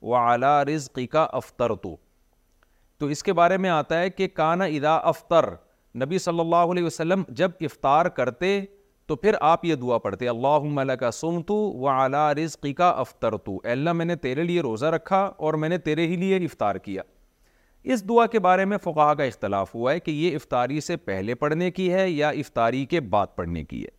و 0.02 0.12
اعلیٰ 0.14 0.60
رضقی 0.74 1.06
کا 1.06 1.26
افطر 1.38 1.74
تو 1.82 3.06
اس 3.06 3.22
کے 3.22 3.32
بارے 3.32 3.56
میں 3.56 3.70
آتا 3.70 4.00
ہے 4.00 4.10
کہ 4.10 4.28
کانا 4.34 4.64
ادا 4.64 4.94
افطر 5.08 5.44
نبی 6.04 6.18
صلی 6.18 6.40
اللہ 6.40 6.72
علیہ 6.72 6.82
وسلم 6.84 7.22
جب 7.38 7.50
افطار 7.60 8.06
کرتے 8.16 8.60
تو 9.08 9.16
پھر 9.16 9.34
آپ 9.40 9.64
یہ 9.64 9.74
دعا 9.82 9.98
پڑھتے 9.98 10.28
اللہ 10.28 10.58
ملّا 10.62 10.94
کا 10.96 11.10
سم 11.10 11.40
تو 11.46 11.54
و 11.72 11.88
اعلیٰ 11.88 12.30
رضقی 12.44 12.72
کا 12.80 12.88
افطر 13.04 13.36
تو 13.44 13.58
اللہ 13.72 13.92
میں 13.92 14.04
نے 14.04 14.16
تیرے 14.26 14.42
لیے 14.44 14.60
روزہ 14.62 14.86
رکھا 14.96 15.20
اور 15.46 15.54
میں 15.62 15.68
نے 15.68 15.78
تیرے 15.88 16.06
ہی 16.06 16.16
لیے 16.16 16.36
افطار 16.44 16.76
کیا 16.88 17.02
اس 17.92 18.08
دعا 18.08 18.24
کے 18.26 18.38
بارے 18.46 18.64
میں 18.70 18.78
فقہ 18.82 19.12
کا 19.18 19.24
اختلاف 19.24 19.74
ہوا 19.74 19.92
ہے 19.92 20.00
کہ 20.00 20.10
یہ 20.10 20.34
افطاری 20.36 20.80
سے 20.80 20.96
پہلے 21.10 21.34
پڑھنے 21.44 21.70
کی 21.70 21.92
ہے 21.92 22.08
یا 22.10 22.28
افطاری 22.28 22.84
کے 22.86 23.00
بعد 23.14 23.26
پڑھنے 23.36 23.64
کی 23.64 23.82
ہے 23.82 23.96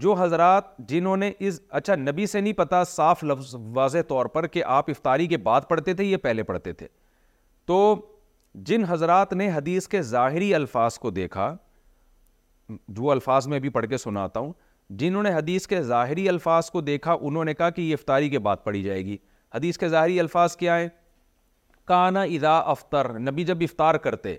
جو 0.00 0.12
حضرات 0.18 0.66
جنہوں 0.88 1.16
نے 1.16 1.30
اس 1.38 1.60
اچھا 1.70 1.94
نبی 1.96 2.26
سے 2.26 2.40
نہیں 2.40 2.52
پتا 2.56 2.82
صاف 2.88 3.22
لفظ 3.24 3.54
واضح 3.74 4.02
طور 4.08 4.26
پر 4.36 4.46
کہ 4.46 4.62
آپ 4.66 4.88
افطاری 4.90 5.26
کے 5.28 5.36
بعد 5.48 5.60
پڑھتے 5.68 5.94
تھے 5.94 6.04
یہ 6.04 6.16
پہلے 6.22 6.42
پڑھتے 6.42 6.72
تھے 6.72 6.86
تو 7.66 7.78
جن 8.66 8.84
حضرات 8.88 9.32
نے 9.32 9.50
حدیث 9.54 9.88
کے 9.88 10.00
ظاہری 10.02 10.52
الفاظ 10.54 10.98
کو 10.98 11.10
دیکھا 11.10 11.54
جو 12.88 13.10
الفاظ 13.10 13.46
میں 13.48 13.58
بھی 13.60 13.68
پڑھ 13.68 13.86
کے 13.88 13.96
سناتا 13.98 14.40
ہوں 14.40 14.52
جنہوں 15.00 15.22
نے 15.22 15.32
حدیث 15.34 15.66
کے 15.66 15.80
ظاہری 15.82 16.28
الفاظ 16.28 16.70
کو 16.70 16.80
دیکھا 16.80 17.16
انہوں 17.20 17.44
نے 17.44 17.54
کہا 17.54 17.68
کہ 17.70 17.82
یہ 17.82 17.92
افطاری 17.94 18.28
کے 18.30 18.38
بعد 18.48 18.56
پڑھی 18.64 18.82
جائے 18.82 19.04
گی 19.06 19.16
حدیث 19.54 19.78
کے 19.78 19.88
ظاہری 19.88 20.18
الفاظ 20.20 20.56
کیا 20.56 20.78
ہیں 20.78 20.88
کانا 21.88 22.22
ادا 22.22 22.56
افطر 22.70 23.08
نبی 23.18 23.44
جب 23.44 23.60
افطار 23.62 23.94
کرتے 24.06 24.36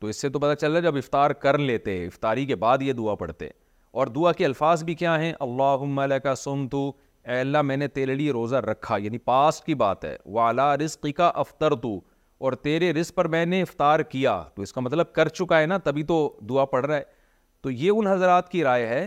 تو 0.00 0.06
اس 0.06 0.20
سے 0.20 0.28
تو 0.28 0.38
پتہ 0.38 0.54
چل 0.60 0.72
رہا 0.72 0.80
جب 0.80 0.96
افطار 0.96 1.30
کر 1.44 1.58
لیتے 1.58 2.04
افطاری 2.06 2.46
کے 2.46 2.54
بعد 2.66 2.82
یہ 2.82 2.92
دعا 2.92 3.14
پڑھتے 3.24 3.48
اور 4.00 4.06
دعا 4.14 4.30
کے 4.38 4.44
الفاظ 4.44 4.82
بھی 4.84 4.94
کیا 5.00 5.18
ہیں 5.20 5.32
اللہ 5.40 6.16
کا 6.22 6.34
سم 6.36 6.66
تو 6.70 6.80
اے 7.26 7.38
اللہ 7.40 7.62
میں 7.62 7.76
نے 7.76 7.86
تیرے 7.88 8.14
لیے 8.14 8.30
روزہ 8.32 8.56
رکھا 8.70 8.96
یعنی 9.02 9.18
پاس 9.28 9.60
کی 9.66 9.74
بات 9.82 10.04
ہے 10.04 10.14
رزق 10.82 11.06
کا 11.16 11.30
افطر 11.42 11.74
تو 11.82 11.94
اور 12.44 12.52
تیرے 12.66 12.92
رزق 12.92 13.14
پر 13.16 13.28
میں 13.34 13.44
نے 13.46 13.60
افطار 13.62 14.00
کیا 14.12 14.34
تو 14.54 14.62
اس 14.62 14.72
کا 14.72 14.80
مطلب 14.80 15.12
کر 15.14 15.28
چکا 15.38 15.60
ہے 15.60 15.66
نا 15.66 15.78
تبھی 15.84 16.02
تو 16.10 16.18
دعا 16.48 16.64
پڑھ 16.74 16.84
رہا 16.86 16.96
ہے 16.96 17.02
تو 17.62 17.70
یہ 17.70 17.90
ان 17.90 18.06
حضرات 18.06 18.48
کی 18.52 18.62
رائے 18.64 18.86
ہے 18.86 19.06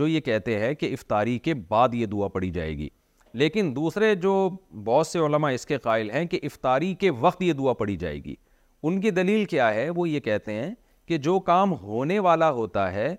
جو 0.00 0.06
یہ 0.08 0.20
کہتے 0.26 0.58
ہیں 0.60 0.72
کہ 0.82 0.92
افطاری 0.92 1.36
کے 1.48 1.54
بعد 1.68 1.94
یہ 2.00 2.06
دعا 2.16 2.28
پڑھی 2.34 2.50
جائے 2.58 2.76
گی 2.78 2.88
لیکن 3.44 3.72
دوسرے 3.76 4.14
جو 4.26 4.34
بہت 4.90 5.06
سے 5.06 5.18
علماء 5.26 5.50
اس 5.52 5.64
کے 5.66 5.78
قائل 5.88 6.10
ہیں 6.10 6.24
کہ 6.34 6.40
افطاری 6.50 6.92
کے 7.00 7.10
وقت 7.20 7.42
یہ 7.42 7.52
دعا 7.62 7.72
پڑھی 7.80 7.96
جائے 8.04 8.22
گی 8.24 8.34
ان 8.82 9.00
کی 9.00 9.10
دلیل 9.20 9.44
کیا 9.54 9.72
ہے 9.74 9.88
وہ 9.96 10.08
یہ 10.08 10.20
کہتے 10.28 10.52
ہیں 10.62 10.70
کہ 11.08 11.18
جو 11.30 11.38
کام 11.50 11.72
ہونے 11.80 12.18
والا 12.28 12.50
ہوتا 12.60 12.90
ہے 12.94 13.14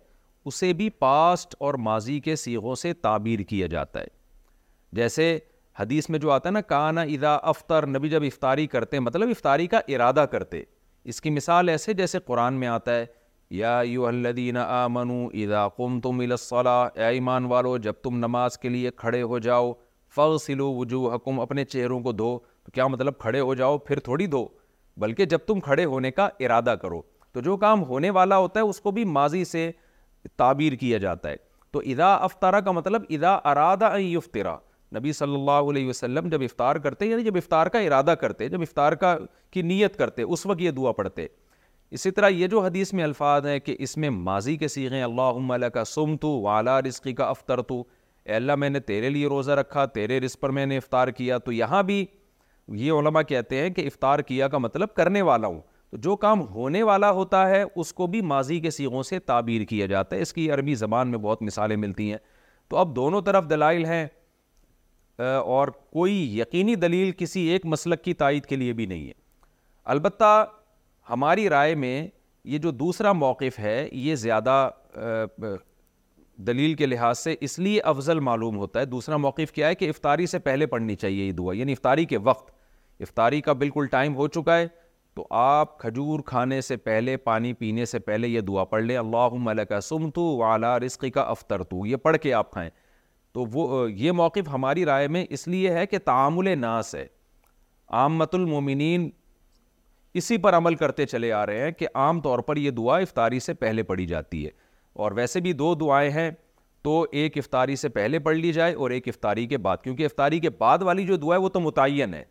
اسے 0.53 0.71
بھی 0.77 0.89
پاسٹ 1.03 1.55
اور 1.67 1.73
ماضی 1.87 2.19
کے 2.25 2.35
سیغوں 2.41 2.73
سے 2.81 2.91
تعبیر 3.05 3.39
کیا 3.49 3.67
جاتا 3.73 3.99
ہے 4.01 4.07
جیسے 4.97 5.25
حدیث 5.79 6.09
میں 6.09 6.19
جو 6.19 6.31
آتا 6.31 6.49
ہے 6.49 6.53
نا 6.53 6.61
کانا 6.69 7.01
ادا 7.15 7.33
افطر 7.51 7.85
نبی 7.87 8.09
جب 8.09 8.23
افطاری 8.29 8.65
کرتے 8.73 8.99
مطلب 8.99 9.29
افطاری 9.35 9.67
کا 9.73 9.79
ارادہ 9.95 10.25
کرتے 10.31 10.61
اس 11.11 11.21
کی 11.21 11.29
مثال 11.35 11.69
ایسے 11.73 11.93
جیسے 11.99 12.19
قرآن 12.25 12.53
میں 12.63 12.67
آتا 12.67 12.95
ہے 12.95 13.05
یا 13.57 13.73
یو 13.85 14.05
الدین 14.05 14.57
آ 14.61 14.85
منو 14.95 15.19
ادا 15.43 15.67
قم 15.77 15.99
تم 16.05 16.21
اے 16.27 17.03
ایمان 17.17 17.45
والو 17.51 17.75
جب 17.85 18.01
تم 18.03 18.17
نماز 18.25 18.57
کے 18.65 18.69
لیے 18.75 18.91
کھڑے 19.03 19.21
ہو 19.31 19.39
جاؤ 19.47 19.71
سلو 20.45 20.71
وجوہ 20.79 21.13
حکم 21.15 21.39
اپنے 21.39 21.65
چہروں 21.75 21.99
دھو 22.03 22.11
دو 22.23 22.31
کیا 22.73 22.87
مطلب 22.93 23.17
کھڑے 23.23 23.39
ہو 23.49 23.53
جاؤ 23.61 23.77
پھر 23.89 23.99
تھوڑی 24.07 24.25
دو 24.35 24.47
بلکہ 25.03 25.25
جب 25.33 25.45
تم 25.47 25.59
کھڑے 25.69 25.85
ہونے 25.93 26.11
کا 26.17 26.29
ارادہ 26.47 26.75
کرو 26.81 27.01
تو 27.33 27.41
جو 27.47 27.57
کام 27.63 27.83
ہونے 27.89 28.09
والا 28.19 28.37
ہوتا 28.43 28.59
ہے 28.59 28.65
اس 28.69 28.79
کو 28.85 28.91
بھی 28.97 29.03
ماضی 29.17 29.43
سے 29.51 29.69
تعبیر 30.37 30.73
کیا 30.79 30.97
جاتا 30.97 31.29
ہے 31.29 31.35
تو 31.71 31.79
ادا 31.85 32.13
افطارا 32.15 32.59
کا 32.59 32.71
مطلب 32.71 33.03
ادا 33.17 33.33
ارادہ 33.51 33.93
یفترا 33.99 34.55
نبی 34.95 35.11
صلی 35.13 35.35
اللہ 35.35 35.69
علیہ 35.71 35.89
وسلم 35.89 36.29
جب 36.29 36.41
افطار 36.43 36.75
کرتے 36.85 37.05
یعنی 37.05 37.23
جب 37.23 37.35
افطار 37.37 37.67
کا 37.73 37.79
ارادہ 37.79 38.13
کرتے 38.21 38.47
جب 38.49 38.61
افطار 38.61 38.93
کا 39.03 39.17
کی 39.53 39.61
نیت 39.61 39.95
کرتے 39.97 40.21
اس 40.21 40.45
وقت 40.45 40.61
یہ 40.61 40.71
دعا 40.77 40.91
پڑھتے 40.91 41.25
اسی 41.97 42.11
طرح 42.11 42.29
یہ 42.29 42.47
جو 42.47 42.59
حدیث 42.61 42.91
میں 42.93 43.03
الفاظ 43.03 43.45
ہیں 43.45 43.59
کہ 43.59 43.75
اس 43.85 43.95
میں 43.97 44.09
ماضی 44.09 44.55
کے 44.57 44.67
سیغیں 44.67 45.01
اللہ 45.03 45.35
املّہ 45.37 45.65
کا 45.73 45.83
سم 45.93 46.15
تو 46.21 46.29
والا 46.41 46.79
رزقی 46.81 47.13
کا 47.13 47.29
افطر 47.29 47.61
تو 47.71 47.83
اے 48.25 48.33
اللہ 48.35 48.55
میں 48.61 48.69
نے 48.69 48.79
تیرے 48.79 49.09
لیے 49.09 49.27
روزہ 49.27 49.51
رکھا 49.59 49.85
تیرے 49.95 50.19
رزق 50.19 50.39
پر 50.41 50.49
میں 50.57 50.65
نے 50.65 50.77
افطار 50.77 51.07
کیا 51.17 51.37
تو 51.45 51.51
یہاں 51.51 51.81
بھی 51.83 52.05
یہ 52.77 52.91
علماء 52.91 53.21
کہتے 53.27 53.59
ہیں 53.61 53.69
کہ 53.73 53.85
افطار 53.87 54.19
کیا 54.29 54.47
کا 54.47 54.57
مطلب 54.57 54.93
کرنے 54.95 55.21
والا 55.29 55.47
ہوں 55.47 55.59
تو 55.91 55.97
جو 56.03 56.15
کام 56.15 56.41
ہونے 56.53 56.81
والا 56.83 57.09
ہوتا 57.11 57.47
ہے 57.49 57.63
اس 57.75 57.93
کو 57.93 58.07
بھی 58.07 58.19
ماضی 58.31 58.59
کے 58.61 58.69
سیغوں 58.71 59.01
سے 59.03 59.19
تعبیر 59.19 59.63
کیا 59.69 59.85
جاتا 59.87 60.15
ہے 60.15 60.21
اس 60.21 60.33
کی 60.33 60.49
عربی 60.51 60.73
زبان 60.75 61.07
میں 61.11 61.17
بہت 61.19 61.41
مثالیں 61.43 61.75
ملتی 61.75 62.09
ہیں 62.11 62.17
تو 62.69 62.77
اب 62.77 62.95
دونوں 62.95 63.21
طرف 63.25 63.49
دلائل 63.49 63.85
ہیں 63.85 64.05
اور 65.27 65.67
کوئی 65.93 66.37
یقینی 66.39 66.75
دلیل 66.81 67.11
کسی 67.17 67.41
ایک 67.51 67.65
مسلک 67.65 68.03
کی 68.03 68.13
تائید 68.21 68.45
کے 68.45 68.55
لیے 68.55 68.73
بھی 68.73 68.85
نہیں 68.85 69.07
ہے 69.07 69.13
البتہ 69.93 70.45
ہماری 71.09 71.49
رائے 71.49 71.73
میں 71.75 72.07
یہ 72.43 72.57
جو 72.57 72.71
دوسرا 72.71 73.11
موقف 73.11 73.57
ہے 73.59 73.87
یہ 73.91 74.15
زیادہ 74.15 74.55
دلیل 76.47 76.73
کے 76.75 76.85
لحاظ 76.85 77.19
سے 77.19 77.35
اس 77.47 77.57
لیے 77.59 77.79
افضل 77.93 78.19
معلوم 78.27 78.57
ہوتا 78.57 78.79
ہے 78.79 78.85
دوسرا 78.85 79.17
موقف 79.17 79.51
کیا 79.53 79.67
ہے 79.67 79.75
کہ 79.75 79.89
افطاری 79.89 80.27
سے 80.27 80.39
پہلے 80.39 80.65
پڑھنی 80.73 80.95
چاہیے 80.95 81.25
یہ 81.25 81.31
دعا 81.37 81.53
یعنی 81.55 81.71
افطاری 81.73 82.05
کے 82.13 82.17
وقت 82.29 82.51
افطاری 83.01 83.41
کا 83.41 83.53
بالکل 83.63 83.85
ٹائم 83.91 84.15
ہو 84.15 84.27
چکا 84.27 84.57
ہے 84.57 84.67
تو 85.19 85.25
آپ 85.35 85.77
کھجور 85.79 86.19
کھانے 86.25 86.59
سے 86.61 86.75
پہلے 86.77 87.15
پانی 87.23 87.51
پینے 87.59 87.85
سے 87.85 87.99
پہلے 88.09 88.27
یہ 88.27 88.41
دعا 88.47 88.63
پڑھ 88.65 88.83
لیں 88.83 88.95
اللہ 88.97 89.33
ملک 89.41 89.71
سمتو 89.83 90.21
والا 90.37 90.77
رزقی 90.79 91.09
کا 91.11 91.21
افطر 91.31 91.63
تو 91.71 91.85
یہ 91.85 91.95
پڑھ 92.03 92.17
کے 92.23 92.33
آپ 92.33 92.51
کھائیں 92.51 92.69
تو 93.33 93.45
وہ 93.53 93.79
یہ 93.91 94.11
موقف 94.19 94.49
ہماری 94.53 94.85
رائے 94.85 95.07
میں 95.15 95.25
اس 95.37 95.47
لیے 95.47 95.73
ہے 95.77 95.85
کہ 95.87 95.99
تعامل 96.05 96.49
ناس 96.59 96.93
ہے 96.95 97.05
عامت 98.03 98.35
المومنین 98.35 99.09
اسی 100.21 100.37
پر 100.45 100.57
عمل 100.57 100.75
کرتے 100.75 101.05
چلے 101.05 101.31
آ 101.41 101.45
رہے 101.45 101.63
ہیں 101.65 101.71
کہ 101.79 101.87
عام 101.93 102.21
طور 102.21 102.39
پر 102.49 102.57
یہ 102.57 102.71
دعا 102.79 102.97
افطاری 102.97 103.39
سے 103.49 103.53
پہلے 103.63 103.83
پڑھی 103.91 104.05
جاتی 104.13 104.45
ہے 104.45 104.51
اور 105.03 105.11
ویسے 105.15 105.39
بھی 105.47 105.53
دو 105.63 105.73
دعائیں 105.81 106.09
ہیں 106.11 106.29
تو 106.83 107.05
ایک 107.21 107.37
افطاری 107.37 107.75
سے 107.75 107.89
پہلے 107.99 108.19
پڑھ 108.29 108.37
لی 108.37 108.53
جائے 108.53 108.73
اور 108.73 108.91
ایک 108.99 109.07
افطاری 109.07 109.45
کے 109.47 109.57
بعد 109.67 109.77
کیونکہ 109.83 110.05
افطاری 110.05 110.39
کے 110.39 110.49
بعد 110.59 110.83
والی 110.89 111.05
جو 111.07 111.17
دعا 111.17 111.35
ہے 111.35 111.39
وہ 111.41 111.49
تو 111.49 111.59
متعین 111.69 112.13
ہے 112.13 112.23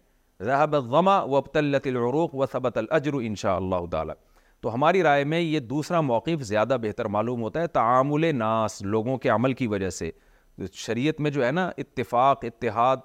ذہب 0.47 0.75
الظما 0.77 1.19
وابتلت 1.21 1.87
العروق 1.87 2.05
الغروق 2.05 2.35
و 2.35 2.45
صبت 2.53 2.77
الجر 2.79 3.15
ان 3.27 3.35
شاء 3.37 3.55
اللہ 3.57 3.87
تعالیٰ 3.93 4.15
تو 4.63 4.73
ہماری 4.75 5.03
رائے 5.03 5.25
میں 5.33 5.41
یہ 5.41 5.61
دوسرا 5.75 6.01
موقف 6.01 6.43
زیادہ 6.47 6.77
بہتر 6.83 7.05
معلوم 7.15 7.43
ہوتا 7.43 7.61
ہے 7.61 7.67
تعامل 7.79 8.27
ناس 8.37 8.81
لوگوں 8.83 9.17
کے 9.25 9.29
عمل 9.31 9.53
کی 9.61 9.67
وجہ 9.67 9.91
سے 9.99 10.11
شریعت 10.73 11.21
میں 11.21 11.31
جو 11.31 11.45
ہے 11.47 11.51
نا 11.53 11.69
اتفاق 11.79 12.45
اتحاد 12.45 12.97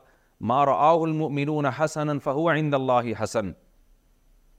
المؤمنون 0.49 1.65
حسن 1.79 2.19
فہو 2.23 2.49
عند 2.49 2.73
اللہ 2.73 3.11
حسن 3.23 3.51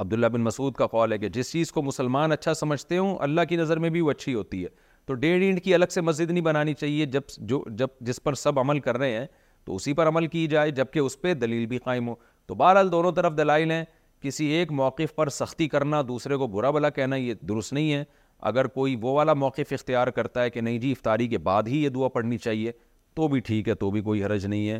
عبداللہ 0.00 0.26
بن 0.26 0.40
مسعود 0.44 0.74
کا 0.74 0.86
قول 0.96 1.12
ہے 1.12 1.18
کہ 1.18 1.28
جس 1.38 1.50
چیز 1.52 1.72
کو 1.72 1.82
مسلمان 1.82 2.32
اچھا 2.32 2.54
سمجھتے 2.54 2.98
ہوں 2.98 3.16
اللہ 3.28 3.40
کی 3.48 3.56
نظر 3.56 3.78
میں 3.84 3.90
بھی 3.90 4.00
وہ 4.00 4.10
اچھی 4.10 4.34
ہوتی 4.34 4.62
ہے 4.64 4.68
تو 5.06 5.14
ڈیڑھ 5.24 5.42
ایند 5.42 5.58
کی 5.64 5.74
الگ 5.74 5.90
سے 5.90 6.00
مسجد 6.00 6.30
نہیں 6.30 6.44
بنانی 6.44 6.74
چاہیے 6.74 7.06
جب 7.06 7.22
جو 7.38 7.62
جب 7.80 7.88
جس 8.00 8.22
پر 8.22 8.34
سب 8.44 8.58
عمل 8.60 8.78
کر 8.88 8.96
رہے 8.98 9.16
ہیں 9.18 9.26
تو 9.64 9.74
اسی 9.76 9.92
پر 9.98 10.08
عمل 10.08 10.26
کی 10.32 10.46
جائے 10.46 10.70
جبکہ 10.78 10.98
اس 10.98 11.20
پہ 11.20 11.34
دلیل 11.34 11.66
بھی 11.66 11.78
قائم 11.84 12.08
ہو 12.08 12.14
تو 12.46 12.54
بہرحال 12.54 12.90
دونوں 12.92 13.12
طرف 13.12 13.36
دلائل 13.36 13.70
ہیں 13.70 13.84
کسی 14.22 14.44
ایک 14.56 14.72
موقف 14.72 15.14
پر 15.16 15.28
سختی 15.28 15.68
کرنا 15.68 16.02
دوسرے 16.08 16.36
کو 16.36 16.46
برا 16.48 16.70
بلا 16.70 16.90
کہنا 16.98 17.16
یہ 17.16 17.34
درست 17.48 17.72
نہیں 17.72 17.92
ہے 17.92 18.02
اگر 18.50 18.66
کوئی 18.76 18.96
وہ 19.00 19.12
والا 19.14 19.32
موقف 19.34 19.72
اختیار 19.72 20.08
کرتا 20.18 20.42
ہے 20.42 20.50
کہ 20.50 20.60
نہیں 20.60 20.78
جی 20.78 20.90
افطاری 20.92 21.26
کے 21.28 21.38
بعد 21.48 21.62
ہی 21.68 21.82
یہ 21.82 21.88
دعا 21.96 22.08
پڑھنی 22.14 22.38
چاہیے 22.38 22.72
تو 23.16 23.28
بھی 23.28 23.40
ٹھیک 23.46 23.68
ہے 23.68 23.74
تو 23.84 23.90
بھی 23.90 24.00
کوئی 24.02 24.24
حرج 24.24 24.46
نہیں 24.46 24.68
ہے 24.68 24.78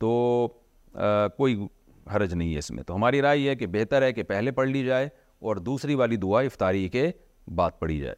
تو 0.00 0.48
کوئی 1.36 1.64
حرج 2.14 2.34
نہیں 2.34 2.52
ہے 2.54 2.58
اس 2.58 2.70
میں 2.70 2.82
تو 2.86 2.94
ہماری 2.96 3.20
رائے 3.22 3.38
یہ 3.38 3.50
ہے 3.50 3.54
کہ 3.56 3.66
بہتر 3.72 4.02
ہے 4.02 4.12
کہ 4.12 4.22
پہلے 4.32 4.50
پڑھ 4.60 4.68
لی 4.68 4.84
جائے 4.84 5.08
اور 5.48 5.56
دوسری 5.70 5.94
والی 5.94 6.16
دعا 6.16 6.40
افطاری 6.40 6.88
کے 6.88 7.10
بعد 7.56 7.70
پڑھی 7.78 7.98
جائے 8.00 8.14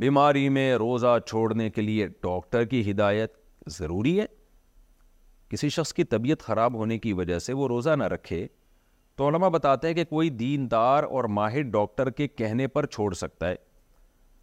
بیماری 0.00 0.48
میں 0.56 0.72
روزہ 0.78 1.18
چھوڑنے 1.26 1.68
کے 1.70 1.82
لیے 1.82 2.06
ڈاکٹر 2.22 2.64
کی 2.72 2.90
ہدایت 2.90 3.32
ضروری 3.78 4.18
ہے 4.20 4.26
کسی 5.50 5.68
شخص 5.70 5.92
کی 5.94 6.04
طبیعت 6.04 6.42
خراب 6.44 6.74
ہونے 6.78 6.98
کی 6.98 7.12
وجہ 7.18 7.38
سے 7.38 7.52
وہ 7.58 7.68
روزہ 7.68 7.90
نہ 7.98 8.04
رکھے 8.14 8.46
تو 9.16 9.28
علماء 9.28 9.48
بتاتے 9.50 9.88
ہیں 9.88 9.94
کہ 9.94 10.04
کوئی 10.08 10.28
دیندار 10.30 11.02
اور 11.04 11.24
ماہر 11.36 11.62
ڈاکٹر 11.76 12.10
کے 12.18 12.26
کہنے 12.28 12.66
پر 12.74 12.86
چھوڑ 12.86 13.12
سکتا 13.20 13.48
ہے 13.48 13.54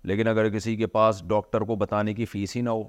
لیکن 0.10 0.28
اگر 0.28 0.50
کسی 0.54 0.76
کے 0.76 0.88
پاس 0.96 1.22
ڈاکٹر 1.28 1.62
کو 1.68 1.76
بتانے 1.76 2.14
کی 2.14 2.26
فیس 2.32 2.56
ہی 2.56 2.62
نہ 2.62 2.70
ہو 2.70 2.84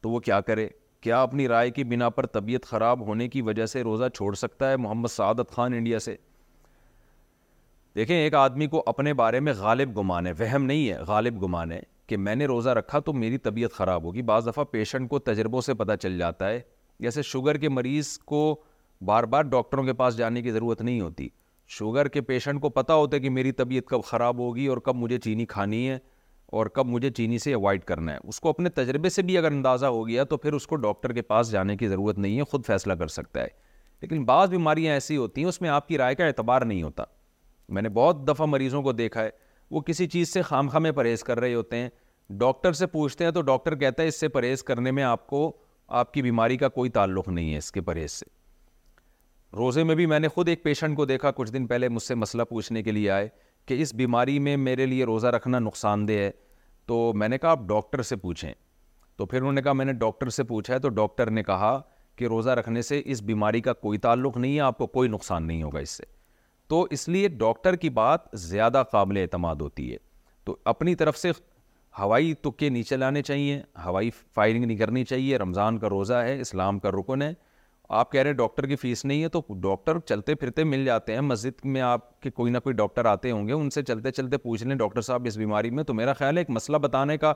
تو 0.00 0.10
وہ 0.10 0.20
کیا 0.28 0.40
کرے 0.40 0.68
کیا 1.02 1.22
اپنی 1.22 1.48
رائے 1.48 1.70
کی 1.70 1.84
بنا 1.84 2.08
پر 2.10 2.26
طبیعت 2.26 2.66
خراب 2.66 3.06
ہونے 3.06 3.28
کی 3.28 3.42
وجہ 3.42 3.66
سے 3.72 3.82
روزہ 3.82 4.08
چھوڑ 4.16 4.32
سکتا 4.34 4.70
ہے 4.70 4.76
محمد 4.76 5.08
سعادت 5.12 5.50
خان 5.54 5.74
انڈیا 5.74 5.98
سے 5.98 6.16
دیکھیں 7.96 8.16
ایک 8.16 8.34
آدمی 8.34 8.66
کو 8.66 8.82
اپنے 8.86 9.12
بارے 9.18 9.40
میں 9.40 9.52
غالب 9.58 9.96
گمان 9.98 10.26
ہے 10.26 10.32
وہم 10.38 10.64
نہیں 10.66 10.88
ہے 10.88 10.98
غالب 11.06 11.42
گمان 11.42 11.72
ہے 11.72 11.80
کہ 12.06 12.16
میں 12.16 12.34
نے 12.36 12.46
روزہ 12.46 12.70
رکھا 12.78 12.98
تو 13.06 13.12
میری 13.12 13.38
طبیعت 13.48 13.72
خراب 13.74 14.04
ہوگی 14.04 14.22
بعض 14.22 14.46
دفعہ 14.46 14.64
پیشنٹ 14.70 15.08
کو 15.10 15.18
تجربوں 15.18 15.60
سے 15.68 15.74
پتہ 15.74 15.92
چل 16.02 16.18
جاتا 16.18 16.48
ہے 16.48 16.60
جیسے 17.00 17.22
شوگر 17.22 17.56
کے 17.58 17.68
مریض 17.68 18.16
کو 18.32 18.38
بار 19.06 19.24
بار 19.32 19.42
ڈاکٹروں 19.44 19.84
کے 19.84 19.92
پاس 19.92 20.16
جانے 20.16 20.42
کی 20.42 20.50
ضرورت 20.50 20.82
نہیں 20.82 21.00
ہوتی 21.00 21.28
شوگر 21.78 22.08
کے 22.08 22.20
پیشنٹ 22.20 22.60
کو 22.60 22.68
پتہ 22.70 22.92
ہے 23.12 23.20
کہ 23.20 23.30
میری 23.30 23.52
طبیعت 23.52 23.86
کب 23.88 24.04
خراب 24.04 24.38
ہوگی 24.38 24.66
اور 24.66 24.78
کب 24.84 24.96
مجھے 24.96 25.18
چینی 25.24 25.46
کھانی 25.46 25.88
ہے 25.88 25.98
اور 26.56 26.66
کب 26.74 26.86
مجھے 26.86 27.10
چینی 27.10 27.38
سے 27.38 27.52
اوائڈ 27.54 27.84
کرنا 27.84 28.12
ہے 28.12 28.18
اس 28.28 28.38
کو 28.40 28.48
اپنے 28.48 28.68
تجربے 28.74 29.08
سے 29.10 29.22
بھی 29.28 29.36
اگر 29.38 29.50
اندازہ 29.52 29.86
ہو 29.86 30.06
گیا 30.08 30.24
تو 30.24 30.36
پھر 30.36 30.52
اس 30.52 30.66
کو 30.66 30.76
ڈاکٹر 30.84 31.12
کے 31.12 31.22
پاس 31.22 31.50
جانے 31.50 31.76
کی 31.76 31.88
ضرورت 31.88 32.18
نہیں 32.18 32.38
ہے 32.38 32.44
خود 32.50 32.64
فیصلہ 32.66 32.92
کر 32.98 33.08
سکتا 33.16 33.40
ہے 33.42 33.48
لیکن 34.02 34.24
بعض 34.24 34.48
بیماریاں 34.50 34.94
ایسی 34.94 35.16
ہوتی 35.16 35.40
ہیں 35.42 35.48
اس 35.48 35.60
میں 35.60 35.68
آپ 35.70 35.88
کی 35.88 35.98
رائے 35.98 36.14
کا 36.14 36.26
اعتبار 36.26 36.62
نہیں 36.62 36.82
ہوتا 36.82 37.04
میں 37.74 37.82
نے 37.82 37.88
بہت 37.94 38.26
دفعہ 38.28 38.46
مریضوں 38.46 38.82
کو 38.82 38.92
دیکھا 38.92 39.22
ہے 39.24 39.30
وہ 39.70 39.80
کسی 39.86 40.06
چیز 40.08 40.32
سے 40.32 40.42
خام 40.48 40.68
خامے 40.68 40.88
میں 40.90 40.96
پرہیز 40.96 41.24
کر 41.24 41.40
رہے 41.40 41.54
ہوتے 41.54 41.76
ہیں 41.76 41.88
ڈاکٹر 42.38 42.72
سے 42.80 42.86
پوچھتے 42.86 43.24
ہیں 43.24 43.30
تو 43.32 43.42
ڈاکٹر 43.48 43.74
کہتا 43.78 44.02
ہے 44.02 44.08
اس 44.08 44.20
سے 44.20 44.28
پرہیز 44.36 44.62
کرنے 44.64 44.90
میں 44.98 45.02
آپ 45.02 45.26
کو 45.26 45.50
آپ 45.88 46.12
کی 46.12 46.22
بیماری 46.22 46.56
کا 46.56 46.68
کوئی 46.68 46.90
تعلق 46.90 47.28
نہیں 47.28 47.52
ہے 47.52 47.58
اس 47.58 47.70
کے 47.72 47.80
پرہیز 47.80 48.12
سے 48.12 48.26
روزے 49.56 49.82
میں 49.84 49.94
بھی 49.94 50.06
میں 50.06 50.18
نے 50.20 50.28
خود 50.28 50.48
ایک 50.48 50.62
پیشنٹ 50.62 50.96
کو 50.96 51.04
دیکھا 51.06 51.30
کچھ 51.36 51.52
دن 51.52 51.66
پہلے 51.66 51.88
مجھ 51.88 52.02
سے 52.02 52.14
مسئلہ 52.14 52.42
پوچھنے 52.48 52.82
کے 52.82 52.92
لیے 52.92 53.10
آئے 53.10 53.28
کہ 53.66 53.80
اس 53.82 53.94
بیماری 53.94 54.38
میں 54.38 54.56
میرے 54.56 54.86
لیے 54.86 55.04
روزہ 55.04 55.26
رکھنا 55.36 55.58
نقصان 55.58 56.06
دہ 56.08 56.12
ہے 56.18 56.30
تو 56.86 57.12
میں 57.16 57.28
نے 57.28 57.38
کہا 57.38 57.50
آپ 57.50 57.60
ڈاکٹر 57.68 58.02
سے 58.02 58.16
پوچھیں 58.16 58.52
تو 59.16 59.26
پھر 59.26 59.40
انہوں 59.40 59.52
نے 59.52 59.62
کہا 59.62 59.72
میں 59.72 59.84
نے 59.84 59.92
ڈاکٹر 59.98 60.28
سے 60.30 60.42
پوچھا 60.44 60.74
ہے 60.74 60.78
تو 60.78 60.88
ڈاکٹر 60.98 61.30
نے 61.30 61.42
کہا 61.42 61.78
کہ 62.16 62.26
روزہ 62.28 62.50
رکھنے 62.58 62.82
سے 62.82 63.00
اس 63.04 63.22
بیماری 63.22 63.60
کا 63.60 63.72
کوئی 63.72 63.98
تعلق 63.98 64.36
نہیں 64.36 64.54
ہے 64.54 64.60
آپ 64.60 64.78
کو 64.78 64.86
کوئی 64.86 65.08
نقصان 65.08 65.46
نہیں 65.46 65.62
ہوگا 65.62 65.78
اس 65.78 65.90
سے 65.90 66.04
تو 66.68 66.86
اس 66.90 67.08
لیے 67.08 67.28
ڈاکٹر 67.28 67.76
کی 67.76 67.90
بات 67.98 68.20
زیادہ 68.50 68.82
قابل 68.92 69.16
اعتماد 69.16 69.56
ہوتی 69.60 69.90
ہے 69.92 69.96
تو 70.44 70.56
اپنی 70.70 70.94
طرف 70.94 71.18
سے 71.18 71.30
ہوائی 71.98 72.32
تکے 72.44 72.68
نیچے 72.68 72.96
لانے 72.96 73.20
چاہیے 73.22 73.60
ہوائی 73.84 74.10
فائرنگ 74.34 74.64
نہیں 74.64 74.76
کرنی 74.76 75.04
چاہیے 75.04 75.36
رمضان 75.38 75.78
کا 75.78 75.88
روزہ 75.88 76.14
ہے 76.24 76.40
اسلام 76.40 76.78
کا 76.78 76.90
رکن 76.98 77.22
ہے 77.22 77.32
آپ 77.98 78.10
کہہ 78.12 78.20
رہے 78.20 78.30
ہیں 78.30 78.36
ڈاکٹر 78.36 78.66
کی 78.66 78.76
فیس 78.76 79.04
نہیں 79.04 79.22
ہے 79.22 79.28
تو 79.36 79.40
ڈاکٹر 79.62 79.98
چلتے 80.08 80.34
پھرتے 80.34 80.64
مل 80.64 80.84
جاتے 80.84 81.14
ہیں 81.14 81.20
مسجد 81.20 81.64
میں 81.64 81.80
آپ 81.80 82.20
کے 82.22 82.30
کوئی 82.30 82.52
نہ 82.52 82.58
کوئی 82.64 82.74
ڈاکٹر 82.76 83.04
آتے 83.12 83.30
ہوں 83.30 83.46
گے 83.48 83.52
ان 83.52 83.70
سے 83.70 83.82
چلتے 83.82 84.12
چلتے 84.12 84.36
پوچھ 84.38 84.64
لیں 84.64 84.76
ڈاکٹر 84.76 85.00
صاحب 85.08 85.26
اس 85.26 85.36
بیماری 85.36 85.70
میں 85.70 85.84
تو 85.90 85.94
میرا 85.94 86.12
خیال 86.18 86.36
ہے 86.36 86.40
ایک 86.40 86.50
مسئلہ 86.56 86.76
بتانے 86.86 87.16
کا 87.24 87.32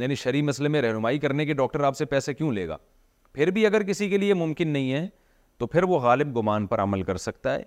یعنی 0.00 0.14
شرعی 0.22 0.42
مسئلے 0.42 0.68
میں 0.68 0.82
رہنمائی 0.82 1.18
کرنے 1.18 1.46
کے 1.46 1.54
ڈاکٹر 1.54 1.82
آپ 1.84 1.96
سے 1.96 2.04
پیسے 2.14 2.34
کیوں 2.34 2.52
لے 2.52 2.66
گا 2.68 2.76
پھر 3.32 3.50
بھی 3.50 3.66
اگر 3.66 3.82
کسی 3.82 4.08
کے 4.08 4.18
لیے 4.18 4.34
ممکن 4.34 4.68
نہیں 4.68 4.92
ہے 4.92 5.06
تو 5.58 5.66
پھر 5.66 5.82
وہ 5.88 5.98
غالب 6.00 6.36
گمان 6.38 6.66
پر 6.66 6.82
عمل 6.82 7.02
کر 7.02 7.16
سکتا 7.26 7.54
ہے 7.54 7.62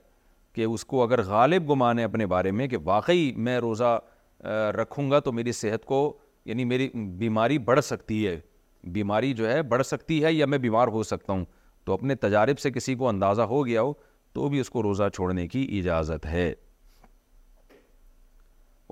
کہ 0.55 0.63
اس 0.63 0.85
کو 0.85 1.03
اگر 1.03 1.21
غالب 1.23 1.71
گمان 1.71 1.99
ہے 1.99 2.03
اپنے 2.03 2.25
بارے 2.25 2.51
میں 2.59 2.67
کہ 2.67 2.77
واقعی 2.83 3.31
میں 3.35 3.57
روزہ 3.59 3.97
رکھوں 4.77 5.09
گا 5.11 5.19
تو 5.19 5.31
میری 5.33 5.51
صحت 5.51 5.85
کو 5.85 6.07
یعنی 6.45 6.65
میری 6.65 6.89
بیماری 7.19 7.57
بڑھ 7.57 7.81
سکتی 7.83 8.25
ہے 8.27 8.39
بیماری 8.93 9.33
جو 9.33 9.49
ہے 9.51 9.61
بڑھ 9.71 9.85
سکتی 9.85 10.23
ہے 10.23 10.33
یا 10.33 10.45
میں 10.45 10.57
بیمار 10.57 10.87
ہو 10.91 11.01
سکتا 11.03 11.33
ہوں 11.33 11.45
تو 11.85 11.93
اپنے 11.93 12.15
تجارب 12.15 12.59
سے 12.59 12.71
کسی 12.71 12.95
کو 12.95 13.07
اندازہ 13.09 13.41
ہو 13.51 13.65
گیا 13.67 13.81
ہو 13.81 13.91
تو 14.33 14.47
بھی 14.49 14.59
اس 14.59 14.69
کو 14.69 14.83
روزہ 14.83 15.03
چھوڑنے 15.15 15.47
کی 15.47 15.67
اجازت 15.79 16.25
ہے 16.25 16.51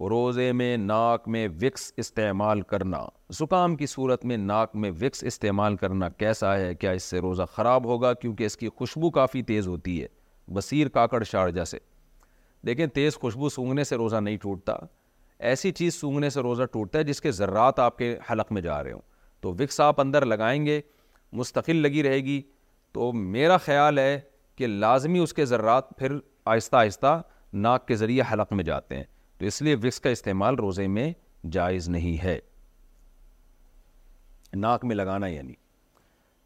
روزے 0.09 0.51
میں 0.51 0.75
ناک 0.77 1.27
میں 1.29 1.47
وکس 1.61 1.91
استعمال 1.97 2.61
کرنا 2.71 2.99
زکام 3.39 3.75
کی 3.75 3.85
صورت 3.87 4.25
میں 4.25 4.37
ناک 4.37 4.75
میں 4.75 4.91
وکس 5.01 5.23
استعمال 5.27 5.75
کرنا 5.75 6.09
کیسا 6.09 6.55
ہے 6.57 6.73
کیا 6.75 6.91
اس 6.91 7.03
سے 7.09 7.19
روزہ 7.21 7.43
خراب 7.53 7.85
ہوگا 7.85 8.13
کیونکہ 8.13 8.45
اس 8.45 8.57
کی 8.57 8.69
خوشبو 8.77 9.09
کافی 9.11 9.41
تیز 9.43 9.67
ہوتی 9.67 10.01
ہے 10.01 10.07
بصیر 10.53 10.87
کاکڑ 10.93 11.23
شارجہ 11.31 11.63
سے 11.65 11.77
دیکھیں 12.67 12.85
تیز 12.93 13.17
خوشبو 13.19 13.49
سونگنے 13.49 13.83
سے 13.83 13.95
روزہ 13.97 14.15
نہیں 14.15 14.37
ٹوٹتا 14.41 14.75
ایسی 15.39 15.71
چیز 15.71 15.93
سونگنے 15.99 16.29
سے 16.29 16.41
روزہ 16.41 16.63
ٹوٹتا 16.71 16.99
ہے 16.99 17.03
جس 17.03 17.21
کے 17.21 17.31
ذرات 17.31 17.79
آپ 17.79 17.97
کے 17.97 18.15
حلق 18.31 18.51
میں 18.51 18.61
جا 18.61 18.81
رہے 18.83 18.91
ہوں 18.91 19.01
تو 19.41 19.53
وکس 19.59 19.79
آپ 19.81 19.99
اندر 20.01 20.25
لگائیں 20.25 20.65
گے 20.65 20.79
مستقل 21.39 21.81
لگی 21.81 22.03
رہے 22.03 22.19
گی 22.25 22.41
تو 22.93 23.11
میرا 23.13 23.57
خیال 23.65 23.99
ہے 23.99 24.19
کہ 24.57 24.67
لازمی 24.67 25.19
اس 25.19 25.33
کے 25.33 25.45
ذرات 25.45 25.89
پھر 25.97 26.15
آہستہ 26.45 26.75
آہستہ 26.75 27.21
ناک 27.53 27.87
کے 27.87 27.95
ذریعے 27.95 28.23
حلق 28.31 28.53
میں 28.53 28.63
جاتے 28.63 28.97
ہیں 28.97 29.03
تو 29.37 29.45
اس 29.45 29.61
لیے 29.61 29.75
وکس 29.83 29.99
کا 30.01 30.09
استعمال 30.09 30.55
روزے 30.59 30.87
میں 30.87 31.11
جائز 31.51 31.89
نہیں 31.89 32.23
ہے 32.23 32.37
ناک 34.55 34.85
میں 34.85 34.95
لگانا 34.95 35.27
یعنی 35.27 35.53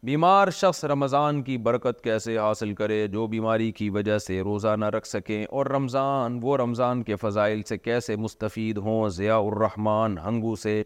بیمار 0.08 0.48
شخص 0.56 0.84
رمضان 0.90 1.40
کی 1.44 1.56
برکت 1.64 2.00
کیسے 2.04 2.36
حاصل 2.38 2.72
کرے 2.74 3.06
جو 3.12 3.26
بیماری 3.32 3.70
کی 3.76 3.88
وجہ 3.94 4.16
سے 4.26 4.40
روزہ 4.44 4.74
نہ 4.78 4.84
رکھ 4.94 5.06
سکیں 5.08 5.44
اور 5.44 5.66
رمضان 5.74 6.38
وہ 6.42 6.56
رمضان 6.56 7.02
کے 7.04 7.16
فضائل 7.22 7.62
سے 7.68 7.78
کیسے 7.78 8.16
مستفید 8.22 8.78
ہوں 8.86 9.08
ضیاء 9.16 9.36
الرحمن 9.38 10.16
ہنگو 10.26 10.54
سے 10.62 10.82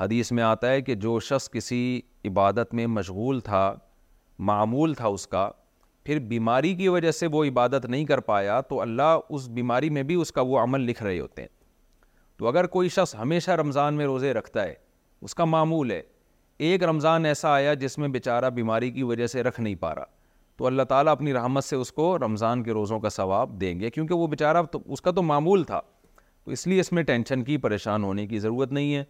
حدیث 0.00 0.32
میں 0.38 0.42
آتا 0.44 0.70
ہے 0.70 0.80
کہ 0.82 0.94
جو 1.04 1.18
شخص 1.28 1.50
کسی 1.54 1.82
عبادت 2.28 2.72
میں 2.74 2.86
مشغول 2.94 3.40
تھا 3.50 3.64
معمول 4.52 4.94
تھا 4.94 5.08
اس 5.08 5.26
کا 5.28 5.48
پھر 6.04 6.18
بیماری 6.32 6.74
کی 6.76 6.88
وجہ 6.96 7.10
سے 7.20 7.26
وہ 7.32 7.44
عبادت 7.44 7.86
نہیں 7.88 8.04
کر 8.06 8.20
پایا 8.30 8.60
تو 8.68 8.80
اللہ 8.80 9.16
اس 9.28 9.48
بیماری 9.58 9.90
میں 9.90 10.02
بھی 10.02 10.14
اس 10.20 10.32
کا 10.32 10.40
وہ 10.48 10.58
عمل 10.60 10.86
لکھ 10.86 11.02
رہے 11.02 11.20
ہوتے 11.20 11.42
ہیں 11.42 11.48
تو 12.38 12.48
اگر 12.48 12.66
کوئی 12.76 12.88
شخص 12.98 13.14
ہمیشہ 13.20 13.50
رمضان 13.62 13.94
میں 13.94 14.06
روزے 14.06 14.32
رکھتا 14.34 14.64
ہے 14.64 14.74
اس 15.22 15.34
کا 15.34 15.44
معمول 15.44 15.90
ہے 15.90 16.02
ایک 16.64 16.82
رمضان 16.84 17.24
ایسا 17.26 17.48
آیا 17.54 17.72
جس 17.80 17.96
میں 17.98 18.08
بیچارہ 18.08 18.48
بیماری 18.54 18.90
کی 18.90 19.02
وجہ 19.02 19.26
سے 19.26 19.42
رکھ 19.42 19.60
نہیں 19.60 19.74
پا 19.80 19.94
رہا 19.94 20.04
تو 20.58 20.66
اللہ 20.66 20.82
تعالیٰ 20.88 21.12
اپنی 21.12 21.32
رحمت 21.34 21.64
سے 21.64 21.76
اس 21.76 21.90
کو 21.92 22.16
رمضان 22.18 22.62
کے 22.64 22.72
روزوں 22.72 22.98
کا 23.00 23.08
ثواب 23.10 23.60
دیں 23.60 23.78
گے 23.80 23.90
کیونکہ 23.90 24.14
وہ 24.14 24.26
بیچارہ 24.26 24.62
اس 24.84 25.00
کا 25.02 25.10
تو 25.16 25.22
معمول 25.22 25.64
تھا 25.64 25.80
تو 26.44 26.50
اس 26.50 26.66
لیے 26.66 26.80
اس 26.80 26.92
میں 26.92 27.02
ٹینشن 27.02 27.42
کی 27.44 27.56
پریشان 27.66 28.04
ہونے 28.04 28.26
کی 28.26 28.38
ضرورت 28.38 28.72
نہیں 28.72 28.94
ہے 28.94 29.02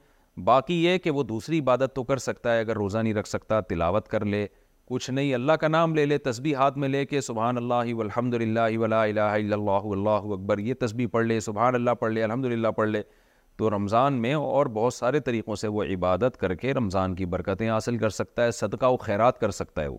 باقی 0.44 0.82
یہ 0.84 0.98
کہ 1.04 1.10
وہ 1.10 1.22
دوسری 1.24 1.58
عبادت 1.60 1.94
تو 1.94 2.04
کر 2.04 2.16
سکتا 2.26 2.54
ہے 2.54 2.60
اگر 2.60 2.76
روزہ 2.76 2.98
نہیں 2.98 3.14
رکھ 3.14 3.28
سکتا 3.28 3.60
تلاوت 3.68 4.08
کر 4.08 4.24
لے 4.24 4.46
کچھ 4.88 5.10
نہیں 5.10 5.34
اللہ 5.34 5.52
کا 5.60 5.68
نام 5.68 5.94
لے 5.94 6.06
لے 6.06 6.18
تسبیح 6.24 6.56
ہاتھ 6.56 6.78
میں 6.78 6.88
لے 6.88 7.04
کے 7.06 7.20
سبحان 7.28 7.56
اللہ 7.56 7.92
الحمد 8.06 8.34
الہ 8.40 8.68
الا 8.84 9.02
اللہ 9.02 9.70
اللہ 9.92 10.26
اکبر 10.38 10.58
یہ 10.68 10.74
تسبیح 10.80 11.06
پڑھ 11.12 11.26
لے 11.26 11.38
سبحان 11.48 11.74
اللہ 11.74 11.94
پڑھ 12.00 12.12
لے 12.12 12.22
الحمد 12.24 12.44
للہ 12.44 12.68
پڑھ 12.76 12.88
لے 12.88 13.02
تو 13.58 13.68
رمضان 13.70 14.14
میں 14.22 14.32
اور 14.34 14.66
بہت 14.78 14.94
سارے 14.94 15.20
طریقوں 15.26 15.54
سے 15.56 15.68
وہ 15.76 15.82
عبادت 15.94 16.36
کر 16.40 16.54
کے 16.54 16.72
رمضان 16.74 17.14
کی 17.14 17.24
برکتیں 17.34 17.68
حاصل 17.70 17.98
کر 17.98 18.10
سکتا 18.16 18.44
ہے 18.44 18.50
صدقہ 18.52 18.86
و 18.86 18.96
خیرات 19.04 19.38
کر 19.40 19.50
سکتا 19.58 19.82
ہے 19.82 19.88
وہ 19.88 19.98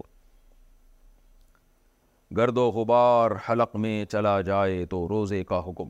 گرد 2.38 2.58
و 2.58 2.70
غبار 2.76 3.32
حلق 3.50 3.76
میں 3.86 4.04
چلا 4.12 4.40
جائے 4.50 4.86
تو 4.90 5.08
روزے 5.10 5.44
کا 5.52 5.60
حکم 5.68 5.88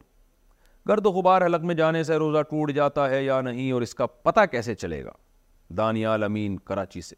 گرد 0.89 1.05
و 1.05 1.11
غبار 1.11 1.45
حلق 1.45 1.63
میں 1.69 1.75
جانے 1.75 2.03
سے 2.09 2.17
روزہ 2.17 2.41
ٹوٹ 2.49 2.71
جاتا 2.75 3.09
ہے 3.09 3.23
یا 3.23 3.39
نہیں 3.49 3.71
اور 3.71 3.81
اس 3.81 3.93
کا 3.95 4.05
پتہ 4.23 4.45
کیسے 4.51 4.75
چلے 4.75 5.03
گا 5.05 5.11
دانیال 5.77 6.23
امین 6.23 6.57
کراچی 6.65 7.01
سے 7.01 7.15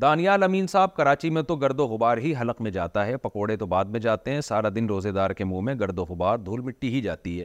دانیال 0.00 0.42
امین 0.42 0.66
صاحب 0.66 0.94
کراچی 0.96 1.30
میں 1.36 1.42
تو 1.50 1.56
گرد 1.56 1.80
و 1.80 1.86
غبار 1.88 2.16
ہی 2.24 2.34
حلق 2.40 2.60
میں 2.62 2.70
جاتا 2.70 3.06
ہے 3.06 3.16
پکوڑے 3.16 3.56
تو 3.56 3.66
بعد 3.66 3.84
میں 3.94 4.00
جاتے 4.00 4.32
ہیں 4.32 4.40
سارا 4.50 4.68
دن 4.76 4.86
روزے 4.88 5.12
دار 5.18 5.30
کے 5.38 5.44
منہ 5.44 5.60
میں 5.70 5.74
گرد 5.80 5.98
و 5.98 6.04
غبار 6.08 6.38
دھول 6.48 6.60
مٹی 6.64 6.94
ہی 6.94 7.00
جاتی 7.02 7.38
ہے 7.40 7.44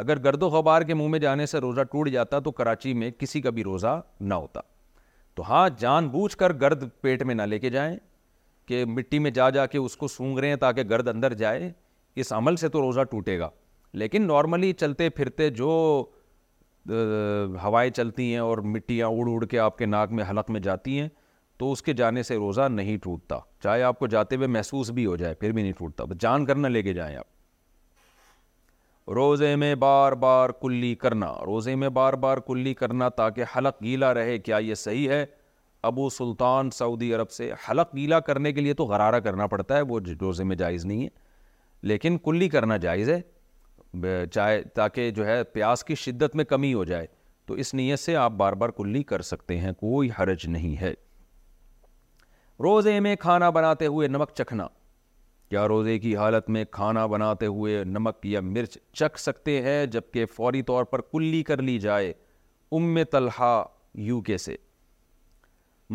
اگر 0.00 0.18
گرد 0.24 0.42
و 0.42 0.48
غبار 0.50 0.82
کے 0.88 0.94
منہ 0.94 1.08
میں 1.10 1.18
جانے 1.18 1.44
سے 1.50 1.58
روزہ 1.60 1.80
ٹوٹ 1.92 2.08
جاتا 2.10 2.38
تو 2.40 2.50
کراچی 2.58 2.92
میں 2.94 3.10
کسی 3.18 3.40
کا 3.42 3.50
بھی 3.54 3.62
روزہ 3.64 4.00
نہ 4.20 4.34
ہوتا 4.42 4.60
تو 5.36 5.42
ہاں 5.48 5.68
جان 5.78 6.08
بوجھ 6.08 6.36
کر 6.36 6.52
گرد 6.60 6.84
پیٹ 7.00 7.22
میں 7.26 7.34
نہ 7.34 7.42
لے 7.52 7.58
کے 7.58 7.70
جائیں 7.70 7.96
کہ 8.68 8.84
مٹی 8.84 9.18
میں 9.18 9.30
جا 9.38 9.48
جا 9.56 9.64
کے 9.72 9.78
اس 9.78 9.96
کو 9.96 10.08
سونگ 10.08 10.38
رہے 10.38 10.48
ہیں 10.48 10.56
تاکہ 10.66 10.82
گرد 10.90 11.08
اندر 11.08 11.34
جائے 11.42 11.70
اس 12.22 12.32
عمل 12.32 12.56
سے 12.62 12.68
تو 12.68 12.80
روزہ 12.82 13.00
ٹوٹے 13.10 13.38
گا 13.38 13.48
لیکن 14.02 14.26
نارملی 14.26 14.72
چلتے 14.80 15.08
پھرتے 15.18 15.48
جو 15.62 15.70
ہوائیں 17.62 17.90
چلتی 17.96 18.30
ہیں 18.32 18.38
اور 18.40 18.58
مٹیاں 18.74 19.06
اڑ 19.08 19.26
اڑ 19.34 19.44
کے 19.50 19.58
آپ 19.58 19.78
کے 19.78 19.86
ناک 19.86 20.12
میں 20.20 20.24
حلق 20.30 20.50
میں 20.50 20.60
جاتی 20.68 20.98
ہیں 21.00 21.08
تو 21.58 21.72
اس 21.72 21.82
کے 21.82 21.92
جانے 22.02 22.22
سے 22.22 22.36
روزہ 22.44 22.68
نہیں 22.76 22.96
ٹوٹتا 23.02 23.38
چاہے 23.62 23.82
آپ 23.82 23.98
کو 23.98 24.06
جاتے 24.16 24.36
ہوئے 24.36 24.48
محسوس 24.58 24.90
بھی 24.98 25.06
ہو 25.06 25.16
جائے 25.24 25.34
پھر 25.40 25.52
بھی 25.52 25.62
نہیں 25.62 25.72
ٹوٹتا 25.78 26.04
بس 26.10 26.20
جان 26.22 26.44
کر 26.46 26.56
نہ 26.56 26.66
لے 26.76 26.82
کے 26.82 26.92
جائیں 26.94 27.16
آپ 27.16 27.26
روزے 29.14 29.54
میں 29.56 29.74
بار 29.74 30.12
بار 30.22 30.50
کلی 30.60 30.94
کرنا 31.00 31.26
روزے 31.46 31.74
میں 31.74 31.88
بار 31.98 32.12
بار 32.22 32.38
کلی 32.46 32.72
کرنا 32.74 33.08
تاکہ 33.08 33.44
حلق 33.56 33.82
گیلا 33.82 34.12
رہے 34.14 34.36
کیا 34.38 34.56
یہ 34.66 34.74
صحیح 34.74 35.08
ہے 35.10 35.24
ابو 35.90 36.08
سلطان 36.10 36.70
سعودی 36.78 37.12
عرب 37.14 37.30
سے 37.30 37.50
حلق 37.68 37.94
گیلا 37.96 38.18
کرنے 38.28 38.52
کے 38.52 38.60
لیے 38.60 38.74
تو 38.80 38.84
غرارہ 38.86 39.20
کرنا 39.24 39.46
پڑتا 39.46 39.76
ہے 39.76 39.82
وہ 39.92 40.00
روزے 40.20 40.44
میں 40.44 40.56
جائز 40.56 40.84
نہیں 40.86 41.02
ہے 41.04 41.08
لیکن 41.88 42.18
کلی 42.24 42.48
کرنا 42.48 42.76
جائز 42.84 43.10
ہے 43.10 43.20
چاہے 44.34 44.60
تاکہ 44.74 45.10
جو 45.20 45.26
ہے 45.26 45.42
پیاس 45.52 45.84
کی 45.84 45.94
شدت 46.04 46.36
میں 46.36 46.44
کمی 46.48 46.72
ہو 46.74 46.84
جائے 46.84 47.06
تو 47.46 47.54
اس 47.62 47.74
نیت 47.74 47.98
سے 48.00 48.16
آپ 48.16 48.32
بار 48.42 48.52
بار 48.62 48.68
کلی 48.78 49.02
کر 49.10 49.22
سکتے 49.32 49.58
ہیں 49.60 49.72
کوئی 49.80 50.08
حرج 50.18 50.46
نہیں 50.46 50.80
ہے 50.80 50.92
روزے 52.64 52.98
میں 53.00 53.16
کھانا 53.20 53.50
بناتے 53.58 53.86
ہوئے 53.86 54.08
نمک 54.08 54.32
چکھنا 54.38 54.66
کیا 55.50 55.66
روزے 55.68 55.98
کی 55.98 56.16
حالت 56.16 56.48
میں 56.50 56.64
کھانا 56.70 57.04
بناتے 57.06 57.46
ہوئے 57.46 57.82
نمک 57.84 58.26
یا 58.26 58.40
مرچ 58.44 58.76
چکھ 58.98 59.18
سکتے 59.20 59.60
ہیں 59.62 59.84
جبکہ 59.94 60.24
فوری 60.34 60.60
طور 60.70 60.84
پر 60.84 61.00
کلی 61.12 61.42
کر 61.48 61.62
لی 61.62 61.78
جائے 61.80 62.12
ام 62.76 62.98
طلحہ 63.12 63.62
یو 64.08 64.20
کے 64.22 64.36
سے 64.38 64.56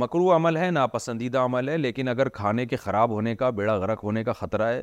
مکرو 0.01 0.31
عمل 0.35 0.57
ہے 0.57 0.69
ناپسندیدہ 0.71 1.37
عمل 1.39 1.69
ہے 1.69 1.77
لیکن 1.77 2.07
اگر 2.07 2.29
کھانے 2.39 2.65
کے 2.65 2.75
خراب 2.85 3.09
ہونے 3.11 3.35
کا 3.35 3.49
بیڑا 3.59 3.75
غرق 3.79 4.03
ہونے 4.03 4.23
کا 4.23 4.33
خطرہ 4.39 4.71
ہے 4.73 4.81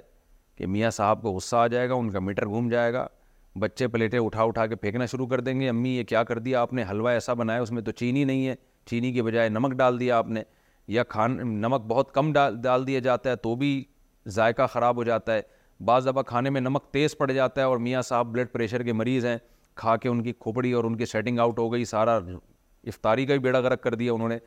کہ 0.57 0.67
میاں 0.67 0.91
صاحب 0.91 1.23
کو 1.23 1.33
غصہ 1.33 1.57
آ 1.57 1.67
جائے 1.67 1.89
گا 1.89 1.95
ان 1.95 2.11
کا 2.11 2.19
میٹر 2.21 2.47
گھوم 2.47 2.69
جائے 2.69 2.93
گا 2.93 3.07
بچے 3.61 3.87
پلیٹیں 3.89 4.19
اٹھا 4.19 4.43
اٹھا 4.43 4.67
کے 4.67 4.77
پھینکنا 4.77 5.07
شروع 5.13 5.27
کر 5.29 5.41
دیں 5.41 5.61
گے 5.61 5.69
امی 5.69 5.97
یہ 5.97 6.03
کیا 6.09 6.23
کر 6.25 6.39
دیا 6.39 6.61
آپ 6.61 6.73
نے 6.73 6.85
حلوہ 6.91 7.09
ایسا 7.11 7.33
بنایا 7.41 7.61
اس 7.63 7.71
میں 7.73 7.83
تو 7.83 7.91
چینی 8.01 8.25
نہیں 8.25 8.47
ہے 8.49 8.55
چینی 8.91 9.13
کے 9.13 9.23
بجائے 9.23 9.49
نمک 9.49 9.73
ڈال 9.79 9.99
دیا 10.01 10.19
آپ 10.19 10.29
نے 10.29 10.43
یا 10.99 11.03
کھان 11.15 11.39
نمک 11.61 11.85
بہت 11.89 12.13
کم 12.15 12.33
ڈال 12.33 12.61
ڈال 12.63 12.87
دیا 12.87 12.99
جاتا 13.01 13.31
ہے 13.31 13.37
تو 13.47 13.55
بھی 13.57 13.73
ذائقہ 14.37 14.67
خراب 14.73 14.97
ہو 14.97 15.05
جاتا 15.05 15.35
ہے 15.35 15.43
بعض 15.85 16.07
دفعہ 16.07 16.23
کھانے 16.27 16.51
میں 16.51 16.61
نمک 16.61 16.85
تیز 16.93 17.17
پڑ 17.19 17.31
جاتا 17.33 17.61
ہے 17.61 17.67
اور 17.67 17.79
میاں 17.79 18.03
صاحب 18.03 18.27
بلڈ 18.33 18.53
پریشر 18.53 18.83
کے 18.83 18.93
مریض 18.93 19.25
ہیں 19.27 19.37
کھا 19.77 19.97
کے 19.97 20.09
ان 20.09 20.23
کی 20.23 20.33
کھوپڑی 20.39 20.73
اور 20.73 20.85
ان 20.85 20.97
کی 20.97 21.07
سیٹنگ 21.07 21.39
آؤٹ 21.41 21.59
ہو 21.59 21.73
گئی 21.73 21.85
سارا 21.85 22.17
افطاری 22.87 23.25
کا 23.27 23.33
بھی 23.35 23.39
بیڑا 23.43 23.61
غرق 23.61 23.83
کر 23.83 23.95
دیا 23.95 24.13
انہوں 24.13 24.29
نے 24.29 24.39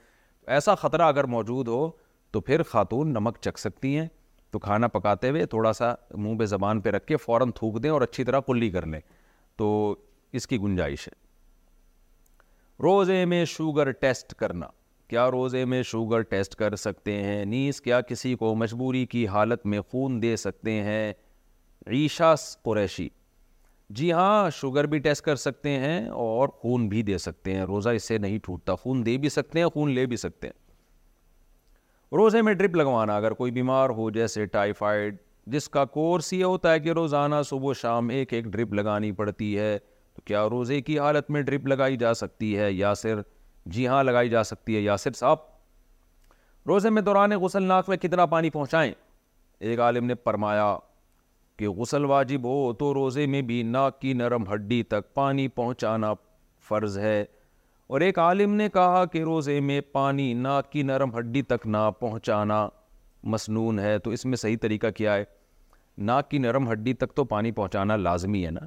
ایسا 0.56 0.76
خطرہ 0.76 1.02
اگر 1.08 1.24
موجود 1.34 1.68
ہو 1.68 1.90
تو 2.32 2.42
پھر 2.42 2.64
خاتون 2.70 3.14
نمک 3.14 3.38
چکھ 3.42 3.60
سکتی 3.60 3.98
ہیں 3.98 4.08
تو 4.52 4.60
کھانا 4.60 4.88
پکاتے 4.88 5.30
ہوئے 5.30 5.46
تھوڑا 5.54 5.74
سا 5.74 5.94
منہ 6.24 6.38
پہ 6.38 6.46
زبان 6.46 6.82
پہ 6.82 6.90
رکھ 6.92 7.06
کے 7.08 7.18
فوراً 7.18 7.52
تھوک 7.56 7.82
دیں 7.84 7.90
اور 7.90 8.02
اچھی 8.02 8.24
طرح 8.24 8.40
کلی 8.48 8.70
کر 8.72 8.86
لیں 8.86 9.00
تو 9.58 9.70
اس 10.40 10.48
کی 10.48 10.58
گنجائش 10.62 11.08
ہے 11.08 11.12
روزے 12.84 13.24
میں 13.26 13.44
شوگر 13.46 13.92
ٹیسٹ 14.02 14.34
کرنا 14.36 14.68
کیا 15.10 15.30
روزے 15.32 15.64
میں 15.66 15.82
شوگر 15.84 16.22
ٹیسٹ 16.30 16.56
کر 16.56 16.76
سکتے 16.76 17.22
ہیں 17.24 17.44
نیز 17.46 17.82
کیا 17.82 18.00
کسی 18.08 18.34
کو 18.36 18.54
مجبوری 18.56 19.06
کی 19.06 19.26
حالت 19.28 19.66
میں 19.66 19.82
خون 19.92 20.22
دے 20.22 20.36
سکتے 20.38 20.72
ہیں 20.84 21.12
عیشا 21.92 22.34
قریشی 22.64 23.08
جی 23.98 24.12
ہاں 24.14 24.50
شوگر 24.58 24.86
بھی 24.90 25.00
ٹیسٹ 25.06 25.24
کر 25.24 25.36
سکتے 25.36 25.70
ہیں 25.80 26.06
اور 26.26 26.50
خون 26.62 26.88
بھی 26.90 27.02
دے 27.10 27.18
سکتے 27.18 27.56
ہیں 27.56 27.64
روزہ 27.66 27.90
اس 27.96 28.04
سے 28.08 28.18
نہیں 28.18 28.38
ٹوٹتا 28.44 28.76
خون 28.84 29.06
دے 29.06 29.18
بھی 29.26 29.30
سکتے 29.30 29.60
ہیں 29.60 29.68
خون 29.74 29.92
لے 29.96 30.06
بھی 30.14 30.18
سکتے 30.18 30.48
ہیں 30.48 30.62
روزے 32.18 32.42
میں 32.42 32.54
ڈرپ 32.54 32.76
لگوانا 32.76 33.16
اگر 33.18 33.32
کوئی 33.34 33.52
بیمار 33.52 33.90
ہو 33.98 34.10
جیسے 34.18 34.46
ٹائیفائڈ 34.56 35.16
جس 35.54 35.68
کا 35.70 35.86
کورس 35.94 36.32
یہ 36.34 36.44
ہوتا 36.44 36.72
ہے 36.74 36.80
کہ 36.80 36.92
روزانہ 36.96 37.36
صبح 37.50 37.70
و 37.70 37.74
شام 37.74 38.10
ایک 38.10 38.34
ایک 38.34 38.46
ڈرپ 38.54 38.74
لگانی 38.74 39.12
پڑتی 39.12 39.58
ہے 39.58 39.78
تو 40.16 40.22
کیا 40.26 40.48
روزے 40.50 40.82
کی 40.82 40.98
حالت 41.00 41.30
میں 41.32 41.42
ڈرپ 41.42 41.68
لگائی 41.68 41.98
جا 41.98 42.14
سکتی 42.14 42.58
ہے 42.58 42.72
یا 42.72 42.94
صرف 42.96 43.26
جی 43.72 43.88
ہاں 43.88 44.04
لگائی 44.04 44.30
جا 44.30 44.44
سکتی 44.44 44.76
ہے 44.76 44.80
یاسر 44.82 45.12
صاحب 45.16 45.40
روزے 46.68 46.90
میں 46.90 47.02
دوران 47.02 47.32
غسل 47.42 47.64
ناک 47.68 47.90
میں 47.90 47.98
کتنا 47.98 48.26
پانی 48.34 48.50
پہنچائیں 48.50 48.92
ایک 49.60 49.80
عالم 49.82 50.06
نے 50.06 50.16
پرمایا 50.16 50.76
کہ 51.58 51.70
غسل 51.70 52.06
واجب 52.06 52.44
ہو 52.48 52.72
تو 52.80 52.94
روزے 52.94 53.26
میں 53.28 53.42
بھی 53.50 53.62
ناک 53.64 54.00
کی 54.02 54.14
نرم 54.14 54.44
ہڈی 54.54 54.82
تک 54.94 55.14
پانی 55.14 55.48
پہنچانا 55.56 56.14
فرض 56.68 56.98
ہے 56.98 57.24
اور 57.94 58.02
ایک 58.02 58.20
عالم 58.20 58.54
نے 58.56 58.68
کہا 58.74 59.04
کہ 59.12 59.24
روزے 59.24 59.60
میں 59.60 59.80
پانی 59.92 60.34
ناک 60.34 60.72
کی 60.72 60.84
نرم 60.84 61.18
ہڈی 61.18 61.42
تک 61.42 61.68
نہ 61.68 61.90
پہنچانا 62.00 62.68
مسنون 63.34 63.80
ہے 63.80 63.98
تو 64.04 64.10
اس 64.12 64.26
میں 64.26 64.38
صحیح 64.38 64.58
طریقہ 64.62 64.88
کیا 64.96 65.16
ہے 65.16 65.24
ناک 66.08 66.30
کی 66.30 66.38
نرم 66.38 66.72
ہڈی 66.72 66.94
تک 66.94 67.14
تو 67.16 67.24
پانی 67.34 67.52
پہنچانا 67.52 67.96
لازمی 67.96 68.46
ہے 68.46 68.52
نا 68.52 68.60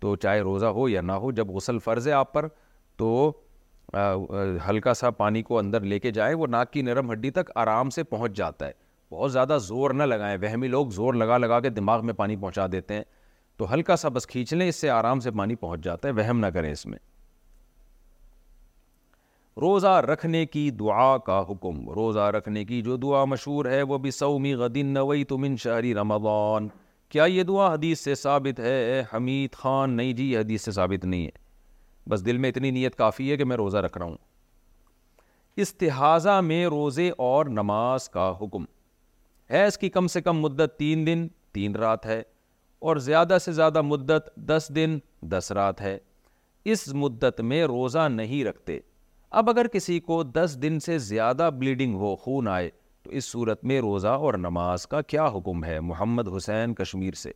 تو 0.00 0.14
چاہے 0.22 0.40
روزہ 0.40 0.66
ہو 0.76 0.88
یا 0.88 1.00
نہ 1.00 1.12
ہو 1.22 1.30
جب 1.32 1.50
غسل 1.50 1.78
فرض 1.84 2.08
ہے 2.08 2.12
آپ 2.12 2.32
پر 2.32 2.48
تو 2.96 3.14
ہلکا 4.68 4.92
سا 4.94 5.10
پانی 5.10 5.42
کو 5.42 5.58
اندر 5.58 5.80
لے 5.80 5.98
کے 5.98 6.10
جائیں 6.12 6.34
وہ 6.36 6.46
ناک 6.46 6.72
کی 6.72 6.82
نرم 6.82 7.12
ہڈی 7.12 7.30
تک 7.30 7.50
آرام 7.56 7.90
سے 7.90 8.02
پہنچ 8.04 8.32
جاتا 8.36 8.66
ہے 8.66 8.72
بہت 9.12 9.32
زیادہ 9.32 9.56
زور 9.62 9.90
نہ 9.94 10.02
لگائیں 10.02 10.36
وہمی 10.42 10.68
لوگ 10.68 10.88
زور 10.94 11.14
لگا 11.14 11.38
لگا 11.38 11.60
کے 11.60 11.70
دماغ 11.70 12.04
میں 12.06 12.14
پانی 12.14 12.36
پہنچا 12.36 12.66
دیتے 12.72 12.94
ہیں 12.94 13.02
تو 13.58 13.72
ہلکا 13.72 13.96
سا 13.96 14.08
بس 14.16 14.26
کھینچ 14.26 14.52
لیں 14.54 14.68
اس 14.68 14.76
سے 14.80 14.90
آرام 14.90 15.20
سے 15.20 15.30
پانی 15.38 15.54
پہنچ 15.62 15.84
جاتا 15.84 16.08
ہے 16.08 16.12
وہم 16.16 16.38
نہ 16.40 16.46
کریں 16.54 16.70
اس 16.72 16.84
میں 16.86 16.98
روزہ 19.60 19.98
رکھنے 20.12 20.44
کی 20.46 20.68
دعا 20.80 21.16
کا 21.26 21.40
حکم 21.50 21.88
روزہ 21.90 22.30
رکھنے 22.36 22.64
کی 22.64 22.80
جو 22.82 22.96
دعا 22.96 23.24
مشہور 23.24 23.66
ہے 23.70 23.80
وہ 23.82 23.98
بھی 23.98 24.10
سومی 24.10 24.52
غدن 24.54 24.92
نوئی 24.94 25.24
تمن 25.32 25.56
شہری 25.64 25.94
رمضان 25.94 26.68
کیا 27.10 27.24
یہ 27.24 27.42
دعا 27.42 27.72
حدیث 27.74 28.00
سے 28.00 28.14
ثابت 28.14 28.60
ہے 28.60 29.02
حمید 29.14 29.54
خان 29.58 29.96
نہیں 29.96 30.12
جی 30.12 30.30
یہ 30.32 30.38
حدیث 30.38 30.64
سے 30.64 30.72
ثابت 30.72 31.04
نہیں 31.04 31.24
ہے 31.26 31.46
بس 32.08 32.20
دل 32.26 32.36
میں 32.42 32.48
اتنی 32.48 32.70
نیت 32.70 32.94
کافی 32.96 33.30
ہے 33.30 33.36
کہ 33.36 33.44
میں 33.44 33.56
روزہ 33.56 33.78
رکھ 33.86 33.96
رہا 33.98 34.04
ہوں 34.06 34.16
استحاضہ 35.64 36.40
میں 36.44 36.64
روزے 36.74 37.10
اور 37.26 37.46
نماز 37.60 38.08
کا 38.08 38.32
حکم 38.40 38.64
حیض 39.52 39.76
کی 39.78 39.88
کم 39.90 40.06
سے 40.12 40.20
کم 40.22 40.40
مدت 40.40 40.76
تین 40.78 41.06
دن 41.06 41.26
تین 41.52 41.76
رات 41.76 42.06
ہے 42.06 42.20
اور 42.88 42.96
زیادہ 43.08 43.36
سے 43.44 43.52
زیادہ 43.52 43.80
مدت 43.82 44.28
دس 44.48 44.70
دن 44.74 44.98
دس 45.30 45.50
رات 45.56 45.80
ہے 45.80 45.96
اس 46.72 46.86
مدت 47.02 47.40
میں 47.52 47.62
روزہ 47.66 48.08
نہیں 48.12 48.44
رکھتے 48.44 48.78
اب 49.40 49.50
اگر 49.50 49.66
کسی 49.72 49.98
کو 50.00 50.22
دس 50.34 50.56
دن 50.62 50.78
سے 50.80 50.98
زیادہ 51.12 51.50
بلیڈنگ 51.58 51.94
ہو 51.98 52.14
خون 52.24 52.48
آئے 52.48 52.70
تو 53.02 53.10
اس 53.18 53.24
صورت 53.24 53.64
میں 53.70 53.80
روزہ 53.80 54.14
اور 54.26 54.34
نماز 54.46 54.86
کا 54.94 55.00
کیا 55.12 55.26
حکم 55.34 55.64
ہے 55.64 55.78
محمد 55.90 56.28
حسین 56.36 56.74
کشمیر 56.74 57.14
سے 57.24 57.32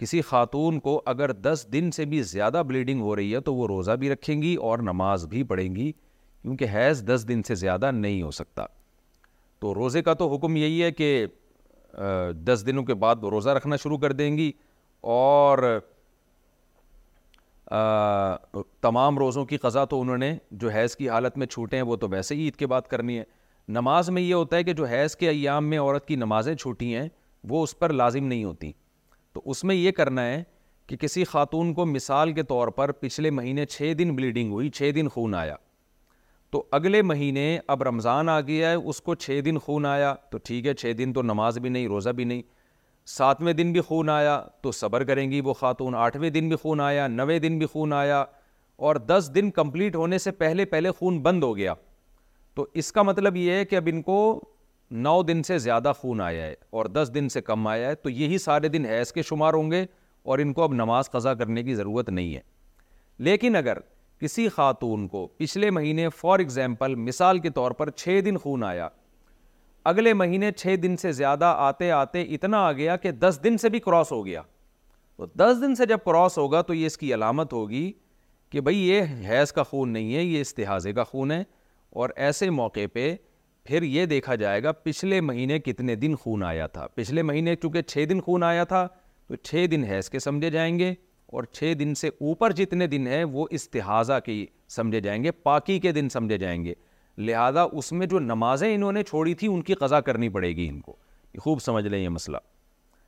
کسی 0.00 0.20
خاتون 0.20 0.78
کو 0.80 1.00
اگر 1.06 1.32
دس 1.32 1.66
دن 1.72 1.90
سے 1.90 2.04
بھی 2.06 2.20
زیادہ 2.32 2.62
بلیڈنگ 2.68 3.00
ہو 3.02 3.14
رہی 3.16 3.34
ہے 3.34 3.40
تو 3.40 3.54
وہ 3.54 3.66
روزہ 3.68 3.90
بھی 4.00 4.10
رکھیں 4.10 4.40
گی 4.42 4.54
اور 4.68 4.78
نماز 4.78 5.26
بھی 5.28 5.42
پڑھیں 5.52 5.74
گی 5.76 5.90
کیونکہ 5.92 6.70
حیض 6.74 7.02
دس 7.12 7.24
دن 7.28 7.42
سے 7.46 7.54
زیادہ 7.54 7.90
نہیں 7.92 8.22
ہو 8.22 8.30
سکتا 8.30 8.64
تو 9.60 9.74
روزے 9.74 10.02
کا 10.02 10.14
تو 10.14 10.34
حکم 10.34 10.56
یہی 10.56 10.82
ہے 10.82 10.90
کہ 10.92 11.08
دس 12.46 12.62
دنوں 12.66 12.84
کے 12.84 12.94
بعد 13.04 13.22
وہ 13.22 13.30
روزہ 13.30 13.50
رکھنا 13.56 13.76
شروع 13.82 13.98
کر 13.98 14.12
دیں 14.12 14.36
گی 14.36 14.50
اور 15.16 15.58
تمام 18.82 19.18
روزوں 19.18 19.44
کی 19.44 19.56
قضا 19.58 19.84
تو 19.92 20.00
انہوں 20.00 20.16
نے 20.18 20.34
جو 20.64 20.68
حیض 20.70 20.96
کی 20.96 21.08
حالت 21.10 21.38
میں 21.38 21.46
چھوٹے 21.46 21.76
ہیں 21.76 21.84
وہ 21.84 21.96
تو 22.04 22.08
ویسے 22.08 22.34
ہی 22.34 22.40
عید 22.44 22.56
کے 22.56 22.66
بعد 22.72 22.82
کرنی 22.90 23.18
ہے 23.18 23.24
نماز 23.78 24.10
میں 24.10 24.22
یہ 24.22 24.34
ہوتا 24.34 24.56
ہے 24.56 24.64
کہ 24.64 24.72
جو 24.80 24.84
حیض 24.86 25.16
کے 25.16 25.28
ایام 25.28 25.68
میں 25.70 25.78
عورت 25.80 26.06
کی 26.08 26.16
نمازیں 26.16 26.54
چھوٹی 26.54 26.94
ہیں 26.94 27.08
وہ 27.48 27.62
اس 27.62 27.78
پر 27.78 27.92
لازم 27.92 28.24
نہیں 28.26 28.44
ہوتیں 28.44 28.70
تو 29.36 29.40
اس 29.50 29.62
میں 29.68 29.74
یہ 29.74 29.90
کرنا 29.92 30.22
ہے 30.26 30.42
کہ 30.86 30.96
کسی 31.00 31.24
خاتون 31.30 31.72
کو 31.74 31.84
مثال 31.86 32.32
کے 32.34 32.42
طور 32.50 32.68
پر 32.76 32.90
پچھلے 33.00 33.30
مہینے 33.38 33.64
چھ 33.66 33.92
دن 33.98 34.14
بلیڈنگ 34.16 34.52
ہوئی 34.52 34.68
چھ 34.78 34.90
دن 34.94 35.08
خون 35.14 35.34
آیا 35.34 35.56
تو 36.52 36.62
اگلے 36.78 37.00
مہینے 37.02 37.44
اب 37.74 37.82
رمضان 37.88 38.28
آ 38.28 38.40
گیا 38.46 38.70
ہے 38.70 38.74
اس 38.74 39.00
کو 39.08 39.14
چھ 39.24 39.40
دن 39.44 39.58
خون 39.64 39.86
آیا 39.86 40.14
تو 40.30 40.38
ٹھیک 40.44 40.66
ہے 40.66 40.74
چھ 40.74 40.92
دن 40.98 41.12
تو 41.12 41.22
نماز 41.22 41.58
بھی 41.62 41.70
نہیں 41.70 41.86
روزہ 41.88 42.10
بھی 42.20 42.24
نہیں 42.24 42.42
ساتویں 43.16 43.52
دن 43.52 43.72
بھی 43.72 43.80
خون 43.88 44.08
آیا 44.10 44.40
تو 44.62 44.72
صبر 44.80 45.04
کریں 45.10 45.30
گی 45.30 45.40
وہ 45.44 45.52
خاتون 45.60 45.94
آٹھویں 46.04 46.28
دن 46.38 46.48
بھی 46.48 46.56
خون 46.62 46.80
آیا 46.80 47.06
نویں 47.16 47.38
دن 47.38 47.58
بھی 47.58 47.66
خون 47.72 47.92
آیا 47.92 48.24
اور 48.86 48.96
دس 49.06 49.30
دن 49.34 49.50
کمپلیٹ 49.60 49.96
ہونے 49.96 50.18
سے 50.24 50.30
پہلے 50.42 50.64
پہلے 50.74 50.90
خون 50.98 51.20
بند 51.28 51.42
ہو 51.44 51.56
گیا 51.56 51.74
تو 52.54 52.66
اس 52.80 52.92
کا 52.92 53.02
مطلب 53.12 53.36
یہ 53.36 53.52
ہے 53.52 53.64
کہ 53.64 53.76
اب 53.76 53.88
ان 53.92 54.02
کو 54.02 54.18
نو 54.90 55.20
دن 55.22 55.42
سے 55.42 55.56
زیادہ 55.58 55.92
خون 55.98 56.20
آیا 56.20 56.44
ہے 56.46 56.54
اور 56.70 56.84
دس 56.86 57.10
دن 57.14 57.28
سے 57.28 57.40
کم 57.42 57.66
آیا 57.66 57.88
ہے 57.88 57.94
تو 57.94 58.10
یہی 58.10 58.38
سارے 58.38 58.68
دن 58.68 58.84
حیض 58.88 59.12
کے 59.12 59.22
شمار 59.28 59.54
ہوں 59.54 59.70
گے 59.70 59.84
اور 60.22 60.38
ان 60.38 60.52
کو 60.52 60.62
اب 60.62 60.74
نماز 60.74 61.10
قضا 61.10 61.34
کرنے 61.34 61.62
کی 61.62 61.74
ضرورت 61.74 62.08
نہیں 62.10 62.34
ہے 62.34 62.40
لیکن 63.26 63.56
اگر 63.56 63.78
کسی 64.20 64.48
خاتون 64.48 65.06
کو 65.08 65.26
پچھلے 65.38 65.70
مہینے 65.70 66.08
فار 66.16 66.38
ایگزامپل 66.38 66.94
مثال 66.94 67.38
کے 67.38 67.50
طور 67.54 67.70
پر 67.80 67.90
چھ 67.90 68.20
دن 68.24 68.36
خون 68.42 68.64
آیا 68.64 68.88
اگلے 69.88 70.12
مہینے 70.14 70.50
چھ 70.52 70.74
دن 70.82 70.96
سے 70.96 71.12
زیادہ 71.12 71.52
آتے 71.58 71.90
آتے 71.92 72.22
اتنا 72.34 72.58
آ 72.66 72.70
گیا 72.72 72.96
کہ 72.96 73.10
دس 73.20 73.38
دن 73.44 73.58
سے 73.58 73.68
بھی 73.70 73.80
کراس 73.80 74.12
ہو 74.12 74.24
گیا 74.26 74.42
تو 75.16 75.26
دس 75.38 75.60
دن 75.62 75.74
سے 75.74 75.86
جب 75.86 75.98
کراس 76.04 76.38
ہوگا 76.38 76.62
تو 76.62 76.74
یہ 76.74 76.86
اس 76.86 76.98
کی 76.98 77.12
علامت 77.14 77.52
ہوگی 77.52 77.90
کہ 78.50 78.60
بھئی 78.60 78.76
یہ 78.88 79.14
حیض 79.28 79.52
کا 79.52 79.62
خون 79.62 79.92
نہیں 79.92 80.14
ہے 80.14 80.22
یہ 80.22 80.40
استحاضے 80.40 80.92
کا 80.92 81.04
خون 81.04 81.30
ہے 81.30 81.42
اور 81.96 82.10
ایسے 82.16 82.50
موقع 82.50 82.84
پہ 82.92 83.14
پھر 83.66 83.82
یہ 83.82 84.06
دیکھا 84.06 84.34
جائے 84.42 84.62
گا 84.62 84.72
پچھلے 84.82 85.20
مہینے 85.20 85.58
کتنے 85.60 85.94
دن 86.02 86.14
خون 86.22 86.42
آیا 86.44 86.66
تھا 86.66 86.86
پچھلے 86.94 87.22
مہینے 87.22 87.54
چونکہ 87.62 87.82
چھ 87.82 88.04
دن 88.08 88.20
خون 88.24 88.42
آیا 88.42 88.64
تھا 88.72 88.86
تو 89.28 89.36
چھ 89.36 89.66
دن 89.70 89.84
حیض 89.88 90.08
کے 90.10 90.18
سمجھے 90.18 90.50
جائیں 90.50 90.78
گے 90.78 90.92
اور 91.34 91.44
چھ 91.52 91.72
دن 91.78 91.94
سے 92.00 92.08
اوپر 92.08 92.52
جتنے 92.60 92.86
دن 92.86 93.06
ہیں 93.06 93.22
وہ 93.32 93.46
استحاضہ 93.58 94.18
کی 94.24 94.44
سمجھے 94.76 95.00
جائیں 95.06 95.22
گے 95.24 95.30
پاکی 95.42 95.78
کے 95.86 95.92
دن 95.92 96.08
سمجھے 96.12 96.38
جائیں 96.38 96.62
گے 96.64 96.74
لہذا 97.26 97.62
اس 97.72 97.90
میں 97.92 98.06
جو 98.06 98.18
نمازیں 98.18 98.74
انہوں 98.74 98.92
نے 98.92 99.02
چھوڑی 99.08 99.34
تھیں 99.40 99.48
ان 99.50 99.62
کی 99.68 99.74
قضا 99.80 100.00
کرنی 100.08 100.28
پڑے 100.36 100.48
گی 100.56 100.68
ان 100.68 100.80
کو 100.80 100.96
یہ 101.34 101.38
خوب 101.44 101.60
سمجھ 101.62 101.86
لیں 101.86 101.98
یہ 102.02 102.08
مسئلہ 102.08 102.36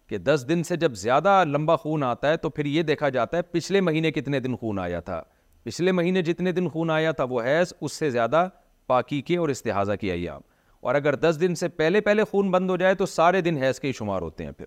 کہ 0.09 0.19
دس 0.19 0.45
دن 0.49 0.63
سے 0.65 0.77
جب 0.77 0.95
زیادہ 0.97 1.43
لمبا 1.47 1.77
خون 1.77 2.03
آتا 2.05 2.31
ہے 2.31 2.37
تو 2.37 2.51
پھر 2.51 2.67
یہ 2.67 2.83
دیکھا 2.91 3.09
جاتا 3.19 3.37
ہے 3.37 3.43
پچھلے 3.51 3.81
مہینے 3.81 4.11
کتنے 4.13 4.41
دن 4.41 4.57
خون 4.61 4.79
آیا 4.79 5.01
تھا 5.11 5.23
پچھلے 5.65 5.93
مہینے 5.93 6.23
جتنے 6.23 6.53
دن 6.53 6.69
خون 6.73 6.91
آیا 6.91 7.13
تھا 7.21 7.25
وہ 7.31 7.43
حیض 7.43 7.73
اس 7.81 7.93
سے 7.93 8.11
زیادہ 8.11 8.49
پاکی 8.89 9.21
کے 9.23 9.37
اور 9.37 9.49
استحاظہ 9.49 9.93
کی 10.01 10.11
ایام 10.11 10.41
اور 10.87 10.95
اگر 10.95 11.15
دس 11.25 11.39
دن 11.41 11.55
سے 11.63 11.69
پہلے 11.81 12.01
پہلے 12.07 12.25
خون 12.31 12.51
بند 12.51 12.71
ہو 12.71 12.77
جائے 12.83 12.95
تو 13.03 13.07
سارے 13.07 13.41
دن 13.49 13.57
حیض 13.63 13.81
کے 13.81 13.89
ہی 13.89 13.93
شمار 13.99 14.23
ہوتے 14.23 14.45
ہیں 14.45 14.53
پھر 14.59 14.67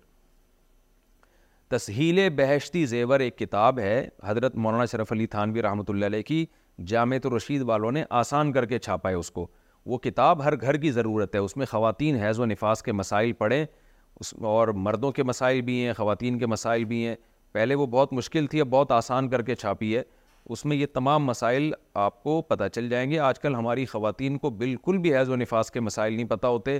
تسہیل 1.76 2.28
بہشتی 2.36 2.84
زیور 2.86 3.20
ایک 3.20 3.38
کتاب 3.38 3.78
ہے 3.78 4.06
حضرت 4.24 4.56
مولانا 4.64 4.84
شرف 4.92 5.12
علی 5.12 5.26
تھانوی 5.34 5.62
رحمۃ 5.62 5.88
اللہ 5.90 6.04
علیہ 6.06 6.22
کی 6.30 6.44
جامع 6.86 7.16
رشید 7.36 7.62
والوں 7.70 7.92
نے 7.98 8.04
آسان 8.20 8.52
کر 8.52 8.64
کے 8.72 8.78
چھاپا 8.86 9.08
ہے 9.10 9.14
اس 9.14 9.30
کو 9.30 9.46
وہ 9.92 9.98
کتاب 10.06 10.42
ہر 10.44 10.60
گھر 10.60 10.76
کی 10.84 10.90
ضرورت 10.98 11.34
ہے 11.34 11.40
اس 11.46 11.56
میں 11.56 11.66
خواتین 11.70 12.16
حیض 12.22 12.38
و 12.40 12.44
نفاس 12.46 12.82
کے 12.82 12.92
مسائل 13.02 13.32
پڑھیں 13.42 13.64
اس 13.64 14.34
اور 14.54 14.68
مردوں 14.86 15.10
کے 15.12 15.22
مسائل 15.30 15.60
بھی 15.70 15.84
ہیں 15.84 15.92
خواتین 15.96 16.38
کے 16.38 16.46
مسائل 16.54 16.84
بھی 16.92 17.06
ہیں 17.06 17.14
پہلے 17.52 17.74
وہ 17.82 17.86
بہت 17.94 18.12
مشکل 18.18 18.46
تھی 18.50 18.60
اب 18.60 18.66
بہت 18.70 18.92
آسان 19.00 19.28
کر 19.30 19.42
کے 19.42 19.54
چھاپی 19.62 19.96
ہے 19.96 20.02
اس 20.50 20.64
میں 20.64 20.76
یہ 20.76 20.86
تمام 20.94 21.24
مسائل 21.26 21.70
آپ 22.04 22.22
کو 22.22 22.40
پتہ 22.48 22.64
چل 22.74 22.88
جائیں 22.88 23.10
گے 23.10 23.18
آج 23.28 23.38
کل 23.40 23.54
ہماری 23.54 23.84
خواتین 23.86 24.38
کو 24.38 24.50
بالکل 24.62 24.98
بھی 25.02 25.14
عیز 25.16 25.28
و 25.30 25.36
نفاس 25.36 25.70
کے 25.70 25.80
مسائل 25.80 26.14
نہیں 26.14 26.28
پتہ 26.28 26.46
ہوتے 26.46 26.78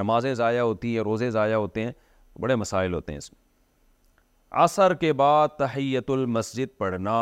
نمازیں 0.00 0.32
ضائع 0.34 0.60
ہوتی 0.60 0.94
ہیں 0.96 1.02
روزے 1.04 1.30
ضائع 1.30 1.54
ہوتے 1.54 1.82
ہیں 1.84 1.92
بڑے 2.40 2.54
مسائل 2.56 2.94
ہوتے 2.94 3.12
ہیں 3.12 3.18
اس 3.18 3.32
میں 3.32 3.40
عصر 4.64 4.94
کے 5.00 5.12
بعد 5.12 5.48
تحیت 5.58 6.10
المسجد 6.10 6.76
پڑھنا 6.78 7.16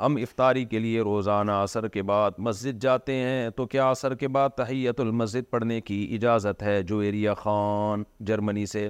ہم 0.00 0.16
افطاری 0.22 0.64
کے 0.64 0.78
لیے 0.78 1.00
روزانہ 1.02 1.52
عصر 1.62 1.86
کے 1.94 2.02
بعد 2.10 2.38
مسجد 2.46 2.82
جاتے 2.82 3.14
ہیں 3.14 3.48
تو 3.56 3.66
کیا 3.74 3.90
عصر 3.90 4.14
کے 4.22 4.28
بعد 4.36 4.48
تحیت 4.56 5.00
المسجد 5.00 5.50
پڑھنے 5.50 5.80
کی 5.90 6.02
اجازت 6.14 6.62
ہے 6.62 6.82
جو 6.90 6.98
ایریا 7.08 7.34
خان 7.34 8.02
جرمنی 8.28 8.64
سے 8.66 8.88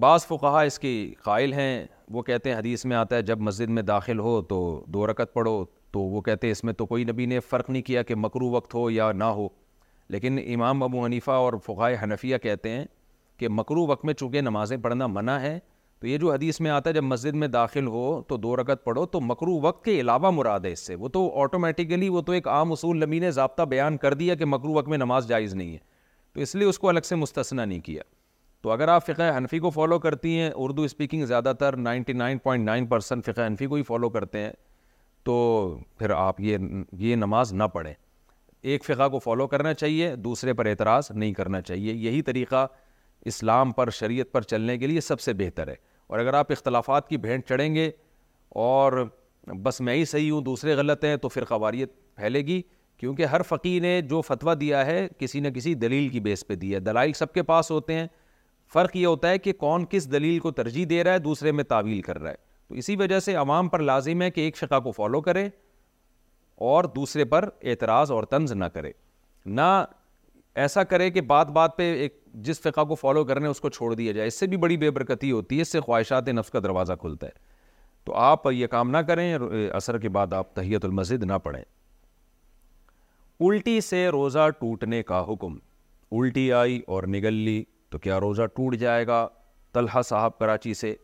بعض 0.00 0.26
فقہا 0.26 0.60
اس 0.62 0.78
کی 0.78 0.94
قائل 1.24 1.52
ہیں 1.52 1.84
وہ 2.12 2.22
کہتے 2.22 2.50
ہیں 2.50 2.56
حدیث 2.56 2.84
میں 2.84 2.96
آتا 2.96 3.16
ہے 3.16 3.22
جب 3.22 3.40
مسجد 3.40 3.70
میں 3.70 3.82
داخل 3.82 4.18
ہو 4.18 4.40
تو 4.48 4.56
دو 4.94 5.06
رکت 5.06 5.32
پڑھو 5.34 5.64
تو 5.92 6.00
وہ 6.00 6.20
کہتے 6.22 6.46
ہیں 6.46 6.52
اس 6.52 6.62
میں 6.64 6.72
تو 6.74 6.86
کوئی 6.86 7.04
نبی 7.04 7.26
نے 7.26 7.38
فرق 7.50 7.68
نہیں 7.70 7.82
کیا 7.82 8.02
کہ 8.02 8.14
مکرو 8.14 8.48
وقت 8.50 8.74
ہو 8.74 8.88
یا 8.90 9.10
نہ 9.12 9.24
ہو 9.38 9.46
لیکن 10.10 10.38
امام 10.54 10.82
ابو 10.82 11.04
حنیفہ 11.04 11.30
اور 11.30 11.52
فقائے 11.66 11.96
حنفیہ 12.02 12.36
کہتے 12.42 12.70
ہیں 12.70 12.84
کہ 13.38 13.48
مکرو 13.48 13.86
وقت 13.86 14.04
میں 14.04 14.14
چونکہ 14.14 14.40
نمازیں 14.40 14.76
پڑھنا 14.82 15.06
منع 15.06 15.38
ہے 15.40 15.58
تو 16.00 16.06
یہ 16.06 16.18
جو 16.18 16.32
حدیث 16.32 16.60
میں 16.60 16.70
آتا 16.70 16.88
ہے 16.90 16.94
جب 16.94 17.02
مسجد 17.04 17.34
میں 17.42 17.48
داخل 17.48 17.86
ہو 17.86 18.20
تو 18.28 18.36
دو 18.36 18.54
رکت 18.56 18.84
پڑھو 18.84 19.04
تو 19.14 19.20
مکرو 19.20 19.58
وقت 19.62 19.84
کے 19.84 19.98
علاوہ 20.00 20.30
مراد 20.30 20.60
ہے 20.64 20.72
اس 20.72 20.80
سے 20.86 20.94
وہ 20.94 21.08
تو 21.12 21.28
آٹومیٹیکلی 21.42 22.08
وہ 22.08 22.20
تو 22.26 22.32
ایک 22.32 22.48
عام 22.48 22.72
اصول 22.72 23.04
نبی 23.06 23.18
نے 23.20 23.30
ضابطہ 23.40 23.62
بیان 23.72 23.96
کر 24.04 24.14
دیا 24.22 24.34
کہ 24.34 24.44
مکرو 24.44 24.72
وقت 24.72 24.88
میں 24.88 24.98
نماز 24.98 25.28
جائز 25.28 25.54
نہیں 25.54 25.72
ہے 25.72 25.78
تو 26.34 26.40
اس 26.40 26.54
لیے 26.54 26.68
اس 26.68 26.78
کو 26.78 26.88
الگ 26.88 27.00
سے 27.04 27.16
مستثنی 27.16 27.64
نہیں 27.64 27.80
کیا 27.80 28.02
تو 28.64 28.70
اگر 28.72 28.88
آپ 28.88 29.04
فقہ 29.06 29.22
حنفی 29.36 29.58
کو 29.58 29.70
فالو 29.70 29.98
کرتی 30.00 30.38
ہیں 30.38 30.50
اردو 30.56 30.82
اسپیکنگ 30.82 31.24
زیادہ 31.26 31.52
تر 31.58 31.76
ninety 31.76 32.12
nine 32.12 32.38
point 32.42 32.64
nine 32.64 32.86
percent 32.88 33.24
فقہ 33.24 33.46
حنفی 33.46 33.66
کو 33.66 33.74
ہی 33.74 33.82
فالو 33.88 34.08
کرتے 34.10 34.38
ہیں 34.40 34.52
تو 35.24 35.34
پھر 35.98 36.10
آپ 36.16 36.40
یہ 36.40 36.56
یہ 36.98 37.16
نماز 37.16 37.52
نہ 37.54 37.64
پڑھیں 37.72 37.92
ایک 38.62 38.84
فقہ 38.84 39.08
کو 39.12 39.18
فالو 39.24 39.46
کرنا 39.46 39.74
چاہیے 39.74 40.14
دوسرے 40.28 40.52
پر 40.60 40.66
اعتراض 40.66 41.10
نہیں 41.14 41.32
کرنا 41.40 41.60
چاہیے 41.62 41.92
یہی 42.08 42.22
طریقہ 42.30 42.66
اسلام 43.32 43.72
پر 43.80 43.90
شریعت 43.98 44.32
پر 44.32 44.42
چلنے 44.52 44.78
کے 44.78 44.86
لیے 44.86 45.00
سب 45.10 45.20
سے 45.26 45.32
بہتر 45.42 45.68
ہے 45.68 45.74
اور 46.08 46.18
اگر 46.18 46.34
آپ 46.40 46.52
اختلافات 46.58 47.08
کی 47.08 47.16
بھینٹ 47.26 47.46
چڑھیں 47.48 47.74
گے 47.74 47.90
اور 48.66 49.04
بس 49.62 49.80
میں 49.88 49.94
ہی 49.94 50.04
صحیح 50.14 50.30
ہوں 50.30 50.42
دوسرے 50.50 50.74
غلط 50.76 51.04
ہیں 51.04 51.16
تو 51.16 51.28
پھر 51.36 51.44
قواریت 51.54 51.92
پھیلے 52.16 52.40
گی 52.46 52.60
کیونکہ 52.98 53.26
ہر 53.34 53.42
فقی 53.48 53.78
نے 53.88 54.00
جو 54.14 54.20
فتویٰ 54.26 54.54
دیا 54.60 54.84
ہے 54.86 55.06
کسی 55.18 55.40
نہ 55.40 55.48
کسی 55.54 55.74
دلیل 55.86 56.08
کی 56.08 56.20
بیس 56.30 56.46
پہ 56.46 56.54
دیا 56.64 56.78
ہے 56.78 56.82
دلائل 56.84 57.12
سب 57.22 57.32
کے 57.34 57.42
پاس 57.52 57.70
ہوتے 57.70 57.94
ہیں 57.94 58.06
فرق 58.72 58.96
یہ 58.96 59.06
ہوتا 59.06 59.28
ہے 59.30 59.38
کہ 59.38 59.52
کون 59.58 59.84
کس 59.90 60.10
دلیل 60.12 60.38
کو 60.40 60.50
ترجیح 60.52 60.84
دے 60.90 61.02
رہا 61.04 61.12
ہے 61.12 61.18
دوسرے 61.18 61.52
میں 61.52 61.64
تعویل 61.64 62.00
کر 62.02 62.20
رہا 62.22 62.30
ہے 62.30 62.34
تو 62.68 62.74
اسی 62.74 62.96
وجہ 62.96 63.18
سے 63.20 63.34
عوام 63.36 63.68
پر 63.68 63.78
لازم 63.78 64.22
ہے 64.22 64.30
کہ 64.30 64.40
ایک 64.40 64.56
فقہ 64.56 64.80
کو 64.84 64.92
فالو 64.92 65.20
کرے 65.20 65.48
اور 66.70 66.84
دوسرے 66.96 67.24
پر 67.32 67.48
اعتراض 67.62 68.10
اور 68.12 68.24
طنز 68.30 68.52
نہ 68.52 68.64
کرے 68.74 68.92
نہ 69.46 69.70
ایسا 70.62 70.82
کرے 70.84 71.10
کہ 71.10 71.20
بات 71.30 71.48
بات 71.50 71.76
پہ 71.76 71.92
ایک 72.02 72.20
جس 72.46 72.60
فقہ 72.60 72.84
کو 72.88 72.94
فالو 72.94 73.24
کرنے 73.24 73.48
اس 73.48 73.60
کو 73.60 73.68
چھوڑ 73.70 73.94
دیا 73.94 74.12
جائے 74.12 74.28
اس 74.28 74.38
سے 74.40 74.46
بھی 74.52 74.56
بڑی 74.64 74.76
بے 74.76 74.90
برکتی 74.90 75.30
ہوتی 75.32 75.56
ہے 75.56 75.62
اس 75.62 75.72
سے 75.72 75.80
خواہشات 75.80 76.28
نفس 76.28 76.50
کا 76.50 76.60
دروازہ 76.62 76.92
کھلتا 77.00 77.26
ہے 77.26 77.42
تو 78.04 78.14
آپ 78.20 78.46
یہ 78.52 78.66
کام 78.66 78.90
نہ 78.90 78.98
کریں 79.08 79.32
اثر 79.72 79.98
کے 79.98 80.08
بعد 80.16 80.32
آپ 80.38 80.54
تحیت 80.54 80.84
المزد 80.84 81.24
نہ 81.30 81.38
پڑھیں 81.42 81.62
الٹی 83.40 83.80
سے 83.80 84.06
روزہ 84.12 84.48
ٹوٹنے 84.58 85.02
کا 85.02 85.22
حکم 85.28 85.54
الٹی 86.20 86.52
آئی 86.52 86.80
اور 86.94 87.02
نگل 87.14 87.34
لی 87.48 87.62
تو 87.94 87.98
کیا 88.04 88.18
روزہ 88.20 88.42
ٹوٹ 88.54 88.74
جائے 88.76 89.06
گا 89.06 89.16
طلحہ 89.72 90.00
صاحب 90.04 90.38
کراچی 90.38 90.72
سے 90.74 90.94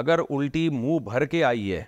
اگر 0.00 0.18
الٹی 0.30 0.68
منہ 0.78 0.98
بھر 1.04 1.24
کے 1.34 1.42
آئی 1.50 1.72
ہے 1.72 1.82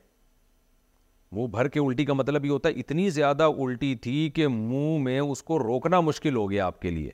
منہ 1.32 1.47
بھر 1.56 1.68
کے 1.74 1.81
الٹی 1.81 2.05
کا 2.05 2.12
مطلب 2.12 2.44
یہ 2.44 2.50
ہوتا 2.50 2.68
ہے 2.68 2.81
اتنی 2.81 3.08
زیادہ 3.18 3.48
الٹی 3.64 3.94
تھی 4.06 4.28
کہ 4.34 4.47
منہ 4.48 4.97
میں 5.02 5.18
اس 5.20 5.42
کو 5.50 5.58
روکنا 5.62 6.00
مشکل 6.08 6.36
ہو 6.36 6.50
گیا 6.50 6.66
آپ 6.66 6.81
کے 6.82 6.90
لیے 6.90 7.10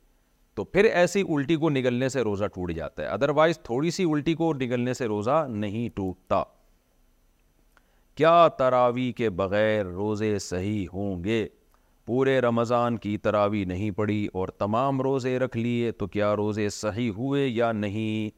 تو 0.57 0.65
پھر 0.65 0.85
ایسی 0.93 1.23
الٹی 1.35 1.57
کو 1.65 1.71
نگلنے 1.71 2.09
سے 2.15 2.23
روزہ 2.31 2.45
ٹوٹ 2.55 2.73
جاتا 2.77 3.03
ہے 3.03 3.09
ادر 3.17 3.31
وائز 3.41 3.59
تھوڑی 3.65 3.91
سی 3.99 4.05
الٹی 4.13 4.35
کو 4.43 4.53
نگلنے 4.63 4.95
سے 5.01 5.07
روزہ 5.15 5.45
نہیں 5.55 5.89
ٹوٹتا 5.97 6.43
کیا 8.17 8.37
تراوی 8.59 9.11
کے 9.17 9.31
بغیر 9.43 9.85
روزے 9.87 10.39
صحیح 10.49 10.87
ہوں 10.93 11.23
گے 11.25 11.47
پورے 12.09 12.39
رمضان 12.41 12.97
کی 12.97 13.17
تراوی 13.23 13.65
نہیں 13.71 13.91
پڑی 13.97 14.27
اور 14.41 14.49
تمام 14.59 15.01
روزے 15.03 15.37
رکھ 15.39 15.57
لیے 15.57 15.91
تو 16.03 16.07
کیا 16.13 16.35
روزے 16.37 16.69
صحیح 16.77 17.11
ہوئے 17.17 17.47
یا 17.47 17.71
نہیں 17.73 18.31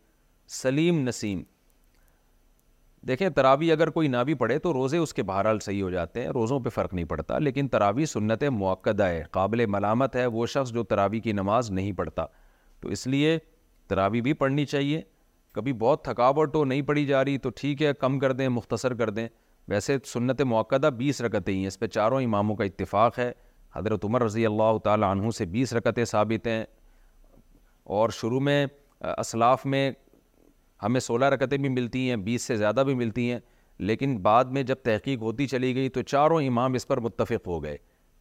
سلیم 0.53 0.99
نسیم 1.09 1.43
دیکھیں 3.09 3.29
تراوی 3.37 3.71
اگر 3.73 3.91
کوئی 3.91 4.09
نہ 4.15 4.23
بھی 4.27 4.35
پڑھے 4.41 4.59
تو 4.65 4.73
روزے 4.73 4.99
اس 4.99 5.13
کے 5.15 5.23
بہرحال 5.29 5.59
صحیح 5.67 5.83
ہو 5.83 5.91
جاتے 5.91 6.23
ہیں 6.23 6.29
روزوں 6.39 6.59
پہ 6.61 6.69
فرق 6.75 6.95
نہیں 6.95 7.05
پڑتا 7.13 7.39
لیکن 7.39 7.69
تراوی 7.77 8.07
سنت 8.13 8.43
موقع 8.53 8.91
ہے 9.01 9.23
قابل 9.37 9.65
ملامت 9.77 10.17
ہے 10.17 10.25
وہ 10.41 10.47
شخص 10.55 10.73
جو 10.75 10.83
تراوی 10.95 11.21
کی 11.29 11.33
نماز 11.41 11.71
نہیں 11.79 11.93
پڑھتا 12.03 12.25
تو 12.81 12.89
اس 12.97 13.07
لیے 13.15 13.37
تراوی 13.89 14.21
بھی 14.29 14.33
پڑھنی 14.43 14.65
چاہیے 14.75 15.01
کبھی 15.55 15.73
بہت 15.85 16.03
تھکاوٹ 16.05 16.57
ہو 16.57 16.65
نہیں 16.65 16.83
پڑھی 16.91 17.05
جا 17.07 17.25
رہی 17.25 17.39
تو 17.47 17.51
ٹھیک 17.61 17.83
ہے 17.83 17.93
کم 18.01 18.19
کر 18.25 18.33
دیں 18.43 18.49
مختصر 18.59 18.95
کر 19.05 19.11
دیں 19.21 19.29
ویسے 19.69 19.97
سنت 20.13 20.41
موقع 20.57 20.77
بیس 20.97 21.21
رکتیں 21.21 21.53
ہی 21.55 21.59
ہیں 21.59 21.67
اس 21.67 21.79
پہ 21.79 21.87
چاروں 21.99 22.21
اماموں 22.23 22.57
کا 22.57 22.65
اتفاق 22.65 23.19
ہے 23.19 23.31
حضرت 23.77 24.05
عمر 24.05 24.23
رضی 24.23 24.47
اللہ 24.47 24.79
تعالی 24.85 25.05
عنہ 25.11 25.31
سے 25.39 25.45
بیس 25.55 25.73
رکتیں 25.75 26.05
ثابت 26.05 26.47
ہیں 26.47 26.65
اور 27.99 28.11
شروع 28.21 28.41
میں 28.41 28.65
اسلاف 29.19 29.67
میں 29.75 29.91
ہمیں 30.83 31.01
سولہ 31.01 31.25
رکتیں 31.35 31.57
بھی 31.59 31.69
ملتی 31.69 32.09
ہیں 32.09 32.17
بیس 32.27 32.43
سے 32.47 32.57
زیادہ 32.57 32.83
بھی 32.87 32.95
ملتی 32.95 33.31
ہیں 33.31 33.39
لیکن 33.89 34.17
بعد 34.23 34.45
میں 34.55 34.63
جب 34.71 34.75
تحقیق 34.85 35.21
ہوتی 35.23 35.47
چلی 35.49 35.75
گئی 35.75 35.89
تو 35.91 36.03
چاروں 36.03 36.41
امام 36.47 36.73
اس 36.75 36.87
پر 36.89 37.01
متفق 37.01 37.47
ہو 37.47 37.63
گئے 37.63 37.77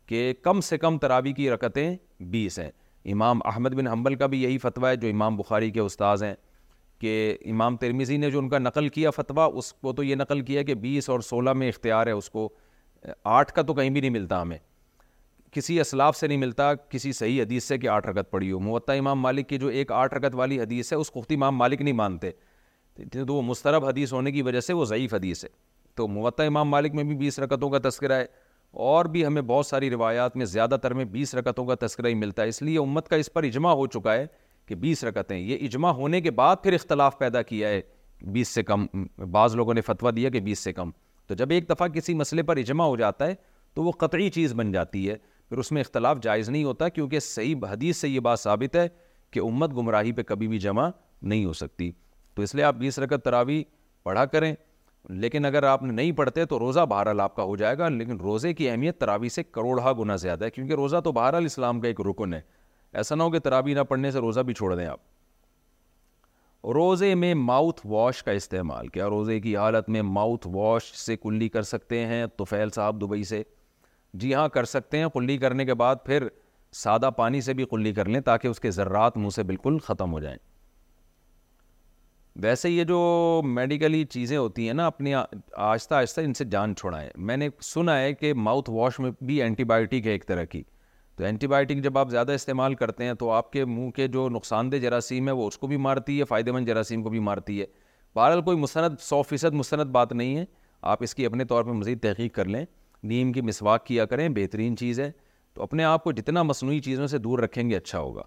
کہ 0.08 0.32
کم 0.44 0.62
سے 0.68 0.78
کم 0.78 0.98
ترابی 1.00 1.34
کی 1.34 1.50
رکتیں 1.50 1.96
بیس 2.32 2.60
ہیں 2.60 2.70
امام 3.14 3.40
احمد 3.48 3.74
بن 3.80 3.88
حنبل 3.88 4.16
کا 4.22 4.26
بھی 4.28 4.42
یہی 4.44 4.58
فتویٰ 4.58 4.90
ہے 4.90 4.96
جو 4.96 5.08
امام 5.10 5.38
بخاری 5.38 5.70
کے 5.72 5.80
استاذ 5.80 6.24
ہیں 6.24 6.34
کہ 7.02 7.12
امام 7.52 7.76
ترمیزی 7.78 8.16
نے 8.18 8.30
جو 8.32 8.40
ان 8.40 8.50
کا 8.50 8.60
نقل 8.60 8.88
کیا 8.98 9.12
فتویٰ 9.16 9.50
اس 9.58 9.72
کو 9.74 9.94
تو 9.94 10.04
یہ 10.04 10.16
نقل 10.16 10.42
کیا 10.46 10.64
کہ 10.64 10.74
بیس 10.86 11.10
اور 11.10 11.20
سولہ 11.30 11.54
میں 11.62 11.70
اختیار 11.70 12.08
ہے 12.08 12.12
اس 12.12 12.30
کو 12.30 12.50
آٹھ 13.36 13.52
کا 13.54 13.62
تو 13.68 13.74
کہیں 13.74 13.90
بھی 13.90 14.02
نہیں 14.02 14.10
ملتا 14.12 14.42
ہمیں 14.42 14.58
کسی 15.52 15.80
اسلاف 15.80 16.18
سے 16.18 16.28
نہیں 16.28 16.38
ملتا 16.38 16.74
کسی 16.90 17.12
صحیح 17.14 17.42
حدیث 17.42 17.64
سے 17.68 17.78
کہ 17.78 17.88
آٹھ 17.90 18.08
رگت 18.08 18.30
پڑھی 18.32 18.52
ہو 18.52 18.60
موطہ 18.60 18.92
امام 19.00 19.20
مالک 19.22 19.48
کی 19.50 19.58
جو 19.58 19.68
ایک 19.80 19.92
آٹھ 19.92 20.14
رکت 20.14 20.36
والی 20.36 20.60
حدیث 20.60 20.92
ہے 20.94 20.98
اس 20.98 21.12
کو 21.12 21.22
امام 21.36 21.56
مالک 21.58 21.82
نہیں 21.82 21.94
مانتے 21.94 22.32
تو 23.26 23.34
وہ 23.36 23.42
مسترب 23.48 23.86
حدیث 23.86 24.14
ہونے 24.14 24.32
کی 24.32 24.42
وجہ 24.42 24.60
سے 24.60 24.74
وہ 24.74 24.86
ضعیف 24.86 25.14
حدیث 25.14 25.44
ہے 25.44 25.50
تو 25.96 26.08
موطہ 26.08 26.42
امام 26.44 26.70
مالک 26.70 26.94
میں 26.96 27.04
بھی 27.04 27.16
بیس 27.18 27.40
رکتوں 27.40 27.70
کا 27.70 27.80
تذکرہ 27.90 28.20
ہے 28.20 28.26
اور 28.88 29.06
بھی 29.14 29.26
ہمیں 29.26 29.42
بہت 29.42 29.66
ساری 29.66 29.90
روایات 29.90 30.36
میں 30.38 30.46
زیادہ 30.46 30.78
تر 30.82 30.94
میں 30.94 31.06
بیس 31.14 31.34
رکتوں 31.36 31.66
کا 31.66 31.76
تذکرہ 31.86 32.08
ہی 32.08 32.14
ملتا 32.16 32.44
ہے 32.44 32.48
اس 32.48 32.62
لیے 32.62 32.78
امت 32.80 33.08
کا 33.10 33.16
اس 33.22 33.32
پر 33.34 33.44
اجماع 33.44 33.72
ہو 33.76 33.86
چکا 33.96 34.14
ہے 34.14 34.26
کہ 34.68 34.76
بیس 34.84 35.04
رکتیں 35.04 35.38
یہ 35.38 35.66
اجماع 35.66 35.92
ہونے 36.02 36.22
کے 36.22 36.32
بعد 36.42 36.56
پھر 36.64 36.74
اختلاف 36.74 37.18
پیدا 37.20 37.42
کیا 37.42 37.70
ہے 37.70 37.82
بیس 38.34 38.48
سے 38.54 38.64
کم 38.64 38.86
بعض 39.32 39.56
لوگوں 39.56 39.74
نے 39.74 39.82
فتویٰ 39.82 40.16
دیا 40.16 40.30
کہ 40.30 40.40
بیس 40.50 40.60
سے 40.64 40.74
کم 40.74 40.90
تو 41.28 41.36
جب 41.36 41.52
ایک 41.52 41.70
دفعہ 41.70 41.88
کسی 41.94 42.14
مسئلے 42.14 42.44
پر 42.44 42.58
اجماع 42.58 42.86
ہو 42.88 42.96
جاتا 42.98 43.28
ہے 43.28 43.36
تو 43.74 43.84
وہ 43.84 43.92
قطعی 44.00 44.30
چیز 44.36 44.54
بن 44.56 44.72
جاتی 44.72 45.10
ہے 45.10 45.16
پھر 45.50 45.58
اس 45.58 45.72
میں 45.72 45.82
اختلاف 45.82 46.18
جائز 46.22 46.50
نہیں 46.50 46.64
ہوتا 46.64 46.88
کیونکہ 46.90 47.20
صحیح 47.20 47.56
حدیث 47.70 47.98
سے 47.98 48.10
یہ 48.10 48.20
بات 48.28 48.40
ثابت 48.40 48.76
ہے 48.76 48.88
کہ 49.34 49.40
امت 49.40 49.76
گمراہی 49.78 50.12
پہ 50.12 50.24
کبھی 50.28 50.48
بھی 50.48 50.60
جمع 50.60 50.90
نہیں 51.22 51.46
ہو 51.46 51.54
سکتی 51.54 51.92
تو 52.36 52.42
اس 52.42 52.54
لیے 52.56 52.64
آپ 52.64 52.76
بیس 52.76 53.00
رکت 53.00 53.24
تراوی 53.26 53.64
پڑھا 54.04 54.26
کریں 54.34 54.54
لیکن 55.22 55.46
اگر 55.46 55.64
آپ 55.64 55.84
نہیں 55.84 56.12
پڑھتے 56.12 56.46
تو 56.46 56.60
روزہ 56.60 56.80
بہرحال 56.90 57.20
آپ 57.22 57.36
کا 57.36 57.44
ہو 57.44 57.56
جائے 57.58 57.78
گا 57.78 57.90
لیکن 57.90 58.18
روزے 58.22 58.54
کی 58.54 58.70
اہمیت 58.70 59.00
تراوی 59.00 59.30
سے 59.30 59.44
کروڑہ 59.44 59.94
گنا 60.00 60.16
زیادہ 60.24 60.46
ہے 60.46 60.50
کیونکہ 60.52 60.74
روزہ 60.82 61.00
تو 61.04 61.12
بہرحال 61.12 61.46
اسلام 61.46 61.80
کا 61.82 61.88
ایک 61.88 62.02
رکن 62.10 62.34
ہے 62.34 62.42
ایسا 63.00 63.16
نہ 63.16 63.24
ہو 63.24 63.32
کہ 63.32 63.40
تراوی 63.40 63.74
نہ 63.74 63.84
پڑھنے 63.90 64.12
سے 64.12 64.20
روزہ 64.20 64.40
بھی 64.46 64.54
چھوڑ 64.54 64.76
دیں 64.76 64.86
آپ 64.88 66.68
روزے 66.74 67.14
میں 67.16 67.34
ماؤتھ 67.34 67.82
واش 67.90 68.22
کا 68.24 68.32
استعمال 68.40 68.88
کیا 68.88 69.08
روزے 69.10 69.40
کی 69.40 69.56
حالت 69.58 69.90
میں 69.90 70.02
ماؤتھ 70.02 70.48
واش 70.54 70.94
سے 71.06 71.16
کلی 71.18 71.48
کر 71.50 71.62
سکتے 71.74 72.06
ہیں 72.06 72.26
تو 72.38 72.44
فیل 72.46 72.70
صاحب 72.76 73.02
دبئی 73.02 73.24
سے 73.24 73.44
جی 74.22 74.34
ہاں 74.34 74.48
کر 74.50 74.66
سکتے 74.66 74.98
ہیں 74.98 75.08
کلی 75.14 75.38
کرنے 75.38 75.66
کے 75.66 75.74
بعد 75.82 75.96
پھر 76.06 76.28
سادہ 76.74 77.10
پانی 77.18 77.42
سے 77.42 77.54
بھی 77.54 77.66
کلی 77.72 77.94
کر 77.94 78.06
لیں 78.10 78.20
تاکہ 78.22 78.48
اس 78.48 78.60
کے 78.60 78.72
ذرات 78.72 79.18
منہ 79.18 79.30
سے 79.36 79.44
بالکل 79.44 79.78
ختم 79.84 80.12
ہو 80.14 80.20
جائیں 80.20 80.38
ویسے 82.42 82.70
یہ 82.70 82.84
جو 82.88 83.42
میڈیکلی 83.46 84.04
چیزیں 84.10 84.38
ہوتی 84.38 84.66
ہیں 84.68 84.74
نا 84.74 84.86
اپنی 84.88 85.14
آہستہ 85.14 85.96
آہستہ 85.96 86.22
ان 86.22 86.34
سے 86.34 86.46
جان 86.52 86.76
چھوڑائیں 86.78 87.10
میں 87.16 87.38
نے 87.38 87.50
سنا 87.64 87.98
ہے 88.02 88.14
کہ 88.14 88.34
ماؤتھ 88.34 88.70
واش 88.74 89.00
میں 89.00 89.12
بھی 89.22 89.42
اینٹی 89.44 89.64
بائیوٹک 89.72 90.06
ہے 90.08 90.12
ایک 90.12 90.26
طرح 90.28 90.44
کی 90.52 90.62
تو 91.16 91.24
اینٹی 91.26 91.48
بائیوٹک 91.48 91.84
جب 91.84 91.98
آپ 91.98 92.10
زیادہ 92.10 92.32
استعمال 92.32 92.74
کرتے 92.76 93.04
ہیں 93.06 93.14
تو 93.20 93.30
آپ 93.32 93.52
کے 93.52 93.66
منہ 93.66 93.90
کے 93.96 94.08
جو 94.08 94.28
نقصان 94.32 94.72
دہ 94.72 94.76
جراثیم 94.82 95.28
ہے 95.28 95.32
وہ 95.34 95.48
اس 95.48 95.58
کو 95.58 95.68
بھی 95.68 95.78
مارتی 95.88 96.20
ہے 96.20 96.26
فائدہ 96.26 96.52
مند 96.52 96.68
جراثیم 96.68 97.04
کو 97.04 97.10
بھی 97.10 97.20
مارتی 97.30 97.60
ہے 97.62 97.66
بہرحال 98.16 98.42
کوئی 98.42 98.58
مستند 98.58 98.96
سو 99.02 99.22
فیصد 99.30 99.54
مستند 99.54 99.92
بات 99.92 100.14
نہیں 100.14 100.36
ہے 100.38 100.46
آپ 100.92 101.04
اس 101.04 101.16
کی 101.16 101.26
اپنے 101.26 101.46
طور 101.46 101.64
پر 101.64 101.72
مزید 101.72 102.02
تحقیق 102.04 102.34
کر 102.36 102.46
لیں 102.46 102.66
نیم 103.08 103.32
کی 103.34 103.42
مسواک 103.42 103.86
کیا 103.86 104.06
کریں 104.06 104.28
بہترین 104.36 104.76
چیز 104.78 105.00
ہے 105.00 105.12
تو 105.54 105.62
اپنے 105.64 105.84
آپ 105.84 106.04
کو 106.04 106.12
جتنا 106.12 106.44
مصنوعی 106.44 106.80
چیزوں 106.84 107.08
سے 107.08 107.18
دور 107.18 107.40
رکھیں 107.40 107.70
گے 107.70 107.76
اچھا 107.76 108.00
ہوگا 108.00 108.24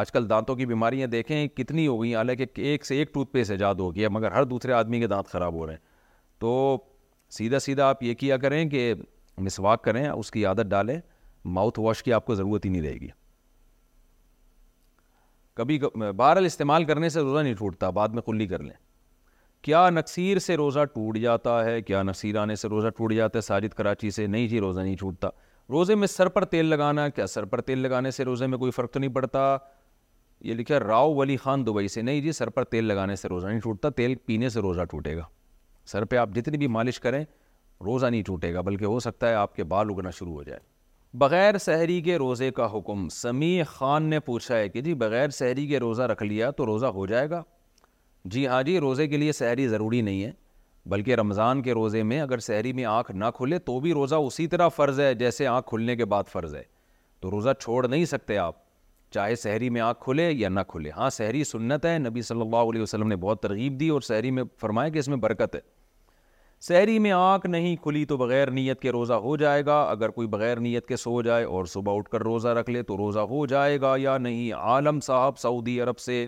آج 0.00 0.12
کل 0.12 0.28
دانتوں 0.30 0.56
کی 0.56 0.66
بیماریاں 0.66 1.06
دیکھیں 1.06 1.46
کتنی 1.56 1.86
ہو 1.86 2.00
گئی 2.02 2.14
حالانکہ 2.16 2.46
ایک 2.60 2.84
سے 2.86 2.96
ایک 2.98 3.12
ٹوتھ 3.14 3.32
پیسٹ 3.32 3.50
ایجاد 3.50 3.74
ہو 3.80 3.94
گیا 3.94 4.08
مگر 4.12 4.32
ہر 4.32 4.44
دوسرے 4.44 4.72
آدمی 4.72 5.00
کے 5.00 5.06
دانت 5.08 5.26
خراب 5.32 5.54
ہو 5.54 5.66
رہے 5.66 5.72
ہیں 5.72 5.80
تو 6.40 6.76
سیدھا 7.38 7.58
سیدھا 7.58 7.88
آپ 7.88 8.02
یہ 8.02 8.14
کیا 8.22 8.36
کریں 8.38 8.68
کہ 8.70 8.92
مسواک 9.38 9.84
کریں 9.84 10.08
اس 10.08 10.30
کی 10.30 10.44
عادت 10.46 10.66
ڈالیں 10.70 10.98
ماؤتھ 11.44 11.78
واش 11.80 12.02
کی 12.02 12.12
آپ 12.12 12.26
کو 12.26 12.34
ضرورت 12.34 12.64
ہی 12.64 12.70
نہیں 12.70 12.82
رہے 12.82 12.96
گی 13.00 13.08
کبھی 15.56 15.78
بہرحال 15.94 16.44
استعمال 16.44 16.84
کرنے 16.84 17.08
سے 17.08 17.20
روزہ 17.20 17.42
نہیں 17.42 17.54
ٹوٹتا 17.58 17.90
بعد 17.98 18.08
میں 18.14 18.22
کلی 18.26 18.46
کر 18.46 18.62
لیں 18.62 18.72
کیا 19.64 19.88
نقصیر 19.90 20.38
سے 20.44 20.54
روزہ 20.56 20.80
ٹوٹ 20.94 21.16
جاتا 21.18 21.50
ہے 21.64 21.80
کیا 21.82 22.02
نقصیر 22.02 22.36
آنے 22.36 22.54
سے 22.62 22.68
روزہ 22.68 22.88
ٹوٹ 22.96 23.12
جاتا 23.14 23.36
ہے 23.38 23.42
ساجد 23.42 23.74
کراچی 23.74 24.10
سے 24.16 24.26
نہیں 24.26 24.48
جی 24.48 24.58
روزہ 24.60 24.80
نہیں 24.80 24.96
چھوٹتا 25.02 25.28
روزے 25.72 25.94
میں 25.94 26.06
سر 26.08 26.28
پر 26.34 26.44
تیل 26.54 26.66
لگانا 26.70 27.08
کیا 27.08 27.26
سر 27.26 27.44
پر 27.52 27.60
تیل 27.68 27.78
لگانے 27.82 28.10
سے 28.16 28.24
روزے 28.24 28.46
میں 28.54 28.58
کوئی 28.58 28.72
فرق 28.76 28.90
تو 28.92 29.00
نہیں 29.00 29.14
پڑتا 29.14 29.46
یہ 30.48 30.54
لکھا 30.54 30.80
راؤ 30.80 31.14
ولی 31.16 31.36
خان 31.44 31.64
دبئی 31.66 31.88
سے 31.94 32.02
نہیں 32.02 32.20
جی 32.20 32.32
سر 32.38 32.48
پر 32.58 32.64
تیل 32.74 32.84
لگانے 32.88 33.16
سے 33.16 33.28
روزہ 33.28 33.46
نہیں 33.46 33.60
چھوٹتا 33.60 33.90
تیل 34.00 34.14
پینے 34.26 34.48
سے 34.56 34.60
روزہ 34.62 34.82
ٹوٹے 34.90 35.16
گا 35.16 35.24
سر 35.92 36.04
پہ 36.10 36.16
آپ 36.16 36.34
جتنی 36.34 36.58
بھی 36.58 36.66
مالش 36.76 37.00
کریں 37.00 37.22
روزہ 37.86 38.06
نہیں 38.06 38.22
ٹوٹے 38.26 38.52
گا 38.54 38.60
بلکہ 38.70 38.84
ہو 38.84 39.00
سکتا 39.06 39.28
ہے 39.28 39.34
آپ 39.34 39.54
کے 39.56 39.64
بال 39.72 39.90
اگنا 39.96 40.10
شروع 40.18 40.34
ہو 40.34 40.42
جائے 40.42 40.58
بغیر 41.24 41.58
سحری 41.68 42.00
کے 42.10 42.16
روزے 42.18 42.50
کا 42.60 42.66
حکم 42.76 43.08
سمیع 43.22 43.62
خان 43.72 44.10
نے 44.10 44.20
پوچھا 44.30 44.56
ہے 44.58 44.68
کہ 44.68 44.80
جی 44.88 44.94
بغیر 45.06 45.30
سحری 45.40 45.66
کے 45.66 45.80
روزہ 45.80 46.02
رکھ 46.12 46.22
لیا 46.22 46.50
تو 46.60 46.66
روزہ 46.66 46.86
ہو 47.00 47.06
جائے 47.14 47.30
گا 47.30 47.42
جی 48.32 48.46
ہاں 48.46 48.62
جی 48.62 48.78
روزے 48.80 49.06
کے 49.06 49.16
لیے 49.16 49.32
سحری 49.32 49.66
ضروری 49.68 50.00
نہیں 50.02 50.22
ہے 50.24 50.30
بلکہ 50.90 51.14
رمضان 51.14 51.60
کے 51.62 51.72
روزے 51.74 52.02
میں 52.02 52.20
اگر 52.20 52.38
سحری 52.46 52.72
میں 52.72 52.84
آنکھ 52.84 53.10
نہ 53.12 53.24
کھلے 53.36 53.58
تو 53.64 53.78
بھی 53.80 53.92
روزہ 53.94 54.14
اسی 54.28 54.46
طرح 54.46 54.68
فرض 54.76 55.00
ہے 55.00 55.12
جیسے 55.14 55.46
آنکھ 55.46 55.68
کھلنے 55.70 55.96
کے 55.96 56.04
بعد 56.14 56.24
فرض 56.32 56.54
ہے 56.54 56.62
تو 57.20 57.30
روزہ 57.30 57.50
چھوڑ 57.60 57.86
نہیں 57.86 58.04
سکتے 58.04 58.38
آپ 58.38 58.56
چاہے 59.14 59.34
سحری 59.36 59.68
میں 59.70 59.80
آنکھ 59.80 60.02
کھلے 60.04 60.30
یا 60.32 60.48
نہ 60.48 60.60
کھلے 60.68 60.90
ہاں 60.96 61.08
سحری 61.16 61.42
سنت 61.44 61.84
ہے 61.86 61.98
نبی 61.98 62.22
صلی 62.28 62.40
اللہ 62.40 62.70
علیہ 62.70 62.82
وسلم 62.82 63.08
نے 63.08 63.16
بہت 63.26 63.40
ترغیب 63.42 63.78
دی 63.80 63.88
اور 63.96 64.00
سحری 64.08 64.30
میں 64.38 64.42
فرمایا 64.60 64.88
کہ 64.92 64.98
اس 64.98 65.08
میں 65.08 65.16
برکت 65.26 65.54
ہے 65.54 65.60
سحری 66.68 66.98
میں 66.98 67.10
آنکھ 67.12 67.46
نہیں 67.46 67.76
کھلی 67.82 68.04
تو 68.12 68.16
بغیر 68.16 68.50
نیت 68.50 68.80
کے 68.82 68.92
روزہ 68.92 69.12
ہو 69.28 69.36
جائے 69.36 69.64
گا 69.66 69.82
اگر 69.90 70.08
کوئی 70.16 70.28
بغیر 70.28 70.60
نیت 70.60 70.86
کے 70.88 70.96
سو 70.96 71.20
جائے 71.22 71.44
اور 71.44 71.64
صبح 71.74 71.96
اٹھ 71.96 72.08
کر 72.10 72.22
روزہ 72.22 72.48
رکھ 72.60 72.70
لے 72.70 72.82
تو 72.82 72.96
روزہ 72.96 73.18
ہو 73.30 73.44
جائے 73.46 73.80
گا 73.80 73.94
یا 73.98 74.16
نہیں 74.18 74.52
عالم 74.56 75.00
صاحب 75.06 75.38
سعودی 75.38 75.80
عرب 75.80 75.98
سے 75.98 76.26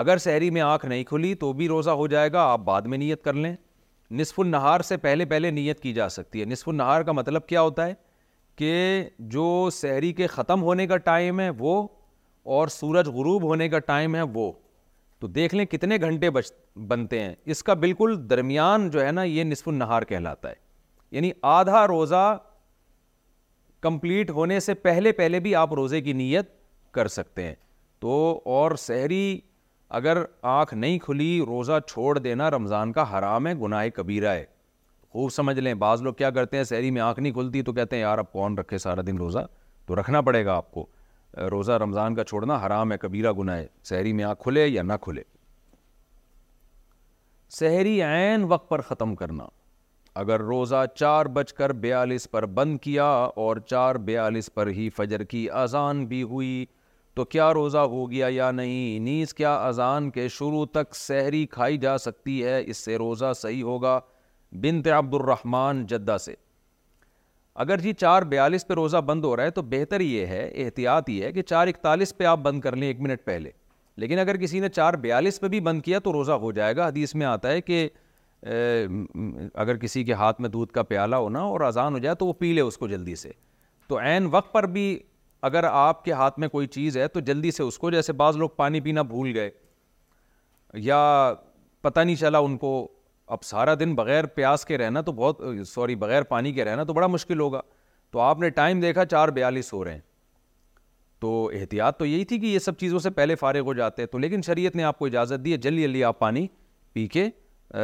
اگر 0.00 0.16
سحری 0.18 0.48
میں 0.50 0.60
آنکھ 0.62 0.84
نہیں 0.86 1.04
کھلی 1.04 1.34
تو 1.40 1.52
بھی 1.58 1.66
روزہ 1.68 1.90
ہو 1.98 2.06
جائے 2.14 2.30
گا 2.32 2.42
آپ 2.52 2.60
بعد 2.64 2.82
میں 2.92 2.98
نیت 2.98 3.22
کر 3.24 3.32
لیں 3.32 3.54
نصف 4.18 4.38
النہار 4.40 4.80
سے 4.88 4.96
پہلے 5.04 5.24
پہلے 5.24 5.50
نیت 5.50 5.80
کی 5.80 5.92
جا 5.92 6.08
سکتی 6.08 6.40
ہے 6.40 6.44
نصف 6.46 6.68
النہار 6.68 7.02
کا 7.02 7.12
مطلب 7.12 7.46
کیا 7.48 7.60
ہوتا 7.62 7.86
ہے 7.86 7.94
کہ 8.58 8.72
جو 9.34 9.46
سحری 9.72 10.12
کے 10.12 10.26
ختم 10.32 10.62
ہونے 10.62 10.86
کا 10.86 10.96
ٹائم 11.10 11.40
ہے 11.40 11.48
وہ 11.58 11.76
اور 12.54 12.68
سورج 12.78 13.08
غروب 13.14 13.42
ہونے 13.42 13.68
کا 13.68 13.78
ٹائم 13.92 14.16
ہے 14.16 14.22
وہ 14.34 14.50
تو 15.20 15.26
دیکھ 15.36 15.54
لیں 15.54 15.64
کتنے 15.66 15.96
گھنٹے 16.08 16.30
بچ 16.38 16.50
بنتے 16.88 17.20
ہیں 17.20 17.34
اس 17.54 17.62
کا 17.64 17.74
بالکل 17.86 18.16
درمیان 18.30 18.88
جو 18.90 19.04
ہے 19.04 19.12
نا 19.12 19.22
یہ 19.22 19.44
نصف 19.44 19.68
النہار 19.68 20.02
کہلاتا 20.08 20.48
ہے 20.50 20.54
یعنی 21.10 21.30
آدھا 21.52 21.86
روزہ 21.86 22.26
کمپلیٹ 23.82 24.30
ہونے 24.30 24.60
سے 24.60 24.74
پہلے 24.74 25.12
پہلے 25.22 25.40
بھی 25.40 25.54
آپ 25.54 25.72
روزے 25.74 26.00
کی 26.00 26.12
نیت 26.20 26.50
کر 26.94 27.08
سکتے 27.18 27.42
ہیں 27.46 27.54
تو 28.00 28.40
اور 28.54 28.70
سحری 28.78 29.38
اگر 29.96 30.18
آنکھ 30.50 30.72
نہیں 30.74 30.98
کھلی 31.02 31.30
روزہ 31.46 31.78
چھوڑ 31.86 32.18
دینا 32.18 32.50
رمضان 32.50 32.92
کا 32.92 33.02
حرام 33.10 33.46
ہے 33.46 33.52
گناہ 33.60 33.86
کبیرہ 33.94 34.30
ہے 34.34 34.44
خوب 35.12 35.30
سمجھ 35.32 35.58
لیں 35.58 35.74
بعض 35.82 36.02
لوگ 36.02 36.14
کیا 36.20 36.30
کرتے 36.38 36.56
ہیں 36.56 36.62
شہری 36.70 36.90
میں 36.96 37.02
آنکھ 37.02 37.20
نہیں 37.20 37.32
کھلتی 37.32 37.62
تو 37.68 37.72
کہتے 37.72 37.96
ہیں 37.96 38.00
یار 38.02 38.18
اب 38.18 38.32
کون 38.32 38.56
رکھے 38.58 38.78
سارا 38.86 39.00
دن 39.06 39.18
روزہ 39.18 39.38
تو 39.86 40.00
رکھنا 40.00 40.20
پڑے 40.28 40.44
گا 40.46 40.56
آپ 40.56 40.70
کو 40.72 40.86
روزہ 41.50 41.72
رمضان 41.82 42.14
کا 42.14 42.24
چھوڑنا 42.30 42.56
حرام 42.66 42.92
ہے 42.92 42.98
کبیرہ 43.06 43.32
گناہ 43.38 43.56
ہے 43.58 43.66
شہری 43.88 44.12
میں 44.20 44.24
آنکھ 44.30 44.42
کھلے 44.42 44.66
یا 44.68 44.82
نہ 44.82 44.92
کھلے 45.02 45.22
شہری 47.58 48.00
عین 48.02 48.44
وقت 48.52 48.68
پر 48.68 48.80
ختم 48.90 49.14
کرنا 49.22 49.46
اگر 50.24 50.40
روزہ 50.52 50.84
چار 50.94 51.26
بج 51.38 51.52
کر 51.52 51.72
بیالیس 51.86 52.30
پر 52.30 52.46
بند 52.60 52.78
کیا 52.82 53.08
اور 53.44 53.56
چار 53.72 53.94
بیالیس 54.10 54.50
پر 54.54 54.66
ہی 54.80 54.88
فجر 54.96 55.22
کی 55.34 55.48
اذان 55.62 56.04
بھی 56.06 56.22
ہوئی 56.32 56.64
تو 57.16 57.24
کیا 57.24 57.52
روزہ 57.54 57.78
ہو 57.90 58.10
گیا 58.10 58.26
یا 58.30 58.50
نہیں 58.50 58.98
نیز 59.00 59.34
کیا 59.34 59.54
اذان 59.66 60.08
کے 60.10 60.28
شروع 60.38 60.64
تک 60.72 60.94
سحری 60.96 61.44
کھائی 61.50 61.76
جا 61.78 61.96
سکتی 61.98 62.42
ہے 62.44 62.60
اس 62.70 62.76
سے 62.84 62.96
روزہ 62.98 63.32
صحیح 63.40 63.62
ہوگا 63.62 64.00
بنت 64.62 64.88
عبد 64.96 65.14
الرحمن 65.14 65.84
جدہ 65.88 66.16
سے 66.20 66.34
اگر 67.64 67.78
جی 67.80 67.92
چار 68.00 68.22
بیالیس 68.30 68.66
پہ 68.66 68.74
روزہ 68.74 68.96
بند 69.06 69.24
ہو 69.24 69.36
رہا 69.36 69.42
ہے 69.44 69.50
تو 69.58 69.62
بہتر 69.62 70.00
یہ 70.00 70.26
ہے 70.26 70.48
احتیاط 70.64 71.10
یہ 71.10 71.24
ہے 71.24 71.32
کہ 71.32 71.42
چار 71.42 71.66
اکتالیس 71.68 72.16
پہ 72.16 72.24
آپ 72.26 72.38
بند 72.42 72.60
کر 72.60 72.76
لیں 72.76 72.88
ایک 72.88 73.00
منٹ 73.00 73.24
پہلے 73.24 73.50
لیکن 74.02 74.18
اگر 74.18 74.36
کسی 74.36 74.60
نے 74.60 74.68
چار 74.68 74.94
بیالیس 75.02 75.40
پہ 75.40 75.48
بھی 75.48 75.60
بند 75.68 75.82
کیا 75.82 75.98
تو 76.04 76.12
روزہ 76.12 76.32
ہو 76.44 76.52
جائے 76.52 76.76
گا 76.76 76.88
حدیث 76.88 77.14
میں 77.14 77.26
آتا 77.26 77.48
ہے 77.50 77.60
کہ 77.60 77.88
اگر 79.64 79.76
کسی 79.82 80.04
کے 80.04 80.12
ہاتھ 80.22 80.40
میں 80.40 80.48
دودھ 80.56 80.72
کا 80.72 80.82
پیالہ 80.94 81.16
ہونا 81.26 81.42
اور 81.52 81.60
اذان 81.66 81.94
ہو 81.94 81.98
جائے 81.98 82.14
تو 82.18 82.26
وہ 82.26 82.32
پی 82.38 82.52
لے 82.52 82.60
اس 82.60 82.78
کو 82.78 82.88
جلدی 82.88 83.14
سے 83.16 83.30
تو 83.88 83.98
عین 84.00 84.26
وقت 84.32 84.52
پر 84.52 84.66
بھی 84.76 84.86
اگر 85.46 85.64
آپ 85.70 86.04
کے 86.04 86.12
ہاتھ 86.18 86.38
میں 86.40 86.48
کوئی 86.48 86.66
چیز 86.74 86.96
ہے 86.96 87.06
تو 87.14 87.20
جلدی 87.28 87.50
سے 87.52 87.62
اس 87.62 87.76
کو 87.78 87.90
جیسے 87.90 88.12
بعض 88.20 88.36
لوگ 88.42 88.50
پانی 88.56 88.80
پینا 88.80 89.02
بھول 89.08 89.30
گئے 89.34 89.50
یا 90.82 90.98
پتہ 91.82 92.00
نہیں 92.00 92.16
چلا 92.16 92.38
ان 92.46 92.56
کو 92.58 92.70
اب 93.36 93.42
سارا 93.44 93.74
دن 93.80 93.94
بغیر 93.94 94.26
پیاس 94.36 94.64
کے 94.66 94.78
رہنا 94.78 95.00
تو 95.08 95.12
بہت 95.18 95.40
سوری 95.68 95.94
بغیر 96.04 96.22
پانی 96.30 96.52
کے 96.52 96.64
رہنا 96.64 96.84
تو 96.84 96.92
بڑا 96.94 97.06
مشکل 97.16 97.40
ہوگا 97.40 97.60
تو 98.12 98.20
آپ 98.26 98.38
نے 98.40 98.50
ٹائم 98.60 98.80
دیکھا 98.80 99.04
چار 99.14 99.28
بیالیس 99.38 99.72
ہو 99.72 99.82
رہے 99.84 99.92
ہیں 99.94 100.00
تو 101.20 101.34
احتیاط 101.60 101.98
تو 101.98 102.06
یہی 102.06 102.24
تھی 102.30 102.38
کہ 102.40 102.46
یہ 102.46 102.58
سب 102.68 102.76
چیزوں 102.84 102.98
سے 103.04 103.10
پہلے 103.18 103.34
فارغ 103.44 103.64
ہو 103.66 103.74
جاتے 103.80 104.06
تو 104.14 104.18
لیکن 104.24 104.42
شریعت 104.46 104.76
نے 104.76 104.84
آپ 104.84 104.98
کو 104.98 105.06
اجازت 105.06 105.44
دی 105.44 105.52
ہے 105.52 105.56
جلدی 105.68 105.82
جلدی 105.82 106.04
آپ 106.04 106.18
پانی 106.18 106.46
پی 106.92 107.06
کے 107.18 107.28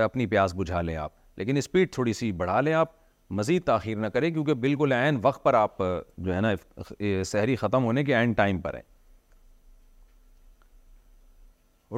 اپنی 0.05 0.27
پیاس 0.35 0.55
بجھا 0.59 0.81
لیں 0.83 0.97
آپ 1.07 1.13
لیکن 1.39 1.57
اسپیڈ 1.57 1.93
تھوڑی 1.95 2.13
سی 2.13 2.33
بڑھا 2.43 2.61
لیں 2.61 2.73
آپ 2.75 2.99
مزید 3.39 3.65
تاخیر 3.65 3.97
نہ 3.97 4.07
کریں 4.15 4.31
کیونکہ 4.31 4.55
بالکل 4.65 4.93
عین 4.93 5.19
وقت 5.23 5.43
پر 5.43 5.55
آپ 5.55 5.77
جو 5.79 6.35
ہے 6.35 6.41
نا 6.41 6.53
سحری 7.27 7.57
ختم 7.57 7.85
ہونے 7.85 8.05
کے 8.05 8.15
عین 8.21 8.33
ٹائم 8.41 8.61
پر 8.61 8.75
ہیں 8.75 8.83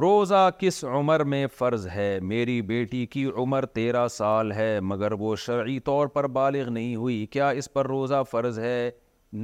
روزہ 0.01 0.49
کس 0.59 0.83
عمر 0.97 1.23
میں 1.31 1.45
فرض 1.57 1.87
ہے 1.95 2.17
میری 2.21 2.61
بیٹی 2.71 3.05
کی 3.07 3.25
عمر 3.37 3.65
تیرہ 3.79 4.07
سال 4.11 4.51
ہے 4.51 4.79
مگر 4.81 5.11
وہ 5.19 5.35
شرعی 5.45 5.79
طور 5.89 6.07
پر 6.15 6.27
بالغ 6.37 6.69
نہیں 6.71 6.95
ہوئی 6.95 7.25
کیا 7.31 7.49
اس 7.61 7.71
پر 7.73 7.87
روزہ 7.87 8.21
فرض 8.31 8.59
ہے 8.59 8.89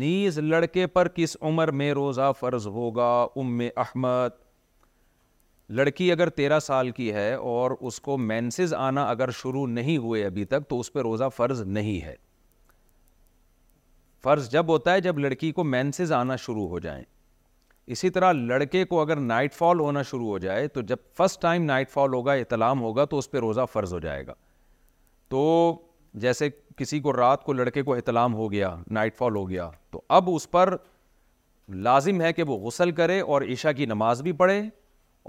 نیز 0.04 0.38
لڑکے 0.40 0.88
پر 0.88 1.08
کس 1.16 1.36
عمر 1.42 1.72
میں 1.82 1.92
روزہ 1.94 2.32
فرض 2.40 2.68
ہوگا 2.68 3.12
ام 3.36 3.60
احمد 3.76 4.38
لڑکی 5.78 6.12
اگر 6.12 6.30
تیرہ 6.40 6.60
سال 6.60 6.90
کی 6.92 7.12
ہے 7.14 7.34
اور 7.48 7.72
اس 7.88 8.00
کو 8.02 8.18
مینسز 8.18 8.74
آنا 8.74 9.04
اگر 9.10 9.32
شروع 9.42 9.66
نہیں 9.68 9.98
ہوئے 10.06 10.24
ابھی 10.26 10.46
تک 10.54 10.68
تو 10.70 10.80
اس 10.80 10.92
پہ 10.94 11.00
روزہ 11.04 11.24
فرض 11.36 11.62
نہیں 11.66 12.02
ہے 12.06 12.16
فرض 14.24 14.50
جب 14.52 14.68
ہوتا 14.70 14.94
ہے 14.94 15.02
جب 15.02 15.20
لڑکی 15.20 15.52
کو 15.60 15.64
مینسز 15.64 16.12
آنا 16.20 16.36
شروع 16.46 16.68
ہو 16.70 16.80
جائیں 16.86 17.04
اسی 17.96 18.10
طرح 18.16 18.32
لڑکے 18.32 18.84
کو 18.86 19.02
اگر 19.02 19.18
نائٹ 19.20 19.54
فال 19.54 19.80
ہونا 19.80 20.02
شروع 20.10 20.28
ہو 20.28 20.38
جائے 20.40 20.68
تو 20.68 20.82
جب 20.92 20.98
فرسٹ 21.18 21.42
ٹائم 21.42 21.64
نائٹ 21.66 21.90
فال 21.92 22.14
ہوگا 22.14 22.34
اطلام 22.42 22.82
ہوگا 22.82 23.06
تو 23.14 23.18
اس 23.18 23.30
پہ 23.32 23.40
روزہ 23.46 23.66
فرض 23.74 23.94
ہو 23.94 24.00
جائے 24.00 24.26
گا 24.28 24.34
تو 25.30 25.46
جیسے 26.26 26.50
کسی 26.78 27.00
کو 27.00 27.14
رات 27.14 27.44
کو 27.44 27.54
لڑکے 27.54 27.82
کو 27.84 27.94
اطلام 27.96 28.34
ہو 28.36 28.52
گیا 28.52 28.76
نائٹ 29.00 29.16
فال 29.18 29.36
ہو 29.36 29.50
گیا 29.50 29.70
تو 29.92 30.02
اب 30.20 30.30
اس 30.36 30.50
پر 30.52 30.76
لازم 31.90 32.22
ہے 32.22 32.34
کہ 32.34 32.44
وہ 32.50 32.58
غسل 32.66 32.92
کرے 33.02 33.20
اور 33.34 33.42
عشاء 33.54 33.72
کی 33.78 33.86
نماز 33.86 34.22
بھی 34.22 34.32
پڑھے 34.44 34.62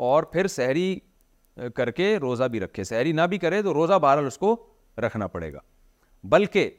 اور 0.09 0.23
پھر 0.33 0.47
سحری 0.49 0.99
کر 1.77 1.91
کے 1.97 2.05
روزہ 2.21 2.45
بھی 2.53 2.61
رکھے 2.61 2.85
سحری 2.85 3.11
نہ 3.13 3.23
بھی 3.31 3.39
کرے 3.39 3.61
تو 3.63 3.73
روزہ 3.75 3.99
بہرحال 4.03 4.27
اس 4.27 4.39
کو 4.39 4.55
رکھنا 5.07 5.27
پڑے 5.35 5.53
گا 5.53 5.59
بلکہ 6.35 6.71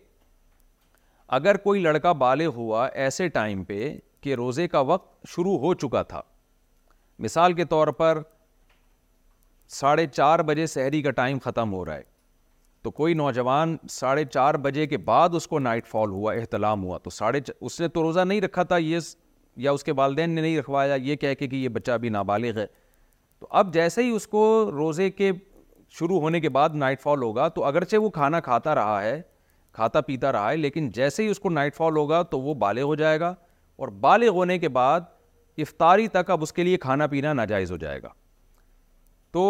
اگر 1.38 1.58
کوئی 1.66 1.82
لڑکا 1.82 2.12
بالغ 2.24 2.56
ہوا 2.56 2.86
ایسے 3.04 3.28
ٹائم 3.38 3.64
پہ 3.64 3.92
کہ 4.22 4.36
روزے 4.36 4.68
کا 4.68 4.80
وقت 4.94 5.28
شروع 5.36 5.58
ہو 5.66 5.74
چکا 5.86 6.02
تھا 6.14 6.22
مثال 7.28 7.54
کے 7.54 7.66
طور 7.76 7.88
پر 8.02 8.22
ساڑھے 9.80 10.06
چار 10.14 10.40
بجے 10.50 10.66
سحری 10.74 11.02
کا 11.02 11.12
ٹائم 11.22 11.38
ختم 11.44 11.74
ہو 11.74 11.86
رہا 11.86 11.98
ہے 11.98 12.04
تو 12.84 12.92
کوئی 12.92 13.14
نوجوان 13.24 13.76
ساڑھے 14.00 14.26
چار 14.34 14.56
بجے 14.68 14.86
کے 14.94 14.98
بعد 15.14 15.36
اس 15.36 15.48
کو 15.48 15.60
نائٹ 15.70 15.88
فال 15.88 16.10
ہوا 16.12 16.34
احتلام 16.34 16.84
ہوا 16.84 16.98
تو 17.04 17.10
ساڑھے 17.20 17.40
اس 17.60 17.80
نے 17.82 17.88
تو 17.98 18.04
روزہ 18.04 18.20
نہیں 18.30 18.42
رکھا 18.42 18.64
تھا 18.74 18.78
یہ 18.90 19.00
یا 19.68 19.72
اس 19.72 19.84
کے 19.84 19.92
والدین 20.02 20.30
نے 20.36 20.42
نہیں 20.42 20.58
رکھوایا 20.60 20.96
یہ 20.96 21.16
کہہ 21.22 21.34
کے 21.40 21.48
کہ 21.48 21.56
یہ 21.56 21.70
بچہ 21.70 21.92
ابھی 21.92 22.10
نابالغ 22.10 22.58
ہے 22.60 22.66
تو 23.42 23.48
اب 23.60 23.74
جیسے 23.74 24.04
ہی 24.04 24.10
اس 24.16 24.28
کو 24.28 24.42
روزے 24.74 25.10
کے 25.12 25.32
شروع 26.00 26.20
ہونے 26.22 26.40
کے 26.40 26.50
بعد 26.56 26.70
نائٹ 26.82 27.00
فال 27.02 27.22
ہوگا 27.24 27.48
تو 27.54 27.64
اگرچہ 27.66 27.98
وہ 28.02 28.10
کھانا 28.18 28.40
کھاتا 28.40 28.74
رہا 28.76 29.02
ہے 29.04 29.22
کھاتا 29.74 30.02
پیتا 30.02 30.32
رہا 30.32 30.50
ہے 30.52 30.56
لیکن 30.58 30.90
جیسے 30.94 31.24
ہی 31.24 31.28
اس 31.30 31.40
کو 31.40 31.50
نائٹ 31.50 31.76
فال 31.76 31.96
ہوگا 31.98 32.22
تو 32.32 32.40
وہ 32.42 32.54
بالغ 32.64 32.82
ہو 32.84 32.96
جائے 32.96 33.20
گا 33.20 33.34
اور 33.84 33.88
بالغ 34.02 34.28
ہونے 34.36 34.58
کے 34.60 34.70
بعد 34.78 35.02
افطاری 35.60 36.08
تک 36.08 36.30
اب 36.32 36.42
اس 36.44 36.54
کے 36.54 36.64
لیے 36.64 36.78
کھانا 36.84 37.08
پینا 37.08 37.32
ناجائز 37.40 37.72
ہو 37.72 37.78
جائے 37.78 38.02
گا 38.04 38.10
تو 39.34 39.44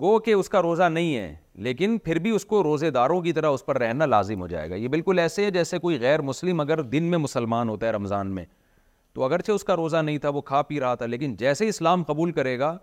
گو 0.00 0.18
کہ 0.26 0.32
اس 0.34 0.48
کا 0.48 0.62
روزہ 0.62 0.82
نہیں 0.92 1.16
ہے 1.16 1.34
لیکن 1.64 1.96
پھر 2.04 2.18
بھی 2.18 2.30
اس 2.34 2.44
کو 2.44 2.62
روزے 2.62 2.90
داروں 2.98 3.20
کی 3.22 3.32
طرح 3.32 3.50
اس 3.54 3.64
پر 3.66 3.78
رہنا 3.80 4.06
لازم 4.06 4.40
ہو 4.42 4.46
جائے 4.48 4.70
گا 4.70 4.74
یہ 4.74 4.88
بالکل 4.94 5.18
ایسے 5.18 5.44
ہے 5.44 5.50
جیسے 5.58 5.78
کوئی 5.78 6.00
غیر 6.00 6.22
مسلم 6.32 6.60
اگر 6.60 6.80
دن 6.94 7.02
میں 7.10 7.18
مسلمان 7.18 7.68
ہوتا 7.68 7.86
ہے 7.86 7.92
رمضان 7.92 8.34
میں 8.34 8.44
تو 9.14 9.24
اگرچہ 9.24 9.52
اس 9.52 9.64
کا 9.64 9.76
روزہ 9.76 9.96
نہیں 10.02 10.18
تھا 10.18 10.28
وہ 10.34 10.40
کھا 10.40 10.62
پی 10.68 10.80
رہا 10.80 10.94
تھا 11.02 11.06
لیکن 11.06 11.34
جیسے 11.38 11.64
ہی 11.64 11.68
اسلام 11.68 12.02
قبول 12.08 12.32
کرے 12.32 12.58
گا 12.58 12.76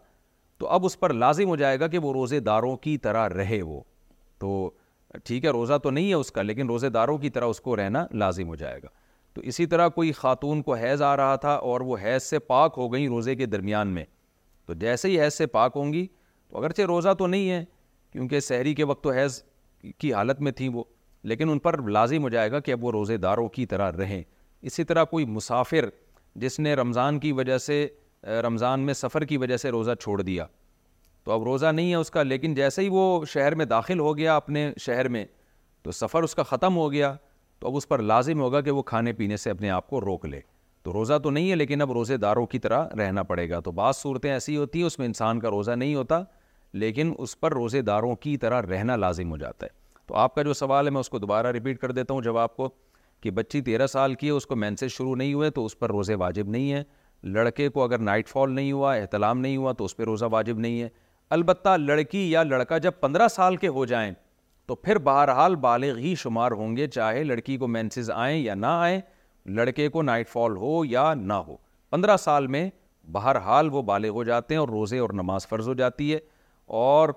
تو 0.59 0.67
اب 0.75 0.85
اس 0.85 0.99
پر 0.99 1.13
لازم 1.13 1.47
ہو 1.49 1.55
جائے 1.55 1.79
گا 1.79 1.87
کہ 1.87 1.97
وہ 2.03 2.11
روزے 2.13 2.39
داروں 2.47 2.75
کی 2.77 2.97
طرح 3.03 3.27
رہے 3.29 3.61
وہ 3.61 3.81
تو 4.39 4.47
ٹھیک 5.23 5.45
ہے 5.45 5.49
روزہ 5.49 5.77
تو 5.83 5.89
نہیں 5.91 6.09
ہے 6.09 6.13
اس 6.13 6.31
کا 6.31 6.41
لیکن 6.41 6.67
روزے 6.67 6.89
داروں 6.95 7.17
کی 7.17 7.29
طرح 7.37 7.45
اس 7.53 7.61
کو 7.67 7.75
رہنا 7.75 8.05
لازم 8.13 8.47
ہو 8.47 8.55
جائے 8.55 8.79
گا 8.83 8.87
تو 9.33 9.41
اسی 9.51 9.65
طرح 9.73 9.87
کوئی 9.97 10.11
خاتون 10.17 10.61
کو 10.61 10.73
حیض 10.75 11.01
آ 11.01 11.15
رہا 11.17 11.35
تھا 11.45 11.53
اور 11.71 11.81
وہ 11.89 11.97
حیض 12.03 12.23
سے 12.23 12.39
پاک 12.51 12.73
ہو 12.77 12.91
گئیں 12.93 13.07
روزے 13.07 13.35
کے 13.35 13.45
درمیان 13.45 13.87
میں 13.93 14.03
تو 14.65 14.73
جیسے 14.81 15.09
ہی 15.09 15.19
حیض 15.21 15.33
سے 15.33 15.45
پاک 15.55 15.73
ہوں 15.77 15.93
گی 15.93 16.05
تو 16.49 16.57
اگرچہ 16.57 16.81
روزہ 16.91 17.13
تو 17.19 17.27
نہیں 17.27 17.49
ہے 17.49 17.63
کیونکہ 18.13 18.39
سحری 18.49 18.73
کے 18.75 18.83
وقت 18.91 19.03
تو 19.03 19.11
حیض 19.11 19.41
کی 19.97 20.13
حالت 20.13 20.41
میں 20.41 20.51
تھیں 20.51 20.69
وہ 20.73 20.83
لیکن 21.31 21.49
ان 21.49 21.59
پر 21.59 21.81
لازم 21.91 22.23
ہو 22.23 22.29
جائے 22.29 22.51
گا 22.51 22.59
کہ 22.67 22.71
اب 22.71 22.83
وہ 22.85 22.91
روزے 22.91 23.17
داروں 23.27 23.47
کی 23.57 23.65
طرح 23.73 23.91
رہیں 23.97 24.21
اسی 24.69 24.83
طرح 24.83 25.03
کوئی 25.15 25.25
مسافر 25.37 25.85
جس 26.43 26.59
نے 26.59 26.73
رمضان 26.75 27.19
کی 27.19 27.31
وجہ 27.31 27.57
سے 27.57 27.87
رمضان 28.43 28.79
میں 28.85 28.93
سفر 28.93 29.23
کی 29.25 29.37
وجہ 29.37 29.57
سے 29.57 29.69
روزہ 29.71 29.91
چھوڑ 29.99 30.21
دیا 30.21 30.45
تو 31.23 31.31
اب 31.31 31.43
روزہ 31.43 31.65
نہیں 31.71 31.89
ہے 31.91 31.95
اس 31.95 32.11
کا 32.11 32.23
لیکن 32.23 32.53
جیسے 32.53 32.81
ہی 32.81 32.89
وہ 32.91 33.25
شہر 33.33 33.55
میں 33.55 33.65
داخل 33.65 33.99
ہو 33.99 34.15
گیا 34.17 34.35
اپنے 34.37 34.71
شہر 34.81 35.07
میں 35.09 35.23
تو 35.83 35.91
سفر 35.91 36.23
اس 36.23 36.35
کا 36.35 36.43
ختم 36.43 36.77
ہو 36.77 36.91
گیا 36.91 37.13
تو 37.59 37.67
اب 37.67 37.75
اس 37.75 37.87
پر 37.87 37.99
لازم 38.01 38.41
ہوگا 38.41 38.61
کہ 38.61 38.71
وہ 38.71 38.81
کھانے 38.91 39.13
پینے 39.13 39.37
سے 39.37 39.49
اپنے 39.49 39.69
آپ 39.69 39.87
کو 39.89 40.01
روک 40.01 40.25
لے 40.25 40.39
تو 40.83 40.93
روزہ 40.93 41.17
تو 41.23 41.29
نہیں 41.31 41.49
ہے 41.51 41.55
لیکن 41.55 41.81
اب 41.81 41.91
روزے 41.91 42.17
داروں 42.17 42.45
کی 42.47 42.59
طرح 42.59 42.85
رہنا 42.99 43.23
پڑے 43.31 43.49
گا 43.49 43.59
تو 43.59 43.71
بعض 43.79 43.95
صورتیں 43.97 44.31
ایسی 44.31 44.55
ہوتی 44.57 44.79
ہیں 44.79 44.85
اس 44.87 44.99
میں 44.99 45.07
انسان 45.07 45.39
کا 45.39 45.49
روزہ 45.49 45.71
نہیں 45.71 45.95
ہوتا 45.95 46.21
لیکن 46.81 47.13
اس 47.17 47.39
پر 47.39 47.53
روزے 47.53 47.81
داروں 47.81 48.15
کی 48.15 48.35
طرح 48.37 48.61
رہنا 48.71 48.95
لازم 48.95 49.31
ہو 49.31 49.37
جاتا 49.37 49.65
ہے 49.65 49.77
تو 50.07 50.15
آپ 50.17 50.35
کا 50.35 50.41
جو 50.43 50.53
سوال 50.53 50.85
ہے 50.87 50.91
میں 50.91 50.99
اس 50.99 51.09
کو 51.09 51.19
دوبارہ 51.19 51.51
ریپیٹ 51.51 51.79
کر 51.79 51.91
دیتا 51.91 52.13
ہوں 52.13 52.21
جواب 52.21 52.55
کو 52.55 52.69
کہ 53.23 53.31
بچی 53.37 53.61
تیرہ 53.61 53.87
سال 53.87 54.13
کی 54.15 54.27
ہے 54.27 54.31
اس 54.31 54.45
کو 54.47 54.55
مینسز 54.55 54.91
شروع 54.91 55.15
نہیں 55.15 55.33
ہوئے 55.33 55.49
تو 55.51 55.65
اس 55.65 55.77
پر 55.79 55.89
روزے 55.91 56.15
واجب 56.25 56.47
نہیں 56.49 56.71
ہیں 56.73 56.83
لڑکے 57.23 57.67
کو 57.69 57.83
اگر 57.83 57.97
نائٹ 57.99 58.27
فال 58.29 58.51
نہیں 58.55 58.71
ہوا 58.71 58.93
احتلام 58.95 59.39
نہیں 59.39 59.57
ہوا 59.57 59.71
تو 59.77 59.85
اس 59.85 59.95
پہ 59.97 60.03
روزہ 60.03 60.25
واجب 60.31 60.59
نہیں 60.59 60.81
ہے 60.81 60.87
البتہ 61.35 61.69
لڑکی 61.77 62.29
یا 62.31 62.43
لڑکا 62.43 62.77
جب 62.85 62.91
پندرہ 62.99 63.27
سال 63.27 63.55
کے 63.57 63.67
ہو 63.67 63.85
جائیں 63.85 64.11
تو 64.67 64.75
پھر 64.75 64.97
بہرحال 65.03 65.55
بالغ 65.61 65.97
ہی 65.97 66.13
شمار 66.19 66.51
ہوں 66.57 66.75
گے 66.77 66.87
چاہے 66.95 67.23
لڑکی 67.23 67.57
کو 67.57 67.67
مینسز 67.67 68.11
آئیں 68.13 68.39
یا 68.41 68.53
نہ 68.55 68.65
آئیں 68.79 68.99
لڑکے 69.55 69.87
کو 69.89 70.01
نائٹ 70.01 70.29
فال 70.29 70.55
ہو 70.57 70.83
یا 70.85 71.13
نہ 71.17 71.33
ہو 71.47 71.55
پندرہ 71.89 72.17
سال 72.23 72.47
میں 72.55 72.69
بہرحال 73.11 73.69
وہ 73.73 73.81
بالغ 73.81 74.09
ہو 74.13 74.23
جاتے 74.23 74.53
ہیں 74.55 74.59
اور 74.59 74.69
روزے 74.69 74.99
اور 74.99 75.09
نماز 75.21 75.47
فرض 75.47 75.67
ہو 75.67 75.73
جاتی 75.73 76.13
ہے 76.13 76.19
اور 76.81 77.09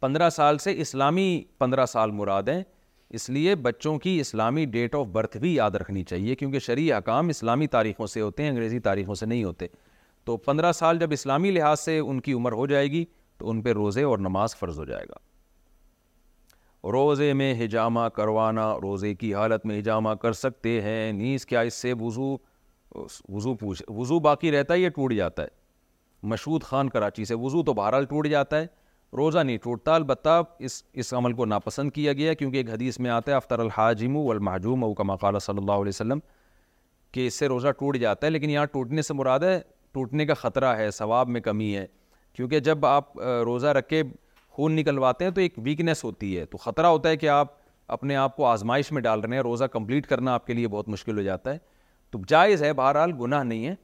پندرہ 0.00 0.30
سال 0.30 0.58
سے 0.58 0.72
اسلامی 0.80 1.42
پندرہ 1.58 1.86
سال 1.86 2.10
مراد 2.10 2.48
ہیں 2.48 2.62
اس 3.14 3.28
لیے 3.30 3.54
بچوں 3.64 3.98
کی 4.04 4.18
اسلامی 4.20 4.64
ڈیٹ 4.76 4.94
آف 4.94 5.06
برتھ 5.12 5.36
بھی 5.38 5.54
یاد 5.54 5.74
رکھنی 5.80 6.02
چاہیے 6.04 6.34
کیونکہ 6.36 6.58
شرعی 6.58 6.90
اکام 6.92 7.28
اسلامی 7.28 7.66
تاریخوں 7.74 8.06
سے 8.14 8.20
ہوتے 8.20 8.42
ہیں 8.42 8.50
انگریزی 8.50 8.78
تاریخوں 8.86 9.14
سے 9.20 9.26
نہیں 9.26 9.44
ہوتے 9.44 9.66
تو 10.24 10.36
پندرہ 10.46 10.72
سال 10.72 10.98
جب 10.98 11.12
اسلامی 11.12 11.50
لحاظ 11.50 11.80
سے 11.80 11.98
ان 11.98 12.20
کی 12.20 12.32
عمر 12.32 12.52
ہو 12.60 12.66
جائے 12.66 12.86
گی 12.90 13.04
تو 13.38 13.50
ان 13.50 13.60
پہ 13.62 13.72
روزے 13.72 14.02
اور 14.04 14.18
نماز 14.18 14.56
فرض 14.56 14.78
ہو 14.78 14.84
جائے 14.84 15.04
گا 15.10 16.90
روزے 16.92 17.32
میں 17.32 17.52
ہجامہ 17.64 18.08
کروانا 18.16 18.72
روزے 18.82 19.14
کی 19.22 19.34
حالت 19.34 19.66
میں 19.66 19.78
ہجامہ 19.78 20.14
کر 20.22 20.32
سکتے 20.42 20.80
ہیں 20.82 21.12
نیز 21.20 21.46
کیا 21.46 21.60
اس 21.68 21.74
سے 21.82 21.92
وضو 22.00 22.36
وضو 23.34 23.54
پوچھ 23.60 23.82
وضو 23.96 24.18
باقی 24.30 24.50
رہتا 24.52 24.74
ہے 24.74 24.78
یا 24.78 24.88
ٹوٹ 24.96 25.12
جاتا 25.14 25.42
ہے 25.42 25.62
مشہود 26.32 26.62
خان 26.62 26.88
کراچی 26.90 27.24
سے 27.30 27.34
وضو 27.44 27.62
تو 27.64 27.72
بہرحال 27.74 28.04
ٹوٹ 28.10 28.26
جاتا 28.30 28.60
ہے 28.60 28.66
روزہ 29.16 29.38
نہیں 29.38 29.56
ٹوٹتا 29.62 29.94
البتہ 29.94 30.42
اس 30.68 30.82
اس 31.02 31.12
عمل 31.14 31.32
کو 31.32 31.44
ناپسند 31.46 31.90
کیا 31.94 32.12
گیا 32.12 32.32
کیونکہ 32.34 32.56
ایک 32.56 32.70
حدیث 32.70 32.98
میں 33.04 33.10
آتا 33.10 33.30
ہے 33.30 33.36
افطر 33.36 33.58
الحاجم 33.60 34.16
والمحجوم 34.16 34.84
او 34.84 34.92
کما 34.94 35.16
قال 35.16 35.38
صلی 35.40 35.58
اللہ 35.58 35.78
علیہ 35.82 35.88
وسلم 35.94 36.18
کہ 37.12 37.26
اس 37.26 37.38
سے 37.38 37.46
روزہ 37.48 37.68
ٹوٹ 37.78 37.96
جاتا 38.00 38.26
ہے 38.26 38.30
لیکن 38.30 38.50
یہاں 38.50 38.64
ٹوٹنے 38.72 39.02
سے 39.02 39.14
مراد 39.14 39.40
ہے 39.48 39.60
ٹوٹنے 39.94 40.26
کا 40.26 40.34
خطرہ 40.34 40.74
ہے 40.76 40.90
ثواب 40.90 41.28
میں 41.36 41.40
کمی 41.40 41.74
ہے 41.76 41.86
کیونکہ 42.36 42.60
جب 42.68 42.86
آپ 42.86 43.18
روزہ 43.50 43.66
رکھے 43.78 44.02
خون 44.56 44.72
نکلواتے 44.76 45.24
ہیں 45.24 45.30
تو 45.32 45.40
ایک 45.40 45.54
ویکنیس 45.64 46.04
ہوتی 46.04 46.36
ہے 46.38 46.44
تو 46.46 46.58
خطرہ 46.64 46.86
ہوتا 46.86 47.08
ہے 47.08 47.16
کہ 47.16 47.28
آپ 47.38 47.52
اپنے 47.96 48.16
آپ 48.16 48.36
کو 48.36 48.44
آزمائش 48.46 48.92
میں 48.92 49.02
ڈال 49.02 49.20
رہے 49.20 49.36
ہیں 49.36 49.42
روزہ 49.42 49.64
کمپلیٹ 49.72 50.06
کرنا 50.06 50.34
آپ 50.34 50.46
کے 50.46 50.54
لیے 50.54 50.68
بہت 50.74 50.88
مشکل 50.88 51.16
ہو 51.18 51.22
جاتا 51.22 51.52
ہے 51.54 51.58
تو 52.10 52.18
جائز 52.28 52.62
ہے 52.62 52.72
بہرحال 52.82 53.12
گناہ 53.20 53.42
نہیں 53.44 53.66
ہے 53.66 53.74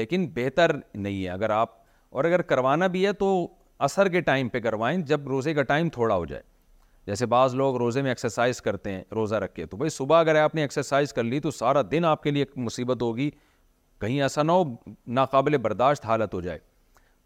لیکن 0.00 0.26
بہتر 0.34 0.76
نہیں 0.94 1.24
ہے 1.24 1.28
اگر 1.30 1.50
آپ 1.60 1.80
اور 2.16 2.24
اگر 2.24 2.42
کروانا 2.52 2.86
بھی 2.94 3.06
ہے 3.06 3.12
تو 3.24 3.32
اثر 3.84 4.08
کے 4.08 4.20
ٹائم 4.26 4.48
پہ 4.48 4.60
کروائیں 4.60 4.96
جب 5.06 5.26
روزے 5.28 5.52
کا 5.54 5.62
ٹائم 5.70 5.88
تھوڑا 5.92 6.14
ہو 6.16 6.24
جائے 6.26 6.42
جیسے 7.06 7.26
بعض 7.32 7.54
لوگ 7.60 7.76
روزے 7.76 8.02
میں 8.02 8.10
ایکسرسائز 8.10 8.60
کرتے 8.62 8.90
ہیں 8.92 9.02
روزہ 9.14 9.34
رکھ 9.44 9.54
کے 9.54 9.66
تو 9.66 9.76
بھائی 9.76 9.90
صبح 9.90 10.20
اگر 10.20 10.34
آپ 10.42 10.54
نے 10.54 10.60
ایکسرسائز 10.62 11.12
کر 11.12 11.22
لی 11.30 11.40
تو 11.46 11.50
سارا 11.56 11.82
دن 11.90 12.04
آپ 12.10 12.22
کے 12.22 12.30
لیے 12.30 12.42
ایک 12.42 12.52
مصیبت 12.66 13.02
ہوگی 13.02 13.28
کہیں 14.00 14.20
ایسا 14.22 14.42
نہ 14.42 14.52
ہو 14.52 14.62
ناقابل 15.20 15.56
برداشت 15.66 16.06
حالت 16.06 16.34
ہو 16.34 16.40
جائے 16.40 16.58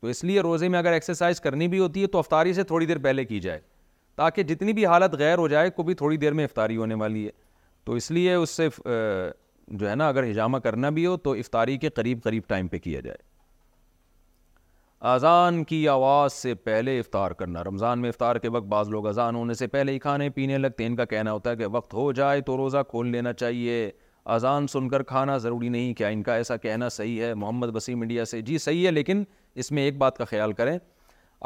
تو 0.01 0.07
اس 0.15 0.25
لیے 0.31 0.41
روزے 0.49 0.69
میں 0.69 0.79
اگر 0.79 0.93
ایکسرسائز 0.93 1.41
کرنی 1.41 1.69
بھی 1.75 1.79
ہوتی 1.79 2.03
ہے 2.03 2.07
تو 2.15 2.19
افطاری 2.19 2.53
سے 2.55 2.63
تھوڑی 2.73 2.87
دیر 2.87 2.99
پہلے 3.09 3.25
کی 3.25 3.41
جائے 3.49 3.61
تاکہ 4.23 4.43
جتنی 4.51 4.73
بھی 4.79 4.87
حالت 4.87 5.15
غیر 5.25 5.39
ہو 5.39 5.49
جائے 5.55 5.71
کو 5.77 5.83
بھی 5.83 5.95
تھوڑی 6.03 6.17
دیر 6.25 6.33
میں 6.39 6.45
افطاری 6.45 6.77
ہونے 6.77 6.95
والی 7.05 7.25
ہے 7.27 7.31
تو 7.85 7.93
اس 8.01 8.11
لیے 8.11 8.35
اس 8.35 8.51
سے 8.61 8.69
جو 9.79 9.89
ہے 9.91 9.95
نا 9.95 10.09
اگر 10.09 10.31
ہجامہ 10.31 10.59
کرنا 10.69 10.91
بھی 10.99 11.07
ہو 11.07 11.17
تو 11.27 11.33
افطاری 11.45 11.77
کے 11.85 11.89
قریب 11.95 12.23
قریب 12.25 12.43
ٹائم 12.49 12.69
پہ 12.75 12.79
کیا 12.79 13.01
جائے 13.01 13.26
اذان 15.15 15.63
کی 15.71 15.77
آواز 15.89 16.33
سے 16.33 16.53
پہلے 16.69 16.99
افطار 16.99 17.31
کرنا 17.41 17.63
رمضان 17.65 17.99
میں 18.03 18.09
افطار 18.09 18.37
کے 18.43 18.49
وقت 18.55 18.65
بعض 18.69 18.89
لوگ 18.91 19.07
اذان 19.07 19.35
ہونے 19.37 19.55
سے 19.55 19.67
پہلے 19.75 19.93
ہی 19.93 19.99
کھانے 20.07 20.29
پینے 20.39 20.57
لگتے 20.59 20.83
ہیں 20.83 20.91
ان 20.91 20.97
کا 20.97 21.05
کہنا 21.13 21.33
ہوتا 21.33 21.51
ہے 21.51 21.57
کہ 21.57 21.67
وقت 21.73 21.95
ہو 21.95 22.11
جائے 22.13 22.41
تو 22.47 22.57
روزہ 22.57 22.79
کھول 22.91 23.09
لینا 23.09 23.33
چاہیے 23.33 23.77
اذان 24.37 24.67
سن 24.73 24.89
کر 24.89 25.03
کھانا 25.13 25.37
ضروری 25.45 25.69
نہیں 25.75 25.95
کیا 25.95 26.09
ان 26.17 26.23
کا 26.23 26.35
ایسا 26.35 26.57
کہنا 26.67 26.89
صحیح 26.97 27.23
ہے 27.25 27.33
محمد 27.43 27.75
وسیم 27.77 28.01
انڈیا 28.03 28.25
سے 28.31 28.41
جی 28.51 28.59
صحیح 28.67 28.85
ہے 28.87 28.91
لیکن 28.93 29.23
اس 29.65 29.71
میں 29.79 29.83
ایک 29.85 29.99
بات 29.99 30.17
کا 30.19 30.25
خیال 30.31 30.53
کریں 30.63 30.77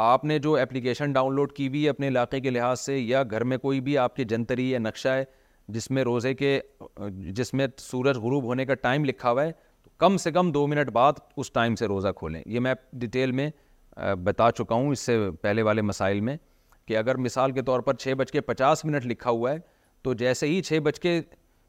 آپ 0.09 0.25
نے 0.25 0.39
جو 0.49 0.57
اپلیکیشن 0.63 1.13
ڈاؤن 1.13 1.35
لوڈ 1.37 1.53
کی 1.57 1.69
بھی 1.69 1.85
ہے 1.85 1.91
اپنے 1.91 2.09
علاقے 2.09 2.41
کے 2.41 2.51
لحاظ 2.51 2.81
سے 2.81 2.99
یا 2.99 3.23
گھر 3.31 3.45
میں 3.53 3.59
کوئی 3.67 3.81
بھی 3.91 3.99
آپ 4.07 4.17
کے 4.17 4.25
جنتری 4.33 4.71
یا 4.71 4.79
نقشہ 4.89 5.09
ہے 5.21 5.25
جس 5.73 5.91
میں 5.91 6.03
روزے 6.05 6.35
کے 6.35 6.59
جس 7.37 7.53
میں 7.55 7.67
سورج 7.79 8.17
غروب 8.23 8.45
ہونے 8.45 8.65
کا 8.67 8.75
ٹائم 8.87 9.05
لکھا 9.05 9.31
ہوا 9.31 9.45
ہے 9.45 9.53
کم 10.01 10.17
سے 10.17 10.31
کم 10.33 10.51
دو 10.53 10.67
منٹ 10.67 10.91
بعد 10.93 11.13
اس 11.37 11.51
ٹائم 11.53 11.75
سے 11.77 11.87
روزہ 11.87 12.09
کھولیں 12.17 12.43
یہ 12.47 12.61
میں 12.61 12.73
ڈیٹیل 12.99 13.33
میں 13.39 13.49
بتا 14.25 14.51
چکا 14.59 14.75
ہوں 14.75 14.91
اس 14.93 15.01
سے 15.07 15.19
پہلے 15.41 15.63
والے 15.63 15.83
مسائل 15.83 16.21
میں 16.29 16.37
کہ 16.89 16.97
اگر 16.97 17.17
مثال 17.25 17.53
کے 17.53 17.63
طور 17.63 17.81
پر 17.89 17.95
چھ 17.97 18.13
بج 18.19 18.31
کے 18.33 18.41
پچاس 18.41 18.85
منٹ 18.85 19.07
لکھا 19.07 19.31
ہوا 19.31 19.51
ہے 19.53 19.59
تو 20.03 20.13
جیسے 20.23 20.47
ہی 20.49 20.61
چھ 20.67 20.79
بج 20.85 21.01
کے 21.01 21.11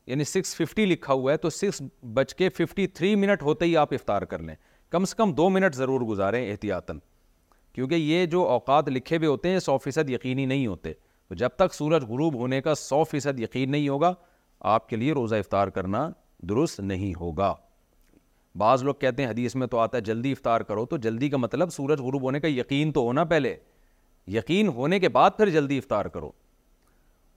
یعنی 0.08 0.24
سکس 0.24 0.56
ففٹی 0.56 0.86
لکھا 0.86 1.14
ہوا 1.14 1.32
ہے 1.32 1.38
تو 1.38 1.50
سکس 1.50 1.82
بج 2.14 2.34
کے 2.42 2.50
ففٹی 2.60 2.86
تھری 3.00 3.14
منٹ 3.24 3.44
ہوتے 3.44 3.66
ہی 3.66 3.76
آپ 3.78 3.94
افطار 3.94 4.22
کر 4.32 4.40
لیں 4.44 4.56
کم 4.92 5.06
سے 5.06 5.16
کم 5.18 5.34
دو 5.40 5.50
منٹ 5.56 5.76
ضرور 5.76 6.02
گزاریں 6.10 6.40
احتیاطاً 6.50 7.00
کیونکہ 7.74 7.96
یہ 7.96 8.26
جو 8.36 8.44
اوقات 8.52 8.90
لکھے 8.90 9.18
ہوئے 9.18 9.28
ہوتے 9.28 9.50
ہیں 9.52 9.60
سو 9.68 9.78
فیصد 9.84 10.10
یقینی 10.10 10.46
نہیں 10.54 10.66
ہوتے 10.68 10.94
تو 11.28 11.36
جب 11.44 11.50
تک 11.56 11.74
سورج 11.76 12.04
غروب 12.10 12.36
ہونے 12.40 12.62
کا 12.62 12.76
سو 12.76 13.04
فیصد 13.12 13.40
یقین 13.40 13.72
نہیں 13.72 13.90
ہوگا 13.90 14.14
آپ 14.76 14.88
کے 14.90 14.96
لیے 14.96 15.14
روزہ 15.22 15.36
افطار 15.36 15.68
کرنا 15.80 16.10
درست 16.50 16.80
نہیں 16.80 17.14
ہوگا 17.20 17.54
بعض 18.58 18.84
لوگ 18.84 18.94
کہتے 19.00 19.24
ہیں 19.24 19.30
حدیث 19.30 19.56
میں 19.56 19.68
تو 19.68 19.78
آتا 19.80 19.98
ہے 19.98 20.02
جلدی 20.04 20.32
افطار 20.32 20.62
کرو 20.70 20.86
تو 20.86 20.98
جلدی 21.04 21.30
کا 21.30 21.38
مطلب 21.38 21.70
سورج 21.74 22.00
غروب 22.02 22.22
ہونے 22.22 22.40
کا 22.40 22.48
یقین 22.48 22.92
تو 22.94 23.02
ہونا 23.06 23.24
پہلے 23.26 23.56
یقین 24.38 24.68
ہونے 24.76 25.00
کے 25.00 25.10
بعد 25.10 25.32
پھر 25.38 25.50
جلدی 25.50 25.78
افطار 25.78 26.06
کرو 26.16 26.32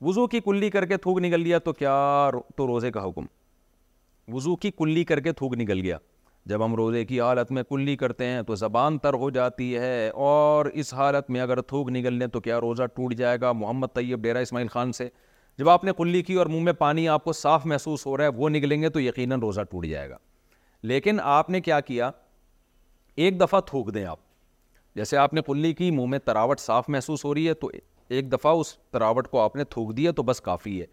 وضو 0.05 0.27
کی 0.27 0.41
کلی 0.45 0.71
کر 0.71 0.85
کے 0.87 0.97
تھوک 0.97 1.19
نکل 1.23 1.43
گیا 1.45 1.59
تو 1.65 1.73
کیا 1.73 2.31
تو 2.57 2.67
روزے 2.67 2.91
کا 2.93 3.05
حکم 3.09 3.27
وضو 4.35 4.57
کی 4.57 4.71
کلی 4.79 5.05
کر 5.05 5.21
کے 5.21 5.33
تھوک 5.33 5.55
نکل 5.59 5.81
گیا 5.83 5.99
جب 6.47 6.65
ہم 6.65 6.75
روزے 6.77 7.05
کی 7.05 7.21
حالت 7.21 7.53
میں 7.53 7.63
کلی 7.69 7.97
کرتے 7.97 8.25
ہیں 8.29 8.43
تو 8.47 8.55
زبان 8.57 8.99
تر 9.03 9.15
ہو 9.21 9.31
جاتی 9.39 9.77
ہے 9.79 10.09
اور 10.25 10.67
اس 10.73 10.93
حالت 10.95 11.31
میں 11.31 11.41
اگر 11.41 11.61
تھوک 11.63 11.91
نکل 11.91 12.15
لیں 12.19 12.27
تو 12.33 12.41
کیا 12.41 12.61
روزہ 12.61 12.87
ٹوٹ 12.95 13.15
جائے 13.19 13.41
گا 13.41 13.53
محمد 13.53 13.95
طیب 13.95 14.23
ڈیرا 14.23 14.39
اسماعیل 14.49 14.69
خان 14.73 14.93
سے 14.93 15.09
جب 15.59 15.69
آپ 15.69 15.85
نے 15.85 15.93
کلی 15.99 16.23
کی 16.23 16.35
اور 16.35 16.47
منہ 16.53 16.63
میں 16.65 16.73
پانی 16.79 17.09
آپ 17.09 17.25
کو 17.25 17.33
صاف 17.33 17.67
محسوس 17.67 18.07
ہو 18.07 18.17
رہا 18.17 18.25
ہے 18.25 18.31
وہ 18.37 18.49
نکلیں 18.49 18.81
گے 18.83 18.89
تو 18.91 19.01
یقیناً 19.01 19.41
روزہ 19.41 19.61
ٹوٹ 19.71 19.87
جائے 19.87 20.09
گا 20.11 20.17
لیکن 20.91 21.19
آپ 21.25 21.51
نے 21.51 21.61
کیا 21.67 21.79
کیا 21.81 22.11
ایک 23.27 23.41
دفعہ 23.41 23.61
تھوک 23.67 23.93
دیں 23.95 24.05
آپ 24.05 24.19
جیسے 24.97 25.17
آپ 25.17 25.35
نے 25.35 25.43
پلی 25.43 25.73
کی 25.75 25.91
منہ 25.97 26.07
میں 26.11 26.19
تراوٹ 26.25 26.61
صاف 26.61 26.89
محسوس 26.95 27.25
ہو 27.25 27.33
رہی 27.35 27.47
ہے 27.49 27.55
تو 27.63 27.71
ایک 28.17 28.33
دفعہ 28.33 28.53
اس 28.61 28.75
تراوٹ 28.93 29.29
کو 29.29 29.41
آپ 29.41 29.57
نے 29.57 29.65
تھوک 29.71 29.97
دیا 29.97 30.13
تو 30.17 30.23
بس 30.31 30.41
کافی 30.51 30.81
ہے 30.81 30.87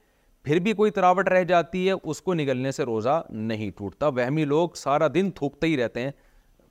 پھر 0.44 0.60
بھی 0.68 0.74
کوئی 0.74 0.92
تراوٹ 0.92 1.28
رہ 1.32 1.44
جاتی 1.52 1.86
ہے 1.88 1.92
اس 2.04 2.22
کو 2.22 2.34
نگلنے 2.34 2.72
سے 2.80 2.84
روزہ 2.94 3.22
نہیں 3.50 3.72
ٹوٹتا 3.78 4.08
وہمی 4.08 4.46
لوگ 4.56 4.70
سارا 4.86 5.08
دن 5.14 5.32
تھوکتے 5.36 5.68
ہی 5.68 5.78
رہتے 5.84 6.02
ہیں 6.04 6.12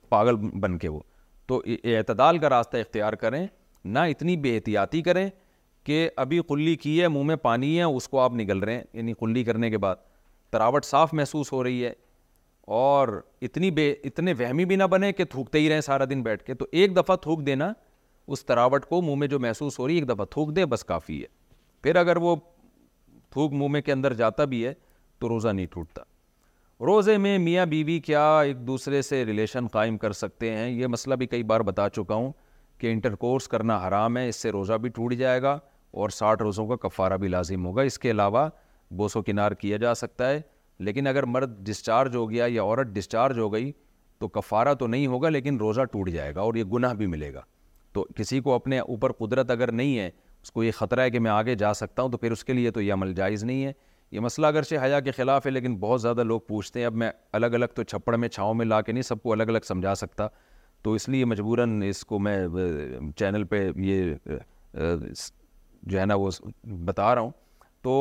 پاگل 0.09 0.35
بن 0.61 0.77
کے 0.77 0.89
وہ 0.95 0.99
تو 1.47 1.61
اعتدال 1.95 2.37
کا 2.39 2.49
راستہ 2.49 2.77
اختیار 2.77 3.13
کریں 3.23 3.45
نہ 3.83 3.99
اتنی 4.13 4.35
بے 4.47 4.55
احتیاطی 4.55 5.01
کریں 5.01 5.27
کہ 5.83 6.07
ابھی 6.23 6.39
کلی 6.49 6.75
کی 6.81 7.01
ہے 7.01 7.07
منہ 7.07 7.23
میں 7.25 7.35
پانی 7.49 7.77
ہے 7.77 7.83
اس 7.97 8.07
کو 8.09 8.19
آپ 8.19 8.33
نگل 8.39 8.59
رہے 8.63 8.75
ہیں 8.75 8.83
یعنی 8.93 9.13
کلی 9.19 9.43
کرنے 9.43 9.69
کے 9.69 9.77
بعد 9.85 9.95
تراوٹ 10.51 10.85
صاف 10.85 11.13
محسوس 11.13 11.51
ہو 11.53 11.63
رہی 11.63 11.85
ہے 11.85 11.91
اور 12.73 13.07
اتنی 13.45 13.69
بے 13.77 13.89
اتنے 14.07 14.33
وہمی 14.39 14.65
بھی 14.65 14.75
نہ 14.75 14.83
بنے 14.91 15.11
کہ 15.13 15.23
تھوکتے 15.29 15.59
ہی 15.59 15.67
رہیں 15.69 15.81
سارا 15.85 16.05
دن 16.09 16.21
بیٹھ 16.23 16.43
کے 16.45 16.53
تو 16.59 16.65
ایک 16.81 16.95
دفعہ 16.95 17.15
تھوک 17.21 17.39
دینا 17.45 17.71
اس 18.33 18.45
تراوٹ 18.45 18.85
کو 18.89 19.01
منہ 19.01 19.15
میں 19.19 19.27
جو 19.27 19.39
محسوس 19.45 19.79
ہو 19.79 19.87
رہی 19.87 19.95
ہے 19.95 19.99
ایک 19.99 20.07
دفعہ 20.09 20.25
تھوک 20.31 20.55
دے 20.55 20.65
بس 20.73 20.83
کافی 20.91 21.19
ہے 21.21 21.27
پھر 21.83 21.95
اگر 22.01 22.17
وہ 22.27 22.35
تھوک 23.31 23.53
منہ 23.61 23.67
میں 23.71 23.81
کے 23.87 23.91
اندر 23.91 24.13
جاتا 24.21 24.45
بھی 24.53 24.63
ہے 24.65 24.73
تو 25.21 25.29
روزہ 25.29 25.47
نہیں 25.57 25.65
ٹوٹتا 25.71 26.03
روزے 26.85 27.17
میں 27.25 27.37
میاں 27.37 27.65
بیوی 27.75 27.99
کیا 28.05 28.23
ایک 28.41 28.65
دوسرے 28.67 29.01
سے 29.09 29.23
ریلیشن 29.25 29.67
قائم 29.73 29.97
کر 30.03 30.11
سکتے 30.21 30.51
ہیں 30.55 30.69
یہ 30.69 30.87
مسئلہ 30.95 31.15
بھی 31.23 31.27
کئی 31.33 31.43
بار 31.51 31.61
بتا 31.71 31.89
چکا 31.95 32.15
ہوں 32.15 32.31
کہ 32.77 32.91
انٹر 32.91 33.15
کورس 33.25 33.47
کرنا 33.53 33.77
حرام 33.87 34.17
ہے 34.17 34.27
اس 34.29 34.35
سے 34.41 34.51
روزہ 34.57 34.73
بھی 34.85 34.89
ٹوٹ 34.99 35.13
جائے 35.23 35.41
گا 35.41 35.57
اور 36.01 36.09
ساٹھ 36.19 36.41
روزوں 36.43 36.67
کا 36.67 36.75
کفارہ 36.87 37.17
بھی 37.17 37.27
لازم 37.35 37.65
ہوگا 37.65 37.81
اس 37.91 37.99
کے 37.99 38.11
علاوہ 38.11 38.47
بوسو 39.01 39.21
کنار 39.23 39.51
کیا 39.61 39.77
جا 39.87 39.93
سکتا 40.03 40.29
ہے 40.29 40.41
لیکن 40.85 41.07
اگر 41.07 41.23
مرد 41.35 41.49
ڈسچارج 41.67 42.15
ہو 42.15 42.29
گیا 42.29 42.45
یا 42.49 42.63
عورت 42.63 42.87
ڈسچارج 42.93 43.39
ہو 43.39 43.51
گئی 43.53 43.71
تو 44.19 44.27
کفارہ 44.37 44.73
تو 44.79 44.87
نہیں 44.93 45.07
ہوگا 45.07 45.29
لیکن 45.29 45.57
روزہ 45.57 45.81
ٹوٹ 45.91 46.09
جائے 46.11 46.33
گا 46.35 46.41
اور 46.41 46.55
یہ 46.55 46.63
گناہ 46.73 46.93
بھی 47.01 47.05
ملے 47.07 47.33
گا 47.33 47.41
تو 47.93 48.05
کسی 48.15 48.39
کو 48.41 48.53
اپنے 48.53 48.79
اوپر 48.79 49.11
قدرت 49.19 49.51
اگر 49.51 49.71
نہیں 49.71 49.97
ہے 49.99 50.09
اس 50.43 50.51
کو 50.51 50.63
یہ 50.63 50.71
خطرہ 50.75 51.01
ہے 51.01 51.09
کہ 51.11 51.19
میں 51.19 51.31
آگے 51.31 51.55
جا 51.63 51.73
سکتا 51.81 52.01
ہوں 52.01 52.09
تو 52.11 52.17
پھر 52.17 52.31
اس 52.31 52.43
کے 52.45 52.53
لیے 52.53 52.71
تو 52.75 52.81
یہ 52.81 52.93
عمل 52.93 53.13
جائز 53.15 53.43
نہیں 53.43 53.63
ہے 53.65 53.71
یہ 54.11 54.19
مسئلہ 54.19 54.47
اگرچہ 54.47 54.75
حیا 54.83 54.99
کے 54.99 55.11
خلاف 55.17 55.45
ہے 55.45 55.51
لیکن 55.51 55.75
بہت 55.79 56.01
زیادہ 56.01 56.23
لوگ 56.31 56.39
پوچھتے 56.47 56.79
ہیں 56.79 56.85
اب 56.87 56.95
میں 57.03 57.11
الگ 57.39 57.53
الگ 57.59 57.75
تو 57.75 57.83
چھپڑ 57.91 58.15
میں 58.23 58.29
چھاؤں 58.29 58.53
میں 58.61 58.65
لا 58.65 58.81
کے 58.87 58.91
نہیں 58.91 59.03
سب 59.11 59.21
کو 59.23 59.31
الگ 59.33 59.49
الگ 59.53 59.67
سمجھا 59.67 59.93
سکتا 60.03 60.27
تو 60.83 60.93
اس 60.93 61.07
لیے 61.09 61.25
مجبوراً 61.33 61.81
اس 61.89 62.03
کو 62.05 62.19
میں 62.27 62.37
چینل 63.17 63.43
پہ 63.53 63.67
یہ 63.91 64.13
جو 65.83 65.99
ہے 65.99 66.05
نا 66.05 66.15
وہ 66.23 66.29
بتا 66.85 67.13
رہا 67.15 67.21
ہوں 67.21 67.31
تو 67.83 67.91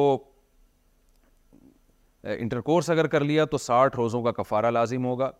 انٹر 2.22 2.60
کورس 2.60 2.90
اگر 2.90 3.06
کر 3.08 3.24
لیا 3.24 3.44
تو 3.50 3.58
ساٹھ 3.58 3.96
روزوں 3.96 4.22
کا 4.22 4.32
کفارہ 4.32 4.70
لازم 4.70 5.04
ہوگا 5.04 5.30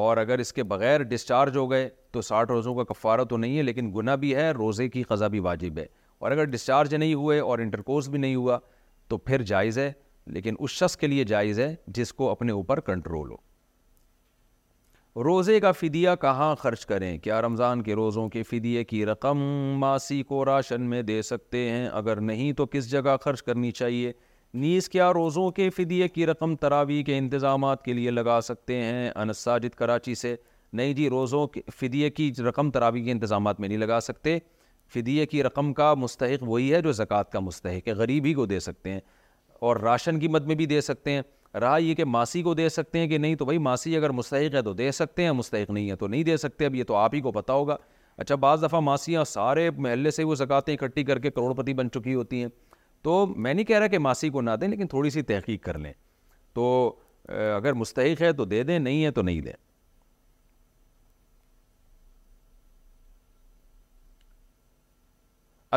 اور 0.00 0.16
اگر 0.16 0.38
اس 0.38 0.52
کے 0.52 0.62
بغیر 0.72 1.02
ڈسچارج 1.08 1.56
ہو 1.56 1.70
گئے 1.70 1.88
تو 2.12 2.20
ساٹھ 2.22 2.50
روزوں 2.50 2.74
کا 2.74 2.84
کفارہ 2.92 3.24
تو 3.30 3.36
نہیں 3.36 3.56
ہے 3.58 3.62
لیکن 3.62 3.92
گناہ 3.96 4.16
بھی 4.16 4.34
ہے 4.36 4.50
روزے 4.58 4.88
کی 4.88 5.02
قضا 5.08 5.26
بھی 5.34 5.38
واجب 5.46 5.78
ہے 5.78 5.86
اور 6.20 6.30
اگر 6.30 6.44
ڈسچارج 6.44 6.94
نہیں 6.94 7.14
ہوئے 7.14 7.38
اور 7.40 7.58
انٹر 7.58 7.80
کورس 7.82 8.08
بھی 8.08 8.18
نہیں 8.18 8.34
ہوا 8.34 8.58
تو 9.08 9.18
پھر 9.18 9.42
جائز 9.42 9.78
ہے 9.78 9.90
لیکن 10.34 10.54
اس 10.58 10.70
شخص 10.70 10.96
کے 10.96 11.06
لیے 11.06 11.24
جائز 11.24 11.60
ہے 11.60 11.74
جس 11.96 12.12
کو 12.14 12.30
اپنے 12.30 12.52
اوپر 12.52 12.80
کنٹرول 12.88 13.30
ہو 13.30 13.36
روزے 15.24 15.58
کا 15.60 15.70
فدیہ 15.72 16.08
کہاں 16.20 16.54
خرچ 16.58 16.84
کریں 16.86 17.16
کیا 17.22 17.40
رمضان 17.42 17.82
کے 17.82 17.94
روزوں 17.94 18.28
کے 18.30 18.42
فدیے 18.50 18.84
کی 18.84 19.04
رقم 19.06 19.38
ماسی 19.78 20.22
کو 20.22 20.44
راشن 20.44 20.82
میں 20.90 21.02
دے 21.02 21.20
سکتے 21.22 21.68
ہیں 21.70 21.88
اگر 21.92 22.20
نہیں 22.26 22.52
تو 22.60 22.66
کس 22.72 22.90
جگہ 22.90 23.16
خرچ 23.24 23.42
کرنی 23.42 23.70
چاہیے 23.70 24.12
نیز 24.58 24.88
کیا 24.88 25.10
روزوں 25.12 25.50
کے 25.56 25.68
فدیے 25.70 26.06
کی 26.08 26.26
رقم 26.26 26.54
تراوی 26.60 27.02
کے 27.06 27.16
انتظامات 27.18 27.82
کے 27.82 27.92
لیے 27.94 28.10
لگا 28.10 28.40
سکتے 28.42 28.76
ہیں 28.76 29.10
انس 29.14 29.38
ساجد 29.44 29.74
کراچی 29.78 30.14
سے 30.14 30.34
نہیں 30.72 30.92
جی 30.94 31.08
روزوں 31.10 31.46
کے 31.48 31.60
فدیے 31.80 32.08
کی 32.10 32.30
رقم 32.48 32.70
تراوی 32.70 33.02
کے 33.04 33.10
انتظامات 33.12 33.60
میں 33.60 33.68
نہیں 33.68 33.78
لگا 33.78 34.00
سکتے 34.02 34.38
فدیے 34.94 35.26
کی 35.26 35.42
رقم 35.42 35.72
کا 35.74 35.92
مستحق 35.94 36.42
وہی 36.48 36.72
ہے 36.74 36.80
جو 36.82 36.92
زکوٰۃ 36.92 37.30
کا 37.32 37.40
مستحق 37.40 37.88
ہے 37.88 37.92
غریب 37.96 38.24
ہی 38.26 38.32
کو 38.34 38.46
دے 38.46 38.58
سکتے 38.60 38.90
ہیں 38.92 39.00
اور 39.68 39.76
راشن 39.82 40.18
کی 40.20 40.28
مد 40.28 40.46
میں 40.46 40.54
بھی 40.56 40.66
دے 40.66 40.80
سکتے 40.80 41.12
ہیں 41.12 41.22
رہا 41.60 41.76
یہ 41.78 41.94
کہ 41.94 42.04
ماسی 42.04 42.42
کو 42.42 42.54
دے 42.54 42.68
سکتے 42.68 42.98
ہیں 42.98 43.08
کہ 43.08 43.18
نہیں 43.18 43.34
تو 43.36 43.44
بھائی 43.44 43.58
ماسی 43.68 43.96
اگر 43.96 44.10
مستحق 44.18 44.54
ہے 44.54 44.62
تو 44.62 44.72
دے 44.74 44.90
سکتے 44.92 45.24
ہیں 45.24 45.32
مستحق 45.42 45.70
نہیں 45.70 45.90
ہے 45.90 45.96
تو 45.96 46.06
نہیں 46.08 46.24
دے 46.24 46.36
سکتے 46.36 46.66
اب 46.66 46.74
یہ 46.74 46.84
تو 46.88 46.94
آپ 46.96 47.14
ہی 47.14 47.20
کو 47.20 47.32
پتا 47.32 47.52
ہوگا 47.52 47.76
اچھا 48.18 48.34
بعض 48.34 48.62
دفعہ 48.62 48.80
ماسیاں 48.80 49.24
سارے 49.24 49.70
محلے 49.78 50.10
سے 50.10 50.24
وہ 50.24 50.34
زکاتیں 50.34 50.74
اکٹھی 50.74 51.04
کر 51.04 51.18
کے 51.18 51.30
کروڑ 51.30 51.54
پتی 51.62 51.74
بن 51.74 51.90
چکی 51.90 52.14
ہوتی 52.14 52.42
ہیں 52.42 52.48
تو 53.02 53.24
میں 53.36 53.52
نہیں 53.54 53.64
کہہ 53.66 53.78
رہا 53.78 53.86
کہ 53.88 53.98
ماسی 53.98 54.28
کو 54.30 54.40
نہ 54.40 54.50
دیں 54.60 54.68
لیکن 54.68 54.86
تھوڑی 54.88 55.10
سی 55.10 55.22
تحقیق 55.30 55.62
کر 55.64 55.78
لیں 55.78 55.92
تو 56.54 56.64
اگر 57.56 57.72
مستحق 57.82 58.22
ہے 58.22 58.32
تو 58.32 58.44
دے 58.44 58.62
دیں 58.70 58.78
نہیں 58.78 59.04
ہے 59.04 59.10
تو 59.18 59.22
نہیں 59.22 59.40
دیں 59.40 59.52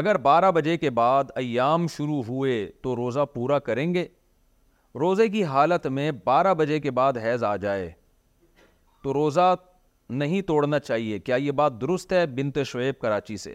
اگر 0.02 0.18
بارہ 0.18 0.50
بجے 0.52 0.76
کے 0.78 0.90
بعد 1.00 1.24
ایام 1.38 1.86
شروع 1.96 2.22
ہوئے 2.28 2.56
تو 2.84 2.96
روزہ 2.96 3.26
پورا 3.34 3.60
کریں 3.68 3.94
گے 3.94 4.08
روزے 5.00 5.28
کی 5.30 5.44
حالت 5.52 5.86
میں 5.98 6.12
بارہ 6.24 6.54
بجے 6.58 6.80
کے 6.80 6.92
بعد 7.00 7.14
حیض 7.24 7.44
آ 7.44 7.56
جائے 7.66 7.92
تو 9.04 9.14
روزہ 9.14 9.54
نہیں 10.22 10.42
توڑنا 10.48 10.80
چاہیے 10.80 11.20
کیا 11.20 11.36
یہ 11.36 11.52
بات 11.62 11.80
درست 11.82 12.14
ہے 12.14 12.26
بنت 12.36 12.58
شعیب 12.72 13.00
کراچی 13.02 13.38
سے 13.38 13.54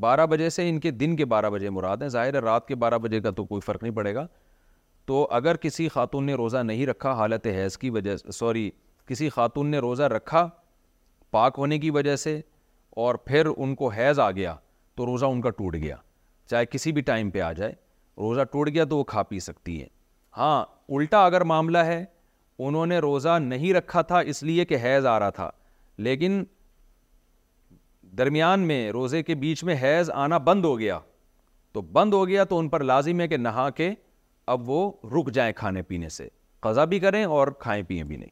بارہ 0.00 0.26
بجے 0.30 0.48
سے 0.50 0.68
ان 0.68 0.78
کے 0.80 0.90
دن 1.00 1.14
کے 1.16 1.24
بارہ 1.34 1.48
بجے 1.50 1.70
مراد 1.70 2.02
ہیں 2.02 2.08
ظاہر 2.14 2.34
ہے 2.34 2.38
رات 2.40 2.66
کے 2.66 2.74
بارہ 2.82 2.98
بجے 3.04 3.20
کا 3.20 3.30
تو 3.36 3.44
کوئی 3.44 3.60
فرق 3.66 3.82
نہیں 3.82 3.94
پڑے 3.94 4.14
گا 4.14 4.26
تو 5.06 5.26
اگر 5.38 5.56
کسی 5.60 5.88
خاتون 5.94 6.24
نے 6.26 6.34
روزہ 6.40 6.58
نہیں 6.70 6.86
رکھا 6.86 7.12
حالت 7.20 7.46
حیض 7.54 7.76
کی 7.82 7.90
وجہ 7.90 8.16
سوری 8.32 8.70
کسی 9.08 9.28
خاتون 9.36 9.70
نے 9.70 9.78
روزہ 9.86 10.02
رکھا 10.16 10.48
پاک 11.36 11.54
ہونے 11.58 11.78
کی 11.78 11.90
وجہ 11.96 12.16
سے 12.24 12.40
اور 13.04 13.14
پھر 13.24 13.46
ان 13.56 13.74
کو 13.80 13.88
حیض 13.96 14.18
آ 14.20 14.30
گیا 14.38 14.54
تو 14.96 15.06
روزہ 15.06 15.24
ان 15.32 15.40
کا 15.40 15.50
ٹوٹ 15.58 15.74
گیا 15.82 15.96
چاہے 16.50 16.66
کسی 16.66 16.92
بھی 16.92 17.02
ٹائم 17.10 17.30
پہ 17.30 17.40
آ 17.40 17.52
جائے 17.60 17.72
روزہ 18.20 18.42
ٹوٹ 18.52 18.68
گیا 18.74 18.84
تو 18.90 18.98
وہ 18.98 19.04
کھا 19.14 19.22
پی 19.30 19.38
سکتی 19.48 19.80
ہے 19.80 19.86
ہاں 20.36 20.64
الٹا 20.96 21.24
اگر 21.26 21.40
معاملہ 21.50 21.78
ہے 21.90 22.04
انہوں 22.66 22.86
نے 22.92 22.98
روزہ 23.08 23.38
نہیں 23.42 23.72
رکھا 23.74 24.02
تھا 24.12 24.18
اس 24.32 24.42
لیے 24.42 24.64
کہ 24.72 24.76
حیض 24.82 25.06
آ 25.06 25.18
رہا 25.18 25.30
تھا 25.40 25.50
لیکن 26.06 26.42
درمیان 28.16 28.60
میں 28.66 28.90
روزے 28.92 29.22
کے 29.22 29.34
بیچ 29.34 29.62
میں 29.64 29.74
حیض 29.82 30.10
آنا 30.14 30.38
بند 30.48 30.64
ہو 30.64 30.78
گیا 30.78 30.98
تو 31.72 31.80
بند 31.96 32.14
ہو 32.14 32.26
گیا 32.28 32.44
تو 32.50 32.58
ان 32.58 32.68
پر 32.68 32.84
لازم 32.84 33.20
ہے 33.20 33.28
کہ 33.28 33.36
نہا 33.36 33.68
کے 33.76 33.90
اب 34.52 34.68
وہ 34.70 34.90
رک 35.16 35.30
جائیں 35.34 35.52
کھانے 35.56 35.82
پینے 35.88 36.08
سے 36.08 36.28
قضا 36.60 36.84
بھی 36.92 36.98
کریں 37.00 37.24
اور 37.24 37.48
کھائیں 37.58 37.82
پئیں 37.88 38.02
بھی 38.02 38.16
نہیں 38.16 38.30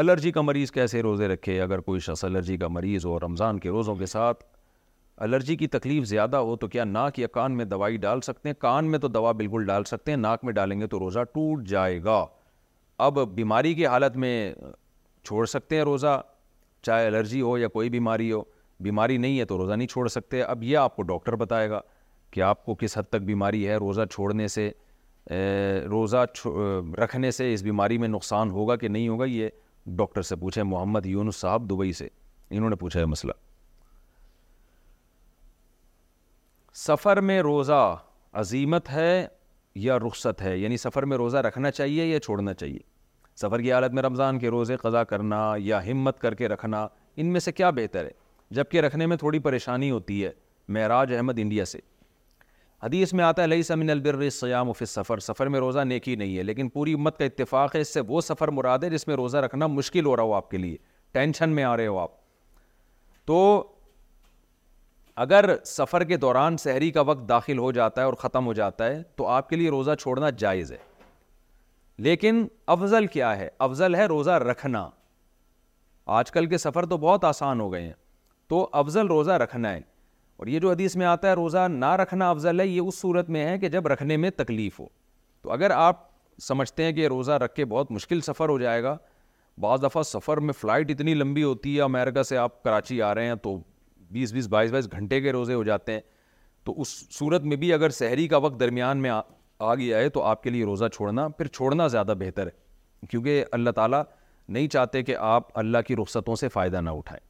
الرجی 0.00 0.32
کا 0.32 0.40
مریض 0.40 0.70
کیسے 0.72 1.02
روزے 1.02 1.28
رکھے 1.28 1.60
اگر 1.62 1.80
کوئی 1.80 2.00
شخص 2.00 2.24
الرجی 2.24 2.56
کا 2.58 2.68
مریض 2.68 3.04
ہو 3.06 3.18
رمضان 3.20 3.58
کے 3.60 3.70
روزوں 3.70 3.94
کے 3.96 4.06
ساتھ 4.06 4.44
الرجی 5.26 5.56
کی 5.56 5.66
تکلیف 5.66 6.04
زیادہ 6.06 6.36
ہو 6.48 6.56
تو 6.56 6.66
کیا 6.68 6.84
ناک 6.84 7.18
یا 7.18 7.26
کان 7.32 7.56
میں 7.56 7.64
دوائی 7.64 7.96
ڈال 8.02 8.20
سکتے 8.20 8.48
ہیں 8.48 8.56
کان 8.58 8.90
میں 8.90 8.98
تو 8.98 9.08
دوا 9.08 9.32
بالکل 9.40 9.64
ڈال 9.66 9.84
سکتے 9.84 10.12
ہیں 10.12 10.18
ناک 10.18 10.44
میں 10.44 10.52
ڈالیں 10.52 10.80
گے 10.80 10.86
تو 10.86 10.98
روزہ 10.98 11.24
ٹوٹ 11.34 11.64
جائے 11.68 12.02
گا 12.04 12.24
اب 13.06 13.18
بیماری 13.34 13.74
کی 13.74 13.86
حالت 13.86 14.16
میں 14.24 14.52
چھوڑ 15.24 15.44
سکتے 15.46 15.76
ہیں 15.76 15.82
روزہ 15.84 16.20
چاہے 16.86 17.06
الرجی 17.06 17.40
ہو 17.42 17.56
یا 17.58 17.68
کوئی 17.76 17.90
بیماری 17.90 18.30
ہو 18.32 18.42
بیماری 18.80 19.16
نہیں 19.18 19.38
ہے 19.38 19.44
تو 19.44 19.56
روزہ 19.58 19.72
نہیں 19.74 19.88
چھوڑ 19.88 20.06
سکتے 20.08 20.42
اب 20.42 20.62
یہ 20.62 20.76
آپ 20.78 20.96
کو 20.96 21.02
ڈاکٹر 21.02 21.36
بتائے 21.36 21.70
گا 21.70 21.80
کہ 22.30 22.40
آپ 22.42 22.64
کو 22.64 22.74
کس 22.80 22.96
حد 22.98 23.08
تک 23.10 23.22
بیماری 23.30 23.66
ہے 23.68 23.76
روزہ 23.76 24.00
چھوڑنے 24.10 24.46
سے 24.56 24.70
روزہ 25.90 26.24
رکھنے 27.02 27.30
سے 27.30 27.52
اس 27.54 27.62
بیماری 27.62 27.98
میں 27.98 28.08
نقصان 28.08 28.50
ہوگا 28.50 28.76
کہ 28.76 28.88
نہیں 28.88 29.08
ہوگا 29.08 29.24
یہ 29.28 29.48
ڈاکٹر 30.00 30.22
سے 30.22 30.36
پوچھے 30.36 30.62
محمد 30.72 31.06
یونس 31.06 31.36
صاحب 31.40 31.68
دبئی 31.70 31.92
سے 32.00 32.08
انہوں 32.50 32.70
نے 32.70 32.76
پوچھا 32.76 33.00
ہے 33.00 33.04
مسئلہ 33.04 33.32
سفر 36.76 37.20
میں 37.20 37.40
روزہ 37.42 37.82
عظیمت 38.40 38.90
ہے 38.90 39.26
یا 39.74 39.98
رخصت 40.06 40.42
ہے 40.42 40.56
یعنی 40.58 40.76
سفر 40.76 41.02
میں 41.10 41.16
روزہ 41.16 41.36
رکھنا 41.46 41.70
چاہیے 41.70 42.04
یا 42.06 42.20
چھوڑنا 42.20 42.54
چاہیے 42.54 42.78
سفر 43.40 43.60
کی 43.62 43.72
حالت 43.72 43.92
میں 43.94 44.02
رمضان 44.02 44.38
کے 44.38 44.48
روزے 44.50 44.76
قضا 44.82 45.02
کرنا 45.10 45.36
یا 45.64 45.80
ہمت 45.86 46.18
کر 46.20 46.34
کے 46.34 46.48
رکھنا 46.48 46.86
ان 47.20 47.26
میں 47.32 47.40
سے 47.40 47.52
کیا 47.52 47.68
بہتر 47.76 48.04
ہے 48.04 48.10
جبکہ 48.56 48.80
رکھنے 48.80 49.06
میں 49.06 49.16
تھوڑی 49.16 49.38
پریشانی 49.46 49.90
ہوتی 49.90 50.24
ہے 50.24 50.30
معراج 50.76 51.12
احمد 51.16 51.38
انڈیا 51.42 51.64
سے 51.72 51.78
حدیث 52.82 53.12
میں 53.18 53.24
آتا 53.24 53.42
ہے 53.42 53.46
لئی 53.46 53.62
سمن 53.62 53.90
البر 53.90 54.28
سیام 54.30 54.66
البرسیاں 54.68 55.02
سفر 55.02 55.18
سفر 55.26 55.46
میں 55.54 55.60
روزہ 55.60 55.84
نیکی 55.88 56.16
نہیں 56.16 56.36
ہے 56.38 56.42
لیکن 56.42 56.68
پوری 56.78 56.92
امت 56.94 57.18
کا 57.18 57.24
اتفاق 57.24 57.74
ہے 57.76 57.80
اس 57.80 57.94
سے 57.94 58.00
وہ 58.08 58.20
سفر 58.20 58.48
مراد 58.58 58.78
ہے 58.84 58.90
جس 58.90 59.06
میں 59.08 59.16
روزہ 59.16 59.36
رکھنا 59.46 59.66
مشکل 59.76 60.06
ہو 60.06 60.16
رہا 60.16 60.22
ہو 60.22 60.34
آپ 60.34 60.50
کے 60.50 60.58
لیے 60.58 60.76
ٹینشن 61.12 61.50
میں 61.54 61.64
آ 61.64 61.76
رہے 61.76 61.86
ہو 61.86 61.98
آپ 61.98 62.10
تو 63.26 63.38
اگر 65.26 65.54
سفر 65.66 66.04
کے 66.12 66.16
دوران 66.26 66.56
سحری 66.64 66.90
کا 66.90 67.00
وقت 67.08 67.28
داخل 67.28 67.58
ہو 67.58 67.72
جاتا 67.80 68.00
ہے 68.00 68.06
اور 68.06 68.14
ختم 68.18 68.46
ہو 68.46 68.52
جاتا 68.62 68.86
ہے 68.86 69.02
تو 69.16 69.26
آپ 69.38 69.48
کے 69.50 69.56
لیے 69.56 69.70
روزہ 69.70 69.94
چھوڑنا 70.00 70.30
جائز 70.40 70.72
ہے 70.72 70.76
لیکن 71.98 72.44
افضل 72.72 73.06
کیا 73.12 73.36
ہے 73.38 73.48
افضل 73.68 73.94
ہے 73.94 74.04
روزہ 74.06 74.30
رکھنا 74.50 74.88
آج 76.18 76.30
کل 76.32 76.46
کے 76.48 76.58
سفر 76.58 76.84
تو 76.86 76.96
بہت 76.98 77.24
آسان 77.24 77.60
ہو 77.60 77.72
گئے 77.72 77.82
ہیں 77.82 77.92
تو 78.48 78.68
افضل 78.80 79.06
روزہ 79.06 79.30
رکھنا 79.42 79.72
ہے 79.72 79.80
اور 80.40 80.46
یہ 80.46 80.60
جو 80.60 80.70
حدیث 80.70 80.94
میں 80.96 81.06
آتا 81.06 81.28
ہے 81.28 81.32
روزہ 81.34 81.66
نہ 81.70 81.90
رکھنا 82.02 82.30
افضل 82.30 82.60
ہے 82.60 82.66
یہ 82.66 82.80
اس 82.80 82.98
صورت 83.00 83.30
میں 83.36 83.44
ہے 83.46 83.56
کہ 83.58 83.68
جب 83.68 83.86
رکھنے 83.88 84.16
میں 84.16 84.30
تکلیف 84.36 84.78
ہو 84.80 84.86
تو 85.42 85.50
اگر 85.52 85.70
آپ 85.76 86.06
سمجھتے 86.42 86.84
ہیں 86.84 86.92
کہ 86.92 87.06
روزہ 87.08 87.32
رکھ 87.44 87.54
کے 87.54 87.64
بہت 87.74 87.90
مشکل 87.92 88.20
سفر 88.26 88.48
ہو 88.48 88.58
جائے 88.58 88.82
گا 88.82 88.96
بعض 89.60 89.82
دفعہ 89.82 90.02
سفر 90.12 90.36
میں 90.48 90.52
فلائٹ 90.60 90.90
اتنی 90.90 91.14
لمبی 91.14 91.42
ہوتی 91.42 91.76
ہے 91.76 91.80
امیرکا 91.82 92.22
سے 92.24 92.36
آپ 92.38 92.62
کراچی 92.64 93.00
آ 93.02 93.14
رہے 93.14 93.26
ہیں 93.28 93.34
تو 93.42 93.56
بیس 94.10 94.32
بیس 94.32 94.46
بائیس 94.48 94.70
بائیس 94.70 94.90
گھنٹے 94.98 95.20
کے 95.20 95.32
روزے 95.32 95.54
ہو 95.54 95.64
جاتے 95.64 95.92
ہیں 95.92 96.00
تو 96.64 96.80
اس 96.80 96.88
صورت 97.18 97.42
میں 97.44 97.56
بھی 97.56 97.72
اگر 97.72 97.90
سحری 97.98 98.28
کا 98.28 98.36
وقت 98.42 98.60
درمیان 98.60 98.98
میں 99.02 99.10
آ 99.60 99.74
گیا 99.74 99.98
ہے 99.98 100.08
تو 100.08 100.22
آپ 100.22 100.42
کے 100.42 100.50
لیے 100.50 100.64
روزہ 100.64 100.84
چھوڑنا 100.92 101.26
پھر 101.38 101.46
چھوڑنا 101.46 101.86
زیادہ 101.94 102.14
بہتر 102.18 102.46
ہے 102.46 103.06
کیونکہ 103.10 103.44
اللہ 103.52 103.70
تعالیٰ 103.76 104.02
نہیں 104.48 104.68
چاہتے 104.72 105.02
کہ 105.02 105.16
آپ 105.18 105.58
اللہ 105.58 105.78
کی 105.86 105.96
رخصتوں 105.96 106.36
سے 106.36 106.48
فائدہ 106.48 106.80
نہ 106.80 106.90
اٹھائیں 106.98 107.26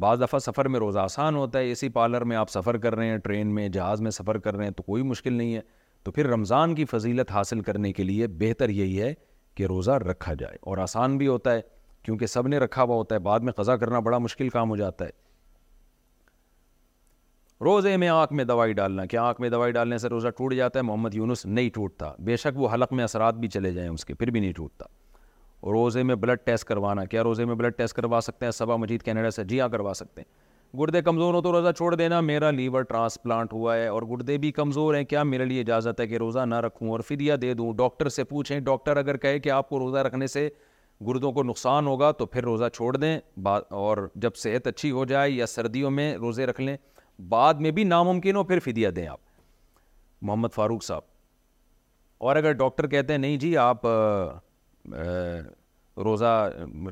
بعض 0.00 0.20
دفعہ 0.20 0.38
سفر 0.40 0.68
میں 0.74 0.80
روزہ 0.80 0.98
آسان 0.98 1.34
ہوتا 1.36 1.58
ہے 1.58 1.70
اسی 1.72 1.88
پارلر 1.96 2.24
میں 2.30 2.36
آپ 2.36 2.50
سفر 2.50 2.76
کر 2.84 2.94
رہے 2.96 3.06
ہیں 3.08 3.16
ٹرین 3.24 3.54
میں 3.54 3.68
جہاز 3.68 4.00
میں 4.00 4.10
سفر 4.10 4.38
کر 4.44 4.56
رہے 4.56 4.64
ہیں 4.64 4.70
تو 4.76 4.82
کوئی 4.82 5.02
مشکل 5.02 5.32
نہیں 5.32 5.54
ہے 5.54 5.60
تو 6.04 6.12
پھر 6.12 6.26
رمضان 6.30 6.74
کی 6.74 6.84
فضیلت 6.92 7.30
حاصل 7.32 7.60
کرنے 7.62 7.92
کے 7.92 8.02
لیے 8.04 8.26
بہتر 8.38 8.68
یہی 8.68 9.00
ہے 9.02 9.12
کہ 9.54 9.66
روزہ 9.66 9.90
رکھا 10.10 10.34
جائے 10.38 10.56
اور 10.60 10.78
آسان 10.86 11.18
بھی 11.18 11.26
ہوتا 11.28 11.54
ہے 11.54 11.60
کیونکہ 12.04 12.26
سب 12.26 12.48
نے 12.48 12.58
رکھا 12.58 12.82
ہوا 12.82 12.94
ہوتا 12.96 13.14
ہے 13.14 13.20
بعد 13.20 13.40
میں 13.48 13.52
قضا 13.56 13.76
کرنا 13.76 13.98
بڑا 14.08 14.18
مشکل 14.18 14.48
کام 14.48 14.70
ہو 14.70 14.76
جاتا 14.76 15.04
ہے 15.04 15.10
روزے 17.64 17.96
میں 17.96 18.06
آنکھ 18.08 18.32
میں 18.32 18.44
دوائی 18.44 18.72
ڈالنا 18.74 19.04
کیا 19.06 19.22
آنکھ 19.22 19.40
میں 19.40 19.48
دوائی 19.50 19.72
ڈالنے 19.72 19.98
سے 19.98 20.08
روزہ 20.08 20.28
ٹوٹ 20.36 20.54
جاتا 20.54 20.78
ہے 20.78 20.82
محمد 20.84 21.14
یونس 21.14 21.44
نہیں 21.46 21.68
ٹوٹتا 21.74 22.10
بے 22.26 22.36
شک 22.42 22.56
وہ 22.58 22.68
حلق 22.72 22.92
میں 22.92 23.04
اثرات 23.04 23.34
بھی 23.40 23.48
چلے 23.48 23.70
جائیں 23.72 23.88
اس 23.90 24.04
کے 24.04 24.14
پھر 24.14 24.30
بھی 24.30 24.40
نہیں 24.40 24.52
ٹوٹتا 24.56 24.84
روزے 25.72 26.02
میں 26.02 26.14
بلڈ 26.24 26.38
ٹیسٹ 26.44 26.64
کروانا 26.68 27.04
کیا 27.12 27.22
روزے 27.22 27.44
میں 27.44 27.54
بلڈ 27.54 27.76
ٹیسٹ 27.78 27.94
کروا 27.96 28.20
سکتے 28.22 28.46
ہیں 28.46 28.50
صبا 28.52 28.76
مجید 28.76 29.02
کینیڈا 29.02 29.30
سے 29.30 29.44
جیا 29.48 29.64
ہاں 29.64 29.70
کروا 29.72 29.92
سکتے 29.96 30.22
ہیں 30.22 30.78
گردے 30.80 31.02
کمزور 31.08 31.34
ہو 31.34 31.42
تو 31.42 31.52
روزہ 31.52 31.72
چھوڑ 31.76 31.94
دینا 31.94 32.20
میرا 32.32 32.50
لیور 32.50 32.82
ٹرانسپلانٹ 32.88 33.52
ہوا 33.52 33.76
ہے 33.76 33.86
اور 33.86 34.02
گردے 34.10 34.38
بھی 34.46 34.50
کمزور 34.52 34.94
ہیں 34.94 35.04
کیا 35.14 35.22
میرے 35.34 35.44
لیے 35.44 35.60
اجازت 35.60 36.00
ہے 36.00 36.06
کہ 36.06 36.16
روزہ 36.24 36.44
نہ 36.46 36.60
رکھوں 36.66 36.90
اور 36.90 37.00
فدیہ 37.08 37.34
دے 37.42 37.54
دوں 37.54 37.72
ڈاکٹر 37.84 38.08
سے 38.18 38.24
پوچھیں 38.34 38.58
ڈاکٹر 38.60 38.96
اگر 38.96 39.16
کہے 39.26 39.38
کہ 39.46 39.50
آپ 39.58 39.68
کو 39.68 39.78
روزہ 39.78 39.98
رکھنے 40.06 40.26
سے 40.38 40.48
گردوں 41.06 41.32
کو 41.32 41.42
نقصان 41.42 41.86
ہوگا 41.86 42.10
تو 42.22 42.26
پھر 42.34 42.44
روزہ 42.44 42.68
چھوڑ 42.72 42.96
دیں 42.96 43.18
اور 43.84 44.08
جب 44.26 44.34
صحت 44.44 44.66
اچھی 44.66 44.90
ہو 45.00 45.04
جائے 45.14 45.30
یا 45.30 45.46
سردیوں 45.46 45.90
میں 46.00 46.14
روزے 46.16 46.46
رکھ 46.46 46.60
لیں 46.60 46.76
بعد 47.28 47.54
میں 47.60 47.70
بھی 47.70 47.84
ناممکن 47.84 48.36
ہو 48.36 48.42
پھر 48.44 48.58
فدیہ 48.64 48.88
دیں 48.96 49.06
آپ 49.08 49.20
محمد 50.28 50.52
فاروق 50.54 50.84
صاحب 50.84 51.00
اور 52.28 52.36
اگر 52.36 52.52
ڈاکٹر 52.52 52.86
کہتے 52.88 53.12
ہیں 53.12 53.18
نہیں 53.18 53.36
جی 53.38 53.56
آپ 53.58 53.86
روزہ 56.04 56.32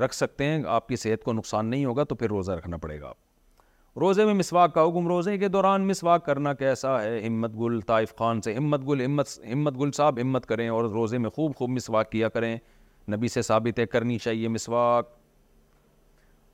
رکھ 0.04 0.14
سکتے 0.14 0.44
ہیں 0.44 0.62
آپ 0.76 0.88
کی 0.88 0.96
صحت 0.96 1.22
کو 1.24 1.32
نقصان 1.32 1.66
نہیں 1.66 1.84
ہوگا 1.84 2.04
تو 2.04 2.14
پھر 2.14 2.28
روزہ 2.28 2.52
رکھنا 2.52 2.76
پڑے 2.76 3.00
گا 3.00 3.08
آپ 3.08 3.98
روزے 3.98 4.24
میں 4.24 4.34
مسواک 4.34 4.74
کا 4.74 4.82
حکم 4.88 5.06
روزے 5.08 5.36
کے 5.38 5.48
دوران 5.54 5.86
مسواک 5.86 6.24
کرنا 6.26 6.52
کیسا 6.54 7.02
ہے 7.02 7.18
امت 7.26 7.54
گل 7.60 7.80
طائف 7.86 8.14
خان 8.18 8.40
سے 8.42 8.54
امت 8.56 8.86
گل 8.88 9.00
امت 9.04 9.28
امت 9.52 9.78
گل 9.80 9.90
صاحب 9.96 10.18
امت 10.22 10.46
کریں 10.46 10.68
اور 10.68 10.84
روزے 10.90 11.18
میں 11.18 11.30
خوب 11.36 11.54
خوب 11.56 11.70
مسواک 11.70 12.10
کیا 12.12 12.28
کریں 12.36 12.56
نبی 13.14 13.28
سے 13.28 13.42
ثابت 13.42 13.78
ہے 13.78 13.86
کرنی 13.86 14.18
چاہیے 14.18 14.48
مسواک 14.58 15.08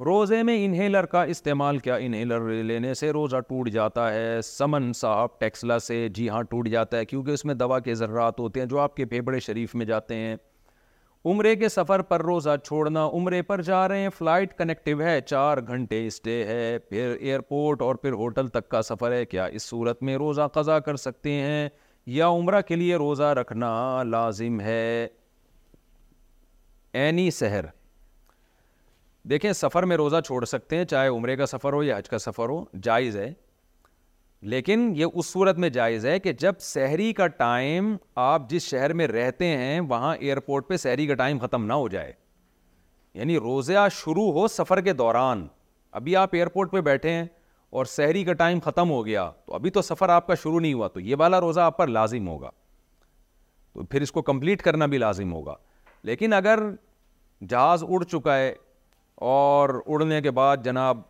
روزے 0.04 0.42
میں 0.42 0.54
انہیلر 0.64 1.06
کا 1.12 1.22
استعمال 1.32 1.78
کیا 1.84 1.94
انہیلر 1.94 2.40
لینے 2.64 2.92
سے 2.94 3.10
روزہ 3.12 3.36
ٹوٹ 3.48 3.68
جاتا 3.72 4.12
ہے 4.14 4.40
سمن 4.44 4.92
صاحب 4.96 5.38
ٹیکسلا 5.40 5.78
سے 5.78 6.06
جی 6.14 6.28
ہاں 6.30 6.42
ٹوٹ 6.50 6.68
جاتا 6.70 6.96
ہے 6.96 7.04
کیونکہ 7.04 7.30
اس 7.30 7.44
میں 7.44 7.54
دوا 7.54 7.78
کے 7.86 7.94
ذرات 7.94 8.40
ہوتے 8.40 8.60
ہیں 8.60 8.66
جو 8.68 8.78
آپ 8.78 8.96
کے 8.96 9.04
پھیپڑے 9.04 9.40
شریف 9.46 9.74
میں 9.74 9.86
جاتے 9.86 10.14
ہیں 10.14 10.36
عمرے 11.32 11.54
کے 11.56 11.68
سفر 11.68 12.02
پر 12.08 12.22
روزہ 12.24 12.56
چھوڑنا 12.64 13.06
عمرے 13.12 13.40
پر 13.42 13.62
جا 13.70 13.86
رہے 13.88 14.00
ہیں 14.00 14.08
فلائٹ 14.18 14.52
کنیکٹیو 14.58 15.00
ہے 15.02 15.20
چار 15.26 15.58
گھنٹے 15.68 16.06
اسٹے 16.06 16.42
ہے 16.46 16.78
پھر 16.88 17.16
ایئرپورٹ 17.18 17.82
اور 17.82 17.94
پھر 18.02 18.12
ہوٹل 18.22 18.48
تک 18.58 18.68
کا 18.70 18.82
سفر 18.90 19.12
ہے 19.12 19.24
کیا 19.26 19.44
اس 19.44 19.62
صورت 19.68 20.02
میں 20.02 20.16
روزہ 20.24 20.48
قضا 20.54 20.78
کر 20.90 20.96
سکتے 21.06 21.32
ہیں 21.32 21.68
یا 22.18 22.28
عمرہ 22.28 22.60
کے 22.68 22.76
لیے 22.76 22.96
روزہ 23.04 23.32
رکھنا 23.40 24.02
لازم 24.10 24.60
ہے 24.60 25.06
اینی 26.98 27.30
سحر 27.40 27.64
دیکھیں 29.28 29.52
سفر 29.52 29.82
میں 29.82 29.96
روزہ 29.96 30.16
چھوڑ 30.26 30.44
سکتے 30.44 30.76
ہیں 30.76 30.84
چاہے 30.90 31.08
عمرے 31.08 31.34
کا 31.36 31.46
سفر 31.46 31.72
ہو 31.72 31.82
یا 31.82 31.96
حج 31.98 32.08
کا 32.08 32.18
سفر 32.18 32.48
ہو 32.48 32.60
جائز 32.82 33.16
ہے 33.16 33.32
لیکن 34.52 34.92
یہ 34.96 35.06
اس 35.14 35.26
صورت 35.26 35.56
میں 35.58 35.68
جائز 35.76 36.04
ہے 36.06 36.18
کہ 36.20 36.32
جب 36.40 36.58
سحری 36.60 37.12
کا 37.12 37.26
ٹائم 37.38 37.94
آپ 38.24 38.48
جس 38.50 38.62
شہر 38.70 38.92
میں 39.00 39.06
رہتے 39.08 39.46
ہیں 39.58 39.80
وہاں 39.88 40.14
ایئرپورٹ 40.16 40.68
پہ 40.68 40.76
سحری 40.76 41.06
کا 41.06 41.14
ٹائم 41.22 41.38
ختم 41.44 41.64
نہ 41.66 41.72
ہو 41.72 41.88
جائے 41.96 42.12
یعنی 43.14 43.38
روزہ 43.40 43.86
شروع 43.92 44.30
ہو 44.32 44.46
سفر 44.56 44.80
کے 44.88 44.92
دوران 45.02 45.46
ابھی 46.00 46.16
آپ 46.16 46.34
ایئرپورٹ 46.34 46.72
پہ 46.72 46.80
بیٹھے 46.90 47.12
ہیں 47.12 47.24
اور 47.76 47.84
سحری 47.94 48.22
کا 48.24 48.32
ٹائم 48.42 48.60
ختم 48.64 48.90
ہو 48.90 49.04
گیا 49.06 49.30
تو 49.46 49.54
ابھی 49.54 49.70
تو 49.70 49.82
سفر 49.82 50.08
آپ 50.08 50.26
کا 50.26 50.34
شروع 50.42 50.60
نہیں 50.60 50.72
ہوا 50.74 50.88
تو 50.88 51.00
یہ 51.00 51.16
والا 51.18 51.40
روزہ 51.40 51.60
آپ 51.60 51.76
پر 51.78 51.86
لازم 51.96 52.28
ہوگا 52.28 52.50
تو 53.74 53.84
پھر 53.84 54.02
اس 54.02 54.12
کو 54.12 54.22
کمپلیٹ 54.22 54.62
کرنا 54.62 54.86
بھی 54.92 54.98
لازم 54.98 55.32
ہوگا 55.32 55.54
لیکن 56.10 56.32
اگر 56.32 56.60
جہاز 57.48 57.84
اڑ 57.88 58.02
چکا 58.04 58.36
ہے 58.38 58.52
اور 59.24 59.80
اڑنے 59.86 60.20
کے 60.22 60.30
بعد 60.30 60.56
جناب 60.64 61.00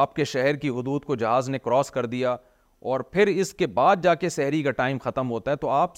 آپ 0.00 0.14
کے 0.16 0.24
شہر 0.24 0.56
کی 0.56 0.68
حدود 0.78 1.04
کو 1.04 1.14
جہاز 1.16 1.48
نے 1.50 1.58
کراس 1.64 1.90
کر 1.90 2.06
دیا 2.06 2.36
اور 2.90 3.00
پھر 3.10 3.26
اس 3.34 3.52
کے 3.54 3.66
بعد 3.66 3.96
جا 4.02 4.14
کے 4.14 4.28
سحری 4.28 4.62
کا 4.62 4.70
ٹائم 4.80 4.98
ختم 5.02 5.30
ہوتا 5.30 5.50
ہے 5.50 5.56
تو 5.56 5.68
آپ 5.70 5.92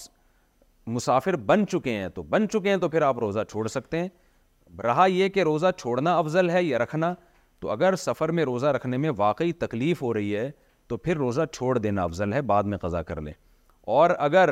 مسافر 0.95 1.35
بن 1.45 1.65
چکے 1.67 1.91
ہیں 1.97 2.09
تو 2.15 2.23
بن 2.23 2.47
چکے 2.49 2.69
ہیں 2.69 2.77
تو 2.77 2.89
پھر 2.89 3.01
آپ 3.01 3.19
روزہ 3.19 3.39
چھوڑ 3.51 3.67
سکتے 3.67 3.99
ہیں 4.01 4.07
رہا 4.83 5.05
یہ 5.09 5.29
کہ 5.29 5.43
روزہ 5.43 5.67
چھوڑنا 5.77 6.17
افضل 6.19 6.49
ہے 6.49 6.63
یا 6.63 6.77
رکھنا 6.79 7.13
تو 7.59 7.69
اگر 7.71 7.95
سفر 7.99 8.29
میں 8.39 8.43
روزہ 8.45 8.67
رکھنے 8.75 8.97
میں 8.97 9.11
واقعی 9.17 9.51
تکلیف 9.65 10.01
ہو 10.01 10.13
رہی 10.13 10.35
ہے 10.35 10.49
تو 10.87 10.97
پھر 10.97 11.17
روزہ 11.17 11.41
چھوڑ 11.51 11.77
دینا 11.77 12.03
افضل 12.03 12.33
ہے 12.33 12.41
بعد 12.51 12.63
میں 12.73 12.77
قضا 12.77 13.01
کر 13.03 13.21
لیں 13.21 13.33
اور 13.97 14.09
اگر 14.17 14.49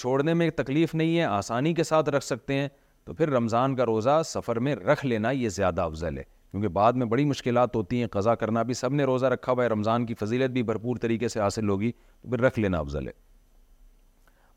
چھوڑنے 0.00 0.34
میں 0.34 0.50
تکلیف 0.56 0.94
نہیں 0.94 1.16
ہے 1.18 1.24
آسانی 1.24 1.72
کے 1.74 1.84
ساتھ 1.84 2.08
رکھ 2.08 2.24
سکتے 2.24 2.54
ہیں 2.54 2.68
تو 3.04 3.14
پھر 3.14 3.30
رمضان 3.32 3.74
کا 3.76 3.86
روزہ 3.86 4.20
سفر 4.24 4.58
میں 4.66 4.74
رکھ 4.76 5.04
لینا 5.06 5.30
یہ 5.30 5.48
زیادہ 5.48 5.82
افضل 5.82 6.18
ہے 6.18 6.22
کیونکہ 6.50 6.68
بعد 6.76 6.92
میں 7.00 7.06
بڑی 7.06 7.24
مشکلات 7.24 7.76
ہوتی 7.76 8.00
ہیں 8.00 8.06
قضا 8.12 8.34
کرنا 8.34 8.62
بھی 8.70 8.74
سب 8.74 8.92
نے 8.94 9.04
روزہ 9.04 9.26
رکھا 9.26 9.52
ہوا 9.52 9.64
ہے 9.64 9.68
رمضان 9.68 10.06
کی 10.06 10.14
فضیلت 10.20 10.50
بھی 10.50 10.62
بھرپور 10.70 10.96
طریقے 11.02 11.28
سے 11.28 11.40
حاصل 11.40 11.68
ہوگی 11.68 11.90
تو 12.22 12.30
پھر 12.30 12.40
رکھ 12.40 12.58
لینا 12.58 12.78
افضل 12.78 13.06
ہے 13.08 13.12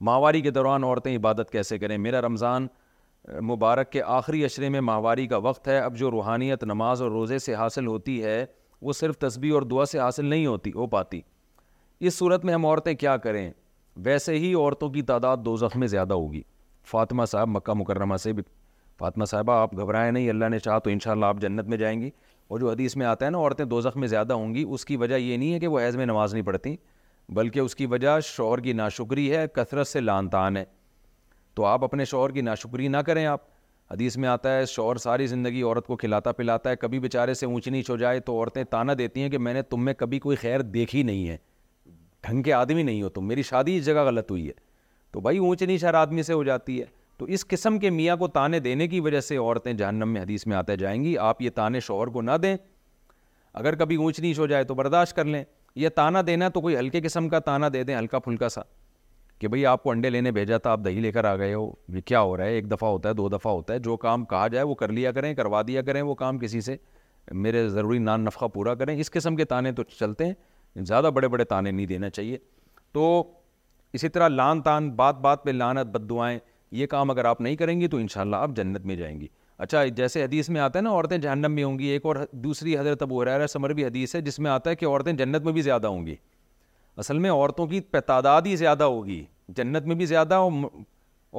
ماہواری 0.08 0.42
کے 0.42 0.52
دوران 0.52 0.84
عورتیں 0.84 1.16
عبادت 1.16 1.50
کیسے 1.52 1.78
کریں 1.80 1.98
میرا 2.06 2.22
رمضان 2.22 2.68
مبارک 3.48 3.92
کے 3.92 4.02
آخری 4.14 4.44
اشرے 4.46 4.70
میں 4.70 4.82
ماہواری 4.82 5.28
کا 5.28 5.38
وقت 5.48 5.68
ہے 5.68 5.78
اب 5.80 5.98
جو 5.98 6.10
روحانیت 6.12 6.64
نماز 6.64 7.02
اور 7.02 7.12
روزے 7.12 7.38
سے 7.40 7.54
حاصل 7.56 7.88
ہوتی 7.88 8.24
ہے 8.24 8.46
وہ 8.88 8.94
صرف 8.94 9.18
تسبیح 9.18 9.54
اور 9.54 9.62
دعا 9.72 9.86
سے 9.92 10.00
حاصل 10.00 10.26
نہیں 10.26 10.46
ہوتی 10.46 10.72
ہو 10.76 10.88
پاتی 10.96 11.22
اس 12.08 12.16
صورت 12.18 12.46
میں 12.46 12.54
ہم 12.54 12.66
عورتیں 12.66 12.94
کیا 13.04 13.16
کریں 13.26 13.50
ویسے 14.06 14.38
ہی 14.40 14.54
عورتوں 14.54 14.90
کی 14.90 15.02
تعداد 15.12 15.38
دو 15.46 15.56
زخمیں 15.58 15.88
زیادہ 15.88 16.14
ہوگی 16.14 16.42
فاطمہ 16.92 17.26
صاحب 17.32 17.48
مکہ 17.50 17.74
مکرمہ 17.78 18.18
سے 18.20 18.34
بھی 18.34 18.44
فاطمہ 19.00 19.26
صاحبہ 19.26 19.54
آپ 19.62 19.76
گھبرائیں 19.78 20.12
نہیں 20.12 20.30
اللہ 20.30 20.50
نے 20.50 20.60
چاہا 20.60 20.80
تو 20.80 20.90
انشاءاللہ 20.90 21.26
آپ 21.26 21.38
جنت 21.42 21.68
میں 21.70 21.78
جائیں 21.78 22.00
گی 22.02 22.10
اور 22.50 22.60
جو 22.60 22.70
حدیث 22.70 22.96
میں 22.98 23.06
آتا 23.06 23.26
ہے 23.26 23.30
نا 23.32 23.38
عورتیں 23.38 23.66
دوزخ 23.66 23.98
میں 23.98 24.08
زیادہ 24.08 24.34
ہوں 24.34 24.54
گی 24.56 24.64
اس 24.70 24.86
کی 24.86 24.98
وجہ 24.98 25.16
یہ 25.16 25.38
نہیں 25.38 25.54
ہے 25.54 25.60
کہ 25.60 25.68
وہ 25.68 25.80
عیز 25.80 25.96
میں 25.96 26.06
نماز 26.06 26.34
نہیں 26.34 26.44
پڑھتی 26.46 26.76
بلکہ 27.36 27.60
اس 27.60 27.76
کی 27.76 27.86
وجہ 27.86 28.20
شوہر 28.26 28.60
کی 28.62 28.74
ناشکری 28.74 29.32
ہے 29.36 29.46
کثرت 29.54 29.88
سے 29.88 30.00
لان 30.00 30.30
ہے 30.58 30.64
تو 31.56 31.66
آپ 31.66 31.84
اپنے 31.84 32.06
شوہر 32.06 32.30
کی 32.32 32.42
ناشکری 32.42 32.88
نہ 32.88 32.98
کریں 33.08 33.26
آپ 33.26 33.52
حدیث 33.92 34.16
میں 34.18 34.30
آتا 34.30 34.56
ہے 34.58 34.66
شوہر 34.66 34.96
ساری 34.98 35.26
زندگی 35.28 35.62
عورت 35.62 35.88
کو 35.88 35.96
کھلاتا 35.98 36.32
پلاتا 36.32 36.70
ہے 36.70 36.76
کبھی 36.82 37.00
بیچارے 37.00 37.34
سے 37.34 37.46
اونچ 37.46 37.68
نیچ 37.68 37.90
ہو 37.90 37.98
جائے 37.98 38.20
تو 38.30 38.34
عورتیں 38.38 38.64
تانا 38.70 38.94
دیتی 38.98 39.22
ہیں 39.22 39.30
کہ 39.30 39.38
میں 39.38 39.54
نے 39.54 39.62
تم 39.62 39.84
میں 39.86 39.94
کبھی 39.98 40.20
کوئی 40.20 40.38
خیر 40.42 40.62
دیکھی 40.78 41.04
نہیں 41.04 41.28
ہے 41.30 41.38
ڈھنگ 42.28 42.42
کے 42.44 42.54
آدمی 42.54 42.84
نہیں 42.84 43.02
ہو 43.02 43.10
تم 43.18 43.28
میری 43.28 43.42
شادی 43.50 43.78
اس 43.78 43.86
جگہ 43.86 44.06
غلط 44.06 44.32
ہوئی 44.32 44.48
ہے 44.48 44.54
تو 45.14 45.20
بھائی 45.22 45.38
اونچ 45.38 45.62
نیچ 45.62 45.84
ہر 45.86 45.94
آدمی 45.94 46.24
سے 46.24 46.34
ہو 46.34 46.44
جاتی 46.44 46.80
ہے 46.82 46.86
تو 47.18 47.26
اس 47.36 47.46
قسم 47.48 47.78
کے 47.80 47.90
میاں 47.90 48.16
کو 48.18 48.28
تانے 48.36 48.60
دینے 48.60 48.88
کی 48.88 49.00
وجہ 49.00 49.20
سے 49.22 49.36
عورتیں 49.38 49.72
جہنم 49.74 50.10
میں 50.14 50.22
حدیث 50.22 50.46
میں 50.48 50.56
آتے 50.58 50.76
جائیں 50.78 51.04
گی 51.04 51.18
آپ 51.26 51.42
یہ 51.42 51.50
تانے 51.56 51.80
شوہر 51.88 52.08
کو 52.14 52.22
نہ 52.22 52.38
دیں 52.44 52.56
اگر 53.60 53.76
کبھی 53.80 53.96
اونچ 54.04 54.20
نیچ 54.20 54.40
ہو 54.40 54.48
جائے 54.48 54.64
تو 54.70 54.76
برداشت 54.76 55.16
کر 55.16 55.26
لیں 55.26 55.44
یہ 55.82 55.90
تانہ 55.96 56.20
دینا 56.28 56.48
تو 56.54 56.62
کوئی 56.62 56.78
ہلکے 56.78 57.02
قسم 57.02 57.28
کا 57.30 57.40
تانہ 57.50 57.66
دے 57.74 57.84
دیں 57.84 57.96
ہلکا 57.98 58.20
پھلکا 58.20 58.50
سا 58.50 58.62
کہ 59.40 59.48
بھئی 59.48 59.66
آپ 59.66 59.84
کو 59.84 59.92
انڈے 59.92 60.10
لینے 60.10 60.32
بھیجا 60.32 60.58
تھا 60.58 60.72
آپ 60.72 60.80
دہی 60.86 61.00
لے 61.02 61.12
کر 61.12 61.26
آ 61.26 61.36
گئے 61.38 61.54
ہو 61.54 61.70
یہ 61.96 62.02
کیا 62.06 62.22
ہو 62.22 62.36
رہا 62.38 62.46
ہے 62.46 62.52
ایک 62.56 62.72
دفعہ 62.72 62.90
ہوتا 62.90 63.10
ہے 63.10 63.14
دو 63.14 63.28
دفعہ 63.30 63.52
ہوتا 63.54 63.74
ہے 63.74 63.80
جو 63.88 63.98
کام 64.06 64.26
کہا 64.34 64.48
جائے 64.52 64.66
وہ 64.66 64.76
کر 64.76 64.92
لیا 64.92 65.12
کریں 65.12 65.34
کروا 65.36 65.62
دیا 65.68 65.82
کریں 65.82 66.02
وہ 66.02 66.16
کام 66.16 66.40
کسی 66.40 66.62
سے 66.62 66.76
میرے 67.44 67.68
ضروری 67.70 68.00
نان 68.00 68.26
نفقہ 68.26 68.46
پورا 68.54 68.76
کریں 68.76 68.96
اس 69.00 69.12
قسم 69.12 69.36
کے 69.36 69.46
تانے 69.54 69.72
تو 69.72 69.84
چلتے 70.00 70.26
ہیں 70.26 70.84
زیادہ 70.86 71.10
بڑے 71.16 71.28
بڑے 71.28 71.44
تانے 71.54 71.72
نہیں 71.72 71.86
دینا 71.88 72.10
چاہیے 72.10 72.38
تو 72.94 73.06
اسی 73.96 74.08
طرح 74.10 74.28
لان 74.28 74.62
تان 74.64 74.90
بات 74.98 75.16
بات 75.22 75.44
پہ 75.44 75.50
لانت 75.52 75.88
بد 75.96 76.10
دعائیں 76.10 76.38
یہ 76.78 76.88
کام 76.90 77.12
اگر 77.12 77.26
آپ 77.32 77.42
نہیں 77.42 77.56
کریں 77.56 77.80
گی 77.82 77.88
تو 77.88 77.98
انشاءاللہ 77.98 78.36
آپ 78.36 78.52
جنت 78.56 78.86
میں 78.86 78.96
جائیں 78.96 79.20
گی 79.20 79.28
اچھا 79.66 79.84
جیسے 79.98 80.24
حدیث 80.24 80.50
میں 80.50 80.62
آتا 80.62 80.80
ہے 80.80 80.84
نا 80.84 80.92
عورتیں 80.92 81.18
جہنم 81.18 81.52
میں 81.56 81.64
ہوں 81.64 81.78
گی 81.80 81.86
ایک 81.96 82.06
اور 82.06 82.16
دوسری 82.44 82.78
حضرت 82.78 83.02
ابو 83.02 83.22
حریرہ 83.22 83.48
سمر 83.48 83.74
بھی 83.80 83.86
حدیث 83.86 84.16
ہے 84.16 84.22
جس 84.22 84.40
میں 84.40 84.52
آتا 84.52 84.70
ہے 84.70 84.76
کہ 84.76 84.86
عورتیں 84.86 85.12
جنت 85.14 85.44
میں 85.46 85.54
بھی 85.54 85.62
زیادہ 85.62 85.88
ہوں 85.88 86.06
گی 86.06 86.16
اصل 87.04 87.18
میں 87.20 87.32
عورتوں 87.32 87.68
کی 87.68 87.80
تعداد 88.08 88.42
ہی 88.48 88.56
زیادہ 88.56 88.84
ہوگی 88.84 89.24
جنت 89.58 89.86
میں 89.88 89.96
بھی 89.96 90.06
زیادہ 90.06 90.42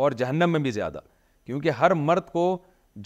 اور 0.05 0.13
جہنم 0.23 0.51
میں 0.53 0.61
بھی 0.61 0.71
زیادہ 0.79 1.01
کیونکہ 1.47 1.71
ہر 1.81 1.95
مرد 2.07 2.31
کو 2.33 2.47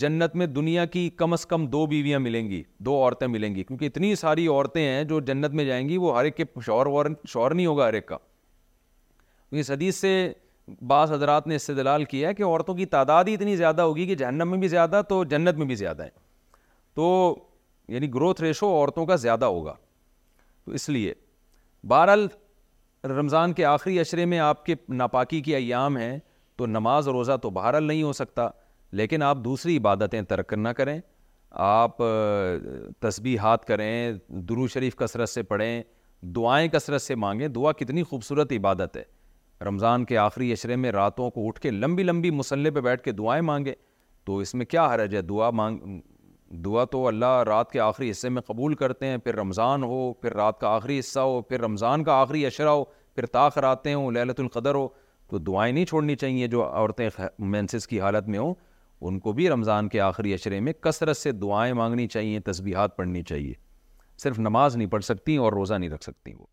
جنت 0.03 0.35
میں 0.37 0.47
دنیا 0.47 0.85
کی 0.97 1.09
کم 1.17 1.33
از 1.33 1.47
کم 1.47 1.67
دو 1.67 1.85
بیویاں 1.95 2.19
ملیں 2.21 2.49
گی 2.51 2.63
دو 2.87 2.95
عورتیں 3.03 3.27
ملیں 3.29 3.55
گی 3.55 3.63
کیونکہ 3.65 3.85
اتنی 3.85 4.15
ساری 4.25 4.47
عورتیں 4.47 4.83
ہیں 4.87 5.03
جو 5.13 5.21
جنت 5.33 5.55
میں 5.61 5.65
جائیں 5.65 5.89
گی 5.89 5.97
وہ 6.07 6.19
ہر 6.19 6.25
ایک 6.25 6.37
کے 6.37 6.45
شور 6.67 6.87
شور 7.29 7.51
نہیں 7.51 7.67
ہوگا 7.67 7.89
ہر 7.89 7.93
ایک 8.01 8.07
کا 8.09 8.17
کیونکہ 9.51 9.73
حدیث 9.73 9.97
سے 10.01 10.33
بعض 10.87 11.13
حضرات 11.13 11.47
نے 11.47 11.57
استدلال 11.57 12.05
کیا 12.05 12.29
ہے 12.29 12.35
کہ 12.35 12.43
عورتوں 12.43 12.75
کی 12.75 12.87
تعداد 12.87 13.25
ہی 13.29 13.35
اتنی 13.35 13.55
زیادہ 13.57 13.83
ہوگی 13.83 14.07
کہ 14.07 14.15
جہنم 14.15 14.49
میں 14.51 14.59
بھی 14.59 14.69
زیادہ 14.69 15.01
تو 15.09 15.23
جنت 15.25 15.57
میں 15.59 15.67
بھی 15.67 15.75
زیادہ 15.75 16.03
ہے 16.03 16.09
تو 16.95 17.35
یعنی 17.95 18.13
گروتھ 18.15 18.41
ریشو 18.43 18.67
عورتوں 18.75 19.07
کا 19.07 19.17
زیادہ 19.17 19.45
ہوگا 19.45 19.75
تو 20.65 20.73
اس 20.79 20.89
لیے 20.89 21.15
بہرحال 21.89 22.27
رمضان 23.19 23.53
کے 23.53 23.65
آخری 23.65 23.99
اشرے 24.01 24.25
میں 24.27 24.39
آپ 24.49 24.65
کے 24.67 24.75
ناپاکی 24.89 25.41
کی 25.43 25.55
ایام 25.55 25.97
ہیں 25.97 26.19
تو 26.57 26.67
نماز 26.67 27.09
و 27.09 27.13
روزہ 27.13 27.37
تو 27.43 27.51
بہرحال 27.51 27.85
نہیں 27.85 28.03
ہو 28.03 28.13
سکتا 28.13 28.49
لیکن 29.01 29.23
آپ 29.23 29.37
دوسری 29.45 29.77
عبادتیں 29.79 30.21
ترک 30.29 30.53
نہ 30.57 30.69
کریں 30.77 30.99
آپ 31.65 31.97
تسبیحات 33.01 33.65
کریں 33.67 34.13
درو 34.49 34.67
شریف 34.69 34.97
کثرت 34.97 35.29
سے 35.29 35.43
پڑھیں 35.43 35.83
دعائیں 36.37 36.67
کثرت 36.69 37.03
سے 37.03 37.15
مانگیں 37.15 37.49
دعا 37.49 37.73
کتنی 37.79 38.03
خوبصورت 38.03 38.53
عبادت 38.57 38.97
ہے 38.97 39.03
رمضان 39.65 40.05
کے 40.05 40.17
آخری 40.19 40.51
اشرے 40.53 40.77
میں 40.77 40.91
راتوں 40.93 41.31
کو 41.31 41.47
اٹھ 41.47 41.61
کے 41.61 41.71
لمبی 41.71 42.03
لمبی 42.03 42.31
مسلح 42.31 42.71
پہ 42.75 42.81
بیٹھ 42.81 43.03
کے 43.03 43.13
دعائیں 43.13 43.41
مانگے 43.43 43.75
تو 44.27 44.37
اس 44.39 44.55
میں 44.55 44.67
کیا 44.67 44.87
حرج 44.95 45.15
ہے 45.17 45.23
دعا 45.23 45.49
مانگ 45.61 45.79
دعا 46.65 46.85
تو 46.91 47.07
اللہ 47.07 47.43
رات 47.47 47.71
کے 47.71 47.81
آخری 47.81 48.11
حصے 48.11 48.29
میں 48.35 48.43
قبول 48.47 48.75
کرتے 48.83 49.07
ہیں 49.07 49.17
پھر 49.25 49.35
رمضان 49.37 49.83
ہو 49.83 50.13
پھر 50.21 50.35
رات 50.35 50.61
کا 50.61 50.69
آخری 50.75 50.99
حصہ 50.99 51.21
ہو 51.21 51.41
پھر 51.49 51.61
رمضان 51.61 52.05
کا 52.05 52.13
آخری 52.21 52.45
اشرہ 52.47 52.69
ہو 52.69 52.85
پھر 53.15 53.27
طاق 53.33 53.59
راتیں 53.59 53.95
ہوں 53.95 54.11
لہلت 54.13 54.41
القدر 54.41 54.75
ہو 54.75 54.87
تو 55.31 55.39
دعائیں 55.39 55.73
نہیں 55.73 55.85
چھوڑنی 55.85 56.17
چاہیے 56.17 56.47
جو 56.49 56.65
عورتیں 56.65 57.09
مینسس 57.55 57.87
کی 57.89 58.01
حالت 58.01 58.29
میں 58.29 58.39
ہوں 58.39 58.55
ان 59.09 59.19
کو 59.21 59.33
بھی 59.33 59.49
رمضان 59.51 59.89
کے 59.89 60.01
آخری 60.01 60.33
اشرے 60.35 60.61
میں 60.61 60.73
کثرت 60.83 61.17
سے 61.17 61.33
دعائیں 61.33 61.73
مانگنی 61.81 62.07
چاہیے 62.15 62.41
تسبیحات 62.51 62.97
پڑھنی 62.97 63.23
چاہیے 63.23 63.53
صرف 64.23 64.39
نماز 64.39 64.77
نہیں 64.77 64.89
پڑھ 64.91 65.05
سکتی 65.05 65.37
اور 65.37 65.53
روزہ 65.53 65.75
نہیں 65.75 65.91
رکھ 65.91 66.05
سکتی 66.05 66.33
وہ 66.39 66.47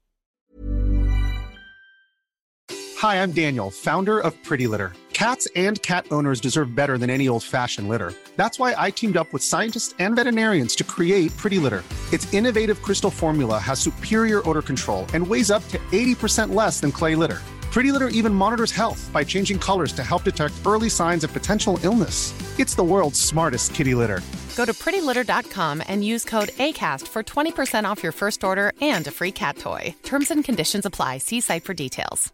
Hi, 3.05 3.21
I'm 3.21 3.33
Daniel, 3.33 3.69
founder 3.69 4.19
of 4.19 4.35
Pretty 4.43 4.65
Litter. 4.65 4.93
Cats 5.13 5.47
and 5.55 5.79
cat 5.83 6.07
owners 6.09 6.41
deserve 6.41 6.73
better 6.73 6.97
than 6.97 7.11
any 7.11 7.27
old-fashioned 7.27 7.87
litter. 7.87 8.13
That's 8.35 8.57
why 8.57 8.73
I 8.75 8.89
teamed 8.89 9.15
up 9.15 9.31
with 9.31 9.43
scientists 9.43 9.93
and 9.99 10.15
veterinarians 10.15 10.75
to 10.77 10.83
create 10.83 11.37
Pretty 11.37 11.59
Litter. 11.59 11.83
Its 12.11 12.27
innovative 12.33 12.81
crystal 12.81 13.11
formula 13.11 13.59
has 13.59 13.79
superior 13.79 14.41
odor 14.49 14.63
control 14.63 15.05
and 15.13 15.27
weighs 15.27 15.51
up 15.51 15.63
to 15.67 15.77
80% 15.91 16.55
less 16.55 16.79
than 16.79 16.91
clay 16.91 17.13
litter. 17.13 17.41
Pretty 17.69 17.91
Litter 17.91 18.07
even 18.07 18.33
monitors 18.33 18.71
health 18.71 19.07
by 19.13 19.23
changing 19.23 19.59
colors 19.59 19.93
to 19.93 20.03
help 20.03 20.23
detect 20.23 20.55
early 20.65 20.89
signs 20.89 21.23
of 21.23 21.31
potential 21.31 21.77
illness. 21.83 22.33
It's 22.59 22.73
the 22.73 22.87
world's 22.95 23.21
smartest 23.21 23.75
kitty 23.75 23.93
litter. 23.93 24.21
Go 24.57 24.65
to 24.65 24.73
prettylitter.com 24.73 25.83
and 25.87 26.03
use 26.03 26.25
code 26.25 26.49
ACAST 26.57 27.07
for 27.07 27.21
20% 27.21 27.85
off 27.85 28.01
your 28.01 28.13
first 28.13 28.43
order 28.43 28.73
and 28.81 29.05
a 29.05 29.11
free 29.11 29.31
cat 29.31 29.57
toy. 29.57 29.93
Terms 30.01 30.31
and 30.31 30.43
conditions 30.43 30.87
apply. 30.87 31.19
See 31.19 31.39
site 31.39 31.65
for 31.65 31.75
details. 31.75 32.33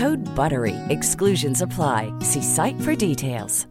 Good 0.00 0.24
بروئی 0.36 0.74
exceptions 0.90 1.62
apply 1.62 2.10
see 2.32 2.40
site 2.54 2.84
for 2.84 2.94
details 3.00 3.64